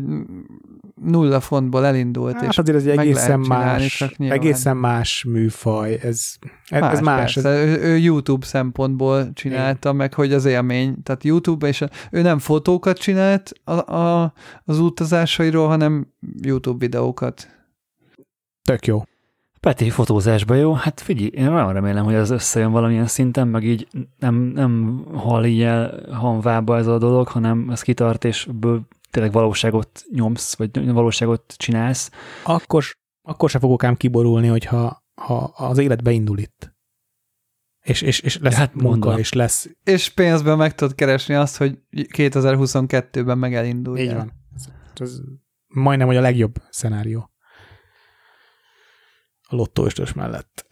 nulla 1.01 1.40
fontból 1.40 1.85
elindult, 1.85 2.33
hát 2.33 2.49
és 2.49 2.57
azért 2.57 2.77
ez 2.77 2.85
egy 2.85 2.98
egészen 2.98 3.40
más, 3.40 4.01
egészen 4.17 4.77
más 4.77 5.24
műfaj, 5.24 5.99
ez 6.01 6.35
más. 6.72 6.93
Ez 6.93 6.99
más. 6.99 7.38
Ez... 7.38 7.45
Ő, 7.45 7.82
ő 7.82 7.98
YouTube 7.98 8.45
szempontból 8.45 9.33
csinálta 9.33 9.90
Én. 9.90 9.95
meg, 9.95 10.14
hogy 10.14 10.33
az 10.33 10.45
élmény, 10.45 11.03
tehát 11.03 11.24
YouTube, 11.24 11.67
és 11.67 11.83
ő 12.11 12.22
nem 12.22 12.40
fotókat 12.40 12.98
csinált 12.98 13.51
a, 13.64 13.93
a, 13.95 14.33
az 14.65 14.80
utazásairól, 14.80 15.67
hanem 15.67 16.07
YouTube 16.41 16.77
videókat. 16.77 17.48
Tök 18.61 18.85
jó. 18.85 19.03
Peti 19.59 19.90
fotózásba 19.90 20.56
jó, 20.56 20.74
hát 20.74 21.01
figyelj, 21.01 21.27
én 21.27 21.51
nagyon 21.51 21.74
remélem, 21.74 22.06
hogy 22.06 22.14
ez 22.14 22.30
összejön 22.30 22.72
valamilyen 22.72 23.07
szinten, 23.07 23.48
meg 23.48 23.64
így 23.64 23.88
nem, 24.19 24.35
nem 24.35 25.03
hal 25.14 25.45
így 25.45 25.61
el 25.61 26.06
hanvába 26.11 26.77
ez 26.77 26.88
a 26.88 26.98
dolog, 26.98 27.27
hanem 27.27 27.69
ez 27.69 27.82
kitart, 27.82 28.24
és 28.24 28.48
ebből 28.49 28.88
tényleg 29.16 29.34
valóságot 29.34 30.03
nyomsz, 30.11 30.56
vagy 30.56 30.92
valóságot 30.92 31.53
csinálsz. 31.58 32.11
Akkor, 32.44 32.84
akkor 33.27 33.50
se 33.50 33.60
fogok 33.60 33.84
ám 33.84 33.95
kiborulni, 33.95 34.48
hogyha 34.48 35.03
ha 35.22 35.35
az 35.44 35.77
élet 35.77 36.03
beindul 36.03 36.38
itt. 36.38 36.74
És, 37.85 38.02
és, 38.02 38.19
és 38.19 38.38
lesz 38.38 38.53
hát 38.53 38.74
munka, 38.74 38.90
mondom. 38.90 39.18
és 39.18 39.34
lesz... 39.34 39.69
És 39.84 40.10
pénzben 40.10 40.58
meg 40.58 40.76
tudod 40.76 40.95
keresni 40.95 41.34
azt, 41.34 41.58
hogy 41.58 41.80
2022-ben 41.92 43.38
meg 43.38 43.53
elindulj. 43.56 44.02
Így 44.02 44.14
van. 44.14 44.32
Ez, 44.56 44.69
ez 44.95 45.19
majdnem, 45.68 46.08
hogy 46.08 46.16
a 46.16 46.22
legjobb 46.22 46.56
szenárió 46.69 47.34
a 49.56 49.58
lottóöstös 49.58 50.14
mellett. 50.14 50.66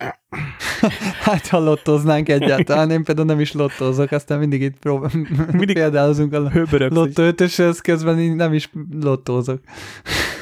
hát, 1.25 1.47
ha 1.47 1.59
lottoznánk 1.59 2.29
egyáltalán, 2.29 2.91
én 2.91 3.03
például 3.03 3.27
nem 3.27 3.39
is 3.39 3.51
lottózok, 3.51 4.11
aztán 4.11 4.39
mindig 4.39 4.61
itt 4.61 4.79
prób- 4.79 5.13
mindig 5.59 5.73
példálozunk 5.73 6.33
a 6.33 6.49
lottó 6.89 7.23
ötöshez, 7.23 7.79
közben 7.79 8.19
én 8.19 8.35
nem 8.35 8.53
is 8.53 8.71
lottózok. 9.01 9.59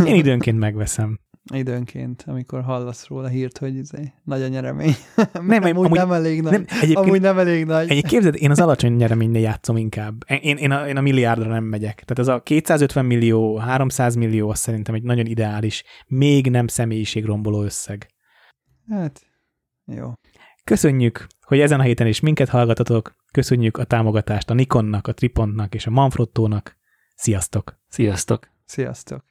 én 0.05 0.15
időnként 0.15 0.59
megveszem. 0.59 1.19
Időnként, 1.53 2.23
amikor 2.27 2.61
hallasz 2.61 3.07
róla 3.07 3.27
hírt, 3.27 3.57
hogy 3.57 3.69
ez 3.69 3.75
izé, 3.75 4.13
nagy 4.23 4.41
a 4.41 4.47
nyeremény. 4.47 4.95
Nem, 5.33 5.63
amúgy, 5.63 5.85
amúgy 5.85 5.91
nem 5.91 6.11
elég 6.11 6.41
nagy. 6.41 6.51
Nem, 6.51 6.65
amúgy 6.93 7.21
nem 7.21 7.37
elég 7.37 7.65
nagy. 7.65 7.83
Egyébként 7.83 8.07
képzeld, 8.07 8.35
én 8.35 8.51
az 8.51 8.59
alacsony 8.59 8.93
nyereménynél 8.93 9.41
játszom 9.41 9.77
inkább. 9.77 10.23
Én, 10.41 10.57
én, 10.57 10.71
a, 10.71 10.87
én 10.87 10.97
a 10.97 11.01
milliárdra 11.01 11.49
nem 11.49 11.63
megyek. 11.63 12.03
Tehát 12.05 12.19
ez 12.19 12.27
a 12.27 12.41
250 12.41 13.05
millió, 13.05 13.55
300 13.55 14.15
millió, 14.15 14.49
az 14.49 14.59
szerintem 14.59 14.95
egy 14.95 15.03
nagyon 15.03 15.25
ideális, 15.25 15.83
még 16.07 16.49
nem 16.49 16.67
személyiségromboló 16.67 17.63
összeg. 17.63 18.07
Hát, 18.89 19.25
jó. 19.85 20.13
Köszönjük, 20.63 21.27
hogy 21.41 21.59
ezen 21.59 21.79
a 21.79 21.83
héten 21.83 22.07
is 22.07 22.19
minket 22.19 22.49
hallgatatok. 22.49 23.15
Köszönjük 23.31 23.77
a 23.77 23.83
támogatást 23.83 24.49
a 24.49 24.53
Nikonnak, 24.53 25.07
a 25.07 25.13
Tripontnak 25.13 25.73
és 25.73 25.85
a 25.87 25.89
Manfrottónak. 25.89 26.77
Sziasztok! 27.15 27.79
Sziasztok! 27.87 28.49
Sziasztok! 28.65 29.30